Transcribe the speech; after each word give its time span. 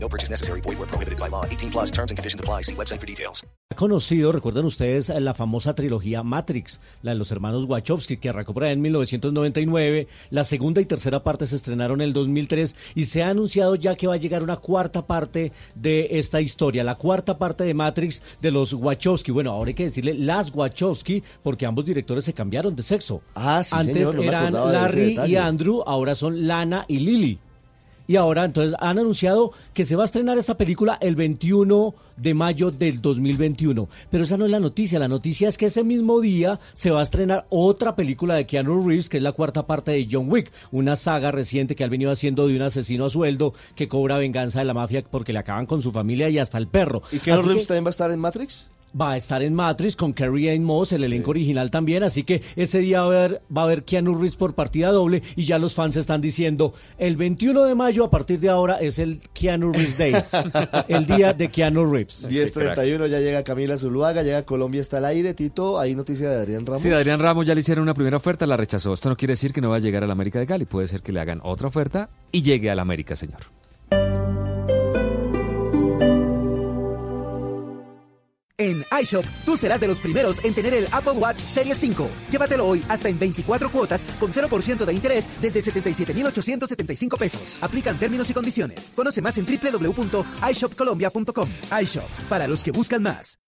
No 0.00 0.08
purchase 0.08 0.30
necessary. 0.30 0.60
Void 0.60 0.78
where 0.78 0.86
prohibited 0.86 1.18
by 1.18 1.28
law. 1.28 1.44
18 1.44 1.70
plus 1.70 1.90
terms 1.90 2.10
and 2.10 2.18
conditions 2.18 2.40
apply. 2.40 2.62
See 2.62 2.74
website 2.74 3.00
for 3.00 3.06
details. 3.06 3.44
Ha 3.70 3.76
conocido, 3.76 4.32
recuerdan 4.32 4.64
ustedes, 4.64 5.10
la 5.10 5.34
famosa 5.34 5.74
trilogía 5.74 6.22
Matrix, 6.22 6.80
la 7.02 7.12
de 7.12 7.18
los 7.18 7.30
hermanos 7.30 7.64
Wachowski, 7.66 8.16
que 8.16 8.30
arrancó 8.30 8.54
por 8.54 8.64
ahí 8.64 8.72
en 8.72 8.80
1999. 8.80 10.08
La 10.30 10.44
segunda 10.44 10.80
y 10.80 10.86
tercera 10.86 11.22
parte 11.22 11.46
se 11.46 11.56
estrenaron 11.56 12.00
en 12.00 12.08
el 12.08 12.12
2003 12.14 12.74
y 12.94 13.04
se 13.04 13.22
ha 13.22 13.28
anunciado 13.28 13.74
ya 13.74 13.94
que 13.94 14.06
va 14.06 14.14
a 14.14 14.18
llegar 14.18 14.42
una 14.42 14.56
cuarta 14.56 15.06
parte 15.06 15.52
de 15.74 16.08
esta 16.12 16.40
historia, 16.40 16.82
la 16.82 16.94
cuarta 16.94 17.36
parte 17.36 17.64
de 17.64 17.74
Matrix 17.74 18.22
de 18.40 18.50
los 18.50 18.72
Wachowski. 18.72 19.32
Bueno, 19.32 19.52
ahora 19.52 19.68
hay 19.68 19.74
que 19.74 19.84
decirle 19.84 20.14
las 20.14 20.50
Wachowski 20.54 21.22
porque 21.42 21.66
ambos 21.66 21.84
directores 21.84 22.24
se 22.24 22.32
cambiaron 22.32 22.74
de 22.74 22.82
sexo. 22.82 23.20
Ah, 23.34 23.62
sí, 23.62 23.74
Antes 23.76 24.08
señor, 24.08 24.14
no 24.14 24.22
eran 24.22 24.52
Larry 24.52 25.18
y. 25.26 25.36
Andrew, 25.36 25.82
ahora 25.86 26.14
son 26.14 26.46
Lana 26.46 26.86
y 26.88 26.98
Lily. 26.98 27.38
Y 28.08 28.16
ahora 28.16 28.44
entonces 28.46 28.74
han 28.80 28.98
anunciado 28.98 29.52
que 29.74 29.84
se 29.84 29.94
va 29.94 30.02
a 30.02 30.06
estrenar 30.06 30.38
esta 30.38 30.56
película 30.56 30.96
el 31.00 31.14
21 31.14 31.94
de 32.16 32.32
mayo 32.34 32.70
del 32.70 33.00
2021. 33.02 33.86
Pero 34.10 34.24
esa 34.24 34.38
no 34.38 34.46
es 34.46 34.50
la 34.50 34.58
noticia. 34.60 34.98
La 34.98 35.08
noticia 35.08 35.46
es 35.48 35.58
que 35.58 35.66
ese 35.66 35.84
mismo 35.84 36.20
día 36.22 36.58
se 36.72 36.90
va 36.90 37.00
a 37.00 37.02
estrenar 37.02 37.46
otra 37.50 37.94
película 37.94 38.34
de 38.34 38.46
Keanu 38.46 38.88
Reeves, 38.88 39.10
que 39.10 39.18
es 39.18 39.22
la 39.22 39.32
cuarta 39.32 39.66
parte 39.66 39.90
de 39.92 40.08
John 40.10 40.32
Wick, 40.32 40.50
una 40.72 40.96
saga 40.96 41.30
reciente 41.32 41.76
que 41.76 41.84
ha 41.84 41.88
venido 41.88 42.10
haciendo 42.10 42.48
de 42.48 42.56
un 42.56 42.62
asesino 42.62 43.04
a 43.04 43.10
sueldo 43.10 43.52
que 43.76 43.88
cobra 43.88 44.16
venganza 44.16 44.60
de 44.60 44.64
la 44.64 44.74
mafia 44.74 45.04
porque 45.08 45.34
le 45.34 45.40
acaban 45.40 45.66
con 45.66 45.82
su 45.82 45.92
familia 45.92 46.30
y 46.30 46.38
hasta 46.38 46.56
el 46.56 46.66
perro. 46.66 47.02
¿Y 47.12 47.18
Keanu 47.18 47.40
Así 47.40 47.48
Reeves 47.50 47.64
que- 47.64 47.68
también 47.68 47.84
va 47.84 47.88
a 47.88 47.90
estar 47.90 48.10
en 48.10 48.20
Matrix? 48.20 48.68
Va 48.98 49.12
a 49.12 49.16
estar 49.16 49.42
en 49.42 49.54
Matrix 49.54 49.96
con 49.96 50.12
Carrie 50.12 50.52
Ann 50.54 50.64
Moss, 50.64 50.92
el 50.92 51.04
elenco 51.04 51.30
original 51.30 51.70
también, 51.70 52.02
así 52.02 52.24
que 52.24 52.42
ese 52.56 52.78
día 52.78 53.02
va 53.02 53.06
a 53.06 53.08
haber, 53.08 53.42
va 53.54 53.62
a 53.62 53.64
haber 53.64 53.84
Keanu 53.84 54.14
Reeves 54.14 54.36
por 54.36 54.54
partida 54.54 54.90
doble 54.90 55.22
y 55.36 55.44
ya 55.44 55.58
los 55.58 55.74
fans 55.74 55.96
están 55.96 56.20
diciendo, 56.20 56.74
el 56.98 57.16
21 57.16 57.64
de 57.64 57.74
mayo 57.74 58.04
a 58.04 58.10
partir 58.10 58.40
de 58.40 58.48
ahora 58.48 58.76
es 58.76 58.98
el 58.98 59.20
Keanu 59.32 59.72
Reeves 59.72 59.98
Day, 59.98 60.14
el 60.88 61.06
día 61.06 61.32
de 61.32 61.48
Keanu 61.48 61.90
Reeves. 61.90 62.28
10.31 62.28 63.06
ya 63.06 63.20
llega 63.20 63.42
Camila 63.42 63.78
Zuluaga, 63.78 64.22
llega 64.22 64.44
Colombia 64.44 64.80
está 64.80 64.98
al 64.98 65.04
aire. 65.06 65.34
Tito, 65.34 65.78
hay 65.78 65.94
noticia 65.94 66.28
de 66.30 66.36
Adrián 66.36 66.66
Ramos. 66.66 66.82
Sí, 66.82 66.92
Adrián 66.92 67.20
Ramos 67.20 67.46
ya 67.46 67.54
le 67.54 67.60
hicieron 67.60 67.82
una 67.82 67.94
primera 67.94 68.16
oferta, 68.16 68.46
la 68.46 68.56
rechazó. 68.56 68.92
Esto 68.92 69.08
no 69.08 69.16
quiere 69.16 69.32
decir 69.32 69.52
que 69.52 69.60
no 69.60 69.70
va 69.70 69.76
a 69.76 69.80
llegar 69.80 70.04
a 70.04 70.06
la 70.06 70.12
América 70.12 70.38
de 70.38 70.46
Cali. 70.46 70.64
Puede 70.64 70.88
ser 70.88 71.02
que 71.02 71.12
le 71.12 71.20
hagan 71.20 71.40
otra 71.42 71.68
oferta 71.68 72.10
y 72.32 72.42
llegue 72.42 72.70
a 72.70 72.74
la 72.74 72.82
América, 72.82 73.16
señor. 73.16 73.40
En 78.60 78.84
iShop, 79.02 79.24
tú 79.44 79.56
serás 79.56 79.80
de 79.80 79.86
los 79.86 80.00
primeros 80.00 80.44
en 80.44 80.52
tener 80.52 80.74
el 80.74 80.88
Apple 80.90 81.12
Watch 81.12 81.40
Series 81.40 81.78
5. 81.78 82.10
Llévatelo 82.28 82.66
hoy 82.66 82.84
hasta 82.88 83.08
en 83.08 83.16
24 83.16 83.70
cuotas 83.70 84.04
con 84.18 84.32
0% 84.32 84.84
de 84.84 84.92
interés 84.92 85.28
desde 85.40 85.62
77,875 85.62 87.16
pesos. 87.16 87.60
Aplican 87.62 87.96
términos 88.00 88.28
y 88.30 88.34
condiciones. 88.34 88.90
Conoce 88.96 89.22
más 89.22 89.38
en 89.38 89.46
www.ishopcolombia.com. 89.46 91.48
iShop, 91.80 92.10
para 92.28 92.48
los 92.48 92.64
que 92.64 92.72
buscan 92.72 93.00
más. 93.00 93.38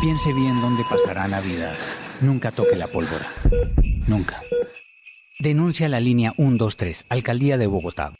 Piense 0.00 0.32
bien 0.32 0.58
dónde 0.62 0.82
pasará 0.88 1.28
Navidad. 1.28 1.76
Nunca 2.22 2.52
toque 2.52 2.76
la 2.76 2.86
pólvora. 2.86 3.26
Nunca. 4.06 4.40
Denuncia 5.40 5.88
la 5.88 5.98
línea 5.98 6.32
123, 6.36 7.06
Alcaldía 7.08 7.58
de 7.58 7.66
Bogotá. 7.66 8.12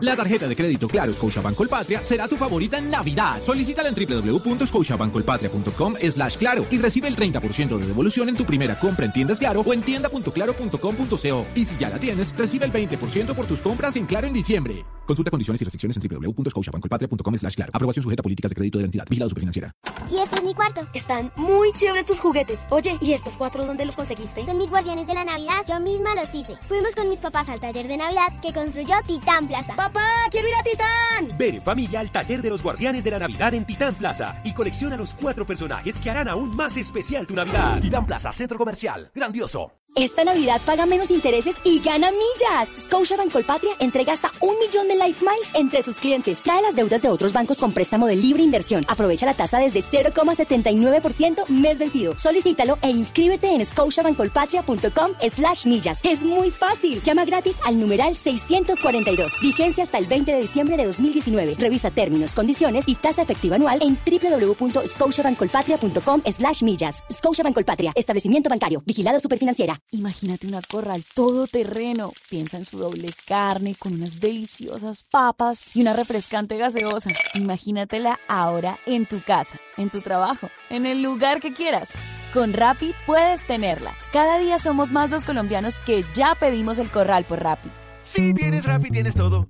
La 0.00 0.16
tarjeta 0.16 0.48
de 0.48 0.56
crédito 0.56 0.88
Claro 0.88 1.14
Scotiabank 1.14 1.56
Colpatria 1.56 2.02
será 2.02 2.26
tu 2.26 2.36
favorita 2.36 2.78
en 2.78 2.90
Navidad. 2.90 3.40
Solicítala 3.42 3.90
en 3.90 3.94
www.scotiabankcolpatria.com 3.94 5.94
slash 6.00 6.36
claro 6.36 6.66
y 6.70 6.78
recibe 6.78 7.08
el 7.08 7.16
30% 7.16 7.78
de 7.78 7.86
devolución 7.86 8.28
en 8.28 8.36
tu 8.36 8.44
primera 8.44 8.78
compra 8.78 9.06
en 9.06 9.12
tiendas 9.12 9.38
Claro 9.38 9.60
o 9.60 9.74
en 9.74 9.82
tienda.claro.com.co. 9.82 11.46
Y 11.54 11.64
si 11.64 11.76
ya 11.76 11.90
la 11.90 11.98
tienes, 11.98 12.36
recibe 12.36 12.64
el 12.64 12.72
20% 12.72 13.34
por 13.34 13.46
tus 13.46 13.60
compras 13.60 13.96
en 13.96 14.06
Claro 14.06 14.26
en 14.26 14.32
diciembre. 14.32 14.84
Consulta 15.06 15.30
condiciones 15.30 15.60
y 15.60 15.64
restricciones 15.64 15.96
en 15.96 16.08
www.scotiabankcolpatria.com 16.08 17.34
slash 17.36 17.54
claro. 17.54 17.72
Aprobación 17.74 18.02
sujeta 18.02 18.20
a 18.20 18.22
políticas 18.22 18.50
de 18.50 18.54
crédito 18.54 18.78
de 18.78 18.82
la 18.82 18.86
entidad. 18.86 19.04
Vigilado 19.10 19.28
Superfinanciera. 19.28 19.74
Y 20.10 20.18
este 20.18 20.36
es 20.36 20.44
mi 20.44 20.54
cuarto. 20.54 20.82
Están 20.94 21.32
muy 21.36 21.72
chéveres 21.72 22.06
tus 22.06 22.20
juguetes. 22.20 22.60
Oye, 22.70 22.96
¿y 23.00 23.12
estos 23.12 23.34
cuatro 23.36 23.66
dónde 23.66 23.84
los 23.84 23.96
conseguiste? 23.96 24.44
Son 24.44 24.56
mis 24.56 24.70
guardianes 24.70 25.06
de 25.06 25.14
la 25.14 25.24
Navidad. 25.24 25.64
Yo 25.68 25.80
misma 25.80 26.14
los 26.14 26.32
hice. 26.32 26.56
Fuimos 26.62 26.94
con 26.94 27.08
mis 27.08 27.18
papás 27.18 27.48
al 27.48 27.60
taller 27.60 27.88
de 27.88 27.96
Navidad 27.96 28.28
que 28.40 28.52
construyó 28.52 28.94
Titán 29.06 29.48
Plaza. 29.48 29.74
¡Papá, 29.92 30.28
quiero 30.30 30.48
ir 30.48 30.54
a 30.54 30.62
Titán! 30.62 31.38
Ven 31.38 31.56
en 31.56 31.62
familia 31.62 32.00
al 32.00 32.10
taller 32.10 32.40
de 32.42 32.50
los 32.50 32.62
guardianes 32.62 33.02
de 33.02 33.10
la 33.10 33.18
Navidad 33.18 33.54
en 33.54 33.64
Titán 33.64 33.94
Plaza 33.94 34.40
y 34.44 34.52
colecciona 34.54 34.96
los 34.96 35.14
cuatro 35.14 35.44
personajes 35.44 35.98
que 35.98 36.10
harán 36.10 36.28
aún 36.28 36.54
más 36.54 36.76
especial 36.76 37.26
tu 37.26 37.34
Navidad. 37.34 37.80
Titán 37.80 38.06
Plaza, 38.06 38.32
centro 38.32 38.56
comercial. 38.56 39.10
Grandioso. 39.14 39.72
Esta 39.96 40.22
Navidad 40.22 40.60
paga 40.64 40.86
menos 40.86 41.10
intereses 41.10 41.56
y 41.64 41.80
gana 41.80 42.12
millas. 42.12 42.68
Scotiabank 42.76 43.32
Colpatria 43.32 43.72
entrega 43.80 44.12
hasta 44.12 44.30
un 44.40 44.56
millón 44.60 44.86
de 44.86 44.94
Life 44.94 45.24
Miles 45.24 45.50
entre 45.54 45.82
sus 45.82 45.98
clientes. 45.98 46.40
Trae 46.42 46.62
las 46.62 46.76
deudas 46.76 47.02
de 47.02 47.08
otros 47.08 47.32
bancos 47.32 47.58
con 47.58 47.72
préstamo 47.72 48.06
de 48.06 48.14
libre 48.14 48.44
inversión. 48.44 48.84
Aprovecha 48.86 49.26
la 49.26 49.34
tasa 49.34 49.58
desde 49.58 49.80
0,79% 49.80 51.48
mes 51.48 51.78
vencido. 51.78 52.16
Solicítalo 52.16 52.78
e 52.82 52.90
inscríbete 52.90 53.48
en 53.48 53.66
scotiabankcolpatria.com 53.66 55.10
slash 55.28 55.66
millas. 55.66 56.00
Es 56.04 56.22
muy 56.22 56.52
fácil. 56.52 57.02
Llama 57.02 57.24
gratis 57.24 57.56
al 57.64 57.80
numeral 57.80 58.16
642. 58.16 59.40
Vigencia 59.42 59.82
hasta 59.82 59.98
el 59.98 60.06
20 60.06 60.32
de 60.32 60.40
diciembre 60.40 60.76
de 60.76 60.86
2019. 60.86 61.56
Revisa 61.58 61.90
términos, 61.90 62.32
condiciones 62.32 62.84
y 62.86 62.94
tasa 62.94 63.22
efectiva 63.22 63.56
anual 63.56 63.82
en 63.82 63.98
www.scotiabankcolpatria.com 64.06 66.22
slash 66.30 66.62
millas. 66.62 67.02
Scotiabank 67.10 67.56
Colpatria. 67.56 67.90
Establecimiento 67.96 68.48
bancario. 68.48 68.84
Vigilado 68.86 69.18
Superfinanciera. 69.18 69.79
Imagínate 69.90 70.46
una 70.46 70.62
corral 70.62 71.04
todoterreno. 71.14 72.12
Piensa 72.28 72.56
en 72.56 72.64
su 72.64 72.78
doble 72.78 73.12
carne 73.26 73.74
con 73.78 73.94
unas 73.94 74.20
deliciosas 74.20 75.02
papas 75.10 75.62
y 75.74 75.82
una 75.82 75.92
refrescante 75.92 76.56
gaseosa. 76.56 77.10
Imagínatela 77.34 78.18
ahora 78.28 78.78
en 78.86 79.06
tu 79.06 79.20
casa, 79.20 79.58
en 79.76 79.90
tu 79.90 80.00
trabajo, 80.00 80.48
en 80.68 80.86
el 80.86 81.02
lugar 81.02 81.40
que 81.40 81.52
quieras. 81.52 81.92
Con 82.32 82.52
Rappi 82.52 82.94
puedes 83.06 83.46
tenerla. 83.46 83.96
Cada 84.12 84.38
día 84.38 84.58
somos 84.58 84.92
más 84.92 85.10
los 85.10 85.24
colombianos 85.24 85.80
que 85.80 86.04
ya 86.14 86.34
pedimos 86.34 86.78
el 86.78 86.90
corral 86.90 87.24
por 87.24 87.42
Rappi. 87.42 87.70
Si 88.04 88.34
tienes 88.34 88.64
Rappi, 88.64 88.90
tienes 88.90 89.14
todo. 89.14 89.48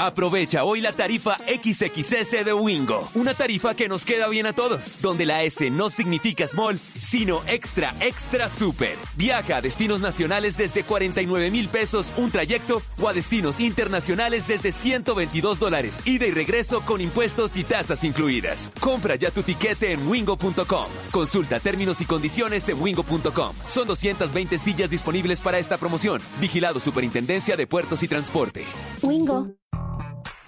Aprovecha 0.00 0.64
hoy 0.64 0.80
la 0.80 0.92
tarifa 0.92 1.36
XXS 1.36 2.46
de 2.46 2.54
Wingo, 2.54 3.06
una 3.12 3.34
tarifa 3.34 3.74
que 3.74 3.86
nos 3.86 4.06
queda 4.06 4.28
bien 4.28 4.46
a 4.46 4.54
todos, 4.54 5.02
donde 5.02 5.26
la 5.26 5.42
S 5.42 5.70
no 5.70 5.90
significa 5.90 6.46
small, 6.46 6.80
sino 7.02 7.42
extra, 7.46 7.94
extra 8.00 8.48
super. 8.48 8.96
Viaja 9.16 9.56
a 9.56 9.60
destinos 9.60 10.00
nacionales 10.00 10.56
desde 10.56 10.84
49 10.84 11.50
mil 11.50 11.68
pesos 11.68 12.14
un 12.16 12.30
trayecto 12.30 12.80
o 12.98 13.08
a 13.10 13.12
destinos 13.12 13.60
internacionales 13.60 14.48
desde 14.48 14.72
122 14.72 15.58
dólares, 15.58 16.00
ida 16.06 16.26
y 16.26 16.30
regreso 16.30 16.80
con 16.80 17.02
impuestos 17.02 17.58
y 17.58 17.64
tasas 17.64 18.02
incluidas. 18.02 18.72
Compra 18.80 19.16
ya 19.16 19.30
tu 19.30 19.42
tiquete 19.42 19.92
en 19.92 20.08
wingo.com. 20.08 20.86
Consulta 21.10 21.60
términos 21.60 22.00
y 22.00 22.06
condiciones 22.06 22.66
en 22.70 22.80
wingo.com. 22.80 23.54
Son 23.68 23.86
220 23.86 24.56
sillas 24.56 24.88
disponibles 24.88 25.42
para 25.42 25.58
esta 25.58 25.76
promoción. 25.76 26.22
Vigilado 26.40 26.80
Superintendencia 26.80 27.54
de 27.54 27.66
Puertos 27.66 28.02
y 28.02 28.08
Transporte. 28.08 28.64
Wingo. 29.02 29.60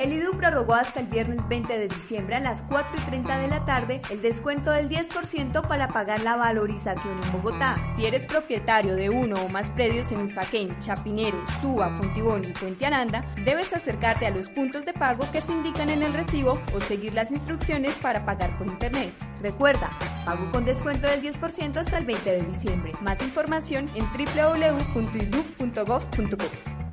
El 0.02 0.12
IDU 0.12 0.32
prorrogó 0.36 0.74
hasta 0.74 0.98
el 0.98 1.06
viernes 1.06 1.46
20 1.46 1.78
de 1.78 1.86
diciembre 1.86 2.34
a 2.34 2.40
las 2.40 2.62
4 2.62 2.96
y 2.98 3.00
30 3.02 3.38
de 3.38 3.46
la 3.46 3.64
tarde 3.64 4.02
el 4.10 4.20
descuento 4.20 4.72
del 4.72 4.88
10% 4.88 5.68
para 5.68 5.90
pagar 5.92 6.24
la 6.24 6.34
valorización 6.34 7.22
en 7.22 7.30
Bogotá. 7.30 7.76
Si 7.94 8.04
eres 8.04 8.26
propietario 8.26 8.96
de 8.96 9.10
uno 9.10 9.36
o 9.36 9.48
más 9.48 9.70
predios 9.70 10.10
en 10.10 10.22
Usaquén, 10.22 10.76
Chapinero, 10.80 11.38
Suba, 11.60 11.96
Fontibón 11.98 12.42
y 12.44 12.52
Puente 12.52 12.84
Aranda, 12.84 13.24
debes 13.44 13.72
acercarte 13.72 14.26
a 14.26 14.30
los 14.30 14.48
puntos 14.48 14.84
de 14.84 14.92
pago 14.92 15.24
que 15.30 15.40
se 15.40 15.52
indican 15.52 15.88
en 15.88 16.02
el 16.02 16.14
recibo 16.14 16.58
o 16.74 16.80
seguir 16.80 17.14
las 17.14 17.30
instrucciones 17.30 17.94
para 17.98 18.24
pagar 18.24 18.58
por 18.58 18.66
internet. 18.66 19.12
Recuerda, 19.40 19.88
pago 20.24 20.50
con 20.50 20.64
descuento 20.64 21.06
del 21.06 21.22
10% 21.22 21.76
hasta 21.76 21.98
el 21.98 22.06
20 22.06 22.28
de 22.28 22.42
diciembre. 22.42 22.90
Más 23.02 23.22
información 23.22 23.88
en 23.94 24.04
www.idu.gov.co. 24.06 24.96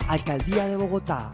Alcaldía 0.08 0.68
de 0.68 0.76
Bogotá. 0.76 1.32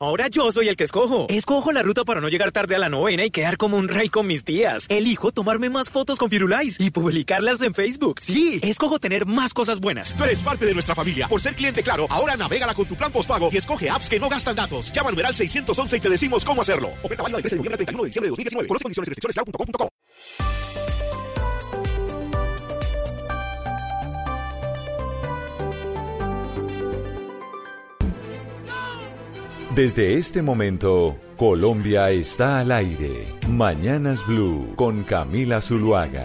Ahora 0.00 0.28
yo 0.28 0.52
soy 0.52 0.68
el 0.68 0.76
que 0.76 0.84
escojo. 0.84 1.26
Escojo 1.28 1.72
la 1.72 1.82
ruta 1.82 2.04
para 2.04 2.20
no 2.20 2.28
llegar 2.28 2.52
tarde 2.52 2.76
a 2.76 2.78
la 2.78 2.88
novena 2.88 3.24
y 3.24 3.32
quedar 3.32 3.56
como 3.56 3.76
un 3.76 3.88
rey 3.88 4.08
con 4.08 4.28
mis 4.28 4.44
tías. 4.44 4.86
Elijo 4.90 5.32
tomarme 5.32 5.70
más 5.70 5.90
fotos 5.90 6.20
con 6.20 6.30
Firulais 6.30 6.78
y 6.78 6.92
publicarlas 6.92 7.60
en 7.62 7.74
Facebook. 7.74 8.20
Sí, 8.20 8.60
escojo 8.62 9.00
tener 9.00 9.26
más 9.26 9.52
cosas 9.54 9.80
buenas. 9.80 10.14
Tú 10.14 10.22
eres 10.22 10.40
parte 10.40 10.66
de 10.66 10.72
nuestra 10.72 10.94
familia. 10.94 11.26
Por 11.26 11.40
ser 11.40 11.56
cliente 11.56 11.82
claro, 11.82 12.06
ahora 12.10 12.36
navegala 12.36 12.74
con 12.74 12.86
tu 12.86 12.94
plan 12.94 13.10
postpago 13.10 13.50
y 13.50 13.56
escoge 13.56 13.90
apps 13.90 14.08
que 14.08 14.20
no 14.20 14.28
gastan 14.28 14.54
datos. 14.54 14.92
Llama 14.92 15.08
al 15.08 15.16
numeral 15.16 15.34
611 15.34 15.96
y 15.96 16.00
te 16.00 16.08
decimos 16.08 16.44
cómo 16.44 16.62
hacerlo. 16.62 16.90
Oferta 17.02 17.24
válida 17.24 17.38
del 17.38 17.42
13 17.42 17.56
de 17.56 17.58
noviembre 17.58 17.74
al 17.74 17.78
31 17.78 18.02
de 18.04 18.08
diciembre 18.08 18.26
de 18.26 18.30
2019. 18.30 18.68
Conoce 18.68 18.82
condiciones 18.84 19.08
y 19.08 19.10
restricciones. 19.10 19.88
Desde 29.78 30.14
este 30.14 30.42
momento, 30.42 31.16
Colombia 31.36 32.10
está 32.10 32.58
al 32.58 32.72
aire. 32.72 33.28
Mañanas 33.48 34.26
Blue 34.26 34.74
con 34.74 35.04
Camila 35.04 35.60
Zuluaga. 35.60 36.24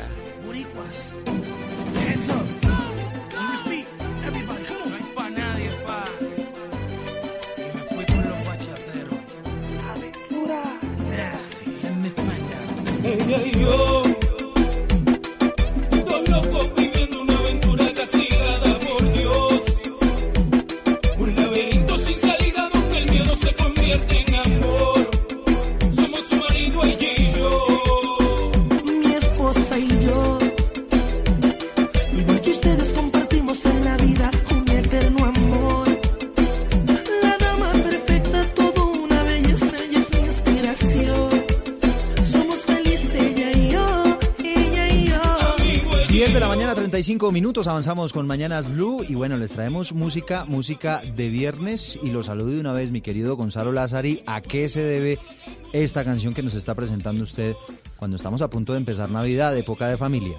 45 47.03 47.33
minutos 47.33 47.67
avanzamos 47.67 48.13
con 48.13 48.27
Mañanas 48.27 48.69
Blue 48.69 49.03
y 49.05 49.13
bueno, 49.13 49.35
les 49.35 49.51
traemos 49.51 49.91
música, 49.91 50.45
música 50.45 51.01
de 51.17 51.27
viernes 51.27 51.99
y 52.01 52.11
los 52.11 52.27
saludo 52.27 52.51
de 52.51 52.61
una 52.61 52.71
vez 52.71 52.91
mi 52.91 53.01
querido 53.01 53.35
Gonzalo 53.35 53.73
Lazari, 53.73 54.23
¿a 54.25 54.39
qué 54.39 54.69
se 54.69 54.81
debe 54.81 55.19
esta 55.73 56.05
canción 56.05 56.33
que 56.33 56.41
nos 56.41 56.53
está 56.53 56.75
presentando 56.75 57.25
usted 57.25 57.57
cuando 57.97 58.15
estamos 58.15 58.41
a 58.41 58.49
punto 58.49 58.71
de 58.71 58.77
empezar 58.77 59.11
Navidad, 59.11 59.57
época 59.57 59.89
de 59.89 59.97
familia? 59.97 60.37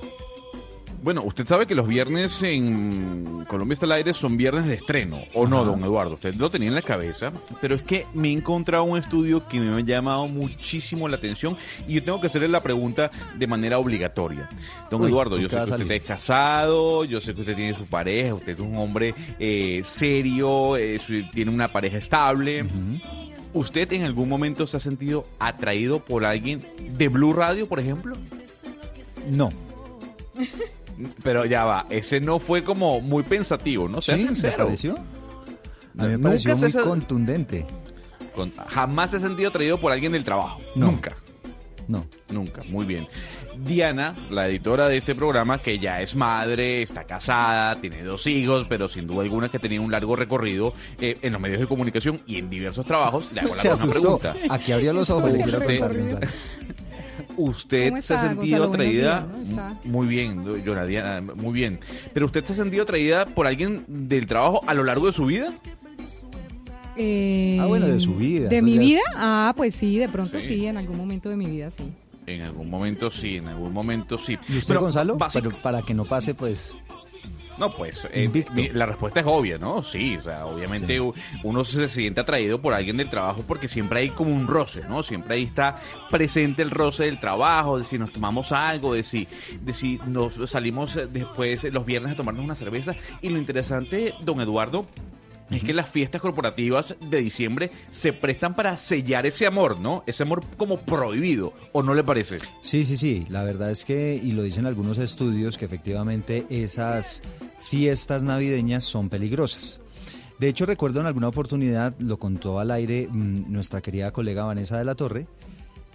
Bueno, 1.04 1.22
usted 1.22 1.44
sabe 1.44 1.66
que 1.66 1.74
los 1.74 1.86
viernes 1.86 2.42
en 2.42 3.44
Colombia 3.46 3.74
está 3.74 3.84
al 3.84 3.92
aire 3.92 4.14
son 4.14 4.38
viernes 4.38 4.64
de 4.64 4.72
estreno, 4.72 5.20
¿o 5.34 5.46
no, 5.46 5.62
don 5.62 5.84
Eduardo? 5.84 6.14
Usted 6.14 6.34
lo 6.36 6.50
tenía 6.50 6.68
en 6.68 6.74
la 6.74 6.80
cabeza, 6.80 7.30
pero 7.60 7.74
es 7.74 7.82
que 7.82 8.06
me 8.14 8.28
he 8.28 8.32
encontrado 8.32 8.84
un 8.84 8.96
estudio 8.96 9.46
que 9.46 9.60
me 9.60 9.76
ha 9.76 9.80
llamado 9.84 10.26
muchísimo 10.28 11.06
la 11.06 11.16
atención 11.16 11.58
y 11.86 11.96
yo 11.96 12.04
tengo 12.04 12.22
que 12.22 12.28
hacerle 12.28 12.48
la 12.48 12.62
pregunta 12.62 13.10
de 13.36 13.46
manera 13.46 13.78
obligatoria. 13.78 14.48
Don 14.90 15.02
Uy, 15.02 15.10
Eduardo, 15.10 15.32
¿con 15.32 15.42
yo 15.42 15.48
sé 15.50 15.56
que 15.56 15.82
usted 15.82 15.90
es 15.90 16.04
casado, 16.04 17.04
yo 17.04 17.20
sé 17.20 17.34
que 17.34 17.40
usted 17.40 17.54
tiene 17.54 17.74
su 17.74 17.84
pareja, 17.84 18.32
usted 18.32 18.54
es 18.54 18.60
un 18.60 18.74
hombre 18.78 19.14
eh, 19.38 19.82
serio, 19.84 20.78
eh, 20.78 20.98
tiene 21.34 21.50
una 21.50 21.70
pareja 21.70 21.98
estable. 21.98 22.64
¿Usted 23.52 23.92
en 23.92 24.04
algún 24.04 24.30
momento 24.30 24.66
se 24.66 24.78
ha 24.78 24.80
sentido 24.80 25.26
atraído 25.38 26.02
por 26.02 26.24
alguien 26.24 26.64
de 26.78 27.08
Blue 27.08 27.34
Radio, 27.34 27.68
por 27.68 27.78
ejemplo? 27.78 28.16
No. 29.30 29.52
Pero 31.22 31.44
ya 31.44 31.64
va, 31.64 31.86
ese 31.90 32.20
no 32.20 32.38
fue 32.38 32.62
como 32.64 33.00
muy 33.00 33.22
pensativo, 33.22 33.88
¿no? 33.88 34.00
Sea 34.00 34.16
¿Sí? 34.16 34.22
¿Le 34.22 34.28
sincero. 34.28 34.64
pareció? 34.66 34.96
A 35.98 36.02
mí 36.04 36.08
me 36.10 36.18
pareció 36.18 36.56
muy 36.56 36.72
contundente. 36.72 37.66
Con- 38.34 38.52
jamás 38.68 39.14
ha 39.14 39.18
sentido 39.20 39.48
atraído 39.50 39.78
por 39.78 39.92
alguien 39.92 40.12
del 40.12 40.24
trabajo. 40.24 40.60
No. 40.74 40.86
Nunca. 40.86 41.16
No. 41.86 42.06
Nunca. 42.30 42.62
Muy 42.68 42.84
bien. 42.86 43.06
Diana, 43.58 44.16
la 44.30 44.48
editora 44.48 44.88
de 44.88 44.96
este 44.96 45.14
programa, 45.14 45.58
que 45.58 45.78
ya 45.78 46.00
es 46.00 46.16
madre, 46.16 46.82
está 46.82 47.04
casada, 47.04 47.80
tiene 47.80 48.02
dos 48.02 48.26
hijos, 48.26 48.66
pero 48.68 48.88
sin 48.88 49.06
duda 49.06 49.22
alguna 49.22 49.48
que 49.50 49.58
tenía 49.60 49.80
un 49.80 49.92
largo 49.92 50.16
recorrido 50.16 50.74
eh, 51.00 51.18
en 51.22 51.32
los 51.32 51.40
medios 51.40 51.60
de 51.60 51.66
comunicación 51.68 52.20
y 52.26 52.38
en 52.38 52.50
diversos 52.50 52.86
trabajos, 52.86 53.30
le 53.32 53.42
hago 53.42 53.54
la 53.54 53.62
Se 53.62 53.68
asustó. 53.68 54.18
pregunta. 54.18 54.34
Aquí 54.50 54.72
abrió 54.72 54.92
los 54.92 55.08
ojos, 55.10 55.30
Usted-. 55.32 56.28
¿Usted 57.36 57.90
¿Cómo 57.90 58.02
se 58.02 58.14
ha 58.14 58.18
sentido 58.18 58.58
Gonzalo? 58.58 58.64
Atraída? 58.72 59.26
días, 59.26 59.46
¿no? 59.48 59.68
Está- 59.70 59.80
Muy 59.88 60.06
bien, 60.06 60.64
Yona 60.64 60.84
Diana, 60.86 61.20
muy 61.34 61.52
bien. 61.52 61.80
¿Pero 62.12 62.26
usted 62.26 62.44
se 62.44 62.52
ha 62.52 62.56
sentido 62.56 62.82
atraída 62.84 63.26
por 63.26 63.46
alguien 63.46 63.84
del 63.88 64.26
trabajo 64.26 64.60
a 64.66 64.74
lo 64.74 64.84
largo 64.84 65.06
de 65.06 65.12
su 65.12 65.26
vida? 65.26 65.52
Eh, 66.96 67.58
Ah, 67.60 67.66
bueno, 67.66 67.86
de 67.88 67.98
su 67.98 68.14
vida, 68.14 68.48
¿De 68.48 68.62
mi 68.62 68.74
es- 68.74 68.78
vida? 68.78 69.00
Ah, 69.16 69.52
pues 69.56 69.74
sí, 69.74 69.98
de 69.98 70.08
pronto 70.08 70.38
Sí. 70.40 70.46
sí. 70.46 70.66
en 70.66 70.76
algún 70.76 70.96
momento 70.96 71.28
de 71.28 71.36
mi 71.36 71.46
vida 71.46 71.70
sí. 71.70 71.92
En 72.26 72.40
algún 72.42 72.70
momento 72.70 73.10
sí, 73.10 73.36
en 73.36 73.48
algún 73.48 73.72
momento 73.72 74.16
sí. 74.16 74.38
¿Y 74.48 74.52
usted, 74.56 74.68
Pero 74.68 74.80
Gonzalo? 74.82 75.18
Pero 75.32 75.50
para 75.60 75.82
que 75.82 75.92
no 75.92 76.04
pase, 76.04 76.34
pues... 76.34 76.74
No, 77.56 77.70
pues 77.70 78.06
eh, 78.12 78.28
mi- 78.54 78.68
la 78.70 78.86
respuesta 78.86 79.20
es 79.20 79.26
obvia, 79.26 79.58
¿no? 79.58 79.82
Sí, 79.82 80.16
o 80.16 80.22
sea, 80.22 80.46
obviamente 80.46 80.98
Sí. 80.98 81.12
uno 81.44 81.62
se 81.64 81.88
siente 81.88 82.20
atraído 82.20 82.60
por 82.60 82.74
alguien 82.74 82.96
del 82.96 83.08
trabajo 83.08 83.44
porque 83.46 83.68
siempre 83.68 84.00
hay 84.00 84.08
como 84.10 84.34
un 84.34 84.46
roce, 84.48 84.82
¿no? 84.88 85.02
Siempre 85.04 85.36
ahí 85.36 85.44
está 85.44 85.78
presente 86.10 86.62
el 86.62 86.70
roce 86.70 87.04
del 87.04 87.20
trabajo, 87.20 87.78
de 87.78 87.84
si 87.84 87.96
nos 87.98 88.12
tomamos 88.12 88.50
algo, 88.52 88.94
de 88.94 89.02
si, 89.04 89.28
de 89.60 89.72
si 89.72 90.00
nos 90.06 90.34
salimos 90.50 90.96
eh, 90.96 91.06
después 91.06 91.62
eh, 91.64 91.70
los 91.70 91.86
viernes 91.86 92.12
a 92.12 92.16
tomarnos 92.16 92.44
una 92.44 92.54
cerveza. 92.56 92.94
Y 93.22 93.28
lo 93.28 93.38
interesante, 93.38 94.14
don 94.22 94.40
Eduardo, 94.40 94.86
es 95.50 95.62
que 95.62 95.74
las 95.74 95.88
fiestas 95.88 96.20
corporativas 96.20 96.96
de 97.00 97.18
diciembre 97.18 97.70
se 97.90 98.12
prestan 98.12 98.54
para 98.54 98.76
sellar 98.76 99.26
ese 99.26 99.46
amor, 99.46 99.78
¿no? 99.78 100.02
Ese 100.06 100.22
amor 100.22 100.42
como 100.56 100.80
prohibido, 100.80 101.52
¿o 101.72 101.82
no 101.82 101.94
le 101.94 102.02
parece? 102.02 102.38
Sí, 102.60 102.84
sí, 102.84 102.96
sí. 102.96 103.26
La 103.28 103.44
verdad 103.44 103.70
es 103.70 103.84
que, 103.84 104.20
y 104.22 104.32
lo 104.32 104.42
dicen 104.42 104.66
algunos 104.66 104.98
estudios, 104.98 105.58
que 105.58 105.64
efectivamente 105.66 106.46
esas 106.48 107.22
fiestas 107.58 108.22
navideñas 108.22 108.84
son 108.84 109.08
peligrosas. 109.08 109.80
De 110.38 110.48
hecho, 110.48 110.66
recuerdo 110.66 111.00
en 111.00 111.06
alguna 111.06 111.28
oportunidad, 111.28 111.94
lo 112.00 112.18
contó 112.18 112.58
al 112.58 112.70
aire 112.70 113.08
mm, 113.10 113.52
nuestra 113.52 113.80
querida 113.80 114.12
colega 114.12 114.44
Vanessa 114.44 114.78
de 114.78 114.84
la 114.84 114.94
Torre, 114.94 115.28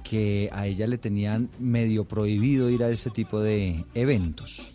que 0.03 0.49
a 0.53 0.65
ella 0.67 0.87
le 0.87 0.97
tenían 0.97 1.49
medio 1.59 2.05
prohibido 2.05 2.69
ir 2.69 2.83
a 2.83 2.89
ese 2.89 3.09
tipo 3.09 3.41
de 3.41 3.85
eventos. 3.93 4.73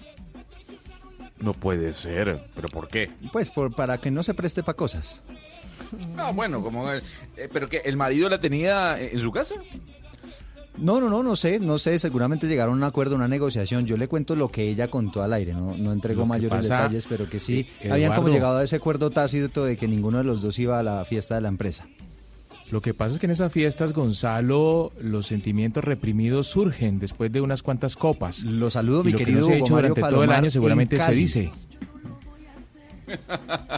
No 1.44 1.52
puede 1.52 1.92
ser, 1.92 2.34
pero 2.54 2.68
¿por 2.68 2.88
qué? 2.88 3.10
Pues 3.30 3.50
por, 3.50 3.74
para 3.74 3.98
que 3.98 4.10
no 4.10 4.22
se 4.22 4.32
preste 4.32 4.62
para 4.62 4.76
cosas. 4.76 5.22
No, 6.16 6.32
bueno, 6.32 6.62
como... 6.62 6.90
eh, 6.90 7.02
pero 7.52 7.68
que 7.68 7.82
el 7.84 7.98
marido 7.98 8.30
la 8.30 8.40
tenía 8.40 8.98
en 8.98 9.18
su 9.20 9.30
casa. 9.30 9.56
No, 10.78 11.00
no, 11.00 11.10
no, 11.10 11.22
no 11.22 11.36
sé, 11.36 11.60
no 11.60 11.76
sé, 11.76 11.98
seguramente 11.98 12.48
llegaron 12.48 12.74
a 12.74 12.76
un 12.78 12.84
acuerdo, 12.84 13.14
una 13.14 13.28
negociación. 13.28 13.84
Yo 13.84 13.98
le 13.98 14.08
cuento 14.08 14.34
lo 14.34 14.50
que 14.50 14.70
ella 14.70 14.88
contó 14.88 15.22
al 15.22 15.34
aire, 15.34 15.52
no, 15.52 15.76
no 15.76 15.92
entregó 15.92 16.24
mayores 16.24 16.62
pasa, 16.62 16.76
detalles, 16.82 17.06
pero 17.06 17.28
que 17.28 17.38
sí, 17.38 17.68
eh, 17.82 17.92
habían 17.92 18.14
como 18.14 18.28
llegado 18.28 18.58
a 18.58 18.64
ese 18.64 18.76
acuerdo 18.76 19.10
tácito 19.10 19.64
de 19.66 19.76
que 19.76 19.86
ninguno 19.86 20.18
de 20.18 20.24
los 20.24 20.40
dos 20.40 20.58
iba 20.58 20.78
a 20.78 20.82
la 20.82 21.04
fiesta 21.04 21.34
de 21.34 21.42
la 21.42 21.48
empresa. 21.48 21.86
Lo 22.70 22.80
que 22.80 22.94
pasa 22.94 23.14
es 23.14 23.20
que 23.20 23.26
en 23.26 23.32
esas 23.32 23.52
fiestas, 23.52 23.92
Gonzalo, 23.92 24.92
los 25.00 25.26
sentimientos 25.26 25.84
reprimidos 25.84 26.46
surgen 26.48 26.98
después 26.98 27.30
de 27.30 27.40
unas 27.40 27.62
cuantas 27.62 27.94
copas. 27.94 28.42
Lo 28.44 28.68
saludo, 28.70 29.02
Y 29.02 29.04
mi 29.06 29.12
lo 29.12 29.18
que 29.18 29.24
querido 29.24 29.40
no 29.42 29.46
se 29.46 29.52
ha 29.52 29.56
hecho 29.58 29.74
durante 29.74 30.00
todo 30.00 30.24
el 30.24 30.32
año 30.32 30.44
en 30.46 30.50
seguramente 30.50 30.98
se 31.00 31.12
dice. 31.12 31.52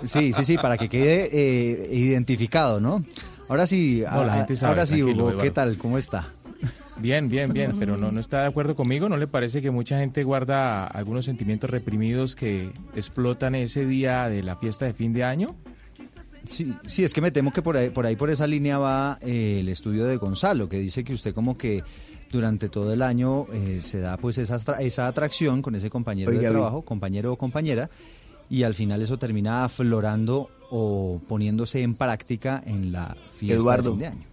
Sí, 0.05 0.33
sí, 0.33 0.45
sí, 0.45 0.57
para 0.57 0.78
que 0.78 0.88
quede 0.88 1.28
eh, 1.33 1.95
identificado, 1.97 2.81
¿no? 2.81 3.05
Ahora 3.49 3.66
sí, 3.66 4.02
No, 4.11 4.25
la 4.25 4.35
a- 4.35 4.37
gente 4.38 4.57
sabe, 4.57 4.71
ahora 4.71 4.87
sí, 4.87 5.02
Hugo, 5.02 5.38
¿qué 5.38 5.50
tal? 5.50 5.76
¿Cómo 5.78 5.99
está? 5.99 6.33
Bien, 6.99 7.28
bien, 7.28 7.52
bien, 7.52 7.75
pero 7.78 7.97
no, 7.99 8.11
no 8.11 8.21
está 8.21 8.40
de 8.43 8.47
acuerdo 8.47 8.75
conmigo. 8.75 9.09
¿No 9.09 9.16
le 9.19 9.26
parece 9.26 9.61
que 9.61 9.71
mucha 9.71 9.99
gente 9.99 10.25
guarda 10.25 10.87
algunos 10.87 11.26
sentimientos 11.26 11.69
reprimidos 11.69 12.35
que 12.35 12.71
explotan 12.95 13.55
ese 13.55 13.85
día 13.85 14.28
de 14.31 14.43
la 14.43 14.57
fiesta 14.57 14.87
de 14.87 14.95
fin 14.95 15.12
de 15.12 15.23
año? 15.25 15.55
Sí, 16.46 16.72
sí, 16.86 17.04
es 17.04 17.12
que 17.12 17.20
me 17.20 17.30
temo 17.30 17.52
que 17.52 17.62
por 17.62 17.76
ahí, 17.76 17.90
por 17.90 18.06
ahí 18.06 18.16
por 18.16 18.30
esa 18.30 18.46
línea 18.46 18.78
va 18.78 19.18
eh, 19.22 19.58
el 19.60 19.68
estudio 19.68 20.04
de 20.04 20.16
Gonzalo, 20.16 20.68
que 20.68 20.78
dice 20.78 21.04
que 21.04 21.12
usted 21.14 21.34
como 21.34 21.56
que 21.58 21.82
durante 22.30 22.68
todo 22.68 22.92
el 22.92 23.02
año 23.02 23.46
eh, 23.52 23.80
se 23.80 24.00
da 24.00 24.16
pues 24.16 24.38
esa, 24.38 24.56
esa 24.80 25.06
atracción 25.08 25.62
con 25.62 25.74
ese 25.74 25.90
compañero 25.90 26.30
Oiga, 26.30 26.42
de 26.42 26.48
vi- 26.48 26.52
trabajo, 26.54 26.82
compañero 26.82 27.32
o 27.32 27.36
compañera, 27.36 27.88
y 28.48 28.62
al 28.62 28.74
final 28.74 29.02
eso 29.02 29.18
termina 29.18 29.64
aflorando 29.64 30.50
o 30.70 31.20
poniéndose 31.28 31.82
en 31.82 31.94
práctica 31.94 32.62
en 32.64 32.92
la 32.92 33.16
fiesta 33.36 33.56
Eduardo. 33.56 33.90
de 33.90 33.90
fin 33.90 33.98
de 34.00 34.06
año. 34.06 34.24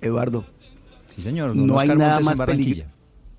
Eduardo. 0.00 0.44
Sí, 1.14 1.22
señor. 1.22 1.54
don 1.54 1.66
No 1.66 1.78
hay, 1.78 1.88
nada 1.88 2.20
Montes 2.20 2.36
más 2.38 2.48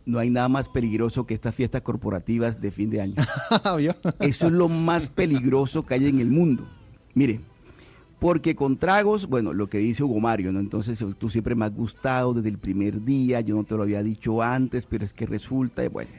no 0.06 0.20
hay 0.20 0.30
nada 0.30 0.48
más 0.48 0.70
peligroso 0.70 1.26
que 1.26 1.34
estas 1.34 1.54
fiestas 1.54 1.82
corporativas 1.82 2.62
de 2.62 2.72
fin 2.72 2.90
de 2.90 3.02
año. 3.02 3.14
Eso 4.20 4.48
es 4.48 4.54
lo 4.54 4.70
más 4.70 5.10
peligroso 5.10 5.86
que 5.86 5.94
hay 5.96 6.08
en 6.08 6.20
el 6.20 6.30
mundo. 6.30 6.68
Mire, 7.14 7.42
Porque 8.20 8.56
con 8.56 8.78
tragos, 8.78 9.28
bueno, 9.28 9.54
lo 9.54 9.70
que 9.70 9.78
dice 9.78 10.04
Hugo 10.04 10.20
Mario, 10.20 10.52
¿no? 10.52 10.60
Entonces 10.60 11.04
tú 11.20 11.30
siempre 11.30 11.54
me 11.54 11.66
has 11.66 11.74
gustado 11.74 12.34
desde 12.34 12.50
el 12.50 12.58
primer 12.58 13.04
día, 13.04 13.42
yo 13.42 13.56
no 13.56 13.64
te 13.64 13.76
lo 13.76 13.84
había 13.84 14.02
dicho 14.02 14.42
antes, 14.42 14.88
pero 14.88 15.06
es 15.06 15.14
que 15.14 15.28
resulta, 15.28 15.88
bueno. 15.90 16.12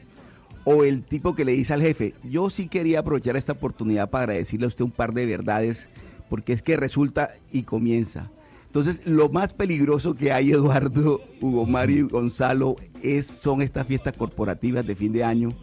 O 0.63 0.83
el 0.83 1.03
tipo 1.03 1.35
que 1.35 1.45
le 1.45 1.53
dice 1.53 1.73
al 1.73 1.81
jefe, 1.81 2.13
yo 2.23 2.49
sí 2.49 2.67
quería 2.67 2.99
aprovechar 2.99 3.35
esta 3.35 3.53
oportunidad 3.53 4.09
para 4.09 4.33
decirle 4.33 4.65
a 4.65 4.69
usted 4.69 4.85
un 4.85 4.91
par 4.91 5.13
de 5.13 5.25
verdades, 5.25 5.89
porque 6.29 6.53
es 6.53 6.61
que 6.61 6.77
resulta 6.77 7.31
y 7.51 7.63
comienza. 7.63 8.31
Entonces, 8.67 9.01
lo 9.05 9.29
más 9.29 9.51
peligroso 9.51 10.15
que 10.15 10.31
hay, 10.31 10.51
Eduardo, 10.53 11.21
Hugo 11.41 11.65
Mario 11.65 12.05
y 12.05 12.09
Gonzalo, 12.09 12.75
es, 13.01 13.25
son 13.25 13.61
estas 13.61 13.87
fiestas 13.87 14.13
corporativas 14.13 14.85
de 14.85 14.95
fin 14.95 15.11
de 15.11 15.23
año, 15.23 15.53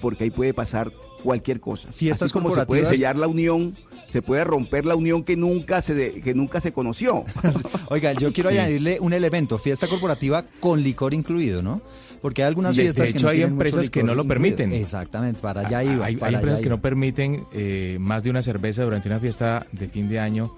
porque 0.00 0.24
ahí 0.24 0.30
puede 0.30 0.52
pasar 0.52 0.90
cualquier 1.22 1.60
cosa. 1.60 1.92
Fiestas 1.92 2.26
Así 2.26 2.32
como 2.32 2.52
se 2.52 2.66
puede 2.66 2.84
sellar 2.86 3.16
la 3.16 3.28
unión, 3.28 3.76
se 4.10 4.22
puede 4.22 4.44
romper 4.44 4.84
la 4.86 4.96
unión 4.96 5.22
que 5.24 5.36
nunca 5.36 5.80
se, 5.82 5.94
de- 5.94 6.20
que 6.20 6.34
nunca 6.34 6.60
se 6.60 6.72
conoció. 6.72 7.24
Oiga, 7.88 8.12
yo 8.12 8.32
quiero 8.32 8.50
Sí. 8.50 8.58
añadirle 8.58 8.98
un 9.00 9.12
elemento, 9.12 9.56
fiesta 9.58 9.86
corporativa 9.88 10.44
con 10.60 10.82
licor 10.82 11.14
incluido, 11.14 11.62
¿no? 11.62 11.80
Porque 12.20 12.42
hay 12.42 12.48
algunas 12.48 12.76
De- 12.76 12.82
de 12.82 12.86
fiestas 12.88 13.12
que 13.12 13.18
hecho, 13.18 13.26
no 13.26 13.32
hay 13.32 13.42
empresas 13.42 13.88
que 13.88 14.02
no 14.02 14.14
lo 14.14 14.22
incluido. 14.24 14.28
permiten. 14.28 14.72
Exactamente, 14.72 15.40
para 15.40 15.62
allá 15.66 15.78
Hay- 15.78 15.88
iba. 15.90 16.06
Hay, 16.06 16.16
para 16.16 16.28
hay 16.28 16.34
allá 16.34 16.38
empresas 16.40 16.62
que 16.62 16.68
no 16.68 16.80
permiten 16.82 17.44
eh, 17.52 17.96
más 18.00 18.22
de 18.22 18.30
una 18.30 18.42
cerveza 18.42 18.82
durante 18.84 19.08
una 19.08 19.20
fiesta 19.20 19.66
de 19.72 19.88
fin 19.88 20.08
de 20.08 20.18
año, 20.18 20.54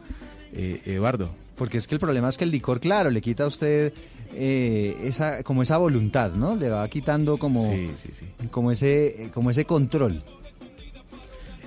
eh, 0.54 0.80
Eduardo. 0.86 1.30
Porque 1.56 1.78
es 1.78 1.86
que 1.86 1.94
el 1.94 2.00
problema 2.00 2.28
es 2.28 2.36
que 2.38 2.44
el 2.44 2.50
licor, 2.50 2.80
claro, 2.80 3.10
le 3.10 3.20
quita 3.20 3.44
a 3.44 3.46
usted 3.46 3.92
eh, 4.34 4.96
esa, 5.04 5.42
como 5.42 5.62
esa 5.62 5.76
voluntad, 5.76 6.32
¿no? 6.32 6.56
Le 6.56 6.68
va 6.70 6.88
quitando 6.88 7.36
como, 7.38 7.64
Sí, 7.66 7.90
sí, 7.96 8.08
sí. 8.12 8.26
como 8.50 8.72
ese, 8.72 9.30
como 9.34 9.50
ese 9.50 9.64
control. 9.66 10.24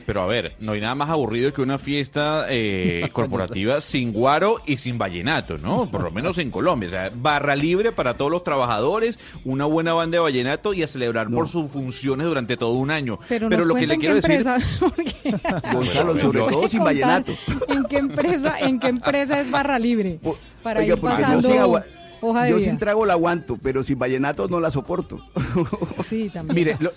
Pero 0.06 0.22
a 0.22 0.28
ver, 0.28 0.54
no 0.60 0.74
hay 0.74 0.82
nada 0.82 0.96
más 0.96 1.10
aburrido 1.10 1.52
que 1.52 1.62
una 1.62 1.80
fiesta 1.80 2.46
eh, 2.50 3.10
corporativa 3.14 3.82
sin 3.82 4.14
guaro 4.14 4.58
y 4.66 4.78
sin 4.78 4.98
vallenato, 4.98 5.58
¿no? 5.58 5.90
Por 5.90 6.04
lo 6.04 6.12
menos 6.12 6.38
en 6.38 6.52
Colombia. 6.52 6.88
O 6.88 6.92
sea, 6.92 7.12
barra 7.14 7.56
libre 7.56 7.92
para 7.92 8.16
todos 8.16 8.32
los 8.32 8.44
trabajadores, 8.44 9.20
una 9.44 9.66
buena 9.66 9.94
banda 9.94 10.18
de 10.18 10.20
vallenato 10.20 10.74
y 10.74 10.84
a 10.84 10.88
celebrar 10.88 11.30
por 11.30 11.48
sus 11.48 11.72
funciones 11.72 12.28
durante 12.28 12.56
todo 12.58 12.74
un 12.74 12.92
año. 12.92 13.18
Pero, 13.28 13.50
nos 13.50 13.66
lo 13.66 13.76
que 13.76 13.88
le 13.88 13.98
quiero 13.98 14.22
qué 14.22 14.38
decir... 14.38 14.46
Gonzalo, 15.74 16.18
sobre 16.18 16.40
todo 16.40 16.68
sin 16.68 16.84
vallenato. 16.84 17.34
¿En 17.68 17.84
qué 17.86 17.98
empresa, 17.98 18.60
en 18.60 18.80
qué 18.80 18.88
empresa 18.88 19.40
es 19.40 19.50
barra 19.50 19.80
libre? 19.80 20.20
Para 20.62 20.82
Oiga, 20.82 20.96
ir 20.96 21.02
pasando 21.02 21.82
hoja 22.26 22.44
de 22.44 22.50
Yo 22.52 22.58
vida. 22.58 22.66
sin 22.70 22.78
trago 22.78 23.06
la 23.06 23.14
aguanto, 23.14 23.58
pero 23.62 23.84
sin 23.84 23.98
vallenato 24.00 24.48
no 24.48 24.60
la 24.60 24.72
soporto. 24.72 25.20
Sí, 26.04 26.30
también. 26.32 26.56
Mire, 26.56 26.78
lo, 26.80 26.92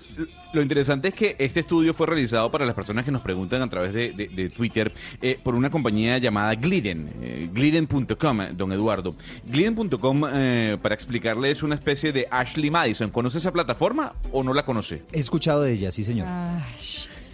lo 0.52 0.60
interesante 0.62 1.08
es 1.08 1.14
que 1.14 1.34
este 1.38 1.60
estudio 1.60 1.94
fue 1.94 2.06
realizado 2.06 2.50
para 2.50 2.66
las 2.66 2.74
personas 2.74 3.04
que 3.04 3.10
nos 3.10 3.22
preguntan 3.22 3.62
a 3.62 3.70
través 3.70 3.92
de, 3.94 4.12
de- 4.12 4.28
de 4.28 4.50
Twitter 4.50 4.92
eh, 5.22 5.38
por 5.42 5.54
una 5.54 5.70
compañía 5.70 6.18
llamada 6.18 6.54
Gliden, 6.54 7.10
eh, 7.22 7.48
gliden.com, 7.52 8.38
don 8.54 8.72
Eduardo. 8.72 9.14
Gliden.com, 9.46 10.22
eh, 10.32 10.76
para 10.82 10.94
explicarle, 10.94 11.50
es 11.50 11.62
una 11.62 11.74
especie 11.74 12.12
de 12.12 12.28
Ashley 12.30 12.70
Madison. 12.70 13.10
¿Conoce 13.10 13.38
esa 13.38 13.52
plataforma 13.52 14.12
o 14.32 14.42
no 14.42 14.52
la 14.52 14.64
conoce? 14.64 15.02
He 15.12 15.20
escuchado 15.20 15.62
de 15.62 15.72
ella, 15.72 15.90
sí, 15.90 16.04
señor. 16.04 16.26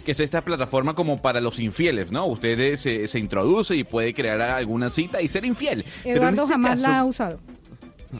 que 0.05 0.11
es 0.11 0.19
esta 0.19 0.41
plataforma 0.43 0.93
como 0.95 1.21
para 1.21 1.41
los 1.41 1.59
infieles, 1.59 2.11
¿no? 2.11 2.25
Usted 2.27 2.59
eh, 2.59 2.77
se, 2.77 3.07
se 3.07 3.19
introduce 3.19 3.75
y 3.75 3.83
puede 3.83 4.13
crear 4.13 4.39
alguna 4.41 4.89
cita 4.89 5.21
y 5.21 5.27
ser 5.27 5.45
infiel. 5.45 5.83
Eduardo 6.05 6.43
este 6.43 6.53
jamás 6.53 6.71
caso- 6.75 6.87
la 6.87 6.99
ha 6.99 7.05
usado. 7.05 7.39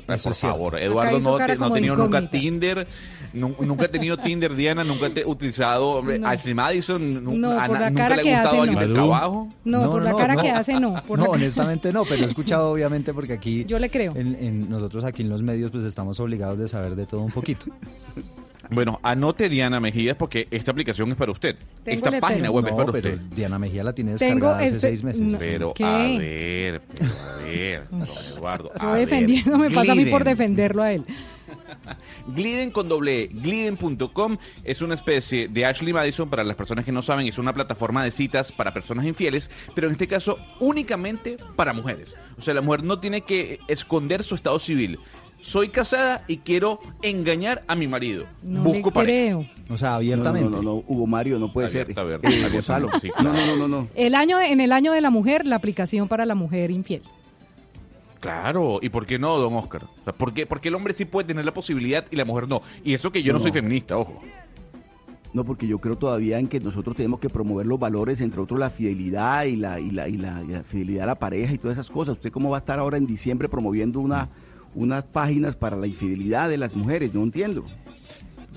Eso 0.08 0.30
por 0.30 0.36
favor, 0.36 0.80
Eduardo 0.80 1.20
no, 1.20 1.38
te- 1.46 1.56
no 1.58 1.66
ha 1.66 1.74
tenido 1.74 1.96
nunca. 1.96 2.30
Tinder, 2.30 2.88
nu- 3.34 3.56
nunca 3.60 3.86
ha 3.86 3.88
tenido 3.88 4.18
Tinder, 4.18 4.56
Diana, 4.56 4.84
nunca 4.84 5.08
ha 5.08 5.28
utilizado 5.28 6.02
No. 6.20 6.28
Ashley 6.28 6.54
Madison, 6.54 7.24
nu- 7.24 7.38
No, 7.38 7.60
a 7.60 7.68
nunca 7.68 7.94
cara 7.94 8.16
le 8.16 8.22
ha 8.22 8.24
que 8.24 8.30
gustado 8.32 8.48
hace, 8.50 8.58
alguien 8.60 8.74
no. 8.76 8.80
del 8.82 8.94
trabajo. 8.94 9.50
No, 9.64 9.92
por 9.92 10.04
la 10.04 10.16
cara 10.16 10.36
que 10.38 10.50
hace, 10.52 10.80
no. 10.80 11.04
Por 11.08 11.20
no, 11.20 11.26
la- 11.26 11.32
honestamente 11.36 11.92
no, 11.94 12.04
pero 12.06 12.24
he 12.24 12.26
escuchado 12.26 12.72
obviamente 12.72 13.14
porque 13.14 13.34
aquí... 13.34 13.66
Yo 13.66 13.80
le 13.80 13.90
creo. 13.90 14.14
En, 14.16 14.36
en- 14.40 14.70
nosotros 14.70 15.04
aquí 15.04 15.22
en 15.24 15.30
los 15.30 15.42
medios 15.42 15.72
pues 15.72 15.84
estamos 15.84 16.20
obligados 16.20 16.60
de 16.60 16.68
saber 16.68 16.96
de 16.96 17.06
todo 17.06 17.22
un 17.22 17.32
poquito. 17.32 17.66
Bueno, 18.70 19.00
anote 19.04 19.50
Diana 19.50 19.80
Mejías 19.80 20.16
porque 20.18 20.48
esta 20.52 20.72
aplicación 20.72 21.10
es 21.12 21.18
para 21.18 21.32
usted. 21.32 21.56
Tengo 21.84 21.96
esta 21.96 22.20
página 22.20 22.50
web 22.52 22.66
es 22.68 22.74
para 22.74 22.92
pero 22.92 23.10
usted. 23.14 23.20
Diana 23.36 23.60
Mejía 23.60 23.84
la 23.84 23.94
tiene 23.94 24.16
Tengo 24.16 24.34
descargada 24.48 24.58
hace 24.58 24.68
este- 24.76 24.80
seis 24.82 25.04
meses. 25.04 25.22
no. 25.22 25.38
Pero 25.40 25.74
¿Qué? 25.74 25.84
a 25.84 25.98
ver, 26.20 26.82
pero 26.98 27.12
a 27.12 27.46
ver, 27.46 27.84
don 27.90 28.02
Eduardo. 28.38 28.72
A 28.80 28.96
defendiendo, 28.96 29.58
me 29.58 29.70
pasa 29.70 29.92
a 29.92 29.96
mí 29.96 30.06
por 30.06 30.22
Gliden. 30.24 30.38
defenderlo 30.38 30.84
a 30.84 30.92
él. 30.92 31.06
Gliden 32.28 32.72
con 32.72 32.90
doble 32.90 33.24
E, 33.24 33.28
gliden.com 33.28 34.38
es 34.64 34.82
una 34.82 34.96
especie 34.96 35.48
de 35.48 35.66
Ashley 35.66 35.94
Madison 35.94 36.30
para 36.30 36.44
las 36.44 36.56
personas 36.56 36.86
que 36.86 36.92
no 36.92 37.02
saben, 37.02 37.28
es 37.28 37.38
una 37.38 37.54
plataforma 37.54 38.04
de 38.04 38.12
citas 38.12 38.52
para 38.52 38.74
personas 38.74 39.06
infieles, 39.06 39.52
pero 39.76 39.88
en 39.88 39.94
este 39.94 40.08
caso 40.08 40.38
únicamente 40.60 41.38
para 41.56 41.74
mujeres. 41.74 42.16
O 42.38 42.42
sea, 42.42 42.54
la 42.54 42.62
mujer 42.62 42.84
no 42.84 43.00
tiene 43.00 43.22
que 43.22 43.60
esconder 43.68 44.24
su 44.24 44.36
estado 44.36 44.60
civil. 44.60 45.00
Soy 45.40 45.70
casada 45.70 46.24
y 46.28 46.38
quiero 46.38 46.80
engañar 47.04 47.64
a 47.68 47.76
mi 47.76 47.88
marido. 47.88 48.26
No 48.44 48.64
Busco 48.64 48.90
le 48.90 48.94
pareja. 48.94 49.06
creo. 49.46 49.46
O 49.70 49.78
sea, 49.78 49.96
abiertamente. 49.96 50.50
No, 50.50 50.58
no, 50.58 50.62
no, 50.64 50.74
no, 50.78 50.84
Hugo 50.88 51.06
Mario, 51.08 51.38
no 51.38 51.54
puede 51.54 51.68
Abierta, 51.68 51.94
ser. 51.94 52.00
abierta, 52.02 52.28
Eh, 52.28 52.34
abierta, 52.34 52.54
Gonzalo. 52.54 52.90
sí, 53.00 53.10
No, 53.22 53.32
claro. 53.32 53.38
no, 53.38 53.46
no, 53.56 53.68
no, 53.68 53.82
no. 53.82 53.88
El 53.96 54.16
año 54.16 54.38
de- 54.40 54.52
en 54.52 54.60
el 54.62 54.72
año 54.72 54.92
de 54.92 55.02
la 55.02 55.12
mujer, 55.12 55.46
la 55.46 55.56
aplicación 55.58 56.08
para 56.08 56.26
la 56.26 56.34
mujer 56.36 56.72
infiel. 56.72 57.02
Claro, 58.20 58.80
¿y 58.82 58.90
por 58.90 59.06
qué 59.06 59.20
no, 59.20 59.38
don 59.38 59.54
Oscar? 59.54 59.84
O 59.84 60.04
sea, 60.04 60.14
¿por, 60.14 60.34
qué, 60.34 60.48
por 60.48 60.60
qué 60.60 60.70
el 60.70 60.76
hombre 60.76 60.94
sí 60.96 61.06
puede 61.06 61.28
tener 61.28 61.46
la 61.46 61.54
posibilidad 61.54 62.06
y 62.10 62.16
la 62.16 62.26
mujer 62.26 62.48
no? 62.48 62.62
Y 62.84 62.94
eso 62.96 63.12
que 63.12 63.22
yo 63.22 63.32
no, 63.34 63.38
No, 63.38 63.44
soy 63.44 63.52
feminista, 63.52 63.98
ojo. 63.98 64.20
No, 65.32 65.44
porque 65.44 65.68
yo 65.68 65.78
creo 65.80 65.98
todavía 65.98 66.40
en 66.40 66.48
que 66.48 66.60
nosotros 66.62 66.96
tenemos 66.96 67.20
que 67.20 67.30
promover 67.30 67.66
los 67.68 67.78
valores, 67.78 68.22
entre 68.22 68.40
otros 68.42 68.58
la 68.60 68.70
fidelidad 68.70 69.44
y 69.44 69.58
la, 69.58 69.80
y 69.80 69.92
la, 69.92 70.08
y 70.08 70.18
la, 70.18 70.42
y 70.42 70.48
la 70.48 70.64
fidelidad 70.64 71.04
a 71.04 71.08
la 71.08 71.16
pareja 71.20 71.54
y 71.54 71.58
todas 71.58 71.78
esas 71.78 71.92
cosas. 71.92 72.14
¿Usted 72.14 72.32
cómo 72.32 72.50
va 72.50 72.58
a 72.58 72.60
estar 72.60 72.80
ahora 72.80 72.98
en 72.98 73.06
diciembre 73.06 73.48
promoviendo 73.50 74.00
una, 74.00 74.30
unas 74.76 75.04
páginas 75.06 75.56
para 75.56 75.76
la 75.76 75.88
infidelidad 75.88 76.50
de 76.50 76.58
las 76.58 76.76
mujeres? 76.76 77.14
No 77.14 77.24
entiendo. 77.24 77.66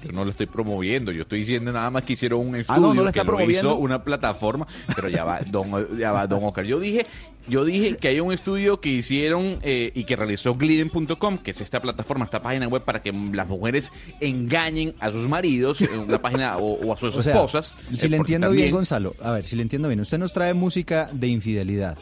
Yo 0.04 0.12
no 0.12 0.24
lo 0.24 0.30
estoy 0.30 0.46
promoviendo, 0.46 1.10
yo 1.10 1.22
estoy 1.22 1.40
diciendo 1.40 1.72
nada 1.72 1.90
más 1.90 2.04
que 2.04 2.12
hicieron 2.12 2.46
un 2.46 2.54
Ah, 2.54 2.60
estudio 2.60 2.80
no, 2.82 2.94
no 2.94 3.02
lo 3.02 3.12
que 3.12 3.24
lo 3.24 3.50
hizo 3.50 3.74
una 3.76 4.04
plataforma, 4.04 4.64
pero 4.94 5.08
ya 5.08 5.24
va, 5.24 5.40
don, 5.50 5.98
ya 5.98 6.12
va, 6.12 6.24
don 6.28 6.44
Oscar. 6.44 6.64
Yo 6.64 6.78
dije, 6.78 7.04
yo 7.48 7.64
dije 7.64 7.96
que 7.96 8.06
hay 8.06 8.20
un 8.20 8.32
estudio 8.32 8.80
que 8.80 8.90
hicieron 8.90 9.58
eh, 9.62 9.90
y 9.96 10.04
que 10.04 10.14
realizó 10.14 10.54
Gliden.com, 10.54 11.38
que 11.38 11.50
es 11.50 11.60
esta 11.60 11.82
plataforma, 11.82 12.24
esta 12.26 12.40
página 12.40 12.68
web 12.68 12.82
para 12.82 13.02
que 13.02 13.10
las 13.12 13.48
mujeres 13.48 13.90
engañen 14.20 14.94
a 15.00 15.10
sus 15.10 15.26
maridos, 15.26 15.80
eh, 15.80 15.88
una 15.98 16.22
página 16.22 16.58
o, 16.58 16.74
o 16.74 16.92
a 16.92 16.96
sus 16.96 17.16
O 17.16 17.20
sea, 17.22 17.32
esposas. 17.34 17.74
si 17.92 18.06
eh, 18.06 18.10
le 18.10 18.18
entiendo 18.18 18.52
bien, 18.52 18.70
Gonzalo, 18.70 19.16
a 19.20 19.32
ver, 19.32 19.46
si 19.46 19.56
le 19.56 19.62
entiendo 19.62 19.88
bien, 19.88 19.98
usted 19.98 20.18
nos 20.18 20.32
trae 20.32 20.54
música 20.54 21.10
de 21.12 21.26
infidelidad. 21.26 21.98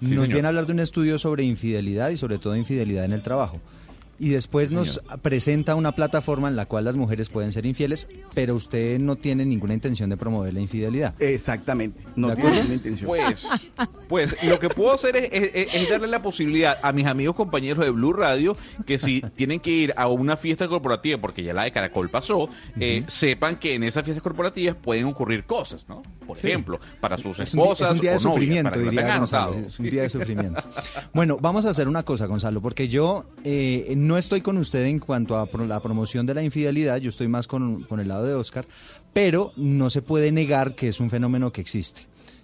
Sí, 0.00 0.14
nos 0.14 0.24
señor. 0.24 0.28
viene 0.28 0.46
a 0.46 0.48
hablar 0.48 0.66
de 0.66 0.72
un 0.72 0.80
estudio 0.80 1.18
sobre 1.18 1.42
infidelidad 1.44 2.10
y 2.10 2.16
sobre 2.16 2.38
todo 2.38 2.56
infidelidad 2.56 3.04
en 3.04 3.12
el 3.12 3.22
trabajo. 3.22 3.60
Y 4.20 4.28
después 4.28 4.70
nos 4.70 5.00
presenta 5.22 5.74
una 5.74 5.92
plataforma 5.94 6.46
en 6.48 6.54
la 6.54 6.66
cual 6.66 6.84
las 6.84 6.94
mujeres 6.94 7.30
pueden 7.30 7.52
ser 7.52 7.64
infieles, 7.64 8.06
pero 8.34 8.54
usted 8.54 8.98
no 9.00 9.16
tiene 9.16 9.46
ninguna 9.46 9.72
intención 9.74 10.10
de 10.10 10.16
promover 10.18 10.52
la 10.54 10.60
infidelidad. 10.60 11.14
Exactamente. 11.22 12.04
No 12.16 12.28
¿De 12.28 12.36
tiene 12.36 12.50
ninguna 12.56 12.74
intención. 12.74 13.08
Pues, 13.08 13.46
pues 14.08 14.36
lo 14.44 14.58
que 14.60 14.68
puedo 14.68 14.92
hacer 14.92 15.16
es, 15.16 15.30
es- 15.32 15.68
es 15.74 15.88
darle 15.88 16.06
la 16.06 16.20
posibilidad 16.20 16.78
a 16.82 16.92
mis 16.92 17.06
amigos 17.06 17.34
compañeros 17.34 17.82
de 17.84 17.90
Blue 17.90 18.12
Radio 18.12 18.54
que 18.86 18.98
si 18.98 19.20
tienen 19.36 19.58
que 19.58 19.70
ir 19.70 19.94
a 19.96 20.06
una 20.08 20.36
fiesta 20.36 20.68
corporativa, 20.68 21.18
porque 21.18 21.42
ya 21.42 21.54
la 21.54 21.64
de 21.64 21.72
Caracol 21.72 22.10
pasó, 22.10 22.50
eh, 22.78 23.04
sepan 23.08 23.56
que 23.56 23.74
en 23.74 23.84
esas 23.84 24.04
fiestas 24.04 24.22
corporativas 24.22 24.76
pueden 24.76 25.06
ocurrir 25.06 25.44
cosas, 25.44 25.86
¿no? 25.88 26.02
Por 26.26 26.36
Sí. 26.36 26.46
ejemplo, 26.48 26.78
para 27.00 27.16
sus 27.18 27.40
Es 27.40 27.54
un, 27.54 27.58
di- 27.60 27.62
esposas 27.62 27.88
es 27.90 27.94
un 27.96 28.00
día 28.02 28.12
de 28.12 28.18
sufrimiento, 28.18 28.78
diría 28.78 29.16
Gonzalo. 29.18 29.54
Es 29.54 29.78
un 29.80 29.88
día 29.90 30.02
de 30.02 30.08
sufrimiento. 30.10 30.62
Bueno, 31.14 31.38
vamos 31.40 31.64
a 31.64 31.70
hacer 31.70 31.88
una 31.88 32.04
cosa, 32.04 32.26
Gonzalo, 32.26 32.60
porque 32.60 32.86
yo 32.88 33.24
eh, 33.44 33.94
no 33.96 34.09
estoy 34.16 34.40
con 34.40 34.56
usted 34.56 34.84
en 34.86 34.98
cuanto 34.98 35.38
a 35.38 35.48
la 35.66 35.80
promoción 35.80 36.26
de 36.26 36.34
la 36.34 36.42
infidelidad, 36.42 36.98
yo 36.98 37.10
estoy 37.10 37.28
más 37.28 37.46
con, 37.46 37.86
el 37.90 38.08
lado 38.08 38.24
de 38.24 38.34
Oscar, 38.34 38.66
pero 39.12 39.52
no 39.56 39.90
se 39.90 40.02
puede 40.02 40.32
negar 40.32 40.74
que 40.74 40.88
es 40.88 41.00
un 41.00 41.10
fenómeno 41.10 41.52
que 41.52 41.60
existe. 41.60 42.02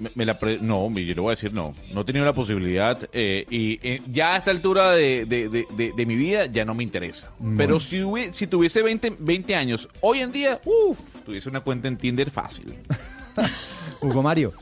Me, 0.00 0.10
me 0.14 0.24
la 0.26 0.38
pre- 0.38 0.58
no, 0.60 0.88
yo 0.90 1.14
le 1.14 1.20
voy 1.20 1.28
a 1.28 1.36
decir 1.36 1.52
no. 1.52 1.74
No 1.92 2.00
he 2.00 2.04
tenido 2.04 2.24
la 2.24 2.32
posibilidad 2.32 2.98
eh, 3.12 3.46
y 3.50 3.78
eh, 3.86 4.02
ya 4.10 4.34
a 4.34 4.38
esta 4.38 4.50
altura 4.50 4.92
de, 4.92 5.26
de- 5.26 5.48
de- 5.48 5.66
de- 5.76 5.92
de 5.92 6.06
mi 6.06 6.16
vida 6.16 6.46
ya 6.46 6.64
no 6.64 6.74
me 6.74 6.82
interesa. 6.82 7.32
Pero 7.56 7.78
si, 7.78 8.02
si 8.32 8.46
tuviese 8.46 8.82
20, 8.82 9.16
20 9.18 9.54
años, 9.54 9.88
hoy 10.00 10.20
en 10.20 10.32
día, 10.32 10.60
uff, 10.64 11.00
tuviese 11.24 11.48
una 11.48 11.60
cuenta 11.60 11.86
en 11.88 11.98
Tinder 11.98 12.30
fácil. 12.30 12.74
Hugo 14.00 14.22
Mario. 14.22 14.52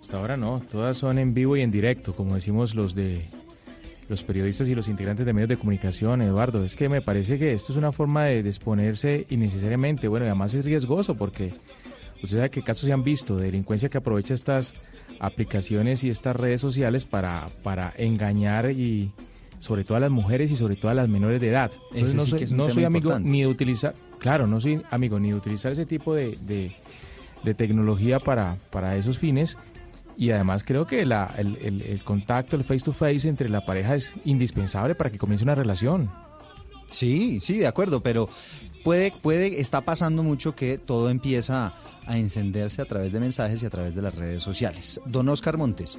Hasta 0.00 0.16
ahora 0.18 0.36
no, 0.36 0.60
todas 0.70 0.96
son 0.96 1.18
en 1.18 1.34
vivo 1.34 1.56
y 1.56 1.60
en 1.60 1.70
directo, 1.70 2.14
como 2.14 2.34
decimos 2.34 2.74
los 2.74 2.94
de 2.94 3.24
los 4.08 4.24
periodistas 4.24 4.66
y 4.70 4.74
los 4.74 4.88
integrantes 4.88 5.26
de 5.26 5.34
medios 5.34 5.50
de 5.50 5.58
comunicación, 5.58 6.22
Eduardo. 6.22 6.64
Es 6.64 6.74
que 6.76 6.88
me 6.88 7.02
parece 7.02 7.38
que 7.38 7.52
esto 7.52 7.72
es 7.72 7.76
una 7.78 7.92
forma 7.92 8.24
de, 8.24 8.42
de 8.42 8.48
exponerse 8.48 9.26
innecesariamente. 9.28 10.08
Bueno, 10.08 10.24
y 10.24 10.28
además 10.30 10.54
es 10.54 10.64
riesgoso 10.64 11.14
porque 11.14 11.52
usted 12.22 12.36
sabe 12.38 12.50
que 12.50 12.62
casos 12.62 12.84
se 12.84 12.92
han 12.92 13.02
visto 13.04 13.36
de 13.36 13.46
delincuencia 13.46 13.88
que 13.88 13.98
aprovecha 13.98 14.34
estas 14.34 14.74
aplicaciones 15.20 16.04
y 16.04 16.10
estas 16.10 16.36
redes 16.36 16.60
sociales 16.60 17.04
para, 17.04 17.48
para 17.62 17.92
engañar 17.96 18.70
y 18.70 19.12
sobre 19.58 19.84
todo 19.84 19.96
a 19.96 20.00
las 20.00 20.10
mujeres 20.10 20.50
y 20.52 20.56
sobre 20.56 20.76
todo 20.76 20.90
a 20.90 20.94
las 20.94 21.08
menores 21.08 21.40
de 21.40 21.48
edad. 21.48 21.72
Ese 21.92 22.16
no 22.16 22.22
sí 22.24 22.30
soy, 22.30 22.56
no 22.56 22.64
amigo 22.64 22.86
importante. 22.96 23.28
ni 23.28 23.40
de 23.40 23.46
utilizar, 23.48 23.94
claro, 24.18 24.46
no 24.46 24.60
soy 24.60 24.80
amigo 24.90 25.18
ni 25.18 25.28
de 25.30 25.34
utilizar 25.34 25.72
ese 25.72 25.86
tipo 25.86 26.14
de, 26.14 26.38
de- 26.42 26.76
de 27.42 27.54
tecnología 27.54 28.18
para, 28.20 28.56
para 28.70 28.96
esos 28.96 29.18
fines. 29.18 29.56
Y 30.16 30.30
además 30.30 30.64
creo 30.64 30.86
que 30.86 31.04
la- 31.06 31.32
el, 31.38 31.56
el- 31.62 31.82
el 31.82 32.02
contacto, 32.04 32.56
el 32.56 32.64
face 32.64 32.84
to 32.84 32.92
face 32.92 33.28
entre 33.28 33.48
la 33.48 33.64
pareja 33.64 33.94
es 33.96 34.14
indispensable 34.24 34.94
para 34.94 35.10
que 35.10 35.18
comience 35.18 35.44
una 35.44 35.54
relación. 35.54 36.10
Sí, 36.86 37.38
sí, 37.40 37.58
de 37.58 37.66
acuerdo, 37.66 38.02
pero 38.02 38.28
puede, 38.84 39.12
puede, 39.22 39.60
está 39.60 39.80
pasando 39.82 40.22
mucho 40.22 40.54
que 40.54 40.78
todo 40.78 41.10
empieza 41.10 41.74
a 42.06 42.18
encenderse 42.18 42.80
a 42.82 42.86
través 42.86 43.12
de 43.12 43.20
mensajes 43.20 43.62
y 43.62 43.66
a 43.66 43.70
través 43.70 43.94
de 43.94 44.02
las 44.02 44.14
redes 44.14 44.42
sociales. 44.42 45.00
Don 45.06 45.28
Oscar 45.28 45.58
Montes. 45.58 45.98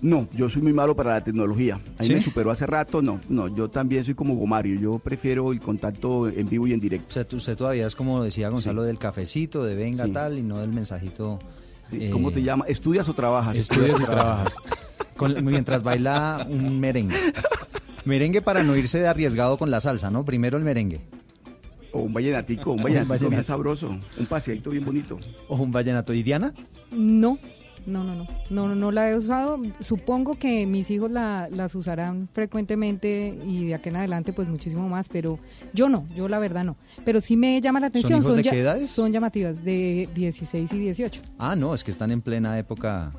No, 0.00 0.28
yo 0.34 0.50
soy 0.50 0.62
muy 0.62 0.72
malo 0.72 0.96
para 0.96 1.10
la 1.12 1.22
tecnología. 1.22 1.80
Ahí 1.96 2.08
¿Sí? 2.08 2.14
me 2.14 2.22
superó 2.22 2.50
hace 2.50 2.66
rato. 2.66 3.00
No, 3.02 3.20
no, 3.28 3.54
yo 3.54 3.70
también 3.70 4.04
soy 4.04 4.14
como 4.14 4.34
Gomario. 4.34 4.80
Yo 4.80 4.98
prefiero 4.98 5.52
el 5.52 5.60
contacto 5.60 6.28
en 6.28 6.48
vivo 6.48 6.66
y 6.66 6.72
en 6.72 6.80
directo. 6.80 7.06
O 7.08 7.12
sea, 7.12 7.24
usted 7.36 7.56
todavía 7.56 7.86
es 7.86 7.94
como 7.94 8.20
decía 8.22 8.48
Gonzalo 8.48 8.82
del 8.82 8.98
cafecito, 8.98 9.62
de 9.64 9.76
venga 9.76 10.06
Sí. 10.06 10.10
tal, 10.12 10.38
y 10.38 10.42
no 10.42 10.58
del 10.58 10.72
mensajito. 10.72 11.38
Sí, 11.84 12.10
¿Cómo 12.10 12.32
te 12.32 12.42
llama? 12.42 12.64
¿Estudias 12.66 13.08
o 13.08 13.14
trabajas? 13.14 13.56
Estudias 13.56 13.92
y 14.00 14.04
trabajas. 14.04 14.56
Con- 15.16 15.44
mientras 15.44 15.84
baila 15.84 16.44
un 16.50 16.80
merengue. 16.80 17.16
Merengue 18.04 18.42
para 18.42 18.62
no 18.62 18.76
irse 18.76 19.00
de 19.00 19.08
arriesgado 19.08 19.58
con 19.58 19.70
la 19.70 19.80
salsa, 19.80 20.10
¿no? 20.10 20.24
Primero 20.24 20.58
el 20.58 20.64
merengue. 20.64 21.02
O 21.92 22.00
un 22.00 22.12
vallenatico, 22.12 22.72
un 22.72 22.78
Un 22.78 22.82
vallenatico 22.84 23.12
bien 23.14 23.20
vallenato. 23.30 23.46
sabroso. 23.46 23.98
Un 24.18 24.26
paseadito 24.26 24.70
bien 24.70 24.84
bonito. 24.84 25.18
O 25.48 25.56
un 25.56 25.70
vallenato. 25.70 26.14
¿Y 26.14 26.22
Diana? 26.22 26.52
No, 26.90 27.38
no, 27.86 28.02
no, 28.02 28.14
no, 28.14 28.26
no, 28.50 28.68
no, 28.68 28.74
no 28.74 28.90
la 28.92 29.10
he 29.10 29.16
usado. 29.16 29.60
Supongo 29.80 30.34
que 30.36 30.66
mis 30.66 30.90
hijos 30.90 31.10
la, 31.10 31.48
las 31.50 31.74
usarán 31.74 32.28
frecuentemente 32.32 33.38
y 33.44 33.66
de 33.66 33.74
aquí 33.74 33.90
en 33.90 33.96
adelante 33.96 34.32
pues 34.32 34.48
muchísimo 34.48 34.88
más, 34.88 35.08
pero 35.10 35.38
yo 35.74 35.88
no, 35.88 36.06
yo 36.16 36.28
la 36.28 36.38
verdad 36.38 36.64
no. 36.64 36.76
Pero 37.04 37.20
sí 37.20 37.36
me 37.36 37.60
llama 37.60 37.78
la 37.80 37.88
atención. 37.88 38.20
hijos 38.22 38.36
de 38.36 38.42
ya- 38.42 38.50
qué 38.52 38.60
edades? 38.60 38.90
Son 38.90 39.12
llamativas, 39.12 39.62
de 39.62 40.08
16 40.14 40.72
y 40.72 40.78
18. 40.78 41.20
Ah, 41.38 41.54
no, 41.56 41.74
es 41.74 41.84
que 41.84 41.90
están 41.90 42.10
en 42.10 42.22
plena 42.22 42.58
época. 42.58 43.12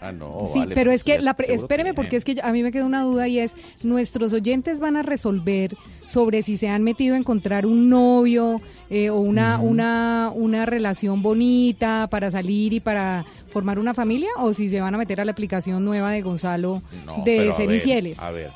Ah, 0.00 0.12
no. 0.12 0.44
Sí, 0.52 0.60
vale, 0.60 0.74
pero 0.76 0.90
pues 0.90 1.00
es 1.00 1.04
que, 1.04 1.18
la 1.20 1.34
pre- 1.34 1.52
espéreme, 1.52 1.90
tienen. 1.90 1.94
porque 1.96 2.16
es 2.16 2.24
que 2.24 2.36
yo- 2.36 2.44
a 2.44 2.52
mí 2.52 2.62
me 2.62 2.70
queda 2.70 2.84
una 2.84 3.02
duda 3.02 3.26
y 3.26 3.38
es, 3.40 3.56
nuestros 3.82 4.32
oyentes 4.32 4.78
van 4.78 4.96
a 4.96 5.02
resolver 5.02 5.76
sobre 6.06 6.42
si 6.42 6.56
se 6.56 6.68
han 6.68 6.84
metido 6.84 7.14
a 7.14 7.18
encontrar 7.18 7.66
un 7.66 7.88
novio 7.88 8.60
eh, 8.90 9.10
o 9.10 9.16
una, 9.18 9.58
una, 9.58 10.30
una 10.34 10.66
relación 10.66 11.22
bonita 11.22 12.06
para 12.10 12.30
salir 12.30 12.72
y 12.72 12.80
para 12.80 13.24
formar 13.48 13.78
una 13.78 13.92
familia, 13.94 14.28
o 14.38 14.52
si 14.52 14.68
se 14.68 14.80
van 14.80 14.94
a 14.94 14.98
meter 14.98 15.20
a 15.20 15.24
la 15.24 15.32
aplicación 15.32 15.84
nueva 15.84 16.10
de 16.12 16.22
Gonzalo 16.22 16.82
No, 17.04 17.22
de 17.24 17.48
a 17.48 17.52
ser 17.52 17.66
ver, 17.66 17.76
infieles. 17.76 18.18
A 18.20 18.30
ver. 18.30 18.50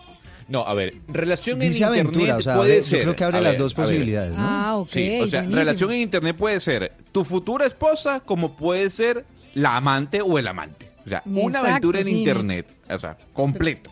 No, 0.48 0.66
a 0.66 0.74
ver, 0.74 0.94
relación 1.08 1.58
Dice 1.58 1.78
en 1.78 1.84
aventura, 1.84 2.12
internet 2.36 2.38
o 2.38 2.42
sea, 2.42 2.56
puede 2.56 2.76
yo 2.78 2.82
ser. 2.82 3.00
creo 3.02 3.16
que 3.16 3.24
abre 3.24 3.40
las 3.40 3.52
ver, 3.52 3.58
dos 3.60 3.74
posibilidades, 3.74 4.38
¿no? 4.38 4.44
Ah, 4.46 4.76
ok, 4.76 4.88
Sí, 4.88 5.00
o 5.20 5.26
sea, 5.26 5.40
buenísimo. 5.40 5.54
relación 5.56 5.90
en 5.92 6.00
internet 6.02 6.36
puede 6.36 6.60
ser 6.60 6.92
tu 7.10 7.24
futura 7.24 7.64
esposa 7.66 8.20
como 8.20 8.54
puede 8.54 8.90
ser 8.90 9.24
la 9.54 9.76
amante 9.76 10.20
o 10.20 10.38
el 10.38 10.46
amante. 10.46 10.91
O 11.04 11.08
sea, 11.08 11.22
una 11.26 11.60
aventura 11.60 12.00
en 12.00 12.06
sí, 12.06 12.18
internet, 12.18 12.66
o 12.90 12.98
sea, 12.98 13.16
completo. 13.32 13.90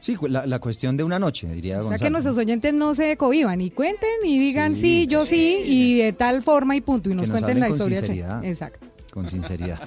Sí, 0.00 0.14
cu- 0.14 0.28
la, 0.28 0.46
la 0.46 0.60
cuestión 0.60 0.96
de 0.96 1.02
una 1.02 1.18
noche, 1.18 1.48
diría 1.48 1.82
O 1.82 1.88
sea 1.88 1.98
que 1.98 2.08
nuestros 2.10 2.38
oyentes 2.38 2.72
no 2.72 2.94
se 2.94 3.16
cohiban 3.16 3.60
y 3.60 3.70
cuenten 3.70 4.08
y 4.24 4.38
digan 4.38 4.76
sí, 4.76 5.06
yo 5.08 5.26
sí, 5.26 5.60
y 5.64 5.98
de 5.98 6.12
tal 6.12 6.42
forma 6.42 6.76
y 6.76 6.80
punto, 6.80 7.10
y 7.10 7.14
nos, 7.14 7.28
nos 7.28 7.30
cuenten 7.40 7.58
la 7.60 7.68
historia. 7.68 7.98
sinceridad. 7.98 8.44
Exacto. 8.44 8.86
Con 9.10 9.26
sinceridad. 9.26 9.80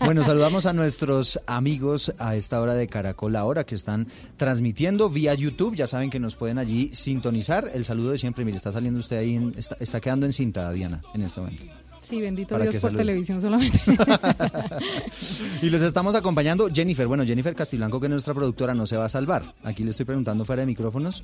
Bueno, 0.00 0.24
saludamos 0.24 0.66
a 0.66 0.72
nuestros 0.72 1.38
amigos 1.46 2.12
a 2.18 2.34
esta 2.34 2.60
hora 2.60 2.74
de 2.74 2.88
Caracol 2.88 3.36
Ahora 3.36 3.64
que 3.64 3.76
están 3.76 4.08
transmitiendo 4.36 5.08
vía 5.10 5.34
YouTube. 5.34 5.76
Ya 5.76 5.86
saben 5.86 6.10
que 6.10 6.18
nos 6.18 6.34
pueden 6.34 6.58
allí 6.58 6.88
sintonizar. 6.92 7.70
El 7.72 7.84
saludo 7.84 8.10
de 8.10 8.18
siempre. 8.18 8.44
Mire, 8.44 8.56
está 8.56 8.72
saliendo 8.72 8.98
usted 8.98 9.18
ahí, 9.18 9.36
en- 9.36 9.54
está, 9.56 9.76
está 9.78 10.00
quedando 10.00 10.26
en 10.26 10.32
cinta, 10.32 10.72
Diana, 10.72 11.02
en 11.14 11.22
este 11.22 11.40
momento. 11.40 11.66
Sí, 12.02 12.20
bendito 12.20 12.58
Dios 12.58 12.74
por 12.74 12.80
salude. 12.90 12.98
televisión 12.98 13.40
solamente. 13.40 13.78
Y 15.62 15.70
los 15.70 15.80
estamos 15.82 16.14
acompañando 16.14 16.68
Jennifer. 16.72 17.06
Bueno, 17.06 17.24
Jennifer 17.24 17.54
Castiblanco, 17.54 18.00
que 18.00 18.06
es 18.06 18.10
nuestra 18.10 18.34
productora, 18.34 18.74
no 18.74 18.86
se 18.86 18.96
va 18.96 19.04
a 19.04 19.08
salvar. 19.08 19.54
Aquí 19.62 19.84
le 19.84 19.90
estoy 19.90 20.04
preguntando 20.06 20.44
fuera 20.44 20.60
de 20.60 20.66
micrófonos. 20.66 21.22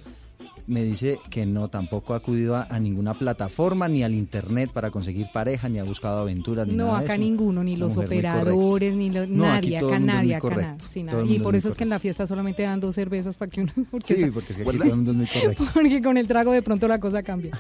Me 0.69 0.83
dice 0.85 1.19
que 1.31 1.47
no, 1.47 1.69
tampoco 1.69 2.13
ha 2.13 2.19
acudido 2.19 2.55
a, 2.55 2.65
a 2.71 2.79
ninguna 2.79 3.15
plataforma, 3.19 3.89
ni 3.89 4.03
al 4.05 4.13
internet 4.15 4.71
para 4.71 4.91
conseguir 4.91 5.27
pareja, 5.33 5.69
ni 5.69 5.79
ha 5.79 5.85
buscado 5.85 6.21
aventuras, 6.21 6.69
ni 6.69 6.75
No, 6.75 6.87
nada 6.89 6.99
de 7.01 7.05
acá 7.07 7.15
eso. 7.15 7.23
ninguno, 7.23 7.65
ni 7.65 7.73
Una 7.75 7.87
los 7.87 7.97
mujer 7.97 8.09
muy 8.11 8.17
correcta. 8.19 8.39
operadores, 8.43 8.95
ni 8.95 9.11
los, 9.11 9.29
No, 9.29 9.51
aquí 9.51 9.71
nadie, 9.71 9.79
todo 9.81 9.89
acá 9.89 9.97
el 9.97 10.01
mundo 10.03 10.13
es 10.13 10.17
nadie, 10.19 10.35
acá 10.37 10.49
nada. 10.49 10.55
correcto. 10.63 10.87
sí, 10.93 11.01
Todo 11.01 11.05
nada. 11.07 11.19
el 11.21 11.25
Y 11.27 11.29
mundo 11.33 11.45
por 11.45 11.55
es 11.55 11.59
eso 11.61 11.69
es 11.71 11.75
que 11.75 11.85
en 11.85 11.91
la 11.91 11.99
fiesta 11.99 12.27
solamente 12.27 12.63
dan 12.63 12.81
dos 12.81 12.95
cervezas 12.95 13.37
para 13.39 13.51
que 13.51 13.63
uno... 13.63 13.73
Porque 13.91 14.15
Sí, 14.15 14.25
porque 14.27 14.53
es 14.53 14.59
que 14.59 14.63
aquí 14.69 14.79
todo 14.79 14.85
el 14.89 14.95
mundo 14.95 15.11
es 15.13 15.17
muy 15.17 15.27
correcto. 15.33 15.65
porque 15.73 16.03
con 16.03 16.17
el 16.19 16.27
trago 16.29 16.53
de 16.53 16.63
pronto 16.63 16.87
la 16.87 17.01
cosa 17.01 17.23
cambia. 17.23 17.53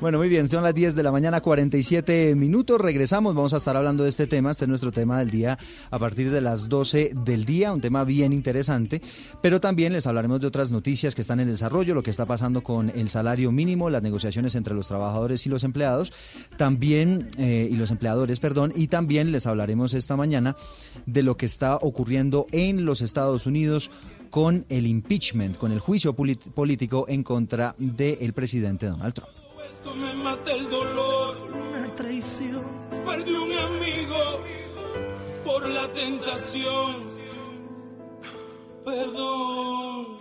Bueno, 0.00 0.18
muy 0.18 0.28
bien, 0.28 0.48
son 0.48 0.62
las 0.62 0.74
10 0.74 0.94
de 0.94 1.02
la 1.02 1.10
mañana, 1.10 1.40
47 1.40 2.34
minutos. 2.36 2.80
Regresamos, 2.80 3.34
vamos 3.34 3.52
a 3.52 3.56
estar 3.56 3.76
hablando 3.76 4.04
de 4.04 4.10
este 4.10 4.26
tema. 4.26 4.52
Este 4.52 4.64
es 4.64 4.68
nuestro 4.68 4.92
tema 4.92 5.18
del 5.18 5.30
día 5.30 5.58
a 5.90 5.98
partir 5.98 6.30
de 6.30 6.40
las 6.40 6.68
12 6.68 7.12
del 7.24 7.44
día, 7.44 7.72
un 7.72 7.80
tema 7.80 8.04
bien 8.04 8.32
interesante. 8.32 9.02
Pero 9.42 9.60
también 9.60 9.92
les 9.92 10.06
hablaremos 10.06 10.40
de 10.40 10.46
otras 10.46 10.70
noticias 10.70 11.14
que 11.14 11.22
están 11.22 11.40
en 11.40 11.48
desarrollo, 11.48 11.94
lo 11.94 12.02
que 12.02 12.10
está 12.10 12.26
pasando 12.26 12.62
con 12.62 12.90
el 12.90 13.08
salario 13.08 13.50
mínimo, 13.50 13.90
las 13.90 14.02
negociaciones 14.02 14.54
entre 14.54 14.74
los 14.74 14.88
trabajadores 14.88 15.44
y 15.46 15.48
los 15.48 15.64
empleados, 15.64 16.12
también, 16.56 17.28
eh, 17.38 17.68
y 17.70 17.76
los 17.76 17.90
empleadores, 17.90 18.40
perdón, 18.40 18.72
y 18.76 18.88
también 18.88 19.32
les 19.32 19.46
hablaremos 19.46 19.94
esta 19.94 20.16
mañana 20.16 20.54
de 21.06 21.22
lo 21.22 21.36
que 21.36 21.46
está 21.46 21.76
ocurriendo 21.76 22.46
en 22.52 22.84
los 22.84 23.02
Estados 23.02 23.46
Unidos 23.46 23.90
con 24.30 24.64
el 24.68 24.86
impeachment, 24.86 25.56
con 25.56 25.72
el 25.72 25.80
juicio 25.80 26.14
político 26.14 27.06
en 27.08 27.22
contra 27.22 27.74
del 27.78 28.32
presidente 28.32 28.86
Donald 28.86 29.14
Trump. 29.14 29.37
Me 29.96 30.14
mata 30.14 30.52
el 30.52 30.68
dolor. 30.70 31.36
Una 31.70 31.94
traición. 31.94 32.62
Perdí 33.04 33.32
un 33.32 33.52
amigo 33.52 34.42
por 35.44 35.68
la 35.68 35.92
tentación. 35.92 37.18
Perdón. 38.84 40.18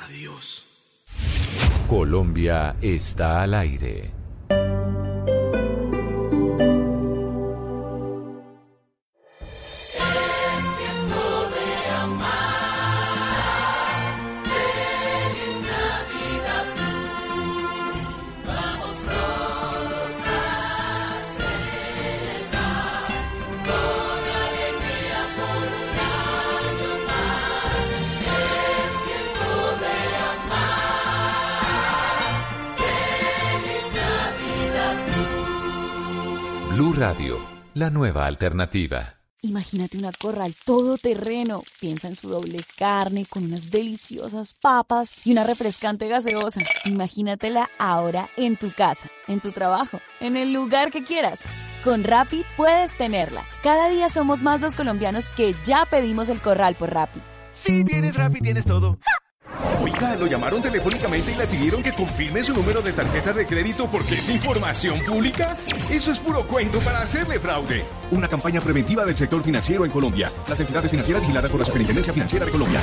Adiós. 0.00 0.64
Colombia 1.88 2.76
está 2.80 3.42
al 3.42 3.54
aire. 3.54 4.17
La 37.78 37.90
nueva 37.90 38.26
alternativa. 38.26 39.14
Imagínate 39.40 39.96
una 39.98 40.10
corral 40.10 40.52
todoterreno. 40.64 41.62
Piensa 41.78 42.08
en 42.08 42.16
su 42.16 42.28
doble 42.28 42.58
carne 42.76 43.24
con 43.24 43.44
unas 43.44 43.70
deliciosas 43.70 44.52
papas 44.60 45.12
y 45.24 45.30
una 45.30 45.44
refrescante 45.44 46.08
gaseosa. 46.08 46.60
Imagínatela 46.86 47.70
ahora 47.78 48.30
en 48.36 48.56
tu 48.56 48.72
casa, 48.72 49.08
en 49.28 49.40
tu 49.40 49.52
trabajo, 49.52 50.00
en 50.18 50.36
el 50.36 50.52
lugar 50.52 50.90
que 50.90 51.04
quieras. 51.04 51.44
Con 51.84 52.02
Rappi 52.02 52.44
puedes 52.56 52.98
tenerla. 52.98 53.46
Cada 53.62 53.88
día 53.90 54.08
somos 54.08 54.42
más 54.42 54.60
los 54.60 54.74
colombianos 54.74 55.30
que 55.30 55.54
ya 55.64 55.86
pedimos 55.88 56.28
el 56.30 56.40
corral 56.40 56.74
por 56.74 56.92
Rappi. 56.92 57.20
Si 57.54 57.84
tienes 57.84 58.16
Rappi, 58.16 58.40
tienes 58.40 58.64
todo. 58.64 58.98
Nunca 59.98 60.14
lo 60.14 60.26
llamaron 60.26 60.62
telefónicamente 60.62 61.32
y 61.32 61.34
le 61.34 61.46
pidieron 61.46 61.82
que 61.82 61.92
confirme 61.92 62.44
su 62.44 62.54
número 62.54 62.80
de 62.82 62.92
tarjeta 62.92 63.32
de 63.32 63.46
crédito 63.46 63.88
porque 63.90 64.14
es 64.14 64.28
información 64.28 65.00
pública. 65.04 65.56
Eso 65.90 66.12
es 66.12 66.18
puro 66.20 66.44
cuento 66.44 66.78
para 66.80 67.00
hacerle 67.00 67.40
fraude. 67.40 67.84
Una 68.12 68.28
campaña 68.28 68.60
preventiva 68.60 69.04
del 69.04 69.16
sector 69.16 69.42
financiero 69.42 69.84
en 69.84 69.90
Colombia. 69.90 70.30
Las 70.48 70.60
entidades 70.60 70.90
financieras 70.90 71.22
vigiladas 71.22 71.50
por 71.50 71.58
la 71.58 71.66
Superintendencia 71.66 72.12
Financiera 72.12 72.46
de 72.46 72.52
Colombia. 72.52 72.80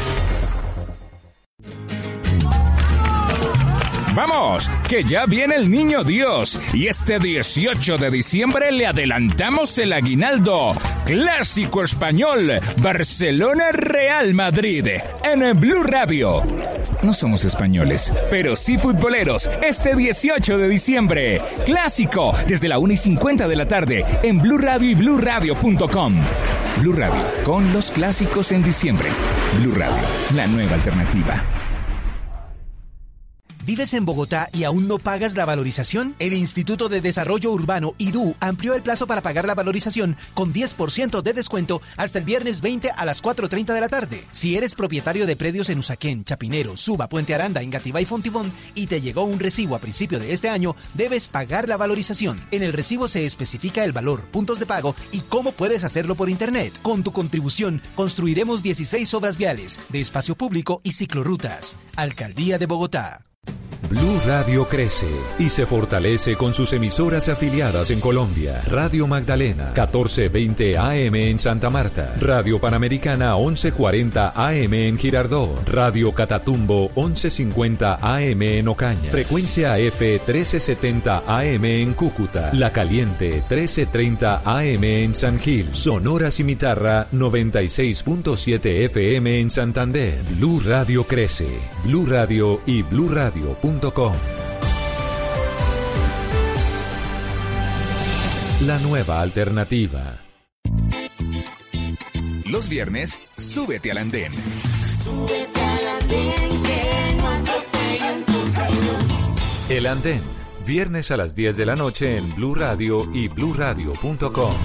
Vamos, 4.15 4.71
que 4.87 5.03
ya 5.03 5.25
viene 5.25 5.55
el 5.55 5.69
niño 5.69 6.05
Dios 6.05 6.57
y 6.73 6.87
este 6.87 7.19
18 7.19 7.97
de 7.97 8.09
diciembre 8.09 8.71
le 8.71 8.87
adelantamos 8.87 9.77
el 9.77 9.91
aguinaldo. 9.91 10.73
Clásico 11.05 11.83
español, 11.83 12.53
Barcelona 12.81 13.73
Real 13.73 14.33
Madrid, 14.33 14.87
en 15.21 15.59
Blue 15.59 15.83
Radio. 15.83 16.41
No 17.03 17.11
somos 17.11 17.43
españoles, 17.43 18.13
pero 18.31 18.55
sí 18.55 18.77
futboleros. 18.77 19.49
Este 19.61 19.97
18 19.97 20.57
de 20.59 20.69
diciembre, 20.69 21.41
clásico, 21.65 22.31
desde 22.47 22.69
la 22.69 22.79
1 22.79 22.93
y 22.93 22.97
50 22.97 23.49
de 23.49 23.55
la 23.57 23.67
tarde, 23.67 24.05
en 24.23 24.39
Blue 24.39 24.57
Radio 24.57 24.89
y 24.89 24.95
BlueRadio.com. 24.95 26.15
Blue 26.79 26.93
Radio, 26.93 27.21
con 27.43 27.73
los 27.73 27.91
clásicos 27.91 28.53
en 28.53 28.63
diciembre. 28.63 29.09
Blue 29.59 29.75
Radio, 29.75 30.01
la 30.33 30.47
nueva 30.47 30.75
alternativa. 30.75 31.43
¿Vives 33.65 33.95
en 33.95 34.05
Bogotá 34.05 34.47
y 34.53 34.63
aún 34.63 34.87
no 34.87 34.99
pagas 34.99 35.35
la 35.35 35.43
valorización? 35.43 36.15
El 36.19 36.33
Instituto 36.33 36.87
de 36.87 37.01
Desarrollo 37.01 37.51
Urbano, 37.51 37.95
IDU, 37.97 38.35
amplió 38.39 38.75
el 38.75 38.83
plazo 38.83 39.07
para 39.07 39.23
pagar 39.23 39.47
la 39.47 39.55
valorización 39.55 40.17
con 40.35 40.53
10% 40.53 41.23
de 41.23 41.33
descuento 41.33 41.81
hasta 41.97 42.19
el 42.19 42.25
viernes 42.25 42.61
20 42.61 42.91
a 42.91 43.05
las 43.05 43.23
4.30 43.23 43.73
de 43.73 43.81
la 43.81 43.89
tarde. 43.89 44.23
Si 44.31 44.55
eres 44.55 44.75
propietario 44.75 45.25
de 45.25 45.35
predios 45.35 45.71
en 45.71 45.79
Usaquén, 45.79 46.23
Chapinero, 46.23 46.77
Suba, 46.77 47.09
Puente 47.09 47.33
Aranda, 47.33 47.63
Engativá 47.63 48.01
y 48.01 48.05
Fontibón 48.05 48.53
y 48.75 48.85
te 48.85 49.01
llegó 49.01 49.23
un 49.23 49.39
recibo 49.39 49.75
a 49.75 49.79
principio 49.79 50.19
de 50.19 50.31
este 50.31 50.49
año, 50.49 50.75
debes 50.93 51.27
pagar 51.27 51.67
la 51.67 51.77
valorización. 51.77 52.39
En 52.51 52.61
el 52.61 52.71
recibo 52.71 53.07
se 53.07 53.25
especifica 53.25 53.83
el 53.83 53.93
valor, 53.93 54.25
puntos 54.25 54.59
de 54.59 54.67
pago 54.67 54.95
y 55.11 55.21
cómo 55.21 55.53
puedes 55.53 55.83
hacerlo 55.83 56.13
por 56.13 56.29
Internet. 56.29 56.79
Con 56.83 57.01
tu 57.01 57.11
contribución, 57.11 57.81
construiremos 57.95 58.61
16 58.61 59.11
obras 59.15 59.37
viales 59.37 59.79
de 59.89 60.01
espacio 60.01 60.35
público 60.35 60.81
y 60.83 60.91
ciclorrutas. 60.91 61.75
Alcaldía 61.95 62.59
de 62.59 62.67
Bogotá. 62.67 63.25
Blue 63.89 64.19
Radio 64.25 64.67
crece 64.67 65.07
y 65.37 65.49
se 65.49 65.65
fortalece 65.65 66.35
con 66.35 66.53
sus 66.53 66.73
emisoras 66.73 67.29
afiliadas 67.29 67.91
en 67.91 67.99
Colombia. 67.99 68.61
Radio 68.67 69.05
Magdalena, 69.05 69.65
1420 69.65 70.77
AM 70.77 71.15
en 71.15 71.39
Santa 71.39 71.69
Marta. 71.69 72.15
Radio 72.19 72.59
Panamericana, 72.59 73.35
1140 73.35 74.33
AM 74.35 74.73
en 74.73 74.97
Girardó. 74.97 75.53
Radio 75.67 76.11
Catatumbo, 76.13 76.91
1150 76.95 77.99
AM 78.01 78.41
en 78.41 78.67
Ocaña. 78.67 79.11
Frecuencia 79.11 79.77
F, 79.77 80.13
1370 80.13 81.23
AM 81.27 81.65
en 81.65 81.93
Cúcuta. 81.93 82.49
La 82.53 82.73
Caliente, 82.73 83.43
1330 83.49 84.41
AM 84.45 84.83
en 84.83 85.15
San 85.15 85.39
Gil. 85.39 85.69
Sonora 85.73 86.31
Cimitarra, 86.31 87.07
96.7 87.13 88.85
FM 88.85 89.39
en 89.41 89.51
Santander. 89.51 90.23
Blue 90.37 90.59
Radio 90.65 91.03
crece. 91.03 91.47
Blue 91.83 92.07
Radio 92.07 92.61
y 92.65 92.81
Blue 92.81 93.09
Radio.com. 93.35 94.13
La 98.61 98.79
nueva 98.79 99.21
alternativa. 99.21 100.21
Los 102.45 102.69
viernes, 102.69 103.19
súbete 103.37 103.91
al 103.91 103.97
andén. 103.97 104.31
El 109.67 109.87
Andén, 109.87 110.21
viernes 110.65 111.11
a 111.11 111.17
las 111.17 111.35
10 111.35 111.57
de 111.57 111.65
la 111.65 111.75
noche 111.75 112.17
en 112.17 112.35
Blue 112.35 112.55
Radio 112.55 113.09
y 113.13 113.27
bluradio.com. 113.27 114.55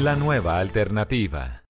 La 0.00 0.16
nueva 0.16 0.58
alternativa. 0.58 1.65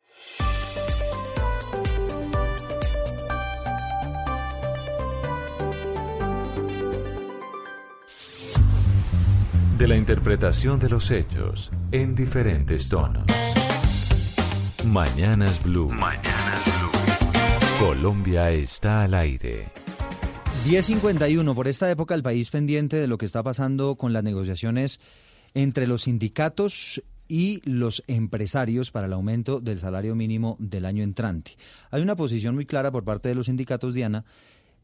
De 9.79 9.87
la 9.87 9.95
interpretación 9.95 10.79
de 10.79 10.89
los 10.89 11.11
hechos 11.11 11.71
en 11.93 12.15
diferentes 12.15 12.89
tonos. 12.89 13.27
Mañanas 14.87 15.63
Blue. 15.63 15.91
Mañanas 15.91 16.65
Blue. 16.65 17.87
Colombia 17.87 18.51
está 18.53 19.03
al 19.03 19.13
aire. 19.13 19.69
10.51, 20.67 21.55
por 21.55 21.69
esta 21.69 21.91
época 21.91 22.15
el 22.15 22.23
país 22.23 22.49
pendiente 22.49 22.97
de 22.97 23.07
lo 23.07 23.19
que 23.19 23.27
está 23.27 23.43
pasando 23.43 23.97
con 23.97 24.15
las 24.15 24.25
negociaciones 24.25 24.99
entre 25.53 25.87
los 25.87 26.05
sindicatos 26.05 27.03
y 27.29 27.61
los 27.69 28.03
empresarios 28.07 28.91
para 28.91 29.07
el 29.07 29.13
aumento 29.13 29.61
del 29.61 29.79
salario 29.79 30.15
mínimo 30.15 30.57
del 30.59 30.87
año 30.87 31.03
entrante. 31.03 31.53
Hay 31.91 32.01
una 32.01 32.17
posición 32.17 32.55
muy 32.55 32.65
clara 32.65 32.91
por 32.91 33.05
parte 33.05 33.29
de 33.29 33.35
los 33.35 33.47
sindicatos, 33.47 33.95
Diana, 33.95 34.25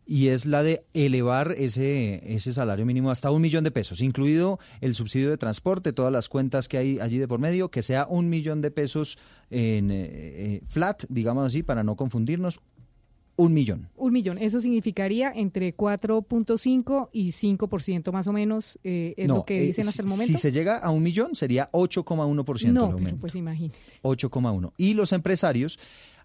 y 0.06 0.28
es 0.28 0.46
la 0.46 0.62
de 0.62 0.84
elevar 0.92 1.54
ese, 1.56 2.22
ese 2.34 2.52
salario 2.52 2.84
mínimo 2.84 3.10
hasta 3.10 3.30
un 3.30 3.40
millón 3.40 3.64
de 3.64 3.70
pesos, 3.70 4.00
incluido 4.00 4.58
el 4.80 4.94
subsidio 4.94 5.30
de 5.30 5.36
transporte, 5.36 5.92
todas 5.92 6.12
las 6.12 6.28
cuentas 6.28 6.68
que 6.68 6.78
hay 6.78 6.98
allí 6.98 7.18
de 7.18 7.28
por 7.28 7.40
medio, 7.40 7.70
que 7.70 7.82
sea 7.82 8.06
un 8.08 8.28
millón 8.28 8.60
de 8.60 8.70
pesos 8.70 9.18
en 9.50 9.90
eh, 9.90 10.08
eh, 10.10 10.60
flat, 10.66 11.04
digamos 11.08 11.44
así, 11.44 11.62
para 11.62 11.84
no 11.84 11.96
confundirnos, 11.96 12.60
un 13.36 13.54
millón. 13.54 13.88
Un 13.96 14.12
millón. 14.12 14.38
Eso 14.38 14.60
significaría 14.60 15.32
entre 15.34 15.74
4.5 15.74 17.08
y 17.12 17.28
5% 17.28 18.12
más 18.12 18.26
o 18.26 18.32
menos, 18.32 18.78
eh, 18.84 19.14
es 19.16 19.26
No, 19.26 19.36
lo 19.36 19.44
que 19.44 19.58
eh, 19.58 19.66
dicen 19.66 19.88
hasta 19.88 20.02
el 20.02 20.08
momento. 20.08 20.32
Si 20.32 20.38
se 20.38 20.52
llega 20.52 20.78
a 20.78 20.90
un 20.90 21.02
millón, 21.02 21.34
sería 21.34 21.70
8,1% 21.72 22.66
el 22.66 22.74
no, 22.74 22.84
aumento. 22.84 23.04
pero 23.04 23.16
pues 23.18 23.34
imagínese. 23.34 24.00
8,1. 24.02 24.72
Y 24.76 24.94
los 24.94 25.12
empresarios 25.12 25.78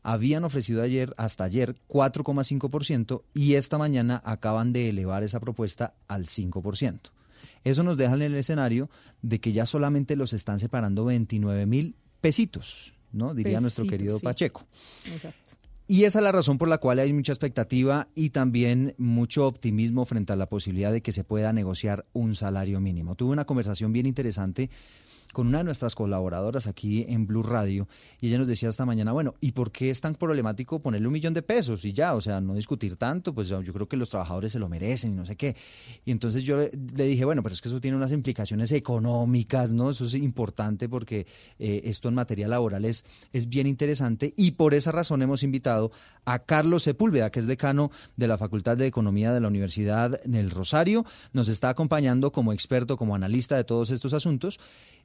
habían 0.08 0.46
ofrecido 0.46 0.82
ayer, 0.82 1.14
hasta 1.18 1.44
ayer, 1.44 1.76
4,5% 1.90 3.24
y 3.34 3.56
esta 3.56 3.78
mañana 3.78 4.22
acaban 4.24 4.72
de 4.72 4.88
elevar 4.88 5.24
esa 5.24 5.42
propuesta 5.42 5.96
al 6.08 6.28
5%. 6.28 7.00
Eso 7.66 7.84
nos 7.84 7.98
deja 7.98 8.16
en 8.16 8.22
el 8.22 8.36
escenario 8.36 8.90
de 9.22 9.42
que 9.42 9.52
ya 9.52 9.66
solamente 9.66 10.16
los 10.16 10.32
están 10.32 10.60
separando 10.60 11.04
29 11.04 11.66
mil 11.66 11.98
pesitos, 12.22 12.94
¿no? 13.12 13.34
Diría 13.34 13.60
nuestro 13.60 13.86
querido 13.86 14.18
sí. 14.20 14.24
Pacheco. 14.24 14.66
Exacto. 15.12 15.58
Y 15.88 16.06
esa 16.06 16.20
es 16.20 16.24
la 16.24 16.32
razón 16.32 16.58
por 16.58 16.70
la 16.70 16.78
cual 16.78 17.00
hay 17.00 17.12
mucha 17.12 17.34
expectativa 17.34 18.08
y 18.16 18.30
también 18.30 18.96
mucho 18.98 19.46
optimismo 19.46 20.06
frente 20.06 20.32
a 20.32 20.38
la 20.38 20.48
posibilidad 20.48 20.94
de 20.94 21.02
que 21.02 21.12
se 21.12 21.26
pueda 21.26 21.52
negociar 21.52 22.06
un 22.14 22.34
salario 22.34 22.80
mínimo. 22.80 23.16
Tuve 23.16 23.34
una 23.34 23.46
conversación 23.46 23.92
bien 23.92 24.06
interesante 24.06 24.70
con 25.34 25.48
una 25.48 25.60
de 25.60 25.64
nuestras 25.66 25.96
colaboradoras 25.96 26.68
aquí 26.68 27.06
en 27.10 27.28
Blue 27.28 27.44
Radio 27.44 27.88
y 28.22 28.28
ella 28.28 28.38
nos 28.38 28.48
decía 28.48 28.70
esta 28.70 28.86
mañana, 28.86 29.12
bueno, 29.12 29.36
¿y 29.42 29.52
por 29.52 29.72
qué 29.72 29.90
es 29.90 30.02
tan 30.02 30.16
problemático 30.16 30.80
ponerle 30.80 31.08
un 31.08 31.14
millón 31.14 31.34
de 31.34 31.42
pesos 31.42 31.86
y 31.86 31.94
ya? 31.94 32.16
O 32.16 32.22
sea, 32.22 32.42
no 32.42 32.56
discutir 32.56 32.96
tanto, 32.96 33.34
pues 33.34 33.50
yo 33.50 33.62
creo 33.62 33.88
que 33.88 33.98
los 33.98 34.10
trabajadores 34.10 34.52
se 34.52 34.60
lo 34.60 34.70
merecen 34.70 35.14
y 35.14 35.16
no 35.16 35.26
sé 35.26 35.36
qué. 35.36 35.56
Y 36.06 36.12
entonces 36.12 36.44
yo 36.44 36.58
le, 36.58 36.70
dije, 37.04 37.26
bueno, 37.26 37.44
pero 37.44 37.54
es 37.54 37.62
que 37.62 37.70
eso 37.70 37.82
tiene 37.82 37.98
unas 37.98 38.12
implicaciones 38.12 38.72
económicas, 38.72 39.74
¿no? 39.74 39.90
Eso 39.90 40.06
es 40.06 40.16
importante 40.16 40.90
porque 40.90 41.28
eh, 41.60 41.82
esto 41.86 42.10
en 42.10 42.16
materia 42.16 42.48
laboral 42.48 42.86
es, 42.86 43.06
es 43.34 43.50
bien 43.50 43.68
interesante 43.68 44.34
y 44.36 44.52
por 44.52 44.74
esa 44.74 44.92
razón 44.92 45.22
hemos 45.22 45.44
invitado 45.44 45.92
a 46.26 46.40
Carlos 46.40 46.84
Sepúlveda, 46.84 47.30
que 47.32 47.40
es 47.40 47.48
decano 47.48 47.92
de 48.16 48.28
la 48.28 48.38
Facultad 48.38 48.76
de 48.76 48.86
Economía 48.88 49.34
de 49.34 49.40
la 49.40 49.48
Universidad 49.48 50.22
del 50.24 50.52
Rosario. 50.52 51.06
Nos 51.34 51.48
está 51.48 51.70
acompañando 51.70 52.32
como 52.32 52.52
experto, 52.52 52.98
como 52.98 53.16
analista 53.16 53.56
de 53.56 53.64
todos 53.64 53.92
estos 53.92 54.14
asuntos. 54.14 54.60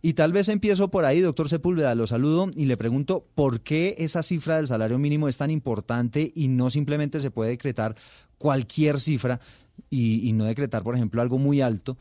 Y 0.04 0.14
tal 0.14 0.32
vez 0.32 0.48
empiezo 0.48 0.90
por 0.90 1.04
ahí, 1.04 1.20
doctor 1.20 1.48
Sepúlveda, 1.48 1.94
lo 1.94 2.08
saludo 2.08 2.50
y 2.56 2.66
le 2.66 2.76
pregunto 2.76 3.24
por 3.36 3.60
qué 3.60 3.94
esa 3.98 4.24
cifra 4.24 4.56
del 4.56 4.66
salario 4.66 4.98
mínimo 4.98 5.28
es 5.28 5.36
tan 5.36 5.50
importante 5.52 6.32
y 6.34 6.48
no 6.48 6.70
simplemente 6.70 7.20
se 7.20 7.30
puede 7.30 7.50
decretar 7.50 7.94
cualquier 8.36 8.98
cifra 8.98 9.40
y, 9.90 10.28
y 10.28 10.32
no 10.32 10.44
decretar, 10.44 10.82
por 10.82 10.96
ejemplo, 10.96 11.22
algo 11.22 11.38
muy 11.38 11.60
alto 11.60 11.96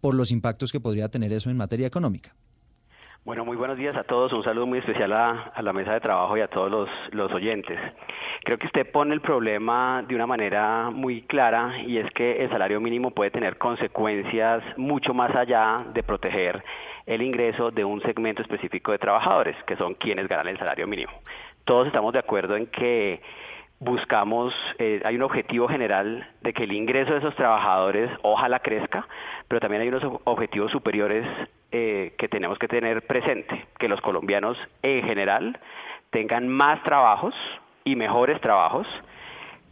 por 0.00 0.14
los 0.14 0.30
impactos 0.30 0.70
que 0.70 0.78
podría 0.78 1.08
tener 1.08 1.32
eso 1.32 1.50
en 1.50 1.56
materia 1.56 1.88
económica. 1.88 2.36
Bueno, 3.22 3.44
muy 3.44 3.56
buenos 3.56 3.76
días 3.76 3.94
a 3.96 4.02
todos. 4.04 4.32
Un 4.32 4.42
saludo 4.42 4.66
muy 4.66 4.78
especial 4.78 5.12
a, 5.12 5.52
la 5.60 5.72
mesa 5.72 5.92
de 5.92 6.00
trabajo 6.00 6.36
y 6.36 6.40
a 6.40 6.48
todos 6.48 6.70
los, 6.70 6.88
los 7.12 7.30
oyentes. 7.32 7.78
Creo 8.44 8.58
que 8.58 8.66
usted 8.66 8.90
pone 8.90 9.14
el 9.14 9.20
problema 9.20 10.02
de 10.08 10.14
una 10.14 10.26
manera 10.26 10.90
muy 10.90 11.22
clara 11.22 11.78
y 11.86 11.98
es 11.98 12.10
que 12.12 12.42
el 12.42 12.48
salario 12.50 12.80
mínimo 12.80 13.10
puede 13.10 13.30
tener 13.30 13.58
consecuencias 13.58 14.62
mucho 14.78 15.12
más 15.12 15.34
allá 15.36 15.84
de 15.92 16.02
proteger 16.02 16.64
el 17.06 17.20
ingreso 17.22 17.70
de 17.70 17.84
un 17.84 18.00
segmento 18.02 18.40
específico 18.42 18.90
de 18.92 18.98
trabajadores, 18.98 19.54
que 19.64 19.76
son 19.76 19.94
quienes 19.94 20.26
ganan 20.26 20.48
el 20.48 20.58
salario 20.58 20.86
mínimo. 20.86 21.12
Todos 21.64 21.86
estamos 21.86 22.14
de 22.14 22.20
acuerdo 22.20 22.56
en 22.56 22.66
que 22.68 23.20
buscamos, 23.80 24.54
eh, 24.78 25.02
hay 25.04 25.16
un 25.16 25.22
objetivo 25.22 25.68
general 25.68 26.26
de 26.40 26.52
que 26.54 26.64
el 26.64 26.72
ingreso 26.72 27.12
de 27.12 27.18
esos 27.18 27.34
trabajadores 27.36 28.10
ojalá 28.22 28.60
crezca, 28.60 29.06
pero 29.46 29.60
también 29.60 29.82
hay 29.82 29.88
unos 29.88 30.02
ob- 30.04 30.20
objetivos 30.24 30.70
superiores 30.72 31.26
eh, 31.72 32.14
que 32.18 32.28
tenemos 32.28 32.58
que 32.58 32.68
tener 32.68 33.06
presente, 33.06 33.66
que 33.78 33.88
los 33.88 34.00
colombianos 34.00 34.58
en 34.82 35.04
general 35.04 35.58
tengan 36.10 36.48
más 36.48 36.82
trabajos 36.82 37.34
y 37.84 37.96
mejores 37.96 38.40
trabajos, 38.40 38.86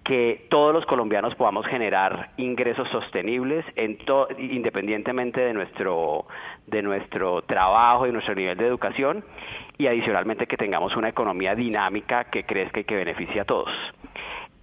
que 0.04 0.46
todos 0.48 0.72
los 0.72 0.86
colombianos 0.86 1.34
podamos 1.34 1.66
generar 1.66 2.30
ingresos 2.38 2.88
sostenibles 2.88 3.64
en 3.76 3.98
independientemente 4.38 5.40
de 5.40 5.52
nuestro, 5.52 6.26
de 6.66 6.82
nuestro 6.82 7.42
trabajo 7.42 8.06
y 8.06 8.12
nuestro 8.12 8.34
nivel 8.34 8.56
de 8.56 8.66
educación 8.66 9.24
y 9.76 9.86
adicionalmente 9.86 10.46
que 10.46 10.56
tengamos 10.56 10.96
una 10.96 11.08
economía 11.10 11.54
dinámica 11.54 12.24
que 12.24 12.44
crezca 12.44 12.80
y 12.80 12.84
que 12.84 12.96
beneficie 12.96 13.40
a 13.40 13.44
todos. 13.44 13.70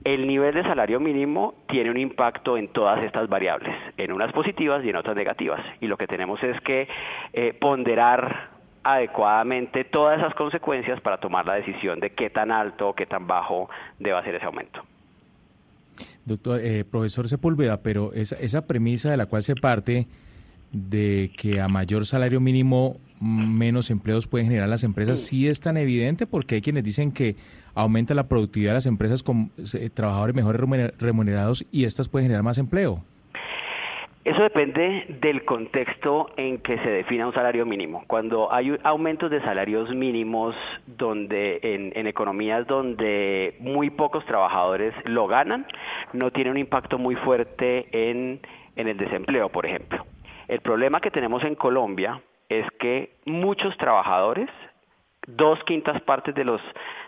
El 0.05 0.27
nivel 0.27 0.53
de 0.53 0.61
salario 0.61 0.99
mínimo 0.99 1.55
tiene 1.67 1.89
un 1.89 1.97
impacto 1.97 2.57
en 2.57 2.67
todas 2.67 3.03
estas 3.03 3.27
variables, 3.27 3.75
en 3.97 4.11
unas 4.11 4.31
positivas 4.31 4.85
y 4.85 4.89
en 4.89 4.97
otras 4.97 5.15
negativas. 5.15 5.59
Y 5.81 5.87
lo 5.87 5.97
que 5.97 6.05
tenemos 6.05 6.41
es 6.43 6.61
que 6.61 6.87
eh, 7.33 7.53
ponderar 7.59 8.51
adecuadamente 8.83 9.83
todas 9.83 10.19
esas 10.19 10.35
consecuencias 10.35 11.01
para 11.01 11.17
tomar 11.17 11.47
la 11.47 11.55
decisión 11.55 11.99
de 11.99 12.11
qué 12.11 12.29
tan 12.29 12.51
alto 12.51 12.89
o 12.89 12.93
qué 12.93 13.07
tan 13.07 13.25
bajo 13.25 13.67
deba 13.97 14.23
ser 14.23 14.35
ese 14.35 14.45
aumento. 14.45 14.83
Doctor, 16.23 16.59
eh, 16.61 16.85
profesor 16.85 17.27
Sepúlveda, 17.27 17.81
pero 17.81 18.13
esa, 18.13 18.35
esa 18.35 18.67
premisa 18.67 19.09
de 19.09 19.17
la 19.17 19.25
cual 19.25 19.41
se 19.41 19.55
parte 19.55 20.05
de 20.75 21.31
que 21.37 21.61
a 21.61 21.67
mayor 21.67 22.05
salario 22.05 22.39
mínimo 22.39 22.97
menos 23.21 23.89
empleos 23.89 24.27
pueden 24.27 24.47
generar 24.47 24.67
las 24.67 24.83
empresas, 24.83 25.21
sí 25.21 25.47
es 25.47 25.61
tan 25.61 25.77
evidente 25.77 26.27
porque 26.27 26.55
hay 26.55 26.61
quienes 26.61 26.83
dicen 26.83 27.13
que 27.13 27.37
aumenta 27.73 28.13
la 28.13 28.27
productividad 28.27 28.71
de 28.71 28.75
las 28.75 28.85
empresas 28.85 29.23
con 29.23 29.51
eh, 29.57 29.89
trabajadores 29.89 30.35
mejores 30.35 30.61
remuner- 30.61 30.93
remunerados 30.99 31.65
y 31.71 31.85
estas 31.85 32.09
pueden 32.09 32.25
generar 32.25 32.43
más 32.43 32.57
empleo. 32.57 33.03
Eso 34.25 34.41
depende 34.41 35.05
del 35.21 35.45
contexto 35.45 36.31
en 36.35 36.57
que 36.57 36.77
se 36.79 36.89
defina 36.89 37.27
un 37.27 37.33
salario 37.33 37.63
mínimo. 37.65 38.03
Cuando 38.07 38.51
hay 38.51 38.75
aumentos 38.83 39.29
de 39.29 39.39
salarios 39.41 39.93
mínimos 39.95 40.55
donde 40.97 41.59
en, 41.61 42.07
economías 42.07 42.65
donde 42.65 43.55
muy 43.59 43.91
pocos 43.91 44.25
trabajadores 44.25 44.93
lo 45.05 45.27
ganan, 45.27 45.67
no 46.11 46.31
tiene 46.31 46.49
un 46.49 46.57
impacto 46.57 46.97
muy 46.97 47.15
fuerte 47.15 47.87
en 47.91 48.39
el 48.75 48.97
desempleo, 48.97 49.49
por 49.49 49.67
ejemplo. 49.67 50.05
El 50.47 50.59
problema 50.61 50.99
que 50.99 51.11
tenemos 51.11 51.43
en 51.43 51.55
Colombia 51.55 52.21
es 52.49 52.65
que 52.79 53.15
muchos 53.25 53.75
trabajadores, 53.77 54.49
dos 55.27 55.63
quintas 55.63 56.01
partes 56.01 56.35
de 56.35 56.43
los, 56.45 56.61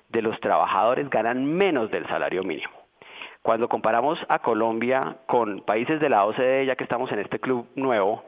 de 0.10 0.22
los 0.22 0.40
trabajadores 0.40 1.10
ganan 1.10 1.46
menos 1.46 1.92
del 1.92 2.08
salario 2.08 2.44
mínimo. 2.44 2.72
Cuando 3.44 3.70
comparamos 3.70 4.20
a 4.28 4.40
Colombia 4.40 5.18
con 5.28 5.62
países 5.62 6.00
de 6.00 6.10
la 6.10 6.26
OCDE, 6.26 6.66
ya 6.66 6.76
que 6.76 6.84
estamos 6.84 7.12
en 7.12 7.20
este 7.20 7.40
club 7.40 7.68
nuevo, 7.76 8.24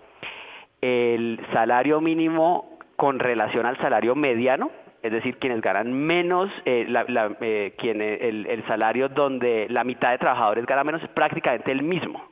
el 0.81 1.39
salario 1.51 1.99
mínimo 1.99 2.77
con 2.95 3.19
relación 3.19 3.65
al 3.65 3.77
salario 3.77 4.15
mediano, 4.15 4.69
es 5.01 5.11
decir, 5.11 5.37
quienes 5.37 5.61
ganan 5.61 5.91
menos, 5.93 6.49
eh, 6.65 6.85
la- 6.87 7.35
eh, 7.41 7.73
quien- 7.77 8.01
el, 8.01 8.45
el 8.47 8.65
salario 8.67 9.09
donde 9.09 9.67
la 9.69 9.83
mitad 9.83 10.11
de 10.11 10.17
trabajadores 10.19 10.65
gana 10.65 10.83
menos 10.83 11.01
es 11.01 11.09
prácticamente 11.09 11.71
el 11.71 11.81
mismo. 11.83 12.28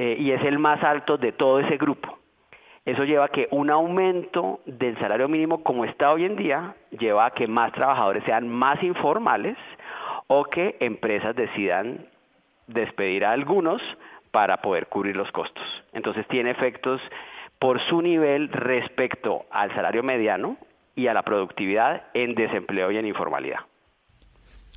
Eh, 0.00 0.16
y 0.16 0.30
es 0.30 0.40
el 0.44 0.60
más 0.60 0.80
alto 0.84 1.18
de 1.18 1.32
todo 1.32 1.58
ese 1.58 1.76
grupo. 1.76 2.20
Eso 2.84 3.02
lleva 3.02 3.24
a 3.24 3.30
que 3.30 3.48
un 3.50 3.68
aumento 3.68 4.60
del 4.64 4.96
salario 5.00 5.26
mínimo 5.26 5.64
como 5.64 5.84
está 5.84 6.12
hoy 6.12 6.24
en 6.24 6.36
día 6.36 6.76
lleva 6.96 7.26
a 7.26 7.30
que 7.32 7.48
más 7.48 7.72
trabajadores 7.72 8.22
sean 8.22 8.48
más 8.48 8.80
informales 8.84 9.56
o 10.28 10.44
que 10.44 10.76
empresas 10.78 11.34
decidan 11.34 12.06
despedir 12.68 13.24
a 13.24 13.32
algunos 13.32 13.82
para 14.30 14.58
poder 14.58 14.86
cubrir 14.86 15.16
los 15.16 15.32
costos. 15.32 15.64
Entonces 15.92 16.28
tiene 16.28 16.52
efectos 16.52 17.00
por 17.58 17.80
su 17.80 18.00
nivel 18.00 18.50
respecto 18.50 19.46
al 19.50 19.74
salario 19.74 20.04
mediano 20.04 20.58
y 20.94 21.08
a 21.08 21.14
la 21.14 21.24
productividad 21.24 22.04
en 22.14 22.36
desempleo 22.36 22.92
y 22.92 22.98
en 22.98 23.06
informalidad. 23.06 23.67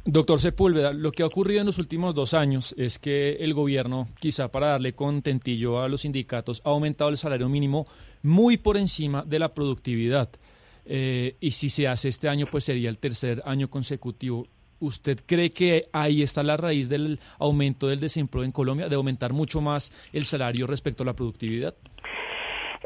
Doctor 0.04 0.40
Sepúlveda, 0.40 0.94
lo 0.94 1.12
que 1.12 1.22
ha 1.22 1.28
ocurrido 1.28 1.62
en 1.62 1.68
los 1.68 1.78
últimos 1.78 2.16
dos 2.16 2.34
años 2.34 2.74
es 2.76 2.98
que 2.98 3.34
el 3.34 3.54
gobierno, 3.54 4.10
quizá 4.20 4.48
para 4.48 4.70
darle 4.70 4.94
contentillo 4.94 5.80
a 5.80 5.88
los 5.88 6.02
sindicatos, 6.02 6.62
ha 6.66 6.70
aumentado 6.70 7.12
el 7.12 7.18
salario 7.18 7.48
mínimo 7.48 7.86
muy 8.24 8.58
por 8.58 8.78
encima 8.78 9.24
de 9.24 9.38
la 9.38 9.54
productividad. 9.54 10.30
Eh, 10.86 11.36
y 11.40 11.52
si 11.52 11.70
se 11.70 11.88
hace 11.88 12.10
este 12.10 12.28
año, 12.28 12.48
pues 12.50 12.64
sería 12.64 12.90
el 12.90 12.98
tercer 12.98 13.44
año 13.46 13.70
consecutivo. 13.70 14.48
¿Usted 14.80 15.20
cree 15.24 15.52
que 15.52 15.84
ahí 15.94 16.24
está 16.24 16.42
la 16.42 16.58
raíz 16.58 16.90
del 16.90 17.20
aumento 17.38 17.88
del 17.88 18.00
desempleo 18.00 18.44
en 18.44 18.52
Colombia, 18.52 18.90
de 18.90 18.96
aumentar 18.96 19.34
mucho 19.34 19.62
más 19.62 19.94
el 20.14 20.26
salario 20.26 20.66
respecto 20.66 21.04
a 21.04 21.06
la 21.06 21.14
productividad? 21.14 21.76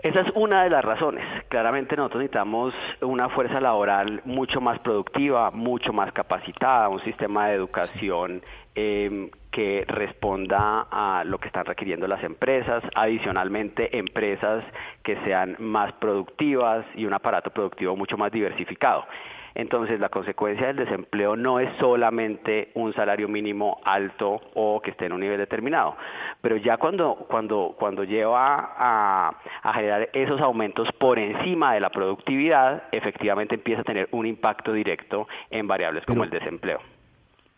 Esa 0.05 0.21
es 0.21 0.31
una 0.35 0.63
de 0.63 0.69
las 0.69 0.85
razones. 0.85 1.25
Claramente 1.47 1.95
nosotros 1.95 2.19
necesitamos 2.19 2.75
una 3.01 3.27
fuerza 3.29 3.59
laboral 3.59 4.21
mucho 4.23 4.61
más 4.61 4.77
productiva, 4.77 5.49
mucho 5.49 5.93
más 5.93 6.11
capacitada, 6.11 6.89
un 6.89 6.99
sistema 6.99 7.47
de 7.47 7.55
educación 7.55 8.43
eh, 8.75 9.31
que 9.49 9.83
responda 9.87 10.85
a 10.91 11.23
lo 11.23 11.39
que 11.39 11.47
están 11.47 11.65
requiriendo 11.65 12.07
las 12.07 12.23
empresas, 12.23 12.83
adicionalmente 12.93 13.97
empresas 13.97 14.63
que 15.01 15.15
sean 15.23 15.55
más 15.57 15.91
productivas 15.93 16.85
y 16.93 17.05
un 17.05 17.13
aparato 17.13 17.49
productivo 17.49 17.95
mucho 17.95 18.15
más 18.15 18.31
diversificado. 18.31 19.07
Entonces, 19.55 19.99
la 20.01 20.09
consecuencia 20.09 20.67
del 20.67 20.75
desempleo 20.75 21.37
no 21.37 21.59
es 21.61 21.69
solamente 21.79 22.71
un 22.75 22.93
salario 22.93 23.29
mínimo 23.29 23.79
alto 23.85 24.41
o 24.53 24.81
que 24.81 24.91
esté 24.91 25.05
en 25.05 25.13
un 25.13 25.21
nivel 25.21 25.37
determinado, 25.37 25.95
pero 26.41 26.57
ya 26.57 26.77
cuando, 26.77 27.15
cuando, 27.29 27.73
cuando 27.79 28.03
lleva 28.03 28.73
a, 28.77 29.33
a 29.63 29.73
generar 29.73 30.09
esos 30.11 30.41
aumentos 30.41 30.89
por 30.99 31.17
encima 31.17 31.73
de 31.73 31.79
la 31.79 31.89
productividad, 31.89 32.83
efectivamente 32.91 33.55
empieza 33.55 33.81
a 33.81 33.85
tener 33.85 34.09
un 34.11 34.25
impacto 34.25 34.73
directo 34.73 35.27
en 35.49 35.67
variables 35.67 36.05
como 36.05 36.25
el 36.25 36.29
desempleo. 36.29 36.79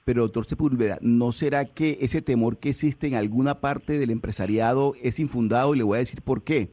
Pero, 0.06 0.22
doctor 0.22 0.46
Sepúlveda, 0.46 1.00
¿no 1.02 1.34
será 1.34 1.66
que 1.66 1.98
ese 2.00 2.22
temor 2.22 2.60
que 2.60 2.70
existe 2.70 3.08
en 3.08 3.16
alguna 3.16 3.56
parte 3.56 4.00
del 4.00 4.12
empresariado 4.12 4.94
es 5.02 5.20
infundado? 5.20 5.76
Y 5.76 5.80
le 5.80 5.84
voy 5.84 5.98
a 5.98 6.00
decir 6.00 6.22
por 6.22 6.46
qué. 6.46 6.70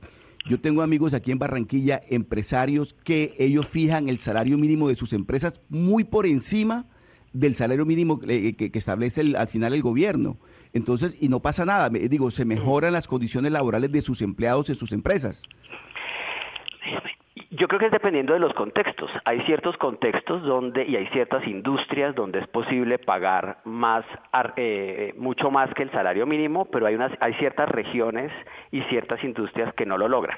Yo 0.47 0.61
tengo 0.61 0.83
amigos 0.83 1.15
aquí 1.15 1.33
en 1.33 1.39
Barranquilla, 1.39 2.03
empresarios, 2.11 2.95
que 3.05 3.35
ellos 3.39 3.67
fijan 3.67 4.09
el 4.09 4.19
salario 4.19 4.59
mínimo 4.59 4.89
de 4.89 4.97
sus 4.97 5.13
empresas 5.15 5.63
muy 5.71 6.05
por 6.05 6.27
encima 6.27 6.87
del 7.33 7.55
salario 7.55 7.87
mínimo 7.87 8.21
que, 8.21 8.55
que 8.55 8.79
establece 8.79 9.35
al 9.37 9.49
final 9.49 9.75
el 9.75 9.83
gobierno. 9.83 10.39
Entonces, 10.73 11.17
y 11.21 11.29
no 11.29 11.41
pasa 11.41 11.65
nada, 11.65 11.89
digo, 11.89 12.31
se 12.31 12.45
mejoran 12.45 12.93
las 12.93 13.09
condiciones 13.09 13.53
laborales 13.53 13.91
de 13.91 14.03
sus 14.03 14.21
empleados 14.23 14.69
en 14.69 14.77
sus 14.77 14.93
empresas. 14.93 15.43
Yo 17.57 17.69
creo 17.69 17.79
que 17.79 17.87
es 17.87 17.93
dependiendo 17.93 18.33
de 18.33 18.41
los 18.41 18.53
contextos. 18.53 19.13
Hay 19.25 19.41
ciertos 19.43 19.77
contextos 19.77 20.43
donde 20.43 20.85
y 20.87 20.97
hay 20.97 21.07
ciertas 21.09 21.47
industrias 21.47 22.13
donde 22.13 22.41
es 22.41 22.49
posible 22.49 22.99
pagar 22.99 23.59
más, 23.63 24.05
eh, 24.57 25.15
mucho 25.17 25.53
más 25.53 25.73
que 25.73 25.85
el 25.85 25.93
salario 25.93 26.27
mínimo, 26.27 26.65
pero 26.65 26.87
hay 26.87 26.97
unas, 26.97 27.13
hay 27.21 27.33
ciertas 27.35 27.69
regiones 27.69 28.33
y 28.73 28.83
ciertas 28.83 29.23
industrias 29.23 29.73
que 29.75 29.87
no 29.87 29.97
lo 29.97 30.09
logran. 30.09 30.37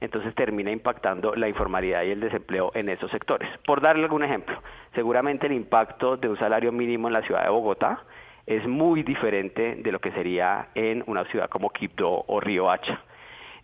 Entonces 0.00 0.34
termina 0.34 0.72
impactando 0.72 1.36
la 1.36 1.48
informalidad 1.48 2.02
y 2.02 2.10
el 2.10 2.18
desempleo 2.18 2.72
en 2.74 2.88
esos 2.88 3.12
sectores. 3.12 3.48
Por 3.64 3.80
darle 3.80 4.02
algún 4.02 4.24
ejemplo, 4.24 4.60
seguramente 4.92 5.46
el 5.46 5.52
impacto 5.52 6.16
de 6.16 6.28
un 6.28 6.36
salario 6.36 6.72
mínimo 6.72 7.06
en 7.06 7.14
la 7.14 7.22
ciudad 7.22 7.44
de 7.44 7.50
Bogotá 7.50 8.02
es 8.44 8.66
muy 8.66 9.04
diferente 9.04 9.76
de 9.76 9.92
lo 9.92 10.00
que 10.00 10.10
sería 10.10 10.70
en 10.74 11.04
una 11.06 11.26
ciudad 11.26 11.48
como 11.48 11.70
Quibdó 11.70 12.24
o 12.26 12.40
Río 12.40 12.68
Hacha. 12.68 13.00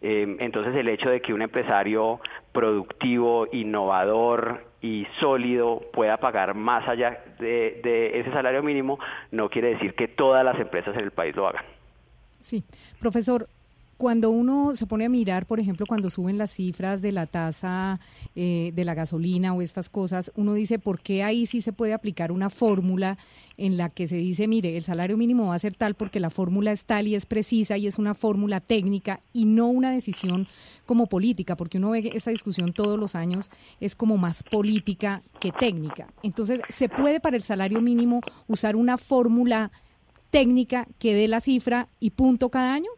Eh, 0.03 0.37
entonces 0.41 0.75
el 0.75 0.89
hecho 0.89 1.11
de 1.11 1.21
que 1.21 1.33
un 1.33 1.43
empresario 1.43 2.21
productivo, 2.53 3.47
innovador 3.53 4.65
y 4.81 5.07
sólido 5.21 5.81
pueda 5.93 6.17
pagar 6.17 6.55
más 6.55 6.89
allá 6.89 7.23
de, 7.39 7.81
de 7.85 8.19
ese 8.21 8.33
salario 8.33 8.65
mínimo 8.65 8.99
no 9.31 9.49
quiere 9.49 9.75
decir 9.75 9.95
que 9.95 10.09
todas 10.09 10.45
las 10.45 10.59
empresas 10.59 10.97
en 10.97 11.05
el 11.05 11.13
país 11.13 11.37
lo 11.37 11.47
hagan. 11.47 11.65
Sí, 12.41 12.65
profesor, 12.99 13.47
cuando 14.03 14.31
uno 14.31 14.75
se 14.75 14.85
pone 14.85 15.05
a 15.05 15.09
mirar, 15.09 15.47
por 15.47 15.61
ejemplo, 15.61 15.87
cuando 15.87 16.11
suben 16.11 16.37
las 16.37 16.51
cifras 16.51 17.03
de 17.03 17.13
la 17.13 17.27
tasa 17.27 18.01
eh, 18.35 18.73
de 18.75 18.85
la 18.85 18.95
gasolina 18.95 19.55
o 19.55 19.63
estas 19.63 19.89
cosas, 19.89 20.33
uno 20.35 20.55
dice, 20.55 20.81
¿por 20.81 21.01
qué 21.01 21.23
ahí 21.23 21.47
sí 21.47 21.63
se 21.63 21.73
puede 21.73 21.93
aplicar 21.93 22.33
una 22.33 22.51
fórmula 22.51 23.17
en 23.57 23.77
la 23.77 23.91
que 23.91 24.09
se 24.09 24.17
dice, 24.17 24.49
mire, 24.49 24.77
el 24.77 24.83
salario 24.83 25.17
mínimo 25.17 25.47
va 25.47 25.55
a 25.55 25.59
ser 25.61 25.77
tal 25.77 25.95
porque 25.95 26.19
la 26.19 26.31
fórmula 26.31 26.73
es 26.73 26.85
tal 26.85 27.07
y 27.07 27.15
es 27.15 27.27
precisa 27.27 27.77
y 27.77 27.87
es 27.87 27.97
una 27.97 28.15
fórmula 28.15 28.59
técnica 28.59 29.21
y 29.33 29.45
no 29.45 29.69
una 29.69 29.93
decisión 29.93 30.49
como 30.85 31.07
política? 31.07 31.57
Porque 31.57 31.79
uno 31.79 31.91
ve 31.91 32.03
que 32.03 32.31
discusión 32.33 32.73
todos 32.73 32.99
los 32.99 33.15
años 33.15 33.53
es 33.79 33.95
como 33.95 34.17
más 34.17 34.43
política 34.43 35.23
que 35.39 35.53
técnica. 35.53 36.09
Entonces, 36.25 36.61
¿se 36.71 36.89
puede 36.89 37.21
para 37.21 37.37
el 37.37 37.45
salario 37.45 37.81
mínimo 37.81 38.21
usar 38.49 38.75
una 38.75 38.99
fórmula 38.99 39.71
técnica 40.31 40.89
que 40.99 41.15
dé 41.15 41.29
la 41.29 41.41
cifra 41.41 41.89
y 42.01 42.11
punto 42.11 42.49
cada 42.49 42.75
año? 42.75 42.91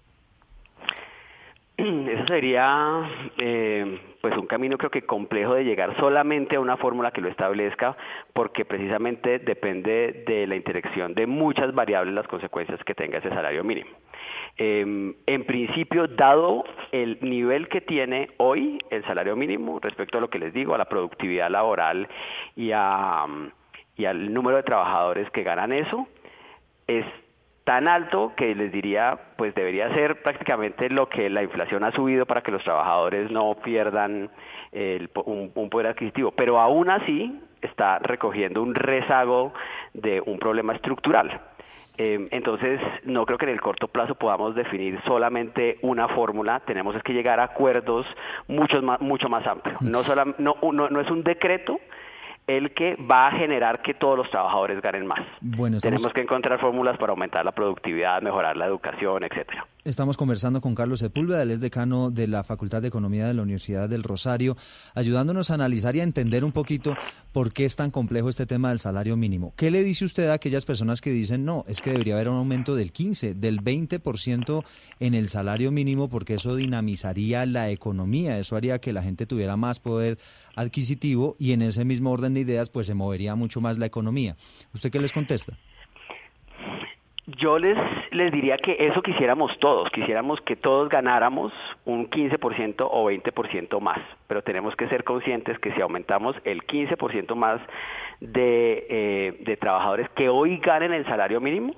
Eso 1.76 2.26
sería 2.28 3.02
eh, 3.38 3.98
pues 4.20 4.36
un 4.36 4.46
camino 4.46 4.78
creo 4.78 4.90
que 4.90 5.02
complejo 5.02 5.54
de 5.54 5.64
llegar 5.64 5.96
solamente 5.98 6.54
a 6.56 6.60
una 6.60 6.76
fórmula 6.76 7.10
que 7.10 7.20
lo 7.20 7.28
establezca 7.28 7.96
porque 8.32 8.64
precisamente 8.64 9.40
depende 9.40 10.24
de 10.26 10.46
la 10.46 10.54
interacción 10.54 11.14
de 11.14 11.26
muchas 11.26 11.74
variables 11.74 12.14
las 12.14 12.28
consecuencias 12.28 12.82
que 12.84 12.94
tenga 12.94 13.18
ese 13.18 13.28
salario 13.30 13.64
mínimo. 13.64 13.90
Eh, 14.56 15.14
en 15.26 15.44
principio, 15.46 16.06
dado 16.06 16.64
el 16.92 17.18
nivel 17.22 17.68
que 17.68 17.80
tiene 17.80 18.30
hoy 18.36 18.78
el 18.90 19.04
salario 19.04 19.34
mínimo 19.34 19.80
respecto 19.80 20.18
a 20.18 20.20
lo 20.20 20.30
que 20.30 20.38
les 20.38 20.54
digo, 20.54 20.76
a 20.76 20.78
la 20.78 20.84
productividad 20.84 21.50
laboral 21.50 22.06
y, 22.54 22.70
a, 22.72 23.26
y 23.96 24.04
al 24.04 24.32
número 24.32 24.58
de 24.58 24.62
trabajadores 24.62 25.28
que 25.30 25.42
ganan 25.42 25.72
eso, 25.72 26.06
es 26.86 27.04
tan 27.64 27.88
alto 27.88 28.32
que 28.36 28.54
les 28.54 28.70
diría, 28.70 29.18
pues 29.36 29.54
debería 29.54 29.92
ser 29.94 30.22
prácticamente 30.22 30.90
lo 30.90 31.08
que 31.08 31.30
la 31.30 31.42
inflación 31.42 31.82
ha 31.82 31.92
subido 31.92 32.26
para 32.26 32.42
que 32.42 32.52
los 32.52 32.62
trabajadores 32.62 33.30
no 33.30 33.54
pierdan 33.64 34.30
el 34.72 35.08
po- 35.08 35.22
un, 35.22 35.50
un 35.54 35.70
poder 35.70 35.88
adquisitivo. 35.88 36.30
Pero 36.32 36.60
aún 36.60 36.90
así 36.90 37.40
está 37.62 37.98
recogiendo 38.00 38.62
un 38.62 38.74
rezago 38.74 39.54
de 39.94 40.20
un 40.20 40.38
problema 40.38 40.74
estructural. 40.74 41.40
Eh, 41.96 42.28
entonces, 42.32 42.80
no 43.04 43.24
creo 43.24 43.38
que 43.38 43.46
en 43.46 43.52
el 43.52 43.60
corto 43.60 43.86
plazo 43.88 44.16
podamos 44.16 44.54
definir 44.54 45.00
solamente 45.06 45.78
una 45.80 46.08
fórmula. 46.08 46.60
Tenemos 46.66 47.00
que 47.02 47.12
llegar 47.14 47.38
a 47.40 47.44
acuerdos 47.44 48.04
mucho 48.48 48.82
más, 48.82 49.00
mucho 49.00 49.28
más 49.28 49.46
amplios. 49.46 49.80
No, 49.80 50.02
no, 50.38 50.56
no, 50.72 50.88
no 50.90 51.00
es 51.00 51.10
un 51.10 51.22
decreto 51.22 51.78
el 52.46 52.72
que 52.74 52.96
va 52.96 53.28
a 53.28 53.32
generar 53.32 53.80
que 53.82 53.94
todos 53.94 54.18
los 54.18 54.30
trabajadores 54.30 54.80
ganen 54.82 55.06
más. 55.06 55.20
Bueno, 55.40 55.76
estamos- 55.78 56.00
Tenemos 56.00 56.12
que 56.12 56.20
encontrar 56.22 56.60
fórmulas 56.60 56.98
para 56.98 57.12
aumentar 57.12 57.44
la 57.44 57.52
productividad, 57.52 58.20
mejorar 58.22 58.56
la 58.56 58.66
educación, 58.66 59.24
etcétera. 59.24 59.66
Estamos 59.84 60.16
conversando 60.16 60.62
con 60.62 60.74
Carlos 60.74 61.00
Sepúlveda, 61.00 61.42
él 61.42 61.50
es 61.50 61.60
decano 61.60 62.10
de 62.10 62.26
la 62.26 62.42
Facultad 62.42 62.80
de 62.80 62.88
Economía 62.88 63.28
de 63.28 63.34
la 63.34 63.42
Universidad 63.42 63.86
del 63.86 64.02
Rosario, 64.02 64.56
ayudándonos 64.94 65.50
a 65.50 65.54
analizar 65.54 65.94
y 65.94 66.00
a 66.00 66.04
entender 66.04 66.42
un 66.42 66.52
poquito 66.52 66.96
por 67.32 67.52
qué 67.52 67.66
es 67.66 67.76
tan 67.76 67.90
complejo 67.90 68.30
este 68.30 68.46
tema 68.46 68.70
del 68.70 68.78
salario 68.78 69.18
mínimo. 69.18 69.52
¿Qué 69.56 69.70
le 69.70 69.84
dice 69.84 70.06
usted 70.06 70.30
a 70.30 70.32
aquellas 70.32 70.64
personas 70.64 71.02
que 71.02 71.10
dicen, 71.10 71.44
no, 71.44 71.66
es 71.68 71.82
que 71.82 71.90
debería 71.90 72.14
haber 72.14 72.30
un 72.30 72.36
aumento 72.36 72.74
del 72.74 72.92
15, 72.92 73.34
del 73.34 73.60
20% 73.60 74.64
en 75.00 75.12
el 75.12 75.28
salario 75.28 75.70
mínimo 75.70 76.08
porque 76.08 76.36
eso 76.36 76.56
dinamizaría 76.56 77.44
la 77.44 77.68
economía, 77.68 78.38
eso 78.38 78.56
haría 78.56 78.80
que 78.80 78.94
la 78.94 79.02
gente 79.02 79.26
tuviera 79.26 79.58
más 79.58 79.80
poder 79.80 80.18
adquisitivo 80.56 81.36
y 81.38 81.52
en 81.52 81.60
ese 81.60 81.84
mismo 81.84 82.10
orden 82.10 82.32
de 82.32 82.40
ideas 82.40 82.70
pues 82.70 82.86
se 82.86 82.94
movería 82.94 83.34
mucho 83.34 83.60
más 83.60 83.76
la 83.76 83.84
economía? 83.84 84.34
¿Usted 84.72 84.90
qué 84.90 84.98
les 84.98 85.12
contesta? 85.12 85.58
Yo 87.26 87.58
les, 87.58 87.78
les 88.10 88.30
diría 88.30 88.58
que 88.58 88.76
eso 88.78 89.00
quisiéramos 89.00 89.58
todos, 89.58 89.88
quisiéramos 89.90 90.42
que 90.42 90.56
todos 90.56 90.90
ganáramos 90.90 91.54
un 91.86 92.10
15% 92.10 92.86
o 92.90 93.10
20% 93.10 93.80
más, 93.80 93.98
pero 94.26 94.42
tenemos 94.42 94.76
que 94.76 94.88
ser 94.88 95.04
conscientes 95.04 95.58
que 95.58 95.72
si 95.72 95.80
aumentamos 95.80 96.36
el 96.44 96.66
15% 96.66 97.34
más 97.34 97.62
de, 98.20 98.86
eh, 98.90 99.38
de 99.40 99.56
trabajadores 99.56 100.10
que 100.10 100.28
hoy 100.28 100.58
ganen 100.58 100.92
el 100.92 101.06
salario 101.06 101.40
mínimo, 101.40 101.74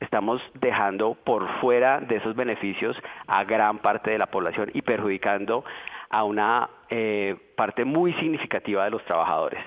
estamos 0.00 0.42
dejando 0.54 1.14
por 1.14 1.48
fuera 1.60 2.00
de 2.00 2.16
esos 2.16 2.34
beneficios 2.34 2.96
a 3.28 3.44
gran 3.44 3.78
parte 3.78 4.10
de 4.10 4.18
la 4.18 4.26
población 4.26 4.68
y 4.74 4.82
perjudicando 4.82 5.64
a 6.10 6.24
una 6.24 6.70
eh, 6.90 7.36
parte 7.56 7.84
muy 7.84 8.14
significativa 8.14 8.84
de 8.84 8.90
los 8.90 9.04
trabajadores. 9.04 9.62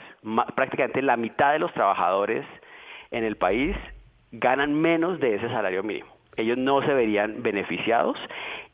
Prácticamente 0.56 1.02
la 1.02 1.15
mitad 1.15 1.54
de 1.54 1.60
los 1.60 1.74
trabajadores 1.74 2.46
en 3.12 3.24
el 3.24 3.38
país 3.38 3.78
ganan 4.32 4.74
menos 4.74 5.20
de 5.20 5.36
ese 5.36 5.48
salario 5.50 5.84
mínimo. 5.84 6.10
Ellos 6.38 6.58
no 6.58 6.82
se 6.82 6.94
verían 6.94 7.44
beneficiados 7.44 8.17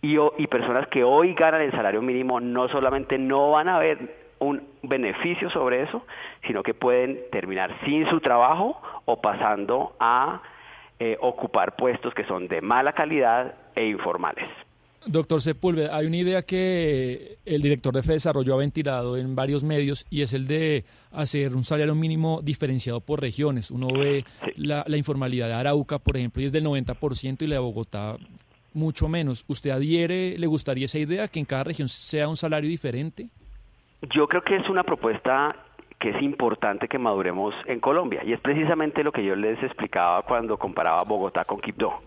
y, 0.01 0.17
personas 0.47 0.87
que 0.87 1.03
hoy 1.03 1.33
ganan 1.33 1.61
el 1.61 1.71
salario 1.71 2.01
mínimo 2.01 2.39
no 2.39 2.69
solamente 2.69 3.17
no 3.17 3.51
van 3.51 3.67
a 3.67 3.79
ver 3.79 4.27
un 4.39 4.61
beneficio 4.83 5.49
sobre 5.49 5.81
eso, 5.81 6.05
sino 6.45 6.61
que 6.61 6.75
pueden 6.75 7.19
terminar 7.31 7.75
sin 7.83 8.07
su 8.09 8.19
trabajo 8.19 8.79
o 9.05 9.19
pasando 9.19 9.95
a 9.99 10.41
eh, 10.99 11.17
ocupar 11.19 11.75
puestos 11.75 12.13
que 12.13 12.25
son 12.25 12.47
de 12.47 12.61
mala 12.61 12.93
calidad 12.93 13.55
e 13.75 13.87
informales. 13.87 14.47
Doctor 15.05 15.41
Sepúlveda, 15.41 15.95
hay 15.95 16.05
una 16.05 16.17
idea 16.17 16.41
que 16.41 17.37
el 17.45 17.61
director 17.61 17.93
de 17.93 18.01
Desarrollo 18.01 18.53
ha 18.53 18.57
ventilado 18.57 19.15
en 19.15 19.35
varios 19.35 19.63
medios 19.63 20.05
y 20.09 20.21
es 20.21 20.33
el 20.33 20.47
de 20.47 20.83
hacer 21.11 21.55
un 21.55 21.63
salario 21.63 21.95
mínimo 21.95 22.41
diferenciado 22.41 22.99
por 22.99 23.21
regiones. 23.21 23.71
Uno 23.71 23.87
ve 23.87 24.25
la, 24.55 24.83
la 24.87 24.97
informalidad 24.97 25.47
de 25.47 25.53
Arauca, 25.53 25.99
por 25.99 26.17
ejemplo, 26.17 26.41
y 26.41 26.45
es 26.45 26.51
del 26.51 26.65
90% 26.65 27.41
y 27.41 27.47
la 27.47 27.55
de 27.55 27.59
Bogotá 27.59 28.17
mucho 28.73 29.07
menos. 29.07 29.43
¿Usted 29.47 29.71
adhiere, 29.71 30.37
le 30.37 30.47
gustaría 30.47 30.85
esa 30.85 30.99
idea, 30.99 31.27
que 31.27 31.39
en 31.39 31.45
cada 31.45 31.63
región 31.63 31.87
sea 31.87 32.27
un 32.27 32.35
salario 32.35 32.69
diferente? 32.69 33.27
Yo 34.13 34.27
creo 34.27 34.41
que 34.43 34.55
es 34.55 34.69
una 34.69 34.83
propuesta 34.83 35.55
que 35.99 36.09
es 36.11 36.21
importante 36.21 36.87
que 36.87 36.99
maduremos 36.99 37.55
en 37.65 37.79
Colombia 37.79 38.21
y 38.23 38.33
es 38.33 38.39
precisamente 38.39 39.03
lo 39.03 39.11
que 39.11 39.25
yo 39.25 39.35
les 39.35 39.61
explicaba 39.63 40.21
cuando 40.21 40.57
comparaba 40.57 41.03
Bogotá 41.03 41.43
con 41.43 41.59
Quibdó. 41.59 42.01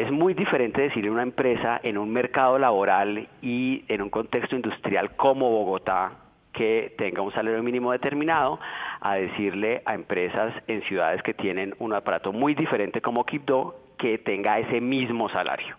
Es 0.00 0.10
muy 0.10 0.32
diferente 0.32 0.80
decir 0.80 1.04
en 1.04 1.12
una 1.12 1.22
empresa, 1.22 1.78
en 1.82 1.98
un 1.98 2.10
mercado 2.10 2.58
laboral 2.58 3.28
y 3.42 3.84
en 3.86 4.00
un 4.00 4.08
contexto 4.08 4.56
industrial 4.56 5.14
como 5.14 5.50
Bogotá 5.50 6.12
que 6.54 6.94
tenga 6.96 7.20
un 7.20 7.30
salario 7.32 7.62
mínimo 7.62 7.92
determinado 7.92 8.58
a 9.02 9.16
decirle 9.16 9.82
a 9.84 9.94
empresas 9.94 10.54
en 10.68 10.80
ciudades 10.84 11.22
que 11.22 11.34
tienen 11.34 11.74
un 11.80 11.92
aparato 11.92 12.32
muy 12.32 12.54
diferente 12.54 13.02
como 13.02 13.26
Quibdó 13.26 13.78
que 13.98 14.16
tenga 14.16 14.58
ese 14.58 14.80
mismo 14.80 15.28
salario. 15.28 15.76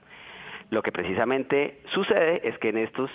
Lo 0.70 0.84
que 0.84 0.92
precisamente 0.92 1.80
sucede 1.86 2.48
es 2.48 2.56
que 2.60 2.70
en 2.70 2.78
estos 2.78 3.10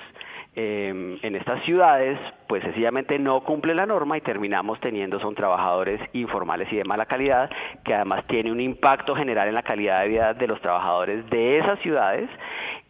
eh, 0.58 1.18
en 1.22 1.36
estas 1.36 1.62
ciudades, 1.64 2.18
pues 2.48 2.62
sencillamente 2.62 3.18
no 3.18 3.44
cumple 3.44 3.74
la 3.74 3.84
norma 3.84 4.16
y 4.16 4.22
terminamos 4.22 4.80
teniendo 4.80 5.20
son 5.20 5.34
trabajadores 5.34 6.00
informales 6.14 6.72
y 6.72 6.76
de 6.76 6.84
mala 6.84 7.04
calidad, 7.04 7.50
que 7.84 7.92
además 7.92 8.24
tiene 8.26 8.50
un 8.50 8.60
impacto 8.60 9.14
general 9.14 9.48
en 9.48 9.54
la 9.54 9.62
calidad 9.62 10.00
de 10.00 10.08
vida 10.08 10.32
de 10.32 10.46
los 10.46 10.58
trabajadores 10.62 11.28
de 11.28 11.58
esas 11.58 11.78
ciudades 11.80 12.30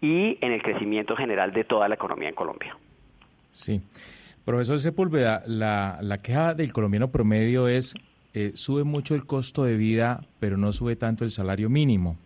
y 0.01 0.39
en 0.41 0.53
el 0.53 0.63
crecimiento 0.63 1.17
general 1.17 1.53
de 1.53 1.65
toda 1.65 1.89
la 1.89 1.97
economía 1.97 2.29
en 2.29 2.37
Colombia. 2.37 2.77
Sí. 3.51 3.83
Profesor 4.45 4.79
Sepúlveda, 4.79 5.43
la, 5.47 5.99
la 6.03 6.23
queja 6.23 6.55
del 6.55 6.73
colombiano 6.73 7.11
promedio 7.11 7.67
es, 7.67 7.95
eh, 8.33 8.53
sube 8.55 8.85
mucho 8.85 9.17
el 9.17 9.27
costo 9.27 9.65
de 9.65 9.77
vida, 9.77 10.21
pero 10.39 10.57
no 10.57 10.73
sube 10.73 10.95
tanto 10.95 11.25
el 11.25 11.33
salario 11.33 11.69
mínimo. 11.69 12.17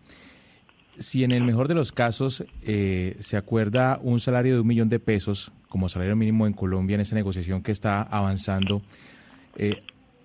Si 0.97 1.23
en 1.23 1.31
el 1.31 1.43
mejor 1.43 1.67
de 1.67 1.75
los 1.75 1.91
casos 1.91 2.45
eh, 2.63 3.15
se 3.19 3.37
acuerda 3.37 3.99
un 4.01 4.19
salario 4.19 4.55
de 4.55 4.61
un 4.61 4.67
millón 4.67 4.89
de 4.89 4.99
pesos 4.99 5.51
como 5.69 5.89
salario 5.89 6.15
mínimo 6.15 6.47
en 6.47 6.53
Colombia 6.53 6.95
en 6.95 7.01
esta 7.01 7.15
negociación 7.15 7.63
que 7.63 7.71
está 7.71 8.01
avanzando, 8.03 8.81
eh, 9.57 9.81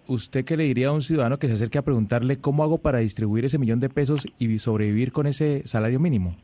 ¿usted 0.06 0.44
qué 0.44 0.56
le 0.56 0.64
diría 0.64 0.88
a 0.88 0.92
un 0.92 1.02
ciudadano 1.02 1.38
que 1.38 1.46
se 1.46 1.54
acerque 1.54 1.78
a 1.78 1.82
preguntarle 1.82 2.40
cómo 2.40 2.64
hago 2.64 2.78
para 2.78 2.98
distribuir 2.98 3.44
ese 3.44 3.58
millón 3.58 3.80
de 3.80 3.88
pesos 3.88 4.26
y 4.38 4.58
sobrevivir 4.58 5.12
con 5.12 5.26
ese 5.26 5.66
salario 5.66 6.00
mínimo? 6.00 6.36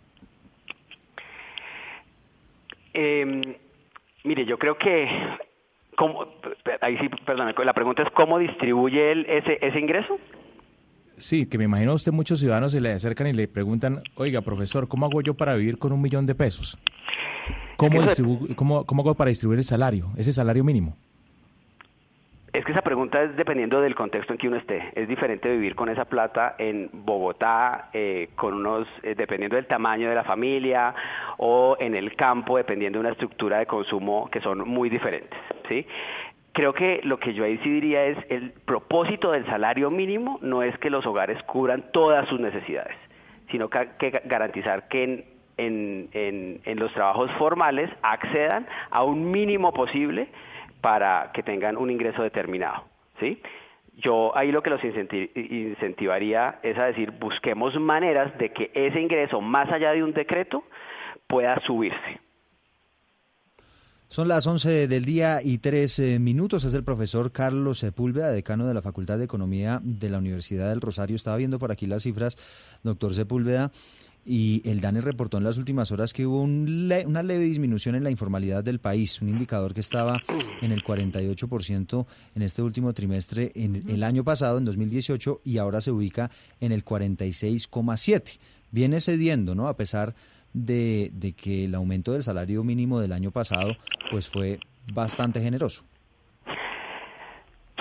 Eh, 2.95 3.57
mire, 4.25 4.45
yo 4.45 4.59
creo 4.59 4.77
que, 4.77 5.09
¿cómo, 5.97 6.27
ahí 6.81 6.97
sí, 6.99 7.09
perdón, 7.25 7.53
la 7.65 7.73
pregunta 7.73 8.03
es 8.03 8.11
cómo 8.11 8.39
distribuye 8.39 9.13
él 9.13 9.27
ese, 9.29 9.59
ese 9.61 9.79
ingreso. 9.79 10.19
Sí, 11.23 11.47
que 11.47 11.57
me 11.57 11.65
imagino 11.65 11.93
a 11.93 11.95
usted 11.95 12.11
muchos 12.11 12.41
ciudadanos 12.41 12.73
se 12.73 12.81
le 12.81 12.91
acercan 12.91 13.29
y 13.29 13.33
le 13.33 13.47
preguntan, 13.47 14.03
oiga, 14.17 14.41
profesor, 14.41 14.89
¿cómo 14.89 15.07
hago 15.07 15.21
yo 15.21 15.35
para 15.35 15.55
vivir 15.55 15.79
con 15.79 15.93
un 15.93 16.03
millón 16.03 16.27
de 16.27 16.35
pesos? 16.35 16.77
¿Cómo, 17.77 18.03
distribu- 18.03 18.57
cómo, 18.57 18.85
cómo 18.85 19.03
hago 19.03 19.15
para 19.15 19.29
distribuir 19.29 19.61
el 19.61 19.65
salario, 19.65 20.07
ese 20.17 20.33
salario 20.33 20.65
mínimo? 20.65 20.97
Es 22.53 22.65
que 22.65 22.73
esa 22.73 22.83
pregunta 22.83 23.23
es 23.23 23.37
dependiendo 23.37 23.81
del 23.81 23.95
contexto 23.95 24.33
en 24.33 24.39
que 24.41 24.49
uno 24.49 24.57
esté. 24.57 24.91
Es 24.97 25.07
diferente 25.09 25.49
vivir 25.49 25.77
con 25.77 25.89
esa 25.89 26.07
plata 26.07 26.57
en 26.59 26.91
Bogotá, 26.93 27.89
eh, 27.93 28.31
con 28.35 28.55
unos, 28.55 28.89
eh, 29.05 29.15
dependiendo 29.17 29.55
del 29.55 29.67
tamaño 29.67 30.09
de 30.09 30.17
la 30.17 30.25
familia, 30.25 30.93
o 31.39 31.77
en 31.79 31.95
el 31.95 32.17
campo, 32.17 32.57
dependiendo 32.57 32.99
de 32.99 33.01
una 33.05 33.13
estructura 33.13 33.61
de 33.61 33.67
consumo 33.67 34.29
que 34.29 34.41
son 34.41 34.69
muy 34.69 34.91
diferentes, 34.91 35.39
¿sí? 35.69 35.87
Creo 36.53 36.75
que 36.75 37.01
lo 37.05 37.19
que 37.19 37.33
yo 37.33 37.45
ahí 37.45 37.59
sí 37.63 37.71
diría 37.71 38.05
es 38.05 38.19
el 38.29 38.53
propósito 38.53 39.33
del 39.33 39.47
salario 39.47 39.89
mínimo 39.91 40.39
no 40.43 40.63
es 40.63 40.77
que 40.79 40.91
los 40.91 41.07
hogares 41.07 41.43
cubran 41.45 41.85
todas 41.93 42.29
sus 42.29 42.39
necesidades, 42.41 42.95
sino 43.51 43.71
que, 43.71 44.21
garantizar 44.25 44.89
que 44.89 45.05
en, 45.05 45.25
en, 46.13 46.61
en, 46.65 46.79
los 46.79 46.93
trabajos 46.93 47.31
formales 47.33 47.89
accedan 48.03 48.67
a 48.91 49.03
un 49.03 49.31
mínimo 49.31 49.73
posible 49.73 50.29
para 50.83 51.31
que 51.33 51.43
tengan 51.43 51.79
un 51.79 51.91
ingreso 51.91 52.23
determinado, 52.23 52.85
¿sí? 53.19 53.41
Yo 53.97 54.37
ahí 54.37 54.53
lo 54.53 54.63
que 54.63 54.71
los 54.71 54.81
incenti- 54.83 55.31
incentivaría 55.35 56.59
es 56.63 56.79
a 56.79 56.87
decir, 56.87 57.13
busquemos 57.13 57.79
maneras 57.79 58.37
de 58.37 58.51
que 58.51 58.71
ese 58.75 59.01
ingreso, 59.01 59.41
más 59.41 59.71
allá 59.71 59.93
de 59.93 60.03
un 60.03 60.13
decreto, 60.13 60.65
pueda 61.27 61.59
subirse. 61.61 62.21
Son 64.13 64.29
las 64.29 64.47
11 64.47 64.89
del 64.89 65.07
día 65.07 65.41
y 65.43 65.57
tres 65.57 65.99
eh, 65.99 66.19
minutos. 66.19 66.65
Es 66.65 66.75
el 66.75 66.85
profesor 66.85 67.33
Carlos 67.33 67.79
Sepúlveda, 67.79 68.31
decano 68.31 68.67
de 68.67 68.75
la 68.75 68.83
Facultad 68.83 69.17
de 69.17 69.25
Economía 69.25 69.81
de 69.83 70.11
la 70.11 70.19
Universidad 70.19 70.69
del 70.69 70.83
Rosario. 70.83 71.17
Estaba 71.17 71.39
viendo 71.39 71.59
por 71.59 71.73
aquí 71.73 71.87
las 71.87 72.03
cifras, 72.03 72.37
doctor 72.83 73.15
Sepúlveda, 73.15 73.73
y 74.27 74.61
el 74.69 74.83
DANE 74.83 75.01
reportó 75.01 75.39
en 75.39 75.45
las 75.45 75.57
últimas 75.57 75.93
horas 75.93 76.13
que 76.13 76.27
hubo 76.27 76.43
un 76.43 76.89
le- 76.89 77.07
una 77.07 77.23
leve 77.23 77.45
disminución 77.45 77.95
en 77.95 78.05
la 78.05 78.11
informalidad 78.11 78.63
del 78.63 78.81
país, 78.81 79.23
un 79.23 79.31
indicador 79.31 79.73
que 79.73 79.81
estaba 79.81 80.21
en 80.61 80.73
el 80.73 80.85
48% 80.85 82.07
en 82.35 82.43
este 82.43 82.61
último 82.61 82.93
trimestre 82.93 83.51
en 83.55 83.83
el 83.89 84.03
año 84.05 84.25
pasado, 84.25 84.59
en 84.59 84.67
2018, 84.67 85.41
y 85.43 85.57
ahora 85.57 85.81
se 85.81 85.91
ubica 85.91 86.31
en 86.61 86.73
el 86.73 86.85
46,7%. 86.85 88.39
Viene 88.71 89.01
cediendo, 89.01 89.55
¿no? 89.55 89.69
A 89.69 89.77
pesar 89.77 90.09
de, 90.11 90.15
de 90.53 91.35
que 91.37 91.65
el 91.65 91.75
aumento 91.75 92.13
del 92.13 92.23
salario 92.23 92.65
mínimo 92.65 93.01
del 93.01 93.13
año 93.13 93.31
pasado 93.31 93.77
pues 94.11 94.29
fue 94.29 94.59
bastante 94.93 95.41
generoso. 95.41 95.85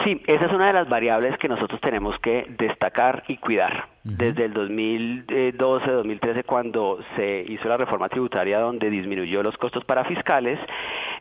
Sí, 0.03 0.19
esa 0.25 0.45
es 0.45 0.51
una 0.51 0.67
de 0.67 0.73
las 0.73 0.89
variables 0.89 1.37
que 1.37 1.47
nosotros 1.47 1.79
tenemos 1.79 2.17
que 2.19 2.47
destacar 2.57 3.23
y 3.27 3.37
cuidar. 3.37 3.87
Desde 4.03 4.45
el 4.45 4.53
2012-2013, 4.55 6.43
cuando 6.43 6.99
se 7.15 7.45
hizo 7.47 7.69
la 7.69 7.77
reforma 7.77 8.09
tributaria 8.09 8.59
donde 8.59 8.89
disminuyó 8.89 9.43
los 9.43 9.55
costos 9.57 9.85
para 9.85 10.03
fiscales, 10.05 10.59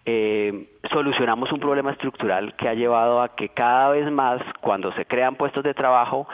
eh, 0.06 0.66
solucionamos 0.90 1.52
un 1.52 1.60
problema 1.60 1.92
estructural 1.92 2.54
que 2.56 2.68
ha 2.68 2.74
llevado 2.74 3.20
a 3.20 3.34
que 3.34 3.50
cada 3.50 3.90
vez 3.90 4.10
más, 4.10 4.40
cuando 4.62 4.92
se 4.92 5.04
crean 5.04 5.34
puestos 5.34 5.62
de 5.62 5.74
trabajo, 5.74 6.26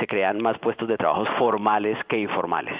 se 0.00 0.08
crean 0.08 0.42
más 0.42 0.58
puestos 0.58 0.88
de 0.88 0.96
trabajo 0.96 1.24
formales 1.38 1.96
que 2.08 2.18
informales 2.18 2.74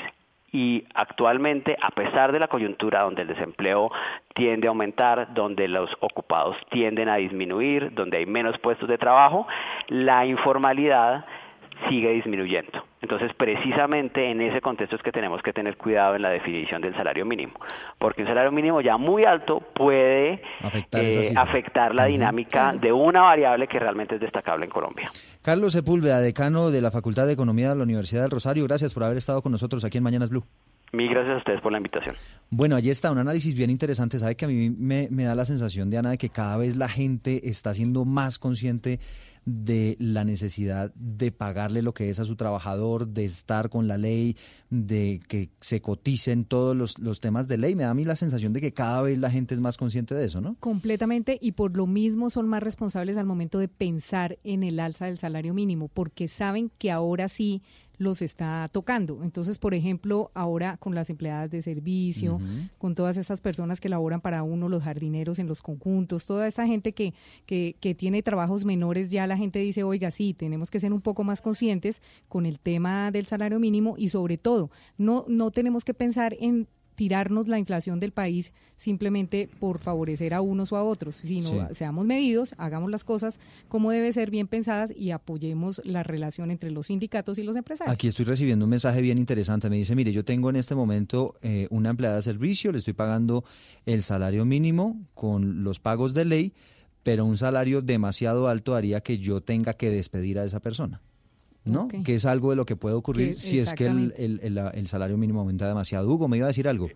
y 0.52 0.84
actualmente, 0.94 1.78
a 1.80 1.90
pesar 1.90 2.30
de 2.30 2.38
la 2.38 2.48
coyuntura 2.48 3.02
donde 3.02 3.22
el 3.22 3.28
desempleo 3.28 3.90
tiende 4.34 4.68
a 4.68 4.70
aumentar, 4.70 5.32
donde 5.32 5.66
los 5.66 5.90
ocupados 6.00 6.56
tienden 6.70 7.08
a 7.08 7.16
disminuir, 7.16 7.94
donde 7.94 8.18
hay 8.18 8.26
menos 8.26 8.58
puestos 8.58 8.88
de 8.88 8.98
trabajo, 8.98 9.46
la 9.88 10.26
informalidad 10.26 11.24
sigue 11.88 12.10
disminuyendo. 12.12 12.84
Entonces, 13.00 13.32
precisamente 13.34 14.30
en 14.30 14.40
ese 14.40 14.60
contexto 14.60 14.96
es 14.96 15.02
que 15.02 15.12
tenemos 15.12 15.42
que 15.42 15.52
tener 15.52 15.76
cuidado 15.76 16.14
en 16.14 16.22
la 16.22 16.30
definición 16.30 16.80
del 16.82 16.94
salario 16.94 17.26
mínimo, 17.26 17.54
porque 17.98 18.22
un 18.22 18.28
salario 18.28 18.52
mínimo 18.52 18.80
ya 18.80 18.96
muy 18.96 19.24
alto 19.24 19.60
puede 19.60 20.42
Afectar, 20.60 21.92
eh, 21.92 21.94
la 21.94 22.04
dinámica 22.06 22.72
de 22.72 22.92
una 22.92 23.22
variable 23.22 23.66
que 23.66 23.78
realmente 23.78 24.14
es 24.14 24.20
destacable 24.20 24.64
en 24.64 24.70
Colombia. 24.70 25.10
Carlos 25.42 25.72
Sepúlveda, 25.72 26.20
decano 26.20 26.70
de 26.70 26.80
la 26.80 26.90
Facultad 26.90 27.26
de 27.26 27.32
Economía 27.32 27.70
de 27.70 27.76
la 27.76 27.82
Universidad 27.82 28.22
del 28.22 28.30
Rosario, 28.30 28.64
gracias 28.64 28.94
por 28.94 29.02
haber 29.04 29.16
estado 29.16 29.42
con 29.42 29.52
nosotros 29.52 29.84
aquí 29.84 29.98
en 29.98 30.04
Mañanas 30.04 30.30
Blue. 30.30 30.44
Mil 30.92 31.08
gracias 31.08 31.36
a 31.36 31.38
ustedes 31.38 31.60
por 31.62 31.72
la 31.72 31.78
invitación. 31.78 32.16
Bueno, 32.50 32.76
allí 32.76 32.90
está 32.90 33.10
un 33.10 33.16
análisis 33.16 33.54
bien 33.54 33.70
interesante. 33.70 34.18
Sabe 34.18 34.36
que 34.36 34.44
a 34.44 34.48
mí 34.48 34.68
me, 34.68 35.08
me 35.10 35.24
da 35.24 35.34
la 35.34 35.46
sensación, 35.46 35.88
Diana, 35.88 36.10
de 36.10 36.18
que 36.18 36.28
cada 36.28 36.58
vez 36.58 36.76
la 36.76 36.86
gente 36.86 37.48
está 37.48 37.72
siendo 37.72 38.04
más 38.04 38.38
consciente 38.38 39.00
de 39.46 39.96
la 39.98 40.24
necesidad 40.24 40.92
de 40.94 41.32
pagarle 41.32 41.80
lo 41.80 41.94
que 41.94 42.10
es 42.10 42.20
a 42.20 42.26
su 42.26 42.36
trabajador, 42.36 43.08
de 43.08 43.24
estar 43.24 43.70
con 43.70 43.88
la 43.88 43.96
ley, 43.96 44.36
de 44.68 45.20
que 45.26 45.48
se 45.60 45.80
coticen 45.80 46.44
todos 46.44 46.76
los, 46.76 46.98
los 46.98 47.20
temas 47.20 47.48
de 47.48 47.56
ley. 47.56 47.74
Me 47.74 47.84
da 47.84 47.90
a 47.90 47.94
mí 47.94 48.04
la 48.04 48.16
sensación 48.16 48.52
de 48.52 48.60
que 48.60 48.74
cada 48.74 49.00
vez 49.00 49.18
la 49.18 49.30
gente 49.30 49.54
es 49.54 49.60
más 49.62 49.78
consciente 49.78 50.14
de 50.14 50.26
eso, 50.26 50.42
¿no? 50.42 50.56
Completamente 50.60 51.38
y 51.40 51.52
por 51.52 51.74
lo 51.74 51.86
mismo 51.86 52.28
son 52.28 52.48
más 52.48 52.62
responsables 52.62 53.16
al 53.16 53.24
momento 53.24 53.58
de 53.58 53.68
pensar 53.68 54.38
en 54.44 54.62
el 54.62 54.78
alza 54.78 55.06
del 55.06 55.16
salario 55.16 55.54
mínimo, 55.54 55.88
porque 55.88 56.28
saben 56.28 56.70
que 56.78 56.90
ahora 56.90 57.28
sí 57.28 57.62
los 58.02 58.22
está 58.22 58.68
tocando. 58.72 59.22
Entonces, 59.22 59.58
por 59.58 59.74
ejemplo, 59.74 60.30
ahora 60.34 60.76
con 60.76 60.94
las 60.94 61.08
empleadas 61.08 61.50
de 61.50 61.62
servicio, 61.62 62.40
con 62.78 62.94
todas 62.94 63.16
estas 63.16 63.40
personas 63.40 63.80
que 63.80 63.88
laboran 63.88 64.20
para 64.20 64.42
uno, 64.42 64.68
los 64.68 64.82
jardineros 64.82 65.38
en 65.38 65.46
los 65.46 65.62
conjuntos, 65.62 66.26
toda 66.26 66.46
esta 66.46 66.66
gente 66.66 66.92
que, 66.92 67.14
que, 67.46 67.76
que 67.80 67.94
tiene 67.94 68.22
trabajos 68.22 68.64
menores, 68.64 69.10
ya 69.10 69.26
la 69.26 69.36
gente 69.36 69.58
dice, 69.60 69.84
oiga, 69.84 70.10
sí, 70.10 70.34
tenemos 70.34 70.70
que 70.70 70.80
ser 70.80 70.92
un 70.92 71.00
poco 71.00 71.24
más 71.24 71.40
conscientes 71.40 72.02
con 72.28 72.44
el 72.46 72.58
tema 72.58 73.10
del 73.10 73.26
salario 73.26 73.58
mínimo 73.58 73.94
y 73.96 74.08
sobre 74.08 74.36
todo, 74.36 74.70
no, 74.98 75.24
no 75.28 75.50
tenemos 75.50 75.84
que 75.84 75.94
pensar 75.94 76.36
en 76.40 76.66
tirarnos 76.94 77.48
la 77.48 77.58
inflación 77.58 78.00
del 78.00 78.12
país 78.12 78.52
simplemente 78.76 79.48
por 79.60 79.78
favorecer 79.78 80.34
a 80.34 80.40
unos 80.40 80.72
o 80.72 80.76
a 80.76 80.82
otros, 80.82 81.16
sino 81.16 81.48
Sí. 81.48 81.56
seamos 81.74 82.04
medidos, 82.04 82.54
hagamos 82.58 82.90
las 82.90 83.04
cosas 83.04 83.38
como 83.68 83.90
debe 83.90 84.12
ser 84.12 84.30
bien 84.30 84.48
pensadas 84.48 84.92
y 84.96 85.10
apoyemos 85.10 85.80
la 85.84 86.02
relación 86.02 86.50
entre 86.50 86.70
los 86.70 86.86
sindicatos 86.88 87.38
y 87.38 87.42
los 87.42 87.56
empresarios. 87.56 87.92
Aquí 87.94 88.08
estoy 88.08 88.24
recibiendo 88.24 88.64
un 88.66 88.70
mensaje 88.70 89.00
bien 89.00 89.18
interesante. 89.18 89.70
Me 89.70 89.76
dice, 89.76 89.94
mire, 89.94 90.12
yo 90.12 90.24
tengo 90.24 90.50
en 90.50 90.56
este 90.56 90.74
momento 90.74 91.34
eh, 91.42 91.66
una 91.70 91.90
empleada 91.90 92.16
de 92.16 92.22
servicio, 92.22 92.72
le 92.72 92.78
estoy 92.78 92.94
pagando 92.94 93.44
el 93.86 94.02
salario 94.02 94.44
mínimo 94.44 95.00
con 95.14 95.62
los 95.64 95.78
pagos 95.80 96.14
de 96.14 96.24
ley, 96.24 96.52
pero 97.02 97.24
un 97.24 97.36
salario 97.36 97.82
demasiado 97.82 98.48
alto 98.48 98.74
haría 98.74 99.00
que 99.00 99.18
yo 99.18 99.40
tenga 99.40 99.72
que 99.72 99.90
despedir 99.90 100.38
a 100.38 100.44
esa 100.44 100.60
persona. 100.60 101.00
¿No? 101.64 101.88
Que 101.88 102.14
es 102.14 102.24
algo 102.24 102.50
de 102.50 102.56
lo 102.56 102.64
que 102.66 102.76
puede 102.76 102.94
ocurrir 102.94 103.34
Que- 103.34 103.40
si 103.40 103.58
es 103.58 103.72
que 103.74 103.86
el, 103.86 104.14
el- 104.16 104.40
el- 104.42 104.58
el 104.58 104.86
salario 104.88 105.16
mínimo 105.16 105.40
aumenta 105.40 105.66
demasiado. 105.68 106.08
Hugo, 106.10 106.28
me 106.28 106.36
iba 106.38 106.46
a 106.46 106.48
decir 106.48 106.68
algo. 106.68 106.88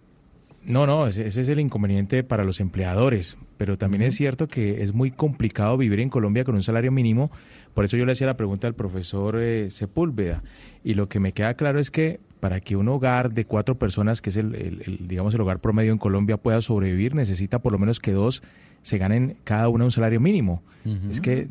No, 0.64 0.84
no, 0.84 1.06
ese, 1.06 1.24
ese 1.28 1.42
es 1.42 1.48
el 1.48 1.60
inconveniente 1.60 2.24
para 2.24 2.42
los 2.42 2.58
empleadores, 2.58 3.36
pero 3.56 3.78
también 3.78 4.02
es 4.02 4.16
cierto 4.16 4.48
que 4.48 4.82
es 4.82 4.92
muy 4.92 5.12
complicado 5.12 5.76
vivir 5.76 6.00
en 6.00 6.08
Colombia 6.10 6.42
con 6.42 6.56
un 6.56 6.62
salario 6.64 6.90
mínimo, 6.90 7.30
por 7.72 7.84
eso 7.84 7.96
yo 7.96 8.04
le 8.04 8.10
hacía 8.10 8.26
la 8.26 8.36
pregunta 8.36 8.66
al 8.66 8.74
profesor 8.74 9.38
eh, 9.40 9.70
Sepúlveda, 9.70 10.42
y 10.82 10.94
lo 10.94 11.08
que 11.08 11.20
me 11.20 11.30
queda 11.30 11.54
claro 11.54 11.78
es 11.78 11.92
que 11.92 12.18
para 12.40 12.58
que 12.58 12.74
un 12.74 12.88
hogar 12.88 13.32
de 13.32 13.44
cuatro 13.44 13.78
personas, 13.78 14.20
que 14.20 14.30
es 14.30 14.36
el, 14.38 14.56
el- 14.56 14.82
el, 14.84 15.06
digamos 15.06 15.32
el 15.34 15.40
hogar 15.42 15.60
promedio 15.60 15.92
en 15.92 15.98
Colombia, 15.98 16.36
pueda 16.36 16.60
sobrevivir, 16.60 17.14
necesita 17.14 17.60
por 17.60 17.70
lo 17.70 17.78
menos 17.78 18.00
que 18.00 18.10
dos 18.10 18.42
se 18.86 18.98
ganen 18.98 19.36
cada 19.42 19.68
una 19.68 19.84
un 19.84 19.90
salario 19.90 20.20
mínimo. 20.20 20.62
Es 21.10 21.20
que 21.20 21.44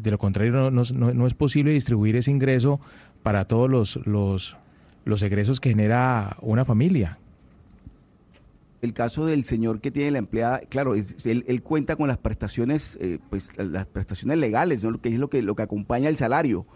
de 0.00 0.10
lo 0.10 0.18
contrario 0.18 0.50
no, 0.52 0.70
no- 0.72 0.82
no- 0.92 1.12
no 1.14 1.26
es 1.28 1.34
posible 1.34 1.70
distribuir 1.70 2.16
ese 2.16 2.32
ingreso 2.32 2.80
para 3.22 3.44
todos 3.44 3.70
los, 3.70 4.00
los, 4.04 4.56
los 5.04 5.22
egresos 5.22 5.60
que 5.60 5.68
genera 5.70 6.36
una 6.40 6.64
familia. 6.64 7.18
El 8.80 8.94
caso 8.94 9.26
del 9.26 9.44
señor 9.44 9.80
que 9.80 9.92
tiene 9.92 10.10
la 10.10 10.18
empleada, 10.18 10.60
claro, 10.68 10.96
es- 10.96 11.24
él, 11.24 11.44
él 11.46 11.62
cuenta 11.62 11.94
con 11.94 12.08
las 12.08 12.18
prestaciones, 12.18 12.98
eh, 13.00 13.20
pues 13.30 13.50
las 13.56 13.86
prestaciones 13.86 14.38
legales, 14.38 14.82
¿no? 14.82 14.90
Lo 14.90 15.00
que 15.00 15.10
es 15.10 15.18
lo 15.20 15.30
que 15.30 15.40
lo 15.42 15.54
que 15.54 15.62
acompaña 15.62 16.08
el 16.08 16.16
salario, 16.16 16.66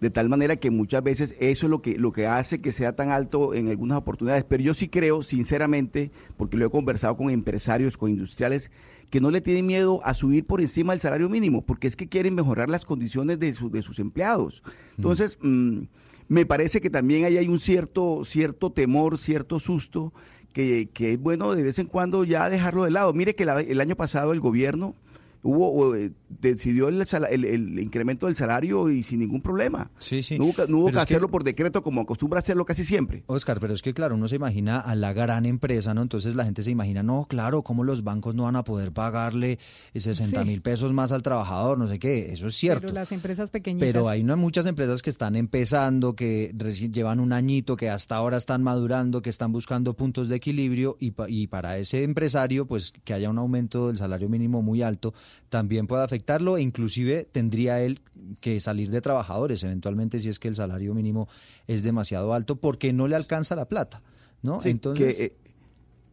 de 0.00 0.10
tal 0.10 0.28
manera 0.28 0.54
que 0.54 0.70
muchas 0.70 1.02
veces 1.02 1.34
eso 1.40 1.66
es 1.66 1.70
lo 1.70 1.82
que 1.82 1.98
lo 1.98 2.12
que 2.12 2.28
hace 2.28 2.60
que 2.60 2.70
sea 2.70 2.92
tan 2.94 3.10
alto 3.10 3.54
en 3.54 3.66
algunas 3.68 3.98
oportunidades. 3.98 4.44
Pero 4.48 4.62
yo 4.62 4.72
sí 4.74 4.86
creo, 4.88 5.22
sinceramente, 5.22 6.12
porque 6.36 6.56
lo 6.56 6.64
he 6.66 6.70
conversado 6.70 7.16
con 7.16 7.30
empresarios, 7.30 7.96
con 7.96 8.10
industriales, 8.12 8.70
que 9.10 9.20
no 9.20 9.30
le 9.30 9.40
tienen 9.40 9.66
miedo 9.66 10.00
a 10.04 10.12
subir 10.14 10.44
por 10.44 10.60
encima 10.60 10.92
del 10.92 11.00
salario 11.00 11.28
mínimo, 11.28 11.62
porque 11.62 11.86
es 11.86 11.96
que 11.96 12.08
quieren 12.08 12.34
mejorar 12.34 12.68
las 12.68 12.84
condiciones 12.84 13.38
de, 13.38 13.54
su- 13.54 13.70
de 13.70 13.82
sus 13.82 13.98
empleados. 13.98 14.62
Entonces, 14.96 15.38
mm, 15.40 15.80
me 16.28 16.44
parece 16.44 16.80
que 16.80 16.90
también 16.90 17.24
ahí 17.24 17.38
hay 17.38 17.48
un 17.48 17.58
cierto, 17.58 18.20
cierto 18.24 18.70
temor, 18.70 19.16
cierto 19.16 19.58
susto, 19.60 20.12
que, 20.52 20.88
que 20.92 21.12
es 21.12 21.20
bueno 21.20 21.54
de 21.54 21.62
vez 21.62 21.78
en 21.78 21.86
cuando 21.86 22.24
ya 22.24 22.50
dejarlo 22.50 22.84
de 22.84 22.90
lado. 22.90 23.12
Mire 23.12 23.34
que 23.34 23.44
la- 23.44 23.60
el 23.60 23.80
año 23.80 23.96
pasado 23.96 24.32
el 24.32 24.40
gobierno 24.40 24.94
hubo 25.42 25.94
eh, 25.94 26.12
decidió 26.28 26.88
el, 26.88 27.04
sala- 27.06 27.28
el- 27.28 27.44
el 27.44 27.78
incremento 27.78 28.26
del 28.26 28.36
salario 28.36 28.90
y 28.90 29.02
sin 29.02 29.20
ningún 29.20 29.40
problema. 29.40 29.90
Sí, 29.98 30.22
sí. 30.22 30.38
No 30.38 30.46
hubo, 30.46 30.54
que- 30.54 30.66
no 30.68 30.78
hubo 30.78 30.86
Pero 30.86 30.96
que 30.98 31.02
es 31.02 31.06
que- 31.08 31.14
hacerlo 31.14 31.28
por 31.30 31.44
decreto 31.44 31.82
como 31.82 32.00
acostumbra 32.02 32.40
hacerlo 32.40 32.64
casi 32.64 32.84
siempre. 32.84 33.22
Oscar, 33.26 33.60
pero 33.60 33.74
es 33.74 33.82
que 33.82 33.94
claro, 33.94 34.14
uno 34.14 34.28
se 34.28 34.36
imagina 34.36 34.80
a 34.80 34.94
la 34.94 35.12
gran 35.12 35.46
empresa, 35.46 35.94
¿no? 35.94 36.02
Entonces 36.02 36.34
la 36.34 36.44
gente 36.44 36.62
se 36.62 36.70
imagina, 36.70 37.02
no, 37.02 37.26
claro, 37.28 37.62
¿cómo 37.62 37.84
los 37.84 38.04
bancos 38.04 38.34
no 38.34 38.44
van 38.44 38.56
a 38.56 38.64
poder 38.64 38.92
pagarle 38.92 39.58
60 39.94 40.42
Sí. 40.42 40.48
mil 40.48 40.62
pesos 40.62 40.92
más 40.92 41.12
al 41.12 41.22
trabajador? 41.22 41.78
No 41.78 41.86
sé 41.88 41.98
qué, 41.98 42.32
eso 42.32 42.46
es 42.48 42.54
cierto. 42.54 42.82
Pero 42.82 42.94
las 42.94 43.12
empresas 43.12 43.50
pequeñitas. 43.50 43.86
Pero 43.86 44.08
hay 44.08 44.22
no- 44.24 44.36
muchas 44.36 44.66
empresas 44.66 45.02
que 45.02 45.10
están 45.10 45.36
empezando, 45.36 46.14
que 46.14 46.52
recién 46.56 46.92
llevan 46.92 47.20
un 47.20 47.32
añito, 47.32 47.76
que 47.76 47.90
hasta 47.90 48.16
ahora 48.16 48.36
están 48.36 48.62
madurando, 48.62 49.22
que 49.22 49.30
están 49.30 49.52
buscando 49.52 49.94
puntos 49.94 50.28
de 50.28 50.36
equilibrio 50.36 50.96
y, 51.00 51.12
pa- 51.12 51.28
y 51.28 51.46
para 51.46 51.78
ese 51.78 52.02
empresario, 52.02 52.66
pues 52.66 52.92
que 53.04 53.14
haya 53.14 53.30
un 53.30 53.38
aumento 53.38 53.88
del 53.88 53.98
salario 53.98 54.28
mínimo 54.28 54.62
muy 54.62 54.82
alto, 54.82 55.14
también 55.48 55.86
puede 55.86 56.04
afectarlo 56.04 56.56
e 56.56 56.62
inclusive 56.62 57.26
tendría 57.30 57.80
él 57.80 58.00
que 58.40 58.60
salir 58.60 58.90
de 58.90 59.00
trabajadores 59.00 59.62
eventualmente 59.62 60.20
si 60.20 60.28
es 60.28 60.38
que 60.38 60.48
el 60.48 60.54
salario 60.54 60.94
mínimo 60.94 61.28
es 61.66 61.82
demasiado 61.82 62.34
alto 62.34 62.56
porque 62.56 62.92
no 62.92 63.08
le 63.08 63.16
alcanza 63.16 63.56
la 63.56 63.66
plata, 63.66 64.02
¿no? 64.42 64.60
Sí, 64.60 64.70
Entonces, 64.70 65.16
que, 65.16 65.24
eh, 65.24 65.32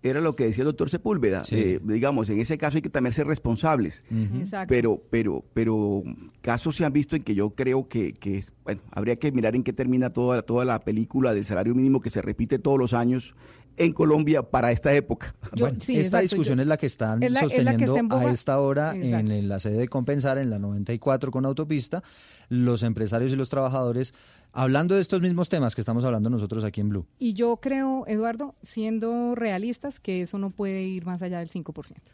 era 0.10 0.22
lo 0.22 0.36
que 0.36 0.46
decía 0.46 0.62
el 0.62 0.68
doctor 0.68 0.90
Sepúlveda. 0.90 1.44
Sí. 1.44 1.56
eh, 1.56 1.80
digamos, 1.84 2.30
en 2.30 2.40
ese 2.40 2.58
caso 2.58 2.78
hay 2.78 2.84
que 2.84 2.90
también 2.90 3.14
ser 3.14 3.26
responsables. 3.26 4.04
Exacto. 4.38 4.70
Pero, 4.70 5.02
pero, 5.10 5.44
pero 5.54 6.04
casos 6.42 6.76
se 6.76 6.86
han 6.86 6.94
visto 6.94 7.16
en 7.16 7.24
que 7.24 7.34
yo 7.34 7.52
creo 7.52 7.88
que, 7.88 8.14
que 8.14 8.44
bueno, 8.64 8.82
habría 8.92 9.16
que 9.16 9.32
mirar 9.32 9.56
en 9.56 9.64
qué 9.64 9.74
termina 9.74 10.12
toda, 10.12 10.44
toda 10.44 10.64
la 10.64 10.80
película 10.80 11.34
del 11.34 11.44
salario 11.44 11.74
mínimo 11.74 12.02
que 12.02 12.12
se 12.12 12.22
repite 12.22 12.60
todos 12.60 12.78
los 12.78 12.94
años 12.94 13.36
en 13.78 13.94
Colombia 13.94 14.44
para 14.44 14.72
esta 14.72 14.94
época. 14.94 15.36
Yo- 15.54 15.66
Bueno, 15.66 15.78
sí, 15.80 15.94
esta 15.94 16.18
exacto, 16.20 16.22
discusión 16.24 16.58
yo- 16.58 16.62
es 16.64 16.68
la 16.68 16.78
que 16.78 16.86
están 16.86 17.22
es 17.24 17.32
la- 17.32 17.40
es 17.42 17.44
la 17.44 17.50
que 17.78 17.86
sosteniendo 17.88 18.16
está 18.16 18.24
en 18.24 18.30
a 18.30 18.32
esta 18.34 18.60
hora 18.60 18.96
Exacto. 18.96 19.32
en 19.34 19.48
la 19.50 19.60
sede 19.60 19.78
de 19.78 19.88
Compensar, 19.88 20.38
en 20.38 20.50
la 20.50 20.60
94 20.60 21.32
con 21.32 21.46
autopista, 21.46 22.04
los 22.50 22.84
empresarios 22.84 23.32
y 23.32 23.36
los 23.36 23.50
trabajadores, 23.50 24.14
hablando 24.54 24.96
de 24.96 25.02
estos 25.02 25.22
mismos 25.22 25.50
temas 25.50 25.76
que 25.76 25.82
estamos 25.82 26.06
hablando 26.06 26.30
nosotros 26.30 26.64
aquí 26.64 26.80
en 26.82 26.90
Blue. 26.90 27.06
Y 27.20 27.34
yo 27.34 27.58
creo, 27.58 28.06
Eduardo, 28.08 28.56
siendo 28.62 29.36
realistas, 29.36 30.00
que 30.00 30.22
eso 30.22 30.38
no 30.38 30.50
puede 30.52 30.84
ir 30.84 31.06
más 31.06 31.22
allá 31.22 31.40
del 31.40 31.50
5%. 31.50 32.14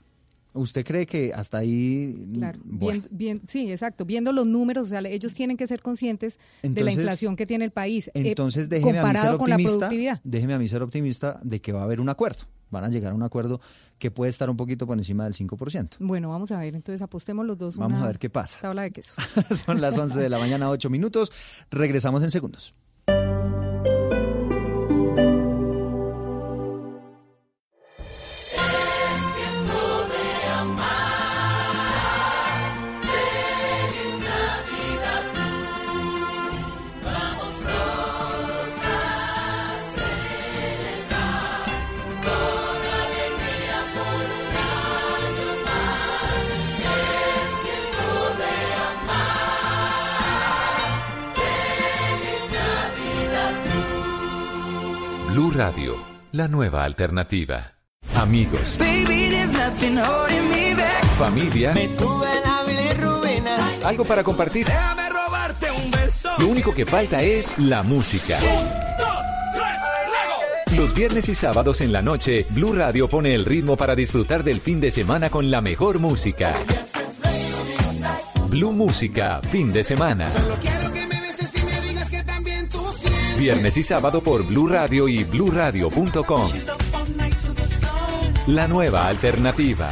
¿Usted 0.54 0.86
cree 0.86 1.06
que 1.06 1.34
hasta 1.34 1.60
ahí... 1.60 2.28
Claro, 2.34 2.60
Bueno, 2.64 3.04
bien, 3.10 3.38
bien, 3.38 3.42
sí, 3.48 3.72
exacto. 3.72 4.04
Viendo 4.06 4.32
los 4.32 4.46
números, 4.48 4.88
o 4.88 4.90
sea, 4.90 5.00
ellos 5.00 5.34
tienen 5.34 5.56
que 5.58 5.66
ser 5.68 5.80
conscientes 5.80 6.40
de 6.62 6.84
la 6.84 6.92
inflación 6.92 7.36
que 7.36 7.46
tiene 7.46 7.64
el 7.66 7.72
país. 7.72 8.10
eh, 8.10 8.12
entonces 8.32 8.68
déjeme 8.68 9.00
a 9.00 9.06
mí 9.06 9.16
ser 9.16 9.38
con 9.38 9.50
la 9.50 9.56
optimista, 9.56 9.78
productividad. 9.78 10.20
déjeme 10.24 10.54
a 10.54 10.60
mí 10.60 10.68
ser 10.68 10.82
optimista 10.84 11.40
de 11.44 11.62
que 11.62 11.72
va 11.72 11.82
a 11.82 11.84
haber 11.86 12.02
un 12.02 12.10
acuerdo. 12.10 12.46
Van 12.70 12.84
a 12.86 12.90
llegar 12.90 13.12
a 13.12 13.16
un 13.16 13.24
acuerdo 13.24 13.60
que 13.98 14.12
puede 14.12 14.30
estar 14.30 14.50
un 14.50 14.56
poquito 14.58 14.88
por 14.88 14.98
encima 14.98 15.26
del 15.26 15.34
5%. 15.34 15.98
Bueno, 16.00 16.30
vamos 16.30 16.52
a 16.52 16.60
ver, 16.60 16.74
entonces 16.76 17.02
apostemos 17.02 17.46
los 17.46 17.58
dos. 17.58 17.78
Vamos 17.78 17.98
una 17.98 18.06
a 18.06 18.08
ver 18.08 18.20
qué 18.20 18.30
pasa. 18.30 18.60
Tabla 18.62 18.84
de 18.84 18.92
quesos. 18.92 19.16
Son 19.66 19.82
las 19.82 19.98
11 19.98 20.20
de 20.20 20.30
la 20.30 20.40
mañana, 20.40 20.70
8 20.70 20.90
minutos. 20.90 21.32
Regresamos 21.70 22.24
en 22.24 22.32
segundos. 22.32 22.74
Blue 55.52 55.60
Radio, 55.60 55.98
la 56.32 56.48
nueva 56.48 56.84
alternativa. 56.84 57.74
Amigos, 58.16 58.80
familia, 61.18 61.74
algo 63.84 64.06
para 64.06 64.24
compartir. 64.24 64.66
Déjame 64.66 65.10
robarte 65.10 65.72
un 65.72 65.92
beso. 65.92 66.30
Lo 66.40 66.48
único 66.48 66.74
que 66.74 66.86
falta 66.86 67.22
es 67.22 67.58
la 67.58 67.84
música. 67.84 68.38
Los 70.78 70.94
viernes 70.96 71.28
y 71.28 71.36
sábados 71.36 71.82
en 71.82 71.92
la 71.92 72.02
noche, 72.02 72.46
Blue 72.52 72.74
Radio 72.74 73.10
pone 73.10 73.36
el 73.36 73.46
ritmo 73.46 73.76
para 73.76 73.96
disfrutar 73.96 74.44
del 74.44 74.62
fin 74.62 74.80
de 74.80 74.92
semana 74.92 75.30
con 75.30 75.52
la 75.52 75.62
mejor 75.62 76.00
música. 76.00 76.54
Blue 78.48 78.74
Música, 78.74 79.42
fin 79.50 79.72
de 79.72 79.84
semana. 79.84 80.28
Viernes 83.42 83.76
y 83.76 83.82
sábado 83.82 84.22
por 84.22 84.46
Blue 84.46 84.68
Radio 84.68 85.08
y 85.08 85.24
bluradio.com. 85.24 86.48
La 88.46 88.68
nueva 88.68 89.08
alternativa. 89.08 89.92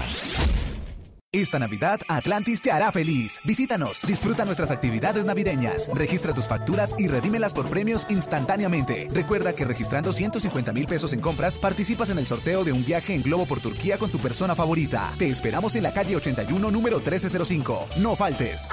Esta 1.31 1.57
Navidad, 1.57 1.99
Atlantis 2.07 2.61
te 2.61 2.71
hará 2.71 2.91
feliz. 2.91 3.39
Visítanos, 3.45 4.03
disfruta 4.05 4.45
nuestras 4.45 4.69
actividades 4.69 5.25
navideñas, 5.25 5.89
registra 5.95 6.35
tus 6.35 6.47
facturas 6.47 6.93
y 6.99 7.07
redímelas 7.07 7.55
por 7.55 7.67
premios 7.67 8.05
instantáneamente. 8.11 9.07
Recuerda 9.11 9.53
que 9.53 9.65
registrando 9.65 10.11
150 10.11 10.71
mil 10.71 10.85
pesos 10.85 11.11
en 11.13 11.19
compras, 11.19 11.57
participas 11.57 12.11
en 12.11 12.19
el 12.19 12.27
sorteo 12.27 12.63
de 12.63 12.71
un 12.71 12.85
viaje 12.85 13.15
en 13.15 13.23
globo 13.23 13.47
por 13.47 13.61
Turquía 13.61 13.97
con 13.97 14.11
tu 14.11 14.19
persona 14.19 14.53
favorita. 14.53 15.11
Te 15.17 15.27
esperamos 15.27 15.75
en 15.75 15.81
la 15.81 15.91
calle 15.91 16.15
81, 16.15 16.69
número 16.69 16.97
1305. 16.97 17.87
No 17.97 18.15
faltes. 18.15 18.69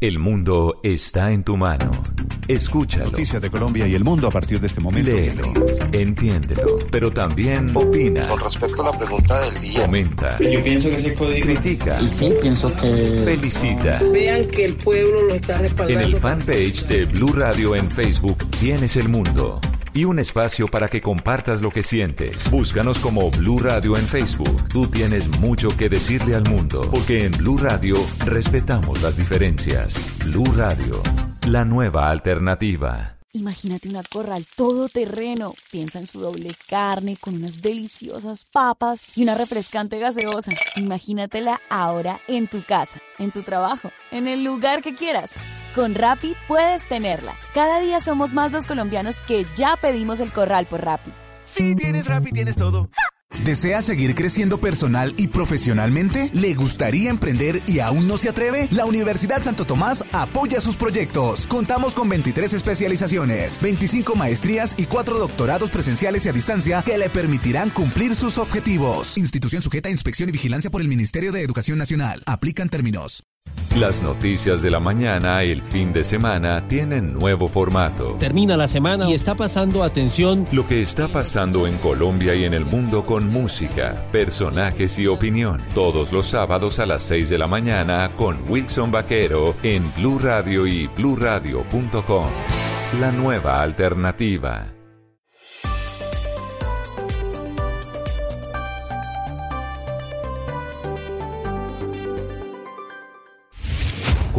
El 0.00 0.18
mundo 0.18 0.80
está 0.82 1.30
en 1.30 1.44
tu 1.44 1.58
mano. 1.58 1.90
Escúchalo. 2.48 3.10
Noticias 3.10 3.42
de 3.42 3.50
Colombia 3.50 3.86
y 3.86 3.94
el 3.94 4.02
mundo 4.02 4.26
a 4.28 4.30
partir 4.30 4.58
de 4.58 4.66
este 4.66 4.80
momento. 4.80 5.10
Léelo, 5.10 5.42
entiéndelo, 5.92 6.78
pero 6.90 7.10
también 7.12 7.70
opina, 7.76 8.26
Con 8.26 8.40
respecto 8.40 8.80
a 8.82 8.90
la 8.90 8.98
pregunta 8.98 9.40
del 9.40 9.60
día. 9.60 9.82
comenta, 9.84 10.38
Yo 10.38 10.64
pienso 10.64 10.88
que 10.88 10.96
ese 10.96 11.14
código... 11.14 11.46
critica, 11.46 12.00
Y 12.00 12.08
sí, 12.08 12.32
pienso 12.40 12.74
que... 12.76 13.22
felicita. 13.24 14.00
Vean 14.10 14.46
que 14.48 14.64
el 14.64 14.74
pueblo 14.74 15.22
lo 15.24 15.34
está 15.34 15.56
En 15.56 15.62
respaldando. 15.62 16.00
el 16.06 16.16
fanpage 16.16 16.86
de 16.86 17.04
Blue 17.04 17.32
Radio 17.34 17.76
en 17.76 17.88
Facebook 17.90 18.38
tienes 18.58 18.96
el 18.96 19.08
mundo 19.10 19.60
y 19.94 20.04
un 20.04 20.18
espacio 20.18 20.66
para 20.66 20.88
que 20.88 21.00
compartas 21.00 21.60
lo 21.62 21.70
que 21.70 21.82
sientes. 21.82 22.50
Búscanos 22.50 22.98
como 22.98 23.30
Blue 23.30 23.58
Radio 23.58 23.96
en 23.96 24.06
Facebook. 24.06 24.68
Tú 24.68 24.86
tienes 24.86 25.28
mucho 25.40 25.68
que 25.76 25.88
decirle 25.88 26.34
al 26.34 26.48
mundo, 26.48 26.82
porque 26.90 27.24
en 27.24 27.32
Blue 27.32 27.58
Radio 27.58 27.94
respetamos 28.24 29.02
las 29.02 29.16
diferencias. 29.16 29.94
Blue 30.24 30.50
Radio, 30.56 31.02
la 31.46 31.64
nueva 31.64 32.10
alternativa. 32.10 33.19
Imagínate 33.32 33.88
una 33.88 34.02
corral 34.02 34.44
todoterreno. 34.56 35.54
Piensa 35.70 36.00
en 36.00 36.08
su 36.08 36.18
doble 36.18 36.52
carne 36.68 37.16
con 37.16 37.36
unas 37.36 37.62
deliciosas 37.62 38.44
papas 38.44 39.04
y 39.16 39.22
una 39.22 39.36
refrescante 39.36 40.00
gaseosa. 40.00 40.50
Imagínatela 40.74 41.60
ahora 41.70 42.20
en 42.26 42.48
tu 42.48 42.60
casa, 42.62 43.00
en 43.18 43.30
tu 43.30 43.42
trabajo, 43.42 43.92
en 44.10 44.26
el 44.26 44.42
lugar 44.42 44.82
que 44.82 44.96
quieras. 44.96 45.36
Con 45.76 45.94
Rappi 45.94 46.34
puedes 46.48 46.88
tenerla. 46.88 47.36
Cada 47.54 47.80
día 47.80 48.00
somos 48.00 48.34
más 48.34 48.50
los 48.50 48.66
colombianos 48.66 49.20
que 49.20 49.46
ya 49.56 49.76
pedimos 49.76 50.18
el 50.18 50.32
corral 50.32 50.66
por 50.66 50.84
Rappi. 50.84 51.12
Si 51.46 51.76
tienes 51.76 52.06
Rappi, 52.06 52.32
tienes 52.32 52.56
todo. 52.56 52.90
¿Desea 53.44 53.80
seguir 53.80 54.14
creciendo 54.14 54.60
personal 54.60 55.14
y 55.16 55.28
profesionalmente? 55.28 56.30
¿Le 56.34 56.54
gustaría 56.54 57.08
emprender 57.08 57.62
y 57.66 57.78
aún 57.78 58.06
no 58.06 58.18
se 58.18 58.28
atreve? 58.28 58.68
La 58.70 58.84
Universidad 58.84 59.42
Santo 59.42 59.64
Tomás 59.64 60.04
apoya 60.12 60.60
sus 60.60 60.76
proyectos. 60.76 61.46
Contamos 61.46 61.94
con 61.94 62.08
23 62.08 62.52
especializaciones, 62.52 63.60
25 63.62 64.14
maestrías 64.14 64.74
y 64.76 64.84
4 64.84 65.18
doctorados 65.18 65.70
presenciales 65.70 66.26
y 66.26 66.28
a 66.28 66.32
distancia 66.32 66.82
que 66.82 66.98
le 66.98 67.08
permitirán 67.08 67.70
cumplir 67.70 68.14
sus 68.14 68.36
objetivos. 68.36 69.16
Institución 69.16 69.62
sujeta 69.62 69.88
a 69.88 69.92
inspección 69.92 70.28
y 70.28 70.32
vigilancia 70.32 70.70
por 70.70 70.82
el 70.82 70.88
Ministerio 70.88 71.32
de 71.32 71.42
Educación 71.42 71.78
Nacional. 71.78 72.22
Aplican 72.26 72.68
términos. 72.68 73.29
Las 73.76 74.02
noticias 74.02 74.62
de 74.62 74.70
la 74.70 74.80
mañana, 74.80 75.42
el 75.42 75.62
fin 75.62 75.92
de 75.92 76.02
semana, 76.02 76.66
tienen 76.66 77.14
nuevo 77.14 77.46
formato. 77.46 78.16
Termina 78.18 78.56
la 78.56 78.66
semana 78.66 79.08
y 79.08 79.14
está 79.14 79.36
pasando 79.36 79.84
atención 79.84 80.44
Lo 80.50 80.66
que 80.66 80.82
está 80.82 81.08
pasando 81.08 81.68
en 81.68 81.78
Colombia 81.78 82.34
y 82.34 82.44
en 82.44 82.52
el 82.52 82.64
mundo 82.64 83.06
con 83.06 83.28
música, 83.28 84.06
personajes 84.10 84.98
y 84.98 85.06
opinión. 85.06 85.62
Todos 85.72 86.12
los 86.12 86.26
sábados 86.26 86.80
a 86.80 86.84
las 86.84 87.02
6 87.04 87.30
de 87.30 87.38
la 87.38 87.46
mañana 87.46 88.10
con 88.16 88.40
Wilson 88.50 88.90
Vaquero 88.90 89.54
en 89.62 89.90
Blue 89.94 90.18
Radio 90.18 90.66
y 90.66 90.88
bluradio.com. 90.88 92.26
La 93.00 93.12
nueva 93.12 93.62
alternativa. 93.62 94.79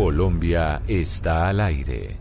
Colombia 0.01 0.81
está 0.87 1.49
al 1.49 1.59
aire. 1.59 2.17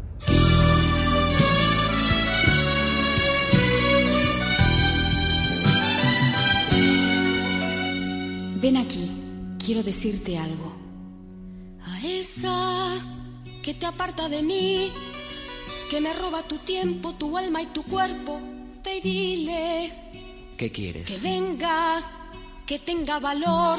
Ven 8.60 8.76
aquí, 8.76 9.10
quiero 9.64 9.82
decirte 9.82 10.36
algo. 10.36 10.76
A 11.86 12.06
esa 12.06 12.98
que 13.62 13.72
te 13.72 13.86
aparta 13.86 14.28
de 14.28 14.42
mí, 14.42 14.92
que 15.90 16.02
me 16.02 16.12
roba 16.12 16.42
tu 16.42 16.58
tiempo, 16.58 17.14
tu 17.14 17.38
alma 17.38 17.62
y 17.62 17.66
tu 17.68 17.82
cuerpo, 17.84 18.42
ve 18.84 18.98
y 18.98 19.00
dile 19.00 19.92
¿Qué 20.58 20.66
que 20.66 20.70
quieres? 20.70 21.22
venga, 21.22 22.02
que 22.66 22.78
tenga 22.78 23.18
valor, 23.18 23.78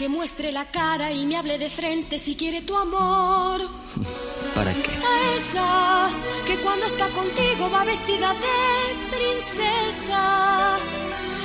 que 0.00 0.08
muestre 0.08 0.50
la 0.50 0.64
cara 0.64 1.12
y 1.12 1.26
me 1.26 1.36
hable 1.36 1.58
de 1.58 1.68
frente 1.68 2.18
si 2.18 2.34
quiere 2.34 2.62
tu 2.62 2.74
amor. 2.74 3.60
¿Para 4.54 4.72
qué? 4.72 4.88
A 4.88 5.36
esa 5.36 6.08
que 6.46 6.56
cuando 6.62 6.86
está 6.86 7.06
contigo 7.10 7.70
va 7.70 7.84
vestida 7.84 8.32
de 8.32 9.14
princesa. 9.14 10.76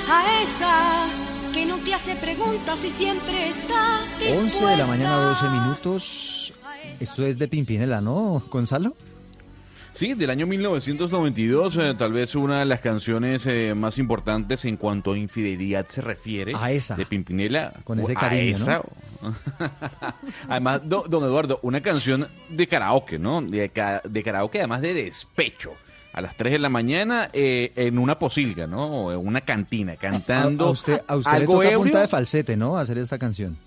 A 0.08 0.42
esa 0.42 1.06
que 1.52 1.66
no 1.66 1.76
te 1.80 1.92
hace 1.92 2.14
preguntas 2.14 2.82
y 2.82 2.88
siempre 2.88 3.48
está 3.50 4.00
11 4.26 4.64
de 4.64 4.76
la 4.78 4.86
mañana, 4.86 5.16
12 5.18 5.28
dispuesta. 5.28 5.62
minutos. 5.62 6.54
Esto 6.98 7.26
es 7.26 7.36
de 7.36 7.48
Pimpinela, 7.48 8.00
¿no, 8.00 8.42
Gonzalo? 8.50 8.94
Sí, 9.96 10.12
del 10.12 10.28
año 10.28 10.46
1992, 10.46 11.76
eh, 11.78 11.94
tal 11.96 12.12
vez 12.12 12.34
una 12.34 12.58
de 12.58 12.66
las 12.66 12.80
canciones 12.82 13.46
eh, 13.46 13.72
más 13.74 13.96
importantes 13.98 14.64
en 14.66 14.76
cuanto 14.76 15.12
a 15.12 15.18
infidelidad 15.18 15.86
se 15.88 16.02
refiere. 16.02 16.52
A 16.54 16.70
esa. 16.70 16.96
De 16.96 17.06
Pimpinela. 17.06 17.72
Con 17.82 17.98
ese 18.00 18.12
A 18.12 18.16
cariño, 18.16 18.56
esa. 18.56 18.82
además, 20.48 20.82
do- 20.84 21.04
don 21.08 21.24
Eduardo, 21.24 21.58
una 21.62 21.80
canción 21.80 22.28
de 22.50 22.66
karaoke, 22.66 23.18
¿no? 23.18 23.40
De, 23.40 23.70
de 24.04 24.22
karaoke, 24.22 24.58
además 24.58 24.82
de 24.82 24.94
despecho. 24.94 25.72
A 26.12 26.20
las 26.22 26.34
3 26.36 26.52
de 26.52 26.58
la 26.58 26.70
mañana 26.70 27.28
eh, 27.34 27.72
en 27.76 27.98
una 27.98 28.18
posilga, 28.18 28.66
¿no? 28.66 28.86
O 29.06 29.12
en 29.12 29.18
una 29.26 29.42
cantina, 29.42 29.96
cantando 29.96 30.64
A, 30.64 30.68
a 30.68 30.70
usted, 30.70 31.02
a 31.06 31.16
usted 31.16 31.30
le 31.32 31.36
algo 31.38 31.52
toca 31.54 31.66
ebrio. 31.66 31.78
punta 31.82 32.00
de 32.00 32.08
falsete, 32.08 32.56
¿no? 32.56 32.78
Hacer 32.78 32.96
esta 32.98 33.18
canción. 33.18 33.58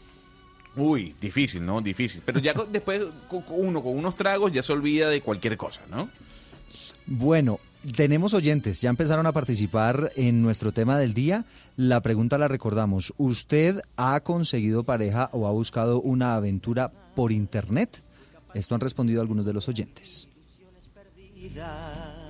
Uy, 0.80 1.15
difícil, 1.19 1.65
¿no? 1.65 1.82
Difícil. 1.82 2.21
Pero 2.25 2.39
ya 2.39 2.53
con- 2.53 2.71
después 2.71 3.03
con- 3.27 3.41
con 3.43 3.59
uno 3.59 3.84
con 3.84 3.97
unos 3.97 4.15
tragos 4.15 4.51
ya 4.51 4.63
se 4.63 4.71
olvida 4.73 5.09
de 5.09 5.21
cualquier 5.21 5.57
cosa, 5.57 5.82
¿no? 5.89 6.09
Bueno, 7.05 7.59
tenemos 7.95 8.34
oyentes, 8.34 8.80
ya 8.82 8.89
empezaron 8.89 9.25
a 9.25 9.32
participar 9.32 10.11
en 10.15 10.41
nuestro 10.41 10.71
tema 10.71 10.97
del 10.97 11.13
día. 11.13 11.45
La 11.75 12.01
pregunta 12.01 12.38
la 12.38 12.47
recordamos. 12.47 13.13
¿Usted 13.17 13.80
ha 13.97 14.19
conseguido 14.21 14.84
pareja 14.84 15.30
o 15.34 15.47
ha 15.47 15.51
buscado 15.51 16.01
una 16.01 16.36
aventura 16.36 16.91
por 17.15 17.32
internet? 17.32 18.01
Esto 18.53 18.75
han 18.75 18.82
respondido 18.82 19.21
algunos 19.21 19.45
de 19.45 19.53
los 19.53 19.67
oyentes. 19.69 20.27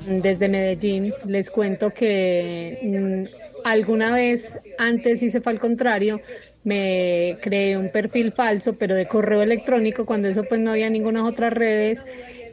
Desde 0.07 0.47
Medellín 0.47 1.11
les 1.25 1.49
cuento 1.49 1.91
que 1.93 2.79
mm, 2.83 3.48
alguna 3.63 4.13
vez 4.13 4.57
antes 4.77 5.21
hice 5.23 5.41
fue 5.41 5.53
al 5.53 5.59
contrario, 5.59 6.21
me 6.63 7.39
creé 7.41 7.77
un 7.77 7.89
perfil 7.89 8.31
falso, 8.33 8.77
pero 8.77 8.95
de 8.95 9.07
correo 9.07 9.41
electrónico, 9.41 10.05
cuando 10.05 10.27
eso 10.27 10.47
pues 10.47 10.59
no 10.61 10.71
había 10.71 10.89
ninguna 10.89 11.25
otras 11.25 11.53
redes, 11.53 12.05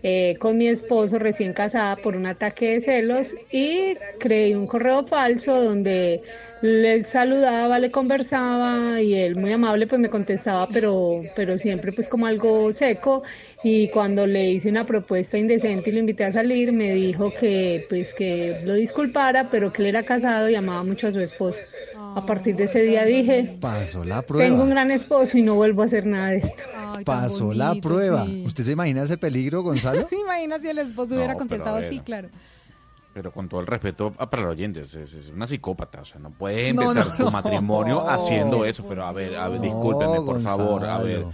eh, 0.03 0.37
con 0.39 0.57
mi 0.59 0.69
esposo 0.69 1.19
recién 1.19 1.53
casada 1.53 2.01
por 2.01 2.17
un 2.17 2.27
ataque 2.27 2.73
de 2.75 2.81
celos 2.81 3.37
y 3.51 3.99
creé 4.19 4.57
un 4.57 4.67
correo 4.67 5.07
falso 5.07 5.61
donde 5.63 6.23
le 6.63 7.03
saludaba, 7.05 7.79
le 7.79 7.91
conversaba 7.91 9.01
y 9.01 9.15
él 9.15 9.37
muy 9.37 9.53
amable 9.53 9.87
pues 9.87 10.01
me 10.01 10.09
contestaba, 10.09 10.67
pero, 10.69 11.21
pero 11.35 11.59
siempre 11.59 11.93
pues 11.93 12.09
como 12.09 12.27
algo 12.27 12.73
seco 12.73 13.23
y 13.63 13.89
cuando 13.91 14.27
le 14.27 14.51
hice 14.53 14.69
una 14.71 14.87
propuesta 14.87 15.37
indecente 15.37 15.91
y 15.91 15.93
lo 15.93 15.99
invité 16.01 16.25
a 16.25 16.33
salir, 16.33 16.73
me 16.73 16.93
dijo 16.93 17.33
que 17.39 17.85
pues 17.89 18.15
que 18.15 18.61
lo 18.65 18.75
disculpara, 18.75 19.49
pero 19.51 19.73
que 19.73 19.83
él 19.83 19.89
era 19.89 20.03
casado 20.03 20.49
y 20.49 20.55
amaba 20.55 20.83
mucho 20.85 21.09
a 21.09 21.13
su 21.13 21.21
esposa. 21.21 21.61
A 22.15 22.25
partir 22.25 22.57
de 22.57 22.65
ese 22.65 22.81
día 22.83 23.05
dije, 23.05 23.59
Pasó 23.61 24.03
la 24.05 24.23
prueba. 24.23 24.49
tengo 24.49 24.63
un 24.63 24.71
gran 24.71 24.91
esposo 24.91 25.37
y 25.37 25.43
no 25.43 25.55
vuelvo 25.55 25.83
a 25.83 25.85
hacer 25.85 26.07
nada 26.07 26.29
de 26.31 26.39
esto. 26.39 26.63
Pasó 27.05 27.53
la 27.53 27.75
prueba. 27.75 28.25
sí. 28.25 28.43
¿Usted 28.47 28.65
se 28.65 28.73
imagina 28.73 29.03
ese 29.03 29.19
peligro, 29.19 29.63
Gonzalo? 29.63 30.07
¿Se 30.09 30.17
imagina 30.17 30.59
si 30.59 30.69
el 30.69 30.79
esposo 30.79 31.11
No, 31.11 31.17
hubiera 31.17 31.35
contestado 31.35 31.77
a 31.77 31.81
ver. 31.81 31.91
sí, 31.91 32.01
claro? 32.01 32.31
Pero 33.17 33.33
con 33.33 33.49
todo 33.49 33.61
el 33.61 33.67
respeto 33.67 34.13
a- 34.19 34.29
para 34.29 34.43
los 34.43 34.53
oyentes, 34.53 34.93
es, 34.95 35.15
es 35.15 35.29
una 35.31 35.47
psicópata, 35.47 36.03
o 36.03 36.05
sea, 36.05 36.21
no 36.21 36.33
puede 36.33 36.69
empezar 36.69 37.07
no. 37.19 37.25
tu 37.25 37.31
matrimonio 37.33 38.07
haciendo 38.07 38.67
eso, 38.67 38.85
pero 38.87 39.07
a 39.07 39.13
ver, 39.13 39.37
a 39.37 39.49
ver, 39.49 39.57
No, 39.59 39.63
discúlpeme, 39.65 40.21
por 40.21 40.39
favor, 40.43 40.85
a 40.85 40.99
ver. 40.99 41.25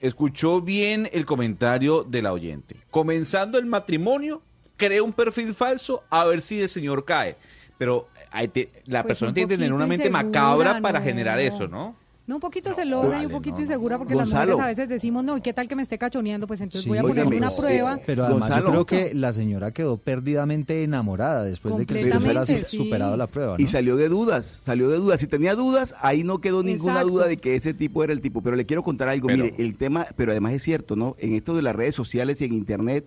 Escuchó 0.00 0.62
bien 0.62 1.10
el 1.12 1.26
comentario 1.26 2.04
de 2.04 2.22
la 2.22 2.32
oyente. 2.32 2.76
Comenzando 2.90 3.58
el 3.58 3.66
matrimonio, 3.66 4.40
crea 4.78 5.02
un 5.02 5.12
perfil 5.12 5.54
falso 5.54 6.04
a 6.08 6.24
ver 6.24 6.40
si 6.40 6.62
el 6.62 6.70
señor 6.70 7.04
cae. 7.04 7.36
Pero 7.76 8.08
hay 8.30 8.48
te- 8.48 8.70
la 8.86 9.02
Pues 9.02 9.10
persona 9.10 9.34
tiene 9.34 9.48
que 9.50 9.56
tener 9.58 9.74
una 9.74 9.86
mente 9.86 10.08
insegura, 10.08 10.22
macabra 10.40 10.80
para 10.80 11.02
generar 11.02 11.38
eso, 11.38 11.68
¿no? 11.68 11.96
No, 12.26 12.34
un 12.36 12.40
poquito 12.40 12.72
celosa 12.74 13.22
y 13.22 13.26
un 13.26 13.30
poquito 13.32 13.56
no, 13.56 13.60
insegura 13.62 13.98
porque 13.98 14.14
Gonzalo. 14.14 14.40
las 14.40 14.56
mujeres 14.56 14.64
a 14.64 14.66
veces 14.66 14.88
decimos, 14.88 15.22
no, 15.22 15.36
¿y 15.36 15.40
qué 15.40 15.52
tal 15.52 15.68
que 15.68 15.76
me 15.76 15.82
esté 15.82 15.96
cachoneando? 15.96 16.48
Pues 16.48 16.60
entonces 16.60 16.82
Sí, 16.82 16.88
voy 16.88 16.98
a 16.98 17.02
poner 17.02 17.24
una 17.24 17.46
no, 17.50 17.56
prueba. 17.56 18.00
Pero 18.04 18.24
además 18.24 18.48
Gonzalo. 18.48 18.66
yo 18.66 18.84
creo 18.84 18.86
que 18.86 19.14
la 19.14 19.32
señora 19.32 19.70
quedó 19.70 19.96
perdidamente 19.96 20.82
enamorada 20.82 21.44
después 21.44 21.76
de 21.78 21.86
que 21.86 22.02
señor 22.02 22.20
hubiera 22.20 22.44
sí. 22.44 22.56
superado 22.56 23.16
la 23.16 23.28
prueba. 23.28 23.56
¿no? 23.56 23.62
Y 23.62 23.68
salió 23.68 23.96
de 23.96 24.08
dudas, 24.08 24.44
salió 24.44 24.88
de 24.90 24.96
dudas. 24.98 25.20
Si 25.20 25.28
tenía 25.28 25.54
dudas, 25.54 25.94
ahí 26.00 26.24
no 26.24 26.40
quedó 26.40 26.64
ninguna 26.64 26.94
Exacto. 26.94 27.12
duda 27.12 27.26
de 27.28 27.36
que 27.36 27.54
ese 27.54 27.74
tipo 27.74 28.02
era 28.02 28.12
el 28.12 28.20
tipo. 28.20 28.42
Pero 28.42 28.56
le 28.56 28.66
quiero 28.66 28.82
contar 28.82 29.08
algo. 29.08 29.28
Pero- 29.28 29.44
mire, 29.44 29.54
el 29.58 29.76
tema, 29.76 30.06
pero 30.16 30.32
además 30.32 30.52
es 30.54 30.64
cierto, 30.64 30.96
¿no? 30.96 31.14
En 31.20 31.32
esto 31.34 31.54
de 31.54 31.62
las 31.62 31.76
redes 31.76 31.94
sociales 31.94 32.40
y 32.40 32.44
en 32.46 32.54
Internet, 32.54 33.06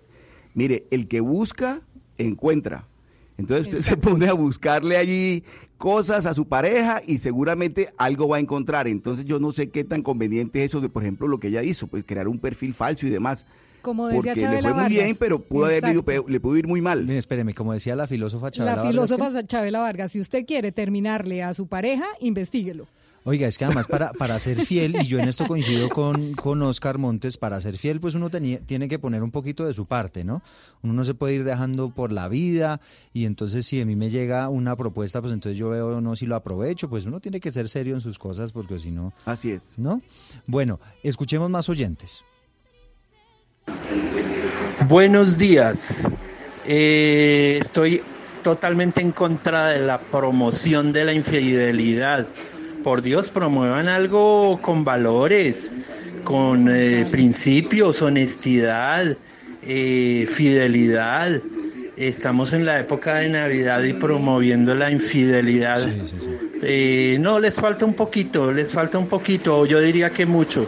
mire, 0.54 0.86
el 0.90 1.08
que 1.08 1.20
busca, 1.20 1.82
encuentra. 2.16 2.86
Entonces 3.40 3.66
usted 3.66 3.80
se 3.80 3.96
pone 3.96 4.28
a 4.28 4.32
buscarle 4.32 4.96
allí 4.96 5.42
cosas 5.76 6.26
a 6.26 6.34
su 6.34 6.46
pareja 6.46 7.00
y 7.06 7.18
seguramente 7.18 7.92
algo 7.96 8.28
va 8.28 8.36
a 8.36 8.40
encontrar. 8.40 8.86
Entonces 8.86 9.24
yo 9.24 9.38
no 9.40 9.50
sé 9.52 9.70
qué 9.70 9.82
tan 9.82 10.02
conveniente 10.02 10.62
es 10.62 10.70
eso 10.70 10.80
de, 10.80 10.88
por 10.88 11.02
ejemplo, 11.02 11.26
lo 11.26 11.40
que 11.40 11.48
ella 11.48 11.62
hizo, 11.62 11.86
pues 11.86 12.04
crear 12.06 12.28
un 12.28 12.38
perfil 12.38 12.74
falso 12.74 13.06
y 13.06 13.10
demás. 13.10 13.46
Como 13.82 14.08
decía 14.08 14.34
Porque 14.34 14.40
le 14.48 14.60
fue 14.62 14.74
muy 14.74 14.88
bien, 14.90 15.00
Vargas. 15.02 15.16
pero 15.18 15.40
pudo 15.42 15.64
haber 15.64 15.78
ido 15.84 15.88
Exacto. 16.00 16.04
peor- 16.04 16.30
le 16.30 16.38
pudo 16.38 16.56
ir 16.58 16.66
muy 16.68 16.82
mal. 16.82 17.02
Mire, 17.06 17.16
espéreme, 17.16 17.54
como 17.54 17.72
decía 17.72 17.96
la 17.96 18.06
filósofa 18.06 18.50
Chabela 18.50 18.72
La 18.72 18.76
Vargas, 18.82 18.92
filósofa 18.92 19.46
Chabela 19.46 19.80
Vargas, 19.80 20.12
si 20.12 20.20
usted 20.20 20.44
quiere 20.44 20.70
terminarle 20.70 21.42
a 21.42 21.54
su 21.54 21.66
pareja, 21.66 22.04
investiguelo. 22.20 22.86
Oiga, 23.24 23.46
es 23.46 23.58
que 23.58 23.66
además 23.66 23.86
para, 23.86 24.12
para 24.14 24.40
ser 24.40 24.64
fiel, 24.64 24.96
y 24.96 25.06
yo 25.06 25.18
en 25.18 25.28
esto 25.28 25.46
coincido 25.46 25.90
con, 25.90 26.32
con 26.32 26.62
Oscar 26.62 26.96
Montes, 26.96 27.36
para 27.36 27.60
ser 27.60 27.76
fiel 27.76 28.00
pues 28.00 28.14
uno 28.14 28.30
tenía- 28.30 28.60
tiene 28.60 28.88
que 28.88 28.98
poner 28.98 29.22
un 29.22 29.30
poquito 29.30 29.66
de 29.66 29.74
su 29.74 29.84
parte, 29.84 30.24
¿no? 30.24 30.42
Uno 30.82 30.94
no 30.94 31.04
se 31.04 31.12
puede 31.12 31.34
ir 31.34 31.44
dejando 31.44 31.90
por 31.90 32.12
la 32.12 32.28
vida 32.28 32.80
y 33.12 33.26
entonces 33.26 33.66
si 33.66 33.78
a 33.80 33.84
mí 33.84 33.94
me 33.94 34.08
llega 34.08 34.48
una 34.48 34.74
propuesta, 34.74 35.20
pues 35.20 35.34
entonces 35.34 35.58
yo 35.58 35.68
veo 35.68 36.00
no 36.00 36.16
si 36.16 36.24
lo 36.24 36.34
aprovecho, 36.34 36.88
pues 36.88 37.04
uno 37.04 37.20
tiene 37.20 37.40
que 37.40 37.52
ser 37.52 37.68
serio 37.68 37.94
en 37.94 38.00
sus 38.00 38.18
cosas 38.18 38.52
porque 38.52 38.78
si 38.78 38.90
no... 38.90 39.12
Así 39.26 39.50
es. 39.50 39.74
¿No? 39.76 40.00
Bueno, 40.46 40.80
escuchemos 41.02 41.50
más 41.50 41.68
oyentes. 41.68 42.24
Buenos 44.88 45.36
días. 45.38 46.08
Eh, 46.66 47.58
estoy 47.60 48.02
totalmente 48.42 49.02
en 49.02 49.12
contra 49.12 49.66
de 49.68 49.80
la 49.80 50.00
promoción 50.00 50.92
de 50.92 51.04
la 51.04 51.12
infidelidad. 51.12 52.26
Por 52.84 53.02
Dios, 53.02 53.30
promuevan 53.30 53.88
algo 53.88 54.58
con 54.62 54.84
valores, 54.84 55.74
con 56.24 56.68
eh, 56.70 57.06
principios, 57.10 58.00
honestidad, 58.02 59.16
eh, 59.62 60.26
fidelidad. 60.28 61.40
Estamos 61.96 62.54
en 62.54 62.64
la 62.64 62.78
época 62.80 63.16
de 63.16 63.28
Navidad 63.28 63.82
y 63.82 63.92
promoviendo 63.92 64.74
la 64.74 64.90
infidelidad. 64.90 65.86
Eh, 66.62 67.18
no, 67.20 67.38
les 67.38 67.56
falta 67.56 67.84
un 67.84 67.92
poquito, 67.94 68.50
les 68.52 68.72
falta 68.72 68.98
un 68.98 69.06
poquito, 69.08 69.66
yo 69.66 69.80
diría 69.80 70.08
que 70.10 70.24
mucho. 70.24 70.66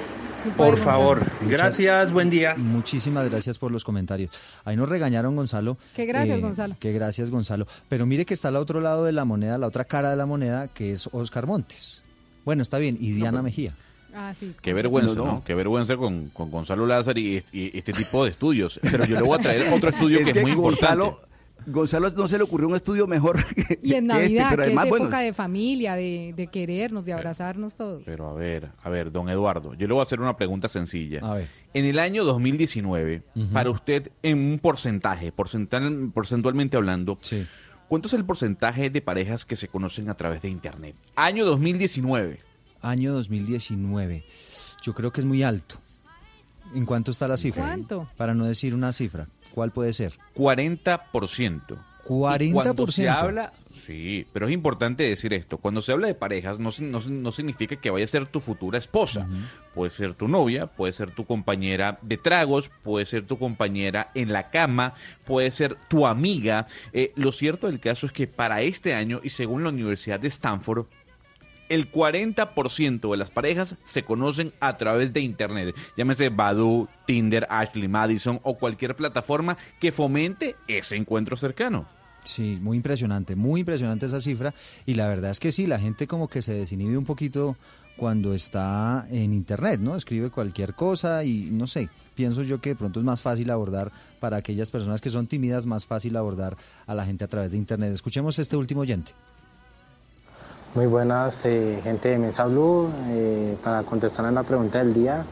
Por 0.56 0.76
favor, 0.76 1.20
Muchas- 1.40 1.48
gracias, 1.48 2.12
buen 2.12 2.28
día. 2.28 2.56
Muchísimas 2.56 3.30
gracias 3.30 3.58
por 3.58 3.70
los 3.70 3.84
comentarios. 3.84 4.32
Ahí 4.64 4.74
nos 4.76 4.88
regañaron, 4.88 5.36
Gonzalo. 5.36 5.78
Que 5.94 6.04
gracias, 6.04 6.40
Gonzalo. 6.40 6.76
Que 6.80 6.92
gracias, 6.92 7.30
Gonzalo. 7.30 7.64
Pero 7.88 8.06
mire 8.06 8.24
que 8.26 8.34
está 8.34 8.48
al 8.48 8.56
otro 8.56 8.80
lado 8.80 9.04
de 9.04 9.12
la 9.12 9.24
moneda, 9.24 9.56
la 9.56 9.68
otra 9.68 9.84
cara 9.84 10.10
de 10.10 10.16
la 10.16 10.26
moneda, 10.26 10.66
que 10.66 10.92
es 10.92 11.08
Oscar 11.12 11.46
Montes. 11.46 12.01
Bueno, 12.44 12.62
está 12.62 12.78
bien. 12.78 12.96
Y 13.00 13.12
Diana 13.12 13.42
Mejía. 13.42 13.74
Ah, 14.14 14.34
sí. 14.34 14.52
Qué 14.60 14.74
vergüenza, 14.74 15.14
No. 15.14 15.42
Qué 15.44 15.54
vergüenza 15.54 15.96
con, 15.96 16.28
con 16.30 16.50
Gonzalo 16.50 16.86
Lázaro 16.86 17.18
y, 17.18 17.42
y 17.52 17.76
este 17.78 17.92
tipo 17.92 18.24
de 18.24 18.30
estudios. 18.30 18.78
Pero 18.82 19.04
yo 19.06 19.16
le 19.16 19.22
voy 19.22 19.38
a 19.38 19.42
traer 19.42 19.72
otro 19.72 19.88
estudio 19.88 20.18
que, 20.24 20.30
es 20.38 20.42
muy 20.42 20.52
Gonzalo, 20.54 21.04
importante. 21.06 21.32
Gonzalo 21.64 22.10
no 22.10 22.28
se 22.28 22.36
le 22.36 22.44
ocurrió 22.44 22.68
un 22.68 22.74
estudio 22.74 23.06
mejor 23.06 23.42
que, 23.54 23.78
Y 23.82 23.94
en 23.94 24.08
que 24.08 24.12
este, 24.24 24.34
Navidad, 24.34 24.46
pero 24.50 24.62
que 24.62 24.66
además, 24.66 24.84
es 24.84 24.90
bueno, 24.90 25.04
época 25.06 25.20
de 25.20 25.32
familia, 25.32 25.94
de, 25.94 26.34
de 26.36 26.46
querernos, 26.48 27.04
de 27.06 27.12
abrazarnos 27.14 27.74
todos. 27.76 28.02
Pero 28.04 28.28
a 28.28 28.34
ver, 28.34 28.68
a 28.82 28.90
ver, 28.90 29.12
don 29.12 29.28
Eduardo, 29.30 29.72
yo 29.74 29.86
le 29.86 29.92
voy 29.94 30.00
a 30.00 30.02
hacer 30.02 30.20
una 30.20 30.36
pregunta 30.36 30.68
sencilla. 30.68 31.20
A 31.22 31.34
ver. 31.34 31.48
En 31.72 31.84
el 31.86 31.98
año 32.00 32.24
2019, 32.24 33.22
para 33.52 33.70
usted, 33.70 34.10
en 34.22 34.38
un 34.38 34.58
porcentaje, 34.58 35.32
porcentual- 35.32 36.12
porcentualmente 36.12 36.76
hablando, 36.76 37.16
¿cuánto 37.92 38.08
es 38.08 38.14
el 38.14 38.24
porcentaje 38.24 38.88
de 38.88 39.02
parejas 39.02 39.44
que 39.44 39.54
se 39.54 39.68
conocen 39.68 40.08
a 40.08 40.14
través 40.14 40.40
de 40.40 40.48
Internet? 40.48 40.96
Año 41.14 41.44
2019. 41.44 42.40
Año 42.80 43.12
2019. 43.12 44.24
Yo 44.80 44.94
creo 44.94 45.12
que 45.12 45.20
es 45.20 45.26
muy 45.26 45.42
alto. 45.42 45.74
¿En 46.74 46.86
cuánto 46.86 47.10
está 47.10 47.28
la 47.28 47.36
cifra? 47.36 47.64
¿Cuánto? 47.64 48.08
Para 48.16 48.32
no 48.32 48.46
decir 48.46 48.74
una 48.74 48.94
cifra. 48.94 49.28
¿Cuál 49.54 49.72
puede 49.72 49.92
ser? 49.92 50.14
40%. 50.34 51.60
Y 52.40 52.52
Cuando 52.52 52.86
se 52.86 53.04
40%. 53.04 53.14
habla, 53.14 53.52
sí, 53.72 54.26
pero 54.32 54.46
es 54.46 54.52
importante 54.52 55.02
decir 55.02 55.32
esto. 55.32 55.58
Cuando 55.58 55.80
se 55.80 55.92
habla 55.92 56.06
de 56.06 56.14
parejas, 56.14 56.58
no, 56.58 56.70
no, 56.80 57.00
no 57.00 57.32
significa 57.32 57.76
que 57.76 57.90
vaya 57.90 58.04
a 58.04 58.08
ser 58.08 58.26
tu 58.26 58.40
futura 58.40 58.78
esposa. 58.78 59.28
Puede 59.74 59.90
ser 59.90 60.14
tu 60.14 60.28
novia, 60.28 60.66
puede 60.66 60.92
ser 60.92 61.10
tu 61.10 61.24
compañera 61.24 61.98
de 62.02 62.18
tragos, 62.18 62.70
puede 62.82 63.06
ser 63.06 63.26
tu 63.26 63.38
compañera 63.38 64.10
en 64.14 64.32
la 64.32 64.50
cama, 64.50 64.94
puede 65.24 65.50
ser 65.50 65.76
tu 65.88 66.06
amiga. 66.06 66.66
Eh, 66.92 67.12
lo 67.16 67.32
cierto 67.32 67.66
del 67.66 67.80
caso 67.80 68.06
es 68.06 68.12
que 68.12 68.26
para 68.26 68.62
este 68.62 68.94
año, 68.94 69.20
y 69.22 69.30
según 69.30 69.62
la 69.62 69.70
Universidad 69.70 70.20
de 70.20 70.28
Stanford, 70.28 70.86
el 71.68 71.90
40% 71.90 73.10
de 73.10 73.16
las 73.16 73.30
parejas 73.30 73.76
se 73.82 74.02
conocen 74.02 74.52
a 74.60 74.76
través 74.76 75.14
de 75.14 75.20
Internet. 75.20 75.74
Llámese 75.96 76.28
Badoo, 76.28 76.86
Tinder, 77.06 77.46
Ashley 77.48 77.88
Madison 77.88 78.40
o 78.42 78.58
cualquier 78.58 78.94
plataforma 78.94 79.56
que 79.80 79.90
fomente 79.90 80.56
ese 80.68 80.96
encuentro 80.96 81.34
cercano. 81.34 81.88
Sí, 82.24 82.58
muy 82.60 82.76
impresionante, 82.76 83.34
muy 83.34 83.60
impresionante 83.60 84.06
esa 84.06 84.20
cifra. 84.20 84.54
Y 84.86 84.94
la 84.94 85.08
verdad 85.08 85.32
es 85.32 85.40
que 85.40 85.52
sí, 85.52 85.66
la 85.66 85.78
gente 85.78 86.06
como 86.06 86.28
que 86.28 86.42
se 86.42 86.54
desinhibe 86.54 86.96
un 86.96 87.04
poquito 87.04 87.56
cuando 87.96 88.32
está 88.32 89.06
en 89.10 89.32
internet, 89.32 89.80
¿no? 89.80 89.96
Escribe 89.96 90.30
cualquier 90.30 90.74
cosa 90.74 91.24
y 91.24 91.50
no 91.52 91.66
sé, 91.66 91.88
pienso 92.14 92.42
yo 92.42 92.60
que 92.60 92.70
de 92.70 92.76
pronto 92.76 93.00
es 93.00 93.04
más 93.04 93.20
fácil 93.20 93.50
abordar 93.50 93.92
para 94.18 94.38
aquellas 94.38 94.70
personas 94.70 95.00
que 95.00 95.10
son 95.10 95.26
tímidas, 95.26 95.66
más 95.66 95.86
fácil 95.86 96.16
abordar 96.16 96.56
a 96.86 96.94
la 96.94 97.04
gente 97.04 97.24
a 97.24 97.28
través 97.28 97.50
de 97.50 97.58
internet. 97.58 97.92
Escuchemos 97.92 98.38
este 98.38 98.56
último 98.56 98.80
oyente. 98.80 99.12
Muy 100.74 100.86
buenas, 100.86 101.44
eh, 101.44 101.80
gente 101.82 102.08
de 102.08 102.18
Mesa 102.18 102.46
Blue. 102.46 102.90
Eh, 103.08 103.56
para 103.62 103.82
contestar 103.82 104.24
a 104.24 104.32
la 104.32 104.42
pregunta 104.42 104.78
del 104.78 104.94
día, 104.94 105.24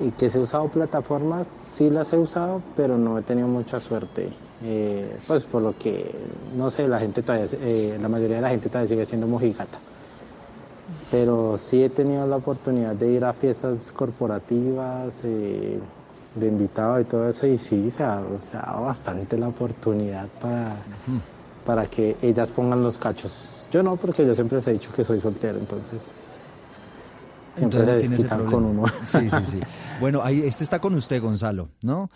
y 0.00 0.10
que 0.10 0.28
se 0.28 0.38
he 0.38 0.42
usado 0.42 0.68
plataformas, 0.68 1.48
sí 1.48 1.88
las 1.88 2.12
he 2.12 2.18
usado, 2.18 2.62
pero 2.76 2.98
no 2.98 3.18
he 3.18 3.22
tenido 3.22 3.48
mucha 3.48 3.80
suerte. 3.80 4.28
Eh, 4.64 5.18
pues 5.26 5.44
por 5.44 5.62
lo 5.62 5.76
que, 5.76 6.14
no 6.56 6.70
sé, 6.70 6.88
la 6.88 6.98
gente 6.98 7.22
todavía, 7.22 7.46
eh, 7.60 7.98
la 8.00 8.08
mayoría 8.08 8.36
de 8.36 8.42
la 8.42 8.48
gente 8.50 8.68
todavía 8.68 8.88
sigue 8.88 9.06
siendo 9.06 9.26
mojigata. 9.26 9.78
Pero 11.10 11.58
sí 11.58 11.82
he 11.82 11.90
tenido 11.90 12.26
la 12.26 12.36
oportunidad 12.36 12.94
de 12.94 13.12
ir 13.12 13.24
a 13.24 13.32
fiestas 13.32 13.92
corporativas, 13.92 15.20
eh, 15.24 15.78
de 16.34 16.46
invitado 16.46 17.00
y 17.00 17.04
todo 17.04 17.28
eso, 17.28 17.46
y 17.46 17.58
sí, 17.58 17.90
se 17.90 18.04
ha, 18.04 18.22
se 18.44 18.56
ha 18.56 18.62
dado 18.62 18.84
bastante 18.84 19.38
la 19.38 19.48
oportunidad 19.48 20.28
para 20.40 20.76
para 21.66 21.84
que 21.86 22.16
ellas 22.22 22.52
pongan 22.52 22.82
los 22.82 22.96
cachos. 22.96 23.66
Yo 23.72 23.82
no, 23.82 23.96
porque 23.96 24.24
yo 24.24 24.34
siempre 24.34 24.58
les 24.58 24.66
he 24.68 24.72
dicho 24.72 24.92
que 24.92 25.04
soy 25.04 25.18
soltero, 25.18 25.58
entonces 25.58 26.14
siempre 27.54 27.80
Entonces 27.80 28.20
se 28.22 28.28
con 28.28 28.64
uno. 28.64 28.84
Sí, 29.04 29.28
sí, 29.28 29.44
sí. 29.44 29.60
Bueno, 30.00 30.22
ahí 30.22 30.42
este 30.42 30.62
está 30.62 30.78
con 30.78 30.94
usted, 30.94 31.20
Gonzalo, 31.20 31.68
¿no? 31.82 32.10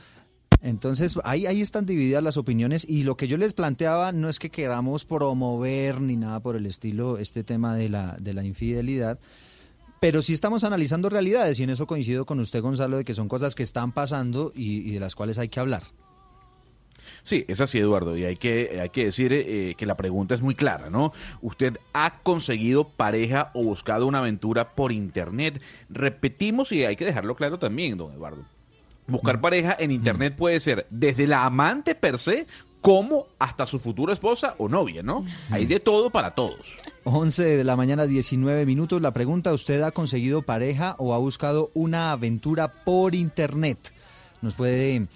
Entonces, 0.63 1.19
ahí, 1.25 1.47
ahí 1.47 1.63
están 1.63 1.87
divididas 1.87 2.23
las 2.23 2.37
opiniones 2.37 2.87
y 2.89 3.03
lo 3.03 3.17
que 3.17 3.29
yo 3.29 3.39
les 3.39 3.55
planteaba 3.55 4.13
no 4.13 4.29
es 4.29 4.39
que 4.39 4.51
queramos 4.51 5.05
promover 5.05 6.01
ni 6.01 6.17
nada 6.17 6.41
por 6.41 6.55
el 6.55 6.67
estilo 6.67 7.17
este 7.17 7.45
tema 7.45 7.77
de 7.77 7.89
la, 7.89 8.17
de 8.21 8.35
la 8.35 8.45
infidelidad, 8.45 9.19
pero 10.01 10.21
sí 10.23 10.35
estamos 10.35 10.65
analizando 10.65 11.09
realidades 11.09 11.59
y 11.61 11.63
en 11.63 11.71
eso 11.71 11.87
coincido 11.87 12.27
con 12.27 12.41
usted, 12.41 12.61
Gonzalo, 12.61 12.99
de 12.99 13.05
que 13.05 13.15
son 13.15 13.29
cosas 13.29 13.55
que 13.55 13.63
están 13.63 13.93
pasando 13.93 14.53
y, 14.55 14.93
de 14.93 15.01
las 15.01 15.15
cuales 15.15 15.39
hay 15.39 15.49
que 15.49 15.61
hablar. 15.61 15.83
Sí, 17.23 17.45
es 17.49 17.61
así, 17.61 17.79
Eduardo, 17.79 18.17
y 18.17 18.25
hay 18.25 18.37
que, 18.37 18.81
hay 18.81 18.89
que 18.89 19.07
decir 19.07 19.33
eh, 19.33 19.75
que 19.77 19.85
la 19.85 19.97
pregunta 19.97 20.35
es 20.35 20.41
muy 20.41 20.55
clara, 20.55 20.89
¿no? 20.89 21.13
¿Usted 21.43 21.79
ha 21.93 22.21
conseguido 22.23 22.89
pareja 22.89 23.51
o 23.53 23.63
buscado 23.63 24.07
una 24.07 24.19
aventura 24.19 24.75
por 24.75 24.91
internet? 24.91 25.61
Repetimos 25.91 26.73
y 26.73 26.85
hay 26.85 26.97
que 26.97 27.05
dejarlo 27.05 27.35
claro 27.37 27.59
también, 27.59 27.99
don 27.99 28.13
Eduardo. 28.13 28.45
Buscar 29.11 29.41
pareja 29.41 29.77
en 29.79 29.91
internet 29.91 30.37
puede 30.37 30.61
ser 30.61 30.87
desde 30.91 31.27
la 31.27 31.45
amante 31.45 31.95
per 31.95 32.19
se 32.19 32.47
como 32.81 33.27
hasta 33.39 33.67
su 33.67 33.79
futura 33.79 34.15
esposa 34.15 34.55
o 34.57 34.69
novia, 34.69 35.03
¿no? 35.03 35.23
Hay 35.51 35.67
de 35.67 35.81
todo 35.81 36.09
para 36.11 36.35
todos. 36.35 36.79
11 37.05 37.43
de 37.59 37.65
la 37.65 37.77
mañana, 37.77 38.07
19 38.07 38.65
minutos. 38.65 39.03
La 39.03 39.13
pregunta, 39.13 39.53
¿usted 39.53 39.83
ha 39.83 39.91
conseguido 39.91 40.43
pareja 40.43 40.95
o 40.99 41.13
ha 41.13 41.19
buscado 41.19 41.71
una 41.75 42.13
aventura 42.13 42.73
por 42.85 43.15
internet? 43.15 43.93
Nos 44.41 44.55
puede 44.55 45.07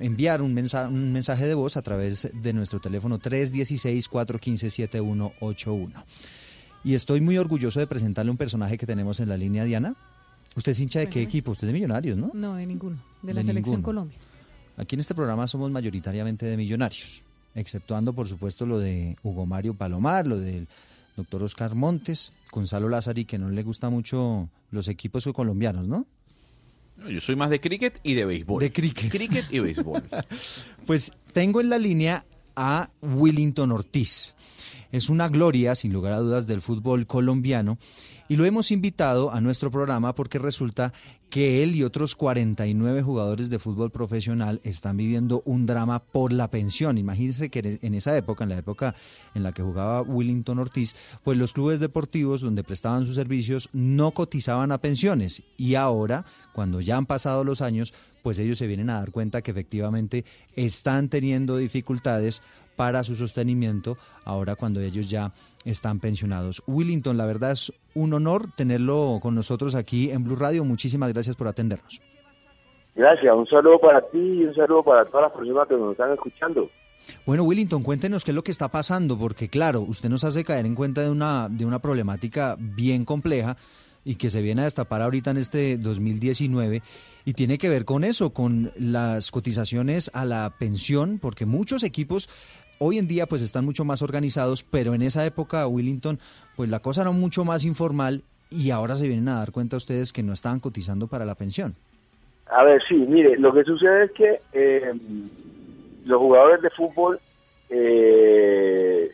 enviar 0.00 0.42
un, 0.42 0.52
mensa- 0.54 0.88
un 0.88 1.12
mensaje 1.12 1.46
de 1.46 1.54
voz 1.54 1.76
a 1.76 1.82
través 1.82 2.28
de 2.32 2.52
nuestro 2.52 2.80
teléfono 2.80 3.20
316-415-7181. 3.20 5.90
Y 6.84 6.94
estoy 6.94 7.20
muy 7.20 7.38
orgulloso 7.38 7.78
de 7.78 7.86
presentarle 7.86 8.30
un 8.30 8.36
personaje 8.36 8.76
que 8.78 8.86
tenemos 8.86 9.20
en 9.20 9.28
la 9.28 9.36
línea, 9.36 9.64
Diana. 9.64 9.94
¿Usted 10.56 10.72
es 10.72 10.80
hincha 10.80 11.00
de 11.00 11.08
qué 11.08 11.22
equipo? 11.22 11.52
Usted 11.52 11.66
es 11.66 11.68
de 11.68 11.72
Millonarios, 11.72 12.18
¿no? 12.18 12.30
No, 12.34 12.54
de 12.54 12.66
ninguno. 12.66 13.02
De 13.22 13.34
la 13.34 13.42
selección. 13.42 13.82
Colombia. 13.82 14.18
Aquí 14.76 14.96
en 14.96 15.00
este 15.00 15.14
programa 15.14 15.46
somos 15.46 15.70
mayoritariamente 15.70 16.46
de 16.46 16.56
millonarios, 16.56 17.22
exceptuando 17.54 18.14
por 18.14 18.26
supuesto 18.26 18.64
lo 18.64 18.78
de 18.78 19.16
Hugo 19.22 19.44
Mario 19.44 19.74
Palomar, 19.74 20.26
lo 20.26 20.38
del 20.38 20.66
doctor 21.16 21.44
Oscar 21.44 21.74
Montes, 21.74 22.32
Gonzalo 22.50 22.88
Lázari, 22.88 23.24
que 23.24 23.38
no 23.38 23.50
le 23.50 23.62
gusta 23.62 23.90
mucho 23.90 24.48
los 24.70 24.88
equipos 24.88 25.28
colombianos, 25.34 25.86
¿no? 25.86 26.06
No, 26.96 27.10
Yo 27.10 27.20
soy 27.20 27.36
más 27.36 27.50
de 27.50 27.60
cricket 27.60 28.00
y 28.02 28.14
de 28.14 28.24
béisbol. 28.24 28.60
De 28.60 28.72
cricket. 28.72 29.10
Cricket 29.10 29.52
y 29.52 29.58
béisbol. 29.60 30.02
Pues 30.86 31.12
tengo 31.32 31.60
en 31.60 31.68
la 31.68 31.78
línea 31.78 32.24
a 32.56 32.90
Willington 33.02 33.72
Ortiz. 33.72 34.34
Es 34.90 35.08
una 35.08 35.28
gloria, 35.28 35.74
sin 35.74 35.92
lugar 35.92 36.12
a 36.12 36.18
dudas, 36.18 36.46
del 36.46 36.60
fútbol 36.60 37.06
colombiano. 37.06 37.78
Y 38.32 38.36
lo 38.36 38.46
hemos 38.46 38.70
invitado 38.70 39.30
a 39.30 39.42
nuestro 39.42 39.70
programa 39.70 40.14
porque 40.14 40.38
resulta 40.38 40.94
que 41.28 41.62
él 41.62 41.76
y 41.76 41.84
otros 41.84 42.16
49 42.16 43.02
jugadores 43.02 43.50
de 43.50 43.58
fútbol 43.58 43.90
profesional 43.90 44.58
están 44.64 44.96
viviendo 44.96 45.42
un 45.44 45.66
drama 45.66 45.98
por 46.02 46.32
la 46.32 46.50
pensión. 46.50 46.96
Imagínense 46.96 47.50
que 47.50 47.78
en 47.82 47.92
esa 47.92 48.16
época, 48.16 48.44
en 48.44 48.48
la 48.48 48.56
época 48.56 48.94
en 49.34 49.42
la 49.42 49.52
que 49.52 49.62
jugaba 49.62 50.00
Willington 50.00 50.58
Ortiz, 50.58 50.96
pues 51.22 51.36
los 51.36 51.52
clubes 51.52 51.78
deportivos 51.78 52.40
donde 52.40 52.64
prestaban 52.64 53.04
sus 53.04 53.16
servicios 53.16 53.68
no 53.74 54.12
cotizaban 54.12 54.72
a 54.72 54.78
pensiones. 54.78 55.42
Y 55.58 55.74
ahora, 55.74 56.24
cuando 56.54 56.80
ya 56.80 56.96
han 56.96 57.04
pasado 57.04 57.44
los 57.44 57.60
años, 57.60 57.92
pues 58.22 58.38
ellos 58.38 58.56
se 58.56 58.66
vienen 58.66 58.88
a 58.88 58.94
dar 58.94 59.10
cuenta 59.10 59.42
que 59.42 59.50
efectivamente 59.50 60.24
están 60.56 61.10
teniendo 61.10 61.58
dificultades 61.58 62.40
para 62.76 63.04
su 63.04 63.14
sostenimiento 63.14 63.96
ahora 64.24 64.56
cuando 64.56 64.80
ellos 64.80 65.10
ya 65.10 65.32
están 65.64 66.00
pensionados. 66.00 66.62
Willington, 66.66 67.16
la 67.16 67.26
verdad 67.26 67.52
es 67.52 67.72
un 67.94 68.12
honor 68.14 68.46
tenerlo 68.56 69.18
con 69.20 69.34
nosotros 69.34 69.74
aquí 69.74 70.10
en 70.10 70.24
Blue 70.24 70.36
Radio. 70.36 70.64
Muchísimas 70.64 71.12
gracias 71.12 71.36
por 71.36 71.48
atendernos. 71.48 72.00
Gracias, 72.94 73.34
un 73.34 73.46
saludo 73.46 73.78
para 73.78 74.00
ti 74.02 74.18
y 74.18 74.44
un 74.44 74.54
saludo 74.54 74.82
para 74.82 75.04
todas 75.06 75.22
las 75.22 75.32
personas 75.32 75.66
que 75.66 75.76
nos 75.76 75.92
están 75.92 76.12
escuchando. 76.12 76.68
Bueno, 77.26 77.42
Willington, 77.44 77.82
cuéntenos 77.82 78.24
qué 78.24 78.30
es 78.30 78.34
lo 78.34 78.44
que 78.44 78.50
está 78.50 78.68
pasando, 78.68 79.18
porque 79.18 79.48
claro, 79.48 79.80
usted 79.80 80.08
nos 80.08 80.24
hace 80.24 80.44
caer 80.44 80.66
en 80.66 80.74
cuenta 80.74 81.00
de 81.00 81.10
una, 81.10 81.48
de 81.48 81.64
una 81.64 81.80
problemática 81.80 82.56
bien 82.58 83.04
compleja 83.04 83.56
y 84.04 84.16
que 84.16 84.30
se 84.30 84.42
viene 84.42 84.62
a 84.62 84.64
destapar 84.64 85.02
ahorita 85.02 85.30
en 85.30 85.36
este 85.36 85.78
2019 85.78 86.82
y 87.24 87.32
tiene 87.34 87.58
que 87.58 87.68
ver 87.68 87.84
con 87.84 88.04
eso, 88.04 88.32
con 88.32 88.72
las 88.76 89.30
cotizaciones 89.30 90.10
a 90.12 90.24
la 90.24 90.54
pensión, 90.58 91.18
porque 91.20 91.46
muchos 91.46 91.82
equipos 91.84 92.28
hoy 92.82 92.98
en 92.98 93.06
día 93.06 93.26
pues 93.26 93.42
están 93.42 93.64
mucho 93.64 93.84
más 93.84 94.02
organizados, 94.02 94.64
pero 94.64 94.94
en 94.94 95.02
esa 95.02 95.24
época, 95.24 95.66
Willington, 95.66 96.18
pues 96.56 96.68
la 96.68 96.80
cosa 96.80 97.02
era 97.02 97.12
mucho 97.12 97.44
más 97.44 97.64
informal 97.64 98.22
y 98.50 98.70
ahora 98.70 98.96
se 98.96 99.06
vienen 99.06 99.28
a 99.28 99.36
dar 99.36 99.52
cuenta 99.52 99.76
ustedes 99.76 100.12
que 100.12 100.22
no 100.22 100.32
estaban 100.32 100.58
cotizando 100.58 101.06
para 101.06 101.24
la 101.24 101.36
pensión. 101.36 101.74
A 102.50 102.64
ver, 102.64 102.82
sí, 102.86 102.94
mire, 102.94 103.38
lo 103.38 103.52
que 103.52 103.64
sucede 103.64 104.04
es 104.04 104.10
que 104.10 104.40
eh, 104.52 104.92
los 106.04 106.18
jugadores 106.18 106.60
de 106.60 106.70
fútbol 106.70 107.20
eh, 107.70 109.12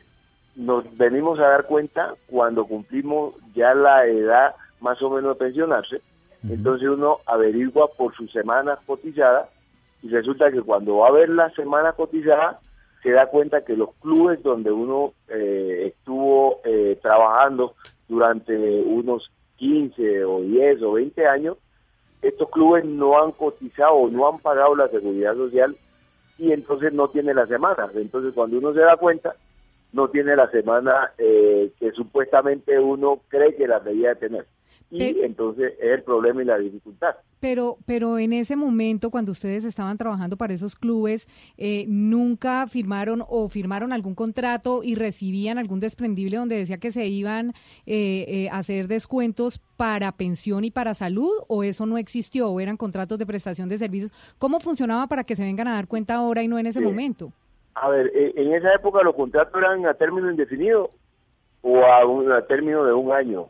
nos 0.57 0.85
venimos 0.97 1.39
a 1.39 1.49
dar 1.49 1.67
cuenta 1.67 2.15
cuando 2.27 2.65
cumplimos 2.65 3.35
ya 3.55 3.75
la 3.75 4.07
edad 4.07 4.55
más 4.81 5.01
o 5.03 5.11
menos 5.11 5.39
de 5.39 5.45
pensionarse. 5.45 6.01
Entonces 6.49 6.89
uno 6.89 7.19
averigua 7.27 7.89
por 7.97 8.15
sus 8.15 8.31
semanas 8.33 8.79
cotizadas 8.87 9.49
y 10.03 10.09
resulta 10.09 10.53
que 10.53 10.63
cuando 10.63 10.99
va 10.99 11.09
a 11.09 11.13
ver 11.13 11.29
la 11.29 11.51
semana 11.51 11.93
cotizada 11.93 12.61
se 13.03 13.11
da 13.11 13.27
cuenta 13.27 13.65
que 13.65 13.77
los 13.77 13.95
clubes 14.01 14.43
donde 14.43 14.73
uno 14.73 15.13
eh, 15.29 15.93
estuvo 15.95 16.61
eh, 16.65 16.99
trabajando 17.01 17.75
durante 18.09 18.55
unos 18.83 19.31
15 19.57 20.25
o 20.25 20.41
10 20.41 20.83
o 20.83 20.93
20 20.93 21.27
años, 21.27 21.57
estos 22.23 22.51
clubes 22.51 22.85
no 22.85 23.21
han 23.21 23.33
cotizado 23.33 24.09
no 24.09 24.29
han 24.29 24.39
pagado 24.39 24.75
la 24.75 24.89
seguridad 24.89 25.35
social 25.35 25.77
y 26.39 26.53
entonces 26.53 26.93
no 26.93 27.09
tiene 27.09 27.35
las 27.35 27.49
semanas. 27.49 27.91
Entonces 27.95 28.33
cuando 28.35 28.59
uno 28.59 28.73
se 28.73 28.81
da 28.81 28.97
cuenta, 28.97 29.35
no 29.93 30.09
tiene 30.09 30.37
la 30.37 30.51
semana 30.51 31.13
eh, 31.19 31.73
que 31.79 31.93
supuestamente 31.93 32.79
uno 32.79 33.21
cree 33.29 33.55
que 33.57 33.67
la 33.67 33.81
debía 33.81 34.11
de 34.11 34.17
tener. 34.17 34.47
Y 34.91 35.21
entonces 35.21 35.75
es 35.79 35.91
el 35.91 36.03
problema 36.03 36.43
y 36.43 36.47
la 36.47 36.59
dificultad. 36.59 37.17
Pero, 37.41 37.79
pero 37.87 38.19
en 38.19 38.33
ese 38.33 38.57
momento, 38.57 39.11
cuando 39.11 39.33
ustedes 39.33 39.65
estaban 39.65 39.97
trabajando 39.97 40.37
para 40.37 40.55
esos 40.55 40.75
clubes, 40.75 41.29
eh, 41.57 41.85
nunca 41.89 42.67
firmaron 42.67 43.23
o 43.29 43.49
firmaron 43.49 43.93
algún 43.93 44.15
contrato 44.15 44.83
y 44.83 44.95
recibían 44.95 45.59
algún 45.59 45.81
desprendible 45.81 46.37
donde 46.37 46.57
decía 46.57 46.79
que 46.79 46.91
se 46.91 47.07
iban 47.07 47.51
eh, 47.87 48.25
eh, 48.29 48.49
a 48.51 48.59
hacer 48.59 48.89
descuentos 48.89 49.61
para 49.77 50.13
pensión 50.13 50.65
y 50.65 50.71
para 50.73 50.95
salud, 50.95 51.31
o 51.47 51.63
eso 51.63 51.87
no 51.87 51.99
existió, 51.99 52.49
o 52.51 52.61
eran 52.61 52.77
contratos 52.77 53.19
de 53.19 53.27
prestación 53.27 53.69
de 53.69 53.79
servicios. 53.79 54.13
¿Cómo 54.39 54.59
funcionaba 54.59 55.07
para 55.07 55.23
que 55.25 55.37
se 55.37 55.45
vengan 55.45 55.69
a 55.69 55.75
dar 55.75 55.87
cuenta 55.87 56.15
ahora 56.17 56.43
y 56.43 56.49
no 56.49 56.59
en 56.59 56.67
ese 56.67 56.81
Sí. 56.81 56.85
momento? 56.85 57.33
A 57.75 57.89
ver, 57.89 58.11
eh, 58.13 58.33
en 58.35 58.53
esa 58.55 58.75
época 58.75 59.03
los 59.05 59.15
contratos 59.15 59.55
eran 59.57 59.87
a 59.87 59.95
término 59.95 60.29
indefinido 60.29 60.91
o 61.63 61.77
a, 61.85 62.05
un, 62.05 62.33
a 62.33 62.43
término 62.47 62.85
de 62.85 62.93
un 62.93 63.13
año. 63.13 63.47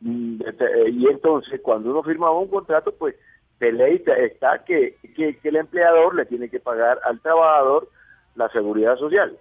Mm, 0.00 0.40
eh, 0.42 0.90
Y 0.90 1.06
entonces, 1.08 1.60
cuando 1.60 1.90
uno 1.90 2.02
firmaba 2.02 2.38
un 2.38 2.48
contrato, 2.48 2.92
pues 2.92 3.14
de 3.60 3.72
ley 3.72 4.02
está 4.18 4.64
que, 4.64 4.96
que, 5.14 5.38
que 5.38 5.48
el 5.48 5.56
empleador 5.56 6.14
le 6.14 6.26
tiene 6.26 6.48
que 6.48 6.60
pagar 6.60 7.00
al 7.04 7.20
trabajador 7.20 7.88
la 8.34 8.48
seguridad 8.50 8.96
social. 8.96 9.38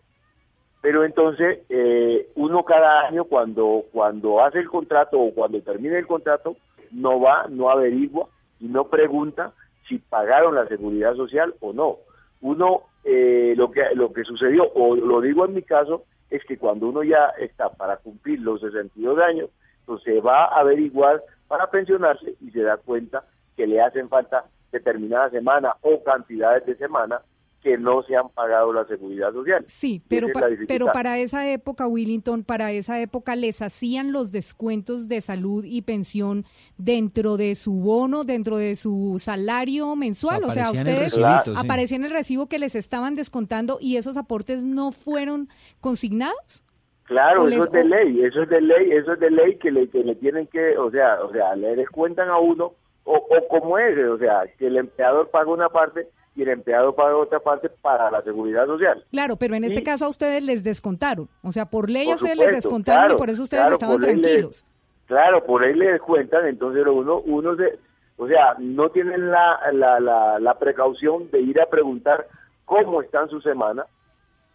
Pero 0.82 1.03
entonces, 1.03 1.60
eh, 1.70 2.30
uno 2.36 2.64
cada 2.64 3.08
año, 3.08 3.26
cuando, 3.26 3.86
cuando 3.91 4.43
hace 4.43 4.60
el 4.60 4.70
contrato 4.70 5.20
o 5.20 5.34
cuando 5.34 5.60
termina 5.62 5.97
el 5.97 6.08
contrato, 6.08 6.56
no 6.91 7.20
va, 7.20 7.47
no 7.49 7.70
averigua 7.70 8.28
y 8.60 8.68
no 8.68 8.88
pregunta 8.88 9.51
si 9.88 9.97
pagaron 9.97 10.56
la 10.56 10.68
seguridad 10.68 11.16
social 11.16 11.56
o 11.60 11.74
no. 11.74 11.97
Uno, 12.41 12.84
eh, 13.03 13.53
lo, 13.58 13.72
que, 13.72 13.84
lo 13.95 14.14
que 14.14 14.24
sucedió, 14.24 14.72
o 14.74 14.95
lo 14.95 15.22
digo 15.22 15.45
en 15.45 15.56
mi 15.56 15.64
caso, 15.64 16.03
es 16.30 16.43
que 16.45 16.58
cuando 16.58 16.88
uno 16.88 17.03
ya 17.03 17.34
está 17.39 17.70
para 17.70 17.97
cumplir 17.97 18.39
los 18.41 18.62
62 18.62 19.20
años, 19.20 19.49
entonces 19.86 20.15
va 20.25 20.45
a 20.45 20.59
averiguar 20.61 21.21
para 21.47 21.69
pensionarse 21.69 22.36
y 22.41 22.49
se 22.51 22.61
da 22.61 22.77
cuenta 22.77 23.23
que 23.55 23.67
le 23.67 23.79
hacen 23.81 24.09
falta 24.09 24.45
determinadas 24.71 25.31
semanas 25.31 25.73
o 25.81 26.03
cantidades 26.03 26.65
de 26.65 26.75
semanas 26.75 27.21
que 27.61 27.77
no 27.79 28.03
se 28.03 28.15
han 28.15 28.29
pagado 28.29 28.71
la 28.73 28.86
seguridad 28.86 29.31
social. 29.33 29.63
Sí, 29.67 29.99
pero, 30.07 30.27
pa- 30.31 30.45
pero 30.67 30.86
para 30.91 31.17
esa 31.17 31.49
época, 31.49 31.88
Willington, 31.88 32.43
para 32.43 32.71
esa 32.71 32.99
época 32.99 33.36
les 33.36 33.59
hacían 33.63 34.11
los 34.11 34.31
descuentos 34.31 35.07
de 35.07 35.19
salud 35.21 35.63
y 35.65 35.81
pensión 35.81 36.45
dentro 36.77 37.38
de 37.38 37.55
su 37.55 37.73
bono, 37.73 38.23
dentro 38.23 38.57
de 38.57 38.75
su 38.75 39.17
salario 39.19 39.95
mensual. 39.95 40.43
O 40.43 40.47
O 40.47 40.51
sea, 40.51 40.65
sea, 40.65 40.81
aparecía 40.81 40.81
en 40.81 40.88
el 40.88 40.93
ustedes 41.05 41.15
recibito, 41.25 41.59
sí. 41.59 41.65
aparecía 41.65 41.97
en 41.97 42.03
el 42.05 42.11
recibo 42.11 42.47
que 42.47 42.59
les 42.59 42.75
estaban 42.75 43.15
descontando 43.15 43.79
y 43.81 43.97
esos 43.97 44.15
aportes 44.17 44.63
no 44.63 44.91
fueron 44.91 45.49
consignados. 45.81 46.63
Claro, 47.06 47.47
eso 47.47 47.49
les- 47.49 47.66
es 47.66 47.72
de 47.72 47.84
ley, 47.84 48.24
eso 48.24 48.41
es 48.43 48.49
de 48.49 48.62
ley, 48.62 48.91
eso 48.91 49.14
es 49.14 49.20
de 49.20 49.30
ley 49.32 49.56
que 49.58 49.72
le, 49.72 49.88
que 49.89 50.03
le 50.03 50.16
tienen 50.16 50.47
que, 50.47 50.78
o 50.78 50.89
sea, 50.91 51.20
o 51.24 51.32
sea, 51.32 51.56
le 51.56 51.76
descuentan 51.76 52.30
a 52.30 52.38
uno, 52.39 52.74
o, 53.03 53.14
o 53.16 53.47
como 53.47 53.78
es, 53.78 53.97
o 54.08 54.18
sea, 54.18 54.43
que 54.58 54.68
el 54.68 54.78
empleador 54.78 55.30
paga 55.30 55.51
una 55.51 55.70
parte 55.70 56.08
y 56.36 56.41
el 56.41 56.49
empleado 56.49 56.95
paga 56.95 57.16
otra 57.16 57.39
parte 57.39 57.70
para 57.70 58.10
la 58.10 58.22
seguridad 58.24 58.66
social. 58.66 59.06
Claro, 59.12 59.36
pero 59.38 59.56
en 59.56 59.64
este 59.66 59.82
Y- 59.82 59.84
caso 59.84 60.06
a 60.06 60.10
ustedes 60.10 60.41
les 60.43 60.64
descontaron. 60.64 61.30
O 61.43 61.51
sea, 61.51 61.68
por 61.68 61.89
ley 61.89 62.10
a 62.10 62.16
ustedes 62.16 62.38
les 62.38 62.49
descontaron 62.56 63.01
claro, 63.03 63.16
y 63.16 63.18
por 63.18 63.30
eso 63.30 63.43
ustedes 63.43 63.62
claro, 63.64 63.76
estaban 63.76 64.01
le- 64.01 64.08
tranquilos. 64.08 64.66
Claro, 65.06 65.45
por 65.45 65.64
ahí 65.64 65.76
le 65.76 65.91
descuentan, 65.93 66.47
entonces 66.47 66.84
uno, 66.88 67.20
uno 67.20 67.56
se, 67.56 67.78
o 68.18 68.28
sea, 68.28 68.56
no 68.58 68.89
tienen 68.89 69.30
la, 69.30 69.60
la, 69.72 69.99
la, 69.99 70.39
la 70.39 70.58
precaución 70.58 71.30
de 71.30 71.41
ir 71.41 71.62
a 71.62 71.68
preguntar 71.68 72.26
cómo 72.66 73.03
están 73.03 73.30
su 73.30 73.39
semana. 73.41 73.86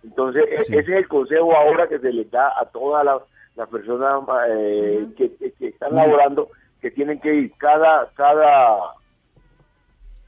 Entonces, 0.03 0.45
e- 0.51 0.55
ese 0.63 0.79
es 0.79 0.89
el 0.89 1.09
consejo 1.09 1.55
ahora 1.55 1.89
que 1.89 1.99
se 1.99 2.13
les 2.13 2.31
da 2.31 2.53
a 2.61 2.65
todas 2.67 3.05
las, 3.05 3.23
las 3.57 3.69
personas 3.69 4.23
eh, 4.49 5.07
que, 5.17 5.35
que- 5.37 5.53
que 5.53 5.69
están 5.69 5.95
laborando, 5.95 6.49
que 6.81 6.91
tienen 6.91 7.21
que 7.21 7.35
ir 7.35 7.53
cada, 7.59 8.09
cada, 8.15 8.79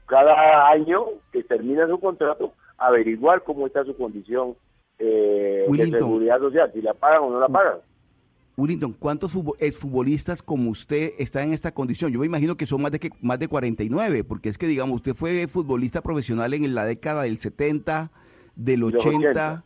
cada 0.05 0.69
año 0.69 1.05
que 1.31 1.43
termina 1.43 1.87
su 1.87 1.99
contrato 1.99 2.53
averiguar 2.77 3.43
cómo 3.43 3.65
está 3.67 3.83
su 3.85 3.95
condición 3.95 4.55
eh, 4.99 5.65
de 5.67 5.67
seguridad 5.99 6.39
social, 6.39 6.71
si 6.73 6.81
la 6.81 6.93
pagan 6.93 7.23
o 7.23 7.29
no 7.31 7.39
la 7.39 7.47
pagan. 7.47 7.77
Willington, 8.55 8.93
¿cuántos 8.93 9.33
futbo- 9.35 9.55
exfutbolistas 9.59 10.43
como 10.43 10.69
usted 10.69 11.13
están 11.17 11.47
en 11.47 11.53
esta 11.53 11.71
condición? 11.73 12.11
Yo 12.11 12.19
me 12.19 12.27
imagino 12.27 12.55
que 12.55 12.67
son 12.67 12.81
más 12.83 12.91
de 12.91 12.99
que 12.99 13.09
más 13.21 13.39
de 13.39 13.47
49, 13.47 14.23
porque 14.23 14.49
es 14.49 14.59
que 14.59 14.67
digamos, 14.67 14.97
usted 14.97 15.15
fue 15.15 15.47
futbolista 15.47 16.01
profesional 16.01 16.53
en 16.53 16.75
la 16.75 16.85
década 16.85 17.23
del 17.23 17.39
70, 17.39 18.11
del 18.55 18.81
los 18.81 18.93
80, 18.93 19.17
80. 19.17 19.65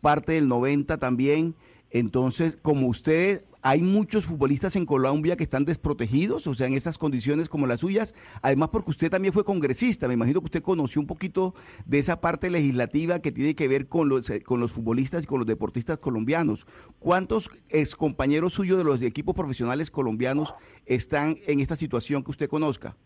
parte 0.00 0.32
del 0.32 0.48
90 0.48 0.98
también. 0.98 1.54
Entonces, 1.90 2.58
como 2.60 2.88
usted, 2.88 3.44
hay 3.62 3.80
muchos 3.80 4.26
futbolistas 4.26 4.76
en 4.76 4.84
Colombia 4.84 5.36
que 5.36 5.44
están 5.44 5.64
desprotegidos, 5.64 6.46
o 6.46 6.54
sea, 6.54 6.66
en 6.66 6.74
estas 6.74 6.98
condiciones 6.98 7.48
como 7.48 7.66
las 7.66 7.80
suyas. 7.80 8.12
Además, 8.42 8.68
porque 8.70 8.90
usted 8.90 9.10
también 9.10 9.32
fue 9.32 9.42
congresista, 9.42 10.06
me 10.06 10.12
imagino 10.12 10.40
que 10.40 10.46
usted 10.46 10.62
conoció 10.62 11.00
un 11.00 11.06
poquito 11.06 11.54
de 11.86 11.98
esa 11.98 12.20
parte 12.20 12.50
legislativa 12.50 13.20
que 13.20 13.32
tiene 13.32 13.54
que 13.54 13.66
ver 13.66 13.88
con 13.88 14.10
los, 14.10 14.30
con 14.44 14.60
los 14.60 14.72
futbolistas 14.72 15.24
y 15.24 15.26
con 15.26 15.38
los 15.38 15.46
deportistas 15.46 15.96
colombianos. 15.96 16.66
¿Cuántos 16.98 17.50
ex 17.70 17.96
compañeros 17.96 18.52
suyos 18.52 18.76
de 18.76 18.84
los 18.84 19.00
equipos 19.00 19.34
profesionales 19.34 19.90
colombianos 19.90 20.54
están 20.84 21.36
en 21.46 21.60
esta 21.60 21.76
situación 21.76 22.22
que 22.22 22.32
usted 22.32 22.50
conozca? 22.50 22.96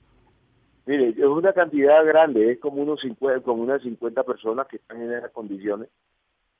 Mire, 0.88 1.10
es 1.10 1.18
una 1.26 1.52
cantidad 1.52 2.02
grande, 2.06 2.52
es 2.52 2.58
como 2.60 2.80
unos 2.80 3.00
50, 3.02 3.42
como 3.42 3.62
unas 3.62 3.82
50 3.82 4.22
personas 4.24 4.66
que 4.68 4.76
están 4.76 5.02
en 5.02 5.12
esas 5.12 5.30
condiciones, 5.32 5.90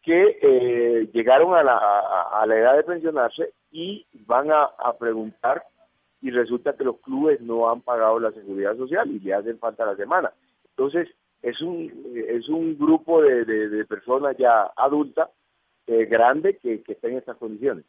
que 0.03 0.39
eh, 0.43 1.09
llegaron 1.15 1.55
a 1.55 1.63
la, 1.63 1.79
a, 1.79 2.45
la 2.47 2.57
edad 2.59 2.77
de 2.77 2.83
pensionarse 2.85 3.55
y 3.73 4.07
van 4.27 4.51
a, 4.53 4.65
a 4.65 4.99
preguntar 4.99 5.65
y 6.21 6.31
resulta 6.31 6.75
que 6.77 6.85
los 6.85 6.99
clubes 7.01 7.41
no 7.41 7.71
han 7.71 7.81
pagado 7.81 8.19
la 8.21 8.31
seguridad 8.33 8.77
social 8.77 9.11
y 9.11 9.19
le 9.19 9.33
hacen 9.33 9.59
falta 9.59 9.87
la 9.87 9.97
semana. 9.97 10.31
Entonces, 10.71 11.09
es 11.41 11.63
un, 11.63 11.91
es 12.15 12.51
un 12.51 12.77
grupo 12.79 13.23
de, 13.23 13.47
de- 13.47 13.69
de 13.71 13.85
personas 13.87 14.37
ya 14.37 14.71
adultas, 14.77 15.31
eh, 15.87 16.05
grande, 16.05 16.59
que, 16.59 16.83
que 16.83 16.93
está 16.93 17.09
en 17.09 17.17
estas 17.17 17.39
condiciones. 17.39 17.87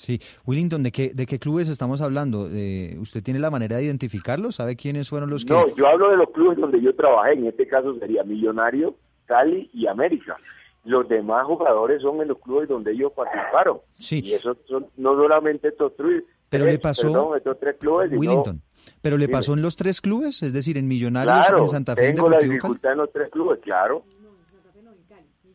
Sí, 0.00 0.18
Willington, 0.46 0.82
¿de 0.82 0.92
qué, 0.92 1.10
¿de 1.14 1.26
qué 1.26 1.38
clubes 1.38 1.68
estamos 1.68 2.00
hablando? 2.00 2.48
Eh, 2.50 2.96
¿Usted 2.98 3.22
tiene 3.22 3.38
la 3.38 3.50
manera 3.50 3.76
de 3.76 3.84
identificarlos? 3.84 4.54
¿Sabe 4.54 4.74
quiénes 4.74 5.10
fueron 5.10 5.28
los 5.28 5.44
que...? 5.44 5.52
No, 5.52 5.76
yo 5.76 5.86
hablo 5.86 6.08
de 6.10 6.16
los 6.16 6.30
clubes 6.30 6.56
donde 6.56 6.80
yo 6.80 6.96
trabajé, 6.96 7.34
en 7.34 7.46
este 7.46 7.68
caso 7.68 7.94
sería 7.98 8.24
Millonario, 8.24 8.96
Cali 9.26 9.68
y 9.74 9.86
América. 9.86 10.38
Los 10.84 11.06
demás 11.06 11.44
jugadores 11.44 12.00
son 12.00 12.22
en 12.22 12.28
los 12.28 12.38
clubes 12.38 12.66
donde 12.66 12.92
ellos 12.92 13.12
participaron. 13.14 13.80
Sí. 13.92 14.22
Y 14.24 14.32
esos 14.32 14.56
son 14.66 14.86
no 14.96 15.14
solamente 15.16 15.68
estos 15.68 15.94
tres, 15.94 16.24
Pero 16.48 16.64
tres, 16.64 16.74
le 16.76 16.78
pasó- 16.80 17.12
perdón, 17.12 17.36
estos 17.36 17.60
tres 17.60 17.76
clubes, 17.78 18.08
sino- 18.08 18.20
Willington, 18.20 18.62
¿pero 19.02 19.18
le 19.18 19.26
Dime. 19.26 19.36
pasó 19.36 19.52
en 19.52 19.60
los 19.60 19.76
tres 19.76 20.00
clubes? 20.00 20.42
Es 20.42 20.54
decir, 20.54 20.78
en 20.78 20.88
Millonarios, 20.88 21.46
claro, 21.46 21.58
en 21.64 21.68
Santa 21.68 21.94
Fe, 21.94 22.08
en 22.08 22.14
tengo 22.14 22.30
la 22.30 22.38
Deportivo 22.38 22.48
Cali. 22.52 22.54
dificultad 22.58 22.92
en 22.92 22.98
los 22.98 23.12
tres 23.12 23.30
clubes, 23.30 23.60
claro. 23.62 24.02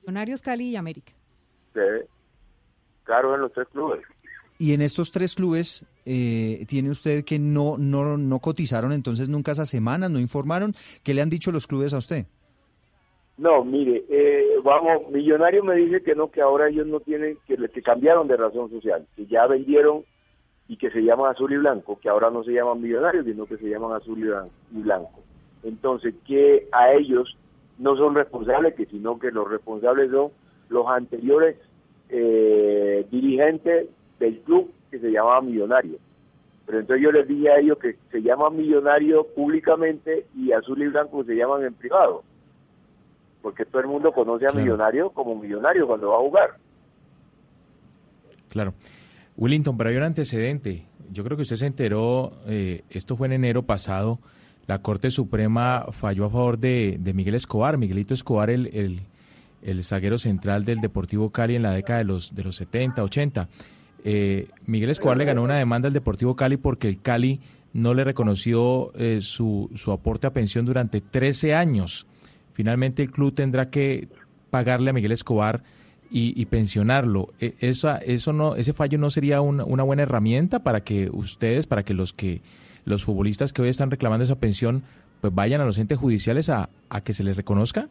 Millonarios, 0.03 0.41
Cali 0.43 0.69
y 0.69 0.75
América. 0.75 1.13
Sí. 1.73 1.79
Claro, 3.03 3.33
en 3.35 3.41
los 3.41 3.51
tres 3.53 3.67
clubes. 3.71 4.01
Y 4.57 4.73
en 4.73 4.81
estos 4.81 5.11
tres 5.11 5.35
clubes, 5.35 5.85
eh, 6.05 6.65
¿tiene 6.67 6.89
usted 6.89 7.25
que 7.25 7.39
no, 7.39 7.77
no, 7.77 8.17
no 8.17 8.39
cotizaron 8.39 8.93
entonces 8.93 9.27
nunca 9.27 9.51
esas 9.51 9.69
semanas, 9.69 10.09
no 10.11 10.19
informaron? 10.19 10.73
¿Qué 11.03 11.13
le 11.13 11.21
han 11.21 11.29
dicho 11.29 11.51
los 11.51 11.67
clubes 11.67 11.93
a 11.93 11.97
usted? 11.97 12.25
No, 13.37 13.65
mire, 13.65 14.05
eh, 14.09 14.45
vamos, 14.63 15.11
Millonario 15.11 15.61
me 15.61 15.75
dice 15.75 16.01
que 16.01 16.15
no, 16.15 16.31
que 16.31 16.41
ahora 16.41 16.69
ellos 16.69 16.87
no 16.87 17.01
tienen, 17.01 17.37
que, 17.45 17.57
que 17.57 17.81
cambiaron 17.81 18.29
de 18.29 18.37
razón 18.37 18.69
social, 18.69 19.05
que 19.17 19.25
ya 19.25 19.45
vendieron 19.45 20.05
y 20.69 20.77
que 20.77 20.89
se 20.89 21.01
llaman 21.01 21.31
azul 21.31 21.51
y 21.51 21.57
blanco, 21.57 21.99
que 21.99 22.07
ahora 22.07 22.29
no 22.29 22.45
se 22.45 22.53
llaman 22.53 22.81
millonarios, 22.81 23.25
sino 23.25 23.45
que 23.45 23.57
se 23.57 23.67
llaman 23.69 23.91
azul 23.91 24.17
y 24.19 24.23
blan- 24.23 24.49
y 24.73 24.79
blanco. 24.81 25.21
Entonces, 25.63 26.13
que 26.25 26.69
a 26.71 26.93
ellos 26.93 27.37
no 27.77 27.97
son 27.97 28.15
responsables, 28.15 28.73
que 28.75 28.85
sino 28.85 29.19
que 29.19 29.31
los 29.31 29.49
responsables 29.49 30.11
son 30.11 30.31
los 30.69 30.87
anteriores 30.87 31.57
eh, 32.07 33.05
dirigentes 33.11 33.87
del 34.19 34.39
club 34.39 34.71
que 34.91 34.99
se 34.99 35.11
llamaba 35.11 35.41
Millonario. 35.41 35.97
Pero 36.65 36.79
entonces 36.79 37.03
yo 37.03 37.11
les 37.11 37.27
dije 37.27 37.49
a 37.51 37.59
ellos 37.59 37.77
que 37.77 37.95
se 38.11 38.21
llaman 38.21 38.55
Millonario 38.55 39.25
públicamente 39.35 40.25
y 40.35 40.51
azul 40.51 40.81
y 40.81 40.87
blanco 40.87 41.23
se 41.23 41.35
llaman 41.35 41.63
en 41.63 41.73
privado 41.73 42.23
porque 43.45 43.63
todo 43.63 43.79
el 43.79 43.87
mundo 43.87 44.11
conoce 44.11 44.47
a 44.47 44.49
Claro. 44.49 44.63
Millonario 44.65 45.11
como 45.11 45.35
Millonario 45.35 45.85
cuando 45.85 46.09
va 46.09 46.15
a 46.15 46.19
jugar. 46.19 46.49
Claro. 48.49 48.73
Willington, 49.37 49.77
pero 49.77 49.91
hay 49.91 49.97
un 49.97 50.01
antecedente. 50.01 50.87
Yo 51.11 51.23
creo 51.23 51.37
que 51.37 51.43
usted 51.43 51.57
se 51.57 51.67
enteró, 51.67 52.31
eh, 52.47 52.81
esto 52.89 53.15
fue 53.15 53.27
en 53.27 53.33
enero 53.33 53.61
pasado, 53.61 54.17
la 54.65 54.81
Corte 54.81 55.11
Suprema 55.11 55.85
falló 55.91 56.25
a 56.25 56.31
favor 56.31 56.57
de, 56.57 56.97
de 56.99 57.13
Miguel 57.13 57.35
Escobar, 57.35 57.77
Miguelito 57.77 58.15
Escobar, 58.15 58.49
el, 58.49 58.65
el, 58.73 59.01
el 59.61 59.83
zaguero 59.83 60.17
central 60.17 60.65
del 60.65 60.81
Deportivo 60.81 61.29
Cali 61.29 61.55
en 61.55 61.61
la 61.61 61.73
década 61.73 61.99
de 61.99 62.05
los, 62.05 62.33
de 62.33 62.45
los 62.45 62.55
70, 62.55 63.03
80. 63.03 63.47
Eh, 64.07 64.47
Miguel 64.67 64.91
Escobar 64.91 65.17
le 65.17 65.25
ganó 65.25 65.41
una 65.43 65.57
demanda 65.57 65.87
al 65.87 65.93
Deportivo 65.93 66.35
Cali 66.35 66.57
porque 66.57 66.87
el 66.87 67.01
Cali 67.01 67.41
no 67.73 67.93
le 67.95 68.03
reconoció 68.03 68.93
eh, 68.95 69.19
su, 69.21 69.69
su 69.75 69.91
aporte 69.91 70.27
a 70.27 70.31
pensión 70.33 70.63
durante 70.65 71.01
13 71.01 71.55
años. 71.55 72.05
Finalmente 72.53 73.01
el 73.03 73.11
club 73.11 73.33
tendrá 73.33 73.69
que 73.69 74.07
pagarle 74.51 74.91
a 74.91 74.93
Miguel 74.93 75.11
Escobar 75.11 75.63
y, 76.11 76.39
y 76.39 76.45
pensionarlo. 76.45 77.29
E- 77.41 77.55
Esa, 77.59 77.97
eso 77.97 78.31
no, 78.31 78.55
ese 78.55 78.73
fallo 78.73 78.97
no 78.99 79.09
sería 79.09 79.41
una, 79.41 79.65
una 79.65 79.81
buena 79.83 80.03
herramienta 80.03 80.59
para 80.59 80.81
que 80.81 81.09
ustedes, 81.11 81.65
para 81.67 81.83
que 81.83 81.93
los 81.95 82.13
que 82.13 82.41
los 82.85 83.03
futbolistas 83.03 83.51
que 83.51 83.63
hoy 83.63 83.69
están 83.69 83.89
reclamando 83.89 84.23
esa 84.23 84.39
pensión, 84.39 84.83
pues 85.19 85.33
vayan 85.33 85.59
a 85.59 85.65
los 85.65 85.79
entes 85.79 85.97
judiciales 85.97 86.49
a, 86.51 86.69
a 86.89 87.01
que 87.03 87.13
se 87.13 87.23
les 87.23 87.35
reconozca. 87.35 87.89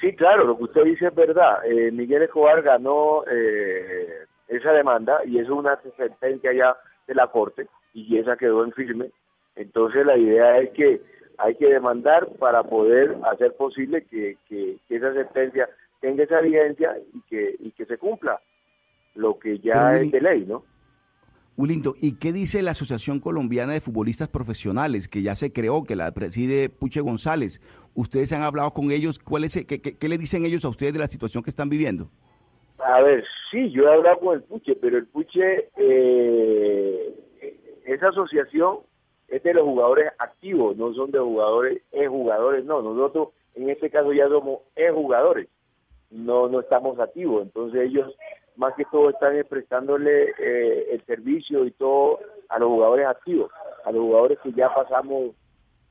Sí, 0.00 0.12
claro, 0.16 0.44
lo 0.44 0.58
que 0.58 0.64
usted 0.64 0.82
dice 0.84 1.06
es 1.06 1.14
verdad. 1.14 1.58
Eh, 1.64 1.92
Miguel 1.92 2.22
Escobar 2.22 2.60
ganó 2.62 3.22
eh, 3.32 4.26
esa 4.48 4.72
demanda 4.72 5.20
y 5.26 5.38
es 5.38 5.48
una 5.48 5.78
sentencia 5.96 6.52
ya 6.52 6.76
de 7.06 7.14
la 7.14 7.26
Corte 7.28 7.68
y 7.94 8.16
esa 8.18 8.36
quedó 8.36 8.64
en 8.64 8.72
firme. 8.72 9.10
Entonces 9.56 10.04
la 10.06 10.16
idea 10.16 10.58
es 10.58 10.70
que 10.70 11.00
hay 11.38 11.54
que 11.56 11.66
demandar 11.66 12.28
para 12.38 12.62
poder 12.62 13.16
hacer 13.30 13.54
posible 13.56 14.04
que, 14.04 14.36
que- 14.48 14.78
que 14.88 14.96
esa 14.96 15.12
sentencia 15.14 15.68
tenga 16.00 16.24
esa 16.24 16.40
vigencia 16.40 16.96
y 17.14 17.20
que, 17.22 17.56
y 17.58 17.70
que 17.72 17.86
se 17.86 17.98
cumpla 17.98 18.40
lo 19.14 19.38
que 19.38 19.58
ya 19.58 19.90
Pero, 19.90 20.04
es 20.04 20.12
de 20.12 20.20
ley, 20.20 20.44
¿no? 20.46 20.64
Willington, 21.56 21.94
¿y 22.00 22.12
qué 22.14 22.32
dice 22.32 22.62
la 22.62 22.70
Asociación 22.70 23.20
Colombiana 23.20 23.74
de 23.74 23.82
Futbolistas 23.82 24.28
Profesionales, 24.28 25.06
que 25.06 25.20
ya 25.20 25.34
se 25.34 25.52
creó, 25.52 25.84
que 25.84 25.96
la 25.96 26.10
preside 26.12 26.70
Puche 26.70 27.00
González? 27.02 27.60
¿Ustedes 27.94 28.32
han 28.32 28.42
hablado 28.42 28.72
con 28.72 28.90
ellos? 28.90 29.18
¿Cuál 29.18 29.44
es, 29.44 29.54
qué, 29.66 29.80
qué- 29.80 29.96
qué 29.98 30.08
le 30.08 30.16
dicen 30.16 30.46
ellos 30.46 30.64
a 30.64 30.70
ustedes 30.70 30.94
de 30.94 30.98
la 30.98 31.08
situación 31.08 31.42
que 31.42 31.50
están 31.50 31.68
viviendo? 31.68 32.08
A 32.84 33.00
ver, 33.00 33.24
sí, 33.50 33.70
yo 33.70 33.84
he 33.84 33.94
hablado 33.94 34.18
con 34.18 34.34
el 34.34 34.42
Puche, 34.42 34.74
pero 34.76 34.98
el 34.98 35.06
Puche, 35.06 35.68
eh, 35.76 37.14
esa 37.84 38.08
asociación 38.08 38.80
es 39.28 39.42
de 39.42 39.54
los 39.54 39.62
jugadores 39.62 40.12
activos, 40.18 40.76
no 40.76 40.92
son 40.92 41.10
de 41.10 41.18
jugadores, 41.18 41.82
es 41.92 42.08
jugadores, 42.08 42.64
no. 42.64 42.82
Nosotros 42.82 43.28
en 43.54 43.70
este 43.70 43.88
caso 43.90 44.12
ya 44.12 44.28
somos 44.28 44.60
es 44.74 44.92
jugadores, 44.92 45.48
no, 46.10 46.48
no 46.48 46.60
estamos 46.60 46.98
activos. 46.98 47.42
Entonces 47.42 47.82
ellos 47.82 48.14
más 48.56 48.74
que 48.74 48.84
todo 48.90 49.10
están 49.10 49.34
prestándole 49.48 50.34
eh, 50.38 50.88
el 50.92 51.04
servicio 51.06 51.64
y 51.64 51.70
todo 51.70 52.18
a 52.48 52.58
los 52.58 52.68
jugadores 52.68 53.06
activos, 53.06 53.50
a 53.84 53.92
los 53.92 54.02
jugadores 54.02 54.38
que 54.40 54.52
ya 54.52 54.74
pasamos 54.74 55.34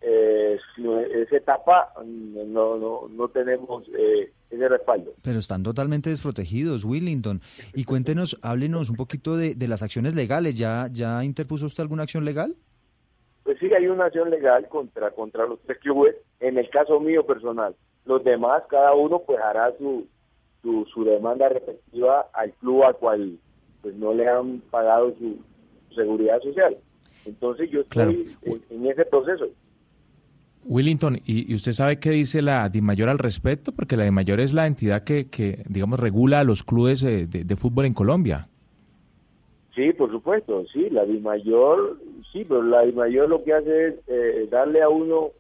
eh, 0.01 0.59
esa 0.77 1.37
etapa, 1.37 1.93
no, 2.03 2.77
no, 2.77 3.07
no 3.09 3.27
tenemos 3.29 3.83
eh, 3.97 4.31
ese 4.49 4.67
respaldo. 4.67 5.13
Pero 5.21 5.39
están 5.39 5.63
totalmente 5.63 6.09
desprotegidos, 6.09 6.83
Willington. 6.83 7.41
Y 7.73 7.85
cuéntenos, 7.85 8.37
háblenos 8.41 8.89
un 8.89 8.95
poquito 8.95 9.37
de, 9.37 9.55
de 9.55 9.67
las 9.67 9.83
acciones 9.83 10.15
legales. 10.15 10.55
¿Ya, 10.57 10.87
¿Ya 10.91 11.23
interpuso 11.23 11.65
usted 11.67 11.83
alguna 11.83 12.03
acción 12.03 12.25
legal? 12.25 12.55
Pues 13.43 13.57
sí, 13.59 13.71
hay 13.73 13.87
una 13.87 14.05
acción 14.05 14.29
legal 14.29 14.67
contra 14.69 15.11
contra 15.11 15.45
los 15.45 15.59
tres 15.61 15.79
clubes, 15.79 16.15
en 16.39 16.57
el 16.57 16.69
caso 16.69 16.99
mío 16.99 17.25
personal. 17.25 17.75
Los 18.05 18.23
demás, 18.23 18.63
cada 18.69 18.93
uno 18.93 19.19
pues 19.19 19.39
hará 19.39 19.71
su, 19.77 20.07
su, 20.61 20.85
su 20.93 21.03
demanda 21.03 21.49
respectiva 21.49 22.27
al 22.33 22.51
club 22.53 22.83
al 22.83 22.95
cual 22.95 23.37
pues 23.81 23.95
no 23.95 24.13
le 24.13 24.27
han 24.27 24.61
pagado 24.71 25.13
su, 25.17 25.37
seguridad 25.95 26.39
social. 26.41 26.77
Entonces 27.25 27.69
yo 27.69 27.81
estoy 27.81 28.25
en, 28.43 28.63
en 28.69 28.87
ese 28.87 29.05
proceso. 29.05 29.49
Willington, 30.63 31.19
¿y, 31.25 31.53
usted 31.55 31.71
sabe 31.71 31.99
qué 31.99 32.11
dice 32.11 32.41
la 32.41 32.69
DIMAYOR 32.69 33.09
al 33.09 33.19
respecto? 33.19 33.71
Porque 33.71 33.97
la 33.97 34.03
DIMAYOR 34.03 34.39
es 34.39 34.53
la 34.53 34.67
entidad 34.67 35.03
que, 35.03 35.63
digamos, 35.67 35.99
regula 35.99 36.39
a 36.39 36.43
los 36.43 36.63
clubes 36.63 37.03
eh, 37.03 37.27
de, 37.27 37.43
de 37.43 37.55
fútbol 37.55 37.85
en 37.85 37.93
Colombia. 37.93 38.47
Sí, 39.75 39.93
por 39.93 40.11
supuesto, 40.11 40.65
sí, 40.71 40.89
la 40.89 41.05
DIMAYOR, 41.05 41.97
sí, 42.31 42.45
pero 42.45 42.61
la 42.61 42.81
DIMAYOR 42.81 43.29
lo 43.29 43.43
que 43.43 43.53
hace 43.53 43.87
es 43.87 43.95
eh, 44.07 44.47
darle 44.49 44.81
a 44.81 44.89
uno 44.89 45.31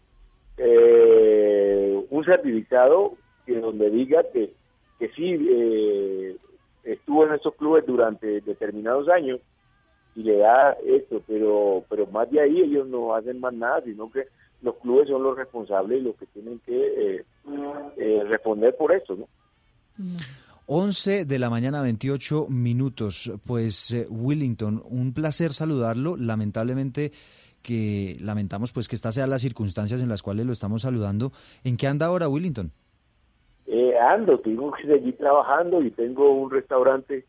eh, 0.57 2.05
un 2.09 2.23
certificado 2.23 3.15
que 3.45 3.59
donde 3.59 3.89
diga 3.89 4.23
que, 4.31 4.53
que 4.99 5.09
sí 5.09 5.37
eh, 5.49 6.37
estuvo 6.83 7.25
en 7.25 7.33
estos 7.33 7.55
clubes 7.55 7.85
durante 7.85 8.39
determinados 8.41 9.09
años 9.09 9.41
y 10.15 10.23
le 10.23 10.37
da 10.37 10.77
esto, 10.85 11.21
pero 11.27 11.83
pero 11.89 12.07
más 12.07 12.29
de 12.31 12.41
ahí 12.41 12.61
ellos 12.61 12.87
no 12.87 13.13
hacen 13.13 13.39
más 13.39 13.53
nada, 13.53 13.81
sino 13.83 14.09
que 14.11 14.27
los 14.61 14.75
clubes 14.77 15.07
son 15.07 15.23
los 15.23 15.37
responsables 15.37 15.99
y 15.99 16.03
los 16.03 16.15
que 16.15 16.25
tienen 16.27 16.59
que 16.59 16.75
eh, 17.17 17.25
eh, 17.97 18.23
responder 18.27 18.75
por 18.75 18.93
esto, 18.93 19.15
¿no? 19.15 19.27
11 20.67 21.25
de 21.25 21.39
la 21.39 21.49
mañana, 21.49 21.81
28 21.81 22.47
minutos. 22.49 23.31
Pues 23.45 23.91
eh, 23.91 24.07
Willington, 24.09 24.81
un 24.89 25.13
placer 25.13 25.53
saludarlo. 25.53 26.15
Lamentablemente 26.17 27.11
que 27.61 28.17
lamentamos 28.19 28.71
pues 28.71 28.87
que 28.87 28.95
estas 28.95 29.15
sean 29.15 29.29
las 29.29 29.41
circunstancias 29.41 30.01
en 30.01 30.09
las 30.09 30.23
cuales 30.23 30.45
lo 30.45 30.53
estamos 30.53 30.81
saludando. 30.81 31.31
¿En 31.63 31.77
qué 31.77 31.87
anda 31.87 32.07
ahora 32.07 32.27
Willington? 32.27 32.71
Eh, 33.67 33.93
ando, 33.97 34.39
tengo 34.39 34.71
que 34.71 34.87
seguir 34.87 35.17
trabajando 35.17 35.81
y 35.81 35.91
tengo 35.91 36.31
un 36.31 36.49
restaurante 36.49 37.25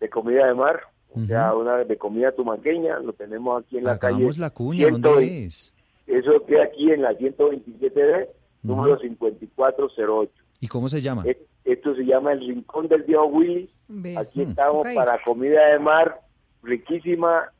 de 0.00 0.10
comida 0.10 0.46
de 0.46 0.54
mar, 0.54 0.80
o 1.14 1.20
sea, 1.20 1.54
una 1.54 1.78
de 1.78 1.96
comida 1.96 2.32
tumaqueña, 2.32 2.98
lo 2.98 3.12
tenemos 3.12 3.62
aquí 3.62 3.78
en 3.78 3.84
la 3.84 3.98
calle. 3.98 4.16
Hagamos 4.16 4.38
la 4.38 4.50
cuña, 4.50 4.88
¿dónde 4.90 5.08
120. 5.08 5.44
es? 5.44 5.74
Eso 6.08 6.44
queda 6.46 6.64
aquí 6.64 6.90
en 6.90 7.02
la 7.02 7.12
127D, 7.12 8.28
número 8.64 8.98
5408. 8.98 10.32
¿Y 10.60 10.66
cómo 10.66 10.88
se 10.88 11.00
llama? 11.00 11.22
Es- 11.26 11.36
Esto 11.64 11.94
se 11.94 12.02
llama 12.06 12.32
el 12.32 12.40
Rincón 12.40 12.88
del 12.88 13.02
Viejo 13.02 13.26
Willy. 13.26 13.68
Aquí 14.16 14.40
Mm. 14.40 14.48
estamos 14.50 14.86
para 14.94 15.22
comida 15.22 15.66
de 15.66 15.78
mar 15.78 16.18
riquísima. 16.62 17.50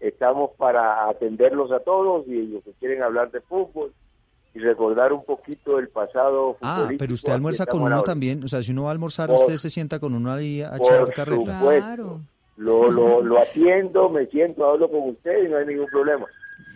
Estamos 0.00 0.50
para 0.56 1.08
atenderlos 1.08 1.70
a 1.70 1.78
todos 1.78 2.26
y 2.26 2.46
los 2.48 2.64
que 2.64 2.72
quieren 2.80 3.04
hablar 3.04 3.30
de 3.30 3.40
fútbol 3.40 3.92
y 4.52 4.58
recordar 4.58 5.12
un 5.12 5.24
poquito 5.24 5.78
el 5.78 5.88
pasado 5.88 6.56
Ah, 6.60 6.88
pero 6.98 7.14
usted 7.14 7.32
almuerza 7.32 7.64
con 7.66 7.82
uno 7.82 8.02
también. 8.02 8.42
O 8.42 8.48
sea, 8.48 8.62
si 8.64 8.72
uno 8.72 8.82
va 8.84 8.88
a 8.88 8.92
almorzar, 8.92 9.28
Por- 9.28 9.42
usted 9.42 9.58
se 9.58 9.70
sienta 9.70 10.00
con 10.00 10.12
uno 10.14 10.32
ahí 10.32 10.60
a 10.60 10.76
echar 10.76 11.08
carreta. 11.14 11.58
supuesto. 11.60 12.20
Lo, 12.56 12.90
lo, 12.90 13.22
lo 13.22 13.38
atiendo, 13.40 14.08
me 14.10 14.26
siento, 14.26 14.68
hablo 14.68 14.90
con 14.90 15.10
usted 15.10 15.44
y 15.46 15.48
no 15.48 15.56
hay 15.58 15.66
ningún 15.66 15.86
problema. 15.86 16.26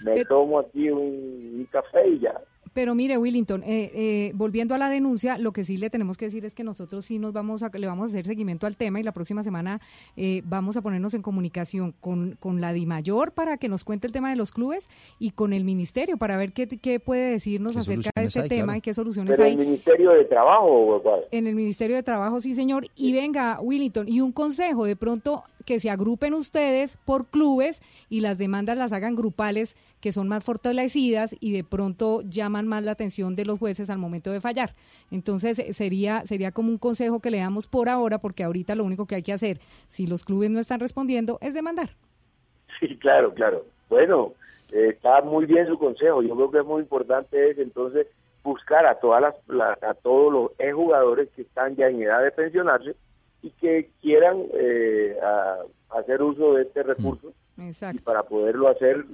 Me 0.05 0.25
tomo 0.25 0.59
aquí 0.61 0.91
un, 0.91 1.01
un 1.01 1.69
café 1.71 2.09
y 2.09 2.19
ya. 2.21 2.41
Pero 2.75 2.95
mire, 2.95 3.17
Willington, 3.17 3.63
eh, 3.63 3.91
eh, 3.95 4.33
volviendo 4.35 4.75
a 4.75 4.79
la 4.79 4.91
denuncia, 4.91 5.39
lo 5.39 5.53
que 5.53 5.65
sí 5.65 5.79
le 5.79 5.89
tenemos 5.89 6.19
que 6.19 6.27
decir 6.27 6.45
es 6.45 6.55
que 6.55 6.63
nosotros 6.63 7.07
sí 7.07 7.19
nos 7.19 7.33
vamos 7.33 7.63
a, 7.63 7.71
le 7.71 7.87
vamos 7.87 8.03
a 8.03 8.07
hacer 8.09 8.27
seguimiento 8.27 8.67
al 8.67 8.77
tema 8.77 9.01
y 9.01 9.03
la 9.03 9.13
próxima 9.13 9.43
semana 9.43 9.81
eh, 10.15 10.43
vamos 10.45 10.77
a 10.77 10.83
ponernos 10.83 11.15
en 11.15 11.23
comunicación 11.23 11.95
con, 12.03 12.37
con 12.39 12.61
la 12.61 12.75
DIMAYOR 12.75 13.33
para 13.33 13.57
que 13.57 13.71
nos 13.71 13.83
cuente 13.83 14.07
el 14.07 14.13
tema 14.13 14.29
de 14.29 14.37
los 14.37 14.53
clubes 14.53 14.91
y 15.19 15.31
con 15.31 15.55
el 15.55 15.65
ministerio 15.65 16.19
para 16.19 16.37
ver 16.37 16.53
qué, 16.53 16.67
qué 16.69 17.01
puede 17.01 17.31
decirnos 17.31 17.73
¿Qué 17.73 17.79
acerca 17.79 18.11
de 18.15 18.25
este 18.27 18.41
hay? 18.43 18.49
tema 18.51 18.65
Claro. 18.67 18.79
y 18.79 18.81
qué 18.83 18.93
soluciones 18.93 19.37
Pero 19.39 19.45
hay. 19.47 19.53
el 19.53 19.59
Ministerio 19.59 20.11
de 20.11 20.25
Trabajo, 20.27 20.67
¿o 20.97 21.03
cuál? 21.03 21.21
En 21.31 21.47
el 21.47 21.55
Ministerio 21.55 21.97
de 21.97 22.03
Trabajo, 22.03 22.41
sí, 22.41 22.55
señor. 22.55 22.89
Y 22.95 23.15
venga, 23.15 23.59
Willington, 23.63 24.07
y 24.07 24.21
un 24.21 24.33
consejo, 24.33 24.85
de 24.85 24.97
pronto 24.97 25.45
que 25.67 25.79
se 25.81 25.91
agrupen 25.91 26.33
ustedes 26.33 26.97
por 27.05 27.27
clubes 27.27 27.83
y 28.09 28.21
las 28.21 28.39
demandas 28.39 28.79
las 28.79 28.93
hagan 28.95 29.17
grupales, 29.17 29.77
que 30.01 30.13
son 30.13 30.29
más 30.29 30.45
fortalecidas 30.45 31.37
y 31.41 31.53
de 31.53 31.65
pronto 31.65 32.23
llaman 32.23 32.67
más 32.67 32.83
la 32.85 32.93
atención 32.93 33.37
de 33.37 33.45
los 33.45 33.59
jueces 33.59 33.91
al 33.91 33.99
momento 33.99 34.31
de 34.31 34.41
fallar. 34.41 34.75
Entonces, 35.11 35.61
sería, 35.77 36.25
sería 36.25 36.53
como 36.53 36.71
un 36.71 36.79
consejo 36.79 37.21
que 37.21 37.31
le 37.31 37.39
damos 37.39 37.67
por 37.67 37.89
ahora, 37.89 38.19
porque 38.19 38.45
ahorita 38.45 38.75
lo 38.75 38.85
único 38.85 39.07
que 39.07 39.17
hay 39.17 39.23
que 39.23 39.33
hacer, 39.33 39.61
si 39.89 40.07
los 40.07 40.25
clubes 40.25 40.51
no 40.51 40.61
están 40.61 40.81
respondiendo, 40.81 41.39
es 41.43 41.53
demandar. 41.53 41.91
Sí, 42.81 42.97
claro, 42.99 43.35
claro. 43.35 43.65
Bueno, 43.89 44.33
eh, 44.73 44.91
está 44.95 45.21
muy 45.23 45.47
bien 45.47 45.67
su 45.67 45.79
consejo. 45.79 46.23
Yo 46.23 46.35
creo 46.37 46.51
que 46.51 46.59
es 46.59 46.65
muy 46.67 46.83
importante 46.83 47.51
es 47.51 47.59
entonces 47.59 48.07
buscar 48.45 48.87
a 48.87 49.01
todas 49.01 49.21
las, 49.23 49.35
la- 49.49 49.79
a 49.83 49.95
todos 49.95 50.33
los 50.33 50.75
jugadores 50.75 51.29
que 51.35 51.43
están 51.43 51.75
ya 51.75 51.89
en 51.89 52.03
edad 52.03 52.23
de 52.23 52.31
pensionarse 52.31 52.95
y 53.47 53.51
que 53.61 53.91
quieran 54.01 54.39
eh, 54.55 55.17
a- 55.23 55.59
hacer 55.99 56.23
uso 56.23 56.55
de 56.55 56.63
este 56.63 56.83
recurso 56.83 57.33
Exacto. 57.59 57.97
y 57.97 58.01
para 58.03 58.25
poderlo 58.25 58.69
hacer 58.69 59.05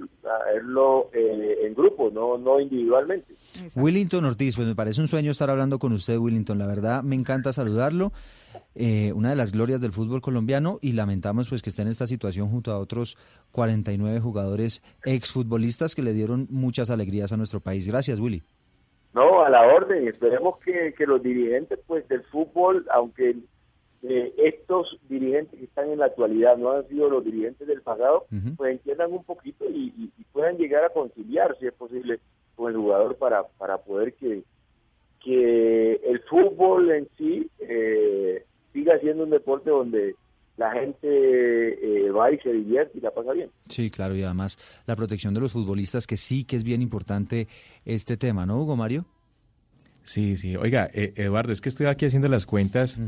hacerlo 0.49 1.09
eh, 1.13 1.59
en 1.65 1.73
grupo, 1.75 2.09
no 2.11 2.37
no 2.37 2.59
individualmente. 2.59 3.33
Willington 3.75 4.25
Ortiz, 4.25 4.55
pues 4.55 4.67
me 4.67 4.75
parece 4.75 4.99
un 5.01 5.07
sueño 5.07 5.31
estar 5.31 5.49
hablando 5.49 5.77
con 5.79 5.93
usted, 5.93 6.17
Willington. 6.17 6.57
La 6.57 6.67
verdad, 6.67 7.03
me 7.03 7.15
encanta 7.15 7.53
saludarlo. 7.53 8.11
Eh, 8.75 9.11
una 9.13 9.29
de 9.29 9.35
las 9.35 9.51
glorias 9.51 9.81
del 9.81 9.91
fútbol 9.93 10.21
colombiano 10.21 10.77
y 10.81 10.93
lamentamos 10.93 11.49
pues 11.49 11.61
que 11.61 11.69
esté 11.69 11.83
en 11.83 11.87
esta 11.87 12.05
situación 12.07 12.49
junto 12.49 12.71
a 12.71 12.79
otros 12.79 13.17
49 13.51 14.19
jugadores 14.19 14.81
exfutbolistas 15.05 15.95
que 15.95 16.01
le 16.01 16.13
dieron 16.13 16.47
muchas 16.49 16.89
alegrías 16.89 17.31
a 17.31 17.37
nuestro 17.37 17.59
país. 17.61 17.87
Gracias, 17.87 18.19
Willy. 18.19 18.43
No, 19.13 19.43
a 19.43 19.49
la 19.49 19.61
orden. 19.61 20.07
Esperemos 20.07 20.57
que, 20.59 20.93
que 20.97 21.05
los 21.05 21.21
dirigentes 21.21 21.79
pues 21.85 22.07
del 22.09 22.23
fútbol, 22.25 22.85
aunque 22.91 23.35
eh, 24.03 24.33
estos 24.37 24.99
dirigentes 25.09 25.57
que 25.57 25.65
están 25.65 25.89
en 25.89 25.99
la 25.99 26.05
actualidad 26.07 26.57
no 26.57 26.71
han 26.71 26.87
sido 26.87 27.09
los 27.09 27.23
dirigentes 27.23 27.67
del 27.67 27.81
pasado, 27.81 28.25
pues 28.57 28.71
entiendan 28.73 29.11
un 29.13 29.23
poquito 29.23 29.65
y, 29.69 29.93
y- 29.97 30.11
y 30.17 30.23
puedan 30.31 30.57
llegar 30.57 30.83
a 30.83 30.89
conciliar, 30.89 31.55
si 31.59 31.67
es 31.67 31.73
posible, 31.73 32.19
con 32.55 32.71
el 32.71 32.77
jugador 32.77 33.15
para, 33.15 33.43
para 33.57 33.77
poder 33.77 34.13
que, 34.15 34.43
que 35.23 35.93
el 36.03 36.19
fútbol 36.29 36.91
en 36.91 37.07
sí 37.17 37.49
eh, 37.59 38.43
siga 38.73 38.99
siendo 38.99 39.23
un 39.23 39.29
deporte 39.29 39.69
donde 39.69 40.15
la 40.57 40.71
gente 40.71 41.07
eh, 41.07 42.11
va 42.11 42.31
y 42.31 42.37
se 42.39 42.51
divierte 42.51 42.97
y 42.97 43.01
la 43.01 43.11
pasa 43.11 43.31
bien. 43.31 43.49
Sí, 43.69 43.89
claro, 43.89 44.15
y 44.15 44.21
además 44.23 44.57
la 44.85 44.95
protección 44.95 45.33
de 45.33 45.39
los 45.39 45.53
futbolistas, 45.53 46.05
que 46.05 46.17
sí 46.17 46.43
que 46.43 46.55
es 46.57 46.63
bien 46.63 46.81
importante 46.81 47.47
este 47.85 48.17
tema, 48.17 48.45
¿no, 48.45 48.61
Hugo 48.61 48.75
Mario? 48.75 49.05
Sí, 50.03 50.35
sí. 50.35 50.55
Oiga, 50.57 50.89
eh, 50.93 51.13
Eduardo, 51.15 51.53
es 51.53 51.61
que 51.61 51.69
estoy 51.69 51.85
aquí 51.87 52.05
haciendo 52.05 52.27
las 52.27 52.45
cuentas. 52.45 52.99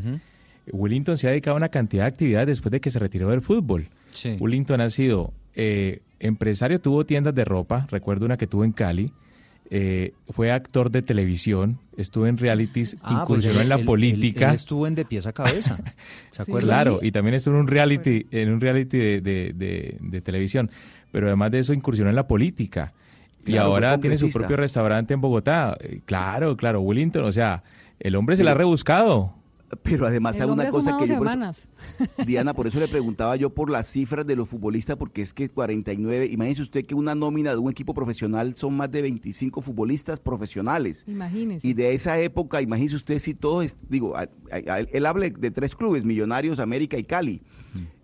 Willington 0.72 1.18
se 1.18 1.28
ha 1.28 1.32
dedicado 1.32 1.55
a 1.55 1.57
una 1.57 1.70
cantidad 1.70 2.03
de 2.03 2.07
actividades 2.09 2.47
después 2.47 2.72
de 2.72 2.80
que 2.82 2.89
se 2.89 2.99
retiró 2.99 3.30
del 3.30 3.41
fútbol. 3.41 3.88
Sí. 4.11 4.36
Willington 4.39 4.82
ha 4.82 4.89
sido 4.89 5.34
eh, 5.55 6.01
empresario, 6.20 6.80
tuvo 6.82 7.05
tiendas 7.05 7.36
de 7.36 7.45
ropa, 7.45 7.88
recuerdo 7.91 8.26
una 8.26 8.38
que 8.38 8.47
tuvo 8.47 8.63
en 8.66 8.72
Cali. 8.72 9.11
eh, 9.72 10.13
fue 10.30 10.51
actor 10.51 10.91
de 10.91 11.01
televisión, 11.01 11.80
estuvo 11.97 12.28
en 12.28 12.38
realities, 12.38 12.97
Ah, 13.01 13.24
pues 13.28 13.39
incursionó 13.45 13.55
él- 13.55 13.63
en 13.63 13.70
la 13.70 13.76
él- 13.78 13.86
política. 13.86 14.49
él 14.49 14.55
estuvo 14.55 14.86
en 14.86 14.93
De 14.93 15.05
Pies 15.05 15.26
a 15.26 15.34
Cabeza, 15.34 15.80
¿se 16.32 16.41
acuerda? 16.43 16.68
Claro, 16.68 16.99
y 17.01 17.11
también 17.11 17.34
estuvo 17.34 17.55
en 17.55 17.61
un 17.61 17.68
reality, 17.68 18.28
en 18.30 18.51
un 18.53 18.61
reality 18.61 18.97
de, 18.99 19.22
de- 19.22 19.53
de- 19.55 19.97
de 19.99 20.22
televisión. 20.22 20.70
Pero 21.11 21.26
además 21.28 21.49
de 21.49 21.59
eso 21.59 21.74
incursionó 21.74 22.11
en 22.11 22.16
la 22.16 22.28
política. 22.28 22.93
y 23.43 23.53
Claro, 23.53 23.70
ahora 23.70 23.99
tiene 23.99 24.18
su 24.20 24.30
propio 24.30 24.55
restaurante 24.55 25.16
en 25.16 25.22
Bogotá. 25.22 25.76
Eh, 25.80 26.01
Claro, 26.05 26.55
claro, 26.57 26.82
Willington, 26.82 27.24
o 27.24 27.32
sea, 27.32 27.63
el 27.99 28.16
hombre 28.16 28.36
se 28.36 28.43
la 28.43 28.51
ha 28.51 28.55
rebuscado. 28.55 29.34
Pero 29.82 30.05
además 30.05 30.36
hay 30.39 30.47
una 30.53 30.63
cosa 30.72 30.91
que 30.99 31.07
yo 31.07 31.18
por 31.18 31.28
eso-. 31.28 31.68
Diana, 32.26 32.53
por 32.53 32.68
eso 32.68 32.80
le 32.80 32.88
preguntaba 32.89 33.36
yo 33.36 33.49
por 33.49 33.70
las 33.70 33.88
cifras 33.88 34.26
de 34.26 34.36
los 34.36 34.47
futbolistas, 34.47 34.95
porque 34.97 35.22
es 35.24 35.34
que 35.34 35.49
49, 35.49 36.28
imagínese 36.32 36.61
usted 36.61 36.86
que 36.86 36.93
una 36.95 37.16
nómina 37.16 37.51
de 37.51 37.57
un 37.57 37.72
equipo 37.72 37.93
profesional 37.93 38.55
son 38.55 38.78
más 38.78 38.91
de 38.91 39.01
25 39.01 39.61
futbolistas 39.61 40.20
profesionales. 40.20 41.03
Imagínese. 41.07 41.68
Y 41.68 41.74
de 41.74 41.93
esa 41.93 42.20
época, 42.20 42.61
imagínese 42.61 42.95
usted 42.95 43.20
si 43.20 43.34
todos, 43.34 43.76
digo, 43.89 44.16
a- 44.16 44.30
a- 44.51 44.74
a- 44.74 44.80
él 44.82 45.05
habla 45.05 45.30
de 45.30 45.51
tres 45.51 45.76
clubes, 45.76 46.05
Millonarios, 46.05 46.59
América 46.59 46.97
y 46.97 47.03
Cali. 47.03 47.41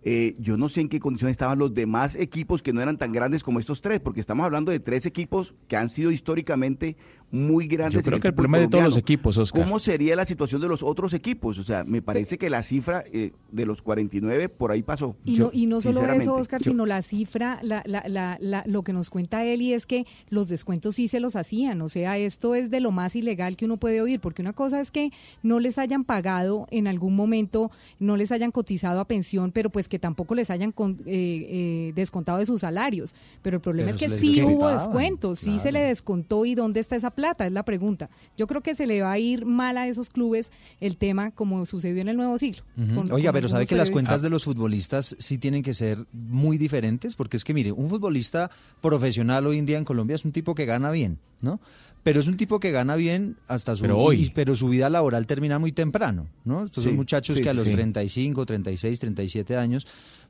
Eh, 0.04 0.34
yo 0.40 0.58
no 0.58 0.68
sé 0.68 0.82
en 0.82 0.90
qué 0.90 1.00
condiciones 1.00 1.34
estaban 1.36 1.60
los 1.60 1.74
demás 1.74 2.16
equipos 2.16 2.62
que 2.64 2.74
no 2.74 2.82
eran 2.82 2.98
tan 2.98 3.12
grandes 3.12 3.44
como 3.44 3.60
estos 3.60 3.82
tres, 3.82 4.00
porque 4.00 4.20
estamos 4.20 4.46
hablando 4.46 4.72
de 4.72 4.80
tres 4.80 5.06
equipos 5.06 5.54
que 5.68 5.76
han 5.78 5.90
sido 5.90 6.10
históricamente 6.12 6.96
muy 7.30 7.66
grandes. 7.68 8.04
Yo 8.04 8.10
creo 8.10 8.20
que 8.20 8.28
el 8.28 8.34
problema 8.34 8.58
de 8.58 8.68
todos 8.68 8.84
los 8.84 8.98
equipos, 8.98 9.38
Oscar. 9.38 9.64
¿Cómo 9.64 9.80
sería 9.80 10.18
la 10.18 10.26
situación 10.26 10.60
de 10.60 10.68
los 10.68 10.84
otros 10.84 11.14
equipos? 11.14 11.58
O 11.60 11.64
sea, 11.64 11.86
me 11.86 12.02
parece 12.02 12.38
que 12.38 12.50
la 12.50 12.62
cifra 12.62 13.06
eh, 13.14 13.32
de 13.52 13.66
los 13.66 13.82
49 13.82 14.50
por 14.50 14.72
ahí 14.72 14.82
pasó. 14.84 15.16
Y 15.24 15.38
no, 15.38 15.50
y 15.54 15.66
no 15.66 15.80
solo 15.80 16.04
eso, 16.12 16.34
Oscar, 16.36 16.60
Yo- 16.62 16.72
sino 16.72 16.86
la 16.86 17.02
cifra, 17.04 17.60
la, 17.62 17.84
la, 17.86 18.04
la, 18.08 18.38
la- 18.42 18.64
lo 18.66 18.84
que 18.84 18.92
nos 18.92 19.10
cuenta 19.10 19.46
Eli 19.46 19.74
es 19.74 19.86
que 19.86 20.06
los 20.30 20.50
descuentos 20.50 20.96
sí 20.96 21.08
se 21.08 21.22
los 21.22 21.38
hacían. 21.38 21.82
O 21.82 21.88
sea, 21.88 22.18
esto 22.18 22.54
es 22.54 22.70
de 22.70 22.82
lo 22.82 22.92
más 22.92 23.16
ilegal 23.16 23.56
que 23.56 23.64
uno 23.64 23.78
puede 23.78 24.02
oír, 24.02 24.20
porque 24.20 24.42
una 24.42 24.52
cosa 24.54 24.82
es 24.82 24.92
que 24.92 25.12
no 25.42 25.60
les 25.62 25.78
hayan 25.78 26.04
pagado 26.04 26.68
en 26.70 26.88
algún 26.88 27.16
momento, 27.16 27.72
no 28.00 28.18
les 28.18 28.34
hayan 28.34 28.52
cotizado 28.52 29.00
a 29.00 29.06
pensión, 29.08 29.52
pero 29.54 29.70
pues 29.70 29.88
que 29.92 30.00
tampoco 30.00 30.34
les 30.34 30.50
hayan 30.50 30.72
con- 30.72 31.02
eh, 31.06 31.46
eh, 31.50 31.92
descontado 31.96 32.40
de 32.40 32.46
sus 32.46 32.62
salarios. 32.62 33.14
Pero 33.44 33.58
el 33.58 33.62
problema 33.62 33.92
Pero 33.92 33.98
es 33.98 34.02
que 34.14 34.18
sí 34.26 34.42
hubo 34.42 34.70
descuentos, 34.70 35.40
sí 35.40 35.60
se 35.60 35.72
le 35.74 35.82
descontó 35.82 36.46
y 36.46 36.56
dónde 36.56 36.80
está 36.80 36.96
esa 36.96 37.12
plata, 37.12 37.46
es 37.46 37.52
la 37.52 37.64
pregunta. 37.64 38.10
Yo 38.38 38.48
creo 38.48 38.62
que 38.62 38.74
se 38.74 38.88
le 38.88 39.02
va 39.02 39.12
a 39.12 39.20
ir 39.20 39.46
mal 39.46 39.78
a 39.78 39.88
esos 39.88 40.10
clubes 40.10 40.50
el 40.80 40.96
tema 40.96 41.32
como 41.32 41.66
sucedió 41.66 42.02
en 42.02 42.08
el 42.08 42.16
nuevo 42.16 42.38
siglo. 42.38 42.64
Con- 42.76 43.12
Oiga, 43.12 43.32
con 43.32 43.34
pero 43.34 43.50
¿sabe 43.50 43.68
que 43.68 43.76
las 43.76 43.90
cuentas 43.92 44.22
de 44.22 44.30
los 44.30 44.46
futbolistas 44.46 45.16
sí 45.20 45.38
tienen 45.38 45.62
que 45.62 45.74
ser 45.74 45.98
muy 46.14 46.58
diferentes? 46.58 47.16
Porque 47.16 47.36
es 47.36 47.44
que, 47.44 47.54
mire, 47.54 47.72
un 47.74 47.90
futbolista 47.90 48.50
profesional 48.82 49.46
hoy 49.46 49.58
en 49.60 49.66
día 49.66 49.78
en 49.78 49.86
Colombia 49.86 50.16
es 50.16 50.24
un 50.26 50.32
tipo 50.32 50.56
que 50.56 50.66
gana 50.66 50.90
bien, 50.92 51.20
¿no? 51.42 51.60
Pero 52.04 52.20
es 52.20 52.28
un 52.28 52.36
tipo 52.38 52.60
que 52.60 52.72
gana 52.72 52.96
bien 52.96 53.38
hasta 53.48 53.76
su... 53.76 53.82
Pero 53.84 54.00
hoy. 54.00 54.24
y- 54.24 54.30
pero 54.32 54.56
su 54.56 54.68
vida 54.70 54.90
laboral 54.90 55.28
termina 55.28 55.60
muy 55.60 55.72
temprano, 55.72 56.28
¿no? 56.46 56.64
Estos 56.66 56.84
son 56.84 56.96
muchachos 56.96 57.38
sí, 57.38 57.44
que 57.44 57.50
a 57.50 57.54
los 57.54 57.66
sí. 57.68 57.74
35, 57.74 58.46
36, 58.46 59.00
37 59.00 59.56
años, 59.58 59.86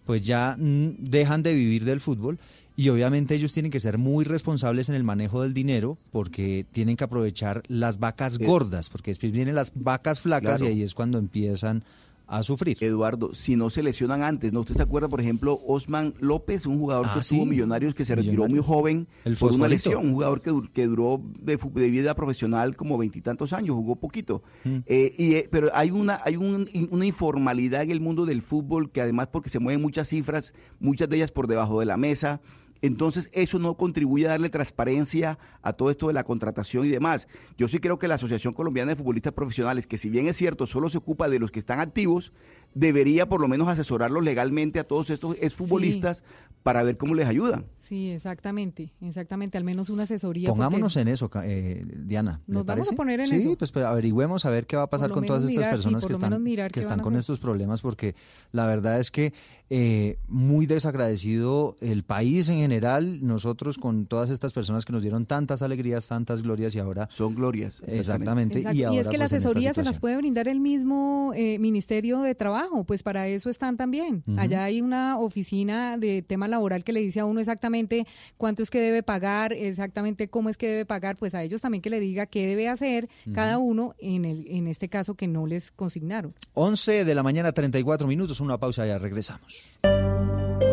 pues 0.06 0.26
ya 0.26 0.58
mm, 0.60 0.96
dejan 1.00 1.44
de 1.44 1.54
vivir 1.54 1.86
del 1.86 2.02
fútbol 2.02 2.40
y 2.76 2.90
obviamente 2.90 3.36
ellos 3.36 3.54
tienen 3.54 3.72
que 3.72 3.80
ser 3.80 3.98
muy 3.98 4.26
responsables 4.26 4.90
en 4.90 4.96
el 4.96 5.04
manejo 5.04 5.44
del 5.44 5.54
dinero 5.54 5.98
porque 6.12 6.66
tienen 6.72 6.98
que 6.98 7.04
aprovechar 7.04 7.64
las 7.68 8.00
vacas 8.00 8.38
Eh, 8.40 8.46
gordas, 8.46 8.90
porque 8.90 9.12
después 9.12 9.32
vienen 9.32 9.56
las 9.56 9.72
vacas 9.76 10.20
flacas 10.20 10.58
claro. 10.58 10.66
y 10.74 10.76
ahí 10.78 10.84
es 10.84 10.94
cuando 10.94 11.20
empiezan 11.20 11.84
a 12.28 12.44
sufrir. 12.44 12.78
Eduardo, 12.80 13.34
si 13.34 13.56
no 13.58 13.70
se 13.70 13.84
lesionan 13.84 14.24
antes, 14.24 14.54
¿no? 14.54 14.62
¿Usted 14.62 14.76
se 14.76 14.82
acuerda, 14.84 15.10
por 15.10 15.20
ejemplo, 15.20 15.60
Osman 15.68 16.14
López, 16.20 16.66
un 16.66 16.80
jugador 16.80 17.08
Ah, 17.10 17.14
que 17.18 17.24
sí. 17.24 17.36
estuvo 17.36 17.50
Millonarios, 17.50 17.94
que 17.94 18.06
se 18.06 18.16
retiró 18.16 18.48
muy 18.48 18.60
joven 18.60 19.08
El 19.26 19.36
por 19.36 19.52
una 19.52 19.68
lesión, 19.68 20.06
un 20.06 20.14
jugador 20.14 20.42
que, 20.42 20.52
dur- 20.52 20.70
que 20.72 20.88
duró 20.88 21.22
de, 21.42 21.58
vida 21.90 22.16
profesional 22.16 22.76
como 22.78 22.98
veintitantos 22.98 23.52
años, 23.52 23.76
jugó 23.76 23.98
poquito. 23.98 24.44
Mm. 24.64 24.78
Eh, 24.86 25.16
y, 25.18 25.34
eh, 25.36 25.50
pero 25.52 25.70
hay 25.74 25.92
una 25.92 26.22
hay 26.24 26.38
un- 26.38 26.70
una 26.92 27.06
informalidad 27.06 27.82
en 27.84 27.92
el 27.92 28.00
mundo 28.00 28.26
del 28.26 28.42
fútbol 28.42 28.92
que 28.92 29.02
además 29.02 29.28
porque 29.32 29.50
se 29.50 29.60
mueven 29.60 29.82
muchas 29.82 30.08
cifras, 30.08 30.54
muchas 30.80 31.10
de 31.10 31.18
ellas 31.18 31.32
por 31.32 31.48
debajo 31.48 31.80
de 31.82 31.86
la 31.86 31.98
mesa. 31.98 32.40
Entonces 32.82 33.30
eso 33.34 33.60
no 33.60 33.76
contribuye 33.76 34.26
a 34.26 34.30
darle 34.32 34.50
transparencia 34.50 35.38
a 35.62 35.74
todo 35.74 35.92
esto 35.92 36.08
de 36.08 36.14
la 36.14 36.24
contratación 36.24 36.86
y 36.86 36.90
demás. 36.90 37.28
Yo 37.58 37.68
sí 37.68 37.80
creo 37.80 38.00
que 38.00 38.08
la 38.08 38.16
Asociación 38.16 38.54
Colombiana 38.54 38.92
de 38.92 38.96
Futbolistas 38.96 39.34
Profesionales, 39.34 39.88
que 39.88 39.98
si 39.98 40.10
bien 40.10 40.28
es 40.28 40.38
cierto, 40.38 40.66
solo 40.66 40.90
se 40.90 40.98
ocupa 40.98 41.30
de 41.30 41.40
los 41.40 41.52
que 41.52 41.60
están 41.60 41.80
activos, 41.80 42.32
debería 42.74 43.28
por 43.28 43.42
lo 43.42 43.48
menos 43.48 43.68
asesorarlos 43.68 44.24
legalmente 44.24 44.80
a 44.80 44.84
todos 44.84 45.10
estos 45.10 45.36
exfutbolistas 45.40 46.24
para 46.64 46.84
ver 46.84 46.98
cómo 46.98 47.16
les 47.16 47.28
ayudan. 47.28 47.66
Sí, 47.80 48.12
exactamente, 48.12 48.94
exactamente, 49.02 49.58
al 49.58 49.64
menos 49.64 49.90
una 49.90 50.04
asesoría. 50.04 50.48
Pongámonos 50.50 50.96
en 50.98 51.08
eso, 51.08 51.30
eh, 51.44 51.84
Diana. 51.86 52.42
¿le 52.48 52.54
Nos 52.54 52.66
vamos 52.66 52.92
a 52.92 52.96
poner 52.96 53.20
en 53.20 53.28
sí, 53.28 53.36
eso. 53.36 53.58
pues 53.58 53.72
pero 53.72 53.88
averigüemos 53.88 54.46
a 54.46 54.50
ver 54.52 54.66
qué 54.68 54.78
va 54.78 54.84
a 54.84 54.90
pasar 54.90 55.12
con 55.12 55.26
todas 55.26 55.44
estas 55.44 55.52
mirar, 55.52 55.70
sí, 55.70 55.72
personas 55.72 56.06
que 56.06 56.14
están, 56.14 56.70
que 56.72 56.80
están 56.80 57.00
con 57.00 57.16
estos 57.16 57.40
problemas, 57.40 57.82
porque 57.82 58.16
la 58.52 58.68
verdad 58.68 59.00
es 59.00 59.12
que 59.12 59.34
eh, 59.74 60.18
muy 60.28 60.66
desagradecido 60.66 61.78
el 61.80 62.04
país 62.04 62.50
en 62.50 62.58
general, 62.58 63.26
nosotros 63.26 63.78
con 63.78 64.06
todas 64.06 64.30
estas 64.30 64.52
personas 64.52 64.84
que 64.84 64.92
nos 64.92 65.02
dieron 65.02 65.26
tantas 65.26 65.62
alegrías, 65.62 66.10
tantas 66.10 66.44
glorias 66.44 66.76
y 66.76 66.80
ahora... 66.80 67.08
Son 67.10 67.34
glorias. 67.34 67.82
Exactamente. 67.88 68.58
Exacto, 68.58 68.94
Y, 68.94 68.98
es 68.98 69.08
que 69.08 69.18
la 69.18 69.24
pues, 69.24 69.32
esta 69.32 69.50
asesoría 69.50 69.74
se 69.74 69.84
las 69.84 70.02
puede 70.02 70.18
brindar 70.18 70.50
el 70.50 70.60
mismo 70.60 71.32
eh, 71.38 71.58
Ministerio 71.58 72.20
de 72.20 72.36
Trabajo, 72.36 72.84
pues 72.84 73.02
para 73.02 73.30
eso 73.30 73.50
están 73.50 73.78
también. 73.78 74.26
Allá 74.36 74.66
hay 74.66 74.82
una 74.82 75.18
oficina 75.18 75.98
de 75.98 76.22
tema 76.22 76.50
laboral 76.50 76.84
que 76.84 76.92
le 76.92 77.00
dice 77.00 77.22
a 77.22 77.26
uno 77.26 77.40
exactamente 77.40 78.06
cuánto 78.36 78.64
es 78.64 78.70
que 78.70 78.82
debe 78.82 79.04
pagar, 79.04 79.54
exactamente 79.54 80.28
cómo 80.28 80.50
es 80.50 80.58
que 80.58 80.68
debe 80.68 80.86
pagar, 80.86 81.16
pues 81.16 81.34
a 81.34 81.44
ellos 81.44 81.62
también 81.62 81.82
que 81.82 81.90
le 81.90 82.02
diga 82.02 82.26
qué 82.26 82.46
debe 82.46 82.68
hacer 82.68 83.08
cada 83.34 83.58
uno 83.58 83.96
en, 84.00 84.26
el, 84.26 84.46
en 84.50 84.68
este 84.68 84.90
caso 84.90 85.16
que 85.16 85.30
no 85.30 85.48
les 85.48 85.72
consignaron. 85.72 86.34
11 86.56 87.06
de 87.06 87.16
la 87.16 87.24
mañana, 87.24 87.54
34 87.54 88.06
minutos, 88.06 88.42
una 88.42 88.58
pausa, 88.58 88.86
ya 88.86 88.98
regresamos. 88.98 89.61
Es 89.62 90.71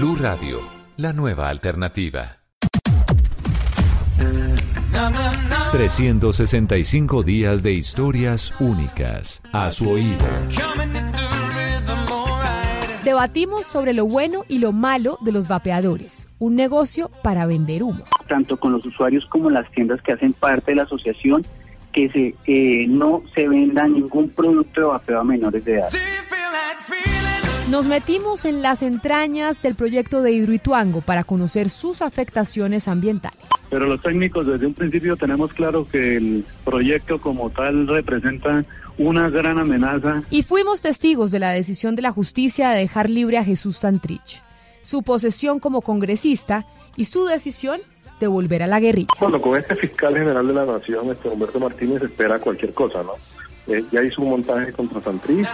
Blue 0.00 0.16
Radio, 0.18 0.62
la 0.96 1.12
nueva 1.12 1.50
alternativa. 1.50 2.38
365 5.72 7.22
días 7.22 7.62
de 7.62 7.74
historias 7.74 8.54
únicas 8.60 9.42
a 9.52 9.70
su 9.70 9.90
oído. 9.90 10.24
Debatimos 13.04 13.66
sobre 13.66 13.92
lo 13.92 14.06
bueno 14.06 14.46
y 14.48 14.60
lo 14.60 14.72
malo 14.72 15.18
de 15.20 15.32
los 15.32 15.48
vapeadores, 15.48 16.28
un 16.38 16.56
negocio 16.56 17.10
para 17.22 17.44
vender 17.44 17.82
humo. 17.82 18.04
tanto 18.26 18.56
con 18.56 18.72
los 18.72 18.86
usuarios 18.86 19.26
como 19.26 19.50
las 19.50 19.70
tiendas 19.72 20.00
que 20.00 20.12
hacen 20.12 20.32
parte 20.32 20.70
de 20.70 20.76
la 20.76 20.84
asociación, 20.84 21.44
que 21.92 22.08
se 22.08 22.34
eh, 22.46 22.86
no 22.88 23.22
se 23.34 23.46
venda 23.46 23.86
ningún 23.86 24.30
producto 24.30 24.80
de 24.80 24.86
vapeo 24.86 25.20
a 25.20 25.24
menores 25.24 25.62
de 25.62 25.74
edad. 25.74 25.90
Nos 27.70 27.86
metimos 27.86 28.46
en 28.46 28.62
las 28.62 28.82
entrañas 28.82 29.62
del 29.62 29.76
proyecto 29.76 30.22
de 30.22 30.32
Hidroituango 30.32 31.02
para 31.02 31.22
conocer 31.22 31.70
sus 31.70 32.02
afectaciones 32.02 32.88
ambientales. 32.88 33.38
Pero 33.70 33.86
los 33.86 34.02
técnicos 34.02 34.44
desde 34.44 34.66
un 34.66 34.74
principio 34.74 35.16
tenemos 35.16 35.52
claro 35.52 35.86
que 35.88 36.16
el 36.16 36.44
proyecto 36.64 37.20
como 37.20 37.48
tal 37.50 37.86
representa 37.86 38.64
una 38.98 39.30
gran 39.30 39.60
amenaza. 39.60 40.20
Y 40.30 40.42
fuimos 40.42 40.80
testigos 40.80 41.30
de 41.30 41.38
la 41.38 41.52
decisión 41.52 41.94
de 41.94 42.02
la 42.02 42.10
justicia 42.10 42.70
de 42.70 42.80
dejar 42.80 43.08
libre 43.08 43.38
a 43.38 43.44
Jesús 43.44 43.76
Santrich, 43.76 44.42
su 44.82 45.04
posesión 45.04 45.60
como 45.60 45.80
congresista 45.80 46.66
y 46.96 47.04
su 47.04 47.24
decisión 47.24 47.80
de 48.18 48.26
volver 48.26 48.64
a 48.64 48.66
la 48.66 48.80
guerrilla. 48.80 49.10
Bueno, 49.20 49.40
con 49.40 49.56
este 49.56 49.76
fiscal 49.76 50.14
general 50.14 50.44
de 50.44 50.54
la 50.54 50.66
Nación, 50.66 51.08
este 51.08 51.28
Humberto 51.28 51.60
Martínez, 51.60 52.02
espera 52.02 52.40
cualquier 52.40 52.74
cosa, 52.74 53.04
¿no? 53.04 53.12
Eh, 53.72 53.84
ya 53.92 54.02
hizo 54.02 54.22
un 54.22 54.30
montaje 54.30 54.72
contra 54.72 55.00
Santrich. 55.00 55.46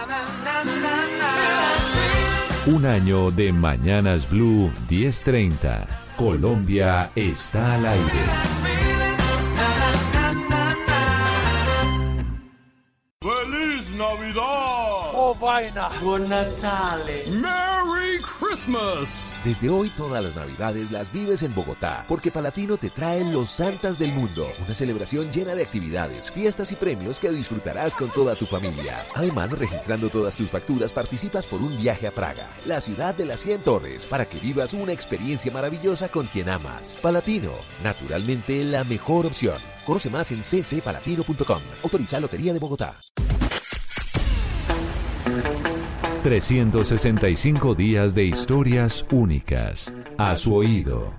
Un 2.67 2.85
año 2.85 3.31
de 3.31 3.53
Mañanas 3.53 4.29
Blue 4.29 4.69
1030. 4.89 5.87
Colombia 6.17 7.09
está 7.15 7.75
al 7.75 7.85
aire. 7.85 8.76
Vaina! 15.39 15.89
¡Buon 16.01 16.29
Natale! 16.29 17.25
¡Merry 17.27 18.21
Christmas! 18.21 19.33
Desde 19.43 19.69
hoy 19.69 19.89
todas 19.91 20.23
las 20.23 20.35
navidades 20.35 20.91
las 20.91 21.11
vives 21.11 21.43
en 21.43 21.53
Bogotá, 21.53 22.05
porque 22.07 22.31
Palatino 22.31 22.77
te 22.77 22.89
trae 22.89 23.23
los 23.23 23.49
Santas 23.49 23.99
del 23.99 24.11
Mundo, 24.11 24.47
una 24.63 24.73
celebración 24.73 25.31
llena 25.31 25.55
de 25.55 25.63
actividades, 25.63 26.31
fiestas 26.31 26.71
y 26.71 26.75
premios 26.75 27.19
que 27.19 27.29
disfrutarás 27.29 27.95
con 27.95 28.11
toda 28.11 28.35
tu 28.35 28.45
familia. 28.45 29.05
Además, 29.15 29.51
registrando 29.51 30.09
todas 30.09 30.35
tus 30.35 30.49
facturas 30.49 30.91
participas 30.93 31.47
por 31.47 31.61
un 31.61 31.77
viaje 31.77 32.07
a 32.07 32.11
Praga, 32.11 32.47
la 32.65 32.81
ciudad 32.81 33.15
de 33.15 33.25
las 33.25 33.39
100 33.41 33.61
torres, 33.61 34.07
para 34.07 34.25
que 34.25 34.39
vivas 34.39 34.73
una 34.73 34.91
experiencia 34.91 35.51
maravillosa 35.51 36.09
con 36.09 36.27
quien 36.27 36.49
amas. 36.49 36.95
Palatino, 37.01 37.51
naturalmente 37.83 38.63
la 38.63 38.83
mejor 38.83 39.25
opción. 39.25 39.57
Conoce 39.85 40.09
más 40.09 40.31
en 40.31 40.41
ccpalatino.com. 40.41 41.61
Autoriza 41.83 42.19
Lotería 42.19 42.53
de 42.53 42.59
Bogotá. 42.59 42.95
365 46.23 47.75
días 47.75 48.15
de 48.15 48.25
historias 48.25 49.05
únicas 49.11 49.93
a 50.17 50.35
su 50.35 50.55
oído. 50.55 51.13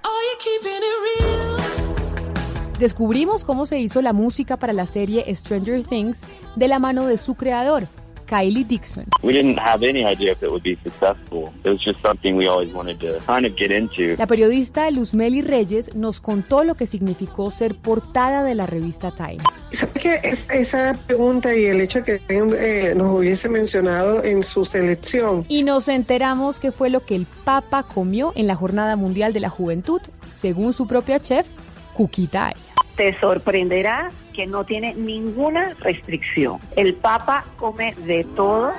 Descubrimos 2.78 3.44
cómo 3.44 3.66
se 3.66 3.78
hizo 3.80 4.02
la 4.02 4.12
música 4.12 4.56
para 4.56 4.72
la 4.72 4.86
serie 4.86 5.24
Stranger 5.34 5.84
Things 5.84 6.20
de 6.54 6.68
la 6.68 6.78
mano 6.78 7.06
de 7.06 7.18
su 7.18 7.34
creador, 7.34 7.88
Kylie 8.28 8.64
Dixon. 8.66 9.06
We 9.22 9.32
didn't 9.32 9.58
have 9.58 9.82
any 9.82 10.04
idea 10.04 10.32
if 10.32 10.42
it 10.42 10.50
would 10.50 10.62
be 10.62 10.76
successful. 10.84 11.52
It 11.64 11.70
was 11.70 11.80
just 11.80 12.00
something 12.02 12.36
we 12.36 12.46
always 12.48 12.72
wanted 12.72 12.98
to 13.00 13.18
kind 13.26 13.46
of 13.46 13.56
get 13.56 13.70
into. 13.70 14.16
La 14.18 14.26
periodista 14.26 14.90
Luzmeli 14.90 15.42
Reyes 15.42 15.94
nos 15.94 16.20
contó 16.20 16.64
lo 16.64 16.74
que 16.74 16.86
significó 16.86 17.50
ser 17.50 17.74
portada 17.74 18.44
de 18.44 18.54
la 18.54 18.66
revista 18.66 19.10
Time. 19.10 19.38
¿Sabe 19.72 19.92
que 20.00 20.14
es- 20.22 20.46
esa 20.50 20.94
pregunta 21.06 21.54
y 21.54 21.64
el 21.66 21.80
hecho 21.80 22.00
de 22.02 22.18
que 22.20 22.38
eh, 22.38 22.94
nos 22.94 23.16
hubiese 23.18 23.48
mencionado 23.48 24.22
en 24.24 24.42
su 24.42 24.64
selección 24.64 25.44
Y 25.48 25.62
nos 25.62 25.88
enteramos 25.88 26.58
que 26.60 26.72
fue 26.72 26.88
lo 26.90 27.00
que 27.04 27.14
el 27.16 27.26
Papa 27.44 27.82
comió 27.82 28.32
en 28.34 28.46
la 28.46 28.54
Jornada 28.56 28.96
Mundial 28.96 29.32
de 29.32 29.40
la 29.40 29.50
Juventud, 29.50 30.00
según 30.30 30.72
su 30.72 30.86
propia 30.86 31.20
chef, 31.20 31.46
Cuquita 31.94 32.46
Arias. 32.48 32.67
Te 32.98 33.16
sorprenderá 33.20 34.10
que 34.34 34.48
no 34.48 34.64
tiene 34.64 34.92
ninguna 34.92 35.72
restricción. 35.78 36.58
El 36.74 36.94
Papa 36.94 37.44
come 37.56 37.94
de 37.94 38.24
todo. 38.34 38.72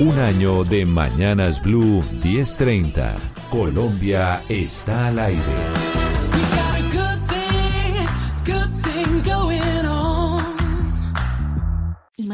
Un 0.00 0.18
año 0.18 0.64
de 0.64 0.84
Mañanas 0.84 1.62
Blue 1.62 2.02
1030. 2.24 3.14
Colombia 3.50 4.42
está 4.48 5.06
al 5.06 5.20
aire. 5.20 6.03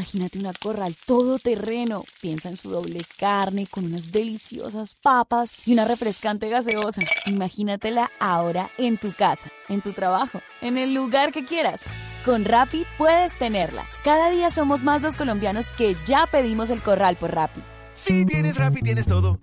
Imagínate 0.01 0.39
una 0.39 0.55
corral 0.55 0.97
todoterreno. 1.05 2.05
Piensa 2.23 2.49
en 2.49 2.57
su 2.57 2.71
doble 2.71 3.03
carne 3.19 3.67
con 3.71 3.85
unas 3.85 4.11
deliciosas 4.11 4.95
papas 4.95 5.53
y 5.67 5.75
una 5.75 5.85
refrescante 5.85 6.49
gaseosa. 6.49 7.03
Imagínatela 7.27 8.11
ahora 8.19 8.71
en 8.79 8.97
tu 8.99 9.13
casa, 9.13 9.51
en 9.69 9.83
tu 9.83 9.93
trabajo, 9.93 10.41
en 10.63 10.79
el 10.79 10.95
lugar 10.95 11.33
que 11.33 11.45
quieras. 11.45 11.85
Con 12.25 12.47
Rappi 12.47 12.87
puedes 12.97 13.39
tenerla. 13.39 13.87
Cada 14.03 14.31
día 14.31 14.51
somos 14.51 14.85
más 14.85 15.03
los 15.03 15.17
colombianos 15.17 15.71
que 15.73 15.95
ya 16.07 16.27
pedimos 16.27 16.71
el 16.71 16.81
corral 16.81 17.17
por 17.17 17.35
Rappi. 17.35 17.61
Si 17.95 18.25
tienes 18.25 18.57
Rappi, 18.57 18.81
tienes 18.81 19.05
todo. 19.05 19.39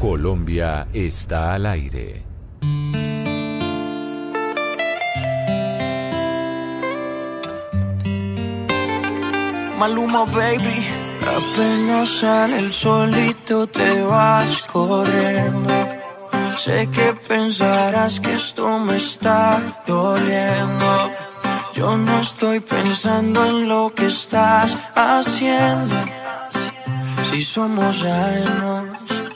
Colombia 0.00 0.86
está 0.92 1.54
al 1.54 1.66
aire. 1.66 2.22
Maluma, 9.76 10.24
baby. 10.24 10.86
Apenas 11.20 12.08
sale 12.20 12.58
el 12.60 12.72
solito 12.72 13.66
te 13.66 14.02
vas 14.02 14.62
corriendo. 14.62 15.74
Sé 16.56 16.88
que 16.90 17.14
pensarás 17.26 18.20
que 18.20 18.34
esto 18.34 18.78
me 18.78 18.96
está 18.96 19.60
doliendo. 19.84 21.10
Yo 21.74 21.96
no 21.96 22.20
estoy 22.20 22.60
pensando 22.60 23.44
en 23.46 23.68
lo 23.68 23.92
que 23.92 24.06
estás 24.06 24.78
haciendo. 24.94 25.96
Si 27.28 27.42
somos 27.42 28.02
ajenos 28.04 29.27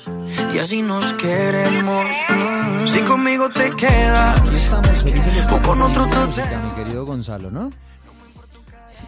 y 0.54 0.58
así 0.58 0.82
nos 0.82 1.12
queremos. 1.14 2.04
Mm, 2.28 2.86
Si 2.86 3.00
conmigo 3.02 3.48
te 3.50 3.70
quedas 3.70 4.42
Estamos 4.52 5.02
felices 5.02 5.46
o 5.50 5.62
con 5.62 5.80
otro 5.82 6.06
música, 6.06 6.60
mi 6.64 6.70
querido 6.74 7.04
Gonzalo, 7.06 7.50
¿no? 7.50 7.70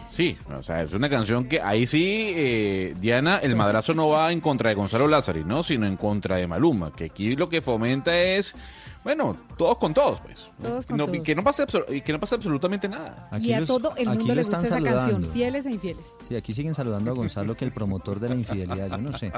Sí, 0.09 0.37
o 0.57 0.63
sea, 0.63 0.81
es 0.83 0.93
una 0.93 1.09
canción 1.09 1.43
que 1.45 1.59
ahí 1.61 1.85
sí, 1.85 2.31
eh, 2.33 2.95
Diana, 3.01 3.39
el 3.39 3.53
madrazo 3.57 3.93
no 3.93 4.07
va 4.07 4.31
en 4.31 4.39
contra 4.39 4.69
de 4.69 4.75
Gonzalo 4.75 5.09
Lázari, 5.09 5.43
¿no? 5.43 5.61
Sino 5.61 5.85
en 5.85 5.97
contra 5.97 6.37
de 6.37 6.47
Maluma, 6.47 6.93
que 6.95 7.05
aquí 7.05 7.35
lo 7.35 7.49
que 7.49 7.61
fomenta 7.61 8.17
es, 8.17 8.55
bueno, 9.03 9.35
todos 9.57 9.77
con 9.77 9.93
todos, 9.93 10.21
pues. 10.21 10.47
Todos 10.61 10.85
con 10.85 10.95
No, 10.95 11.03
y 11.03 11.07
todos. 11.07 11.21
que 11.25 11.35
no 11.35 11.43
pase 11.43 11.65
que 12.05 12.13
no 12.13 12.19
pase 12.21 12.35
absolutamente 12.35 12.87
nada. 12.87 13.27
y 13.41 13.51
a 13.51 13.65
todo 13.65 13.93
el 13.97 14.07
aquí 14.07 14.17
mundo 14.19 14.35
le 14.35 14.41
están 14.41 14.61
gusta 14.61 14.77
esa 14.77 14.85
canción, 14.85 15.05
saludando. 15.05 15.33
fieles 15.33 15.65
e 15.65 15.71
infieles. 15.71 16.05
Sí, 16.25 16.35
aquí 16.37 16.53
siguen 16.53 16.73
saludando 16.73 17.11
a 17.11 17.13
Gonzalo 17.13 17.57
que 17.57 17.65
el 17.65 17.73
promotor 17.73 18.17
de 18.21 18.29
la 18.29 18.35
infidelidad, 18.35 18.89
yo 18.91 18.97
no 18.97 19.11
sé. 19.11 19.33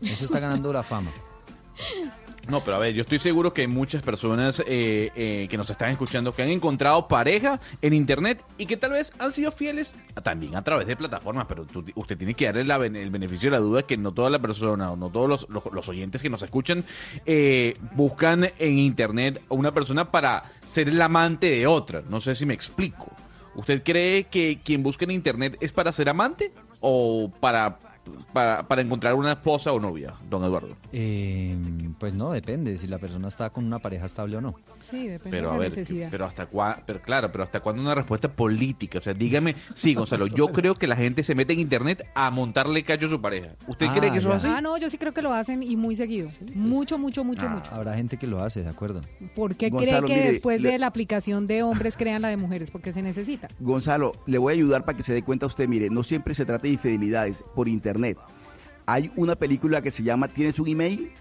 Eso 0.00 0.24
está 0.24 0.40
ganando 0.40 0.72
la 0.72 0.82
fama. 0.82 1.10
No, 2.48 2.62
pero 2.64 2.76
a 2.76 2.80
ver, 2.80 2.92
yo 2.92 3.02
estoy 3.02 3.20
seguro 3.20 3.54
que 3.54 3.60
hay 3.60 3.66
muchas 3.68 4.02
personas 4.02 4.60
eh, 4.66 5.12
eh, 5.14 5.46
que 5.48 5.56
nos 5.56 5.70
están 5.70 5.90
escuchando 5.90 6.32
que 6.32 6.42
han 6.42 6.48
encontrado 6.48 7.06
pareja 7.06 7.60
en 7.80 7.94
internet 7.94 8.44
y 8.58 8.66
que 8.66 8.76
tal 8.76 8.92
vez 8.92 9.12
han 9.20 9.30
sido 9.30 9.52
fieles 9.52 9.94
también 10.24 10.56
a 10.56 10.62
través 10.62 10.88
de 10.88 10.96
plataformas, 10.96 11.46
pero 11.46 11.64
usted 11.94 12.18
tiene 12.18 12.34
que 12.34 12.52
darle 12.52 13.00
el 13.00 13.10
beneficio 13.10 13.48
de 13.48 13.56
la 13.56 13.62
duda 13.62 13.84
que 13.84 13.96
no 13.96 14.12
toda 14.12 14.28
la 14.28 14.40
persona 14.40 14.90
o 14.90 14.96
no 14.96 15.10
todos 15.10 15.46
los 15.48 15.88
oyentes 15.88 16.20
que 16.20 16.30
nos 16.30 16.42
escuchan 16.42 16.84
eh, 17.26 17.76
buscan 17.94 18.50
en 18.58 18.78
internet 18.78 19.40
a 19.48 19.54
una 19.54 19.72
persona 19.72 20.10
para 20.10 20.42
ser 20.64 20.88
el 20.88 21.00
amante 21.00 21.48
de 21.48 21.66
otra. 21.68 22.02
No 22.08 22.20
sé 22.20 22.34
si 22.34 22.44
me 22.44 22.54
explico. 22.54 23.12
¿Usted 23.54 23.82
cree 23.84 24.24
que 24.24 24.60
quien 24.64 24.82
busca 24.82 25.04
en 25.04 25.12
internet 25.12 25.58
es 25.60 25.72
para 25.72 25.92
ser 25.92 26.08
amante 26.08 26.52
o 26.80 27.30
para, 27.40 27.78
para, 28.32 28.66
para 28.66 28.82
encontrar 28.82 29.14
una 29.14 29.32
esposa 29.32 29.72
o 29.72 29.80
novia, 29.80 30.14
don 30.28 30.44
Eduardo? 30.44 30.76
Eh, 30.92 31.56
pues 31.98 32.14
no, 32.14 32.30
depende 32.32 32.76
si 32.78 32.86
la 32.86 32.98
persona 32.98 33.28
está 33.28 33.50
con 33.50 33.64
una 33.64 33.78
pareja 33.78 34.06
estable 34.06 34.36
o 34.36 34.40
no. 34.40 34.54
Sí, 34.82 35.06
depende 35.06 35.30
Pero 35.38 35.48
de 35.48 35.48
a 35.50 35.52
la 35.52 35.58
ver, 35.60 35.68
necesidad. 35.70 36.08
pero 36.10 36.24
hasta 36.24 36.50
cua- 36.50 36.82
pero 36.84 37.00
claro, 37.00 37.30
pero 37.30 37.44
hasta 37.44 37.60
cuándo 37.60 37.80
una 37.82 37.94
respuesta 37.94 38.28
política, 38.28 38.98
o 38.98 39.00
sea, 39.02 39.14
dígame, 39.14 39.54
sí, 39.74 39.94
Gonzalo, 39.94 40.26
yo 40.26 40.48
creo 40.48 40.74
que 40.74 40.86
la 40.86 40.96
gente 40.96 41.22
se 41.22 41.34
mete 41.34 41.52
en 41.52 41.60
internet 41.60 42.04
a 42.14 42.30
montarle 42.30 42.82
cacho 42.82 43.06
a 43.06 43.10
su 43.10 43.20
pareja. 43.20 43.50
¿Usted 43.68 43.86
Ah, 43.90 43.94
cree 43.96 44.10
que 44.10 44.18
eso 44.18 44.30
es 44.30 44.36
así? 44.44 44.48
Ah, 44.50 44.60
no, 44.60 44.76
yo 44.78 44.90
sí 44.90 44.98
creo 44.98 45.12
que 45.12 45.22
lo 45.22 45.32
hacen 45.32 45.62
y 45.62 45.76
muy 45.76 45.94
seguido. 45.96 46.28
mucho, 46.54 46.98
mucho, 46.98 47.22
mucho, 47.24 47.48
mucho. 47.48 47.72
Habrá 47.72 47.94
gente 47.94 48.16
que 48.16 48.26
lo 48.26 48.40
hace, 48.42 48.62
de 48.62 48.68
acuerdo. 48.70 49.02
¿Por 49.36 49.54
qué 49.54 49.70
Gonzalo, 49.70 50.06
cree 50.06 50.16
que 50.16 50.20
mire, 50.22 50.32
después 50.32 50.60
le- 50.60 50.70
de 50.72 50.78
la 50.78 50.86
aplicación 50.88 51.46
de 51.46 51.62
hombres 51.62 51.96
crean 51.96 52.22
la 52.22 52.28
de 52.28 52.36
mujeres? 52.36 52.70
Porque 52.70 52.92
se 52.92 53.02
necesita. 53.02 53.48
Gonzalo, 53.60 54.12
le 54.26 54.38
voy 54.38 54.52
a 54.52 54.56
ayudar 54.56 54.84
para 54.84 54.96
que 54.96 55.02
se 55.04 55.12
dé 55.12 55.22
cuenta 55.22 55.46
usted, 55.46 55.68
mire, 55.68 55.90
no 55.90 56.02
siempre 56.02 56.34
se 56.34 56.44
trata 56.44 56.62
de 56.62 56.70
infidelidades 56.70 57.44
por 57.54 57.68
internet. 57.68 57.91
Hay 58.86 59.10
una 59.16 59.36
película 59.36 59.80
que 59.82 59.90
se 59.90 60.02
llama 60.02 60.28
¿Tienes 60.28 60.58
un 60.58 60.68
email? 60.68 61.12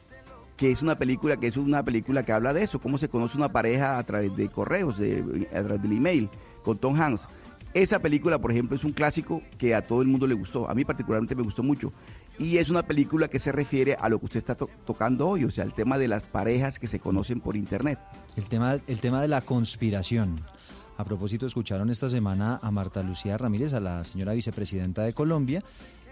que 0.57 0.69
es 0.69 0.83
una 0.83 0.95
película 0.95 1.37
que 1.37 1.47
es 1.47 1.57
una 1.57 1.81
película 1.83 2.23
que 2.23 2.31
habla 2.33 2.53
de 2.53 2.61
eso, 2.61 2.79
cómo 2.79 2.99
se 2.99 3.09
conoce 3.09 3.35
una 3.35 3.51
pareja 3.51 3.97
a 3.97 4.03
través 4.03 4.35
de 4.35 4.47
correos, 4.47 4.97
a 4.97 5.59
través 5.63 5.81
del 5.81 5.91
email, 5.93 6.29
con 6.63 6.77
Tom 6.77 6.99
Hanks. 7.01 7.27
Esa 7.73 7.97
película, 7.97 8.37
por 8.39 8.51
ejemplo, 8.51 8.75
es 8.75 8.83
un 8.83 8.91
clásico 8.91 9.41
que 9.57 9.73
a 9.73 9.87
todo 9.87 10.03
el 10.03 10.07
mundo 10.07 10.27
le 10.27 10.35
gustó. 10.35 10.69
A 10.69 10.75
mí 10.75 10.85
particularmente 10.85 11.33
me 11.33 11.41
gustó 11.41 11.63
mucho. 11.63 11.91
Y 12.37 12.57
es 12.57 12.69
una 12.69 12.83
película 12.83 13.27
que 13.27 13.39
se 13.39 13.51
refiere 13.51 13.95
a 13.99 14.07
lo 14.07 14.19
que 14.19 14.25
usted 14.25 14.37
está 14.37 14.53
to- 14.53 14.69
tocando 14.85 15.27
hoy, 15.29 15.45
o 15.45 15.49
sea, 15.49 15.63
el 15.63 15.73
tema 15.73 15.97
de 15.97 16.07
las 16.07 16.21
parejas 16.21 16.77
que 16.77 16.87
se 16.87 16.99
conocen 16.99 17.39
por 17.39 17.55
internet. 17.55 17.97
El 18.35 18.45
tema, 18.47 18.73
el 18.85 18.99
tema 18.99 19.19
de 19.19 19.29
la 19.29 19.41
conspiración. 19.41 20.41
A 20.97 21.03
propósito, 21.05 21.47
escucharon 21.47 21.89
esta 21.89 22.07
semana 22.09 22.59
a 22.61 22.69
Marta 22.69 23.01
Lucía 23.01 23.35
Ramírez, 23.35 23.73
a 23.73 23.79
la 23.79 24.03
señora 24.03 24.33
vicepresidenta 24.33 25.01
de 25.03 25.13
Colombia, 25.13 25.63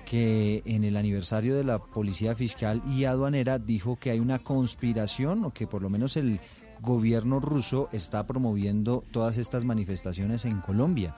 que 0.10 0.64
en 0.66 0.84
el 0.84 0.98
aniversario 0.98 1.56
de 1.56 1.64
la 1.64 1.78
Policía 1.78 2.34
Fiscal 2.34 2.82
y 2.90 3.06
Aduanera 3.06 3.60
dijo 3.60 3.98
que 3.98 4.10
hay 4.10 4.20
una 4.20 4.40
conspiración 4.40 5.46
o 5.46 5.54
que 5.54 5.68
por 5.68 5.84
lo 5.84 5.90
menos 5.92 6.18
el 6.18 6.40
gobierno 6.82 7.40
ruso 7.40 7.90
está 7.92 8.26
promoviendo 8.26 9.04
todas 9.12 9.38
estas 9.38 9.66
manifestaciones 9.66 10.46
en 10.46 10.62
Colombia. 10.62 11.16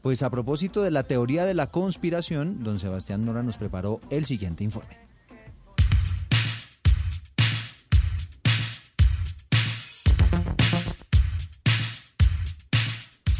Pues 0.00 0.22
a 0.22 0.30
propósito 0.30 0.82
de 0.82 0.90
la 0.90 1.02
teoría 1.02 1.44
de 1.44 1.52
la 1.52 1.66
conspiración, 1.66 2.64
don 2.64 2.78
Sebastián 2.78 3.26
Nora 3.26 3.42
nos 3.42 3.58
preparó 3.58 4.00
el 4.08 4.24
siguiente 4.24 4.64
informe. 4.64 5.01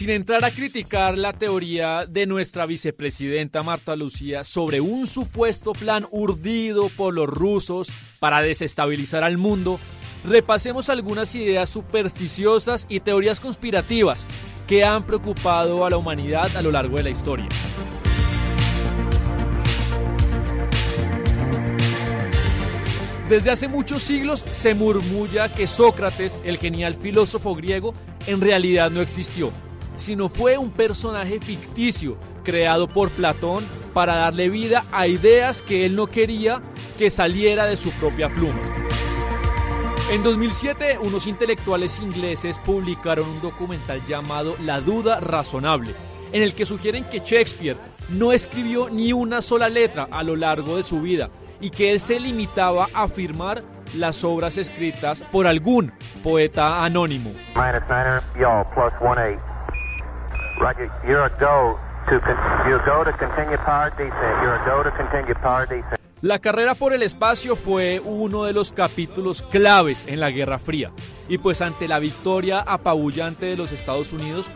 Sin 0.03 0.11
entrar 0.11 0.45
a 0.45 0.51
criticar 0.51 1.17
la 1.17 1.33
teoría 1.33 2.07
de 2.07 2.27
nuestra 2.27 2.67
vicepresidenta 2.67 3.63
Marta 3.63 3.95
Lucía 3.95 4.43
sobre 4.43 4.81
un 4.81 5.07
supuesto 5.07 5.75
plan 5.75 6.09
urdido 6.11 6.89
por 6.89 7.15
los 7.15 7.29
rusos 7.29 7.93
para 8.19 8.43
desestabilizar 8.43 9.23
al 9.23 9.39
mundo, 9.39 9.79
repasemos 10.25 10.91
algunas 10.91 11.33
ideas 11.37 11.71
supersticiosas 11.71 12.87
y 12.89 12.99
teorías 12.99 13.39
conspirativas 13.39 14.27
que 14.67 14.83
han 14.83 15.07
preocupado 15.07 15.87
a 15.87 15.91
la 15.91 15.99
humanidad 15.99 16.57
a 16.57 16.63
lo 16.63 16.73
largo 16.73 16.97
de 16.97 17.05
la 17.05 17.11
historia. 17.11 17.47
Desde 23.29 23.51
hace 23.53 23.69
muchos 23.69 24.03
siglos 24.03 24.45
se 24.51 24.75
murmulla 24.75 25.55
que 25.55 25.69
Sócrates, 25.69 26.43
el 26.45 26.59
genial 26.59 26.97
filósofo 26.97 27.55
griego, 27.55 27.95
en 28.27 28.41
realidad 28.41 28.91
no 28.91 29.01
existió, 29.01 29.53
sino 29.97 30.29
fue 30.29 30.59
un 30.59 30.71
personaje 30.71 31.41
ficticio 31.41 32.17
creado 32.45 32.89
por 32.89 33.11
Platón 33.11 33.65
para 33.93 34.17
darle 34.17 34.49
vida 34.49 34.85
a 34.93 35.07
ideas 35.07 35.63
que 35.63 35.87
él 35.87 35.97
no 35.97 36.07
quería 36.07 36.63
que 36.99 37.11
saliera 37.11 37.67
de 37.67 37.77
su 37.77 37.91
propia 37.93 38.29
pluma. 38.29 38.61
En 40.11 40.23
2007, 40.23 40.99
unos 41.01 41.27
intelectuales 41.27 42.01
ingleses 42.01 42.59
publicaron 42.59 43.29
un 43.29 43.41
documental 43.41 44.05
llamado 44.07 44.57
La 44.61 44.81
duda 44.81 45.21
razonable, 45.21 45.95
en 46.33 46.43
el 46.43 46.55
que 46.55 46.67
sugieren 46.67 47.05
que 47.05 47.21
Shakespeare 47.21 47.77
no 48.11 48.33
escribió 48.33 48.91
ni 48.91 49.13
una 49.13 49.41
sola 49.41 49.69
letra 49.69 50.09
a 50.11 50.23
lo 50.23 50.37
largo 50.37 50.77
de 50.77 50.83
su 50.83 51.01
vida 51.01 51.31
y 51.61 51.71
que 51.71 51.93
él 51.93 52.01
se 52.01 52.21
limitaba 52.21 52.89
a 52.93 53.09
firmar 53.09 53.63
las 53.95 54.25
obras 54.25 54.59
escritas 54.59 55.23
por 55.33 55.47
algún 55.47 55.93
poeta 56.23 56.85
anónimo. 56.85 57.31
Roger, 60.59 60.91
you're 61.07 61.25
a 61.25 61.31
go 61.39 61.79
to 62.11 62.19
go 62.87 63.05
to 63.05 63.13
continue 63.19 63.59
power 63.65 63.91
descent. 63.91 64.43
You're 64.43 64.57
a 64.57 64.65
go 64.65 64.83
to 64.83 64.91
continue 64.97 65.35
power 65.35 65.67
descent. 65.67 65.99
La 66.21 66.39
carrera 66.39 66.77
por 66.77 66.93
el 66.93 67.03
espacio 67.03 67.57
fue 67.57 68.01
uno 68.05 68.45
de 68.45 68.53
los 68.53 68.73
capítulos 68.73 69.43
claves 69.43 70.07
en 70.07 70.21
la 70.21 70.31
Guerra 70.31 70.61
Fría. 70.61 70.93
Y 71.29 71.39
pues 71.39 71.61
ante 71.63 71.89
la 71.89 71.99
victoria 71.99 72.61
apabullante 72.61 73.47
de 73.47 73.57
los 73.57 73.73
Estados 73.73 74.13
Unidos, 74.13 74.49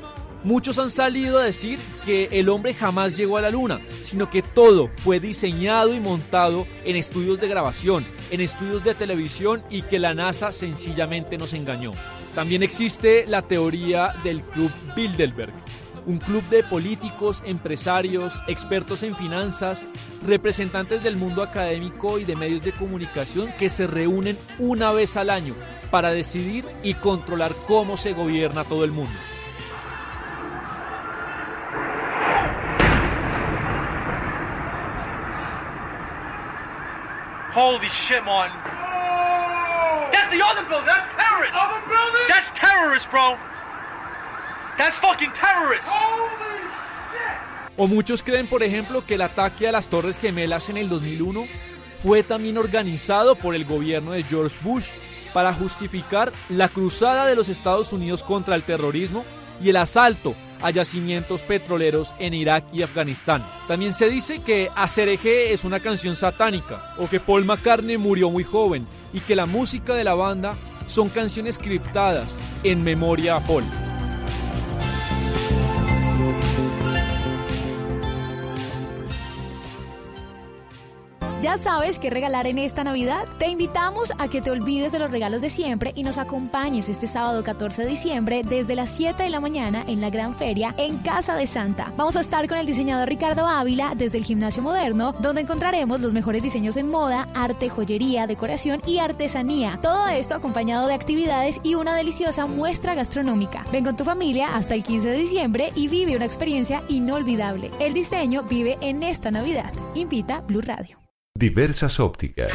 muchos 0.45 0.79
han 0.79 0.91
salido 0.91 1.41
a 1.41 1.45
decir 1.45 1.81
que 2.05 2.29
el 2.31 2.51
hombre 2.51 2.73
jamás 2.73 3.17
llegó 3.17 3.37
a 3.37 3.41
la 3.41 3.51
Luna, 3.51 3.81
sino 4.03 4.31
que 4.31 4.43
todo 4.43 4.91
fue 5.03 5.19
diseñado 5.19 5.93
y 5.93 5.99
montado 5.99 6.69
en 6.85 6.95
estudios 6.95 7.41
de 7.41 7.49
grabación, 7.49 8.07
en 8.31 8.41
estudios 8.41 8.85
de 8.85 8.95
televisión 8.95 9.65
y 9.69 9.83
que 9.83 9.99
la 9.99 10.15
NASA 10.15 10.53
sencillamente 10.53 11.37
nos 11.37 11.53
engañó. 11.53 11.91
También 12.37 12.63
existe 12.63 13.25
la 13.27 13.43
teoría 13.43 14.15
del 14.23 14.43
Club 14.43 14.71
Bilderberg, 14.95 15.55
un 16.07 16.19
club 16.19 16.45
de 16.45 16.63
políticos, 16.63 17.43
empresarios, 17.45 18.43
expertos 18.47 19.03
en 19.03 19.17
finanzas, 19.17 19.89
representantes 20.23 21.03
del 21.03 21.17
mundo 21.17 21.43
académico 21.43 22.19
y 22.19 22.25
de 22.25 22.37
medios 22.37 22.65
de 22.65 22.73
comunicación 22.73 23.53
que 23.59 23.69
se 23.69 23.87
reúnen 23.87 24.39
una 24.59 24.93
vez 24.93 25.17
al 25.17 25.31
año 25.31 25.55
para 25.91 26.13
decidir 26.13 26.69
y 26.83 26.95
controlar 26.95 27.55
cómo 27.67 27.97
se 27.97 28.13
gobierna 28.13 28.65
todo 28.65 28.85
el 28.85 28.93
mundo. 28.93 29.19
Holy 37.55 37.89
shit, 37.89 38.23
Martin. 38.23 38.55
That's 40.13 40.31
the 40.31 40.43
other 40.43 40.63
building. 40.69 40.85
That's 40.85 41.09
terrorist. 41.17 41.55
Other 41.55 41.81
building? 41.89 42.29
That's 42.29 42.51
terrorist, 42.55 43.11
bro. 43.11 43.39
That's 44.79 44.97
fucking 44.99 45.33
terrorist. 45.33 45.89
O 47.79 47.87
muchos 47.87 48.23
creen, 48.23 48.47
por 48.47 48.63
ejemplo, 48.63 49.05
que 49.07 49.15
el 49.15 49.23
ataque 49.23 49.69
a 49.69 49.73
las 49.73 49.89
Torres 49.89 50.19
Gemelas 50.19 50.69
en 50.69 50.77
el 50.77 50.89
2001 50.89 51.47
fue 51.95 52.23
también 52.23 52.59
organizado 52.59 53.37
por 53.37 53.55
el 53.55 53.65
gobierno 53.65 54.13
de 54.13 54.23
George 54.23 54.59
Bush 54.63 54.89
para 55.33 55.53
justificar 55.53 56.33
la 56.49 56.69
cruzada 56.69 57.27
de 57.27 57.37
los 57.37 57.49
Estados 57.49 57.93
Unidos 57.93 58.23
contra 58.23 58.55
el 58.55 58.65
terrorismo 58.65 59.25
y 59.63 59.71
el 59.71 59.77
asalto 59.77 60.35
a 60.63 60.71
yacimientos 60.71 61.43
petroleros 61.43 62.15
en 62.19 62.35
Irak 62.35 62.65
y 62.73 62.83
Afganistán. 62.83 63.47
También 63.69 63.93
se 63.93 64.09
dice 64.09 64.41
que 64.41 64.71
Acerejé 64.75 65.53
es 65.53 65.65
una 65.65 65.81
canción 65.81 66.17
satánica 66.17 66.95
o 66.99 67.09
que 67.09 67.21
Paul 67.21 67.45
McCartney 67.45 67.99
murió 67.99 68.31
muy 68.31 68.45
joven 68.45 68.87
y 69.13 69.21
que 69.21 69.37
la 69.37 69.47
música 69.47 69.95
de 69.95 70.05
la 70.05 70.15
banda 70.15 70.55
son 70.87 71.09
canciones 71.09 71.59
criptadas 71.59 72.41
en 72.63 72.83
memoria 72.83 73.37
a 73.37 73.45
Paul. 73.45 73.65
¿Ya 81.47 81.59
sabes 81.59 82.01
qué 82.01 82.11
regalar 82.11 82.49
en 82.49 82.59
esta 82.59 82.83
Navidad? 82.83 83.25
Te 83.39 83.47
invitamos 83.49 84.13
a 84.19 84.27
que 84.27 84.43
te 84.43 84.51
olvides 84.51 84.91
de 84.91 84.99
los 84.99 85.13
regalos 85.13 85.43
de 85.43 85.49
siempre 85.49 85.93
y 85.95 86.03
nos 86.03 86.19
acompañes 86.19 86.89
este 86.89 87.07
sábado 87.07 87.45
14 87.45 87.83
de 87.85 87.89
diciembre 87.89 88.43
desde 88.43 88.75
las 88.75 88.91
7 88.91 89.23
de 89.23 89.31
la 89.31 89.39
mañana 89.39 89.85
en 89.87 90.01
la 90.01 90.11
Gran 90.11 90.35
Feria 90.35 90.75
en 90.77 90.99
Casa 90.99 91.37
de 91.37 91.47
Santa. 91.47 91.93
Vamos 91.97 92.17
a 92.17 92.21
estar 92.21 92.49
con 92.49 92.59
el 92.59 92.67
diseñador 92.67 93.09
Ricardo 93.09 93.47
Ávila 93.47 93.93
desde 93.97 94.19
el 94.19 94.25
Gimnasio 94.25 94.61
Moderno, 94.61 95.13
donde 95.21 95.43
encontraremos 95.43 96.01
los 96.01 96.13
mejores 96.13 96.43
diseños 96.43 96.77
en 96.77 96.91
moda, 96.91 97.29
arte, 97.33 97.69
joyería, 97.69 98.27
decoración 98.27 98.83
y 98.85 98.99
artesanía. 98.99 99.79
Todo 99.81 100.09
esto 100.09 100.35
acompañado 100.35 100.89
de 100.89 100.95
actividades 100.95 101.61
y 101.63 101.77
una 101.77 101.95
deliciosa 101.95 102.47
muestra 102.47 102.97
gastronómica. 102.97 103.65
Ven 103.71 103.85
con 103.85 103.97
tu 103.97 104.03
familia 104.03 104.57
hasta 104.57 104.75
el 104.75 104.83
15 104.83 105.11
de 105.11 105.17
diciembre 105.17 105.73
y 105.77 105.87
vive 105.87 106.17
una 106.17 106.25
experiencia 106.25 106.83
inolvidable. 106.89 107.71
El 107.79 107.95
diseño 107.95 108.43
vive 108.43 108.79
en 108.81 109.05
esta 109.05 109.31
Navidad. 109.31 109.73
Invita 109.95 110.41
Blue 110.41 110.61
Radio. 110.61 111.06
Diversas 111.37 112.01
ópticas. 112.01 112.51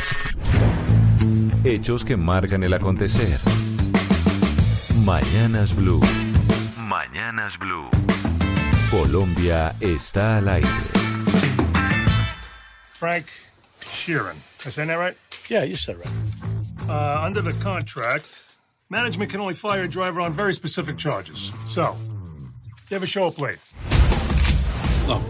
Hechos 1.63 2.03
que 2.03 2.17
marcan 2.17 2.63
el 2.63 2.73
acontecer. 2.73 3.37
Mañanas 5.03 5.75
Blue. 5.75 6.01
Mañanas 6.77 7.59
Blue. 7.59 7.87
Colombia 8.89 9.75
está 9.79 10.39
al 10.39 10.49
aire. 10.49 10.67
Frank 12.93 13.27
Sheeran. 13.81 14.37
I 14.65 14.69
saying 14.71 14.87
that 14.87 14.97
right? 14.97 15.15
Yeah, 15.47 15.63
you 15.63 15.75
said 15.75 15.97
right. 15.97 16.89
Uh, 16.89 17.23
under 17.23 17.43
the 17.43 17.53
contract, 17.61 18.55
management 18.89 19.29
can 19.29 19.41
only 19.41 19.53
fire 19.53 19.83
a 19.83 19.87
driver 19.87 20.21
on 20.21 20.33
very 20.33 20.55
specific 20.55 20.97
charges. 20.97 21.53
So, 21.67 21.95
you 22.89 22.95
ever 22.95 23.05
show 23.05 23.27
up 23.27 23.37
late? 23.37 23.59
No. 25.07 25.21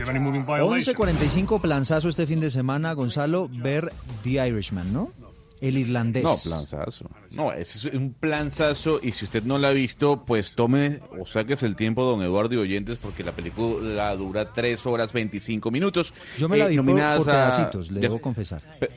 Do 0.00 0.04
you 0.06 0.08
have 0.08 0.16
any 0.16 0.24
moving 0.24 0.46
violations? 0.46 0.96
11.45, 0.96 1.60
planzazo 1.60 2.08
este 2.08 2.26
fin 2.26 2.40
de 2.40 2.50
semana, 2.50 2.94
Gonzalo, 2.94 3.50
ver 3.52 3.92
The 4.22 4.48
Irishman, 4.48 4.90
¿no? 4.94 5.12
El 5.60 5.76
irlandés. 5.76 6.24
No, 6.24 6.34
planzazo. 6.42 7.04
No, 7.32 7.52
es 7.52 7.84
un 7.84 8.14
planzazo 8.14 8.98
y 9.02 9.12
si 9.12 9.26
usted 9.26 9.42
no 9.44 9.58
la 9.58 9.68
ha 9.68 9.72
visto, 9.72 10.24
pues 10.24 10.52
tome 10.52 11.00
o 11.20 11.26
saques 11.26 11.62
el 11.64 11.76
tiempo, 11.76 12.02
don 12.02 12.22
Eduardo 12.22 12.54
y 12.54 12.58
oyentes, 12.58 12.96
porque 12.96 13.22
la 13.22 13.32
película 13.32 14.16
dura 14.16 14.50
3 14.54 14.86
horas 14.86 15.12
25 15.12 15.70
minutos. 15.70 16.14
Yo 16.38 16.48
me 16.48 16.56
la 16.56 16.64
Eh, 16.64 16.68
vi 16.70 16.76
por, 16.78 16.86
por 16.86 17.00
a- 17.02 17.14
pedacitos, 17.24 17.90
le 17.90 17.96
ya- 18.00 18.08
debo 18.08 18.22
confesar. 18.22 18.62
Pe- 18.80 18.90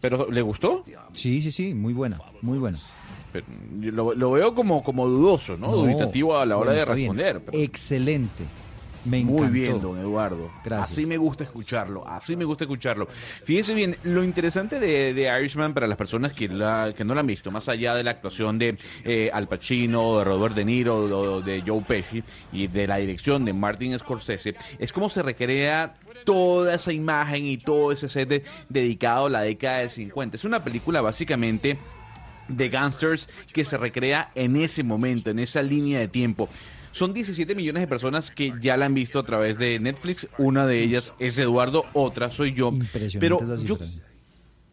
¿Pero 0.00 0.28
le 0.28 0.42
gustó? 0.42 0.84
Sí, 1.12 1.40
sí, 1.40 1.52
sí, 1.52 1.72
muy 1.72 1.92
buena, 1.92 2.20
muy 2.42 2.58
buena. 2.58 2.80
Pero 3.32 3.46
lo, 3.80 4.12
lo 4.12 4.30
veo 4.32 4.56
como, 4.56 4.82
como 4.82 5.06
dudoso, 5.06 5.56
¿no? 5.56 5.70
Dubitativo 5.70 6.36
a 6.36 6.44
la 6.44 6.56
hora 6.56 6.72
bueno, 6.72 6.80
de 6.80 6.94
responder. 6.96 7.42
pero- 7.44 7.58
Excelente. 7.62 8.42
Me 9.04 9.22
Muy 9.22 9.36
encantó. 9.38 9.52
bien, 9.52 9.80
don 9.80 9.98
Eduardo. 9.98 10.50
Gracias. 10.64 10.92
Así 10.92 11.06
me 11.06 11.16
gusta 11.16 11.44
escucharlo, 11.44 12.06
así 12.06 12.36
me 12.36 12.44
gusta 12.44 12.64
escucharlo. 12.64 13.06
Fíjese 13.06 13.72
bien, 13.74 13.96
lo 14.02 14.22
interesante 14.24 14.78
de, 14.80 15.14
de 15.14 15.38
Irishman 15.40 15.72
para 15.72 15.86
las 15.86 15.96
personas 15.96 16.32
que, 16.32 16.48
la- 16.48 16.92
que 16.96 17.04
no 17.04 17.14
la 17.14 17.20
han 17.20 17.26
visto, 17.26 17.50
más 17.50 17.68
allá 17.68 17.94
de 17.94 18.02
la 18.04 18.10
actuación 18.10 18.58
de 18.58 18.76
eh, 19.04 19.30
Al 19.32 19.46
Pacino, 19.48 20.18
de 20.18 20.24
Robert 20.24 20.54
De 20.54 20.64
Niro, 20.64 20.96
o 20.96 21.40
de 21.40 21.62
Joe 21.66 21.80
Pesci 21.86 22.22
y 22.52 22.66
de 22.66 22.86
la 22.86 22.96
dirección 22.98 23.44
de 23.44 23.52
Martin 23.52 23.98
Scorsese, 23.98 24.54
es 24.78 24.92
como 24.92 25.08
se 25.08 25.22
recrea 25.22 25.94
toda 26.24 26.74
esa 26.74 26.92
imagen 26.92 27.46
y 27.46 27.56
todo 27.56 27.92
ese 27.92 28.08
set 28.08 28.28
de- 28.28 28.42
dedicado 28.68 29.26
a 29.26 29.30
la 29.30 29.40
década 29.42 29.78
del 29.78 29.90
50. 29.90 30.36
Es 30.36 30.44
una 30.44 30.62
película 30.62 31.00
básicamente 31.00 31.78
de 32.48 32.68
gangsters 32.68 33.28
que 33.52 33.64
se 33.64 33.76
recrea 33.78 34.30
en 34.34 34.56
ese 34.56 34.82
momento, 34.82 35.30
en 35.30 35.38
esa 35.38 35.62
línea 35.62 35.98
de 35.98 36.08
tiempo. 36.08 36.48
Son 36.90 37.12
17 37.12 37.54
millones 37.54 37.82
de 37.82 37.86
personas 37.86 38.30
que 38.30 38.52
ya 38.60 38.76
la 38.76 38.86
han 38.86 38.94
visto 38.94 39.18
a 39.18 39.24
través 39.24 39.58
de 39.58 39.78
Netflix. 39.78 40.28
Una 40.38 40.66
de 40.66 40.82
ellas 40.82 41.14
es 41.18 41.38
Eduardo, 41.38 41.84
otra 41.92 42.30
soy 42.30 42.52
yo. 42.52 42.70
Pero 43.18 43.38
yo, 43.38 43.56
cifra. 43.76 43.86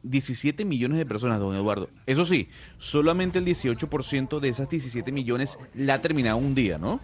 17 0.04 0.66
millones 0.66 0.98
de 0.98 1.06
personas, 1.06 1.40
don 1.40 1.56
Eduardo. 1.56 1.90
Eso 2.06 2.26
sí, 2.26 2.48
solamente 2.78 3.40
el 3.40 3.46
18% 3.46 4.40
de 4.40 4.50
esas 4.50 4.70
17 4.70 5.12
millones 5.12 5.58
la 5.74 5.96
ha 5.96 6.02
terminado 6.02 6.38
un 6.38 6.56
día, 6.56 6.78
¿no? 6.78 7.00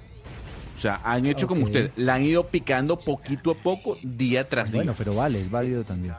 O 0.76 0.80
sea, 0.82 1.00
han 1.04 1.28
hecho 1.28 1.46
como 1.46 1.66
usted, 1.66 1.92
la 1.96 2.16
han 2.16 2.24
ido 2.24 2.48
picando 2.48 2.98
poquito 2.98 3.52
a 3.52 3.56
poco, 3.56 3.98
día 4.02 4.48
tras 4.48 4.72
día. 4.72 4.80
Bueno, 4.80 4.96
pero 4.98 5.14
vale, 5.14 5.40
es 5.40 5.52
válido 5.52 5.84
también. 5.84 6.16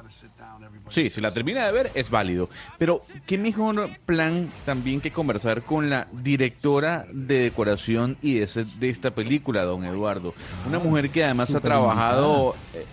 Sí, 0.92 1.08
si 1.10 1.20
la 1.22 1.32
termina 1.32 1.64
de 1.66 1.72
ver 1.72 1.90
es 1.94 2.10
válido. 2.10 2.50
Pero 2.78 3.00
qué 3.26 3.38
mejor 3.38 3.88
plan 4.04 4.50
también 4.66 5.00
que 5.00 5.10
conversar 5.10 5.62
con 5.62 5.88
la 5.88 6.06
directora 6.12 7.06
de 7.12 7.38
decoración 7.44 8.18
y 8.20 8.34
de, 8.34 8.46
set 8.46 8.66
de 8.78 8.90
esta 8.90 9.10
película, 9.12 9.62
don 9.64 9.84
Eduardo. 9.84 10.34
Una 10.68 10.78
mujer 10.78 11.08
que 11.10 11.24
además 11.24 11.54
ha 11.54 11.60
trabajado... 11.60 12.54
eh, 12.74 12.84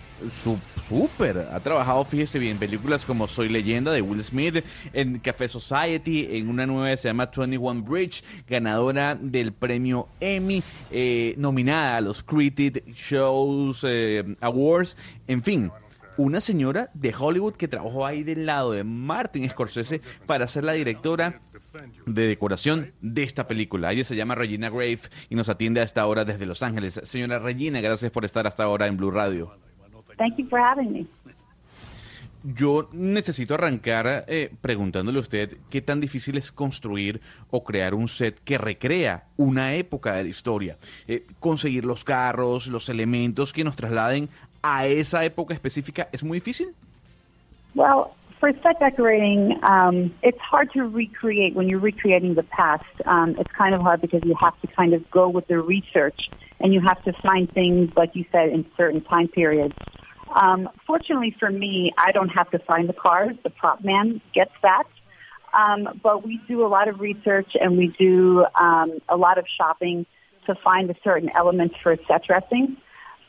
su- 0.42 0.58
Súper, 0.88 1.46
ha 1.52 1.60
trabajado, 1.60 2.04
fíjese 2.04 2.40
bien, 2.40 2.54
en 2.54 2.58
películas 2.58 3.06
como 3.06 3.28
Soy 3.28 3.48
Leyenda 3.48 3.92
de 3.92 4.02
Will 4.02 4.24
Smith, 4.24 4.56
en 4.92 5.20
Café 5.20 5.46
Society, 5.46 6.26
en 6.32 6.48
una 6.48 6.66
nueva 6.66 6.90
que 6.90 6.96
se 6.96 7.06
llama 7.06 7.30
21 7.34 7.82
Bridge, 7.82 8.24
ganadora 8.48 9.14
del 9.14 9.52
premio 9.52 10.08
Emmy, 10.18 10.64
eh, 10.90 11.34
nominada 11.38 11.98
a 11.98 12.00
los 12.00 12.24
Critic 12.24 12.84
Shows 12.92 13.84
eh, 13.86 14.34
Awards, 14.40 14.96
en 15.28 15.44
fin, 15.44 15.70
una 16.20 16.42
señora 16.42 16.90
de 16.92 17.14
Hollywood 17.18 17.54
que 17.54 17.66
trabajó 17.66 18.04
ahí 18.04 18.22
del 18.22 18.44
lado 18.44 18.72
de 18.72 18.84
Martin 18.84 19.48
Scorsese 19.48 20.02
para 20.26 20.46
ser 20.46 20.64
la 20.64 20.72
directora 20.72 21.40
de 22.04 22.26
decoración 22.26 22.92
de 23.00 23.22
esta 23.22 23.48
película. 23.48 23.90
Ella 23.90 24.04
se 24.04 24.16
llama 24.16 24.34
Regina 24.34 24.68
Grave 24.68 24.98
y 25.30 25.34
nos 25.34 25.48
atiende 25.48 25.80
a 25.80 25.84
esta 25.84 26.06
hora 26.06 26.26
desde 26.26 26.44
Los 26.44 26.62
Ángeles. 26.62 27.00
Señora 27.04 27.38
Regina, 27.38 27.80
gracias 27.80 28.12
por 28.12 28.26
estar 28.26 28.46
hasta 28.46 28.64
ahora 28.64 28.86
en 28.86 28.98
Blue 28.98 29.10
Radio. 29.10 29.56
Thank 30.18 30.36
you 30.36 30.46
for 30.50 30.60
having 30.60 30.92
me. 30.92 31.06
Yo 32.42 32.88
necesito 32.92 33.52
arrancar 33.52 34.24
eh, 34.26 34.50
preguntándole 34.62 35.18
a 35.18 35.20
usted 35.20 35.58
qué 35.68 35.82
tan 35.82 36.00
difícil 36.00 36.38
es 36.38 36.50
construir 36.50 37.20
o 37.50 37.64
crear 37.64 37.92
un 37.92 38.08
set 38.08 38.40
que 38.44 38.56
recrea 38.56 39.26
una 39.36 39.74
época 39.74 40.14
de 40.14 40.22
la 40.22 40.28
historia. 40.30 40.78
Eh, 41.06 41.26
conseguir 41.38 41.84
los 41.84 42.02
carros, 42.02 42.66
los 42.68 42.88
elementos 42.88 43.52
que 43.52 43.62
nos 43.62 43.76
trasladen 43.76 44.30
a 44.62 44.86
esa 44.86 45.24
época 45.24 45.54
específica 45.54 46.08
es 46.12 46.22
muy 46.22 46.38
difícil. 46.38 46.74
Well, 47.74 48.14
for 48.40 48.52
set 48.62 48.80
decorating, 48.80 49.60
um, 49.62 50.14
it's 50.22 50.38
hard 50.38 50.72
to 50.72 50.84
recreate 50.84 51.54
when 51.54 51.68
you're 51.68 51.78
recreating 51.78 52.34
the 52.34 52.42
past. 52.42 52.84
Um, 53.04 53.36
it's 53.38 53.52
kind 53.52 53.74
of 53.74 53.82
hard 53.82 54.00
because 54.00 54.22
you 54.24 54.34
have 54.40 54.58
to 54.62 54.66
kind 54.66 54.94
of 54.94 55.08
go 55.10 55.28
with 55.28 55.46
the 55.46 55.60
research 55.60 56.30
and 56.58 56.72
you 56.72 56.80
have 56.80 57.02
to 57.04 57.12
find 57.22 57.52
things, 57.52 57.90
like 57.96 58.16
you 58.16 58.24
said, 58.32 58.48
in 58.48 58.64
certain 58.76 59.02
time 59.02 59.28
periods. 59.28 59.74
Um, 60.34 60.68
fortunately 60.86 61.36
for 61.38 61.50
me, 61.50 61.92
I 61.98 62.12
don't 62.12 62.28
have 62.30 62.50
to 62.50 62.58
find 62.60 62.88
the 62.88 62.94
cars. 62.94 63.36
The 63.42 63.50
prop 63.50 63.84
man 63.84 64.20
gets 64.32 64.52
that. 64.62 64.84
Um, 65.52 66.00
but 66.02 66.24
we 66.24 66.40
do 66.48 66.64
a 66.64 66.68
lot 66.68 66.88
of 66.88 67.00
research 67.00 67.56
and 67.60 67.76
we 67.76 67.88
do 67.88 68.46
um, 68.58 69.00
a 69.08 69.16
lot 69.16 69.36
of 69.36 69.46
shopping 69.48 70.06
to 70.46 70.54
find 70.54 70.88
the 70.88 70.96
certain 71.02 71.30
elements 71.34 71.74
for 71.82 71.96
set 72.08 72.24
dressing. 72.24 72.76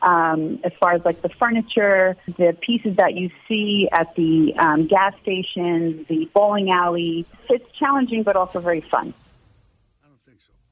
Um, 0.03 0.59
as 0.63 0.73
far 0.79 0.93
as 0.93 1.05
like 1.05 1.21
the 1.21 1.29
furniture, 1.29 2.17
the 2.37 2.57
pieces 2.59 2.95
that 2.95 3.13
you 3.13 3.29
see 3.47 3.87
at 3.91 4.15
the 4.15 4.51
um, 4.57 4.87
gas 4.87 5.13
stations, 5.21 6.07
the 6.07 6.27
bowling 6.33 6.71
alley. 6.71 7.25
It's 7.49 7.71
challenging, 7.77 8.23
but 8.23 8.35
also 8.35 8.59
very 8.59 8.81
fun. 8.81 9.13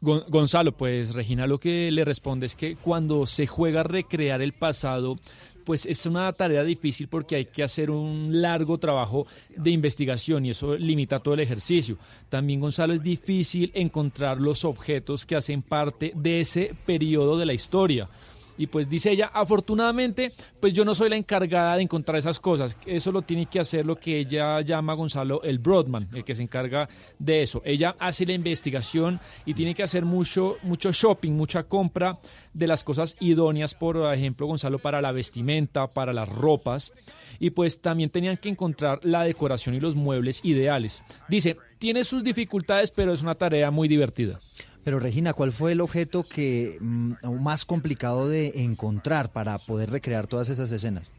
Gon- 0.02 0.24
Gonzalo, 0.30 0.72
pues 0.72 1.14
Regina 1.14 1.46
lo 1.46 1.60
que 1.60 1.92
le 1.92 2.06
responde 2.06 2.46
es 2.46 2.56
que 2.56 2.76
cuando 2.78 3.26
se 3.26 3.46
juega 3.48 3.82
a 3.82 3.84
recrear 3.84 4.42
el 4.42 4.54
pasado, 4.54 5.18
pues 5.66 5.86
es 5.86 6.06
una 6.06 6.32
tarea 6.34 6.64
difícil 6.64 7.08
porque 7.08 7.36
hay 7.36 7.46
que 7.46 7.62
hacer 7.64 7.92
un 7.92 8.42
largo 8.42 8.78
trabajo 8.78 9.28
de 9.56 9.70
investigación 9.72 10.46
y 10.46 10.52
eso 10.52 10.76
limita 10.76 11.20
todo 11.20 11.34
el 11.36 11.42
ejercicio. 11.42 11.98
También, 12.30 12.62
Gonzalo, 12.62 12.94
es 12.94 13.04
difícil 13.04 13.72
encontrar 13.76 14.40
los 14.40 14.66
objetos 14.66 15.26
que 15.26 15.36
hacen 15.36 15.62
parte 15.62 16.14
de 16.16 16.40
ese 16.40 16.74
periodo 16.86 17.38
de 17.38 17.46
la 17.46 17.54
historia. 17.54 18.08
Y 18.60 18.68
pues 18.68 18.90
dice 18.90 19.12
ella, 19.12 19.32
afortunadamente, 19.34 20.34
pues 20.60 20.74
yo 20.74 20.84
no 20.84 20.94
soy 20.94 21.10
la 21.10 21.16
encargada 21.16 21.78
de 21.78 21.84
encontrar 21.84 22.18
esas 22.18 22.42
cosas. 22.42 22.76
Eso 22.86 23.10
lo 23.10 23.22
tiene 23.22 23.46
que 23.46 23.62
hacer 23.62 23.86
lo 23.86 23.96
que 23.96 24.20
ella 24.20 24.60
llama 24.60 24.96
Gonzalo 24.96 25.42
el 25.44 25.60
Broadman, 25.60 26.10
el 26.14 26.26
que 26.26 26.36
se 26.36 26.44
encarga 26.44 26.90
de 27.18 27.42
eso. 27.42 27.62
Ella 27.64 27.96
hace 28.00 28.26
la 28.26 28.34
investigación 28.34 29.22
y 29.46 29.54
tiene 29.54 29.74
que 29.74 29.84
hacer 29.84 30.04
mucho, 30.04 30.58
mucho 30.62 30.92
shopping, 30.92 31.32
mucha 31.32 31.64
compra 31.64 32.20
de 32.54 32.68
las 32.68 32.84
cosas 32.84 33.16
idóneas, 33.22 33.76
por 33.76 34.14
ejemplo, 34.14 34.46
Gonzalo, 34.46 34.80
para 34.80 35.02
la 35.02 35.14
vestimenta, 35.14 35.88
para 35.88 36.12
las 36.12 36.28
ropas. 36.28 36.92
Y 37.40 37.52
pues 37.52 37.80
también 37.80 38.10
tenían 38.10 38.36
que 38.36 38.50
encontrar 38.50 39.00
la 39.04 39.24
decoración 39.24 39.74
y 39.74 39.80
los 39.80 39.96
muebles 39.96 40.44
ideales. 40.44 41.06
Dice, 41.30 41.56
tiene 41.78 42.04
sus 42.04 42.26
dificultades, 42.26 42.92
pero 42.92 43.14
es 43.14 43.24
una 43.24 43.36
tarea 43.36 43.72
muy 43.72 43.88
divertida. 43.88 44.42
Pero 44.90 45.00
Regina, 45.00 45.34
¿cuál 45.34 45.52
fue 45.52 45.74
el 45.74 45.82
objeto 45.82 46.24
que 46.24 46.80
mm, 46.82 47.12
más 47.44 47.64
complicado 47.64 48.28
de 48.28 48.64
encontrar 48.64 49.30
para 49.30 49.60
poder 49.60 49.92
recrear 49.92 50.26
todas 50.26 50.50
esas 50.50 50.72
escenas? 50.72 51.12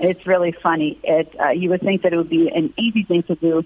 It's 0.00 0.24
really 0.28 0.52
funny. 0.52 0.96
It, 1.02 1.28
uh, 1.40 1.50
you 1.50 1.68
would 1.70 1.80
think 1.80 2.02
that 2.02 2.12
it 2.12 2.18
would 2.18 2.30
be 2.30 2.48
an 2.54 2.72
easy 2.78 3.02
thing 3.02 3.24
to 3.24 3.34
do. 3.34 3.64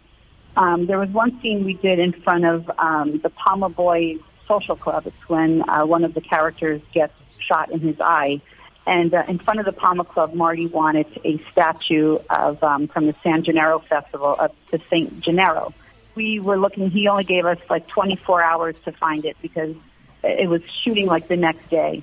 Um, 0.57 0.87
there 0.87 0.99
was 0.99 1.11
one 1.11 1.39
scene 1.43 1.63
we 1.67 1.75
did 1.75 1.99
in 1.99 2.15
front 2.23 2.47
of 2.47 2.71
um, 2.79 3.21
the 3.23 3.29
Palma 3.29 3.69
Boy 3.69 4.17
Social 4.49 4.77
Club. 4.77 5.07
It's 5.07 5.29
when 5.29 5.63
uh, 5.69 5.85
one 5.85 6.03
of 6.03 6.15
the 6.15 6.23
characters 6.23 6.81
gets 6.95 7.13
shot 7.39 7.71
in 7.71 7.81
his 7.81 8.01
eye. 8.01 8.41
And 8.87 9.13
uh, 9.13 9.25
in 9.29 9.41
front 9.41 9.61
of 9.61 9.67
the 9.67 9.73
Palma 9.73 10.05
Club, 10.05 10.33
Marty 10.33 10.69
wanted 10.69 11.07
a 11.23 11.37
statue 11.53 12.17
of 12.31 12.65
um, 12.65 12.89
from 12.89 13.05
the 13.05 13.15
San 13.23 13.45
Gennaro 13.45 13.81
Festival 13.81 14.37
of 14.39 14.53
the 14.71 14.81
Saint 14.89 15.21
Gennaro. 15.21 15.75
We 16.21 16.39
were 16.39 16.59
looking. 16.59 16.91
He 16.91 17.09
only 17.09 17.25
gave 17.25 17.47
us 17.47 17.57
like 17.71 17.89
24 17.89 18.43
hours 18.43 18.77
to 18.85 18.93
find 18.93 19.25
it 19.25 19.39
because 19.41 19.75
it 20.23 20.51
was 20.51 20.61
shooting 20.85 21.07
like 21.07 21.29
the 21.29 21.37
next 21.39 21.71
day, 21.71 22.03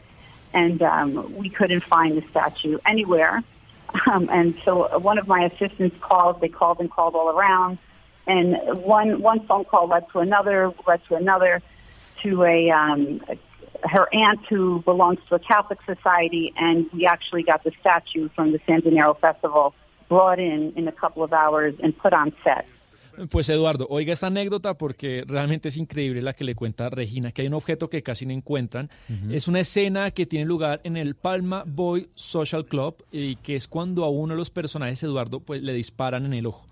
and 0.53 0.81
um, 0.81 1.35
we 1.37 1.49
couldn't 1.49 1.81
find 1.81 2.17
the 2.17 2.27
statue 2.31 2.79
anywhere. 2.83 3.43
Um, 4.07 4.27
and 4.31 4.59
so 4.65 4.97
one 4.97 5.19
of 5.19 5.27
my 5.27 5.43
assistants 5.45 5.95
called. 6.01 6.41
They 6.41 6.49
called 6.49 6.79
and 6.79 6.89
called 6.89 7.13
all 7.13 7.29
around, 7.29 7.77
and 8.25 8.57
one 8.83 9.21
one 9.21 9.45
phone 9.45 9.65
call 9.65 9.87
led 9.87 10.09
to 10.13 10.19
another, 10.19 10.73
led 10.87 11.05
to 11.09 11.15
another, 11.15 11.61
to 12.23 12.43
a, 12.43 12.71
um, 12.71 13.21
her 13.83 14.11
aunt 14.11 14.43
who 14.47 14.81
belongs 14.81 15.19
to 15.29 15.35
a 15.35 15.39
Catholic 15.39 15.77
society, 15.85 16.55
and 16.57 16.91
we 16.91 17.05
actually 17.05 17.43
got 17.43 17.63
the 17.63 17.71
statue 17.81 18.29
from 18.29 18.51
the 18.51 18.59
San 18.65 18.81
Gennaro 18.81 19.13
Festival 19.13 19.75
brought 20.09 20.39
in 20.39 20.73
in 20.75 20.87
a 20.87 20.91
couple 20.91 21.21
of 21.23 21.33
hours 21.33 21.75
and 21.83 21.95
put 21.95 22.13
on 22.13 22.33
set. 22.43 22.65
Pues 23.29 23.49
Eduardo, 23.49 23.87
oiga 23.89 24.13
esta 24.13 24.27
anécdota 24.27 24.77
porque 24.77 25.23
realmente 25.25 25.69
es 25.69 25.77
increíble 25.77 26.21
la 26.21 26.33
que 26.33 26.43
le 26.43 26.53
cuenta 26.53 26.89
Regina, 26.89 27.31
que 27.31 27.41
hay 27.41 27.47
un 27.47 27.55
objeto 27.55 27.89
que 27.89 28.03
casi 28.03 28.25
no 28.25 28.33
encuentran. 28.33 28.89
Es 29.31 29.47
una 29.47 29.59
escena 29.59 30.11
que 30.11 30.25
tiene 30.25 30.45
lugar 30.45 30.81
en 30.83 30.97
el 30.97 31.15
Palma 31.15 31.63
Boy 31.65 32.09
Social 32.13 32.65
Club 32.65 33.03
y 33.11 33.37
que 33.37 33.55
es 33.55 33.67
cuando 33.67 34.03
a 34.03 34.09
uno 34.09 34.33
de 34.33 34.37
los 34.37 34.51
personajes, 34.51 35.01
Eduardo, 35.01 35.39
pues 35.39 35.63
le 35.63 35.73
disparan 35.73 36.25
en 36.25 36.33
el 36.33 36.45
ojo. 36.45 36.67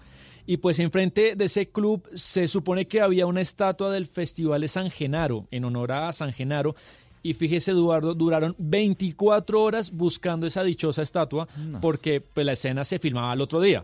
Y 0.45 0.57
pues 0.57 0.77
enfrente 0.80 1.35
de 1.35 1.45
ese 1.45 1.69
club 1.69 2.07
se 2.13 2.47
supone 2.47 2.85
que 2.85 3.01
había 3.01 3.26
una 3.26 3.41
estatua 3.41 3.91
del 3.91 4.05
Festival 4.05 4.61
de 4.61 4.67
San 4.67 4.91
Genaro, 4.91 5.47
en 5.49 5.65
honor 5.65 5.91
a 5.91 6.13
San 6.13 6.31
Genaro. 6.31 6.76
Y 7.23 7.34
fíjese, 7.34 7.72
Eduardo, 7.72 8.13
duraron 8.13 8.55
24 8.59 9.59
horas 9.59 9.89
buscando 9.89 10.45
esa 10.45 10.63
dichosa 10.63 11.01
estatua 11.01 11.47
porque 11.81 12.22
pues, 12.22 12.45
la 12.45 12.53
escena 12.53 12.85
se 12.85 12.99
filmaba 12.99 13.31
al 13.31 13.41
otro 13.41 13.59
día. 13.59 13.84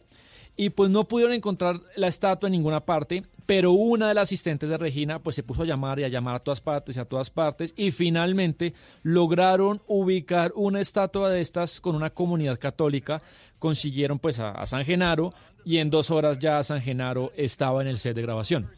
Y 0.57 0.69
pues 0.69 0.89
no 0.91 1.07
pudieron 1.07 1.33
encontrar 1.33 1.79
la 1.95 2.07
estatua 2.07 2.47
en 2.47 2.51
ninguna 2.51 2.81
parte, 2.81 3.23
pero 3.45 3.71
una 3.71 4.07
de 4.09 4.13
las 4.13 4.23
asistentes 4.23 4.69
de 4.69 4.77
Regina 4.77 5.19
pues 5.19 5.35
se 5.35 5.43
puso 5.43 5.63
a 5.63 5.65
llamar 5.65 5.99
y 5.99 6.03
a 6.03 6.07
llamar 6.07 6.35
a 6.35 6.39
todas 6.39 6.61
partes 6.61 6.97
y 6.97 6.99
a 6.99 7.05
todas 7.05 7.29
partes 7.29 7.73
y 7.75 7.91
finalmente 7.91 8.73
lograron 9.01 9.81
ubicar 9.87 10.51
una 10.55 10.79
estatua 10.81 11.29
de 11.29 11.41
estas 11.41 11.81
con 11.81 11.95
una 11.95 12.09
comunidad 12.11 12.59
católica, 12.59 13.21
consiguieron 13.59 14.19
pues 14.19 14.39
a, 14.39 14.51
a 14.51 14.65
San 14.65 14.83
Genaro 14.85 15.33
y 15.65 15.77
en 15.77 15.89
dos 15.89 16.11
horas 16.11 16.37
ya 16.37 16.61
San 16.63 16.81
Genaro 16.81 17.31
estaba 17.35 17.81
en 17.81 17.87
el 17.87 17.97
set 17.97 18.15
de 18.15 18.21
grabación. 18.21 18.69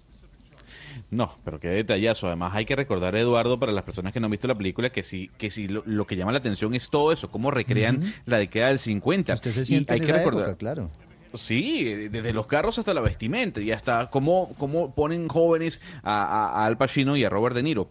No, 1.09 1.37
pero 1.43 1.59
qué 1.59 1.67
detallazo. 1.69 2.27
Además, 2.27 2.53
hay 2.55 2.65
que 2.65 2.75
recordar, 2.75 3.15
Eduardo, 3.15 3.59
para 3.59 3.71
las 3.71 3.83
personas 3.83 4.13
que 4.13 4.19
no 4.19 4.25
han 4.25 4.31
visto 4.31 4.47
la 4.47 4.55
película, 4.55 4.89
que 4.91 5.03
sí, 5.03 5.29
que 5.37 5.49
sí 5.51 5.67
lo, 5.67 5.83
lo 5.85 6.05
que 6.07 6.15
llama 6.15 6.31
la 6.31 6.37
atención 6.39 6.73
es 6.73 6.89
todo 6.89 7.11
eso, 7.11 7.29
cómo 7.29 7.51
recrean 7.51 7.99
la 8.25 8.37
década 8.37 8.67
del 8.69 8.79
50. 8.79 9.33
Usted 9.33 9.51
se 9.51 9.61
Y 9.61 9.65
siente 9.65 9.93
hay 9.93 9.99
en 9.99 10.05
que 10.05 10.11
esa 10.11 10.19
recordar. 10.19 10.43
época, 10.49 10.57
claro. 10.57 10.89
Sí, 11.33 12.07
desde 12.09 12.31
los 12.31 12.45
carros 12.45 12.77
hasta 12.77 12.93
la 12.93 13.01
vestimenta 13.01 13.59
y 13.59 13.71
hasta 13.71 14.09
cómo, 14.11 14.53
cómo 14.57 14.93
ponen 14.93 15.27
jóvenes 15.27 15.81
a, 16.03 16.63
Al 16.65 16.77
Pacino 16.77 17.17
y 17.17 17.23
a 17.23 17.29
Robert 17.29 17.55
De 17.55 17.63
Niro. 17.63 17.89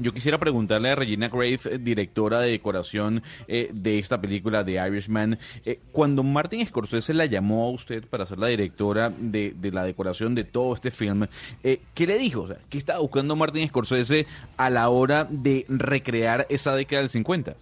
Yo 0.00 0.12
quisiera 0.12 0.38
preguntarle 0.38 0.90
a 0.90 0.94
Regina 0.94 1.28
Grave, 1.28 1.58
eh, 1.64 1.78
directora 1.80 2.40
de 2.40 2.52
decoración 2.52 3.22
eh, 3.48 3.68
de 3.72 3.98
esta 3.98 4.20
película 4.20 4.62
de 4.62 4.74
Irishman, 4.74 5.38
eh, 5.64 5.80
cuando 5.90 6.22
Martin 6.22 6.64
Scorsese 6.64 7.14
la 7.14 7.26
llamó 7.26 7.66
a 7.66 7.70
usted 7.72 8.06
para 8.06 8.24
ser 8.24 8.38
la 8.38 8.46
directora 8.46 9.10
de, 9.10 9.54
de 9.56 9.72
la 9.72 9.84
decoración 9.84 10.36
de 10.36 10.44
todo 10.44 10.74
este 10.74 10.92
film, 10.92 11.26
eh, 11.64 11.80
¿qué 11.94 12.06
le 12.06 12.16
dijo? 12.16 12.42
O 12.42 12.46
sea, 12.46 12.58
¿Qué 12.68 12.78
estaba 12.78 13.00
buscando 13.00 13.34
Martin 13.34 13.66
Scorsese 13.66 14.26
a 14.56 14.70
la 14.70 14.88
hora 14.88 15.26
de 15.28 15.64
recrear 15.68 16.46
esa 16.48 16.76
década 16.76 17.00
del 17.00 17.10
50? 17.10 17.56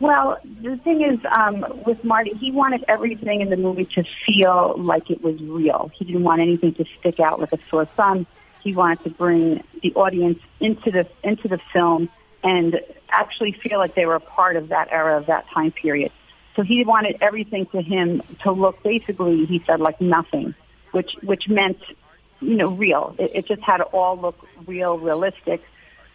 Well, 0.00 0.38
the 0.60 0.76
thing 0.78 1.02
is, 1.02 1.20
um, 1.36 1.64
with 1.86 2.02
Marty, 2.04 2.32
he 2.34 2.50
wanted 2.50 2.84
everything 2.88 3.40
in 3.40 3.50
the 3.50 3.56
movie 3.56 3.84
to 3.94 4.04
feel 4.26 4.74
like 4.76 5.10
it 5.10 5.22
was 5.22 5.40
real. 5.40 5.90
He 5.94 6.04
didn't 6.04 6.24
want 6.24 6.40
anything 6.40 6.74
to 6.74 6.84
stick 6.98 7.20
out 7.20 7.40
like 7.40 7.52
a 7.52 7.58
sore 7.70 7.84
thumb. 7.84 8.26
He 8.62 8.74
wanted 8.74 9.04
to 9.04 9.10
bring 9.10 9.62
the 9.82 9.94
audience 9.94 10.40
into 10.58 10.90
the 10.90 11.06
into 11.22 11.48
the 11.48 11.58
film 11.72 12.08
and 12.42 12.80
actually 13.08 13.52
feel 13.52 13.78
like 13.78 13.94
they 13.94 14.06
were 14.06 14.16
a 14.16 14.20
part 14.20 14.56
of 14.56 14.68
that 14.68 14.88
era 14.90 15.16
of 15.16 15.26
that 15.26 15.48
time 15.50 15.70
period. 15.70 16.10
So 16.56 16.62
he 16.62 16.84
wanted 16.84 17.18
everything 17.20 17.66
to 17.66 17.80
him 17.80 18.22
to 18.42 18.52
look 18.52 18.82
basically, 18.82 19.44
he 19.46 19.62
said, 19.66 19.80
like 19.80 20.00
nothing, 20.00 20.54
which 20.92 21.14
which 21.22 21.48
meant, 21.48 21.78
you 22.40 22.56
know, 22.56 22.68
real. 22.68 23.14
It, 23.18 23.30
it 23.34 23.46
just 23.46 23.62
had 23.62 23.78
to 23.78 23.84
all 23.84 24.18
look 24.18 24.46
real, 24.66 24.98
realistic. 24.98 25.62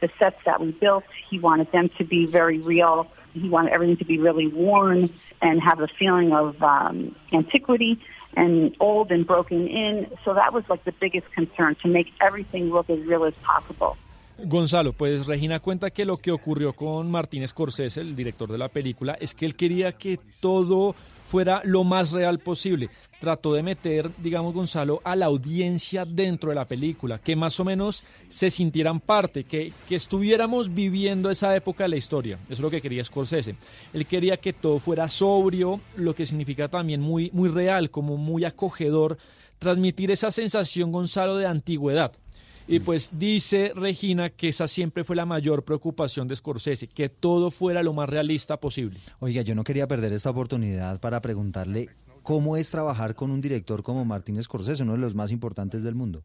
The 0.01 0.09
sets 0.17 0.37
that 0.45 0.61
we 0.61 0.71
built, 0.71 1.03
he 1.29 1.39
wanted 1.39 1.71
them 1.71 1.89
to 1.97 2.03
be 2.03 2.25
very 2.25 2.59
real. 2.59 3.07
He 3.33 3.49
wanted 3.49 3.73
everything 3.73 3.97
to 3.97 4.05
be 4.05 4.17
really 4.17 4.47
worn 4.47 5.09
and 5.41 5.61
have 5.61 5.81
a 5.81 5.87
feeling 5.87 6.31
of 6.33 6.61
um, 6.63 7.15
antiquity 7.33 7.99
and 8.35 8.75
old 8.79 9.11
and 9.11 9.25
broken 9.25 9.67
in. 9.67 10.07
So 10.23 10.33
that 10.33 10.53
was 10.53 10.63
like 10.69 10.83
the 10.85 10.93
biggest 10.93 11.31
concern 11.33 11.75
to 11.83 11.87
make 11.87 12.13
everything 12.21 12.71
look 12.71 12.89
as 12.89 12.99
real 13.05 13.25
as 13.25 13.33
possible. 13.35 13.97
Gonzalo, 14.45 14.93
pues 14.93 15.27
Regina 15.27 15.59
cuenta 15.59 15.89
que 15.89 16.05
lo 16.05 16.17
que 16.17 16.31
ocurrió 16.31 16.73
con 16.73 17.11
Martín 17.11 17.45
Scorsese, 17.47 17.99
el 17.99 18.15
director 18.15 18.49
de 18.49 18.57
la 18.57 18.69
película, 18.69 19.17
es 19.19 19.35
que 19.35 19.45
él 19.45 19.55
quería 19.55 19.91
que 19.91 20.17
todo 20.39 20.95
fuera 21.25 21.61
lo 21.65 21.83
más 21.83 22.11
real 22.11 22.39
posible. 22.39 22.89
Trató 23.19 23.53
de 23.53 23.63
meter, 23.63 24.09
digamos, 24.17 24.53
Gonzalo, 24.53 25.01
a 25.03 25.15
la 25.15 25.25
audiencia 25.25 26.05
dentro 26.05 26.49
de 26.49 26.55
la 26.55 26.65
película, 26.65 27.19
que 27.19 27.35
más 27.35 27.59
o 27.59 27.65
menos 27.65 28.03
se 28.29 28.49
sintieran 28.49 29.01
parte, 29.01 29.43
que, 29.43 29.73
que 29.89 29.95
estuviéramos 29.95 30.73
viviendo 30.73 31.29
esa 31.29 31.53
época 31.53 31.83
de 31.83 31.89
la 31.89 31.97
historia. 31.97 32.39
Eso 32.45 32.53
es 32.53 32.59
lo 32.61 32.69
que 32.69 32.81
quería 32.81 33.03
Scorsese. 33.03 33.55
Él 33.93 34.05
quería 34.05 34.37
que 34.37 34.53
todo 34.53 34.79
fuera 34.79 35.09
sobrio, 35.09 35.81
lo 35.97 36.15
que 36.15 36.25
significa 36.25 36.69
también 36.69 37.01
muy, 37.01 37.29
muy 37.33 37.49
real, 37.49 37.91
como 37.91 38.15
muy 38.15 38.45
acogedor, 38.45 39.17
transmitir 39.59 40.11
esa 40.11 40.31
sensación, 40.31 40.91
Gonzalo, 40.91 41.35
de 41.35 41.45
antigüedad. 41.45 42.13
Y 42.71 42.79
pues 42.79 43.09
dice 43.17 43.71
Regina 43.75 44.29
que 44.29 44.49
esa 44.49 44.67
siempre 44.67 45.03
fue 45.03 45.15
la 45.15 45.25
mayor 45.25 45.63
preocupación 45.63 46.27
de 46.27 46.35
Scorsese, 46.35 46.87
que 46.87 47.09
todo 47.09 47.49
fuera 47.49 47.81
lo 47.81 47.93
más 47.93 48.07
realista 48.07 48.57
posible. 48.57 48.99
Oiga, 49.19 49.41
yo 49.41 49.55
no 49.55 49.63
quería 49.63 49.87
perder 49.87 50.13
esta 50.13 50.29
oportunidad 50.29 50.99
para 50.99 51.19
preguntarle 51.19 51.89
cómo 52.29 52.57
es 52.57 52.69
trabajar 52.69 53.15
con 53.15 53.31
un 53.31 53.41
director 53.41 53.81
como 53.81 54.05
Martín 54.05 54.39
Scorsese, 54.43 54.83
uno 54.83 54.91
de 54.91 54.99
los 54.99 55.15
más 55.15 55.31
importantes 55.31 55.83
del 55.83 55.95
mundo. 55.95 56.21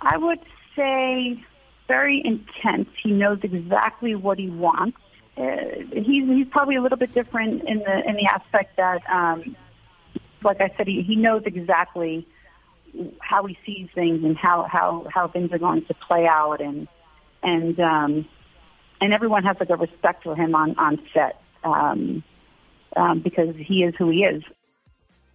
I 0.00 0.16
would 0.16 0.38
say 0.76 1.44
very 1.88 2.22
intense. 2.24 2.88
He 3.02 3.10
knows 3.10 3.40
exactly 3.42 4.14
what 4.14 4.38
he 4.38 4.48
wants. 4.48 4.96
Uh, 5.36 5.82
he's 5.92 6.24
he's 6.28 6.46
probably 6.52 6.76
a 6.76 6.80
little 6.80 6.96
bit 6.96 7.12
different 7.14 7.64
in 7.68 7.80
the 7.80 8.08
in 8.08 8.14
the 8.14 8.26
aspect 8.26 8.76
that, 8.76 9.02
um, 9.10 9.56
like 10.44 10.60
I 10.60 10.70
said, 10.76 10.86
he, 10.86 11.02
he 11.02 11.16
knows 11.16 11.42
exactly 11.46 12.24
how 13.18 13.44
he 13.44 13.58
sees 13.66 13.88
things 13.92 14.22
and 14.22 14.36
how 14.36 14.68
how 14.70 15.04
how 15.12 15.26
things 15.26 15.50
are 15.50 15.58
going 15.58 15.84
to 15.86 15.94
play 15.94 16.28
out, 16.28 16.60
and 16.60 16.86
and 17.42 17.80
um, 17.80 18.24
and 19.00 19.12
everyone 19.12 19.42
has 19.42 19.56
like 19.58 19.70
a 19.70 19.76
respect 19.76 20.22
for 20.22 20.36
him 20.36 20.54
on 20.54 20.78
on 20.78 21.00
set 21.12 21.42
um, 21.64 22.22
um, 22.94 23.18
because 23.18 23.56
he 23.56 23.82
is 23.82 23.96
who 23.98 24.10
he 24.10 24.22
is. 24.22 24.44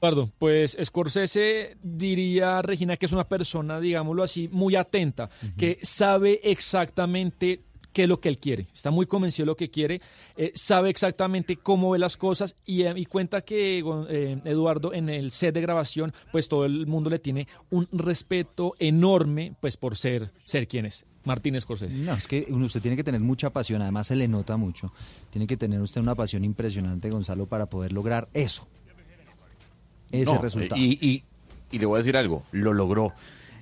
Eduardo, 0.01 0.31
pues 0.39 0.77
Scorsese 0.81 1.77
diría, 1.83 2.61
Regina, 2.61 2.95
que 2.95 3.05
es 3.05 3.11
una 3.11 3.27
persona, 3.27 3.79
digámoslo 3.79 4.23
así, 4.23 4.47
muy 4.47 4.75
atenta, 4.75 5.29
que 5.57 5.77
sabe 5.81 6.39
exactamente 6.43 7.63
qué 7.91 8.03
es 8.03 8.09
lo 8.09 8.21
que 8.21 8.29
él 8.29 8.37
quiere, 8.37 8.67
está 8.73 8.91
muy 8.91 9.05
convencido 9.05 9.45
de 9.45 9.47
lo 9.47 9.55
que 9.55 9.69
quiere, 9.69 9.99
eh, 10.37 10.51
sabe 10.55 10.89
exactamente 10.89 11.57
cómo 11.57 11.91
ve 11.91 11.99
las 11.99 12.15
cosas 12.15 12.55
y, 12.65 12.83
eh, 12.83 12.93
y 12.95 13.05
cuenta 13.05 13.41
que 13.41 13.79
eh, 13.79 14.41
Eduardo 14.45 14.93
en 14.93 15.09
el 15.09 15.31
set 15.31 15.53
de 15.53 15.61
grabación, 15.61 16.13
pues 16.31 16.47
todo 16.47 16.65
el 16.65 16.87
mundo 16.87 17.09
le 17.09 17.19
tiene 17.19 17.47
un 17.69 17.87
respeto 17.91 18.75
enorme, 18.79 19.55
pues 19.59 19.75
por 19.75 19.97
ser, 19.97 20.31
ser 20.45 20.67
quien 20.67 20.85
es. 20.85 21.05
Martínez 21.25 21.63
Scorsese. 21.63 21.93
No, 21.93 22.13
es 22.13 22.27
que 22.27 22.45
usted 22.49 22.81
tiene 22.81 22.95
que 22.95 23.03
tener 23.03 23.19
mucha 23.19 23.49
pasión, 23.49 23.81
además 23.81 24.07
se 24.07 24.15
le 24.15 24.27
nota 24.27 24.55
mucho. 24.55 24.93
Tiene 25.29 25.45
que 25.45 25.57
tener 25.57 25.81
usted 25.81 25.99
una 25.99 26.15
pasión 26.15 26.45
impresionante, 26.45 27.09
Gonzalo, 27.09 27.45
para 27.45 27.65
poder 27.65 27.91
lograr 27.91 28.29
eso. 28.33 28.67
Ese 30.11 30.33
No, 30.33 30.41
resultado. 30.41 30.79
Y, 30.81 30.97
y- 31.01 31.23
y 31.71 31.79
le 31.79 31.85
voy 31.85 31.97
a 31.97 31.99
decir 31.99 32.17
algo, 32.17 32.43
lo 32.51 32.73
logró. 32.73 33.13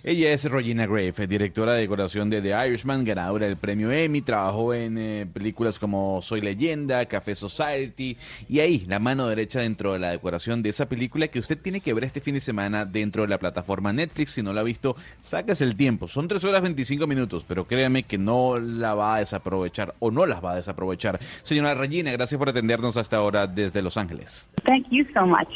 Ella 0.03 0.31
es 0.31 0.49
Regina 0.49 0.85
Grave, 0.85 1.11
directora 1.27 1.73
de 1.73 1.81
decoración 1.81 2.29
de 2.29 2.41
The 2.41 2.53
Irishman, 2.69 3.03
ganadora 3.03 3.47
del 3.47 3.57
premio 3.57 3.91
Emmy, 3.91 4.21
trabajó 4.21 4.73
en 4.73 4.97
eh, 4.97 5.25
películas 5.33 5.79
como 5.79 6.21
Soy 6.21 6.39
Leyenda, 6.39 7.05
Café 7.07 7.35
Society, 7.35 8.15
y 8.47 8.59
ahí, 8.61 8.85
la 8.87 8.99
mano 8.99 9.27
derecha 9.27 9.59
dentro 9.59 9.91
de 9.91 9.99
la 9.99 10.11
decoración 10.11 10.63
de 10.63 10.69
esa 10.69 10.87
película 10.87 11.27
que 11.27 11.39
usted 11.39 11.57
tiene 11.57 11.81
que 11.81 11.93
ver 11.93 12.05
este 12.05 12.21
fin 12.21 12.35
de 12.35 12.39
semana 12.39 12.85
dentro 12.85 13.23
de 13.23 13.27
la 13.27 13.37
plataforma 13.37 13.91
Netflix. 13.91 14.31
Si 14.31 14.43
no 14.43 14.53
la 14.53 14.61
ha 14.61 14.63
visto, 14.63 14.95
sácase 15.19 15.65
el 15.65 15.75
tiempo. 15.75 16.07
Son 16.07 16.29
3 16.29 16.41
horas 16.45 16.61
25 16.61 17.05
minutos, 17.05 17.43
pero 17.45 17.67
créame 17.67 18.03
que 18.03 18.17
no 18.17 18.57
la 18.59 18.93
va 18.93 19.15
a 19.15 19.19
desaprovechar 19.19 19.93
o 19.99 20.09
no 20.11 20.25
las 20.25 20.41
va 20.41 20.53
a 20.53 20.55
desaprovechar. 20.55 21.19
Señora 21.43 21.73
Regina, 21.73 22.11
gracias 22.13 22.37
por 22.39 22.47
atendernos 22.47 22.95
hasta 22.95 23.17
ahora 23.17 23.45
desde 23.45 23.81
Los 23.81 23.97
Ángeles. 23.97 24.47
Thank 24.63 24.85
you 24.89 25.03
so 25.13 25.25
much. 25.25 25.49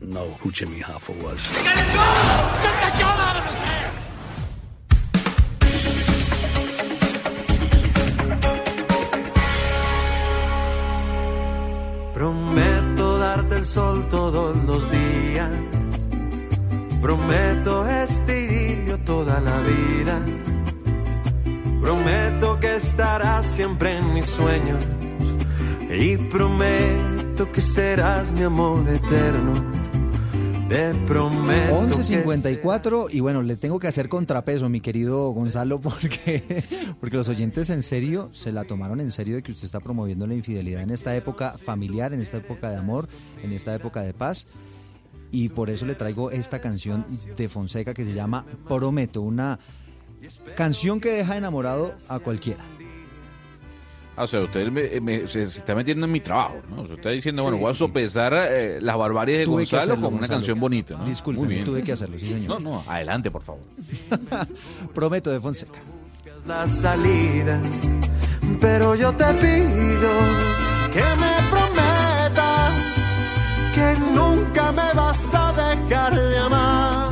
Know 0.00 0.28
who 0.40 0.50
Jimmy 0.50 0.80
Hoffa 0.80 1.12
was. 1.22 1.40
Prometo 12.14 13.18
darte 13.18 13.56
el 13.56 13.64
sol 13.64 14.06
todos 14.10 14.56
los 14.66 14.90
días. 14.90 15.50
Prometo 17.00 17.88
este 17.88 18.44
idilio 18.44 18.98
toda 18.98 19.40
la 19.40 19.58
vida. 19.60 20.20
Prometo 21.80 22.60
que 22.60 22.76
estarás 22.76 23.46
siempre 23.46 23.96
en 23.96 24.12
mis 24.12 24.26
sueños. 24.26 24.84
Y 25.88 26.18
prometo 26.18 27.50
que 27.52 27.60
serás 27.62 28.32
mi 28.32 28.42
amor 28.42 28.86
eterno. 28.86 29.79
Te 30.70 30.94
prometo. 31.04 31.88
que 31.88 32.24
11.54 32.24 33.08
y 33.10 33.18
bueno, 33.18 33.42
le 33.42 33.56
tengo 33.56 33.80
que 33.80 33.88
hacer 33.88 34.08
contrapeso, 34.08 34.68
mi 34.68 34.80
querido 34.80 35.30
Gonzalo, 35.30 35.80
porque, 35.82 36.44
porque 37.00 37.16
los 37.16 37.28
oyentes 37.28 37.70
en 37.70 37.82
serio 37.82 38.30
se 38.32 38.52
la 38.52 38.62
tomaron 38.62 39.00
en 39.00 39.10
serio 39.10 39.34
de 39.34 39.42
que 39.42 39.50
usted 39.50 39.64
está 39.64 39.80
promoviendo 39.80 40.28
la 40.28 40.34
infidelidad 40.34 40.82
en 40.82 40.90
esta 40.90 41.16
época 41.16 41.58
familiar, 41.58 42.12
en 42.12 42.20
esta 42.20 42.36
época 42.36 42.70
de 42.70 42.76
amor, 42.76 43.08
en 43.42 43.52
esta 43.52 43.74
época 43.74 44.02
de 44.02 44.14
paz. 44.14 44.46
Y 45.32 45.48
por 45.48 45.70
eso 45.70 45.86
le 45.86 45.96
traigo 45.96 46.30
esta 46.30 46.60
canción 46.60 47.04
de 47.36 47.48
Fonseca 47.48 47.92
que 47.92 48.04
se 48.04 48.12
llama 48.12 48.46
Prometo, 48.68 49.22
una 49.22 49.58
canción 50.54 51.00
que 51.00 51.10
deja 51.10 51.36
enamorado 51.36 51.96
a 52.08 52.20
cualquiera. 52.20 52.62
O 54.22 54.26
sea, 54.26 54.40
usted 54.40 54.68
me- 54.70 55.00
me- 55.00 55.20
se, 55.28 55.48
se 55.48 55.58
está 55.60 55.74
metiendo 55.74 56.06
en 56.06 56.12
mi 56.12 56.20
trabajo, 56.20 56.56
¿no? 56.68 56.82
O 56.82 56.86
sea, 56.86 56.96
está 56.96 57.10
diciendo, 57.10 57.42
bueno, 57.42 57.56
Sí, 57.58 57.62
voy 57.62 57.70
a 57.70 57.74
sí. 57.74 57.78
sopesar 57.78 58.32
eh, 58.50 58.78
las 58.80 58.96
barbaries 58.96 59.38
de 59.38 59.44
Tuve 59.44 59.54
Gonzalo 59.62 59.82
hacerlo, 59.82 59.94
con 60.02 60.12
una 60.14 60.20
Gonzalo. 60.20 60.38
canción 60.38 60.60
bonita, 60.60 60.98
¿no? 60.98 61.04
Discúlpeme, 61.04 61.46
Muy 61.46 61.54
bien. 61.54 61.66
tuve 61.66 61.82
que 61.82 61.92
hacerlo, 61.92 62.18
sí, 62.18 62.28
señor. 62.28 62.60
No, 62.60 62.70
no, 62.70 62.84
adelante, 62.86 63.30
por 63.30 63.42
favor. 63.42 63.62
Prometo 64.94 65.30
de 65.30 65.40
Fonseca. 65.40 65.80
la 66.46 66.66
salida. 66.68 67.60
Pero 68.60 68.94
yo 68.94 69.12
te 69.12 69.24
pido 69.34 70.10
que 70.92 71.00
me 71.00 71.34
prometas 71.50 72.72
que 73.74 74.00
nunca 74.12 74.72
me 74.72 74.92
vas 74.94 75.34
a 75.34 75.52
dejar 75.52 76.14
de 76.14 76.38
amar. 76.38 77.10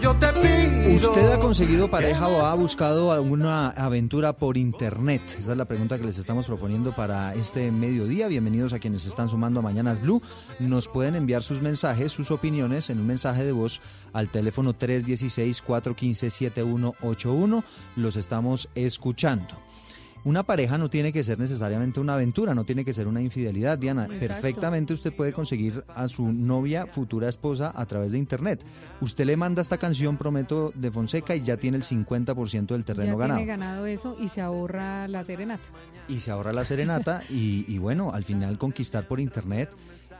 Yo 0.00 0.14
te 0.16 0.26
pido. 0.28 0.96
¿Usted 0.96 1.32
ha 1.32 1.38
conseguido 1.38 1.88
pareja 1.88 2.26
o 2.28 2.44
ha 2.44 2.54
buscado 2.54 3.12
alguna 3.12 3.68
aventura 3.70 4.32
por 4.32 4.56
internet? 4.56 5.20
Esa 5.38 5.52
es 5.52 5.58
la 5.58 5.66
pregunta 5.66 5.98
que 5.98 6.04
les 6.04 6.18
estamos 6.18 6.46
proponiendo 6.46 6.92
para 6.92 7.32
este 7.34 7.70
mediodía. 7.70 8.26
Bienvenidos 8.26 8.72
a 8.72 8.80
quienes 8.80 9.06
están 9.06 9.28
sumando 9.28 9.60
a 9.60 9.62
Mañanas 9.62 10.00
Blue. 10.00 10.20
Nos 10.58 10.88
pueden 10.88 11.14
enviar 11.14 11.42
sus 11.42 11.62
mensajes, 11.62 12.10
sus 12.12 12.32
opiniones 12.32 12.90
en 12.90 12.98
un 12.98 13.06
mensaje 13.06 13.44
de 13.44 13.52
voz 13.52 13.80
al 14.12 14.30
teléfono 14.30 14.74
316-415-7181. 14.74 17.62
Los 17.96 18.16
estamos 18.16 18.68
escuchando. 18.74 19.56
Una 20.24 20.42
pareja 20.42 20.78
no 20.78 20.88
tiene 20.88 21.12
que 21.12 21.22
ser 21.22 21.38
necesariamente 21.38 22.00
una 22.00 22.14
aventura, 22.14 22.54
no 22.54 22.64
tiene 22.64 22.84
que 22.84 22.94
ser 22.94 23.06
una 23.06 23.20
infidelidad, 23.20 23.76
Diana. 23.76 24.04
Exacto. 24.04 24.26
Perfectamente 24.26 24.94
usted 24.94 25.12
puede 25.12 25.34
conseguir 25.34 25.84
a 25.94 26.08
su 26.08 26.32
novia, 26.32 26.86
futura 26.86 27.28
esposa, 27.28 27.72
a 27.74 27.84
través 27.84 28.12
de 28.12 28.18
internet. 28.18 28.64
Usted 29.00 29.26
le 29.26 29.36
manda 29.36 29.60
esta 29.60 29.76
canción, 29.76 30.16
prometo, 30.16 30.72
de 30.74 30.90
Fonseca 30.90 31.36
y 31.36 31.42
ya 31.42 31.58
tiene 31.58 31.76
el 31.76 31.82
50% 31.82 32.66
del 32.68 32.84
terreno 32.84 33.12
ya 33.12 33.18
ganado. 33.18 33.38
tiene 33.38 33.52
ganado 33.52 33.86
eso 33.86 34.16
y 34.18 34.28
se 34.28 34.40
ahorra 34.40 35.08
la 35.08 35.24
serenata. 35.24 35.62
Y 36.08 36.20
se 36.20 36.30
ahorra 36.30 36.52
la 36.52 36.64
serenata 36.64 37.22
y, 37.28 37.66
y 37.68 37.78
bueno, 37.78 38.12
al 38.12 38.24
final 38.24 38.56
conquistar 38.56 39.06
por 39.06 39.20
internet 39.20 39.70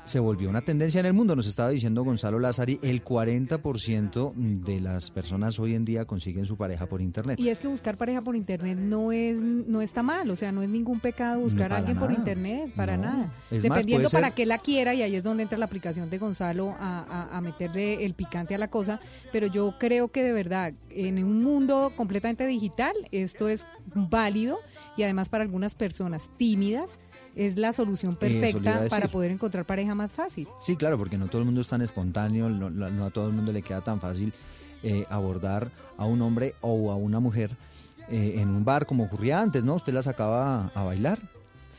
se 0.04 0.18
volvió 0.20 0.50
una 0.50 0.60
tendencia 0.62 1.00
en 1.00 1.06
el 1.06 1.12
mundo. 1.14 1.34
Nos 1.34 1.46
estaba 1.46 1.70
diciendo 1.70 2.04
Gonzalo 2.04 2.38
Lázari, 2.38 2.78
el 2.82 3.02
40% 3.02 4.34
de 4.34 4.80
las 4.80 5.10
personas 5.10 5.58
hoy 5.58 5.74
en 5.74 5.84
día 5.84 6.04
consiguen 6.04 6.46
su 6.46 6.56
pareja 6.56 6.86
por 6.86 7.00
internet. 7.00 7.38
Y 7.40 7.48
es 7.48 7.60
que 7.60 7.68
buscar 7.68 7.96
pareja 7.96 8.20
por 8.22 8.36
internet 8.36 8.78
no 8.78 9.12
es 9.12 9.40
no 9.42 9.80
está 9.80 10.02
mal, 10.02 10.30
o 10.30 10.36
sea, 10.36 10.52
no 10.52 10.62
es 10.62 10.68
ningún 10.68 11.00
pecado 11.00 11.40
buscar 11.40 11.68
para 11.70 11.74
a 11.76 11.78
alguien 11.78 11.98
por 11.98 12.10
internet, 12.12 12.70
para 12.76 12.96
No. 12.96 13.02
nada. 13.04 13.24
Es 13.50 13.62
más, 13.64 13.78
Dependiendo 13.78 13.94
puede 14.04 14.10
ser- 14.10 14.20
para 14.20 14.34
qué 14.34 14.46
la 14.46 14.58
quiera, 14.58 14.94
y 14.94 15.02
ahí 15.02 15.14
es 15.16 15.24
donde 15.24 15.42
entra 15.44 15.58
la 15.58 15.64
aplicación 15.66 16.10
de 16.10 16.18
Gonzalo 16.18 16.70
a, 16.78 17.00
a- 17.00 17.36
a 17.36 17.40
meterle 17.40 18.04
el 18.04 18.14
picante 18.14 18.54
a 18.54 18.58
la 18.58 18.68
cosa. 18.68 19.00
Pero 19.32 19.46
yo 19.46 19.74
creo 19.78 20.08
que 20.08 20.22
de 20.22 20.32
verdad, 20.32 20.74
en 20.90 21.22
un 21.24 21.42
mundo 21.42 21.92
completamente 21.96 22.46
digital, 22.46 22.92
esto 23.10 23.48
es 23.48 23.66
válido 23.94 24.58
y 24.96 25.02
además 25.02 25.28
para 25.28 25.44
algunas 25.44 25.74
personas 25.74 26.30
tímidas 26.36 26.96
es 27.36 27.56
la 27.58 27.72
solución 27.72 28.12
a 28.12 28.18
perfecta 28.18 28.86
para 28.88 29.08
poder 29.08 29.30
encontrar 29.30 29.64
pareja 29.64 29.94
más 29.94 30.12
fácil. 30.12 30.46
Sí, 30.60 30.76
claro, 30.76 30.96
porque 30.98 31.18
no 31.18 31.26
todo 31.26 31.40
el 31.40 31.44
mundo 31.46 31.60
es 31.60 31.68
tan 31.68 31.82
espontáneo, 31.82 32.48
no, 32.48 32.70
no- 32.70 32.90
no 32.90 33.04
a 33.04 33.10
todo 33.10 33.26
el 33.28 33.32
mundo 33.34 33.52
le 33.52 33.62
queda 33.62 33.80
tan 33.82 34.00
fácil 34.00 34.32
eh, 34.82 35.04
abordar 35.08 35.70
a 35.96 36.04
un 36.04 36.20
hombre 36.22 36.54
o 36.60 36.90
a 36.90 36.96
una 36.96 37.18
mujer 37.20 37.50
eh, 38.10 38.34
en 38.38 38.50
un 38.50 38.64
bar 38.64 38.84
como 38.86 39.04
ocurría 39.04 39.40
antes, 39.40 39.64
¿no? 39.64 39.74
Usted 39.74 39.92
la 39.94 40.02
sacaba 40.02 40.70
a 40.74 40.84
bailar 40.84 41.18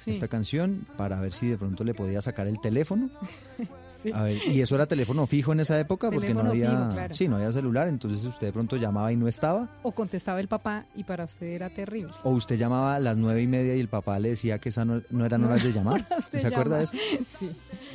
Sí. 0.04 0.12
esta 0.12 0.28
canción 0.28 0.86
para 0.98 1.20
ver 1.20 1.34
si 1.34 1.48
de 1.48 1.58
pronto 1.58 1.84
le 1.84 1.94
podía 1.94 2.22
sacar 2.22 2.46
el 2.48 2.60
teléfono. 2.62 3.10
Sí. 4.06 4.12
A 4.14 4.22
ver, 4.22 4.38
y 4.48 4.62
eso 4.62 4.76
era 4.76 4.86
teléfono 4.86 5.26
fijo 5.28 5.52
en 5.52 5.60
esa 5.62 5.80
época 5.80 6.12
porque 6.12 6.34
no 6.34 6.42
había, 6.42 6.70
fijo, 6.70 6.90
claro. 6.94 7.14
sí, 7.16 7.28
no 7.28 7.36
había 7.38 7.52
celular, 7.52 7.88
entonces 7.88 8.24
usted 8.24 8.48
de 8.48 8.54
pronto 8.54 8.78
llamaba 8.78 9.12
y 9.12 9.16
no 9.18 9.28
estaba, 9.28 9.68
O 9.84 9.92
contestaba 9.92 10.40
el 10.40 10.48
papá 10.48 10.86
y 10.96 11.04
para 11.04 11.24
usted 11.26 11.48
era 11.48 11.70
terrible. 11.72 12.12
o 12.24 12.30
usted 12.32 12.58
llamaba 12.58 12.96
a 12.96 13.00
las 13.00 13.18
nueve 13.18 13.42
y 13.42 13.48
media 13.48 13.76
y 13.76 13.80
el 13.80 13.88
papá 13.88 14.20
le 14.20 14.30
decía 14.30 14.60
que 14.60 14.70
esas 14.70 14.86
no, 14.86 15.02
no 15.10 15.26
eran 15.26 15.44
horas 15.44 15.64
de 15.64 15.72
llamar. 15.74 16.08
de 16.32 16.40
¿Se 16.40 16.48
acuerda 16.48 16.78
de 16.78 16.84
eso? 16.86 16.94
Sí. 17.40 17.50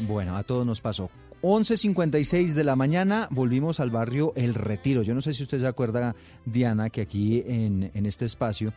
Bueno, 0.07 0.37
a 0.37 0.43
todos 0.43 0.67
nos 0.67 0.81
pasó. 0.81 1.09
11.56 1.43 2.53
de 2.55 2.65
la 2.65 2.77
mañana, 2.77 3.27
volvimos 3.31 3.81
al 3.81 3.91
barrio 3.91 4.33
El 4.37 4.55
Retiro. 4.55 5.03
Yo 5.03 5.15
no 5.15 5.23
sé 5.23 5.33
si 5.33 5.43
usted 5.43 5.61
se 5.61 5.67
acuerda, 5.67 6.15
Diana, 6.45 6.91
que 6.91 7.01
aquí 7.03 7.43
en, 7.47 7.91
en 7.95 8.05
este 8.07 8.25
espacio 8.25 8.73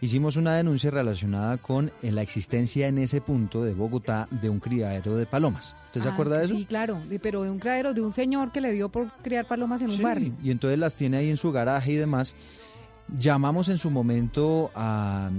hicimos 0.00 0.36
una 0.36 0.54
denuncia 0.54 0.90
relacionada 0.90 1.56
con 1.58 1.90
eh, 2.02 2.12
la 2.12 2.22
existencia 2.22 2.86
en 2.88 2.98
ese 2.98 3.20
punto 3.20 3.64
de 3.64 3.74
Bogotá 3.74 4.28
de 4.30 4.48
un 4.50 4.60
criadero 4.60 5.16
de 5.16 5.26
palomas. 5.26 5.76
¿Usted 5.86 6.02
se 6.02 6.08
Ah, 6.08 6.12
acuerda 6.12 6.38
de 6.38 6.44
eso? 6.46 6.54
Sí, 6.54 6.64
claro, 6.66 7.00
de- 7.08 7.18
pero 7.18 7.42
de 7.42 7.50
un 7.50 7.58
criadero 7.58 7.94
de 7.94 8.00
un 8.02 8.12
señor 8.12 8.52
que 8.52 8.60
le 8.60 8.72
dio 8.72 8.88
por 8.90 9.10
criar 9.22 9.46
palomas 9.46 9.82
en 9.82 9.90
un 9.90 10.02
barrio. 10.02 10.32
Y 10.42 10.50
entonces 10.50 10.78
las 10.78 10.94
tiene 10.96 11.16
ahí 11.18 11.30
en 11.30 11.36
su 11.36 11.50
garaje 11.52 11.92
y 11.92 11.96
demás. 11.96 12.34
Llamamos 13.18 13.70
en 13.70 13.78
su 13.78 13.90
momento 13.90 14.70
al 14.74 15.32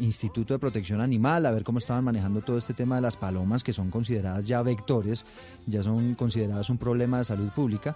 Instituto 0.00 0.54
de 0.54 0.58
Protección 0.58 1.02
Animal 1.02 1.44
a 1.44 1.50
ver 1.50 1.62
cómo 1.62 1.76
estaban 1.78 2.02
manejando 2.02 2.40
todo 2.40 2.56
este 2.56 2.72
tema 2.72 2.96
de 2.96 3.02
las 3.02 3.18
palomas, 3.18 3.62
que 3.62 3.74
son 3.74 3.90
consideradas 3.90 4.46
ya 4.46 4.62
vectores, 4.62 5.26
ya 5.66 5.82
son 5.82 6.14
consideradas 6.14 6.70
un 6.70 6.78
problema 6.78 7.18
de 7.18 7.24
salud 7.24 7.50
pública. 7.50 7.94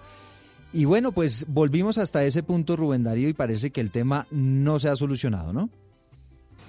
Y 0.74 0.84
bueno, 0.84 1.12
pues 1.12 1.46
volvimos 1.48 1.96
hasta 1.96 2.22
ese 2.22 2.42
punto, 2.42 2.76
Rubén 2.76 3.02
Darío, 3.02 3.30
y 3.30 3.32
parece 3.32 3.70
que 3.70 3.80
el 3.80 3.90
tema 3.90 4.26
no 4.30 4.78
se 4.78 4.90
ha 4.90 4.96
solucionado, 4.96 5.54
¿no? 5.54 5.70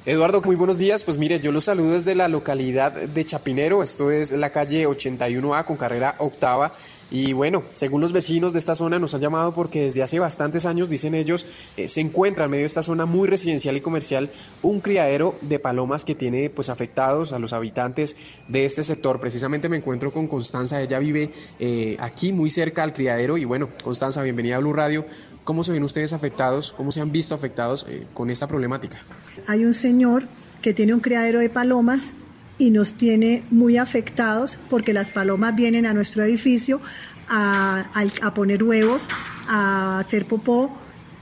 Eduardo, 0.06 0.42
muy 0.46 0.56
buenos 0.56 0.78
días. 0.78 1.04
Pues 1.04 1.18
mire, 1.18 1.42
yo 1.42 1.52
los 1.52 1.66
saludo 1.66 1.92
desde 1.92 2.16
la 2.16 2.30
localidad 2.30 2.94
de 2.94 3.26
Chapinero. 3.26 3.84
Esto 3.84 4.12
es 4.12 4.32
la 4.32 4.50
calle 4.50 4.88
81A 4.88 5.66
con 5.66 5.76
carrera 5.76 6.16
octava. 6.20 6.72
Y 7.12 7.34
bueno, 7.34 7.64
según 7.74 8.02
los 8.02 8.12
vecinos 8.12 8.54
de 8.54 8.60
esta 8.60 8.76
zona 8.76 9.00
nos 9.00 9.16
han 9.16 9.22
llamado 9.22 9.54
porque 9.54 9.84
desde 9.84 10.04
hace 10.04 10.20
bastantes 10.20 10.66
años, 10.66 10.90
dicen 10.90 11.16
ellos, 11.16 11.46
eh, 11.76 11.90
se 11.90 12.02
encuentra 12.02 12.46
en 12.46 12.52
medio 12.52 12.64
de 12.64 12.68
esta 12.68 12.84
zona 12.84 13.06
muy 13.06 13.28
residencial 13.28 13.76
y 13.76 13.82
comercial 13.82 14.30
un 14.62 14.80
criadero 14.80 15.36
de 15.42 15.58
palomas 15.58 16.06
que 16.06 16.14
tiene 16.16 16.50
pues 16.52 16.70
afectados 16.70 17.34
a 17.34 17.40
los 17.40 17.52
habitantes 17.52 18.16
de 18.48 18.66
este 18.66 18.84
sector. 18.84 19.20
Precisamente 19.20 19.70
me 19.70 19.78
encuentro 19.78 20.14
con 20.14 20.28
Constanza, 20.28 20.82
ella 20.82 21.00
vive 21.00 21.32
eh, 21.60 21.98
aquí 22.00 22.32
muy 22.32 22.52
cerca 22.52 22.84
al 22.84 22.94
criadero 22.94 23.38
y 23.38 23.46
bueno, 23.46 23.70
Constanza, 23.84 24.22
bienvenida 24.22 24.58
a 24.58 24.60
Blue 24.60 24.74
Radio. 24.74 25.06
¿Cómo 25.50 25.64
se 25.64 25.72
ven 25.72 25.82
ustedes 25.82 26.14
afectados? 26.14 26.76
¿Cómo 26.78 26.92
se 26.92 27.02
han 27.02 27.12
visto 27.12 27.34
afectados 27.34 27.84
eh, 27.90 28.06
con 28.14 28.30
esta 28.30 28.48
problemática? 28.48 29.00
Hay 29.48 29.66
un 29.66 29.74
señor 29.74 30.28
que 30.62 30.76
tiene 30.76 30.94
un 30.94 31.00
criadero 31.00 31.40
de 31.40 31.50
palomas 31.50 32.12
y 32.60 32.70
nos 32.70 32.94
tiene 32.94 33.42
muy 33.50 33.78
afectados 33.78 34.60
porque 34.70 34.94
las 34.94 35.10
palomas 35.10 35.56
vienen 35.56 35.88
a 35.88 35.94
nuestro 35.96 36.24
edificio 36.24 36.82
a, 37.30 37.90
a 38.22 38.34
poner 38.36 38.62
huevos, 38.62 39.10
a 39.48 39.98
hacer 39.98 40.26
popó 40.26 40.72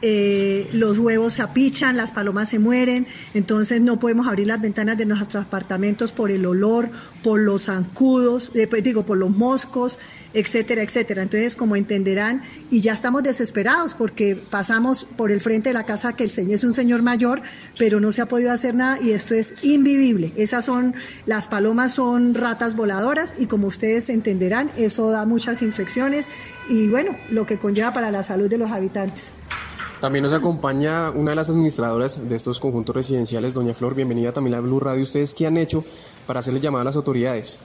eh, 0.01 0.69
los 0.73 0.99
huevos 0.99 1.33
se 1.33 1.41
apichan, 1.41 1.97
las 1.97 2.11
palomas 2.11 2.49
se 2.49 2.59
mueren, 2.59 3.07
entonces 3.33 3.81
no 3.81 3.99
podemos 3.99 4.27
abrir 4.27 4.45
las 4.45 4.61
ventanas 4.61 4.97
de 4.97 5.05
nuestros 5.05 5.45
apartamentos 5.45 6.11
por 6.11 6.29
el 6.29 6.45
olor, 6.45 6.89
por 7.23 7.39
los 7.39 7.63
zancudos, 7.63 8.51
eh, 8.53 8.67
pues, 8.67 8.83
digo, 8.83 9.05
por 9.05 9.17
los 9.17 9.31
moscos, 9.31 9.97
etcétera, 10.33 10.83
etcétera. 10.83 11.23
Entonces, 11.23 11.55
como 11.55 11.75
entenderán, 11.75 12.43
y 12.69 12.81
ya 12.81 12.93
estamos 12.93 13.23
desesperados 13.23 13.95
porque 13.95 14.35
pasamos 14.35 15.07
por 15.17 15.31
el 15.31 15.41
frente 15.41 15.69
de 15.69 15.73
la 15.73 15.85
casa 15.85 16.13
que 16.13 16.23
el 16.23 16.29
señor 16.29 16.53
es 16.55 16.63
un 16.63 16.75
señor 16.75 17.01
mayor, 17.01 17.41
pero 17.79 17.99
no 17.99 18.11
se 18.11 18.21
ha 18.21 18.27
podido 18.27 18.51
hacer 18.51 18.75
nada 18.75 19.01
y 19.01 19.11
esto 19.11 19.33
es 19.33 19.63
invivible. 19.63 20.31
Esas 20.37 20.65
son, 20.65 20.93
las 21.25 21.47
palomas 21.47 21.93
son 21.93 22.35
ratas 22.35 22.75
voladoras 22.75 23.33
y 23.39 23.47
como 23.47 23.65
ustedes 23.65 24.09
entenderán, 24.09 24.71
eso 24.77 25.09
da 25.09 25.25
muchas 25.25 25.63
infecciones 25.63 26.25
y 26.69 26.87
bueno, 26.87 27.17
lo 27.31 27.47
que 27.47 27.57
conlleva 27.57 27.93
para 27.93 28.11
la 28.11 28.21
salud 28.21 28.47
de 28.47 28.59
los 28.59 28.69
habitantes. 28.69 29.33
También 29.99 30.21
nos 30.21 30.33
acompaña 30.33 31.09
una 31.09 31.31
de 31.31 31.35
las 31.35 31.49
administradoras 31.49 32.29
de 32.29 32.35
estos 32.35 32.59
conjuntos 32.59 32.95
residenciales, 32.95 33.55
doña 33.55 33.73
Flor. 33.73 33.95
Bienvenida 33.95 34.31
también 34.31 34.53
a 34.53 34.59
Blue 34.59 34.79
Radio. 34.79 35.01
¿Ustedes 35.01 35.33
qué 35.33 35.47
han 35.47 35.57
hecho 35.57 35.83
para 36.27 36.39
hacerle 36.39 36.59
llamada 36.59 36.83
a 36.83 36.85
las 36.85 36.95
autoridades? 36.95 37.57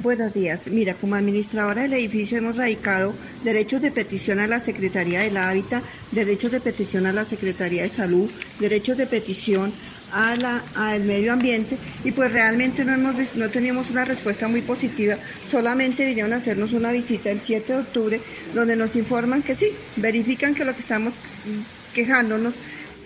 Buenos 0.00 0.32
días. 0.32 0.68
Mira, 0.68 0.94
como 0.94 1.16
administradora 1.16 1.82
del 1.82 1.92
edificio 1.92 2.38
hemos 2.38 2.56
radicado 2.56 3.12
derechos 3.44 3.82
de 3.82 3.90
petición 3.90 4.40
a 4.40 4.46
la 4.46 4.60
Secretaría 4.60 5.20
del 5.20 5.36
Hábitat, 5.36 5.82
derechos 6.12 6.50
de 6.52 6.60
petición 6.60 7.04
a 7.04 7.12
la 7.12 7.26
Secretaría 7.26 7.82
de 7.82 7.88
Salud, 7.90 8.30
derechos 8.58 8.96
de 8.96 9.06
petición 9.06 9.70
a 10.12 10.62
al 10.74 11.04
medio 11.04 11.32
ambiente 11.32 11.76
y 12.04 12.12
pues 12.12 12.32
realmente 12.32 12.84
no, 12.84 12.94
hemos, 12.94 13.36
no 13.36 13.48
teníamos 13.48 13.90
una 13.90 14.04
respuesta 14.04 14.48
muy 14.48 14.62
positiva, 14.62 15.16
solamente 15.50 16.06
vinieron 16.06 16.32
a 16.32 16.36
hacernos 16.36 16.72
una 16.72 16.92
visita 16.92 17.30
el 17.30 17.40
7 17.40 17.72
de 17.72 17.78
octubre 17.78 18.20
donde 18.54 18.76
nos 18.76 18.94
informan 18.96 19.42
que 19.42 19.54
sí, 19.54 19.68
verifican 19.96 20.54
que 20.54 20.64
lo 20.64 20.74
que 20.74 20.80
estamos 20.80 21.14
quejándonos 21.94 22.54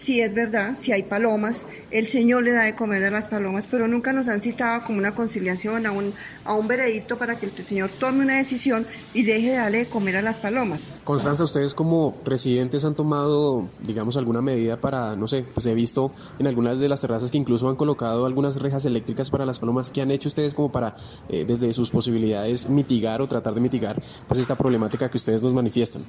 si 0.03 0.21
es 0.21 0.33
verdad, 0.33 0.77
si 0.81 0.93
hay 0.93 1.03
palomas, 1.03 1.67
el 1.91 2.07
Señor 2.07 2.43
le 2.43 2.53
da 2.53 2.63
de 2.63 2.75
comer 2.75 3.05
a 3.05 3.11
las 3.11 3.29
palomas, 3.29 3.67
pero 3.71 3.87
nunca 3.87 4.13
nos 4.13 4.29
han 4.29 4.41
citado 4.41 4.83
como 4.85 4.99
una 4.99 5.13
conciliación, 5.13 5.85
a 5.85 5.93
un, 5.93 6.13
a 6.45 6.55
un 6.55 6.67
veredicto 6.67 7.19
para 7.19 7.37
que 7.37 7.47
el 7.47 7.53
Señor 7.53 7.91
tome 7.91 8.25
una 8.25 8.37
decisión 8.37 8.87
y 9.13 9.25
deje 9.25 9.51
de 9.51 9.57
darle 9.57 9.79
de 9.79 9.87
comer 9.87 10.17
a 10.17 10.23
las 10.23 10.37
palomas. 10.37 11.01
Constanza, 11.05 11.45
ustedes 11.45 11.75
como 11.75 12.17
residentes 12.25 12.85
han 12.85 12.95
tomado, 12.95 13.69
digamos, 13.87 14.17
alguna 14.17 14.41
medida 14.41 14.79
para, 14.79 15.17
no 15.17 15.29
sé, 15.29 15.45
pues 15.53 15.67
he 15.67 15.75
visto 15.75 16.13
en 16.39 16.47
algunas 16.47 16.79
de 16.79 16.89
las 16.89 17.03
terrazas 17.03 17.31
que 17.31 17.39
incluso 17.39 17.69
han 17.69 17.77
colocado 17.77 18.25
algunas 18.25 18.57
rejas 18.57 18.87
eléctricas 18.87 19.31
para 19.31 19.45
las 19.45 19.59
palomas. 19.59 19.91
¿Qué 19.91 20.01
han 20.01 20.11
hecho 20.11 20.29
ustedes 20.29 20.55
como 20.55 20.73
para, 20.73 20.97
eh, 21.29 21.45
desde 21.47 21.73
sus 21.75 21.91
posibilidades, 21.91 22.71
mitigar 22.71 23.21
o 23.21 23.29
tratar 23.29 23.53
de 23.53 23.61
mitigar 23.61 24.03
pues 24.27 24.41
esta 24.41 24.57
problemática 24.57 25.11
que 25.11 25.19
ustedes 25.19 25.43
nos 25.43 25.53
manifiestan? 25.53 26.05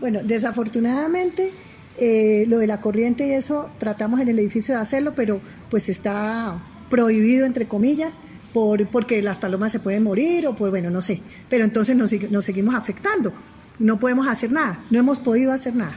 Bueno, 0.00 0.20
desafortunadamente 0.24 1.52
eh, 1.98 2.44
lo 2.48 2.58
de 2.58 2.66
la 2.66 2.80
corriente 2.80 3.26
y 3.26 3.32
eso 3.32 3.70
tratamos 3.78 4.20
en 4.20 4.28
el 4.28 4.38
edificio 4.38 4.74
de 4.74 4.80
hacerlo, 4.80 5.14
pero 5.14 5.40
pues 5.70 5.88
está 5.88 6.58
prohibido, 6.90 7.46
entre 7.46 7.66
comillas, 7.66 8.18
por, 8.52 8.86
porque 8.88 9.20
las 9.22 9.38
palomas 9.38 9.72
se 9.72 9.80
pueden 9.80 10.02
morir 10.02 10.46
o 10.46 10.54
pues 10.54 10.70
bueno, 10.70 10.90
no 10.90 11.02
sé. 11.02 11.20
Pero 11.48 11.64
entonces 11.64 11.96
nos, 11.96 12.12
nos 12.30 12.44
seguimos 12.44 12.74
afectando. 12.74 13.32
No 13.78 13.98
podemos 13.98 14.28
hacer 14.28 14.52
nada, 14.52 14.84
no 14.90 14.98
hemos 14.98 15.18
podido 15.18 15.52
hacer 15.52 15.74
nada. 15.74 15.94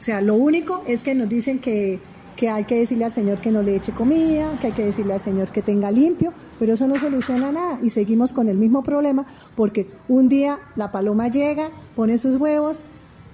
O 0.00 0.02
sea, 0.02 0.20
lo 0.20 0.34
único 0.34 0.82
es 0.86 1.02
que 1.02 1.14
nos 1.14 1.28
dicen 1.28 1.58
que, 1.58 2.00
que 2.36 2.48
hay 2.48 2.64
que 2.64 2.78
decirle 2.78 3.04
al 3.04 3.12
Señor 3.12 3.38
que 3.38 3.50
no 3.50 3.62
le 3.62 3.76
eche 3.76 3.92
comida, 3.92 4.58
que 4.60 4.68
hay 4.68 4.72
que 4.72 4.84
decirle 4.84 5.12
al 5.14 5.20
Señor 5.20 5.52
que 5.52 5.62
tenga 5.62 5.90
limpio, 5.90 6.32
pero 6.58 6.74
eso 6.74 6.88
no 6.88 6.98
soluciona 6.98 7.52
nada 7.52 7.78
y 7.82 7.90
seguimos 7.90 8.32
con 8.32 8.48
el 8.48 8.56
mismo 8.56 8.82
problema 8.82 9.26
porque 9.54 9.86
un 10.08 10.28
día 10.28 10.58
la 10.76 10.90
paloma 10.92 11.28
llega, 11.28 11.70
pone 11.94 12.18
sus 12.18 12.36
huevos, 12.36 12.82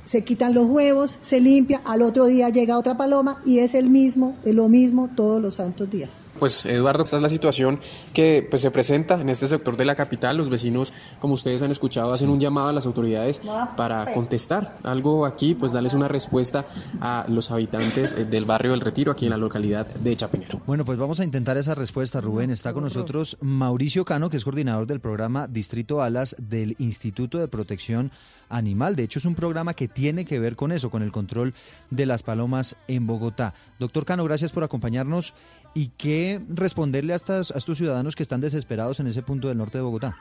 se 0.09 0.25
quitan 0.25 0.55
los 0.55 0.65
huevos, 0.67 1.19
se 1.21 1.39
limpia, 1.39 1.83
al 1.85 2.01
otro 2.01 2.25
día 2.25 2.49
llega 2.49 2.79
otra 2.79 2.97
paloma 2.97 3.43
y 3.45 3.59
es 3.59 3.75
el 3.75 3.91
mismo, 3.91 4.37
es 4.43 4.55
lo 4.55 4.67
mismo 4.69 5.11
todos 5.15 5.43
los 5.43 5.57
santos 5.57 5.91
días. 5.91 6.09
Pues 6.39 6.67
Eduardo, 6.67 7.03
esta 7.03 7.17
es 7.17 7.23
la 7.23 7.29
situación 7.29 7.81
que 8.13 8.47
pues, 8.49 8.63
se 8.63 8.71
presenta 8.71 9.21
en 9.21 9.29
este 9.29 9.47
sector 9.47 9.77
de 9.77 9.85
la 9.85 9.97
capital. 9.97 10.37
Los 10.37 10.49
vecinos, 10.49 10.93
como 11.21 11.35
ustedes 11.35 11.63
han 11.63 11.71
escuchado, 11.71 12.13
hacen 12.13 12.29
un 12.29 12.39
llamado 12.39 12.69
a 12.69 12.73
las 12.73 12.87
autoridades 12.87 13.43
para 13.77 14.13
contestar 14.13 14.79
algo 14.85 15.27
aquí, 15.27 15.55
pues 15.55 15.73
darles 15.73 15.95
una 15.95 16.07
respuesta 16.07 16.65
a 17.01 17.27
los 17.29 17.51
habitantes 17.51 18.13
eh, 18.13 18.25
del 18.25 18.45
barrio 18.45 18.71
del 18.71 18.81
Retiro, 18.81 19.11
aquí 19.11 19.27
en 19.27 19.31
la 19.31 19.37
localidad 19.37 19.87
de 19.87 20.15
Chapinero. 20.15 20.61
Bueno, 20.65 20.85
pues 20.85 20.99
vamos 20.99 21.19
a 21.21 21.25
intentar 21.25 21.57
esa 21.57 21.75
respuesta, 21.75 22.21
Rubén. 22.21 22.51
Está 22.51 22.73
con 22.73 22.85
nosotros 22.85 23.37
Mauricio 23.41 24.05
Cano, 24.05 24.31
que 24.31 24.37
es 24.37 24.45
coordinador 24.45 24.87
del 24.87 25.01
programa 25.01 25.49
Distrito 25.49 26.03
Alas 26.03 26.37
del 26.39 26.77
Instituto 26.79 27.39
de 27.39 27.49
Protección 27.49 28.13
Animal. 28.49 28.97
De 28.97 29.03
hecho, 29.03 29.19
es 29.19 29.25
un 29.25 29.35
programa 29.35 29.75
que 29.75 29.89
tiene 29.89 30.25
que 30.25 30.39
ver 30.39 30.57
con 30.57 30.73
eso, 30.73 30.91
con 30.91 31.03
el 31.03 31.13
control 31.13 31.55
de 31.91 32.07
las 32.07 32.23
palomas 32.23 32.77
en 32.89 33.07
Bogotá. 33.07 33.55
Doctor 33.79 34.05
Cano, 34.05 34.25
gracias 34.25 34.53
por 34.53 34.65
acompañarnos. 34.65 35.35
¿Y 35.75 35.91
qué 35.91 36.41
responderle 36.49 37.13
a, 37.13 37.17
estas, 37.17 37.51
a 37.51 37.59
estos 37.59 37.79
ciudadanos 37.79 38.17
que 38.17 38.23
están 38.23 38.41
desesperados 38.41 39.01
en 39.01 39.07
ese 39.07 39.23
punto 39.23 39.49
del 39.49 39.59
norte 39.59 39.79
de 39.79 39.85
Bogotá? 39.85 40.17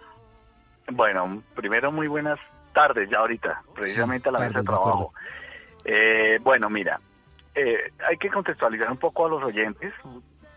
Bueno, 0.91 1.43
primero 1.55 1.91
muy 1.91 2.07
buenas 2.07 2.39
tardes 2.73 3.09
ya 3.09 3.19
ahorita, 3.19 3.63
precisamente 3.73 4.29
a 4.29 4.31
la 4.31 4.39
mesa 4.39 4.59
de 4.59 4.65
trabajo. 4.65 5.13
Eh, 5.83 6.39
bueno, 6.43 6.69
mira, 6.69 6.99
eh, 7.55 7.91
hay 8.07 8.17
que 8.17 8.29
contextualizar 8.29 8.91
un 8.91 8.97
poco 8.97 9.25
a 9.25 9.29
los 9.29 9.43
oyentes. 9.43 9.93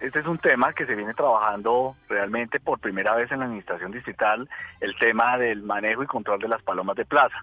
Este 0.01 0.21
es 0.21 0.27
un 0.27 0.39
tema 0.39 0.73
que 0.73 0.87
se 0.87 0.95
viene 0.95 1.13
trabajando 1.15 1.95
realmente 2.09 2.59
por 2.59 2.79
primera 2.79 3.15
vez 3.15 3.31
en 3.31 3.41
la 3.41 3.45
administración 3.45 3.93
distrital, 3.93 4.49
el 4.81 4.97
tema 4.99 5.37
del 5.37 5.63
manejo 5.63 6.03
y 6.03 6.07
control 6.07 6.41
de 6.41 6.49
las 6.49 6.63
palomas 6.63 6.97
de 6.97 7.05
plaza. 7.05 7.37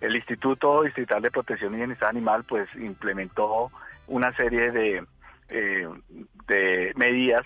El 0.00 0.14
Instituto 0.16 0.82
Distrital 0.82 1.22
de 1.22 1.30
Protección 1.30 1.74
y 1.74 1.78
Bienestar 1.78 2.10
Animal 2.10 2.44
pues 2.44 2.68
implementó 2.76 3.70
una 4.06 4.32
serie 4.36 4.70
de 4.70 5.04
eh, 5.48 5.88
de 6.46 6.92
medidas, 6.96 7.44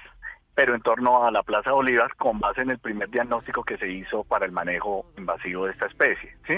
pero 0.54 0.74
en 0.74 0.80
torno 0.80 1.24
a 1.24 1.30
la 1.30 1.42
Plaza 1.42 1.72
Bolívar 1.72 2.14
con 2.16 2.38
base 2.38 2.62
en 2.62 2.70
el 2.70 2.78
primer 2.78 3.10
diagnóstico 3.10 3.64
que 3.64 3.76
se 3.78 3.88
hizo 3.88 4.24
para 4.24 4.46
el 4.46 4.52
manejo 4.52 5.06
invasivo 5.18 5.66
de 5.66 5.72
esta 5.72 5.86
especie. 5.86 6.36
¿sí? 6.46 6.54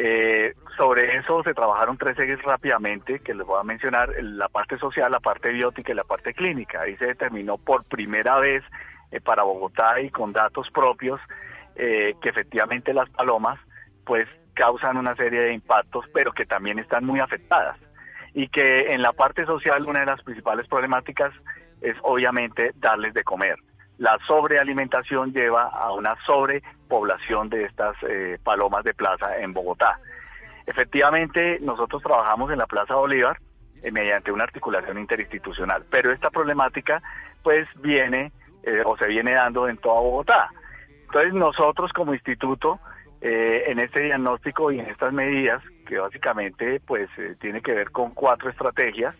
Eh, 0.00 0.54
sobre 0.76 1.16
eso 1.16 1.42
se 1.42 1.54
trabajaron 1.54 1.98
tres 1.98 2.16
ejes 2.20 2.40
rápidamente, 2.42 3.18
que 3.18 3.34
les 3.34 3.44
voy 3.44 3.58
a 3.58 3.64
mencionar, 3.64 4.10
la 4.22 4.48
parte 4.48 4.78
social, 4.78 5.10
la 5.10 5.18
parte 5.18 5.50
biótica 5.50 5.90
y 5.90 5.96
la 5.96 6.04
parte 6.04 6.32
clínica. 6.32 6.82
Ahí 6.82 6.96
se 6.96 7.06
determinó 7.06 7.58
por 7.58 7.84
primera 7.88 8.38
vez 8.38 8.62
eh, 9.10 9.20
para 9.20 9.42
Bogotá 9.42 10.00
y 10.00 10.10
con 10.10 10.32
datos 10.32 10.70
propios 10.70 11.20
que 11.76 12.28
efectivamente 12.28 12.92
las 12.92 13.08
palomas 13.10 13.56
pues 14.04 14.26
causan 14.52 14.96
una 14.96 15.14
serie 15.14 15.42
de 15.42 15.52
impactos, 15.52 16.06
pero 16.12 16.32
que 16.32 16.44
también 16.44 16.80
están 16.80 17.04
muy 17.04 17.20
afectadas 17.20 17.78
y 18.34 18.48
que 18.48 18.92
en 18.92 19.00
la 19.00 19.12
parte 19.12 19.46
social 19.46 19.86
una 19.86 20.00
de 20.00 20.06
las 20.06 20.22
principales 20.22 20.66
problemáticas 20.66 21.32
es 21.80 21.96
obviamente 22.02 22.72
darles 22.76 23.14
de 23.14 23.22
comer. 23.22 23.56
La 23.98 24.18
sobrealimentación 24.26 25.32
lleva 25.32 25.64
a 25.64 25.92
una 25.92 26.14
sobrepoblación 26.24 27.48
de 27.48 27.64
estas 27.64 27.96
eh, 28.08 28.38
palomas 28.42 28.84
de 28.84 28.94
plaza 28.94 29.38
en 29.38 29.52
Bogotá. 29.52 29.98
Efectivamente, 30.66 31.58
nosotros 31.60 32.02
trabajamos 32.02 32.50
en 32.50 32.58
la 32.58 32.66
Plaza 32.66 32.94
Bolívar 32.94 33.38
eh, 33.82 33.90
mediante 33.90 34.32
una 34.32 34.44
articulación 34.44 34.98
interinstitucional, 34.98 35.84
pero 35.90 36.12
esta 36.12 36.30
problemática 36.30 37.02
pues 37.42 37.66
viene 37.76 38.32
eh, 38.62 38.82
o 38.84 38.96
se 38.96 39.06
viene 39.08 39.32
dando 39.32 39.68
en 39.68 39.78
toda 39.78 40.00
Bogotá. 40.00 40.50
Entonces 41.06 41.32
nosotros 41.34 41.92
como 41.92 42.14
instituto 42.14 42.80
en 43.20 43.80
este 43.80 44.02
diagnóstico 44.02 44.70
y 44.70 44.78
en 44.78 44.86
estas 44.86 45.12
medidas 45.12 45.60
que 45.88 45.98
básicamente 45.98 46.80
pues 46.86 47.08
eh, 47.16 47.34
tiene 47.40 47.62
que 47.62 47.72
ver 47.72 47.90
con 47.90 48.12
cuatro 48.12 48.50
estrategias. 48.50 49.16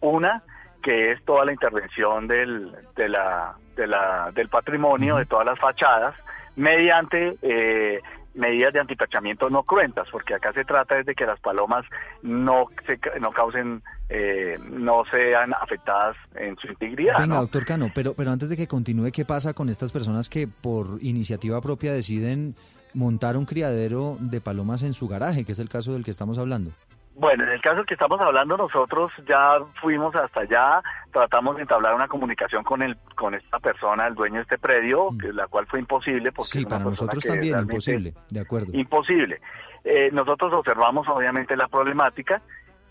Una, 0.00 0.42
que 0.82 1.12
es 1.12 1.24
toda 1.24 1.44
la 1.44 1.52
intervención 1.52 2.26
del, 2.26 2.74
de 2.96 3.08
la, 3.08 3.54
de 3.76 3.86
la, 3.86 4.32
del 4.34 4.48
patrimonio, 4.48 5.16
de 5.16 5.26
todas 5.26 5.46
las 5.46 5.58
fachadas, 5.58 6.14
mediante 6.56 7.36
eh, 7.42 8.00
medidas 8.34 8.72
de 8.72 8.80
antitachamiento 8.80 9.48
no 9.48 9.62
cruentas, 9.62 10.08
porque 10.10 10.34
acá 10.34 10.52
se 10.52 10.64
trata 10.64 11.02
de 11.02 11.14
que 11.14 11.26
las 11.26 11.38
palomas 11.40 11.84
no 12.22 12.66
se, 12.86 12.98
no 13.20 13.30
causen, 13.30 13.82
eh, 14.08 14.58
no 14.70 15.04
sean 15.10 15.54
afectadas 15.54 16.16
en 16.34 16.56
su 16.56 16.66
integridad. 16.68 17.18
Venga, 17.18 17.36
doctor 17.36 17.64
Cano, 17.64 17.90
pero, 17.94 18.14
pero 18.14 18.30
antes 18.30 18.48
de 18.48 18.56
que 18.56 18.66
continúe, 18.66 19.12
¿qué 19.12 19.24
pasa 19.24 19.54
con 19.54 19.68
estas 19.68 19.92
personas 19.92 20.28
que 20.28 20.48
por 20.48 20.98
iniciativa 21.00 21.60
propia 21.60 21.92
deciden 21.92 22.56
montar 22.96 23.36
un 23.36 23.44
criadero 23.44 24.16
de 24.20 24.40
palomas 24.40 24.82
en 24.82 24.94
su 24.94 25.06
garaje, 25.06 25.44
que 25.44 25.52
es 25.52 25.58
el 25.58 25.68
caso 25.68 25.92
del 25.92 26.02
que 26.02 26.10
estamos 26.10 26.38
hablando. 26.38 26.72
Bueno, 27.18 27.44
en 27.44 27.50
el 27.50 27.62
caso 27.62 27.76
del 27.76 27.86
que 27.86 27.94
estamos 27.94 28.20
hablando, 28.20 28.58
nosotros 28.58 29.10
ya 29.26 29.58
fuimos 29.80 30.14
hasta 30.14 30.42
allá, 30.42 30.82
tratamos 31.10 31.56
de 31.56 31.62
entablar 31.62 31.94
una 31.94 32.08
comunicación 32.08 32.62
con 32.62 32.82
el, 32.82 32.94
con 33.14 33.34
esta 33.34 33.58
persona, 33.58 34.06
el 34.06 34.14
dueño 34.14 34.36
de 34.36 34.42
este 34.42 34.58
predio, 34.58 35.10
mm. 35.10 35.18
que, 35.18 35.32
la 35.32 35.46
cual 35.46 35.66
fue 35.66 35.78
imposible. 35.80 36.30
Porque 36.30 36.58
sí, 36.58 36.66
para 36.66 36.84
nosotros 36.84 37.24
también 37.24 37.58
imposible, 37.60 38.12
de 38.28 38.40
acuerdo. 38.40 38.66
Imposible. 38.74 39.40
Eh, 39.82 40.10
nosotros 40.12 40.52
observamos 40.52 41.08
obviamente 41.08 41.56
la 41.56 41.68
problemática 41.68 42.42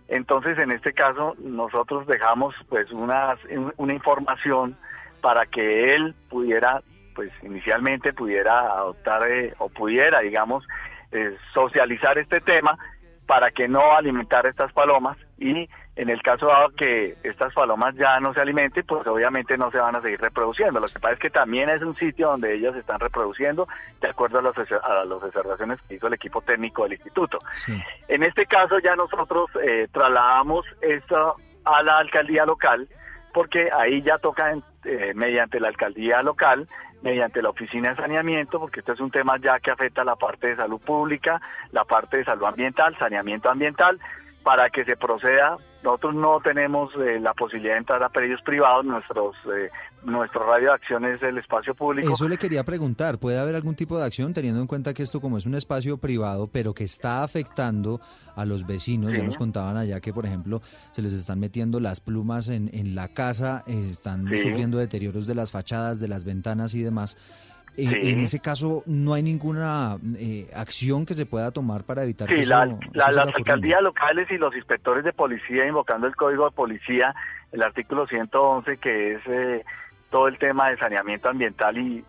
Entonces, 0.07 0.57
en 0.57 0.71
este 0.71 0.93
caso, 0.93 1.35
nosotros 1.37 2.07
dejamos 2.07 2.55
pues 2.67 2.91
una, 2.91 3.35
una 3.77 3.93
información 3.93 4.75
para 5.21 5.45
que 5.45 5.93
él 5.93 6.15
pudiera, 6.29 6.81
pues 7.13 7.31
inicialmente 7.43 8.11
pudiera 8.11 8.71
adoptar 8.71 9.29
eh, 9.29 9.53
o 9.59 9.69
pudiera, 9.69 10.21
digamos, 10.21 10.65
eh, 11.11 11.37
socializar 11.53 12.17
este 12.17 12.41
tema 12.41 12.77
para 13.25 13.51
que 13.51 13.67
no 13.67 13.93
alimentara 13.93 14.49
estas 14.49 14.71
palomas 14.73 15.17
y 15.37 15.67
en 15.95 16.09
el 16.09 16.21
caso 16.21 16.47
dado 16.47 16.69
que 16.69 17.15
estas 17.23 17.53
palomas 17.53 17.95
ya 17.95 18.19
no 18.19 18.33
se 18.33 18.41
alimenten, 18.41 18.85
pues 18.85 19.07
obviamente 19.07 19.57
no 19.57 19.71
se 19.71 19.77
van 19.77 19.95
a 19.95 20.01
seguir 20.01 20.19
reproduciendo. 20.19 20.79
Lo 20.79 20.87
que 20.87 20.99
pasa 20.99 21.13
es 21.13 21.19
que 21.19 21.29
también 21.29 21.69
es 21.69 21.81
un 21.81 21.95
sitio 21.95 22.29
donde 22.29 22.53
ellas 22.53 22.73
se 22.73 22.79
están 22.79 22.99
reproduciendo 22.99 23.67
de 24.01 24.09
acuerdo 24.09 24.39
a, 24.39 24.41
las 24.41 25.23
observaciones 25.23 25.79
que 25.87 25.95
hizo 25.95 26.07
el 26.07 26.13
equipo 26.13 26.41
técnico 26.41 26.83
del 26.83 26.93
instituto. 26.93 27.39
En 28.07 28.23
este 28.23 28.45
caso 28.45 28.79
ya 28.79 28.95
nosotros 28.95 29.49
eh, 29.63 29.87
trasladamos 29.91 30.65
esto 30.81 31.35
a 31.63 31.81
la 31.81 31.97
alcaldía 31.99 32.45
local 32.45 32.87
porque 33.33 33.69
ahí 33.71 34.01
ya 34.01 34.17
toca 34.17 34.53
eh, 34.85 35.13
mediante 35.13 35.59
la 35.59 35.69
alcaldía 35.69 36.21
local 36.21 36.67
mediante 37.01 37.41
la 37.41 37.49
oficina 37.49 37.89
de 37.89 37.95
saneamiento, 37.95 38.59
porque 38.59 38.79
esto 38.79 38.93
es 38.93 38.99
un 38.99 39.11
tema 39.11 39.37
ya 39.37 39.59
que 39.59 39.71
afecta 39.71 40.03
la 40.03 40.15
parte 40.15 40.47
de 40.47 40.55
salud 40.55 40.79
pública, 40.79 41.41
la 41.71 41.83
parte 41.83 42.17
de 42.17 42.23
salud 42.23 42.45
ambiental, 42.45 42.97
saneamiento 42.97 43.49
ambiental, 43.49 43.99
para 44.45 44.69
que 44.69 44.85
se 44.85 44.95
proceda. 44.95 45.57
Nosotros 45.83 46.13
no 46.13 46.39
tenemos 46.39 46.93
eh, 46.95 47.19
la 47.19 47.33
posibilidad 47.33 47.73
de 47.73 47.79
entrar 47.79 48.03
a 48.03 48.09
predios 48.09 48.39
privados, 48.43 48.85
nuestros 48.85 49.35
eh, 49.47 49.71
nuestro 50.03 50.45
radio 50.45 50.67
de 50.67 50.73
acción 50.75 51.03
es 51.03 51.21
el 51.23 51.39
espacio 51.39 51.73
público. 51.73 52.13
Eso 52.13 52.29
le 52.29 52.37
quería 52.37 52.63
preguntar, 52.63 53.17
¿puede 53.17 53.39
haber 53.39 53.55
algún 53.55 53.75
tipo 53.75 53.97
de 53.97 54.05
acción 54.05 54.33
teniendo 54.33 54.61
en 54.61 54.67
cuenta 54.67 54.93
que 54.93 55.01
esto 55.01 55.19
como 55.19 55.39
es 55.39 55.47
un 55.47 55.55
espacio 55.55 55.97
privado, 55.97 56.47
pero 56.47 56.75
que 56.75 56.83
está 56.83 57.23
afectando 57.23 57.99
a 58.35 58.45
los 58.45 58.67
vecinos? 58.67 59.13
Ya 59.13 59.23
nos 59.23 59.37
contaban 59.37 59.77
allá 59.77 59.99
que, 59.99 60.13
por 60.13 60.27
ejemplo, 60.27 60.61
se 60.91 61.01
les 61.01 61.13
están 61.13 61.39
metiendo 61.39 61.79
las 61.79 61.99
plumas 61.99 62.47
en, 62.49 62.69
en 62.71 62.93
la 62.93 63.07
casa, 63.07 63.63
están 63.65 64.27
sufriendo 64.27 64.77
deterioros 64.77 65.25
de 65.25 65.33
las 65.33 65.51
fachadas, 65.51 65.99
de 65.99 66.07
las 66.07 66.23
ventanas 66.23 66.75
y 66.75 66.83
demás. 66.83 67.17
Eh, 67.77 68.11
en 68.11 68.21
ese 68.21 68.39
caso, 68.39 68.83
¿no 68.85 69.13
hay 69.13 69.23
ninguna 69.23 69.97
eh, 70.17 70.47
acción 70.53 71.05
que 71.05 71.13
se 71.13 71.25
pueda 71.25 71.51
tomar 71.51 71.83
para 71.83 72.03
evitar 72.03 72.27
que 72.27 72.45
la, 72.45 72.77
las 72.93 73.17
alcaldías 73.17 73.81
locales 73.81 74.29
y 74.31 74.37
los 74.37 74.55
inspectores 74.55 75.03
de 75.03 75.11
policía, 75.11 75.67
invocando 75.67 76.07
el 76.07 76.15
código 76.15 76.45
de 76.45 76.51
policía, 76.51 77.13
el 77.51 77.61
artículo 77.61 78.07
111, 78.07 78.77
que 78.77 79.15
es 79.15 79.21
eh, 79.27 79.65
todo 80.09 80.27
el 80.27 80.37
tema 80.37 80.69
de 80.69 80.77
saneamiento 80.77 81.29
ambiental 81.29 81.77
y, 81.77 82.03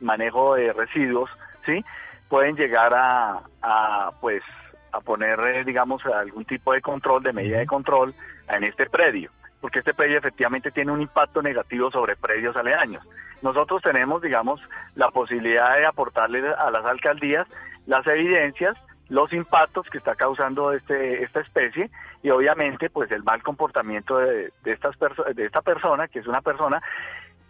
manejo 0.00 0.56
de 0.56 0.72
residuos, 0.72 1.30
¿sí? 1.64 1.84
Pueden 2.28 2.56
llegar 2.56 2.92
a, 2.94 3.42
a 3.62 4.10
pues, 4.20 4.42
a 4.90 5.00
poner, 5.00 5.64
digamos, 5.64 6.04
algún 6.06 6.44
tipo 6.44 6.72
de 6.72 6.80
control, 6.80 7.22
de 7.22 7.32
medida 7.32 7.58
de 7.58 7.66
control 7.66 8.14
en 8.48 8.64
este 8.64 8.86
predio 8.86 9.30
porque 9.62 9.78
este 9.78 9.94
predio 9.94 10.18
efectivamente 10.18 10.72
tiene 10.72 10.90
un 10.90 11.00
impacto 11.00 11.40
negativo 11.40 11.90
sobre 11.92 12.16
predios 12.16 12.56
aledaños. 12.56 13.06
Nosotros 13.42 13.80
tenemos, 13.80 14.20
digamos, 14.20 14.60
la 14.96 15.08
posibilidad 15.10 15.76
de 15.76 15.86
aportarle 15.86 16.42
a 16.52 16.70
las 16.70 16.84
alcaldías 16.84 17.46
las 17.86 18.06
evidencias, 18.06 18.76
los 19.08 19.32
impactos 19.32 19.88
que 19.88 19.98
está 19.98 20.16
causando 20.16 20.72
este, 20.72 21.22
esta 21.22 21.40
especie 21.40 21.90
y 22.22 22.30
obviamente 22.30 22.90
pues 22.90 23.10
el 23.12 23.22
mal 23.22 23.42
comportamiento 23.42 24.18
de, 24.18 24.52
estas 24.64 24.96
de 25.34 25.44
esta 25.44 25.62
persona, 25.62 26.08
que 26.08 26.18
es 26.18 26.26
una 26.26 26.40
persona 26.40 26.82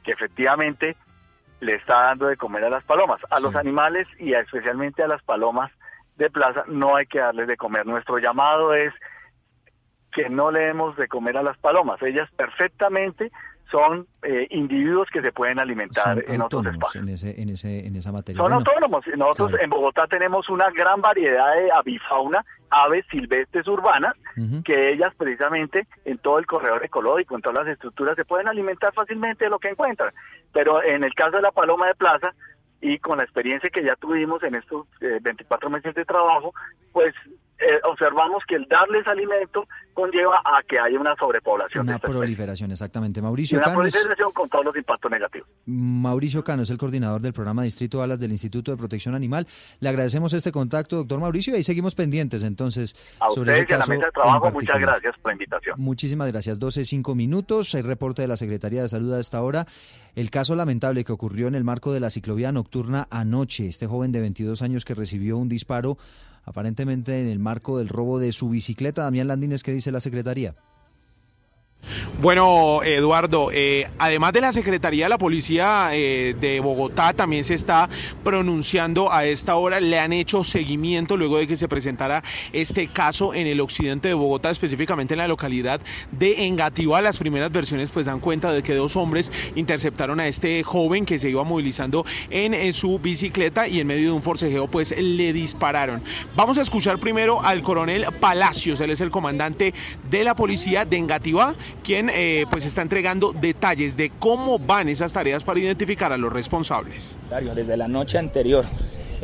que 0.02 0.12
efectivamente 0.12 0.96
le 1.60 1.76
está 1.76 2.04
dando 2.04 2.26
de 2.26 2.36
comer 2.36 2.64
a 2.64 2.70
las 2.70 2.84
palomas. 2.84 3.20
A 3.30 3.40
los 3.40 3.54
animales 3.56 4.06
y 4.18 4.34
especialmente 4.34 5.02
a 5.02 5.08
las 5.08 5.22
palomas 5.22 5.70
de 6.16 6.28
plaza 6.28 6.64
no 6.66 6.96
hay 6.96 7.06
que 7.06 7.20
darles 7.20 7.48
de 7.48 7.56
comer. 7.56 7.86
Nuestro 7.86 8.18
llamado 8.18 8.74
es 8.74 8.92
que 10.12 10.28
no 10.28 10.50
le 10.50 10.60
demos 10.60 10.96
de 10.96 11.08
comer 11.08 11.36
a 11.36 11.42
las 11.42 11.58
palomas. 11.58 12.00
Ellas 12.02 12.28
perfectamente 12.36 13.32
son 13.70 14.06
eh, 14.22 14.46
individuos 14.50 15.08
que 15.10 15.22
se 15.22 15.32
pueden 15.32 15.58
alimentar 15.58 16.22
en 16.28 16.42
otros 16.42 16.66
espacios. 16.66 17.02
En, 17.02 17.08
ese, 17.08 17.40
en, 17.40 17.48
ese, 17.48 17.86
en 17.86 17.96
esa 17.96 18.12
materia. 18.12 18.40
Son 18.40 18.52
autónomos. 18.52 19.04
Nosotros 19.16 19.58
en 19.60 19.70
Bogotá 19.70 20.06
tenemos 20.06 20.50
una 20.50 20.70
gran 20.70 21.00
variedad 21.00 21.54
de 21.54 21.72
avifauna, 21.72 22.44
aves 22.68 23.06
silvestres 23.10 23.66
urbanas, 23.66 24.14
que 24.64 24.92
ellas 24.92 25.12
precisamente 25.16 25.86
en 26.04 26.18
todo 26.18 26.38
el 26.38 26.46
corredor 26.46 26.84
ecológico, 26.84 27.34
en 27.34 27.42
todas 27.42 27.64
las 27.64 27.74
estructuras, 27.74 28.14
se 28.16 28.24
pueden 28.24 28.48
alimentar 28.48 28.92
fácilmente 28.92 29.44
de 29.44 29.50
lo 29.50 29.58
que 29.58 29.68
encuentran. 29.68 30.12
Pero 30.52 30.82
en 30.82 31.02
el 31.02 31.14
caso 31.14 31.36
de 31.36 31.42
la 31.42 31.50
paloma 31.50 31.86
de 31.86 31.94
plaza, 31.94 32.34
y 32.82 32.98
con 32.98 33.18
la 33.18 33.24
experiencia 33.24 33.70
que 33.70 33.84
ya 33.84 33.94
tuvimos 33.94 34.42
en 34.42 34.56
estos 34.56 34.86
24 35.00 35.68
eh, 35.68 35.72
meses 35.72 35.94
de 35.94 36.04
trabajo, 36.04 36.52
pues 36.92 37.14
eh, 37.62 37.80
observamos 37.84 38.42
que 38.46 38.56
el 38.56 38.66
darles 38.68 39.06
alimento 39.06 39.66
conlleva 39.94 40.40
a 40.44 40.62
que 40.62 40.78
haya 40.78 40.98
una 40.98 41.14
sobrepoblación. 41.16 41.86
Una 41.86 41.98
proliferación, 41.98 42.70
exactamente. 42.70 43.20
Mauricio 43.20 43.58
una 43.58 43.72
proliferación 43.72 44.32
con 44.32 44.48
todos 44.48 44.64
los 44.64 44.76
impactos 44.76 45.10
negativos. 45.10 45.48
Mauricio 45.66 46.42
Cano 46.42 46.62
es 46.62 46.70
el 46.70 46.78
coordinador 46.78 47.20
del 47.20 47.32
programa 47.32 47.62
Distrito 47.62 48.02
Alas 48.02 48.18
del 48.18 48.32
Instituto 48.32 48.70
de 48.70 48.76
Protección 48.76 49.14
Animal. 49.14 49.46
Le 49.80 49.88
agradecemos 49.88 50.32
este 50.32 50.50
contacto, 50.50 50.96
doctor 50.96 51.20
Mauricio, 51.20 51.52
y 51.52 51.56
ahí 51.56 51.64
seguimos 51.64 51.94
pendientes 51.94 52.42
entonces. 52.42 52.94
A 53.20 53.28
sobre 53.30 53.52
ustedes 53.52 53.70
y 53.70 53.72
a 53.72 53.78
la 53.78 53.86
mesa 53.86 54.06
de 54.06 54.12
trabajo, 54.12 54.50
muchas 54.50 54.80
gracias 54.80 55.14
por 55.18 55.30
la 55.30 55.32
invitación. 55.34 55.74
Muchísimas 55.78 56.32
gracias. 56.32 56.58
12, 56.58 56.84
5 56.84 57.14
minutos. 57.14 57.74
Hay 57.74 57.82
reporte 57.82 58.22
de 58.22 58.28
la 58.28 58.36
Secretaría 58.36 58.82
de 58.82 58.88
Salud 58.88 59.12
a 59.12 59.20
esta 59.20 59.42
hora. 59.42 59.66
El 60.14 60.30
caso 60.30 60.54
lamentable 60.56 61.04
que 61.04 61.12
ocurrió 61.12 61.48
en 61.48 61.54
el 61.54 61.64
marco 61.64 61.92
de 61.92 62.00
la 62.00 62.10
ciclovía 62.10 62.52
nocturna 62.52 63.06
anoche. 63.10 63.66
Este 63.66 63.86
joven 63.86 64.12
de 64.12 64.20
22 64.20 64.62
años 64.62 64.84
que 64.84 64.94
recibió 64.94 65.36
un 65.38 65.48
disparo 65.48 65.96
aparentemente 66.44 67.20
en 67.20 67.28
el 67.28 67.38
marco 67.38 67.78
del 67.78 67.88
robo 67.88 68.18
de 68.18 68.32
su 68.32 68.48
bicicleta. 68.48 69.02
Damián 69.02 69.28
Landines, 69.28 69.62
¿qué 69.62 69.72
dice 69.72 69.92
la 69.92 70.00
Secretaría? 70.00 70.54
Bueno, 72.22 72.84
Eduardo, 72.84 73.50
eh, 73.52 73.88
además 73.98 74.32
de 74.32 74.40
la 74.40 74.52
Secretaría 74.52 75.06
de 75.06 75.08
la 75.08 75.18
Policía 75.18 75.90
eh, 75.92 76.36
de 76.40 76.60
Bogotá, 76.60 77.14
también 77.14 77.42
se 77.42 77.54
está 77.54 77.88
pronunciando 78.22 79.12
a 79.12 79.24
esta 79.24 79.56
hora, 79.56 79.80
le 79.80 79.98
han 79.98 80.12
hecho 80.12 80.44
seguimiento 80.44 81.16
luego 81.16 81.38
de 81.38 81.48
que 81.48 81.56
se 81.56 81.66
presentara 81.66 82.22
este 82.52 82.86
caso 82.86 83.34
en 83.34 83.48
el 83.48 83.60
occidente 83.60 84.06
de 84.06 84.14
Bogotá, 84.14 84.50
específicamente 84.50 85.14
en 85.14 85.18
la 85.18 85.26
localidad 85.26 85.80
de 86.12 86.46
Engativá. 86.46 87.02
Las 87.02 87.18
primeras 87.18 87.50
versiones 87.50 87.90
pues 87.90 88.06
dan 88.06 88.20
cuenta 88.20 88.52
de 88.52 88.62
que 88.62 88.74
dos 88.74 88.94
hombres 88.94 89.32
interceptaron 89.56 90.20
a 90.20 90.28
este 90.28 90.62
joven 90.62 91.04
que 91.04 91.18
se 91.18 91.28
iba 91.28 91.42
movilizando 91.42 92.06
en, 92.30 92.54
en 92.54 92.72
su 92.72 93.00
bicicleta 93.00 93.66
y 93.66 93.80
en 93.80 93.88
medio 93.88 94.10
de 94.10 94.12
un 94.12 94.22
forcejeo 94.22 94.68
pues 94.68 94.94
le 94.96 95.32
dispararon. 95.32 96.04
Vamos 96.36 96.56
a 96.58 96.62
escuchar 96.62 97.00
primero 97.00 97.42
al 97.42 97.62
coronel 97.62 98.06
Palacios, 98.20 98.80
él 98.80 98.90
es 98.90 99.00
el 99.00 99.10
comandante 99.10 99.74
de 100.08 100.22
la 100.22 100.36
policía 100.36 100.84
de 100.84 100.98
Engativá 100.98 101.56
quien 101.82 102.10
eh, 102.10 102.46
pues 102.50 102.64
está 102.64 102.82
entregando 102.82 103.32
detalles 103.32 103.96
de 103.96 104.10
cómo 104.10 104.58
van 104.58 104.88
esas 104.88 105.12
tareas 105.12 105.44
para 105.44 105.60
identificar 105.60 106.12
a 106.12 106.16
los 106.16 106.32
responsables. 106.32 107.18
Desde 107.54 107.76
la 107.76 107.88
noche 107.88 108.18
anterior 108.18 108.64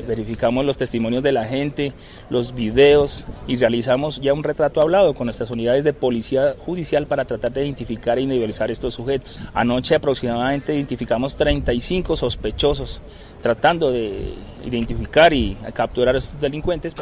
verificamos 0.07 0.65
los 0.65 0.77
testimonios 0.77 1.23
de 1.23 1.33
la 1.33 1.45
gente, 1.45 1.93
los 2.31 2.55
videos 2.55 3.25
y 3.47 3.57
realizamos 3.57 4.21
ya 4.21 4.33
un 4.33 4.45
retrato 4.45 4.81
hablado 4.81 5.15
con 5.15 5.27
nuestras 5.27 5.51
unidades 5.51 5.85
de 5.85 5.93
policía 5.93 6.55
judicial 6.59 7.07
para 7.07 7.25
tratar 7.25 7.53
de 7.53 7.65
identificar 7.65 8.19
e 8.19 8.23
individualizar 8.23 8.71
estos 8.71 8.95
sujetos. 8.95 9.39
Anoche 9.55 9.95
aproximadamente 9.95 10.75
identificamos 10.75 11.37
35 11.37 12.17
sospechosos 12.17 13.01
tratando 13.43 13.91
de 13.91 14.35
identificar 14.65 15.33
y 15.33 15.57
capturar 15.73 16.15
a 16.15 16.19
estos 16.19 16.41
delincuentes. 16.41 16.95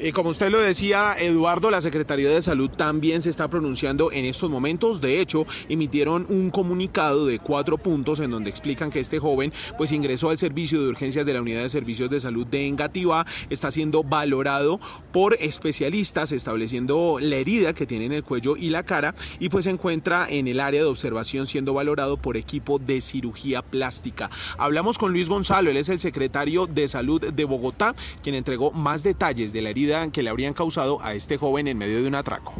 Y 0.00 0.12
como 0.12 0.30
usted 0.30 0.50
lo 0.50 0.60
decía, 0.60 1.16
Eduardo, 1.18 1.72
la 1.72 1.80
Secretaría 1.80 2.30
de 2.30 2.40
Salud 2.40 2.70
también 2.70 3.20
se 3.20 3.30
está 3.30 3.48
pronunciando 3.48 4.12
en 4.12 4.26
estos 4.26 4.48
momentos. 4.48 5.00
De 5.00 5.20
hecho, 5.20 5.44
emitieron 5.68 6.24
un 6.28 6.50
comunicado 6.50 7.26
de 7.26 7.40
cuatro 7.40 7.78
puntos 7.78 8.20
en 8.20 8.30
donde 8.30 8.48
explican 8.48 8.92
que 8.92 9.00
este 9.00 9.18
joven 9.18 9.52
pues 9.76 9.90
ingresó 9.90 10.30
al 10.30 10.38
servicio 10.38 10.80
de 10.80 10.88
urgencias 10.88 11.26
de 11.26 11.32
la 11.32 11.40
Unidad 11.40 11.62
de 11.62 11.68
Servicios 11.68 12.10
de 12.10 12.20
Salud 12.20 12.46
de 12.46 12.68
Engativá, 12.68 13.26
está 13.50 13.72
siendo 13.72 14.04
valorado 14.04 14.78
por 15.10 15.34
especialistas 15.40 16.30
estableciendo 16.30 17.18
la 17.20 17.34
herida 17.34 17.72
que 17.72 17.86
tiene 17.86 18.04
en 18.04 18.12
el 18.12 18.22
cuello 18.22 18.54
y 18.56 18.70
la 18.70 18.84
cara 18.84 19.16
y 19.40 19.48
pues 19.48 19.64
se 19.64 19.72
encuentra 19.72 20.28
en 20.30 20.46
el 20.46 20.60
área 20.60 20.82
de 20.82 20.86
observación 20.88 21.48
siendo 21.48 21.74
valorado 21.74 22.18
por 22.18 22.36
equipo 22.36 22.78
de 22.78 23.00
cirugía 23.00 23.62
plástica. 23.62 24.30
Hablamos 24.58 24.96
con 24.96 25.10
Luis 25.10 25.28
Gonzalo, 25.28 25.70
él 25.70 25.76
es 25.76 25.88
el 25.88 25.98
secretario 25.98 26.68
de 26.68 26.86
Salud 26.86 27.32
de 27.32 27.44
Bogotá, 27.44 27.96
quien 28.22 28.36
entregó 28.36 28.70
más 28.70 29.02
detalles 29.02 29.52
de 29.52 29.62
la 29.62 29.70
herida 29.70 29.87
que 30.12 30.22
le 30.22 30.30
habrían 30.30 30.54
causado 30.54 31.02
a 31.02 31.14
este 31.14 31.36
joven 31.36 31.66
en 31.66 31.78
medio 31.78 32.02
de 32.02 32.08
un 32.08 32.14
atraco. 32.14 32.54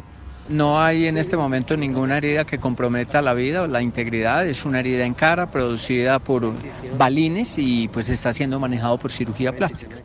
No 0.49 0.81
hay 0.81 1.05
en 1.05 1.17
este 1.17 1.37
momento 1.37 1.77
ninguna 1.77 2.17
herida 2.17 2.43
que 2.43 2.57
comprometa 2.57 3.21
la 3.21 3.35
vida 3.35 3.61
o 3.61 3.67
la 3.67 3.83
integridad. 3.83 4.47
Es 4.47 4.65
una 4.65 4.79
herida 4.79 5.05
en 5.05 5.13
cara 5.13 5.51
producida 5.51 6.17
por 6.17 6.53
balines 6.97 7.55
y 7.59 7.87
pues 7.89 8.09
está 8.09 8.33
siendo 8.33 8.59
manejado 8.59 8.97
por 8.97 9.11
cirugía 9.11 9.55
plástica. 9.55 9.97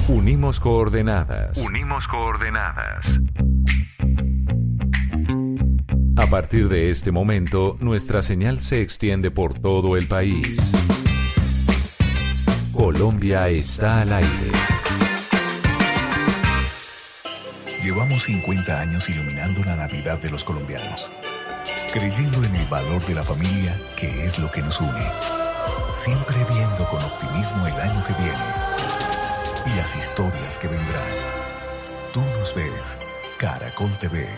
Unimos 0.09 0.61
coordenadas. 0.61 1.59
Unimos 1.59 2.07
coordenadas. 2.09 3.07
A 6.17 6.27
partir 6.29 6.69
de 6.69 6.91
este 6.91 7.11
momento, 7.11 7.77
nuestra 7.81 8.23
señal 8.23 8.61
se 8.61 8.83
extiende 8.83 9.31
por 9.31 9.59
todo 9.59 9.97
el 9.97 10.07
país. 10.07 10.57
Colombia 12.85 13.49
está 13.49 14.03
al 14.03 14.13
aire. 14.13 14.53
Llevamos 17.83 18.25
50 18.25 18.79
años 18.79 19.09
iluminando 19.09 19.65
la 19.65 19.75
Navidad 19.75 20.19
de 20.19 20.31
los 20.31 20.45
colombianos, 20.45 21.11
creyendo 21.95 22.45
en 22.45 22.55
el 22.55 22.67
valor 22.67 23.03
de 23.07 23.15
la 23.15 23.23
familia, 23.23 23.75
que 23.99 24.27
es 24.27 24.39
lo 24.39 24.51
que 24.51 24.61
nos 24.61 24.79
une. 24.83 25.07
Siempre 25.95 26.37
viendo 26.53 26.87
con 26.91 27.03
optimismo 27.03 27.67
el 27.67 27.73
año 27.73 28.05
que 28.05 28.13
viene 28.23 28.49
y 29.65 29.77
las 29.79 29.97
historias 29.97 30.59
que 30.59 30.69
vendrán. 30.69 31.09
Tú 32.13 32.21
nos 32.39 32.55
ves, 32.55 32.99
Caracol 33.39 33.97
TV. 33.97 34.29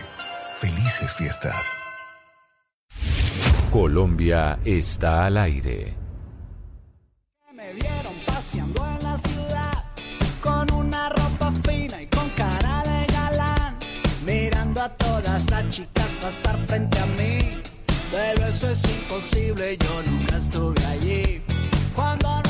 Felices 0.60 1.12
fiestas. 1.14 1.72
Colombia 3.72 4.60
está 4.64 5.24
al 5.24 5.36
aire. 5.36 5.96
Me 7.52 7.72
vieron 7.72 8.15
paseando 8.56 8.86
en 8.86 9.02
la 9.02 9.18
ciudad 9.18 9.84
con 10.40 10.72
una 10.72 11.08
ropa 11.10 11.52
fina 11.64 12.00
y 12.00 12.06
con 12.06 12.28
cara 12.30 12.82
de 12.84 13.12
galán, 13.12 13.76
mirando 14.24 14.82
a 14.82 14.88
todas 14.88 15.50
las 15.50 15.68
chicas 15.68 16.08
pasar 16.22 16.56
frente 16.66 16.98
a 16.98 17.06
mí. 17.06 17.60
Pero 18.10 18.46
eso 18.46 18.70
es 18.70 18.82
imposible, 18.84 19.76
yo 19.76 20.02
nunca 20.10 20.36
estuve 20.36 20.84
allí. 20.86 21.42
Cuando 21.94 22.45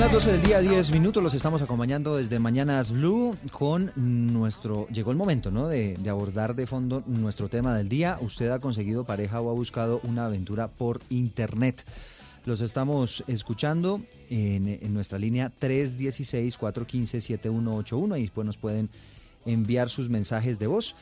Son 0.00 0.06
las 0.06 0.24
12 0.24 0.32
del 0.32 0.42
día, 0.42 0.60
10 0.60 0.92
minutos, 0.92 1.22
los 1.22 1.34
estamos 1.34 1.60
acompañando 1.60 2.16
desde 2.16 2.38
Mañanas 2.38 2.90
Blue 2.90 3.36
con 3.52 3.92
nuestro... 3.94 4.88
Llegó 4.88 5.10
el 5.10 5.18
momento, 5.18 5.50
¿no? 5.50 5.68
De, 5.68 5.92
de 5.92 6.08
abordar 6.08 6.54
de 6.54 6.66
fondo 6.66 7.04
nuestro 7.06 7.50
tema 7.50 7.76
del 7.76 7.90
día. 7.90 8.16
Usted 8.22 8.48
ha 8.48 8.60
conseguido 8.60 9.04
pareja 9.04 9.42
o 9.42 9.50
ha 9.50 9.52
buscado 9.52 10.00
una 10.04 10.24
aventura 10.24 10.68
por 10.68 11.02
Internet. 11.10 11.84
Los 12.46 12.62
estamos 12.62 13.22
escuchando 13.26 14.00
en, 14.30 14.68
en 14.68 14.94
nuestra 14.94 15.18
línea 15.18 15.52
316-415-7181 15.60 18.16
y 18.16 18.22
después 18.22 18.46
nos 18.46 18.56
pueden 18.56 18.88
enviar 19.44 19.90
sus 19.90 20.08
mensajes 20.08 20.58
de 20.58 20.66
voz. 20.66 20.96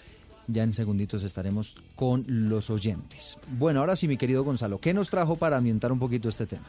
Ya 0.48 0.64
en 0.64 0.72
segunditos 0.72 1.22
estaremos 1.22 1.76
con 1.94 2.24
los 2.26 2.68
oyentes. 2.68 3.38
Bueno, 3.60 3.78
ahora 3.78 3.94
sí, 3.94 4.08
mi 4.08 4.16
querido 4.16 4.42
Gonzalo, 4.42 4.80
¿qué 4.80 4.92
nos 4.92 5.08
trajo 5.08 5.36
para 5.36 5.56
ambientar 5.56 5.92
un 5.92 6.00
poquito 6.00 6.28
este 6.28 6.46
tema? 6.46 6.66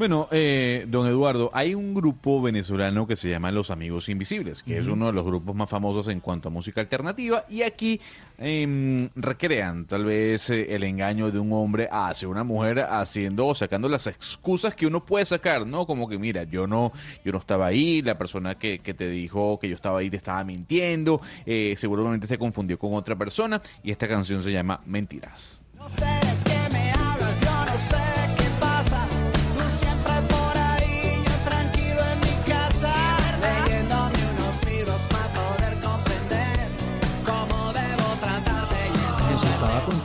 Bueno, 0.00 0.28
eh, 0.30 0.86
don 0.88 1.06
Eduardo, 1.06 1.50
hay 1.52 1.74
un 1.74 1.92
grupo 1.92 2.40
venezolano 2.40 3.06
que 3.06 3.16
se 3.16 3.28
llama 3.28 3.52
Los 3.52 3.70
Amigos 3.70 4.08
Invisibles, 4.08 4.62
que 4.62 4.78
es 4.78 4.86
uno 4.86 5.08
de 5.08 5.12
los 5.12 5.26
grupos 5.26 5.54
más 5.54 5.68
famosos 5.68 6.08
en 6.08 6.20
cuanto 6.20 6.48
a 6.48 6.50
música 6.50 6.80
alternativa, 6.80 7.44
y 7.50 7.60
aquí 7.60 8.00
em, 8.38 9.10
recrean 9.14 9.84
tal 9.84 10.06
vez 10.06 10.48
eh, 10.48 10.74
el 10.74 10.84
engaño 10.84 11.30
de 11.30 11.38
un 11.38 11.52
hombre 11.52 11.86
hacia 11.92 12.28
una 12.28 12.44
mujer 12.44 12.80
haciendo 12.80 13.48
o 13.48 13.54
sacando 13.54 13.90
las 13.90 14.06
excusas 14.06 14.74
que 14.74 14.86
uno 14.86 15.04
puede 15.04 15.26
sacar, 15.26 15.66
¿no? 15.66 15.84
Como 15.86 16.08
que 16.08 16.16
mira, 16.16 16.44
yo 16.44 16.66
no, 16.66 16.94
yo 17.22 17.32
no 17.32 17.36
estaba 17.38 17.66
ahí, 17.66 18.00
la 18.00 18.16
persona 18.16 18.54
que, 18.54 18.78
que 18.78 18.94
te 18.94 19.06
dijo 19.06 19.58
que 19.60 19.68
yo 19.68 19.74
estaba 19.74 19.98
ahí 19.98 20.08
te 20.08 20.16
estaba 20.16 20.42
mintiendo, 20.44 21.20
eh, 21.44 21.74
seguramente 21.76 22.26
se 22.26 22.38
confundió 22.38 22.78
con 22.78 22.94
otra 22.94 23.16
persona, 23.16 23.60
y 23.82 23.90
esta 23.90 24.08
canción 24.08 24.42
se 24.42 24.50
llama 24.50 24.80
Mentiras. 24.86 25.60
No 25.76 25.86
sé 25.90 26.06
de 26.06 26.50
qué 26.50 26.72
me 26.72 26.90
hablas, 26.90 27.40
yo 27.42 27.66
no 27.66 27.78
sé 27.78 28.09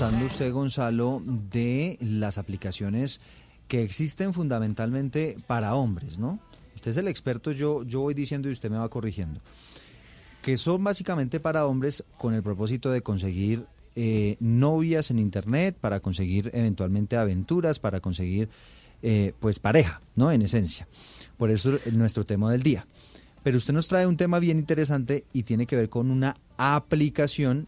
contando 0.06 0.27
usted, 0.27 0.52
Gonzalo, 0.52 1.23
de 1.26 1.98
las 1.99 2.38
aplicaciones 2.38 3.22
que 3.68 3.82
existen 3.82 4.34
fundamentalmente 4.34 5.36
para 5.48 5.73
hombres, 5.73 6.19
¿no? 6.19 6.38
Usted 6.76 6.91
es 6.91 6.98
el 6.98 7.07
experto, 7.07 7.52
yo, 7.52 7.82
yo 7.82 8.02
voy 8.02 8.14
diciendo 8.14 8.48
y 8.48 8.52
usted 8.52 8.69
me 8.69 8.77
va 8.77 8.88
corrigiendo. 8.88 9.41
Que 10.44 10.57
son 10.57 10.84
básicamente 10.84 11.40
para 11.40 11.65
hombres 11.65 12.03
con 12.19 12.36
el 12.36 12.44
propósito 12.44 12.91
de 12.91 13.02
conseguir 13.02 13.65
eh, 13.95 14.38
novias 14.40 15.10
en 15.10 15.18
Internet, 15.18 15.76
para 15.82 15.99
conseguir 16.02 16.52
eventualmente 16.53 17.18
aventuras, 17.18 17.80
para 17.80 17.99
conseguir 17.99 18.48
eh, 19.02 19.34
pues 19.40 19.57
pareja, 19.57 20.02
¿no? 20.15 20.32
En 20.32 20.44
esencia. 20.44 20.88
Por 21.36 21.49
eso 21.49 21.80
es 21.84 21.94
nuestro 21.94 22.26
tema 22.26 22.52
del 22.52 22.61
día. 22.61 22.86
Pero 23.41 23.57
usted 23.57 23.73
nos 23.73 23.88
trae 23.88 24.06
un 24.06 24.18
tema 24.18 24.38
bien 24.38 24.60
interesante 24.60 25.23
y 25.34 25.44
tiene 25.44 25.65
que 25.65 25.76
ver 25.76 25.90
con 25.90 26.11
una 26.11 26.36
aplicación 26.57 27.68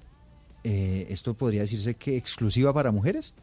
eh, 0.70 1.08
esto 1.10 1.34
podría 1.34 1.62
decirse 1.62 1.94
que 1.96 2.18
exclusiva 2.18 2.74
para 2.74 2.92
mujeres. 2.92 3.34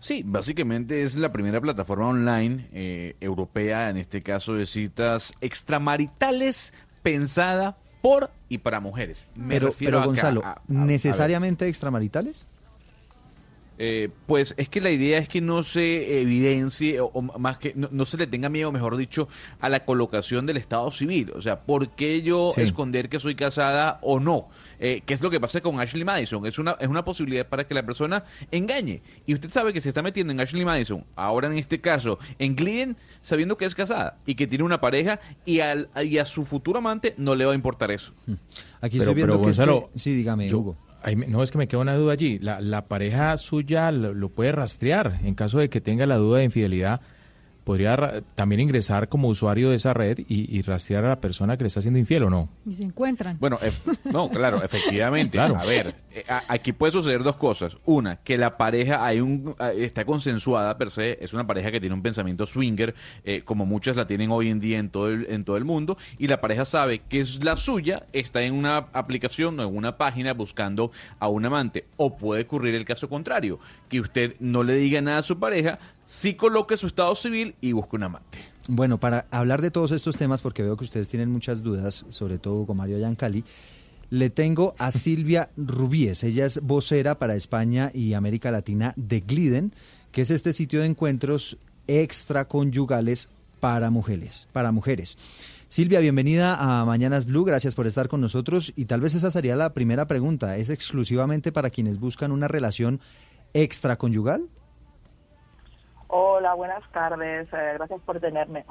Sí, 0.00 0.22
básicamente 0.26 1.02
es 1.04 1.14
la 1.16 1.30
primera 1.32 1.60
plataforma 1.60 2.08
online 2.08 2.66
eh, 2.72 3.14
europea, 3.20 3.90
en 3.90 3.96
este 3.98 4.22
caso 4.22 4.54
de 4.54 4.66
citas 4.66 5.32
extramaritales, 5.40 6.72
pensada 7.02 7.76
por 8.02 8.30
y 8.48 8.58
para 8.58 8.80
mujeres. 8.80 9.26
Me 9.36 9.54
pero, 9.54 9.68
refiero 9.68 9.98
pero 9.98 10.02
a- 10.02 10.06
Gonzalo, 10.06 10.42
a- 10.44 10.48
a- 10.50 10.52
a- 10.54 10.62
¿necesariamente 10.68 11.68
extramaritales? 11.68 12.46
Eh, 13.78 14.08
pues 14.26 14.54
es 14.56 14.68
que 14.68 14.80
la 14.80 14.90
idea 14.90 15.18
es 15.18 15.28
que 15.28 15.40
no 15.40 15.62
se 15.62 16.20
evidencie, 16.22 17.00
o, 17.00 17.06
o 17.12 17.20
más 17.38 17.58
que 17.58 17.72
no, 17.74 17.88
no 17.92 18.04
se 18.06 18.16
le 18.16 18.26
tenga 18.26 18.48
miedo, 18.48 18.72
mejor 18.72 18.96
dicho, 18.96 19.28
a 19.60 19.68
la 19.68 19.84
colocación 19.84 20.46
del 20.46 20.56
Estado 20.56 20.90
civil. 20.90 21.32
O 21.36 21.42
sea, 21.42 21.60
¿por 21.60 21.90
qué 21.90 22.22
yo 22.22 22.50
Sí. 22.54 22.62
esconder 22.62 23.08
que 23.08 23.18
soy 23.18 23.34
casada 23.34 23.98
o 24.02 24.18
no? 24.20 24.48
Eh, 24.78 25.02
¿Qué 25.04 25.14
es 25.14 25.22
lo 25.22 25.30
que 25.30 25.40
pasa 25.40 25.60
con 25.60 25.78
Ashley 25.80 26.04
Madison? 26.04 26.46
Es 26.46 26.58
una, 26.58 26.72
es 26.80 26.88
una 26.88 27.04
posibilidad 27.04 27.46
para 27.46 27.66
que 27.66 27.74
la 27.74 27.84
persona 27.84 28.24
engañe. 28.50 29.02
Y 29.26 29.34
usted 29.34 29.50
sabe 29.50 29.72
que 29.72 29.80
se 29.80 29.88
está 29.88 30.02
metiendo 30.02 30.32
en 30.32 30.40
Ashley 30.40 30.64
Madison, 30.64 31.02
ahora 31.14 31.46
en 31.48 31.58
este 31.58 31.80
caso, 31.80 32.18
en 32.38 32.56
Glenn, 32.56 32.96
sabiendo 33.20 33.56
que 33.56 33.64
es 33.66 33.74
casada 33.74 34.18
y 34.26 34.34
que 34.36 34.46
tiene 34.46 34.64
una 34.64 34.80
pareja 34.80 35.20
y, 35.44 35.60
al, 35.60 35.88
y 36.02 36.18
a 36.18 36.24
su 36.24 36.44
futuro 36.44 36.78
amante 36.78 37.14
no 37.18 37.34
le 37.34 37.44
va 37.44 37.52
a 37.52 37.54
importar 37.54 37.90
eso. 37.90 38.12
Aquí 38.80 38.98
Pero- 38.98 39.10
estoy 39.10 39.14
viendo 39.14 39.34
pero, 39.40 39.44
que 39.44 39.50
este- 39.84 39.98
Sí, 39.98 40.14
dígame, 40.14 40.48
yo- 40.48 40.58
Hugo. 40.58 40.76
No, 41.28 41.42
es 41.42 41.50
que 41.50 41.58
me 41.58 41.68
queda 41.68 41.80
una 41.80 41.94
duda 41.94 42.12
allí. 42.12 42.38
La, 42.38 42.60
la 42.60 42.86
pareja 42.86 43.36
suya 43.36 43.92
lo 43.92 44.28
puede 44.30 44.52
rastrear. 44.52 45.20
En 45.22 45.34
caso 45.34 45.58
de 45.58 45.68
que 45.68 45.80
tenga 45.80 46.06
la 46.06 46.16
duda 46.16 46.38
de 46.38 46.44
infidelidad, 46.44 47.00
podría 47.66 47.96
ra- 47.96 48.20
también 48.36 48.60
ingresar 48.60 49.08
como 49.08 49.26
usuario 49.26 49.70
de 49.70 49.76
esa 49.76 49.92
red 49.92 50.20
y, 50.28 50.56
y 50.56 50.62
rastrear 50.62 51.04
a 51.04 51.08
la 51.08 51.20
persona 51.20 51.56
que 51.56 51.64
le 51.64 51.68
está 51.68 51.80
haciendo 51.80 51.98
infiel 51.98 52.22
o 52.22 52.30
no. 52.30 52.48
Y 52.64 52.74
se 52.74 52.84
encuentran. 52.84 53.38
Bueno, 53.40 53.58
no, 54.04 54.30
claro, 54.30 54.62
efectivamente. 54.62 55.32
Claro. 55.36 55.56
A 55.58 55.64
ver, 55.64 55.96
eh, 56.12 56.22
a- 56.28 56.44
aquí 56.46 56.70
puede 56.72 56.92
suceder 56.92 57.24
dos 57.24 57.34
cosas. 57.34 57.76
Una, 57.84 58.16
que 58.18 58.38
la 58.38 58.56
pareja 58.56 59.04
hay 59.04 59.20
un 59.20 59.56
eh, 59.58 59.74
está 59.84 60.04
consensuada 60.04 60.78
per 60.78 60.90
se, 60.90 61.18
es 61.20 61.32
una 61.32 61.44
pareja 61.44 61.72
que 61.72 61.80
tiene 61.80 61.94
un 61.96 62.02
pensamiento 62.02 62.46
swinger, 62.46 62.94
eh, 63.24 63.42
como 63.44 63.66
muchas 63.66 63.96
la 63.96 64.06
tienen 64.06 64.30
hoy 64.30 64.48
en 64.48 64.60
día 64.60 64.78
en 64.78 64.88
todo 64.90 65.08
el, 65.08 65.26
en 65.28 65.42
todo 65.42 65.56
el 65.56 65.64
mundo, 65.64 65.98
y 66.18 66.28
la 66.28 66.40
pareja 66.40 66.64
sabe 66.64 67.00
que 67.00 67.18
es 67.18 67.42
la 67.42 67.56
suya, 67.56 68.06
está 68.12 68.42
en 68.42 68.54
una 68.54 68.76
aplicación 68.92 69.58
o 69.58 69.64
en 69.64 69.76
una 69.76 69.96
página 69.98 70.32
buscando 70.34 70.92
a 71.18 71.26
un 71.28 71.44
amante. 71.44 71.86
O 71.96 72.16
puede 72.16 72.42
ocurrir 72.44 72.76
el 72.76 72.84
caso 72.84 73.08
contrario, 73.08 73.58
que 73.88 73.98
usted 74.00 74.36
no 74.38 74.62
le 74.62 74.74
diga 74.76 75.00
nada 75.00 75.18
a 75.18 75.22
su 75.22 75.38
pareja, 75.40 75.80
sí 76.06 76.34
coloque 76.34 76.76
su 76.76 76.86
estado 76.86 77.14
civil 77.14 77.54
y 77.60 77.72
busque 77.72 77.96
un 77.96 78.04
amante. 78.04 78.38
Bueno, 78.68 78.98
para 78.98 79.26
hablar 79.30 79.60
de 79.60 79.70
todos 79.70 79.92
estos 79.92 80.16
temas, 80.16 80.40
porque 80.40 80.62
veo 80.62 80.76
que 80.76 80.84
ustedes 80.84 81.08
tienen 81.08 81.30
muchas 81.30 81.62
dudas, 81.62 82.06
sobre 82.08 82.38
todo 82.38 82.64
con 82.66 82.76
Mario 82.76 82.98
Yancali, 82.98 83.44
le 84.10 84.30
tengo 84.30 84.74
a 84.78 84.90
Silvia 84.92 85.50
Rubíes. 85.56 86.24
Ella 86.24 86.46
es 86.46 86.60
vocera 86.62 87.18
para 87.18 87.34
España 87.34 87.90
y 87.92 88.14
América 88.14 88.50
Latina 88.50 88.94
de 88.96 89.20
Gliden, 89.20 89.72
que 90.10 90.22
es 90.22 90.30
este 90.30 90.52
sitio 90.52 90.80
de 90.80 90.86
encuentros 90.86 91.58
extraconyugales 91.86 93.28
para 93.60 93.90
mujeres, 93.90 94.48
para 94.52 94.72
mujeres. 94.72 95.18
Silvia, 95.68 95.98
bienvenida 95.98 96.54
a 96.54 96.84
Mañanas 96.84 97.26
Blue, 97.26 97.44
gracias 97.44 97.74
por 97.74 97.88
estar 97.88 98.08
con 98.08 98.20
nosotros 98.20 98.72
y 98.76 98.84
tal 98.84 99.00
vez 99.00 99.14
esa 99.14 99.30
sería 99.32 99.56
la 99.56 99.74
primera 99.74 100.06
pregunta. 100.06 100.56
¿Es 100.56 100.70
exclusivamente 100.70 101.50
para 101.50 101.70
quienes 101.70 101.98
buscan 101.98 102.30
una 102.30 102.46
relación 102.46 103.00
extraconyugal? 103.52 104.48
Hola, 106.08 106.54
buenas 106.54 106.82
tardes. 106.92 107.48
eh, 107.52 107.72
gracias 107.74 108.00
por 108.02 108.20
tenerme. 108.20 108.64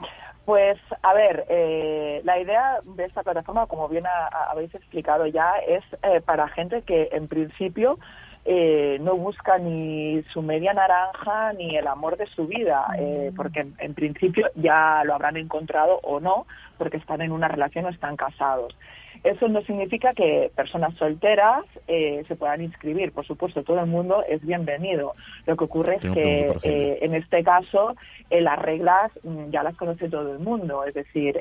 Pues, 0.45 0.77
a 1.01 1.13
ver, 1.13 1.45
eh, 1.49 2.21
la 2.23 2.39
idea 2.39 2.79
de 2.83 3.05
esta 3.05 3.23
plataforma, 3.23 3.67
como 3.67 3.89
bien 3.89 4.05
ha- 4.07 4.27
ha- 4.31 4.51
habéis 4.51 4.73
explicado 4.73 5.25
ya, 5.27 5.53
es 5.67 5.83
eh, 6.03 6.21
para 6.21 6.47
gente 6.49 6.83
que 6.83 7.09
en 7.11 7.27
principio 7.27 7.97
eh, 8.45 8.97
no 9.01 9.15
busca 9.15 9.57
ni 9.57 10.21
su 10.31 10.41
media 10.43 10.71
naranja 10.73 11.51
ni 11.53 11.75
el 11.75 11.87
amor 11.87 12.15
de 12.15 12.27
su 12.27 12.45
vida, 12.47 12.85
eh, 12.97 13.31
porque 13.35 13.61
en, 13.61 13.75
en 13.79 13.93
principio 13.95 14.47
ya 14.55 15.01
lo 15.03 15.15
habrán 15.15 15.35
encontrado 15.35 15.99
o 16.03 16.19
no, 16.19 16.45
porque 16.77 16.97
están 16.97 17.21
en 17.21 17.31
una 17.31 17.47
relación 17.47 17.85
o 17.85 17.89
están 17.89 18.15
casados. 18.15 18.77
Eso 19.25 19.47
no 19.47 19.61
significa 19.63 20.13
que 20.13 20.51
personas 20.55 20.93
solteras 20.95 21.63
eh, 21.87 22.23
se 22.27 22.35
puedan 22.35 22.61
inscribir. 22.61 23.11
Por 23.11 23.25
supuesto, 23.25 23.63
todo 23.63 23.79
el 23.79 23.87
mundo 23.87 24.23
es 24.29 24.39
bienvenido. 24.45 25.13
Lo 25.47 25.57
que 25.57 25.63
ocurre 25.63 25.95
es 25.95 26.01
que 26.13 26.47
eh, 26.69 26.99
en 27.01 27.15
este 27.15 27.43
caso 27.43 27.95
eh, 28.29 28.41
las 28.41 28.59
reglas 28.59 29.11
mm, 29.23 29.49
ya 29.49 29.63
las 29.63 29.75
conoce 29.75 30.09
todo 30.09 30.31
el 30.31 30.39
mundo. 30.39 30.83
Es 30.85 30.93
decir, 30.93 31.39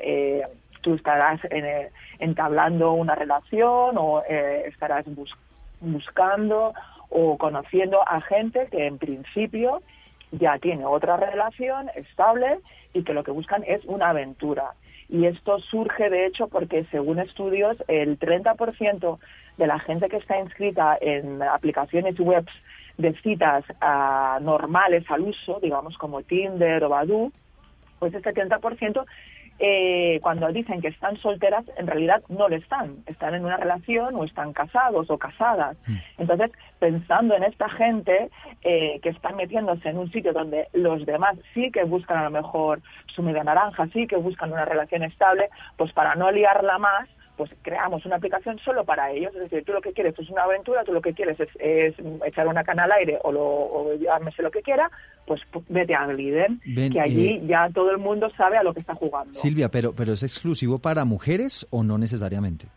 tú 0.81 0.95
estarás 0.95 1.39
entablando 2.19 2.93
una 2.93 3.15
relación 3.15 3.97
o 3.97 4.21
estarás 4.23 5.05
bus- 5.13 5.37
buscando 5.79 6.73
o 7.09 7.37
conociendo 7.37 8.01
a 8.07 8.21
gente 8.21 8.67
que 8.71 8.87
en 8.87 8.97
principio 8.97 9.81
ya 10.31 10.57
tiene 10.57 10.85
otra 10.85 11.17
relación 11.17 11.89
estable 11.95 12.59
y 12.93 13.03
que 13.03 13.13
lo 13.13 13.23
que 13.23 13.31
buscan 13.31 13.63
es 13.67 13.83
una 13.85 14.09
aventura. 14.09 14.71
Y 15.09 15.25
esto 15.25 15.59
surge, 15.59 16.09
de 16.09 16.25
hecho, 16.25 16.47
porque 16.47 16.85
según 16.91 17.19
estudios, 17.19 17.77
el 17.87 18.17
30% 18.17 19.19
de 19.57 19.67
la 19.67 19.79
gente 19.79 20.09
que 20.09 20.17
está 20.17 20.39
inscrita 20.39 20.97
en 20.99 21.41
aplicaciones 21.41 22.19
web 22.19 22.45
de 22.97 23.13
citas 23.21 23.63
ah, 23.81 24.39
normales 24.41 25.03
al 25.09 25.21
uso, 25.21 25.59
digamos 25.61 25.97
como 25.97 26.23
Tinder 26.23 26.83
o 26.83 26.89
Badoo, 26.89 27.31
pues 27.99 28.13
este 28.13 28.33
30% 28.33 29.05
eh, 29.59 30.19
cuando 30.21 30.51
dicen 30.51 30.81
que 30.81 30.89
están 30.89 31.17
solteras, 31.17 31.65
en 31.77 31.87
realidad 31.87 32.21
no 32.27 32.49
lo 32.49 32.55
están. 32.55 32.97
Están 33.05 33.35
en 33.35 33.45
una 33.45 33.57
relación 33.57 34.15
o 34.15 34.23
están 34.25 34.53
casados 34.53 35.09
o 35.09 35.17
casadas. 35.17 35.77
Entonces, 36.17 36.51
pensando 36.79 37.35
en 37.35 37.43
esta 37.43 37.69
gente 37.69 38.29
eh, 38.63 38.99
que 39.01 39.09
están 39.09 39.35
metiéndose 39.37 39.89
en 39.89 39.97
un 39.97 40.11
sitio 40.11 40.33
donde 40.33 40.67
los 40.73 41.05
demás 41.05 41.37
sí 41.53 41.71
que 41.71 41.83
buscan 41.83 42.17
a 42.17 42.23
lo 42.25 42.31
mejor 42.31 42.81
su 43.07 43.23
media 43.23 43.43
naranja, 43.43 43.87
sí 43.93 44.07
que 44.07 44.17
buscan 44.17 44.51
una 44.51 44.65
relación 44.65 45.03
estable, 45.03 45.49
pues 45.77 45.93
para 45.93 46.15
no 46.15 46.31
liarla 46.31 46.77
más, 46.77 47.07
pues 47.37 47.51
creamos 47.61 48.05
una 48.05 48.15
aplicación 48.15 48.57
solo 48.59 48.83
para 48.85 49.11
ellos. 49.11 49.33
Es 49.35 49.41
decir, 49.41 49.63
tú 49.65 49.73
lo 49.73 49.81
que 49.81 49.93
quieres 49.93 50.17
es 50.17 50.29
una 50.29 50.43
aventura, 50.43 50.83
tú 50.83 50.93
lo 50.93 51.01
que 51.01 51.13
quieres 51.13 51.39
es, 51.39 51.49
es 51.59 51.95
echar 52.25 52.47
una 52.47 52.63
cana 52.63 52.85
al 52.85 52.91
aire 52.93 53.19
o, 53.23 53.31
lo, 53.31 53.43
o 53.43 53.93
llámese 53.95 54.41
lo 54.41 54.51
que 54.51 54.61
quiera, 54.61 54.89
pues 55.27 55.41
pu- 55.51 55.63
vete 55.69 55.93
a 55.95 56.05
Gliden, 56.07 56.61
Ven, 56.65 56.93
que 56.93 57.01
allí 57.01 57.27
eh, 57.35 57.39
ya 57.43 57.69
todo 57.73 57.91
el 57.91 57.97
mundo 57.97 58.29
sabe 58.37 58.57
a 58.57 58.63
lo 58.63 58.73
que 58.73 58.79
está 58.79 58.95
jugando. 58.95 59.33
Silvia, 59.33 59.69
pero, 59.69 59.93
pero 59.93 60.13
¿es 60.13 60.23
exclusivo 60.23 60.79
para 60.79 61.03
mujeres 61.05 61.67
o 61.71 61.83
no 61.83 61.97
necesariamente? 61.97 62.67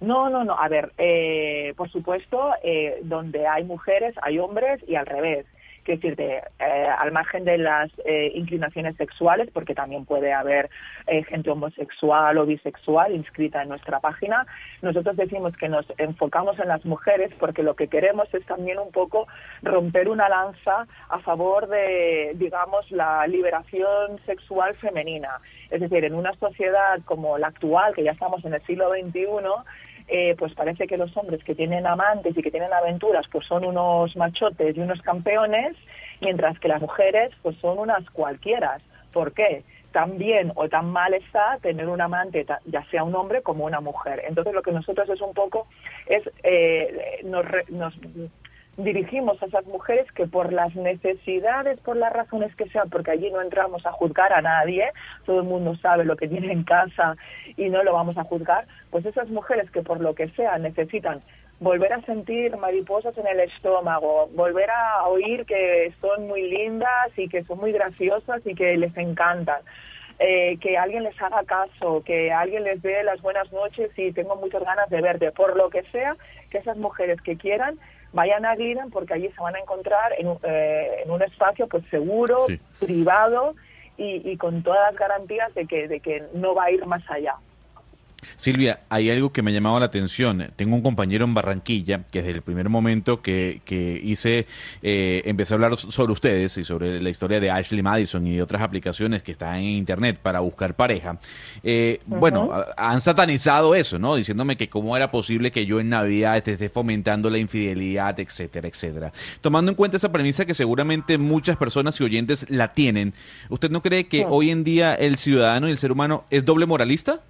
No, 0.00 0.30
no, 0.30 0.44
no. 0.44 0.58
A 0.58 0.68
ver, 0.68 0.92
eh, 0.96 1.74
por 1.76 1.90
supuesto, 1.90 2.52
eh, 2.62 3.00
donde 3.02 3.46
hay 3.48 3.64
mujeres 3.64 4.14
hay 4.22 4.38
hombres 4.38 4.80
y 4.86 4.94
al 4.94 5.06
revés. 5.06 5.44
Quiero 5.88 6.02
decirte, 6.02 6.42
eh, 6.58 6.86
al 6.98 7.12
margen 7.12 7.46
de 7.46 7.56
las 7.56 7.90
eh, 8.04 8.30
inclinaciones 8.34 8.94
sexuales, 8.96 9.48
porque 9.54 9.74
también 9.74 10.04
puede 10.04 10.34
haber 10.34 10.68
eh, 11.06 11.24
gente 11.24 11.48
homosexual 11.48 12.36
o 12.36 12.44
bisexual 12.44 13.14
inscrita 13.14 13.62
en 13.62 13.70
nuestra 13.70 13.98
página, 13.98 14.46
nosotros 14.82 15.16
decimos 15.16 15.56
que 15.56 15.70
nos 15.70 15.86
enfocamos 15.96 16.58
en 16.58 16.68
las 16.68 16.84
mujeres 16.84 17.32
porque 17.38 17.62
lo 17.62 17.74
que 17.74 17.88
queremos 17.88 18.28
es 18.34 18.44
también 18.44 18.78
un 18.78 18.92
poco 18.92 19.28
romper 19.62 20.10
una 20.10 20.28
lanza 20.28 20.86
a 21.08 21.20
favor 21.20 21.68
de, 21.68 22.32
digamos, 22.34 22.90
la 22.90 23.26
liberación 23.26 24.20
sexual 24.26 24.74
femenina. 24.74 25.40
Es 25.70 25.80
decir, 25.80 26.04
en 26.04 26.14
una 26.14 26.34
sociedad 26.34 27.00
como 27.06 27.38
la 27.38 27.46
actual, 27.46 27.94
que 27.94 28.04
ya 28.04 28.12
estamos 28.12 28.44
en 28.44 28.52
el 28.52 28.62
siglo 28.66 28.90
XXI, 28.90 29.24
eh, 30.08 30.34
pues 30.38 30.54
parece 30.54 30.86
que 30.86 30.96
los 30.96 31.14
hombres 31.16 31.44
que 31.44 31.54
tienen 31.54 31.86
amantes 31.86 32.36
y 32.36 32.42
que 32.42 32.50
tienen 32.50 32.72
aventuras 32.72 33.26
pues 33.30 33.46
son 33.46 33.64
unos 33.64 34.16
machotes 34.16 34.76
y 34.76 34.80
unos 34.80 35.02
campeones, 35.02 35.76
mientras 36.20 36.58
que 36.58 36.68
las 36.68 36.80
mujeres 36.80 37.30
pues 37.42 37.56
son 37.58 37.78
unas 37.78 38.08
cualquieras. 38.10 38.82
¿Por 39.12 39.32
qué? 39.32 39.64
Tan 39.92 40.18
bien 40.18 40.52
o 40.54 40.68
tan 40.68 40.90
mal 40.90 41.14
está 41.14 41.58
tener 41.62 41.88
un 41.88 42.00
amante, 42.00 42.46
ya 42.66 42.84
sea 42.90 43.04
un 43.04 43.14
hombre 43.14 43.42
como 43.42 43.64
una 43.64 43.80
mujer. 43.80 44.22
Entonces 44.26 44.54
lo 44.54 44.62
que 44.62 44.72
nosotros 44.72 45.08
es 45.08 45.20
un 45.20 45.34
poco 45.34 45.66
es 46.06 46.22
eh, 46.42 47.20
nos, 47.24 47.44
nos 47.68 47.94
dirigimos 48.78 49.42
a 49.42 49.46
esas 49.46 49.66
mujeres 49.66 50.10
que 50.12 50.26
por 50.26 50.52
las 50.52 50.74
necesidades, 50.74 51.80
por 51.80 51.96
las 51.96 52.12
razones 52.12 52.54
que 52.54 52.68
sean, 52.68 52.88
porque 52.88 53.10
allí 53.10 53.30
no 53.30 53.42
entramos 53.42 53.84
a 53.84 53.92
juzgar 53.92 54.32
a 54.32 54.40
nadie, 54.40 54.90
todo 55.26 55.40
el 55.40 55.46
mundo 55.46 55.76
sabe 55.76 56.04
lo 56.04 56.16
que 56.16 56.28
tiene 56.28 56.52
en 56.52 56.62
casa 56.62 57.16
y 57.56 57.68
no 57.68 57.82
lo 57.82 57.92
vamos 57.92 58.16
a 58.16 58.24
juzgar, 58.24 58.66
pues 58.90 59.04
esas 59.04 59.28
mujeres 59.28 59.70
que 59.72 59.82
por 59.82 60.00
lo 60.00 60.14
que 60.14 60.28
sea 60.30 60.56
necesitan 60.58 61.20
volver 61.60 61.92
a 61.92 62.02
sentir 62.02 62.56
mariposas 62.56 63.18
en 63.18 63.26
el 63.26 63.40
estómago, 63.40 64.28
volver 64.34 64.70
a 64.70 65.08
oír 65.08 65.44
que 65.44 65.92
son 66.00 66.28
muy 66.28 66.48
lindas 66.48 67.10
y 67.16 67.28
que 67.28 67.42
son 67.44 67.58
muy 67.58 67.72
graciosas 67.72 68.42
y 68.46 68.54
que 68.54 68.76
les 68.76 68.96
encantan. 68.96 69.60
eh, 70.20 70.58
que 70.60 70.76
alguien 70.76 71.04
les 71.04 71.20
haga 71.22 71.44
caso, 71.44 72.02
que 72.04 72.32
alguien 72.32 72.64
les 72.64 72.82
dé 72.82 73.04
las 73.04 73.22
buenas 73.22 73.52
noches 73.52 73.90
y 73.96 74.10
tengo 74.12 74.34
muchas 74.34 74.64
ganas 74.64 74.90
de 74.90 75.00
verte, 75.00 75.30
por 75.30 75.56
lo 75.56 75.70
que 75.70 75.82
sea, 75.92 76.16
que 76.50 76.58
esas 76.58 76.76
mujeres 76.76 77.20
que 77.22 77.36
quieran 77.36 77.78
vayan 78.12 78.44
a 78.46 78.54
Gliden 78.54 78.90
porque 78.90 79.14
allí 79.14 79.28
se 79.30 79.40
van 79.40 79.56
a 79.56 79.60
encontrar 79.60 80.12
en 80.18 80.28
un, 80.28 80.38
eh, 80.42 81.02
en 81.04 81.10
un 81.10 81.22
espacio 81.22 81.66
pues 81.66 81.84
seguro, 81.90 82.40
Sí. 82.46 82.58
privado 82.80 83.54
y, 83.96 84.28
y 84.30 84.36
con 84.36 84.62
todas 84.62 84.92
las 84.92 84.98
garantías 84.98 85.52
de 85.54 85.66
que, 85.66 85.88
de 85.88 86.00
que 86.00 86.24
no 86.34 86.54
va 86.54 86.64
a 86.64 86.70
ir 86.70 86.86
más 86.86 87.02
allá. 87.10 87.34
Silvia, 88.36 88.80
hay 88.88 89.10
algo 89.10 89.32
que 89.32 89.42
me 89.42 89.50
ha 89.50 89.54
llamado 89.54 89.78
la 89.80 89.86
atención. 89.86 90.52
Tengo 90.56 90.76
un 90.76 90.82
compañero 90.82 91.24
en 91.24 91.34
Barranquilla 91.34 92.04
que 92.10 92.22
desde 92.22 92.36
el 92.36 92.42
primer 92.42 92.68
momento 92.68 93.22
que, 93.22 93.60
que 93.64 94.00
hice, 94.02 94.46
eh, 94.82 95.22
empecé 95.24 95.54
a 95.54 95.56
hablar 95.56 95.76
sobre 95.76 96.12
ustedes 96.12 96.56
y 96.58 96.64
sobre 96.64 97.00
la 97.00 97.10
historia 97.10 97.40
de 97.40 97.50
Ashley 97.50 97.82
Madison 97.82 98.26
y 98.26 98.40
otras 98.40 98.62
aplicaciones 98.62 99.22
que 99.22 99.32
están 99.32 99.56
en 99.56 99.64
Internet 99.64 100.18
para 100.22 100.40
buscar 100.40 100.74
pareja. 100.74 101.18
Eh, 101.62 102.00
Bueno, 102.06 102.50
han 102.76 103.00
satanizado 103.00 103.74
eso, 103.74 103.98
¿no? 103.98 104.16
Diciéndome 104.16 104.56
que 104.56 104.68
cómo 104.68 104.96
era 104.96 105.10
posible 105.10 105.50
que 105.50 105.66
yo 105.66 105.80
en 105.80 105.88
Navidad 105.88 106.36
esté 106.36 106.68
fomentando 106.68 107.30
la 107.30 107.38
infidelidad, 107.38 108.18
etcétera, 108.18 108.68
etcétera. 108.68 109.12
Tomando 109.40 109.70
en 109.70 109.76
cuenta 109.76 109.96
esa 109.96 110.10
premisa 110.10 110.44
que 110.44 110.54
seguramente 110.54 111.18
muchas 111.18 111.56
personas 111.56 112.00
y 112.00 112.04
oyentes 112.04 112.46
la 112.48 112.74
tienen, 112.74 113.14
¿usted 113.48 113.70
no 113.70 113.82
cree 113.82 114.06
que 114.08 114.26
hoy 114.28 114.50
en 114.50 114.64
día 114.64 114.94
el 114.94 115.16
ciudadano 115.18 115.68
y 115.68 115.72
el 115.72 115.78
ser 115.78 115.92
humano 115.92 116.24
es 116.30 116.44
doble 116.44 116.66
moralista? 116.66 117.20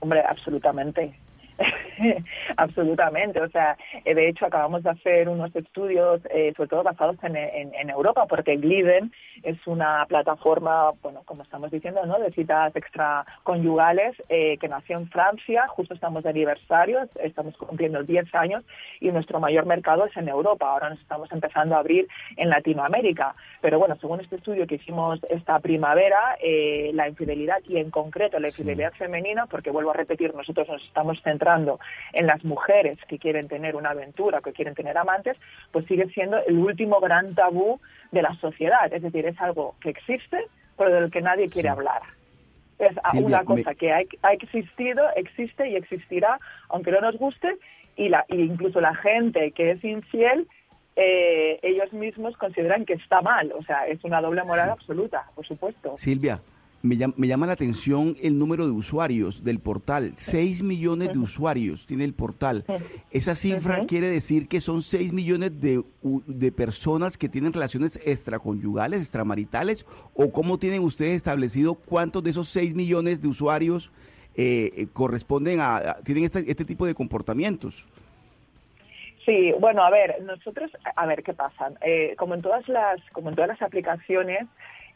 Hombre, 0.00 0.24
absolutamente. 0.26 1.18
Absolutamente, 2.56 3.40
o 3.40 3.48
sea, 3.48 3.76
eh, 4.04 4.14
de 4.14 4.28
hecho 4.28 4.46
acabamos 4.46 4.82
de 4.82 4.90
hacer 4.90 5.28
unos 5.28 5.54
estudios, 5.56 6.20
eh, 6.30 6.52
sobre 6.56 6.68
todo 6.68 6.82
basados 6.82 7.16
en, 7.22 7.36
en, 7.36 7.90
Europa, 7.90 8.26
porque 8.26 8.56
Gliden 8.56 9.12
es 9.42 9.58
una 9.66 10.04
plataforma, 10.06 10.92
bueno, 11.02 11.22
como 11.24 11.42
estamos 11.42 11.70
diciendo, 11.70 12.04
¿no? 12.06 12.18
de 12.18 12.30
citas 12.32 12.74
extraconyugales 12.76 14.14
eh, 14.28 14.56
que 14.58 14.68
nació 14.68 14.98
en 14.98 15.08
Francia, 15.08 15.66
justo 15.68 15.94
estamos 15.94 16.22
de 16.22 16.30
aniversario, 16.30 17.08
estamos 17.22 17.56
cumpliendo 17.56 18.02
10 18.02 18.32
años 18.34 18.64
y 19.00 19.10
nuestro 19.10 19.40
mayor 19.40 19.66
mercado 19.66 20.04
es 20.04 20.16
en 20.16 20.28
Europa, 20.28 20.70
ahora 20.70 20.90
nos 20.90 21.00
estamos 21.00 21.30
empezando 21.32 21.74
a 21.74 21.78
abrir 21.78 22.06
en 22.36 22.50
Latinoamérica, 22.50 23.34
pero 23.60 23.78
bueno, 23.78 23.96
según 24.00 24.20
este 24.20 24.36
estudio 24.36 24.66
que 24.66 24.76
hicimos 24.76 25.18
esta 25.30 25.58
primavera, 25.58 26.36
eh, 26.40 26.90
la 26.94 27.08
infidelidad 27.08 27.58
y 27.66 27.78
en 27.78 27.90
concreto 27.90 28.38
la 28.38 28.48
infidelidad 28.48 28.92
femenina, 28.92 29.46
porque 29.46 29.70
vuelvo 29.70 29.90
a 29.90 29.94
repetir, 29.94 30.34
nosotros 30.34 30.68
nos 30.68 30.84
estamos 30.84 31.20
centrando 31.22 31.47
en 32.12 32.26
las 32.26 32.44
mujeres 32.44 32.98
que 33.08 33.18
quieren 33.18 33.48
tener 33.48 33.76
una 33.76 33.90
aventura, 33.90 34.40
que 34.40 34.52
quieren 34.52 34.74
tener 34.74 34.96
amantes, 34.96 35.36
pues 35.72 35.86
sigue 35.86 36.08
siendo 36.10 36.38
el 36.44 36.58
último 36.58 37.00
gran 37.00 37.34
tabú 37.34 37.80
de 38.12 38.22
la 38.22 38.34
sociedad. 38.36 38.92
Es 38.92 39.02
decir, 39.02 39.26
es 39.26 39.40
algo 39.40 39.74
que 39.80 39.90
existe, 39.90 40.46
pero 40.76 40.90
del 40.90 41.10
que 41.10 41.20
nadie 41.20 41.48
quiere 41.48 41.68
hablar. 41.68 42.02
Es 42.78 42.96
una 43.14 43.44
cosa 43.44 43.74
que 43.74 43.92
ha, 43.92 44.32
existido, 44.32 45.04
existe 45.16 45.68
y 45.68 45.74
existirá, 45.74 46.38
aunque 46.68 46.92
no 46.92 47.00
nos 47.00 47.16
guste, 47.16 47.56
y, 47.96 48.08
la, 48.08 48.24
incluso 48.28 48.80
la 48.80 48.94
gente 48.94 49.50
que 49.50 49.72
es 49.72 49.82
infiel, 49.82 50.46
eh, 50.94 51.58
ellos 51.62 51.92
mismos 51.92 52.36
consideran 52.36 52.84
que 52.84 52.94
está 52.94 53.20
mal. 53.20 53.52
O 53.58 53.62
sea, 53.64 53.86
es 53.88 54.02
una 54.04 54.20
doble 54.20 54.42
moral 54.44 54.70
absoluta, 54.70 55.24
por 55.34 55.44
supuesto. 55.44 55.96
Silvia, 55.96 56.40
me 56.82 56.96
llama, 56.96 57.46
la 57.46 57.52
atención 57.52 58.16
el 58.22 58.38
número 58.38 58.66
de 58.66 58.72
usuarios 58.72 59.42
del 59.42 59.58
portal. 59.58 60.12
6 60.14 60.62
millones 60.62 61.12
de 61.12 61.18
usuarios 61.18 61.86
tiene 61.86 62.04
el 62.04 62.14
portal. 62.14 62.64
Esa 63.10 63.34
cifra 63.34 63.84
quiere 63.86 64.08
decir 64.08 64.48
que 64.48 64.60
son 64.60 64.82
6 64.82 65.12
millones 65.12 65.60
de, 65.60 65.82
de, 66.02 66.52
personas 66.52 67.18
que 67.18 67.28
tienen 67.28 67.52
relaciones 67.52 68.00
extraconyugales, 68.06 69.02
extramaritales, 69.02 69.86
o 70.14 70.30
cómo 70.30 70.58
tienen 70.58 70.82
ustedes 70.82 71.16
establecido 71.16 71.74
cuántos 71.74 72.22
de 72.22 72.30
esos 72.30 72.48
6 72.48 72.74
millones 72.74 73.20
de 73.20 73.28
usuarios 73.28 73.90
eh, 74.36 74.72
eh, 74.76 74.86
corresponden 74.92 75.58
a, 75.60 75.96
tienen 76.04 76.22
este, 76.22 76.48
este 76.48 76.64
tipo 76.64 76.86
de 76.86 76.94
comportamientos. 76.94 77.88
Sí, 79.24 79.52
bueno, 79.58 79.82
a 79.82 79.90
ver, 79.90 80.22
nosotros, 80.22 80.70
a 80.94 81.06
ver 81.06 81.24
qué 81.24 81.34
pasa. 81.34 81.72
Eh, 81.82 82.14
como 82.16 82.34
en 82.34 82.40
todas 82.40 82.66
las, 82.68 83.00
como 83.12 83.30
en 83.30 83.34
todas 83.34 83.48
las 83.48 83.60
aplicaciones, 83.60 84.46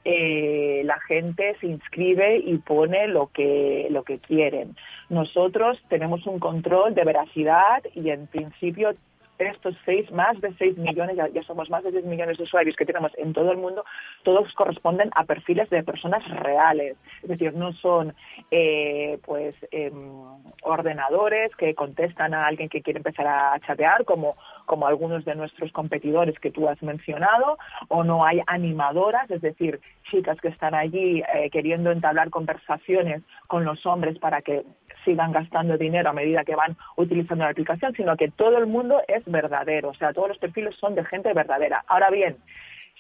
eh, 0.05 0.83
la 0.85 0.99
gente 1.01 1.57
se 1.61 1.67
inscribe 1.67 2.39
y 2.39 2.59
pone 2.59 3.09
lo 3.09 3.29
que, 3.29 3.87
lo 3.91 4.03
que 4.03 4.19
quieren. 4.19 4.77
Nosotros 5.09 5.83
tenemos 5.89 6.27
un 6.27 6.39
control 6.39 6.95
de 6.95 7.05
veracidad 7.05 7.83
y 7.95 8.11
en 8.11 8.27
principio 8.27 8.95
estos 9.39 9.75
seis, 9.85 10.11
más 10.11 10.41
de 10.41 10.53
6 10.55 10.79
millones, 10.79 11.17
ya, 11.17 11.43
somos 11.43 11.71
más 11.71 11.83
de 11.85 11.93
6 11.93 12.05
millones 12.05 12.39
de 12.39 12.45
usuarios 12.45 12.77
que 12.77 12.85
tenemos 12.85 13.13
en 13.17 13.33
todo 13.33 13.51
el 13.53 13.59
mundo, 13.59 13.85
todos 14.23 14.53
corresponden 14.55 15.11
a 15.15 15.25
perfiles 15.25 15.69
de 15.71 15.83
personas 15.83 16.27
reales. 16.41 16.97
Es 17.23 17.29
decir, 17.29 17.55
no 17.55 17.73
son 17.73 18.15
eh, 18.51 19.19
pues 19.25 19.55
em, 19.71 20.23
ordenadores 20.63 21.55
que 21.57 21.75
contestan 21.75 22.35
a 22.35 22.47
alguien 22.47 22.69
que 22.69 22.83
quiere 22.83 22.99
empezar 22.99 23.27
a 23.27 23.59
chatear, 23.67 24.05
como, 24.05 24.37
como 24.67 24.87
algunos 24.87 25.25
de 25.25 25.35
nuestros 25.35 25.73
competidores 25.73 26.39
que 26.39 26.51
tú 26.51 26.69
has 26.69 26.83
mencionado, 26.83 27.59
o 27.89 28.05
no 28.05 28.25
hay 28.25 28.41
animadoras, 28.47 29.31
es 29.31 29.41
decir, 29.41 29.81
chicas 30.11 30.41
que 30.41 30.49
están 30.49 30.75
allí 30.75 31.23
eh, 31.35 31.51
queriendo 31.51 31.91
entablar 31.91 32.31
conversaciones 32.31 33.23
con 33.47 33.65
los 33.65 33.85
hombres 33.87 34.19
para 34.19 34.43
que 34.43 34.65
sigan 35.05 35.33
gastando 35.33 35.77
dinero 35.77 36.11
a 36.11 36.13
medida 36.13 36.45
que 36.45 36.55
van 36.55 36.77
utilizando 36.97 37.45
la 37.45 37.51
aplicación, 37.51 37.93
sino 37.95 38.17
que 38.17 38.31
todo 38.31 38.59
el 38.59 38.67
mundo 38.67 39.03
es 39.09 39.25
verdadero, 39.27 39.91
o 39.91 39.95
sea, 39.95 40.13
todos 40.13 40.29
los 40.29 40.39
perfiles 40.39 40.75
son 40.77 40.95
de 40.95 41.05
gente 41.05 41.33
verdadera. 41.33 41.85
Ahora 41.89 42.11
bien, 42.11 42.37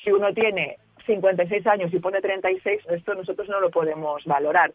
si 0.02 0.10
uno 0.10 0.32
tiene 0.32 0.78
56 1.06 1.66
años 1.66 1.92
y 1.92 1.98
pone 1.98 2.20
36, 2.20 2.82
esto 2.90 3.14
nosotros 3.14 3.48
no 3.48 3.60
lo 3.60 3.70
podemos 3.70 4.24
valorar, 4.24 4.72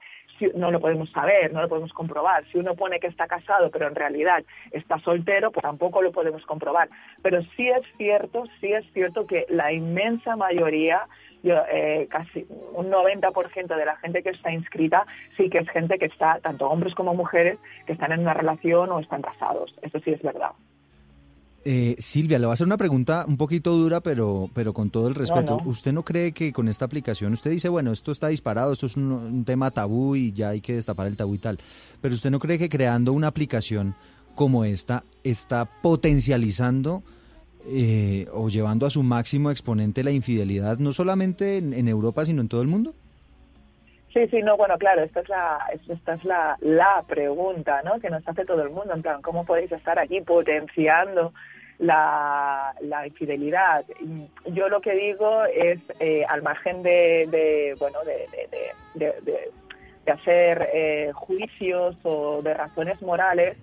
no 0.55 0.71
lo 0.71 0.79
podemos 0.79 1.09
saber, 1.11 1.51
no 1.53 1.61
lo 1.61 1.69
podemos 1.69 1.93
comprobar. 1.93 2.45
Si 2.51 2.57
uno 2.57 2.75
pone 2.75 2.99
que 2.99 3.07
está 3.07 3.27
casado, 3.27 3.71
pero 3.71 3.87
en 3.87 3.95
realidad 3.95 4.43
está 4.71 4.99
soltero, 4.99 5.51
pues 5.51 5.63
tampoco 5.63 6.01
lo 6.01 6.11
podemos 6.11 6.45
comprobar. 6.45 6.89
Pero 7.21 7.41
sí 7.55 7.69
es 7.69 7.85
cierto, 7.97 8.43
sí 8.59 8.71
es 8.73 8.85
cierto 8.93 9.25
que 9.25 9.45
la 9.49 9.71
inmensa 9.71 10.35
mayoría 10.35 11.07
eh, 11.43 12.07
casi 12.09 12.45
un 12.73 12.91
90% 12.91 13.75
de 13.75 13.85
la 13.85 13.95
gente 13.97 14.21
que 14.21 14.31
está 14.31 14.51
inscrita 14.51 15.05
sí 15.37 15.49
que 15.49 15.59
es 15.59 15.69
gente 15.69 15.97
que 15.97 16.05
está, 16.05 16.39
tanto 16.41 16.67
hombres 16.67 16.93
como 16.93 17.13
mujeres, 17.13 17.57
que 17.85 17.93
están 17.93 18.11
en 18.11 18.21
una 18.21 18.33
relación 18.33 18.91
o 18.91 18.99
están 18.99 19.21
casados. 19.21 19.73
Eso 19.81 19.99
sí 19.99 20.11
es 20.11 20.21
verdad. 20.21 20.51
Eh, 21.69 21.95
Silvia, 21.97 22.39
le 22.39 22.45
voy 22.45 22.51
a 22.51 22.53
hacer 22.53 22.65
una 22.65 22.77
pregunta 22.77 23.25
un 23.27 23.35
poquito 23.35 23.73
dura, 23.73 23.99
pero, 23.99 24.49
pero 24.53 24.71
con 24.71 24.89
todo 24.89 25.09
el 25.09 25.15
respeto. 25.15 25.59
¿Usted 25.65 25.91
no 25.91 26.03
cree 26.03 26.31
que 26.31 26.53
con 26.53 26.69
esta 26.69 26.85
aplicación, 26.85 27.33
usted 27.33 27.51
dice, 27.51 27.67
bueno, 27.67 27.91
esto 27.91 28.13
está 28.13 28.29
disparado, 28.29 28.71
esto 28.71 28.85
es 28.85 28.95
un, 28.95 29.43
tema 29.43 29.69
tabú 29.71 30.15
y 30.15 30.31
ya 30.31 30.47
hay 30.47 30.61
que 30.61 30.75
destapar 30.75 31.07
el 31.07 31.17
tabú 31.17 31.35
y 31.35 31.39
tal, 31.39 31.57
pero 31.99 32.15
usted 32.15 32.31
no 32.31 32.39
cree 32.39 32.57
que 32.57 32.69
creando 32.69 33.11
una 33.11 33.27
aplicación 33.27 33.95
como 34.33 34.63
esta 34.63 35.03
está 35.25 35.65
potencializando 35.65 37.03
eh, 37.65 38.27
o 38.31 38.47
llevando 38.47 38.85
a 38.85 38.89
su 38.89 39.03
máximo 39.03 39.51
exponente 39.51 40.05
la 40.05 40.11
infidelidad, 40.11 40.77
no 40.77 40.93
solamente 40.93 41.57
en, 41.57 41.87
Europa, 41.89 42.23
sino 42.23 42.39
en 42.39 42.47
todo 42.47 42.61
el 42.61 42.69
mundo? 42.69 42.93
Sí, 44.13 44.25
sí, 44.29 44.41
no, 44.41 44.55
bueno, 44.55 44.77
claro, 44.77 45.03
esta 45.03 45.19
es 45.19 45.27
la, 45.27 45.59
esta 45.89 46.13
es 46.13 46.23
la, 46.23 46.55
la 46.61 47.03
pregunta, 47.05 47.81
¿no? 47.83 47.99
Que 47.99 48.09
nos 48.09 48.25
hace 48.25 48.45
todo 48.45 48.63
el 48.63 48.69
mundo, 48.69 48.93
en 48.95 49.01
plan, 49.01 49.21
¿cómo 49.21 49.45
podéis 49.45 49.73
estar 49.73 49.99
aquí 49.99 50.21
potenciando 50.21 51.33
la, 51.79 52.73
la 52.81 53.07
infidelidad? 53.07 53.85
Yo 54.45 54.69
lo 54.69 54.81
que 54.81 54.93
digo 54.93 55.45
es, 55.45 55.79
eh, 55.99 56.25
al 56.27 56.41
margen 56.41 56.83
de, 56.83 57.75
bueno, 57.79 57.99
de, 58.03 58.25
de, 58.95 59.13
de 60.05 60.11
hacer 60.11 60.69
eh, 60.73 61.11
juicios 61.13 61.97
o 62.03 62.41
de 62.41 62.53
razones 62.53 63.01
morales, 63.01 63.57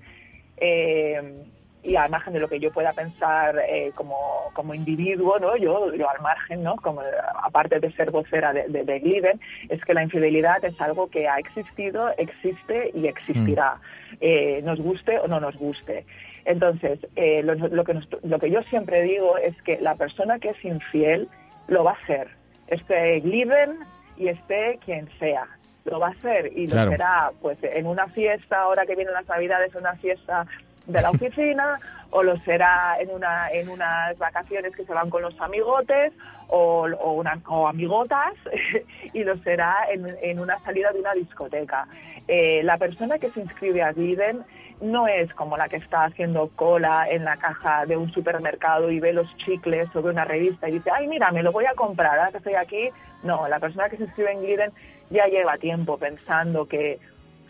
eh, 0.58 1.44
y 1.84 1.96
al 1.96 2.10
margen 2.10 2.32
de 2.32 2.40
lo 2.40 2.48
que 2.48 2.58
yo 2.58 2.72
pueda 2.72 2.92
pensar 2.92 3.58
eh, 3.68 3.92
como, 3.94 4.16
como, 4.54 4.74
individuo, 4.74 5.38
¿no? 5.38 5.54
Yo, 5.56 5.94
yo 5.94 6.08
al 6.08 6.20
margen, 6.22 6.62
¿no? 6.62 6.76
Como, 6.76 7.02
aparte 7.42 7.78
de 7.78 7.92
ser 7.92 8.10
vocera 8.10 8.54
de, 8.54 8.66
de, 8.68 8.98
Gliden, 9.00 9.38
es 9.68 9.84
que 9.84 9.92
la 9.92 10.02
infidelidad 10.02 10.64
es 10.64 10.80
algo 10.80 11.10
que 11.10 11.28
ha 11.28 11.38
existido, 11.38 12.10
existe 12.16 12.90
y 12.94 13.06
existirá, 13.06 13.74
mm. 13.74 14.16
eh, 14.22 14.60
nos 14.64 14.80
guste 14.80 15.18
o 15.18 15.28
no 15.28 15.40
nos 15.40 15.56
guste. 15.56 16.06
Entonces, 16.44 16.98
eh, 17.16 17.42
lo, 17.42 17.54
lo, 17.54 17.84
que 17.84 17.98
lo 18.22 18.38
que 18.38 18.50
yo 18.50 18.62
siempre 18.64 19.02
digo 19.02 19.38
es 19.38 19.60
que 19.62 19.80
la 19.80 19.94
persona 19.94 20.38
que 20.38 20.50
es 20.50 20.64
infiel 20.64 21.28
lo 21.68 21.84
va 21.84 21.92
a 21.92 22.02
hacer, 22.02 22.28
esté 22.66 23.20
Gliden 23.20 23.78
y 24.16 24.28
esté 24.28 24.78
quien 24.84 25.08
sea 25.18 25.48
lo 25.84 25.98
va 25.98 26.08
a 26.08 26.10
hacer. 26.10 26.50
Y 26.54 26.66
lo 26.66 26.88
será 26.88 27.30
pues 27.40 27.58
en 27.62 27.86
una 27.86 28.08
fiesta 28.08 28.62
ahora 28.62 28.86
que 28.86 28.96
vienen 28.96 29.14
las 29.14 29.28
navidades 29.28 29.74
una 29.74 29.94
fiesta 29.96 30.46
de 30.86 31.00
la 31.00 31.10
oficina 31.10 31.78
o 32.10 32.22
lo 32.22 32.36
será 32.40 32.96
en, 33.00 33.10
una, 33.10 33.48
en 33.50 33.68
unas 33.68 34.16
vacaciones 34.18 34.74
que 34.76 34.84
se 34.84 34.92
van 34.92 35.10
con 35.10 35.22
los 35.22 35.38
amigotes 35.40 36.12
o, 36.48 36.86
o, 37.00 37.12
una, 37.12 37.40
o 37.48 37.66
amigotas 37.66 38.34
y 39.12 39.24
lo 39.24 39.36
será 39.38 39.74
en, 39.90 40.06
en, 40.22 40.38
una 40.38 40.58
salida 40.60 40.92
de 40.92 41.00
una 41.00 41.12
discoteca. 41.14 41.86
Eh, 42.28 42.62
la 42.62 42.76
persona 42.76 43.18
que 43.18 43.30
se 43.30 43.40
inscribe 43.40 43.82
a 43.82 43.92
Diden 43.92 44.44
no 44.80 45.06
es 45.06 45.32
como 45.34 45.56
la 45.56 45.68
que 45.68 45.76
está 45.76 46.04
haciendo 46.04 46.50
cola 46.54 47.06
en 47.08 47.24
la 47.24 47.36
caja 47.36 47.86
de 47.86 47.96
un 47.96 48.12
supermercado 48.12 48.90
y 48.90 49.00
ve 49.00 49.12
los 49.12 49.34
chicles 49.38 49.88
ve 49.92 50.00
una 50.00 50.24
revista 50.24 50.68
y 50.68 50.72
dice, 50.72 50.90
ay, 50.92 51.06
mira, 51.06 51.30
me 51.30 51.42
lo 51.42 51.52
voy 51.52 51.66
a 51.66 51.74
comprar, 51.74 52.18
ahora 52.18 52.30
que 52.30 52.38
estoy 52.38 52.54
aquí. 52.54 52.90
No, 53.22 53.48
la 53.48 53.58
persona 53.58 53.88
que 53.88 53.96
se 53.96 54.04
inscribe 54.04 54.32
en 54.32 54.42
Gliden 54.42 54.72
ya 55.10 55.26
lleva 55.26 55.56
tiempo 55.56 55.96
pensando 55.96 56.66
que 56.66 56.98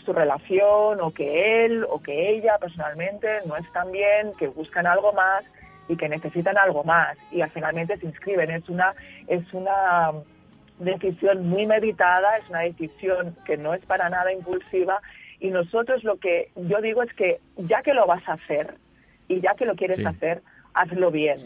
su 0.04 0.12
relación 0.12 1.00
o 1.00 1.10
que 1.12 1.64
él 1.64 1.84
o 1.88 2.00
que 2.00 2.30
ella 2.30 2.58
personalmente 2.58 3.40
no 3.46 3.56
están 3.56 3.90
bien, 3.90 4.32
que 4.38 4.48
buscan 4.48 4.86
algo 4.86 5.12
más 5.12 5.44
y 5.88 5.96
que 5.96 6.08
necesitan 6.08 6.56
algo 6.58 6.84
más 6.84 7.16
y 7.32 7.42
finalmente 7.52 7.96
se 7.96 8.06
inscriben. 8.06 8.50
Es 8.50 8.68
una, 8.68 8.94
es 9.26 9.52
una 9.52 10.12
decisión 10.78 11.48
muy 11.48 11.66
meditada, 11.66 12.36
es 12.38 12.48
una 12.48 12.60
decisión 12.60 13.36
que 13.44 13.56
no 13.56 13.74
es 13.74 13.84
para 13.86 14.08
nada 14.10 14.32
impulsiva 14.32 15.00
Y 15.44 15.50
nosotros 15.50 16.02
lo 16.04 16.16
que 16.16 16.48
yo 16.56 16.80
digo 16.80 17.02
es 17.02 17.12
que 17.12 17.38
ya 17.58 17.82
que 17.82 17.92
lo 17.92 18.06
vas 18.06 18.26
a 18.26 18.32
hacer 18.32 18.76
y 19.28 19.42
ya 19.42 19.54
que 19.54 19.66
lo 19.66 19.74
quieres 19.76 20.04
hacer, 20.06 20.40
hazlo 20.72 21.10
bien. 21.10 21.36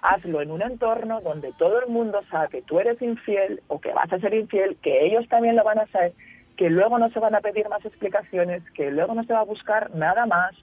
Hazlo 0.00 0.40
en 0.40 0.50
un 0.50 0.62
entorno 0.62 1.20
donde 1.20 1.52
todo 1.58 1.78
el 1.82 1.90
mundo 1.90 2.22
sabe 2.30 2.48
que 2.48 2.62
tú 2.62 2.80
eres 2.80 3.02
infiel 3.02 3.60
o 3.68 3.82
que 3.82 3.92
vas 3.92 4.10
a 4.10 4.18
ser 4.18 4.32
infiel, 4.32 4.78
que 4.80 5.04
ellos 5.04 5.28
también 5.28 5.56
lo 5.56 5.62
van 5.62 5.78
a 5.78 5.86
saber, 5.88 6.14
que 6.56 6.70
luego 6.70 6.98
no 6.98 7.10
se 7.10 7.20
van 7.20 7.34
a 7.34 7.42
pedir 7.42 7.68
más 7.68 7.84
explicaciones, 7.84 8.62
que 8.70 8.90
luego 8.90 9.12
no 9.12 9.24
se 9.24 9.34
va 9.34 9.40
a 9.40 9.44
buscar 9.44 9.94
nada 9.94 10.24
más, 10.24 10.54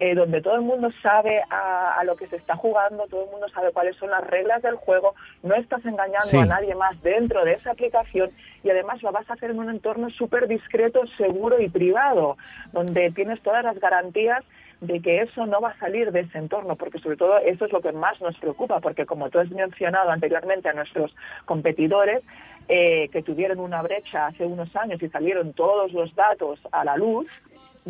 eh, 0.00 0.14
donde 0.14 0.40
todo 0.40 0.54
el 0.54 0.62
mundo 0.62 0.90
sabe 1.02 1.42
a, 1.50 2.02
lo 2.04 2.16
que 2.16 2.28
se 2.28 2.36
está 2.36 2.56
jugando, 2.56 3.06
todo 3.08 3.24
el 3.24 3.30
mundo 3.30 3.48
sabe 3.48 3.72
cuáles 3.72 3.96
son 3.96 4.10
las 4.10 4.24
reglas 4.24 4.62
del 4.62 4.76
juego, 4.76 5.14
no 5.42 5.54
estás 5.54 5.84
engañando 5.84 6.40
a 6.40 6.46
nadie 6.46 6.74
más 6.74 7.00
dentro 7.02 7.44
de 7.44 7.54
esa 7.54 7.72
aplicación 7.72 8.30
y 8.62 8.70
además 8.70 9.02
lo 9.02 9.10
vas 9.10 9.28
a 9.28 9.34
hacer 9.34 9.50
en 9.50 9.58
un 9.58 9.70
entorno 9.70 10.08
súper 10.10 10.46
discreto, 10.46 11.06
seguro 11.16 11.60
y 11.60 11.68
privado, 11.68 12.36
donde 12.72 13.10
tienes 13.10 13.40
todas 13.42 13.64
las 13.64 13.78
garantías 13.80 14.44
de 14.80 15.00
que 15.00 15.22
eso 15.22 15.46
no 15.46 15.60
va 15.60 15.70
a 15.70 15.78
salir 15.78 16.12
de 16.12 16.20
ese 16.20 16.38
entorno, 16.38 16.76
porque 16.76 17.00
sobre 17.00 17.16
todo 17.16 17.38
eso 17.38 17.64
es 17.64 17.72
lo 17.72 17.80
que 17.80 17.92
más 17.92 18.20
nos 18.20 18.38
preocupa, 18.38 18.80
porque 18.80 19.06
como 19.06 19.28
tú 19.30 19.40
has 19.40 19.50
mencionado 19.50 20.10
anteriormente 20.10 20.68
a 20.68 20.72
nuestros 20.72 21.14
competidores, 21.44 22.22
eh, 22.68 23.08
que 23.08 23.22
tuvieron 23.22 23.60
una 23.60 23.82
brecha 23.82 24.26
hace 24.26 24.44
unos 24.44 24.74
años 24.76 25.02
y 25.02 25.08
salieron 25.08 25.54
todos 25.54 25.92
los 25.92 26.14
datos 26.14 26.60
a 26.70 26.84
la 26.84 26.96
luz, 26.96 27.26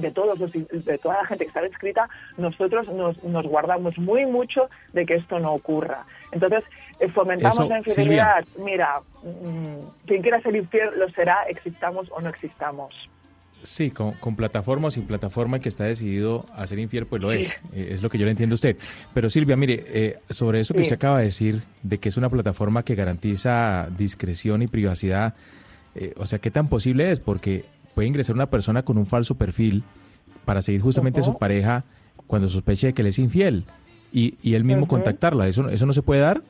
de 0.00 0.10
todos 0.10 0.38
de 0.38 0.98
toda 0.98 1.16
la 1.16 1.26
gente 1.26 1.44
que 1.44 1.48
está 1.48 1.66
inscrita, 1.66 2.08
nosotros 2.36 2.88
nos, 2.88 3.22
nos, 3.24 3.46
guardamos 3.46 3.98
muy 3.98 4.26
mucho 4.26 4.68
de 4.92 5.04
que 5.04 5.14
esto 5.16 5.38
no 5.38 5.52
ocurra. 5.52 6.04
Entonces, 6.32 6.64
eh, 7.00 7.08
fomentamos 7.08 7.68
la 7.68 7.78
infidelidad. 7.78 8.44
Mira, 8.64 9.00
mm, 9.22 10.06
quien 10.06 10.22
quiera 10.22 10.40
ser 10.40 10.54
infiel 10.54 10.90
lo 10.96 11.08
será, 11.08 11.44
existamos 11.48 12.06
o 12.10 12.20
no 12.20 12.28
existamos. 12.28 12.94
Sí, 13.64 13.90
con, 13.90 14.14
plataforma 14.36 14.86
o 14.86 14.90
sin 14.92 15.04
plataforma 15.04 15.58
que 15.58 15.68
está 15.68 15.82
decidido 15.82 16.46
a 16.54 16.64
ser 16.68 16.78
infiel, 16.78 17.06
pues 17.06 17.20
lo 17.20 17.32
es. 17.32 17.60
Eh, 17.74 17.88
es 17.90 18.02
lo 18.02 18.08
que 18.08 18.16
yo 18.16 18.24
le 18.24 18.30
entiendo 18.30 18.54
a 18.54 18.54
usted. 18.54 18.76
Pero 19.12 19.30
Silvia, 19.30 19.56
mire, 19.56 19.84
eh, 19.88 20.18
sobre 20.30 20.60
eso 20.60 20.74
que 20.74 20.82
usted 20.82 20.94
acaba 20.94 21.18
de 21.18 21.24
decir, 21.24 21.62
de 21.82 21.98
que 21.98 22.08
es 22.08 22.16
una 22.16 22.30
plataforma 22.30 22.84
que 22.84 22.94
garantiza 22.94 23.88
discreción 23.98 24.62
y 24.62 24.68
privacidad, 24.68 25.34
o 26.16 26.26
sea, 26.26 26.38
¿qué 26.38 26.52
tan 26.52 26.68
posible 26.68 27.10
es? 27.10 27.18
Porque 27.18 27.64
puede 27.98 28.06
ingresar 28.06 28.36
una 28.36 28.46
persona 28.46 28.84
con 28.84 28.96
un 28.96 29.06
falso 29.06 29.34
perfil 29.34 29.82
para 30.44 30.62
seguir 30.62 30.80
justamente 30.80 31.18
a 31.18 31.24
su 31.24 31.36
pareja 31.36 31.82
cuando 32.28 32.48
sospeche 32.48 32.86
de 32.86 32.94
que 32.94 33.02
le 33.02 33.08
es 33.08 33.18
infiel 33.18 33.64
y, 34.12 34.38
y 34.40 34.54
él 34.54 34.62
mismo 34.62 34.86
contactarla. 34.86 35.48
¿Eso, 35.48 35.68
¿Eso 35.68 35.84
no 35.84 35.92
se 35.92 36.02
puede 36.02 36.20
dar? 36.20 36.40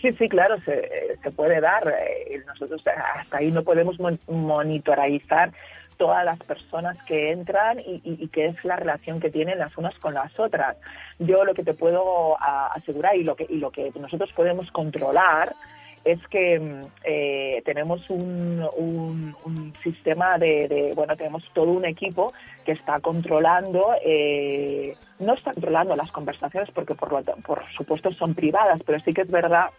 Sí, 0.00 0.12
sí, 0.12 0.28
claro, 0.28 0.54
se, 0.60 1.18
se 1.20 1.30
puede 1.32 1.60
dar. 1.60 1.92
Eh, 1.98 2.40
nosotros 2.46 2.80
hasta 2.86 3.38
ahí 3.38 3.50
no 3.50 3.64
podemos 3.64 3.96
monitorizar 4.28 5.52
todas 5.96 6.24
las 6.24 6.38
personas 6.38 6.96
que 7.08 7.32
entran 7.32 7.80
y, 7.80 8.00
y, 8.04 8.28
qué 8.28 8.46
es 8.46 8.64
la 8.64 8.76
relación 8.76 9.18
que 9.18 9.30
tienen 9.30 9.58
las 9.58 9.76
unas 9.76 9.98
con 9.98 10.14
las 10.14 10.38
otras. 10.38 10.76
Yo 11.18 11.44
lo 11.44 11.54
que 11.54 11.64
te 11.64 11.74
puedo 11.74 12.36
asegurar 12.40 13.16
y 13.16 13.24
lo 13.24 13.34
que, 13.34 13.48
y 13.48 13.56
lo 13.56 13.72
que 13.72 13.90
nosotros 13.98 14.32
podemos 14.32 14.70
controlar 14.70 15.56
es 16.04 16.20
que 16.28 16.60
mm, 16.60 16.80
eh, 17.04 17.62
tenemos 17.64 18.08
un, 18.10 18.64
un, 18.76 19.34
sistema 19.82 20.38
de, 20.38 20.92
bueno, 20.94 21.16
tenemos 21.16 21.42
todo 21.52 21.70
un 21.70 21.84
equipo 21.84 22.32
que 22.64 22.72
está 22.72 23.00
controlando, 23.00 23.94
eh, 24.04 24.96
no 25.18 25.34
está 25.34 25.52
controlando 25.52 25.96
las 25.96 26.10
conversaciones 26.10 26.70
porque 26.70 26.94
por, 26.94 27.10
por 27.42 27.64
supuesto 27.76 28.12
son 28.12 28.34
privadas, 28.34 28.82
pero 28.86 28.98
sí 29.00 29.12
que 29.12 29.22
es 29.22 29.30
verdad 29.30 29.70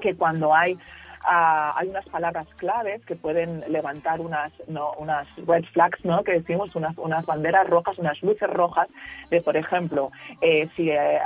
que 0.00 0.14
cuando 0.14 0.54
hay 0.54 0.76
hay 1.24 1.88
unas 1.88 2.06
palabras 2.08 2.46
claves 2.56 3.04
que 3.04 3.16
pueden 3.16 3.60
levantar 3.68 4.20
unas, 4.20 4.52
no, 4.68 4.92
unas 4.98 5.26
red 5.46 5.64
flags, 5.72 6.04
¿no? 6.04 6.24
que 6.24 6.32
decimos, 6.32 6.74
unas, 6.74 6.96
unas 6.98 7.24
banderas 7.26 7.68
rojas, 7.68 7.98
unas 7.98 8.20
luces 8.22 8.48
rojas, 8.50 8.88
de, 9.30 9.40
por 9.40 9.56
ejemplo, 9.56 10.10
eh, 10.40 10.68
si, 10.74 10.90
eh, 10.90 11.20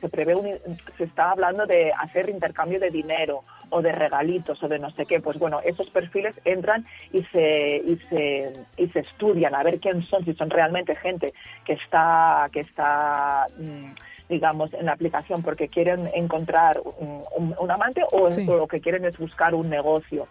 se 0.00 0.08
prevé 0.08 0.34
un, 0.34 0.58
se 0.96 1.04
está 1.04 1.30
hablando 1.30 1.66
de 1.66 1.92
hacer 1.92 2.28
intercambio 2.30 2.80
de 2.80 2.90
dinero 2.90 3.44
o 3.70 3.82
de 3.82 3.92
regalitos 3.92 4.62
o 4.62 4.68
de 4.68 4.78
no 4.78 4.90
sé 4.90 5.06
qué, 5.06 5.20
pues 5.20 5.38
bueno, 5.38 5.60
esos 5.64 5.88
perfiles 5.90 6.40
entran 6.44 6.84
y 7.12 7.22
se, 7.24 7.76
y 7.76 7.96
se, 8.08 8.52
y 8.76 8.88
se 8.88 9.00
estudian 9.00 9.54
a 9.54 9.62
ver 9.62 9.80
quién 9.80 10.02
son, 10.02 10.24
si 10.24 10.34
son 10.34 10.50
realmente 10.50 10.94
gente 10.94 11.34
que 11.64 11.74
está, 11.74 12.48
que 12.52 12.60
está 12.60 13.46
mm, 13.58 13.92
digamos, 14.28 14.72
en 14.74 14.86
la 14.86 14.92
aplicación 14.92 15.42
porque 15.42 15.68
quieren 15.68 16.10
encontrar 16.14 16.80
un, 16.98 17.70
amante 17.70 18.02
o, 18.12 18.28
lo 18.28 18.66
que 18.66 18.80
quieren 18.80 19.04
es 19.04 19.18
buscar 19.18 19.54
un 19.54 19.68
negocio. 19.68 20.26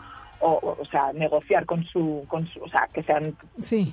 O, 0.45 0.75
o, 0.79 0.85
sea, 0.85 1.13
negociar 1.13 1.65
con 1.65 1.85
su, 1.85 2.25
con 2.27 2.45
su, 2.47 2.61
o 2.61 2.67
sea, 2.67 2.89
que 2.93 3.01
sean 3.03 3.35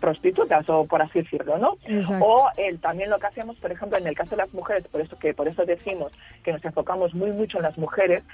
prostitutas 0.01 0.69
o 0.69 0.85
por 0.85 1.01
así 1.01 1.21
decirlo, 1.21 1.59
¿no? 1.59 1.77
O 2.21 2.49
el, 2.57 2.81
también 2.81 3.09
lo 3.09 3.19
que 3.19 3.29
hacemos, 3.29 3.57
por 3.61 3.71
ejemplo, 3.71 3.97
en 3.99 4.07
el 4.07 4.17
caso 4.17 4.31
de 4.31 4.39
las 4.39 4.53
mujeres, 4.53 4.87
por 4.89 5.01
eso 5.01 5.17
que 5.17 5.33
por 5.33 5.47
eso 5.47 5.65
decimos 5.65 6.13
que 6.43 6.53
nos 6.53 6.65
enfocamos 6.65 7.15
muy 7.15 7.31
mucho 7.33 7.59
en 7.59 7.63
las 7.63 7.79
mujeres, 7.79 8.25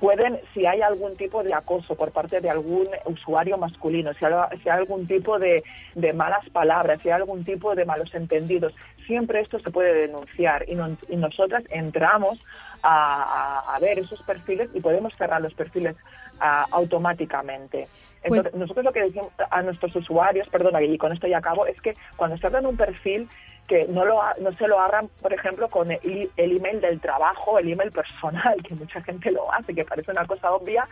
pueden, 0.00 0.38
si 0.54 0.66
hay 0.66 0.80
algún 0.80 1.16
tipo 1.16 1.42
de 1.42 1.54
acoso 1.54 1.94
por 1.94 2.12
parte 2.12 2.40
de 2.40 2.50
algún 2.50 2.88
usuario 3.04 3.58
masculino, 3.58 4.12
si 4.14 4.24
hay, 4.24 4.32
si 4.62 4.68
hay 4.68 4.78
algún 4.78 5.06
tipo 5.06 5.38
de, 5.38 5.62
de, 5.94 6.12
malas 6.12 6.48
palabras, 6.50 6.98
si 7.02 7.08
hay 7.08 7.14
algún 7.14 7.44
tipo 7.44 7.74
de 7.74 7.84
malos 7.84 8.14
entendidos, 8.14 8.74
siempre 9.06 9.40
esto 9.40 9.58
se 9.58 9.70
puede 9.70 9.94
denunciar 9.94 10.64
y, 10.68 10.76
y 11.12 11.16
nosotras 11.16 11.64
entramos 11.70 12.38
a, 12.88 13.74
a, 13.74 13.78
ver 13.80 13.98
esos 13.98 14.22
perfiles 14.22 14.70
y 14.74 14.80
podemos 14.80 15.14
cerrar 15.16 15.40
los 15.42 15.54
perfiles 15.54 15.96
automáticamente. 16.40 17.88
Pues 18.26 18.38
Entonces, 18.38 18.54
nosotros 18.54 18.84
lo 18.84 18.92
que 18.92 19.02
decimos 19.02 19.28
a 19.50 19.62
nuestros 19.62 19.94
usuarios, 19.96 20.48
perdona, 20.48 20.82
y 20.82 20.98
con 20.98 21.12
esto 21.12 21.26
ya 21.26 21.38
acabo, 21.38 21.66
es 21.66 21.80
que 21.80 21.94
cuando 22.16 22.36
se 22.36 22.46
abren 22.46 22.66
un 22.66 22.76
perfil, 22.76 23.28
que 23.66 23.86
no, 23.88 24.04
lo, 24.04 24.20
no 24.40 24.52
se 24.52 24.68
lo 24.68 24.80
abran, 24.80 25.08
por 25.20 25.32
ejemplo, 25.32 25.68
con 25.68 25.90
el, 25.90 26.30
email 26.36 26.80
del 26.80 27.00
trabajo, 27.00 27.58
el 27.58 27.72
email 27.72 27.90
personal, 27.90 28.56
que 28.68 28.74
mucha 28.74 29.02
gente 29.02 29.30
lo 29.30 29.52
hace, 29.52 29.74
que 29.74 29.84
parece 29.84 30.12
una 30.12 30.24
cosa 30.24 30.52
obvia, 30.52 30.86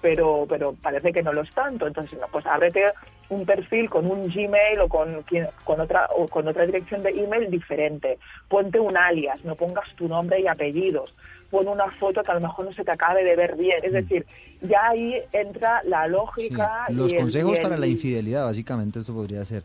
pero, 0.00 0.46
pero 0.48 0.74
parece 0.74 1.12
que 1.12 1.22
no 1.22 1.32
lo 1.32 1.42
es 1.42 1.50
tanto. 1.52 1.86
Entonces, 1.86 2.18
no, 2.18 2.26
pues 2.28 2.46
ábrete 2.46 2.92
un 3.28 3.44
perfil 3.46 3.88
con 3.88 4.10
un 4.10 4.28
Gmail 4.28 4.80
o 4.80 4.88
con, 4.88 5.24
con, 5.64 5.80
otra, 5.80 6.08
o 6.16 6.26
con 6.28 6.48
otra 6.48 6.66
dirección 6.66 7.02
de 7.02 7.10
email 7.10 7.50
diferente. 7.50 8.18
Ponte 8.48 8.78
un 8.80 8.96
alias, 8.96 9.44
no 9.44 9.54
pongas 9.54 9.94
tu 9.96 10.08
nombre 10.08 10.40
y 10.40 10.46
apellidos. 10.46 11.14
Pon 11.50 11.68
una 11.68 11.90
foto 11.90 12.22
que 12.22 12.30
a 12.30 12.34
lo 12.34 12.40
mejor 12.40 12.64
no 12.66 12.72
se 12.72 12.84
te 12.84 12.92
acabe 12.92 13.24
de 13.24 13.36
ver 13.36 13.56
bien. 13.56 13.78
Es 13.82 13.90
mm. 13.90 13.94
decir, 13.94 14.26
ya 14.60 14.88
ahí 14.90 15.20
entra 15.32 15.82
la 15.84 16.06
lógica. 16.06 16.86
Los 16.90 17.12
consejos 17.12 17.58
para 17.58 17.76
la 17.76 17.86
infidelidad, 17.86 18.44
básicamente, 18.44 19.00
esto 19.00 19.12
podría 19.12 19.44
ser. 19.44 19.64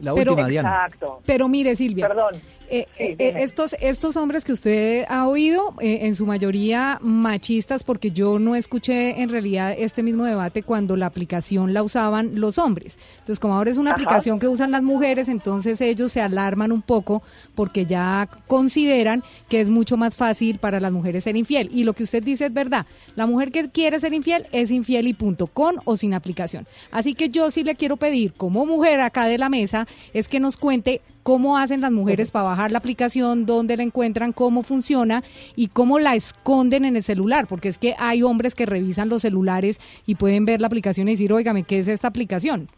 La 0.00 0.14
última, 0.14 0.46
Diana. 0.46 0.68
Exacto. 0.86 1.20
Pero 1.26 1.48
mire, 1.48 1.74
Silvia. 1.74 2.08
Perdón. 2.08 2.34
Eh, 2.70 2.86
eh, 2.98 3.16
eh, 3.18 3.32
estos, 3.38 3.74
estos 3.80 4.16
hombres 4.16 4.44
que 4.44 4.52
usted 4.52 5.06
ha 5.08 5.26
oído, 5.26 5.74
en 5.80 6.14
su 6.14 6.26
mayoría 6.26 6.98
machistas, 7.00 7.82
porque 7.82 8.10
yo 8.10 8.38
no 8.38 8.54
escuché 8.54 9.22
en 9.22 9.30
realidad 9.30 9.74
este 9.76 10.02
mismo 10.02 10.24
debate 10.24 10.62
cuando 10.62 10.94
la 10.96 11.06
aplicación 11.06 11.72
la 11.72 11.82
usaban 11.82 12.40
los 12.40 12.58
hombres. 12.58 12.98
Entonces, 13.12 13.40
como 13.40 13.54
ahora 13.54 13.70
es 13.70 13.78
una 13.78 13.92
aplicación 13.92 14.38
que 14.38 14.48
usan 14.48 14.70
las 14.70 14.82
mujeres, 14.82 15.30
entonces 15.30 15.80
ellos 15.80 16.12
se 16.12 16.20
alarman 16.20 16.70
un 16.70 16.82
poco 16.82 17.22
porque 17.54 17.86
ya 17.86 18.28
consideran 18.46 19.22
que 19.48 19.62
es 19.62 19.70
mucho 19.70 19.96
más 19.96 20.14
fácil 20.14 20.58
para 20.58 20.78
las 20.78 20.92
mujeres 20.92 21.24
ser 21.24 21.36
infiel. 21.36 21.70
Y 21.72 21.84
lo 21.84 21.94
que 21.94 22.02
usted 22.02 22.22
dice 22.22 22.46
es 22.46 22.52
verdad. 22.52 22.86
La 23.16 23.26
mujer 23.26 23.50
que 23.50 23.70
quiere 23.70 23.98
ser 23.98 24.12
infiel 24.12 24.46
es 24.52 24.70
infiel 24.70 25.06
y 25.06 25.14
punto, 25.14 25.46
con 25.46 25.76
o 25.86 25.96
sin 25.96 26.12
aplicación. 26.12 26.66
Así 26.90 27.14
que 27.14 27.30
yo 27.30 27.50
sí 27.50 27.64
le 27.64 27.76
quiero 27.76 27.96
pedir, 27.96 28.34
como 28.34 28.66
mujer 28.66 29.00
acá 29.00 29.24
de 29.24 29.38
la 29.38 29.48
mesa, 29.48 29.86
es 30.12 30.28
que 30.28 30.38
nos 30.38 30.58
cuente 30.58 31.00
cómo 31.28 31.58
hacen 31.58 31.82
las 31.82 31.92
mujeres 31.92 32.30
para 32.30 32.48
bajar 32.48 32.70
la 32.70 32.78
aplicación, 32.78 33.44
dónde 33.44 33.76
la 33.76 33.82
encuentran, 33.82 34.32
cómo 34.32 34.62
funciona 34.62 35.22
y 35.56 35.68
cómo 35.68 35.98
la 35.98 36.14
esconden 36.14 36.86
en 36.86 36.96
el 36.96 37.02
celular, 37.02 37.46
porque 37.46 37.68
es 37.68 37.76
que 37.76 37.94
hay 37.98 38.22
hombres 38.22 38.54
que 38.54 38.64
revisan 38.64 39.10
los 39.10 39.20
celulares 39.20 39.78
y 40.06 40.14
pueden 40.14 40.46
ver 40.46 40.62
la 40.62 40.68
aplicación 40.68 41.06
y 41.06 41.10
decir, 41.10 41.30
óigame, 41.30 41.64
¿qué 41.64 41.80
es 41.80 41.88
esta 41.88 42.08
aplicación? 42.08 42.68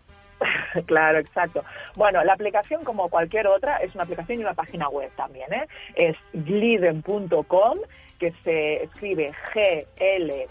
Claro, 0.87 1.19
exacto. 1.19 1.63
Bueno, 1.95 2.25
la 2.25 2.33
aplicación, 2.33 2.83
como 2.83 3.09
cualquier 3.09 3.47
otra, 3.47 3.77
es 3.77 3.95
una 3.95 4.03
aplicación 4.03 4.41
y 4.41 4.43
una 4.43 4.55
página 4.55 4.89
web 4.89 5.11
también. 5.17 5.53
¿eh? 5.53 5.67
Es 5.95 6.17
gliden.com, 6.33 7.79
que 8.19 8.33
se 8.43 8.85
escribe 8.85 9.33
G-L 9.53 10.49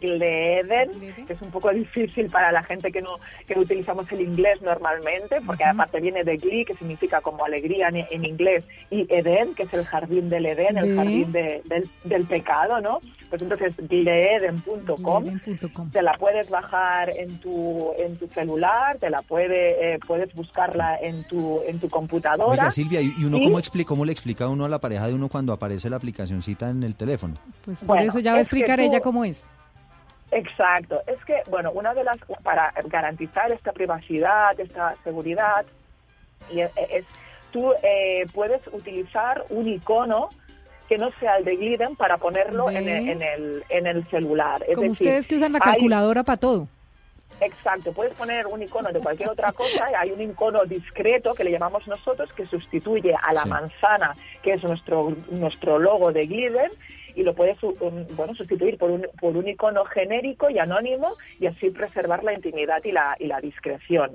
Gleden, 0.00 0.90
que 1.26 1.32
es 1.32 1.42
un 1.42 1.50
poco 1.50 1.70
difícil 1.70 2.28
para 2.28 2.52
la 2.52 2.62
gente 2.62 2.90
que 2.90 3.02
no 3.02 3.16
que 3.46 3.58
utilizamos 3.58 4.10
el 4.12 4.20
inglés 4.20 4.60
normalmente, 4.62 5.40
porque 5.46 5.64
aparte 5.64 6.00
viene 6.00 6.24
de 6.24 6.36
Glee, 6.36 6.64
que 6.64 6.74
significa 6.74 7.20
como 7.20 7.44
alegría 7.44 7.88
en, 7.88 8.24
inglés, 8.24 8.64
y 8.90 9.06
Eden, 9.12 9.54
que 9.54 9.64
es 9.64 9.72
el 9.74 9.84
jardín 9.84 10.28
del 10.28 10.46
Edén, 10.46 10.78
el 10.78 10.96
jardín 10.96 11.32
del, 11.32 11.62
del, 12.04 12.24
pecado, 12.26 12.80
¿no? 12.80 13.00
Pues 13.28 13.42
entonces, 13.42 13.74
gleden.com, 13.76 15.24
te 15.90 16.02
la 16.02 16.12
puedes 16.14 16.48
bajar 16.48 17.10
en 17.16 17.38
tu, 17.38 17.92
en 17.98 18.16
tu 18.16 18.26
celular, 18.28 18.98
te 18.98 19.10
la 19.10 19.22
puede, 19.22 19.94
eh, 19.94 19.98
puedes 20.06 20.32
buscarla 20.34 20.98
en 21.00 21.24
tu, 21.24 21.60
en 21.66 21.78
tu 21.78 21.88
computadora. 21.88 22.52
Oiga, 22.52 22.70
Silvia, 22.70 23.00
¿y 23.00 23.24
uno 23.24 23.38
cómo, 23.40 23.58
explica, 23.58 23.88
cómo 23.88 24.04
le 24.04 24.12
explica 24.12 24.48
uno 24.48 24.64
a 24.64 24.68
la 24.68 24.80
pareja 24.80 25.06
de 25.08 25.14
uno 25.14 25.28
cuando 25.28 25.52
aparece 25.52 25.90
la 25.90 25.96
aplicacióncita 25.96 26.68
en 26.68 26.82
el 26.82 26.94
teléfono? 26.94 27.34
Pues 27.64 27.82
por 27.84 28.00
eso 28.00 28.18
ya 28.18 28.32
va 28.32 28.38
a 28.38 28.42
explicar 28.42 28.80
ella 28.80 29.00
cómo 29.00 29.24
es. 29.24 29.46
Exacto. 30.32 31.02
Es 31.06 31.22
que, 31.24 31.42
bueno, 31.48 31.70
una 31.72 31.94
de 31.94 32.02
las, 32.04 32.16
para 32.42 32.72
garantizar 32.86 33.52
esta 33.52 33.72
privacidad, 33.72 34.58
esta 34.58 34.96
seguridad, 35.04 35.64
y 36.50 36.60
es, 36.60 36.72
es- 36.90 37.04
tú 37.52 37.72
eh, 37.82 38.24
puedes 38.34 38.66
utilizar 38.72 39.44
un 39.50 39.68
icono 39.68 40.30
que 40.88 40.96
no 40.98 41.10
sea 41.20 41.36
el 41.36 41.44
de 41.44 41.56
Glidden 41.56 41.96
para 41.96 42.16
ponerlo 42.16 42.70
en 42.70 42.88
el, 42.88 43.08
en, 43.10 43.22
el, 43.22 43.62
en 43.68 43.86
el 43.86 44.04
celular. 44.08 44.62
Es 44.66 44.74
Como 44.76 44.88
decir, 44.90 45.06
ustedes 45.06 45.28
que 45.28 45.36
usan 45.36 45.52
la 45.52 45.58
hay- 45.62 45.72
calculadora 45.72 46.22
para 46.22 46.38
todo. 46.38 46.66
Exacto, 47.40 47.92
puedes 47.92 48.14
poner 48.14 48.46
un 48.46 48.62
icono 48.62 48.90
de 48.92 49.00
cualquier 49.00 49.30
otra 49.30 49.52
cosa, 49.52 49.90
y 49.90 49.94
hay 49.94 50.10
un 50.12 50.20
icono 50.20 50.64
discreto 50.64 51.34
que 51.34 51.44
le 51.44 51.50
llamamos 51.50 51.86
nosotros 51.88 52.32
que 52.32 52.46
sustituye 52.46 53.14
a 53.14 53.32
la 53.34 53.42
Sí. 53.42 53.48
manzana, 53.48 54.14
que 54.42 54.52
es 54.52 54.62
nuestro 54.62 55.12
nuestro 55.30 55.78
logo 55.78 56.12
de 56.12 56.26
Glidden, 56.26 56.70
y 57.14 57.22
lo 57.22 57.34
puedes 57.34 57.56
bueno 58.16 58.34
sustituir 58.34 58.78
por 58.78 58.90
un, 58.90 59.06
por 59.20 59.36
un 59.36 59.48
icono 59.48 59.84
genérico 59.84 60.48
y 60.50 60.58
anónimo 60.58 61.08
y 61.40 61.46
así 61.46 61.70
preservar 61.70 62.24
la 62.24 62.32
intimidad 62.34 62.78
y 62.84 62.92
la, 62.92 63.16
y 63.18 63.26
la 63.26 63.40
discreción. 63.40 64.10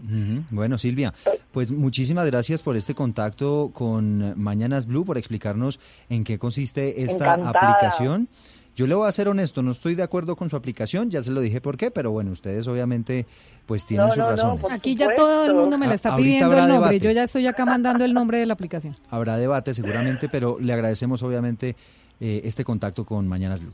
Bueno, 0.52 0.78
Silvia, 0.78 1.14
pues 1.52 1.72
muchísimas 1.72 2.26
gracias 2.28 2.64
por 2.64 2.76
este 2.76 2.94
contacto 2.94 3.72
con 3.74 4.34
Mañanas 4.41 4.86
Blue, 4.86 5.06
por 5.06 5.18
explicarnos 5.18 5.80
en 6.10 6.24
qué 6.24 6.38
consiste 6.40 7.03
esta 7.03 7.36
Encantada. 7.36 7.60
aplicación. 7.72 8.28
Yo 8.76 8.86
le 8.86 8.94
voy 8.94 9.07
a 9.07 9.11
ser 9.11 9.28
honesto, 9.28 9.64
no 9.64 9.72
estoy 9.72 9.95
de 9.95 10.03
acuerdo 10.03 10.36
con 10.36 10.52
su 10.52 10.56
aplicación, 10.56 11.10
ya 11.10 11.24
se 11.24 11.32
lo 11.32 11.41
dije 11.41 11.61
por 11.61 11.78
qué, 11.78 11.90
pero 11.90 12.11
bueno, 12.11 12.30
ustedes 12.30 12.68
obviamente 12.68 13.26
pues 13.65 13.88
tienen 13.88 14.06
No, 14.06 14.14
sus 14.14 14.19
no, 14.24 14.30
razones. 14.30 14.72
Aquí 14.72 14.95
ya 14.95 15.15
todo 15.15 15.45
el 15.48 15.56
mundo 15.56 15.80
me 15.80 15.88
la 15.88 15.94
A- 15.94 15.95
está 15.95 16.15
pidiendo 16.15 16.52
el 16.52 16.57
nombre. 16.60 16.74
debate. 16.76 16.99
Yo 16.99 17.10
ya 17.10 17.24
estoy 17.24 17.48
acá 17.48 17.65
mandando 17.65 18.06
el 18.06 18.14
nombre 18.14 18.38
de 18.38 18.45
la 18.45 18.53
aplicación. 18.53 18.95
Habrá 19.10 19.38
debate 19.38 19.74
seguramente, 19.74 20.30
pero 20.30 20.60
le 20.60 20.72
agradecemos 20.74 21.24
obviamente 21.24 21.76
eh, 22.19 22.41
este 22.44 22.64
contacto 22.64 23.06
con 23.06 23.27
Mañanas 23.27 23.61
Blue. 23.61 23.73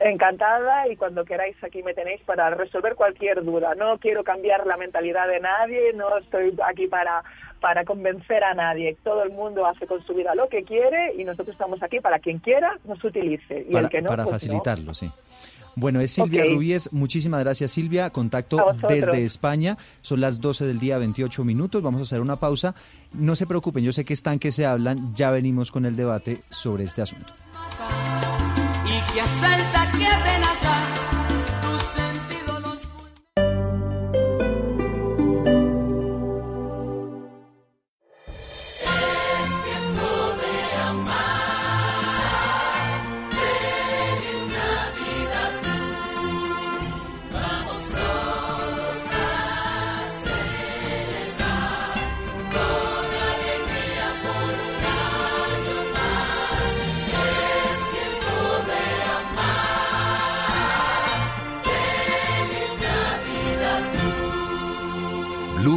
Encantada 0.00 0.88
y 0.88 0.96
cuando 0.96 1.24
queráis 1.24 1.56
aquí 1.62 1.82
me 1.82 1.94
tenéis 1.94 2.20
para 2.22 2.50
resolver 2.50 2.94
cualquier 2.94 3.42
duda. 3.44 3.74
No 3.74 3.98
quiero 3.98 4.24
cambiar 4.24 4.66
la 4.66 4.76
mentalidad 4.76 5.28
de 5.28 5.40
nadie, 5.40 5.92
no 5.94 6.18
estoy 6.18 6.54
aquí 6.66 6.88
para, 6.88 7.22
para 7.60 7.84
convencer 7.84 8.44
a 8.44 8.54
nadie. 8.54 8.96
Todo 9.02 9.22
el 9.22 9.30
mundo 9.30 9.64
hace 9.66 9.86
con 9.86 10.04
su 10.04 10.12
vida 10.12 10.34
lo 10.34 10.48
que 10.48 10.64
quiere 10.64 11.14
y 11.16 11.24
nosotros 11.24 11.54
estamos 11.54 11.82
aquí 11.82 12.00
para 12.00 12.18
quien 12.18 12.38
quiera 12.38 12.78
nos 12.84 13.02
utilice 13.02 13.64
y 13.68 13.72
para, 13.72 13.86
el 13.86 13.90
que 13.90 14.02
no, 14.02 14.08
para 14.08 14.24
pues 14.24 14.32
no. 14.32 14.38
facilitarlo, 14.38 14.92
sí. 14.92 15.10
Bueno, 15.76 16.00
es 16.00 16.12
Silvia 16.12 16.44
Ok. 16.44 16.52
Rubies. 16.52 16.88
Muchísimas 16.92 17.40
gracias, 17.40 17.72
Silvia. 17.72 18.10
Contacto 18.10 18.58
desde 18.88 19.24
España. 19.24 19.76
Son 20.02 20.20
las 20.20 20.40
12 20.40 20.64
del 20.66 20.78
día, 20.78 20.98
28 20.98 21.44
minutos. 21.44 21.82
Vamos 21.82 22.00
a 22.00 22.04
hacer 22.04 22.20
una 22.20 22.36
pausa. 22.36 22.74
No 23.12 23.36
se 23.36 23.46
preocupen, 23.46 23.82
yo 23.84 23.92
sé 23.92 24.04
que 24.04 24.14
están 24.14 24.38
que 24.38 24.52
se 24.52 24.66
hablan. 24.66 25.14
Ya 25.14 25.30
venimos 25.30 25.70
con 25.72 25.84
el 25.84 25.96
debate 25.96 26.42
sobre 26.50 26.84
este 26.84 27.02
asunto. 27.02 27.32
y 28.86 29.12
que 29.12 29.20
asalta, 29.20 29.90
que 29.96 30.06
amenaza 30.06 30.83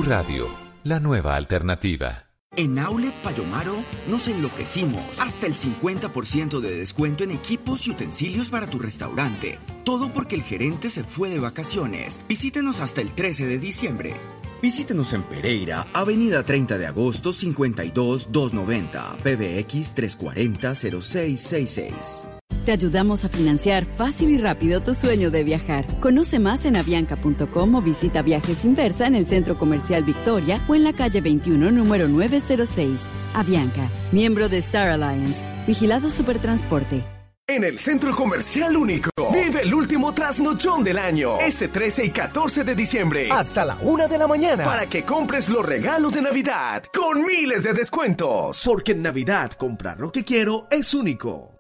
Radio, 0.08 0.48
la 0.86 1.02
nueva 1.02 1.36
alternativa. 1.36 2.28
En 2.56 2.80
Outlet 2.80 3.14
Payomaro 3.16 3.76
nos 4.08 4.30
enloquecimos. 4.30 5.04
Hasta 5.20 5.48
el 5.48 5.54
50% 5.54 6.62
de 6.62 6.78
descuento 6.78 7.26
en 7.26 7.32
equipos 7.32 7.86
y 7.88 7.92
utensilios 7.92 8.48
para 8.48 8.68
tu 8.68 8.80
restaurante. 8.80 9.60
Todo 9.84 10.10
porque 10.14 10.36
el 10.36 10.44
gerente 10.44 10.90
se 10.90 11.04
fue 11.04 11.30
de 11.30 11.40
vacaciones. 11.40 12.22
Visítenos 12.30 12.80
hasta 12.80 13.02
el 13.02 13.12
13 13.12 13.48
de 13.48 13.60
diciembre. 13.60 14.14
Visítenos 14.62 15.12
en 15.12 15.24
Pereira, 15.24 15.86
Avenida 15.94 16.42
30 16.44 16.78
de 16.78 16.88
agosto 16.88 17.34
52 17.34 18.32
290, 18.32 19.18
PBX 19.18 19.94
340 19.94 20.74
0666. 20.74 22.37
Te 22.68 22.74
ayudamos 22.74 23.24
a 23.24 23.30
financiar 23.30 23.86
fácil 23.86 24.30
y 24.30 24.38
rápido 24.38 24.82
tu 24.82 24.94
sueño 24.94 25.32
de 25.32 25.46
viajar. 25.46 25.88
Conoce 26.02 26.38
más 26.38 26.66
en 26.66 26.76
avianca.com 26.76 27.76
o 27.76 27.82
visita 27.82 28.22
Viajes 28.22 28.66
Inversa 28.66 29.08
en 29.08 29.16
el 29.16 29.26
Centro 29.26 29.58
Comercial 29.58 30.04
Victoria 30.04 30.62
o 30.68 30.76
en 30.76 30.84
la 30.84 30.92
calle 30.92 31.22
21, 31.22 31.72
número 31.72 32.10
906. 32.10 33.00
Avianca, 33.34 33.90
miembro 34.12 34.50
de 34.50 34.58
Star 34.58 34.90
Alliance. 34.90 35.46
Vigilado 35.66 36.10
Supertransporte. 36.10 37.06
En 37.48 37.64
el 37.64 37.80
Centro 37.80 38.14
Comercial 38.14 38.76
Único, 38.76 39.12
vive 39.32 39.62
el 39.62 39.74
último 39.74 40.14
trasnochón 40.14 40.84
del 40.84 40.98
año. 40.98 41.40
Este 41.40 41.70
13 41.70 42.08
y 42.08 42.10
14 42.10 42.66
de 42.66 42.76
diciembre, 42.76 43.30
hasta 43.32 43.64
la 43.64 43.78
una 43.82 44.08
de 44.08 44.18
la 44.18 44.28
mañana, 44.28 44.66
para 44.66 44.88
que 44.88 45.04
compres 45.04 45.48
los 45.48 45.66
regalos 45.66 46.12
de 46.12 46.22
Navidad 46.22 46.84
con 46.94 47.22
miles 47.22 47.64
de 47.64 47.72
descuentos. 47.72 48.62
Porque 48.66 48.92
en 48.92 49.04
Navidad, 49.04 49.54
comprar 49.54 50.02
lo 50.02 50.12
que 50.12 50.26
quiero 50.26 50.68
es 50.70 50.94
único. 50.94 51.57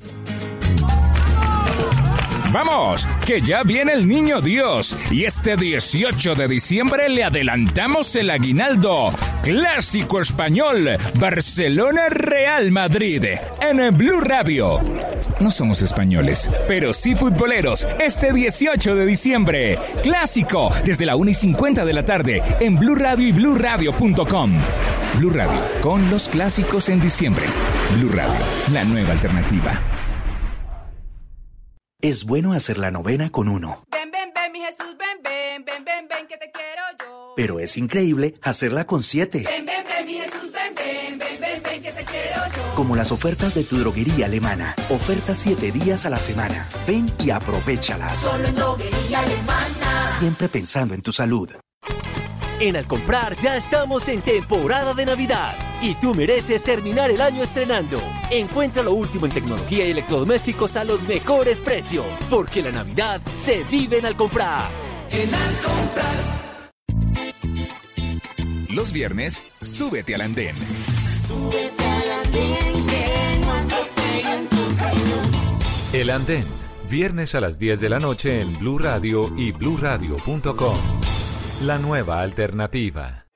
Thank 0.00 0.42
you. 0.42 0.53
Vamos, 2.54 3.08
que 3.26 3.40
ya 3.40 3.64
viene 3.64 3.94
el 3.94 4.06
niño 4.06 4.40
Dios 4.40 4.96
y 5.10 5.24
este 5.24 5.56
18 5.56 6.36
de 6.36 6.46
diciembre 6.46 7.08
le 7.08 7.24
adelantamos 7.24 8.14
el 8.14 8.30
aguinaldo. 8.30 9.12
Clásico 9.42 10.20
español, 10.20 10.90
Barcelona 11.18 12.08
Real 12.10 12.70
Madrid, 12.70 13.24
en 13.60 13.98
Blue 13.98 14.20
Radio. 14.20 14.78
No 15.40 15.50
somos 15.50 15.82
españoles, 15.82 16.48
pero 16.68 16.92
sí 16.92 17.16
futboleros. 17.16 17.88
Este 17.98 18.32
18 18.32 18.94
de 18.94 19.04
diciembre, 19.04 19.78
clásico, 20.04 20.70
desde 20.84 21.06
la 21.06 21.16
1 21.16 21.32
y 21.32 21.34
50 21.34 21.84
de 21.84 21.92
la 21.92 22.04
tarde, 22.04 22.40
en 22.60 22.76
Blue 22.76 22.94
Radio 22.94 23.26
y 23.26 23.32
BlueRadio.com. 23.32 24.52
Blue 25.18 25.30
Radio, 25.30 25.60
con 25.80 26.08
los 26.08 26.28
clásicos 26.28 26.88
en 26.88 27.00
diciembre. 27.00 27.46
Blue 27.98 28.12
Radio, 28.12 28.38
la 28.72 28.84
nueva 28.84 29.10
alternativa. 29.10 29.72
Es 32.04 32.24
bueno 32.26 32.52
hacer 32.52 32.76
la 32.76 32.90
novena 32.90 33.30
con 33.30 33.48
uno, 33.48 33.82
Ven, 33.90 34.10
ven, 34.10 34.30
ven, 34.34 34.52
mi 34.52 34.60
Jesús, 34.60 34.94
ven, 34.98 35.22
ven, 35.24 35.64
ven, 35.64 35.82
ven, 35.86 36.06
ven, 36.06 36.26
que 36.26 36.36
te 36.36 36.50
quiero 36.52 36.82
yo. 37.00 37.32
pero 37.34 37.58
es 37.58 37.78
increíble 37.78 38.34
hacerla 38.42 38.84
con 38.84 39.02
siete, 39.02 39.42
Ven, 39.46 39.64
ven, 39.64 39.82
ven, 39.88 40.06
mi 40.06 40.12
Jesús, 40.12 40.52
ven, 40.52 40.74
ven, 40.74 41.18
ven, 41.18 41.40
ven, 41.40 41.62
ven, 41.62 41.82
que 41.82 41.92
te 41.92 42.04
quiero 42.04 42.42
yo. 42.54 42.74
como 42.76 42.94
las 42.94 43.10
ofertas 43.10 43.54
de 43.54 43.64
tu 43.64 43.78
droguería 43.78 44.26
alemana. 44.26 44.76
Ofertas 44.90 45.38
siete 45.38 45.72
días 45.72 46.04
a 46.04 46.10
la 46.10 46.18
semana. 46.18 46.68
Ven 46.86 47.10
y 47.20 47.30
aprovechalas. 47.30 48.18
Solo 48.18 48.48
en 48.48 48.54
droguería 48.54 49.20
alemana. 49.20 50.18
Siempre 50.18 50.50
pensando 50.50 50.92
en 50.92 51.00
tu 51.00 51.10
salud. 51.10 51.48
En 52.64 52.76
Al 52.76 52.86
Comprar 52.86 53.36
ya 53.36 53.58
estamos 53.58 54.08
en 54.08 54.22
temporada 54.22 54.94
de 54.94 55.04
Navidad 55.04 55.54
y 55.82 55.94
tú 55.96 56.14
mereces 56.14 56.64
terminar 56.64 57.10
el 57.10 57.20
año 57.20 57.42
estrenando. 57.42 58.00
Encuentra 58.30 58.82
lo 58.82 58.94
último 58.94 59.26
en 59.26 59.32
tecnología 59.32 59.86
y 59.86 59.90
electrodomésticos 59.90 60.74
a 60.76 60.84
los 60.84 61.02
mejores 61.02 61.60
precios, 61.60 62.06
porque 62.30 62.62
la 62.62 62.72
Navidad 62.72 63.20
se 63.36 63.64
vive 63.64 63.98
en 63.98 64.06
Al 64.06 64.16
Comprar. 64.16 64.70
En 65.10 65.34
Al 65.34 65.54
Comprar. 65.56 66.14
Los 68.70 68.94
viernes, 68.94 69.44
súbete 69.60 70.14
al 70.14 70.22
andén. 70.22 70.56
Súbete 71.28 71.84
al 71.84 72.10
andén, 72.24 72.86
que 72.86 73.40
no 73.42 73.52
ando 73.52 73.76
en 74.24 74.48
tu 74.48 74.76
cañón. 74.76 75.58
El 75.92 76.08
Andén, 76.08 76.46
viernes 76.88 77.34
a 77.34 77.42
las 77.42 77.58
10 77.58 77.80
de 77.80 77.88
la 77.90 78.00
noche 78.00 78.40
en 78.40 78.58
Blue 78.58 78.78
Radio 78.78 79.30
y 79.36 79.52
bluradio.com. 79.52 80.78
La 81.62 81.78
nueva 81.78 82.20
alternativa. 82.20 83.26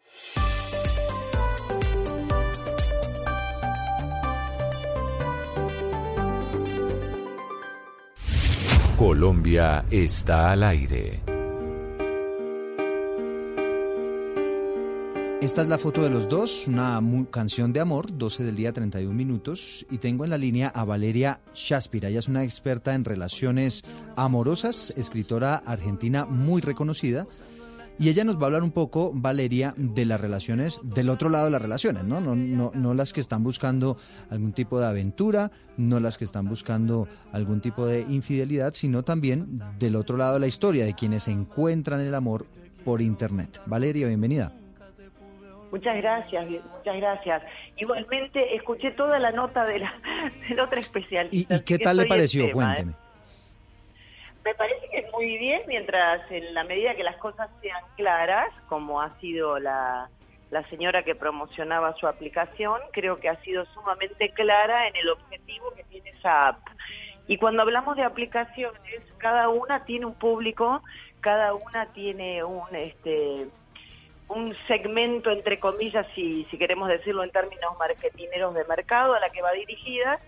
Colombia 8.99 9.87
está 9.89 10.51
al 10.51 10.65
aire. 10.65 11.23
Esta 15.41 15.63
es 15.63 15.69
la 15.69 15.79
foto 15.79 16.03
de 16.03 16.11
los 16.11 16.29
dos, 16.29 16.67
una 16.67 17.01
canción 17.31 17.73
de 17.73 17.79
amor, 17.79 18.19
12 18.19 18.45
del 18.45 18.57
día 18.57 18.73
31 18.73 19.15
minutos, 19.15 19.87
y 19.89 19.99
tengo 19.99 20.25
en 20.25 20.31
la 20.31 20.37
línea 20.37 20.69
a 20.69 20.85
Valeria 20.85 21.41
Shaspira. 21.55 22.09
Ella 22.09 22.19
es 22.19 22.27
una 22.27 22.43
experta 22.43 22.95
en 22.95 23.05
relaciones 23.05 23.85
amorosas, 24.17 24.93
escritora 24.97 25.55
argentina 25.55 26.25
muy 26.27 26.61
reconocida, 26.61 27.29
Y 28.01 28.09
ella 28.09 28.23
nos 28.23 28.37
va 28.37 28.43
a 28.43 28.47
hablar 28.47 28.63
un 28.63 28.71
poco, 28.71 29.11
Valeria, 29.13 29.75
de 29.77 30.05
las 30.05 30.21
relaciones, 30.21 30.81
del 30.85 31.09
otro 31.09 31.29
lado 31.29 31.47
de 31.47 31.51
las 31.51 31.61
relaciones, 31.61 32.05
¿no? 32.05 32.21
No, 32.21 32.37
no, 32.37 32.71
no 32.73 32.95
las 32.95 33.13
que 33.13 33.21
están 33.21 33.43
buscando 33.43 33.97
algún 34.31 34.53
tipo 34.53 34.79
de 34.79 34.87
aventura, 34.87 35.51
no 35.77 35.99
las 35.99 36.17
que 36.17 36.25
están 36.25 36.49
buscando 36.49 37.09
algún 37.33 37.61
tipo 37.61 37.87
de 37.87 38.03
infidelidad, 38.03 38.73
sino 38.75 39.03
también 39.03 39.61
del 39.81 39.97
otro 39.97 40.17
lado 40.17 40.35
de 40.35 40.41
la 40.41 40.47
historia, 40.47 40.85
de 40.85 40.95
quienes 40.95 41.27
encuentran 41.27 42.01
el 42.01 42.15
amor 42.15 42.47
por 42.85 43.03
Internet. 43.03 43.61
Valeria, 43.67 44.07
bienvenida. 44.07 44.53
Muchas 45.71 45.97
gracias, 45.97 46.49
muchas 46.49 46.97
gracias. 46.97 47.43
Igualmente 47.77 48.55
escuché 48.55 48.93
toda 48.93 49.19
la 49.19 49.33
nota 49.33 49.67
de 49.67 49.81
la, 49.81 49.93
del 50.49 50.61
otro 50.61 50.79
especialista. 50.79 51.57
¿Y, 51.57 51.61
qué 51.61 51.79
tal 51.79 51.97
le 51.97 52.07
pareció? 52.07 52.47
¿eh? 52.47 52.87
Me 54.49 54.55
parece 54.55 54.89
que 54.89 55.01
es 55.01 55.13
muy 55.13 55.37
bien 55.37 55.61
mientras 55.67 56.23
en 56.31 56.55
la 56.55 56.65
medida 56.65 56.95
que 56.95 57.03
las 57.03 57.17
cosas 57.17 57.51
sean 57.61 57.83
claras, 57.99 58.49
como 58.67 59.03
ha 59.03 59.15
sido 59.21 59.59
la, 59.59 60.09
la 60.51 60.67
señora 60.71 61.03
que 61.03 61.15
promocionaba 61.15 61.95
su 61.97 62.07
aplicación, 62.07 62.81
creo 62.93 63.21
que 63.21 63.29
ha 63.29 63.39
sido 63.43 63.67
sumamente 63.67 64.31
clara 64.31 64.89
en 64.89 64.97
el 64.97 65.11
objetivo 65.11 65.71
que 65.77 65.85
tiene 65.85 66.09
esa 66.19 66.49
app. 66.49 66.61
Y 67.27 67.37
cuando 67.37 67.61
hablamos 67.61 67.95
de 67.97 68.05
aplicaciones, 68.05 69.03
cada 69.19 69.51
una 69.51 69.85
tiene 69.85 70.07
un 70.07 70.15
público, 70.15 70.83
cada 71.21 71.53
una 71.53 71.85
tiene 71.93 72.43
un 72.43 72.75
este 72.75 73.49
un 74.29 74.55
segmento 74.67 75.31
entre 75.31 75.61
comillas 75.61 76.07
si 76.15 76.47
si 76.51 76.57
queremos 76.57 76.89
decirlo 76.89 77.23
en 77.23 77.31
términos 77.31 77.75
marketineros 77.79 78.55
de 78.55 78.65
mercado 78.65 79.13
a 79.13 79.21
la 79.21 79.29
que 79.29 79.43
va 79.43 79.53
dirigida 79.53 80.19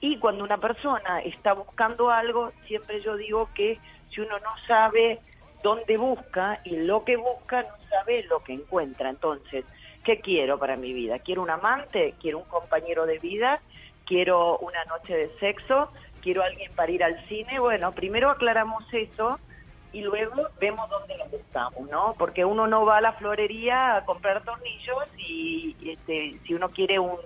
y 0.00 0.18
cuando 0.18 0.44
una 0.44 0.58
persona 0.58 1.20
está 1.20 1.54
buscando 1.54 2.10
algo, 2.10 2.52
siempre 2.66 3.00
yo 3.00 3.16
digo 3.16 3.48
que 3.54 3.78
si 4.10 4.20
uno 4.20 4.38
no 4.38 4.50
sabe 4.66 5.18
dónde 5.62 5.96
busca 5.96 6.60
y 6.64 6.76
lo 6.76 7.04
que 7.04 7.16
busca, 7.16 7.62
no 7.62 7.88
sabe 7.90 8.22
lo 8.24 8.42
que 8.44 8.52
encuentra. 8.52 9.10
Entonces, 9.10 9.64
¿qué 10.04 10.20
quiero 10.20 10.58
para 10.58 10.76
mi 10.76 10.92
vida? 10.92 11.18
¿Quiero 11.18 11.42
un 11.42 11.50
amante? 11.50 12.14
¿Quiero 12.20 12.38
un 12.38 12.44
compañero 12.44 13.06
de 13.06 13.18
vida? 13.18 13.60
¿Quiero 14.06 14.58
una 14.58 14.84
noche 14.84 15.14
de 15.14 15.30
sexo? 15.40 15.90
¿Quiero 16.22 16.42
alguien 16.42 16.72
para 16.74 16.92
ir 16.92 17.02
al 17.02 17.26
cine? 17.26 17.58
Bueno, 17.58 17.92
primero 17.92 18.30
aclaramos 18.30 18.84
eso 18.92 19.38
y 19.92 20.02
luego 20.02 20.48
vemos 20.60 20.88
dónde 20.90 21.16
lo 21.16 21.26
buscamos, 21.26 21.90
¿no? 21.90 22.14
Porque 22.18 22.44
uno 22.44 22.66
no 22.66 22.84
va 22.84 22.98
a 22.98 23.00
la 23.00 23.12
florería 23.12 23.96
a 23.96 24.04
comprar 24.04 24.44
tornillos 24.44 25.04
y 25.16 25.74
este, 25.84 26.38
si 26.46 26.54
uno 26.54 26.68
quiere 26.68 26.98
un, 26.98 27.18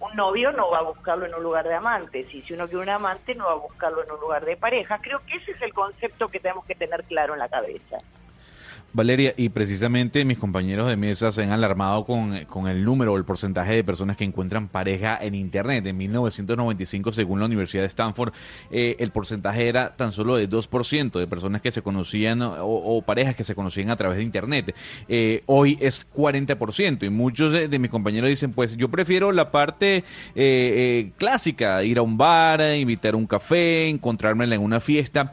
un 0.00 0.14
novio 0.14 0.52
no 0.52 0.70
va 0.70 0.78
a 0.78 0.82
buscarlo 0.82 1.26
en 1.26 1.34
un 1.34 1.42
lugar 1.42 1.66
de 1.66 1.74
amantes 1.74 2.32
y 2.34 2.42
si 2.42 2.52
uno 2.52 2.66
quiere 2.66 2.82
un 2.82 2.88
amante 2.90 3.34
no 3.34 3.46
va 3.46 3.52
a 3.52 3.56
buscarlo 3.56 4.04
en 4.04 4.10
un 4.10 4.20
lugar 4.20 4.44
de 4.44 4.56
pareja. 4.56 4.98
Creo 4.98 5.20
que 5.26 5.36
ese 5.38 5.52
es 5.52 5.62
el 5.62 5.72
concepto 5.72 6.28
que 6.28 6.40
tenemos 6.40 6.64
que 6.66 6.74
tener 6.74 7.04
claro 7.04 7.32
en 7.32 7.38
la 7.38 7.48
cabeza. 7.48 7.98
Valeria, 8.96 9.34
y 9.36 9.50
precisamente 9.50 10.24
mis 10.24 10.38
compañeros 10.38 10.88
de 10.88 10.96
mesa 10.96 11.30
se 11.30 11.42
han 11.42 11.50
alarmado 11.50 12.06
con, 12.06 12.46
con 12.46 12.66
el 12.66 12.82
número 12.82 13.12
o 13.12 13.18
el 13.18 13.26
porcentaje 13.26 13.74
de 13.74 13.84
personas 13.84 14.16
que 14.16 14.24
encuentran 14.24 14.68
pareja 14.68 15.18
en 15.20 15.34
Internet. 15.34 15.84
En 15.84 15.98
1995, 15.98 17.12
según 17.12 17.40
la 17.40 17.44
Universidad 17.44 17.82
de 17.82 17.88
Stanford, 17.88 18.32
eh, 18.70 18.96
el 18.98 19.10
porcentaje 19.10 19.68
era 19.68 19.94
tan 19.96 20.12
solo 20.12 20.36
de 20.36 20.48
2% 20.48 21.18
de 21.18 21.26
personas 21.26 21.60
que 21.60 21.70
se 21.70 21.82
conocían 21.82 22.40
o, 22.42 23.02
parejas 23.04 23.36
que 23.36 23.44
se 23.44 23.54
conocían 23.54 23.90
a 23.90 23.96
través 23.96 24.16
de 24.16 24.24
Internet. 24.24 24.74
Eh, 25.08 25.42
hoy 25.44 25.76
es 25.78 26.10
40% 26.14 27.04
y 27.04 27.10
muchos 27.10 27.52
de, 27.52 27.78
mis 27.78 27.90
compañeros 27.90 28.30
dicen, 28.30 28.52
pues 28.52 28.78
yo 28.78 28.88
prefiero 28.88 29.30
la 29.30 29.50
parte 29.50 29.96
eh, 29.96 30.04
eh, 30.34 31.12
clásica, 31.18 31.84
ir 31.84 31.98
a 31.98 32.02
un 32.02 32.16
bar, 32.16 32.62
invitar 32.76 33.14
un 33.14 33.26
café, 33.26 33.90
encontrármela 33.90 34.54
en 34.54 34.62
una 34.62 34.80
fiesta. 34.80 35.30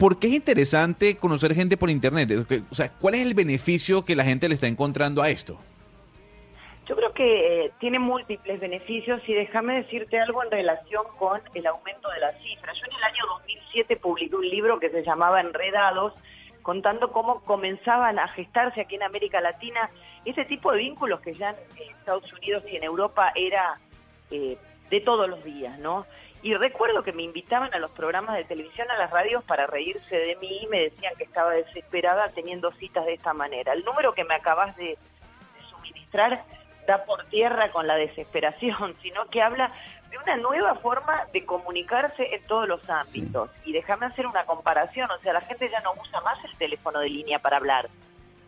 ¿Por 0.00 0.18
qué 0.18 0.28
es 0.28 0.32
interesante 0.32 1.18
conocer 1.18 1.54
gente 1.54 1.76
por 1.76 1.90
internet? 1.90 2.30
O 2.70 2.74
sea, 2.74 2.88
¿cuál 2.88 3.16
es 3.16 3.20
el 3.20 3.34
beneficio 3.34 4.02
que 4.02 4.16
la 4.16 4.24
gente 4.24 4.48
le 4.48 4.54
está 4.54 4.66
encontrando 4.66 5.20
a 5.20 5.28
esto? 5.28 5.58
Yo 6.88 6.96
creo 6.96 7.12
que 7.12 7.66
eh, 7.66 7.70
tiene 7.80 7.98
múltiples 7.98 8.58
beneficios 8.60 9.20
y 9.28 9.34
déjame 9.34 9.74
decirte 9.74 10.18
algo 10.18 10.42
en 10.42 10.50
relación 10.50 11.04
con 11.18 11.42
el 11.52 11.66
aumento 11.66 12.08
de 12.12 12.18
las 12.18 12.34
cifras. 12.42 12.78
Yo 12.78 12.86
en 12.86 12.96
el 12.96 13.04
año 13.04 13.24
2007 13.40 13.96
publiqué 13.98 14.36
un 14.36 14.48
libro 14.48 14.80
que 14.80 14.88
se 14.88 15.04
llamaba 15.04 15.42
Enredados, 15.42 16.14
contando 16.62 17.12
cómo 17.12 17.40
comenzaban 17.44 18.18
a 18.18 18.28
gestarse 18.28 18.80
aquí 18.80 18.94
en 18.94 19.02
América 19.02 19.42
Latina 19.42 19.90
ese 20.24 20.46
tipo 20.46 20.72
de 20.72 20.78
vínculos 20.78 21.20
que 21.20 21.34
ya 21.34 21.50
en 21.50 21.90
Estados 21.98 22.32
Unidos 22.32 22.64
y 22.72 22.76
en 22.76 22.84
Europa 22.84 23.32
era 23.34 23.78
eh, 24.30 24.56
de 24.88 25.00
todos 25.02 25.28
los 25.28 25.44
días, 25.44 25.78
¿no? 25.78 26.06
Y 26.42 26.54
recuerdo 26.54 27.02
que 27.02 27.12
me 27.12 27.22
invitaban 27.22 27.72
a 27.74 27.78
los 27.78 27.90
programas 27.90 28.36
de 28.36 28.44
televisión, 28.44 28.90
a 28.90 28.96
las 28.96 29.10
radios, 29.10 29.44
para 29.44 29.66
reírse 29.66 30.16
de 30.16 30.36
mí 30.36 30.60
y 30.62 30.66
me 30.68 30.80
decían 30.80 31.14
que 31.16 31.24
estaba 31.24 31.52
desesperada 31.52 32.30
teniendo 32.30 32.72
citas 32.72 33.04
de 33.04 33.14
esta 33.14 33.34
manera. 33.34 33.74
El 33.74 33.84
número 33.84 34.14
que 34.14 34.24
me 34.24 34.34
acabas 34.34 34.74
de, 34.76 34.84
de 34.86 35.68
suministrar 35.68 36.44
da 36.86 37.04
por 37.04 37.24
tierra 37.26 37.70
con 37.70 37.86
la 37.86 37.96
desesperación, 37.96 38.96
sino 39.02 39.26
que 39.26 39.42
habla 39.42 39.72
de 40.10 40.18
una 40.18 40.36
nueva 40.36 40.74
forma 40.76 41.26
de 41.32 41.44
comunicarse 41.44 42.34
en 42.34 42.42
todos 42.46 42.66
los 42.66 42.88
ámbitos. 42.88 43.50
Y 43.64 43.72
déjame 43.72 44.06
hacer 44.06 44.26
una 44.26 44.44
comparación, 44.44 45.10
o 45.10 45.18
sea, 45.18 45.32
la 45.32 45.40
gente 45.42 45.68
ya 45.70 45.80
no 45.80 45.92
usa 45.92 46.20
más 46.22 46.42
el 46.44 46.56
teléfono 46.56 47.00
de 47.00 47.10
línea 47.10 47.38
para 47.38 47.58
hablar, 47.58 47.88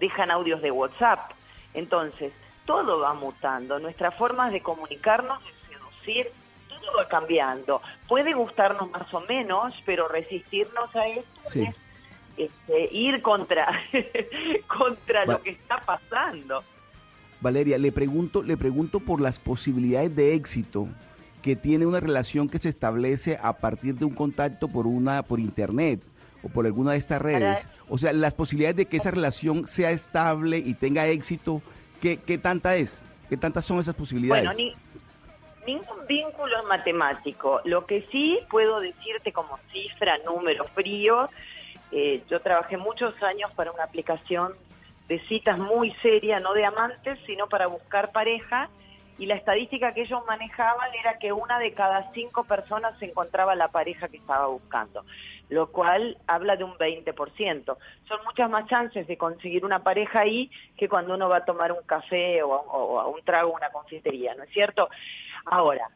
dejan 0.01 0.31
audios 0.31 0.61
de 0.63 0.71
WhatsApp. 0.71 1.31
Entonces, 1.75 2.33
todo 2.67 3.01
va 3.01 3.15
mutando, 3.15 3.79
nuestras 3.79 4.15
formas 4.15 4.53
de 4.53 4.61
comunicarnos, 4.61 5.43
de 5.45 5.53
seducir, 5.69 6.33
todo 6.83 6.97
va 6.99 7.09
cambiando. 7.09 7.81
Puede 8.09 8.35
gustarnos 8.35 8.91
más 8.91 9.13
o 9.15 9.21
menos, 9.23 9.75
pero 9.87 10.09
resistirnos 10.09 10.95
a 10.95 11.09
esto 11.09 11.41
Sí. 11.45 11.63
es 11.63 11.75
este, 12.37 12.95
ir 12.95 13.23
contra, 13.23 13.69
contra 14.67 15.25
Va- 15.25 15.35
lo 15.35 15.43
que 15.43 15.51
está 15.51 15.79
pasando. 15.81 16.63
Valeria, 17.41 17.79
le 17.79 17.91
pregunto, 17.93 18.43
le 18.43 18.57
pregunto 18.57 19.01
por 19.01 19.21
las 19.21 19.39
posibilidades 19.39 20.15
de 20.15 20.35
éxito 20.35 20.89
que 21.43 21.57
tiene 21.57 21.87
una 21.87 21.99
relación 22.01 22.49
que 22.49 22.59
se 22.61 22.69
establece 22.69 23.39
a 23.43 23.55
partir 23.55 23.97
de 23.97 24.05
un 24.05 24.15
contacto 24.15 24.69
por 24.69 24.87
una 24.87 25.25
por 25.25 25.41
internet 25.41 26.01
o 26.45 26.49
por 26.49 26.67
alguna 26.67 26.93
de 26.93 26.99
estas 26.99 27.21
redes. 27.21 27.67
O 27.89 27.99
sea, 27.99 28.13
las 28.13 28.35
posibilidades 28.35 28.77
de 28.77 28.87
que 28.87 28.97
esa 28.97 29.11
relación 29.11 29.67
sea 29.67 29.91
estable 29.91 30.59
y 30.59 30.75
tenga 30.75 31.07
éxito, 31.09 31.61
¿qué, 32.01 32.19
qué 32.19 32.39
tanta 32.39 32.77
es? 32.77 33.07
¿Qué 33.29 33.37
tantas 33.37 33.65
son 33.65 33.81
esas 33.81 33.95
posibilidades? 33.97 34.45
Bueno, 34.45 34.57
ni- 34.59 34.75
ningún 35.67 36.07
vínculo 36.07 36.59
es 36.59 36.65
matemático. 36.65 37.61
Lo 37.65 37.87
que 37.87 38.07
sí 38.11 38.41
puedo 38.51 38.81
decirte 38.81 39.33
como 39.33 39.59
cifra, 39.73 40.19
número 40.19 40.65
frío, 40.69 41.29
eh, 41.91 42.23
yo 42.29 42.41
trabajé 42.41 42.77
muchos 42.77 43.21
años 43.23 43.51
para 43.53 43.71
una 43.71 43.85
aplicación 43.85 44.53
de 45.09 45.21
citas 45.27 45.59
muy 45.59 45.93
seria, 46.03 46.41
no 46.41 46.55
de 46.55 46.65
amantes, 46.65 47.19
sino 47.27 47.47
para 47.49 47.67
buscar 47.67 48.13
pareja, 48.13 48.71
y 49.19 49.27
la 49.27 49.35
estadística 49.35 49.93
que 49.93 50.03
ellos 50.03 50.25
manejaban 50.27 50.89
era 50.99 51.19
que 51.19 51.33
una 51.33 51.59
de 51.59 51.75
cada 51.75 52.11
cinco 52.13 52.45
personas 52.45 52.99
se 52.99 53.07
encontraba 53.07 53.55
la 53.55 53.69
pareja 53.69 54.09
que 54.09 54.17
estaba 54.17 54.47
buscando, 54.47 55.05
lo 55.53 55.67
cual 55.71 56.17
habla 56.27 56.57
de 56.57 56.65
un 56.65 56.75
20%. 56.79 57.77
Son 58.09 58.25
muchas 58.25 58.49
más 58.49 58.67
chances 58.69 59.07
de 59.07 59.19
conseguir 59.19 59.65
una 59.67 59.83
pareja 59.83 60.21
ahí 60.21 60.51
que 60.79 60.89
cuando 60.89 61.15
uno 61.15 61.29
va 61.29 61.39
a 61.39 61.45
tomar 61.45 61.73
un 61.73 61.83
café 61.85 62.43
o, 62.43 62.55
a- 63.01 63.07
un 63.07 63.23
trago 63.23 63.53
una 63.53 63.71
confitería, 63.71 64.35
¿no 64.35 64.45
es 64.45 64.51
cierto? 64.51 64.89
Ahora, 65.45 65.91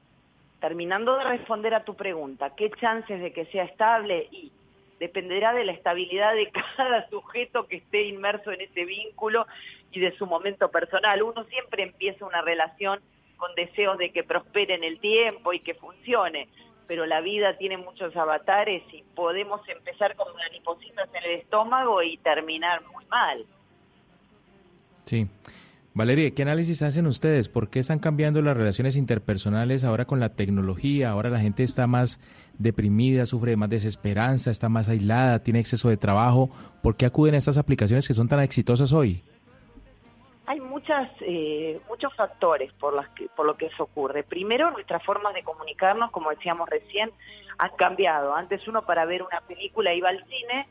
terminando 0.61 1.17
de 1.17 1.25
responder 1.25 1.73
a 1.75 1.85
tu 1.85 1.95
pregunta, 1.95 2.55
¿qué 2.55 2.71
chances 2.73 3.21
de 3.21 3.33
que 3.33 3.47
sea 3.47 3.65
estable? 3.65 4.29
Y 4.31 4.53
dependerá 5.01 5.55
de 5.55 5.65
la 5.65 5.73
estabilidad 5.73 6.35
de 6.35 6.51
cada 6.77 7.09
sujeto 7.09 7.67
que 7.67 7.77
esté 7.77 8.03
inmerso 8.03 8.53
en 8.53 8.61
ese 8.61 8.85
vínculo 8.85 9.47
y 9.91 10.01
de 10.01 10.15
su 10.19 10.27
momento 10.27 10.71
personal. 10.71 11.23
Uno 11.23 11.45
siempre 11.45 11.83
empieza 11.83 12.27
una 12.27 12.43
relación 12.43 13.01
con 13.39 13.55
deseos 13.55 13.97
de 13.97 14.11
que 14.13 14.23
prospere 14.23 14.75
en 14.75 14.85
el 14.85 14.99
tiempo 14.99 15.53
y 15.55 15.61
que 15.61 15.75
funcione, 15.75 16.49
pero 16.87 17.07
la 17.07 17.21
vida 17.21 17.57
tiene 17.59 17.77
muchos 17.77 18.15
avatares 18.17 18.83
y 18.93 19.03
podemos 19.15 19.61
empezar 19.69 20.17
con 20.17 20.35
maripositas 20.35 21.09
en 21.15 21.31
el 21.31 21.41
estómago 21.41 22.03
y 22.03 22.17
terminar 22.19 22.83
muy 22.93 23.05
mal. 23.07 23.45
Sí. 25.05 25.29
Valeria, 25.95 26.31
¿qué 26.33 26.43
análisis 26.43 26.83
hacen 26.83 27.07
ustedes? 27.07 27.49
¿Por 27.49 27.71
qué 27.71 27.79
están 27.79 28.01
cambiando 28.01 28.43
las 28.43 28.55
relaciones 28.55 28.97
interpersonales 28.97 29.83
ahora 29.83 30.05
con 30.05 30.21
la 30.21 30.29
tecnología? 30.29 31.09
Ahora 31.09 31.31
la 31.31 31.41
gente 31.41 31.63
está 31.63 31.87
más 31.87 32.21
deprimida, 32.59 33.25
sufre 33.25 33.57
más 33.57 33.71
desesperanza, 33.71 34.51
está 34.51 34.69
más 34.69 34.91
aislada, 34.91 35.43
tiene 35.43 35.59
exceso 35.59 35.89
de 35.89 35.97
trabajo. 35.97 36.51
¿Por 36.83 36.97
qué 36.97 37.07
acuden 37.07 37.35
a 37.35 37.39
estas 37.39 37.57
aplicaciones 37.57 38.07
que 38.07 38.13
son 38.13 38.29
tan 38.29 38.41
exitosas 38.41 38.93
hoy? 38.93 39.23
Hay 40.47 40.61
muchas, 40.61 41.11
eh, 41.21 41.81
muchos 41.89 42.15
factores 42.15 42.73
por, 42.75 42.95
las 42.95 43.09
que, 43.11 43.29
por 43.35 43.47
lo 43.47 43.57
que 43.57 43.67
eso 43.67 43.83
ocurre. 43.83 44.23
Primero, 44.23 44.71
nuestras 44.71 45.03
formas 45.03 45.35
de 45.35 45.43
comunicarnos, 45.43 46.13
como 46.13 46.31
decíamos 46.31 46.69
recién, 46.69 47.11
han 47.59 47.71
cambiado. 47.77 48.35
Antes 48.35 48.67
uno 48.69 48.83
para 48.83 49.05
ver 49.05 49.23
una 49.23 49.41
película 49.41 49.93
iba 49.93 50.09
al 50.09 50.25
cine, 50.27 50.69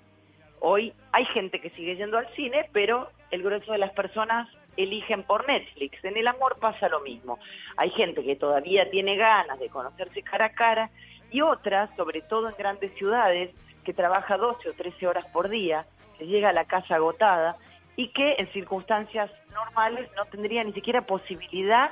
hoy 0.62 0.94
hay 1.12 1.26
gente 1.26 1.60
que 1.60 1.72
sigue 1.72 1.98
yendo 1.98 2.18
al 2.18 2.28
cine, 2.36 2.70
pero 2.72 3.10
el 3.32 3.44
grueso 3.44 3.74
de 3.74 3.78
las 3.78 3.92
personas 3.92 4.48
eligen 4.78 5.24
por 5.24 5.46
Netflix. 5.46 6.04
En 6.06 6.16
el 6.16 6.28
amor 6.28 6.58
pasa 6.60 6.88
lo 6.88 7.02
mismo. 7.02 7.38
Hay 7.76 7.90
gente 7.92 8.24
que 8.24 8.38
todavía 8.38 8.90
tiene 8.90 9.18
ganas 9.18 9.60
de 9.60 9.70
conocerse 9.70 10.22
cara 10.22 10.46
a 10.46 10.54
cara 10.54 10.90
y 11.32 11.42
otras, 11.42 11.90
sobre 11.98 12.22
todo 12.22 12.48
en 12.48 12.56
grandes 12.58 12.94
ciudades, 12.96 13.52
que 13.84 13.94
trabaja 13.94 14.38
12 14.38 14.70
o 14.70 14.74
13 14.74 15.08
horas 15.08 15.26
por 15.34 15.50
día, 15.50 15.86
que 16.18 16.28
llega 16.28 16.50
a 16.50 16.54
la 16.54 16.66
casa 16.66 16.96
agotada 16.96 17.58
y 17.96 18.10
que 18.10 18.36
en 18.38 18.52
circunstancias 18.52 19.32
normales 19.54 20.10
no 20.16 20.26
tendría 20.26 20.64
ni 20.64 20.74
siquiera 20.74 21.02
posibilidad 21.02 21.92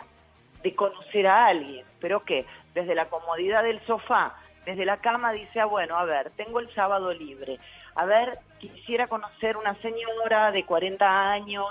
de 0.62 0.76
conocer 0.76 1.28
a 1.28 1.48
alguien, 1.48 1.86
pero 2.00 2.24
que 2.24 2.46
desde 2.74 2.96
la 2.96 3.06
comodidad 3.06 3.64
del 3.64 3.80
sofá, 3.86 4.36
desde 4.66 4.86
la 4.86 4.98
cama 4.98 5.32
dice, 5.34 5.60
ah, 5.60 5.66
bueno, 5.66 5.98
a 5.98 6.06
ver, 6.06 6.32
tengo 6.32 6.60
el 6.60 6.74
sábado 6.74 7.14
libre, 7.14 7.58
a 7.96 8.06
ver, 8.06 8.40
quisiera 8.60 9.08
conocer 9.08 9.58
una 9.58 9.76
señora 9.76 10.52
de 10.52 10.66
40 10.66 11.32
años 11.32 11.66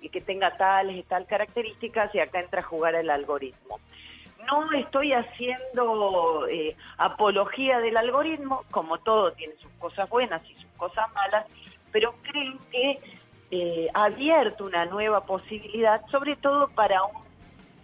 y 0.00 0.08
que 0.08 0.20
tenga 0.20 0.56
tales 0.56 0.96
y 0.96 1.02
tal 1.04 1.26
características 1.26 2.14
y 2.14 2.18
acá 2.18 2.40
entra 2.40 2.60
a 2.60 2.64
jugar 2.64 2.94
el 2.96 3.08
algoritmo. 3.10 3.80
No 4.46 4.72
estoy 4.72 5.12
haciendo 5.12 6.48
eh, 6.48 6.76
apología 6.98 7.78
del 7.78 7.96
algoritmo, 7.96 8.64
como 8.72 8.98
todo 8.98 9.32
tiene 9.32 9.54
sus 9.62 9.70
cosas 9.78 10.10
buenas 10.10 10.42
y 10.50 10.54
sus 10.54 10.70
cosas 10.76 11.10
malas, 11.14 11.46
pero 11.92 12.12
creo 12.22 12.58
que 12.72 12.98
eh, 13.54 13.90
abierto 13.92 14.64
una 14.64 14.86
nueva 14.86 15.26
posibilidad, 15.26 16.00
sobre 16.10 16.36
todo 16.36 16.68
para 16.68 17.04
un 17.04 17.22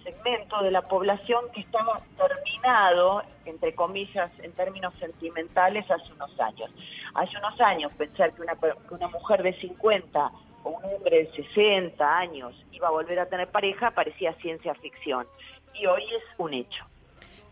segmento 0.02 0.62
de 0.62 0.70
la 0.70 0.80
población 0.80 1.44
que 1.52 1.60
estaba 1.60 2.00
terminado, 2.16 3.22
entre 3.44 3.74
comillas, 3.74 4.30
en 4.38 4.52
términos 4.52 4.94
sentimentales 4.98 5.84
hace 5.90 6.10
unos 6.14 6.40
años. 6.40 6.70
Hace 7.12 7.36
unos 7.36 7.60
años 7.60 7.92
pensar 7.92 8.32
que 8.32 8.40
una, 8.40 8.54
que 8.54 8.94
una 8.94 9.08
mujer 9.08 9.42
de 9.42 9.52
50 9.60 10.32
o 10.62 10.70
un 10.70 10.84
hombre 10.86 11.24
de 11.24 11.32
60 11.32 12.18
años 12.18 12.54
iba 12.72 12.88
a 12.88 12.90
volver 12.90 13.18
a 13.18 13.26
tener 13.26 13.48
pareja 13.48 13.90
parecía 13.90 14.32
ciencia 14.40 14.74
ficción 14.74 15.26
y 15.74 15.84
hoy 15.84 16.02
es 16.02 16.24
un 16.38 16.54
hecho. 16.54 16.86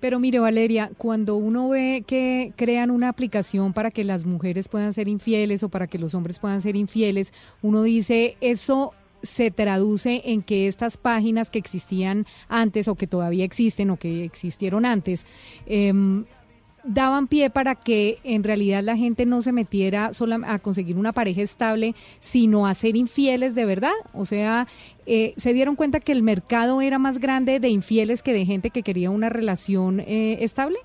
Pero 0.00 0.18
mire, 0.20 0.38
Valeria, 0.38 0.90
cuando 0.98 1.36
uno 1.36 1.68
ve 1.70 2.04
que 2.06 2.52
crean 2.56 2.90
una 2.90 3.08
aplicación 3.08 3.72
para 3.72 3.90
que 3.90 4.04
las 4.04 4.24
mujeres 4.24 4.68
puedan 4.68 4.92
ser 4.92 5.08
infieles 5.08 5.62
o 5.62 5.68
para 5.68 5.86
que 5.86 5.98
los 5.98 6.14
hombres 6.14 6.38
puedan 6.38 6.60
ser 6.60 6.76
infieles, 6.76 7.32
uno 7.62 7.82
dice, 7.82 8.36
eso 8.40 8.92
se 9.22 9.50
traduce 9.50 10.22
en 10.26 10.42
que 10.42 10.68
estas 10.68 10.96
páginas 10.96 11.50
que 11.50 11.58
existían 11.58 12.26
antes 12.48 12.88
o 12.88 12.94
que 12.94 13.06
todavía 13.06 13.44
existen 13.44 13.90
o 13.90 13.96
que 13.96 14.24
existieron 14.24 14.84
antes, 14.84 15.26
em, 15.66 16.24
daban 16.86 17.26
pie 17.26 17.50
para 17.50 17.74
que 17.74 18.18
en 18.24 18.44
realidad 18.44 18.82
la 18.82 18.96
gente 18.96 19.26
no 19.26 19.42
se 19.42 19.52
metiera 19.52 20.12
solo 20.12 20.36
a 20.46 20.58
conseguir 20.58 20.96
una 20.96 21.12
pareja 21.12 21.42
estable, 21.42 21.94
sino 22.20 22.66
a 22.66 22.74
ser 22.74 22.96
infieles 22.96 23.54
de 23.54 23.64
verdad. 23.64 23.94
O 24.14 24.24
sea, 24.24 24.66
eh, 25.06 25.34
se 25.36 25.52
dieron 25.52 25.76
cuenta 25.76 26.00
que 26.00 26.12
el 26.12 26.22
mercado 26.22 26.80
era 26.80 26.98
más 26.98 27.18
grande 27.18 27.60
de 27.60 27.68
infieles 27.68 28.22
que 28.22 28.32
de 28.32 28.46
gente 28.46 28.70
que 28.70 28.82
quería 28.82 29.10
una 29.10 29.28
relación 29.28 30.00
eh, 30.00 30.38
estable. 30.40 30.78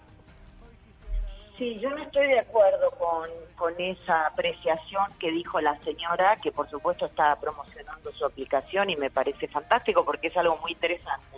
Sí, 1.58 1.78
yo 1.80 1.92
no 1.92 2.02
estoy 2.02 2.28
de 2.28 2.40
acuerdo 2.40 2.90
con, 2.98 3.30
con 3.56 3.74
esa 3.80 4.26
apreciación 4.26 5.06
que 5.20 5.32
dijo 5.32 5.62
la 5.62 5.78
señora, 5.82 6.38
que 6.38 6.52
por 6.52 6.68
supuesto 6.70 7.06
está 7.06 7.36
promocionando 7.36 8.12
su 8.14 8.26
aplicación 8.26 8.90
y 8.90 8.96
me 8.96 9.12
parece 9.12 9.48
fantástico 9.48 10.04
porque 10.04 10.28
es 10.28 10.38
algo 10.38 10.58
muy 10.58 10.72
interesante. 10.72 11.38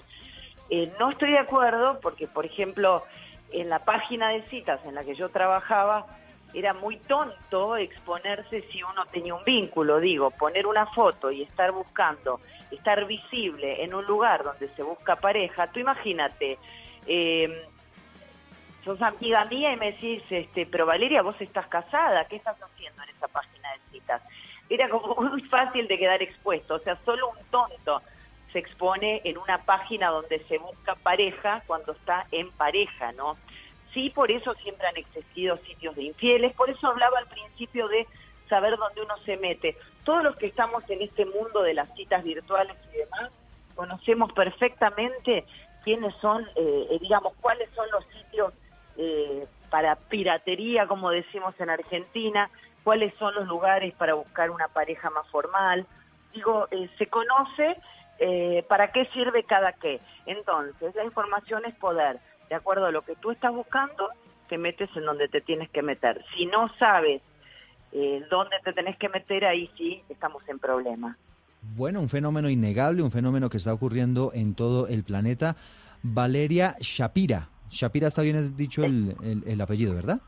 Eh, 0.69 0.91
no 0.97 1.11
estoy 1.11 1.31
de 1.31 1.39
acuerdo 1.39 1.99
porque, 2.01 2.25
por 2.27 2.45
ejemplo, 2.45 3.03
en 3.53 3.69
la 3.69 3.79
página 3.79 4.29
de 4.29 4.41
citas 4.43 4.79
en 4.85 4.95
la 4.95 5.03
que 5.03 5.15
yo 5.15 5.29
trabajaba, 5.29 6.05
era 6.53 6.73
muy 6.73 6.97
tonto 6.97 7.77
exponerse 7.77 8.63
si 8.71 8.83
uno 8.83 9.05
tenía 9.11 9.33
un 9.33 9.43
vínculo, 9.43 9.99
digo, 9.99 10.31
poner 10.31 10.67
una 10.67 10.85
foto 10.87 11.31
y 11.31 11.41
estar 11.41 11.71
buscando, 11.71 12.39
estar 12.71 13.05
visible 13.05 13.83
en 13.83 13.93
un 13.93 14.05
lugar 14.05 14.43
donde 14.43 14.69
se 14.75 14.83
busca 14.83 15.15
pareja, 15.15 15.67
tú 15.67 15.79
imagínate, 15.79 16.57
eh, 17.07 17.67
sos 18.83 19.01
amiga 19.01 19.45
mía 19.45 19.73
y 19.73 19.77
me 19.77 19.93
decís, 19.93 20.23
este, 20.29 20.65
pero 20.65 20.85
Valeria, 20.85 21.21
vos 21.21 21.39
estás 21.39 21.67
casada, 21.67 22.25
¿qué 22.25 22.35
estás 22.35 22.57
haciendo 22.61 23.01
en 23.03 23.09
esa 23.09 23.27
página 23.27 23.71
de 23.71 23.79
citas? 23.91 24.21
Era 24.69 24.89
como 24.89 25.15
muy 25.29 25.41
fácil 25.43 25.87
de 25.87 25.97
quedar 25.97 26.21
expuesto, 26.21 26.75
o 26.75 26.79
sea, 26.79 26.97
solo 27.05 27.29
un 27.29 27.45
tonto 27.49 28.01
se 28.53 28.59
expone 28.59 29.21
en 29.25 29.37
una 29.37 29.65
página 29.65 30.09
donde 30.09 30.39
se 30.47 30.57
busca 30.59 30.95
pareja 30.95 31.63
cuando 31.67 31.91
está 31.91 32.27
en 32.31 32.51
pareja, 32.51 33.11
¿no? 33.13 33.35
Sí, 33.93 34.09
por 34.09 34.31
eso 34.31 34.53
siempre 34.55 34.87
han 34.87 34.97
existido 34.97 35.57
sitios 35.57 35.95
de 35.95 36.03
infieles, 36.03 36.53
por 36.53 36.69
eso 36.69 36.87
hablaba 36.87 37.19
al 37.19 37.27
principio 37.27 37.87
de 37.87 38.07
saber 38.47 38.77
dónde 38.77 39.01
uno 39.01 39.17
se 39.25 39.37
mete. 39.37 39.77
Todos 40.05 40.23
los 40.23 40.35
que 40.37 40.47
estamos 40.47 40.87
en 40.89 41.01
este 41.01 41.25
mundo 41.25 41.61
de 41.61 41.73
las 41.73 41.93
citas 41.95 42.23
virtuales 42.23 42.75
y 42.93 42.97
demás, 42.97 43.31
conocemos 43.75 44.31
perfectamente 44.33 45.45
quiénes 45.83 46.15
son, 46.21 46.43
eh, 46.55 46.87
eh, 46.91 46.97
digamos, 47.01 47.33
cuáles 47.41 47.69
son 47.75 47.87
los 47.91 48.05
sitios 48.05 48.53
eh, 48.97 49.45
para 49.69 49.95
piratería, 49.95 50.87
como 50.87 51.09
decimos 51.09 51.55
en 51.59 51.69
Argentina, 51.69 52.49
cuáles 52.83 53.13
son 53.15 53.33
los 53.35 53.47
lugares 53.47 53.93
para 53.95 54.13
buscar 54.13 54.51
una 54.51 54.67
pareja 54.67 55.09
más 55.09 55.27
formal. 55.29 55.85
Digo, 56.33 56.67
eh, 56.71 56.89
se 56.97 57.07
conoce 57.07 57.77
eh, 58.19 58.63
para 58.69 58.91
qué 58.91 59.05
sirve 59.13 59.43
cada 59.43 59.73
qué. 59.73 59.99
Entonces, 60.25 60.93
la 60.95 61.03
información 61.03 61.63
es 61.65 61.75
poder. 61.75 62.19
De 62.49 62.55
acuerdo 62.55 62.85
a 62.85 62.91
lo 62.91 63.01
que 63.03 63.15
tú 63.15 63.31
estás 63.31 63.51
buscando, 63.53 64.09
te 64.49 64.57
metes 64.57 64.89
en 64.95 65.05
donde 65.05 65.27
te 65.27 65.41
tienes 65.41 65.69
que 65.71 65.81
meter. 65.81 66.23
Si 66.35 66.45
no 66.45 66.69
sabes 66.77 67.21
eh, 67.91 68.23
dónde 68.29 68.55
te 68.63 68.73
tenés 68.73 68.97
que 68.97 69.09
meter, 69.09 69.45
ahí 69.45 69.69
sí 69.77 70.01
estamos 70.09 70.43
en 70.47 70.59
problema. 70.59 71.17
Bueno, 71.61 72.01
un 72.01 72.09
fenómeno 72.09 72.49
innegable, 72.49 73.01
un 73.01 73.11
fenómeno 73.11 73.49
que 73.49 73.57
está 73.57 73.73
ocurriendo 73.73 74.31
en 74.33 74.53
todo 74.53 74.87
el 74.87 75.03
planeta. 75.03 75.55
Valeria 76.03 76.75
Shapira. 76.81 77.49
Shapira 77.69 78.07
está 78.09 78.21
bien 78.21 78.55
dicho 78.55 78.83
el, 78.83 79.15
el- 79.23 79.43
el 79.47 79.61
apellido, 79.61 79.95
¿verdad? 79.95 80.19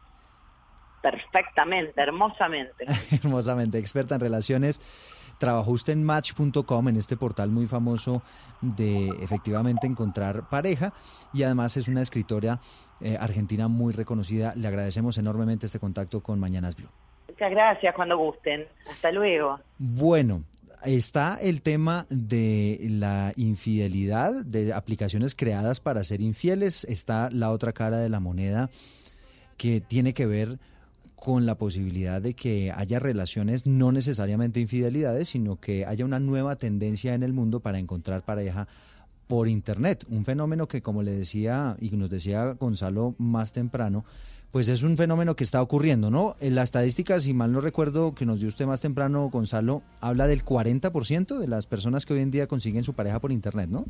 Perfectamente, 1.01 1.93
hermosamente. 2.01 2.85
Hermosamente, 3.23 3.77
experta 3.77 4.15
en 4.15 4.21
relaciones. 4.21 4.81
Trabajó 5.37 5.71
usted 5.71 5.93
en 5.93 6.03
match.com, 6.03 6.87
en 6.87 6.97
este 6.97 7.17
portal 7.17 7.51
muy 7.51 7.67
famoso 7.67 8.21
de 8.61 9.09
efectivamente 9.21 9.85
encontrar 9.87 10.49
pareja 10.49 10.93
y 11.33 11.43
además 11.43 11.77
es 11.77 11.87
una 11.87 12.01
escritora 12.01 12.59
eh, 13.01 13.17
argentina 13.19 13.67
muy 13.67 13.93
reconocida. 13.93 14.53
Le 14.55 14.67
agradecemos 14.67 15.17
enormemente 15.17 15.65
este 15.65 15.79
contacto 15.79 16.21
con 16.21 16.39
Mañanas 16.39 16.75
Blue. 16.75 16.89
Muchas 17.27 17.51
gracias 17.51 17.93
cuando 17.95 18.17
gusten. 18.17 18.65
Hasta 18.89 19.11
luego. 19.11 19.59
Bueno, 19.77 20.43
está 20.85 21.37
el 21.41 21.61
tema 21.61 22.05
de 22.09 22.87
la 22.89 23.33
infidelidad, 23.35 24.33
de 24.45 24.73
aplicaciones 24.73 25.35
creadas 25.35 25.79
para 25.81 26.03
ser 26.03 26.21
infieles. 26.21 26.85
Está 26.85 27.29
la 27.31 27.51
otra 27.51 27.73
cara 27.73 27.97
de 27.97 28.09
la 28.09 28.19
moneda 28.19 28.69
que 29.57 29.81
tiene 29.81 30.13
que 30.13 30.25
ver 30.25 30.59
con 31.26 31.47
la 31.47 31.57
posibilidad 31.57 32.22
de 32.22 32.35
que 32.35 32.72
haya 32.72 32.99
relaciones, 32.99 33.65
no 33.65 33.91
necesariamente 33.91 34.60
infidelidades, 34.60 35.30
sino 35.30 35.60
que 35.60 35.84
haya 35.84 36.06
una 36.06 36.19
nueva 36.19 36.56
tendencia 36.56 37.15
en 37.15 37.23
el 37.23 37.34
mundo 37.34 37.61
para 37.61 37.80
encontrar 37.80 38.23
pareja 38.23 38.68
por 39.26 39.47
Internet. 39.47 40.06
Un 40.07 40.23
fenómeno 40.23 40.68
que, 40.68 40.84
como 40.84 41.02
le 41.02 41.15
decía 41.15 41.77
y 41.80 41.89
nos 41.97 42.11
decía 42.11 42.53
Gonzalo 42.53 43.15
más 43.18 43.53
temprano, 43.53 44.06
pues 44.52 44.69
es 44.69 44.84
un 44.84 44.97
fenómeno 44.97 45.35
que 45.35 45.43
está 45.43 45.64
ocurriendo, 45.64 46.11
¿no? 46.11 46.35
En 46.39 46.53
la 46.53 46.61
estadística, 46.61 47.19
si 47.19 47.34
mal 47.34 47.52
no 47.52 47.60
recuerdo, 47.60 48.14
que 48.14 48.27
nos 48.27 48.39
dio 48.39 48.47
usted 48.47 48.68
más 48.68 48.81
temprano, 48.81 49.27
Gonzalo, 49.31 49.81
habla 50.02 50.27
del 50.27 50.45
40% 50.45 51.39
de 51.39 51.47
las 51.47 51.65
personas 51.65 52.06
que 52.06 52.14
hoy 52.14 52.19
en 52.19 52.30
día 52.30 52.45
consiguen 52.45 52.84
su 52.84 52.93
pareja 52.93 53.19
por 53.19 53.31
Internet, 53.31 53.72
¿no? 53.72 53.88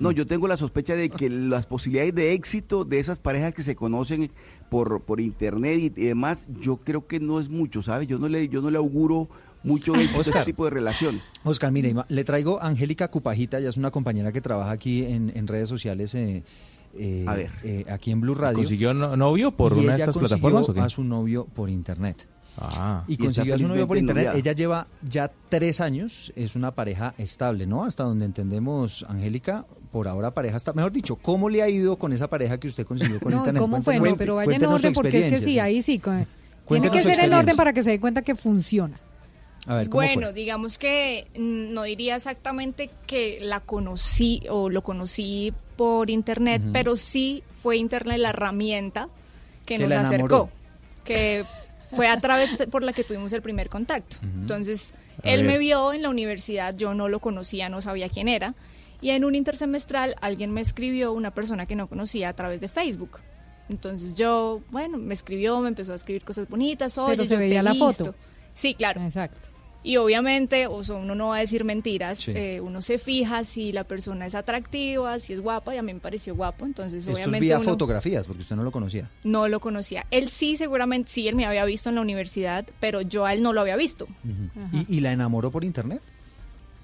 No, 0.00 0.12
yo 0.12 0.26
tengo 0.26 0.46
la 0.46 0.56
sospecha 0.56 0.94
de 0.94 1.10
que 1.10 1.28
las 1.28 1.66
posibilidades 1.66 2.14
de 2.14 2.32
éxito 2.32 2.84
de 2.84 3.00
esas 3.00 3.18
parejas 3.18 3.52
que 3.52 3.64
se 3.64 3.74
conocen 3.74 4.30
por, 4.70 5.00
por 5.02 5.18
internet 5.20 5.76
y, 5.80 5.86
y 5.86 5.90
demás, 6.06 6.46
yo 6.60 6.76
creo 6.76 7.08
que 7.08 7.18
no 7.18 7.40
es 7.40 7.48
mucho, 7.48 7.82
¿sabes? 7.82 8.06
Yo 8.06 8.16
no 8.16 8.28
le, 8.28 8.48
yo 8.48 8.62
no 8.62 8.70
le 8.70 8.78
auguro 8.78 9.28
mucho 9.62 9.94
éxito 9.94 10.20
Oscar. 10.20 10.36
este 10.42 10.52
tipo 10.52 10.64
de 10.64 10.70
relaciones. 10.70 11.22
Oscar, 11.44 11.72
mire, 11.72 11.94
le 12.08 12.24
traigo 12.24 12.60
a 12.60 12.66
Angélica 12.68 13.08
Cupajita, 13.08 13.58
ella 13.58 13.68
es 13.70 13.76
una 13.76 13.90
compañera 13.90 14.32
que 14.32 14.40
trabaja 14.40 14.70
aquí 14.70 15.04
en, 15.04 15.32
en 15.34 15.46
redes 15.46 15.68
sociales, 15.68 16.14
eh, 16.14 16.42
eh, 16.96 17.24
A 17.28 17.34
ver. 17.34 17.50
eh, 17.64 17.84
aquí 17.88 18.10
en 18.10 18.20
Blue 18.20 18.34
Radio. 18.34 18.56
¿Consiguió 18.56 18.94
no- 18.94 19.16
novio 19.16 19.50
por 19.52 19.72
Y 19.76 19.80
una 19.80 19.92
de 19.94 19.98
estas 20.00 20.14
consiguió 20.16 20.28
plataformas 20.28 20.68
o 20.68 20.74
qué? 20.74 20.80
a 20.80 20.88
su 20.88 21.04
novio 21.04 21.46
por 21.46 21.68
internet. 21.70 22.28
Ah. 22.60 23.04
Y 23.06 23.16
consiguió 23.16 23.54
a 23.54 23.58
su 23.58 23.68
novio 23.68 23.86
por 23.86 23.98
internet. 23.98 24.30
Ella 24.34 24.52
lleva 24.52 24.88
ya 25.08 25.30
tres 25.48 25.80
años, 25.80 26.32
es 26.34 26.56
una 26.56 26.74
pareja 26.74 27.14
estable, 27.18 27.66
¿no? 27.66 27.84
Hasta 27.84 28.02
donde 28.02 28.24
entendemos, 28.24 29.06
Angélica, 29.08 29.64
por 29.92 30.08
ahora 30.08 30.32
pareja 30.34 30.56
está. 30.56 30.72
Mejor 30.72 30.90
dicho, 30.90 31.14
¿cómo 31.16 31.48
le 31.48 31.62
ha 31.62 31.68
ido 31.68 31.96
con 31.96 32.12
esa 32.12 32.28
pareja 32.28 32.58
que 32.58 32.66
usted 32.66 32.84
consiguió 32.84 33.20
con 33.20 33.30
No, 33.30 33.38
internet? 33.38 33.60
¿cómo 33.60 33.80
fue? 33.82 34.00
No, 34.00 34.16
pero 34.16 34.34
vaya 34.36 34.56
en 34.56 34.64
orden 34.64 34.92
porque 34.92 35.20
es 35.28 35.38
que 35.38 35.40
sí, 35.40 35.58
ahí 35.60 35.82
sí. 35.82 36.00
Tiene 36.68 36.90
que 36.90 37.02
ser 37.02 37.20
en 37.20 37.32
orden 37.32 37.54
para 37.56 37.72
que 37.72 37.82
se 37.84 37.90
dé 37.90 38.00
cuenta 38.00 38.22
que 38.22 38.34
funciona. 38.34 38.98
A 39.68 39.74
ver, 39.76 39.88
¿cómo 39.88 40.02
bueno, 40.02 40.22
fue? 40.28 40.32
digamos 40.32 40.78
que 40.78 41.28
mm, 41.36 41.72
no 41.74 41.82
diría 41.84 42.16
exactamente 42.16 42.90
que 43.06 43.38
la 43.40 43.60
conocí 43.60 44.42
o 44.50 44.68
lo 44.70 44.82
conocí 44.82 45.52
por 45.76 46.10
internet, 46.10 46.62
pero 46.72 46.96
sí 46.96 47.42
fue 47.62 47.76
internet 47.76 48.18
la 48.18 48.30
herramienta 48.30 49.08
que, 49.66 49.76
Que 49.76 49.82
nos 49.84 49.92
acercó, 49.92 50.14
enamoró. 50.14 50.50
que 51.04 51.44
fue 51.94 52.08
a 52.08 52.18
través 52.20 52.50
por 52.70 52.82
la 52.82 52.92
que 52.92 53.04
tuvimos 53.04 53.32
el 53.32 53.42
primer 53.42 53.68
contacto. 53.68 54.16
Entonces, 54.22 54.92
A 55.22 55.28
él 55.30 55.42
ver. 55.42 55.52
me 55.52 55.58
vio 55.58 55.92
en 55.92 56.02
la 56.02 56.08
universidad, 56.08 56.74
yo 56.74 56.94
no 56.94 57.08
lo 57.08 57.20
conocía, 57.20 57.68
no 57.68 57.80
sabía 57.82 58.08
quién 58.08 58.28
era, 58.28 58.54
y 59.00 59.10
en 59.10 59.24
un 59.24 59.34
intersemestral 59.34 60.16
alguien 60.20 60.50
me 60.50 60.60
escribió, 60.62 61.12
una 61.12 61.32
persona 61.32 61.66
que 61.66 61.76
no 61.76 61.86
conocía 61.88 62.30
a 62.30 62.32
través 62.32 62.60
de 62.60 62.68
Facebook. 62.68 63.20
Entonces 63.68 64.16
yo, 64.16 64.62
bueno, 64.70 64.96
me 64.98 65.12
escribió, 65.14 65.60
me 65.60 65.68
empezó 65.68 65.92
a 65.92 65.96
escribir 65.96 66.24
cosas 66.24 66.48
bonitas, 66.48 66.96
oye, 66.98 67.12
Pero 67.16 67.24
se 67.28 67.34
yo 67.34 67.38
veía 67.38 67.62
la 67.62 67.72
visto". 67.72 68.04
foto. 68.06 68.14
Sí, 68.54 68.74
claro. 68.74 69.00
Exacto. 69.02 69.47
Y 69.84 69.96
obviamente, 69.96 70.66
o 70.66 70.82
sea, 70.82 70.96
uno 70.96 71.14
no 71.14 71.28
va 71.28 71.36
a 71.36 71.40
decir 71.40 71.64
mentiras, 71.64 72.18
Sí. 72.18 72.32
eh, 72.34 72.60
uno 72.60 72.82
se 72.82 72.98
fija 72.98 73.44
si 73.44 73.70
la 73.72 73.84
persona 73.84 74.26
es 74.26 74.34
atractiva, 74.34 75.18
si 75.20 75.32
es 75.32 75.40
guapa, 75.40 75.74
y 75.74 75.78
a 75.78 75.82
mí 75.82 75.94
me 75.94 76.00
pareció 76.00 76.34
guapo, 76.34 76.66
entonces 76.66 76.98
Esto 77.00 77.12
es 77.12 77.16
obviamente 77.16 77.40
vía 77.40 77.56
uno 77.58 77.64
fotografías, 77.64 78.26
porque 78.26 78.42
usted 78.42 78.56
no 78.56 78.64
lo 78.64 78.72
conocía. 78.72 79.08
no 79.24 79.46
lo 79.48 79.60
conocía. 79.60 80.04
Él 80.10 80.28
sí, 80.28 80.56
seguramente, 80.56 81.10
sí, 81.12 81.28
él 81.28 81.36
me 81.36 81.46
había 81.46 81.64
visto 81.64 81.88
en 81.88 81.94
la 81.94 82.00
universidad, 82.00 82.66
pero 82.80 83.02
yo 83.02 83.24
a 83.24 83.32
él 83.32 83.40
no 83.42 83.52
lo 83.52 83.60
había 83.60 83.76
visto. 83.76 84.08
¿Y, 84.72 84.96
y 84.96 85.00
la 85.00 85.12
enamoró 85.12 85.50
por 85.52 85.62
internet? 85.64 86.02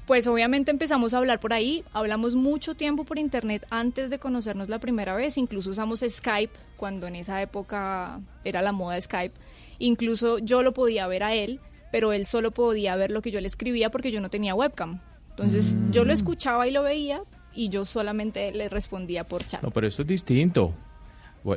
Pues 0.06 0.26
obviamente 0.26 0.70
empezamos 0.70 1.14
a 1.14 1.18
hablar 1.18 1.40
por 1.40 1.52
ahí, 1.54 1.82
hablamos 1.94 2.36
mucho 2.36 2.74
tiempo 2.74 3.04
por 3.04 3.18
internet 3.18 3.66
antes 3.70 4.08
de 4.10 4.18
conocernos 4.18 4.68
la 4.68 4.78
primera 4.78 5.14
vez, 5.16 5.36
incluso 5.38 5.70
usamos 5.70 6.04
Skype 6.06 6.52
cuando 6.76 7.06
en 7.06 7.16
esa 7.16 7.40
época 7.42 8.20
era 8.44 8.60
la 8.62 8.72
moda 8.72 9.00
Skype, 9.00 9.34
incluso 9.78 10.38
yo 10.38 10.62
lo 10.62 10.72
podía 10.74 11.06
ver 11.06 11.22
a 11.22 11.34
él, 11.34 11.58
pero 11.94 12.12
él 12.12 12.26
solo 12.26 12.50
podía 12.50 12.96
ver 12.96 13.12
lo 13.12 13.22
que 13.22 13.30
yo 13.30 13.40
le 13.40 13.46
escribía 13.46 13.88
porque 13.88 14.10
yo 14.10 14.20
no 14.20 14.28
tenía 14.28 14.52
webcam. 14.52 14.98
Entonces 15.30 15.76
yo 15.92 16.04
lo 16.04 16.12
escuchaba 16.12 16.66
y 16.66 16.72
lo 16.72 16.82
veía 16.82 17.22
y 17.54 17.68
yo 17.68 17.84
solamente 17.84 18.50
le 18.50 18.68
respondía 18.68 19.22
por 19.22 19.46
chat. 19.46 19.62
No, 19.62 19.70
pero 19.70 19.86
esto 19.86 20.02
es 20.02 20.08
distinto. 20.08 20.74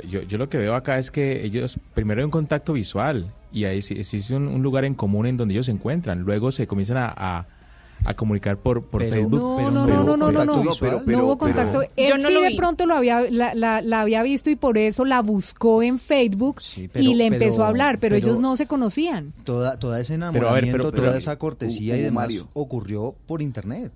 Yo, 0.08 0.22
yo 0.22 0.38
lo 0.38 0.48
que 0.48 0.60
veo 0.60 0.76
acá 0.76 1.00
es 1.00 1.10
que 1.10 1.44
ellos 1.44 1.80
primero 1.96 2.22
hay 2.22 2.26
un 2.26 2.30
contacto 2.30 2.74
visual 2.74 3.34
y 3.52 3.66
ahí 3.66 3.82
sí- 3.82 3.96
existe 3.98 4.36
un, 4.36 4.48
un 4.48 4.62
lugar 4.62 4.86
en 4.86 4.94
común 4.94 5.26
en 5.26 5.38
donde 5.38 5.56
ellos 5.56 5.66
se 5.66 5.72
encuentran. 5.72 6.20
Luego 6.22 6.52
se 6.52 6.68
comienzan 6.68 6.98
a, 6.98 7.12
a- 7.18 7.48
a 8.06 8.14
comunicar 8.14 8.58
por, 8.58 8.84
por 8.84 9.02
Pero- 9.02 9.16
Facebook. 9.16 9.40
No, 9.40 9.56
pero 9.58 9.72
no, 9.72 9.86
no 9.86 9.88
no, 9.88 9.94
hubo 10.04 10.18
no, 10.18 10.32
no, 10.32 10.46
no, 10.46 10.54
hubo 10.62 10.76
pero- 10.80 11.38
contacto. 11.38 11.82
Él 11.96 12.10
Yo 12.10 12.18
no 12.18 12.28
sí 12.28 12.34
lo 12.34 12.42
de 12.42 12.50
vi. 12.50 12.58
pronto 12.58 12.86
lo 12.86 12.96
había, 12.96 13.22
la, 13.30 13.54
la- 13.54 13.82
la 13.82 14.02
había 14.02 14.24
visto 14.24 14.50
y 14.50 14.56
por 14.56 14.78
eso 14.78 15.04
la 15.06 15.22
buscó 15.22 15.84
en 15.84 16.00
Facebook 16.00 16.62
pero- 16.94 17.04
y 17.04 17.14
le 17.14 17.26
pero- 17.30 17.36
empezó 17.36 17.64
a 17.64 17.68
hablar, 17.70 18.00
pero, 18.00 18.16
pero- 18.16 18.26
ellos 18.28 18.40
no 18.40 18.56
se 18.56 18.68
conocían. 18.68 19.32
Toda, 19.44 19.78
toda 19.80 20.00
ese 20.00 20.14
Pero, 20.14 20.26
a 20.26 20.30
enamoramiento, 20.30 20.54
ver, 20.54 20.72
pero- 20.82 20.92
pero- 20.92 21.04
toda 21.08 21.18
esa 21.18 21.38
cortesía 21.38 21.98
y 21.98 22.02
demás 22.02 22.26
Mario. 22.26 22.50
ocurrió 22.54 23.16
por 23.26 23.42
internet. 23.42 23.92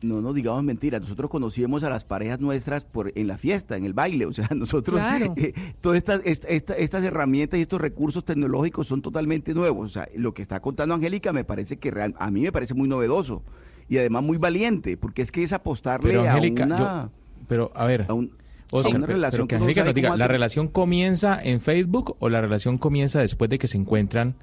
No 0.00 0.20
nos 0.22 0.32
digamos 0.34 0.62
mentiras, 0.62 1.00
nosotros 1.00 1.28
conocíamos 1.28 1.82
a 1.82 1.90
las 1.90 2.04
parejas 2.04 2.38
nuestras 2.40 2.84
por 2.84 3.10
en 3.16 3.26
la 3.26 3.36
fiesta, 3.36 3.76
en 3.76 3.84
el 3.84 3.94
baile, 3.94 4.26
o 4.26 4.32
sea, 4.32 4.48
nosotros 4.56 5.00
Claro. 5.00 5.34
eh, 5.36 5.52
todas 5.80 5.98
estas 5.98 6.20
esta- 6.24 6.48
esta- 6.48 6.74
estas 6.74 7.02
herramientas 7.04 7.58
y 7.58 7.62
estos 7.62 7.80
recursos 7.80 8.24
tecnológicos 8.24 8.86
son 8.86 9.02
totalmente 9.02 9.54
nuevos, 9.54 9.86
o 9.86 9.92
sea, 9.92 10.08
lo 10.14 10.32
que 10.34 10.42
está 10.42 10.60
contando 10.60 10.94
Angélica 10.94 11.32
me 11.32 11.44
parece 11.44 11.78
que 11.78 11.90
real- 11.90 12.14
a 12.18 12.30
mí 12.30 12.42
me 12.42 12.52
parece 12.52 12.74
muy 12.74 12.86
novedoso 12.88 13.42
y 13.88 13.98
además 13.98 14.22
muy 14.22 14.36
valiente, 14.36 14.96
porque 14.96 15.22
es 15.22 15.32
que 15.32 15.42
es 15.42 15.52
apostarle 15.52 16.10
Pero 16.10 16.22
a 16.22 16.30
Angélica, 16.32 16.64
una 16.64 16.78
yo- 16.78 17.10
pero 17.48 17.72
a 17.74 17.84
ver, 17.86 18.04
a 18.08 18.12
un- 18.14 18.30
Oscar, 18.70 18.94
a 18.94 18.98
una 18.98 19.06
pero- 19.06 19.16
relación 19.16 19.48
pero 19.48 19.48
que 19.66 19.74
que 19.74 19.82
nos 19.84 19.94
diga, 19.94 20.14
¿la 20.16 20.28
relación 20.28 20.68
comienza 20.68 21.40
en 21.42 21.60
Facebook 21.60 22.14
o 22.20 22.28
la 22.28 22.40
relación 22.40 22.78
comienza 22.78 23.18
después 23.20 23.48
de 23.50 23.58
que 23.58 23.66
se 23.66 23.78
encuentran, 23.78 24.36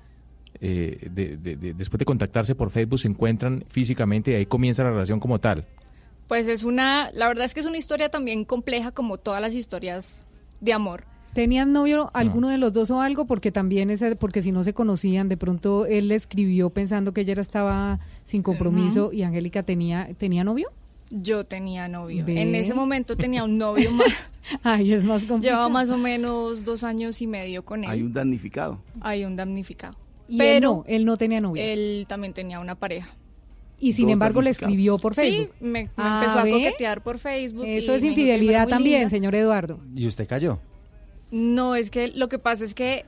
eh, 0.61 1.07
de- 1.11 1.37
de- 1.37 1.55
de- 1.55 1.73
después 1.73 1.99
de 1.99 2.05
contactarse 2.05 2.55
por 2.55 2.69
Facebook, 2.69 2.99
se 2.99 3.07
encuentran 3.07 3.63
físicamente 3.69 4.31
y 4.31 4.35
ahí 4.35 4.45
comienza 4.45 4.83
la 4.83 4.91
relación 4.91 5.19
como 5.19 5.39
tal? 5.39 5.65
Pues 6.27 6.47
es 6.47 6.63
una, 6.63 7.11
la 7.13 7.27
verdad 7.27 7.45
es 7.45 7.53
que 7.53 7.59
es 7.59 7.65
una 7.65 7.77
historia 7.77 8.09
también 8.09 8.45
compleja 8.45 8.91
como 8.91 9.17
todas 9.17 9.41
las 9.41 9.53
historias 9.53 10.25
de 10.61 10.73
amor. 10.73 11.03
¿Tenían 11.33 11.73
novio 11.73 12.09
alguno 12.13 12.47
de 12.49 12.57
los 12.57 12.71
dos 12.71 12.89
o 12.91 13.01
algo? 13.01 13.25
Porque 13.25 13.51
también, 13.51 13.89
ese, 13.89 14.15
porque 14.15 14.41
si 14.41 14.53
no 14.53 14.63
se 14.63 14.73
conocían, 14.73 15.27
de 15.27 15.35
pronto 15.35 15.85
él 15.85 16.07
le 16.07 16.15
escribió 16.15 16.69
pensando 16.69 17.13
que 17.13 17.21
ella 17.21 17.33
estaba 17.39 17.99
sin 18.23 18.41
compromiso 18.41 19.11
y 19.11 19.23
Angélica 19.23 19.61
tenía, 19.63 20.07
¿tenía 20.17 20.45
novio? 20.45 20.69
Yo 21.11 21.43
tenía 21.45 21.87
novio. 21.89 22.25
Ve. 22.25 22.41
En 22.41 22.55
ese 22.55 22.73
momento 22.73 23.15
tenía 23.17 23.43
un 23.43 23.57
novio 23.57 23.91
más. 23.91 24.29
Ahí 24.63 24.93
es 24.93 25.03
más 25.03 25.19
complicado. 25.23 25.41
Llevaba 25.41 25.69
más 25.69 25.89
o 25.89 25.97
menos 25.97 26.63
dos 26.63 26.83
años 26.85 27.21
y 27.21 27.27
medio 27.27 27.63
con 27.65 27.83
él. 27.83 27.89
hay 27.89 28.01
un 28.01 28.13
damnificado. 28.13 28.79
Hay 29.01 29.25
un 29.25 29.35
damnificado. 29.35 29.95
Y 30.27 30.33
él 30.33 30.37
Pero 30.39 30.69
no, 30.69 30.83
él 30.87 31.05
no 31.05 31.17
tenía 31.17 31.39
novio. 31.39 31.61
él 31.63 32.05
también 32.07 32.33
tenía 32.33 32.59
una 32.59 32.75
pareja. 32.75 33.15
y 33.79 33.93
sin 33.93 34.09
embargo 34.09 34.41
le 34.41 34.49
escribió 34.51 34.97
por 34.97 35.13
Facebook. 35.15 35.51
Sí, 35.59 35.65
me, 35.65 35.83
me 35.83 35.89
Ah, 35.97 36.21
empezó 36.21 36.39
a 36.39 36.43
¿ve? 36.43 36.51
coquetear 36.51 37.03
por 37.03 37.19
Facebook. 37.19 37.65
Eso 37.67 37.93
es 37.93 38.03
infidelidad 38.03 38.67
también, 38.67 38.99
linda. 38.99 39.09
señor 39.09 39.35
Eduardo. 39.35 39.79
¿Y 39.95 40.07
usted 40.07 40.27
cayó? 40.27 40.59
No, 41.31 41.75
es 41.75 41.91
que 41.91 42.07
lo 42.09 42.29
que 42.29 42.39
pasa 42.39 42.63
es 42.63 42.73
que 42.73 43.03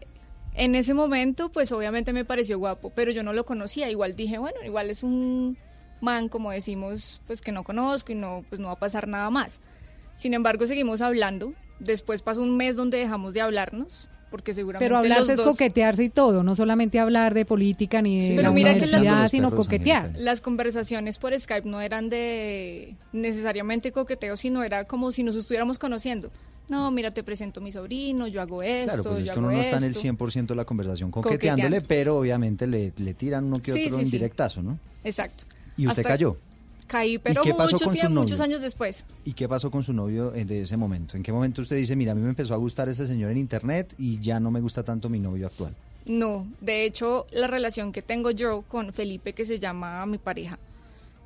en 0.54 0.76
ese 0.76 0.94
momento, 0.94 1.50
pues 1.52 1.72
obviamente 1.72 2.14
me 2.14 2.26
pareció 2.26 2.60
guapo, 2.60 2.92
pero 2.94 3.12
yo 3.12 3.24
no 3.24 3.32
lo 3.34 3.46
conocía. 3.46 3.90
Igual 3.90 4.16
dije, 4.16 4.38
bueno, 4.40 4.58
igual 4.66 4.90
es 4.90 5.04
un 5.04 5.58
man, 6.02 6.28
como 6.30 6.52
decimos, 6.52 7.22
pues 7.28 7.42
que 7.42 7.52
no 7.52 7.64
conozco 7.64 8.12
y 8.12 8.16
no, 8.16 8.44
pues 8.50 8.60
no 8.60 8.68
va 8.68 8.74
a 8.74 8.80
pasar 8.80 9.08
nada 9.08 9.30
más. 9.30 9.62
Sin 10.18 10.34
embargo, 10.34 10.68
seguimos 10.68 11.02
hablando. 11.02 11.54
Después 11.80 12.22
pasó 12.24 12.42
un 12.42 12.58
mes 12.58 12.76
donde 12.76 12.98
dejamos 12.98 13.34
de 13.36 13.42
hablarnos, 13.42 14.10
porque 14.30 14.54
seguramente 14.54 14.86
Pero 14.86 14.98
hablarse 14.98 15.22
los 15.22 15.30
es 15.32 15.38
dos- 15.38 15.48
coquetearse 15.48 16.04
y 16.04 16.10
todo, 16.10 16.44
no 16.44 16.56
solamente 16.56 17.00
hablar 17.00 17.34
de 17.34 17.46
política 17.46 18.02
ni 18.02 18.20
de 18.22 18.30
la 18.30 18.36
Pero 18.36 18.54
mira 18.54 18.74
que 18.78 18.86
las- 18.88 19.32
sino 19.32 19.52
coquetear. 19.56 20.12
Las 20.18 20.42
conversaciones 20.42 21.18
por 21.18 21.38
Skype 21.40 21.68
no 21.68 21.80
eran 21.82 22.10
de 22.10 22.96
necesariamente 23.14 23.92
coqueteo, 23.92 24.38
sino 24.38 24.64
era 24.64 24.86
como 24.86 25.12
si 25.12 25.24
nos 25.24 25.36
estuviéramos 25.36 25.80
conociendo. 25.80 26.32
No, 26.70 26.92
mira, 26.92 27.12
te 27.12 27.24
presento 27.24 27.62
a 27.62 27.64
mi 27.64 27.72
sobrino, 27.72 28.28
yo 28.28 28.42
hago 28.42 28.62
esto, 28.62 28.86
Claro, 28.96 29.04
pues 29.04 29.20
es 29.20 29.26
yo 29.28 29.34
que 29.34 29.40
uno 29.40 29.52
no 29.52 29.58
está 29.62 29.78
en 29.78 29.84
el 29.86 29.92
esto. 29.92 30.02
100% 30.02 30.48
de 30.54 30.56
la 30.58 30.66
conversación 30.66 31.12
coqueteándole, 31.12 31.78
Coqueteando. 31.78 31.88
pero 31.88 32.18
obviamente 32.18 32.68
le, 32.68 32.92
le 32.98 33.14
tiran 33.14 33.46
uno 33.46 33.56
que 33.62 33.72
Sí, 33.72 33.86
otro 33.86 34.00
sí, 34.00 34.04
¿no? 34.62 34.78
Exacto. 35.06 35.46
¿Y 35.78 35.88
usted 35.88 36.02
Hasta- 36.02 36.10
cayó? 36.16 36.38
Caí, 36.88 37.18
pero 37.20 37.44
qué 37.44 37.54
pasó 37.54 37.74
mucho 37.74 37.86
con 37.86 37.94
su 37.94 38.00
tiempo, 38.00 38.22
muchos 38.22 38.40
años 38.40 38.62
después. 38.62 39.04
¿Y 39.26 39.34
qué 39.34 39.48
pasó 39.48 39.70
con 39.70 39.84
su 39.84 39.94
novio 39.94 40.32
de 40.32 40.62
ese 40.62 40.78
momento? 40.78 41.18
¿En 41.18 41.24
qué 41.24 41.32
momento 41.32 41.62
usted 41.62 41.76
dice, 41.76 41.96
mira, 41.96 42.14
a 42.14 42.16
mí 42.16 42.22
me 42.22 42.30
empezó 42.30 42.54
a 42.54 42.58
gustar 42.58 42.90
ese 42.90 43.06
señor 43.06 43.32
en 43.32 43.38
internet 43.38 43.94
y 43.98 44.20
ya 44.20 44.40
no 44.40 44.50
me 44.52 44.62
gusta 44.62 44.84
tanto 44.84 45.10
mi 45.10 45.20
novio 45.20 45.48
actual? 45.48 45.74
No, 46.06 46.48
de 46.62 46.86
hecho, 46.86 47.28
la 47.32 47.48
relación 47.48 47.92
que 47.92 48.02
tengo 48.02 48.32
yo 48.32 48.62
con 48.62 48.94
Felipe, 48.94 49.34
que 49.34 49.46
se 49.46 49.60
llama 49.60 50.06
mi 50.06 50.18
pareja, 50.18 50.58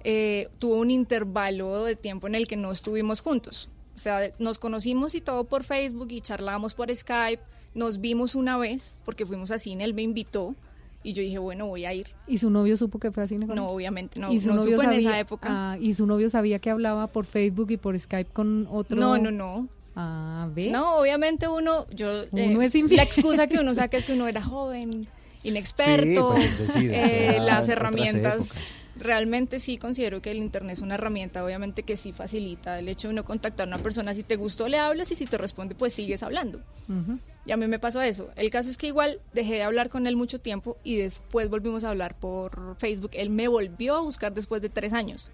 eh, 0.04 0.50
tuvo 0.58 0.78
un 0.78 0.90
intervalo 0.90 1.86
de 1.86 1.96
tiempo 1.96 2.26
en 2.26 2.34
el 2.34 2.48
que 2.48 2.58
no 2.58 2.72
estuvimos 2.72 3.22
juntos. 3.22 3.70
O 3.96 4.00
sea, 4.00 4.32
nos 4.40 4.58
conocimos 4.58 5.14
y 5.14 5.22
todo 5.22 5.44
por 5.44 5.64
Facebook 5.64 6.08
y 6.12 6.22
charlábamos 6.22 6.74
por 6.74 6.94
Skype. 6.96 7.44
Nos 7.76 8.02
vimos 8.02 8.34
una 8.34 8.58
vez 8.58 8.96
porque 9.06 9.26
fuimos 9.26 9.52
a 9.52 9.60
cine, 9.60 9.84
él 9.84 9.94
me 9.94 10.02
invitó 10.02 10.56
y 11.04 11.14
yo 11.14 11.22
dije, 11.22 11.40
bueno, 11.40 11.68
voy 11.68 11.86
a 11.86 11.94
ir. 11.94 12.08
¿Y 12.28 12.38
su 12.38 12.50
novio 12.50 12.78
supo 12.78 13.00
que 13.00 13.12
fue 13.12 13.24
así? 13.24 13.38
No, 13.38 13.70
obviamente 13.70 14.20
no. 14.20 14.32
¿Y 14.32 14.40
su 14.40 14.50
no 14.50 14.56
novio 14.56 14.72
supo 14.78 14.84
sabía, 14.84 15.00
en 15.00 15.08
esa 15.08 15.20
época. 15.20 15.48
ah, 15.50 15.78
¿Y 15.80 15.94
su 15.94 16.06
novio 16.06 16.30
sabía 16.30 16.60
que 16.60 16.70
hablaba 16.70 17.08
por 17.08 17.26
Facebook 17.26 17.72
y 17.72 17.78
por 17.78 18.00
Skype 18.00 18.32
con 18.32 18.68
otro? 18.70 18.98
No, 18.98 19.18
no, 19.18 19.32
no. 19.32 19.68
Ah, 19.96 20.48
¿ve? 20.54 20.70
No, 20.70 20.98
obviamente 20.98 21.48
uno, 21.48 21.86
yo, 21.90 22.24
eh, 22.24 22.30
Uno 22.32 22.62
es 22.62 22.74
infiel. 22.76 22.98
la 22.98 23.04
excusa 23.04 23.48
que 23.48 23.60
uno 23.60 23.74
saca 23.74 23.98
es 23.98 24.06
que 24.06 24.14
uno 24.14 24.28
era 24.28 24.42
joven, 24.44 25.08
inexperto, 25.44 26.36
Sí, 26.36 26.42
pues, 26.42 26.46
es 26.46 26.60
decir, 26.74 26.92
eh, 26.94 27.38
las 27.42 27.68
herramientas. 27.70 28.78
Realmente 28.98 29.60
sí 29.60 29.78
considero 29.78 30.22
que 30.22 30.30
el 30.30 30.38
internet 30.38 30.74
es 30.74 30.82
una 30.82 30.94
herramienta, 30.96 31.44
obviamente 31.44 31.82
que 31.82 31.98
sí 31.98 32.12
facilita 32.12 32.78
el 32.78 32.88
hecho 32.88 33.08
de 33.08 33.14
uno 33.16 33.24
contactar 33.24 33.66
a 33.68 33.70
una 33.76 33.80
persona. 33.80 34.14
Si 34.14 34.22
te 34.22 34.36
gustó, 34.36 34.68
le 34.68 34.78
hablas 34.78 35.12
y 35.12 35.16
si 35.16 35.26
te 35.26 35.40
responde, 35.40 35.74
pues 35.74 35.94
sigues 35.94 36.22
hablando. 36.22 36.60
Ujú. 36.88 37.18
Y 37.46 37.52
a 37.52 37.58
mí 37.58 37.68
me 37.68 37.80
pasó 37.80 38.02
eso. 38.02 38.30
El 38.36 38.50
caso 38.52 38.70
es 38.70 38.78
que 38.78 38.88
igual 38.88 39.20
dejé 39.34 39.56
de 39.56 39.64
hablar 39.64 39.90
con 39.90 40.06
él 40.06 40.16
mucho 40.16 40.40
tiempo 40.40 40.78
y 40.84 40.98
después 40.98 41.50
volvimos 41.50 41.84
a 41.84 41.90
hablar 41.90 42.16
por 42.16 42.76
Facebook. 42.78 43.12
Él 43.14 43.30
me 43.32 43.48
volvió 43.48 43.96
a 43.96 44.02
buscar 44.02 44.34
después 44.34 44.62
de 44.62 44.70
tres 44.70 44.94
años 44.94 45.32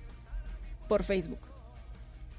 por 0.87 1.03
Facebook. 1.03 1.39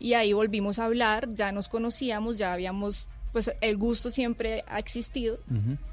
Y 0.01 0.15
ahí 0.15 0.33
volvimos 0.33 0.79
a 0.79 0.85
hablar, 0.87 1.29
ya 1.35 1.53
nos 1.53 1.69
conocíamos, 1.69 2.39
ya 2.39 2.53
habíamos 2.53 3.09
pues 3.33 3.51
el 3.61 3.77
gusto 3.77 4.11
siempre 4.11 4.65
ha 4.69 4.79
existido 4.79 5.39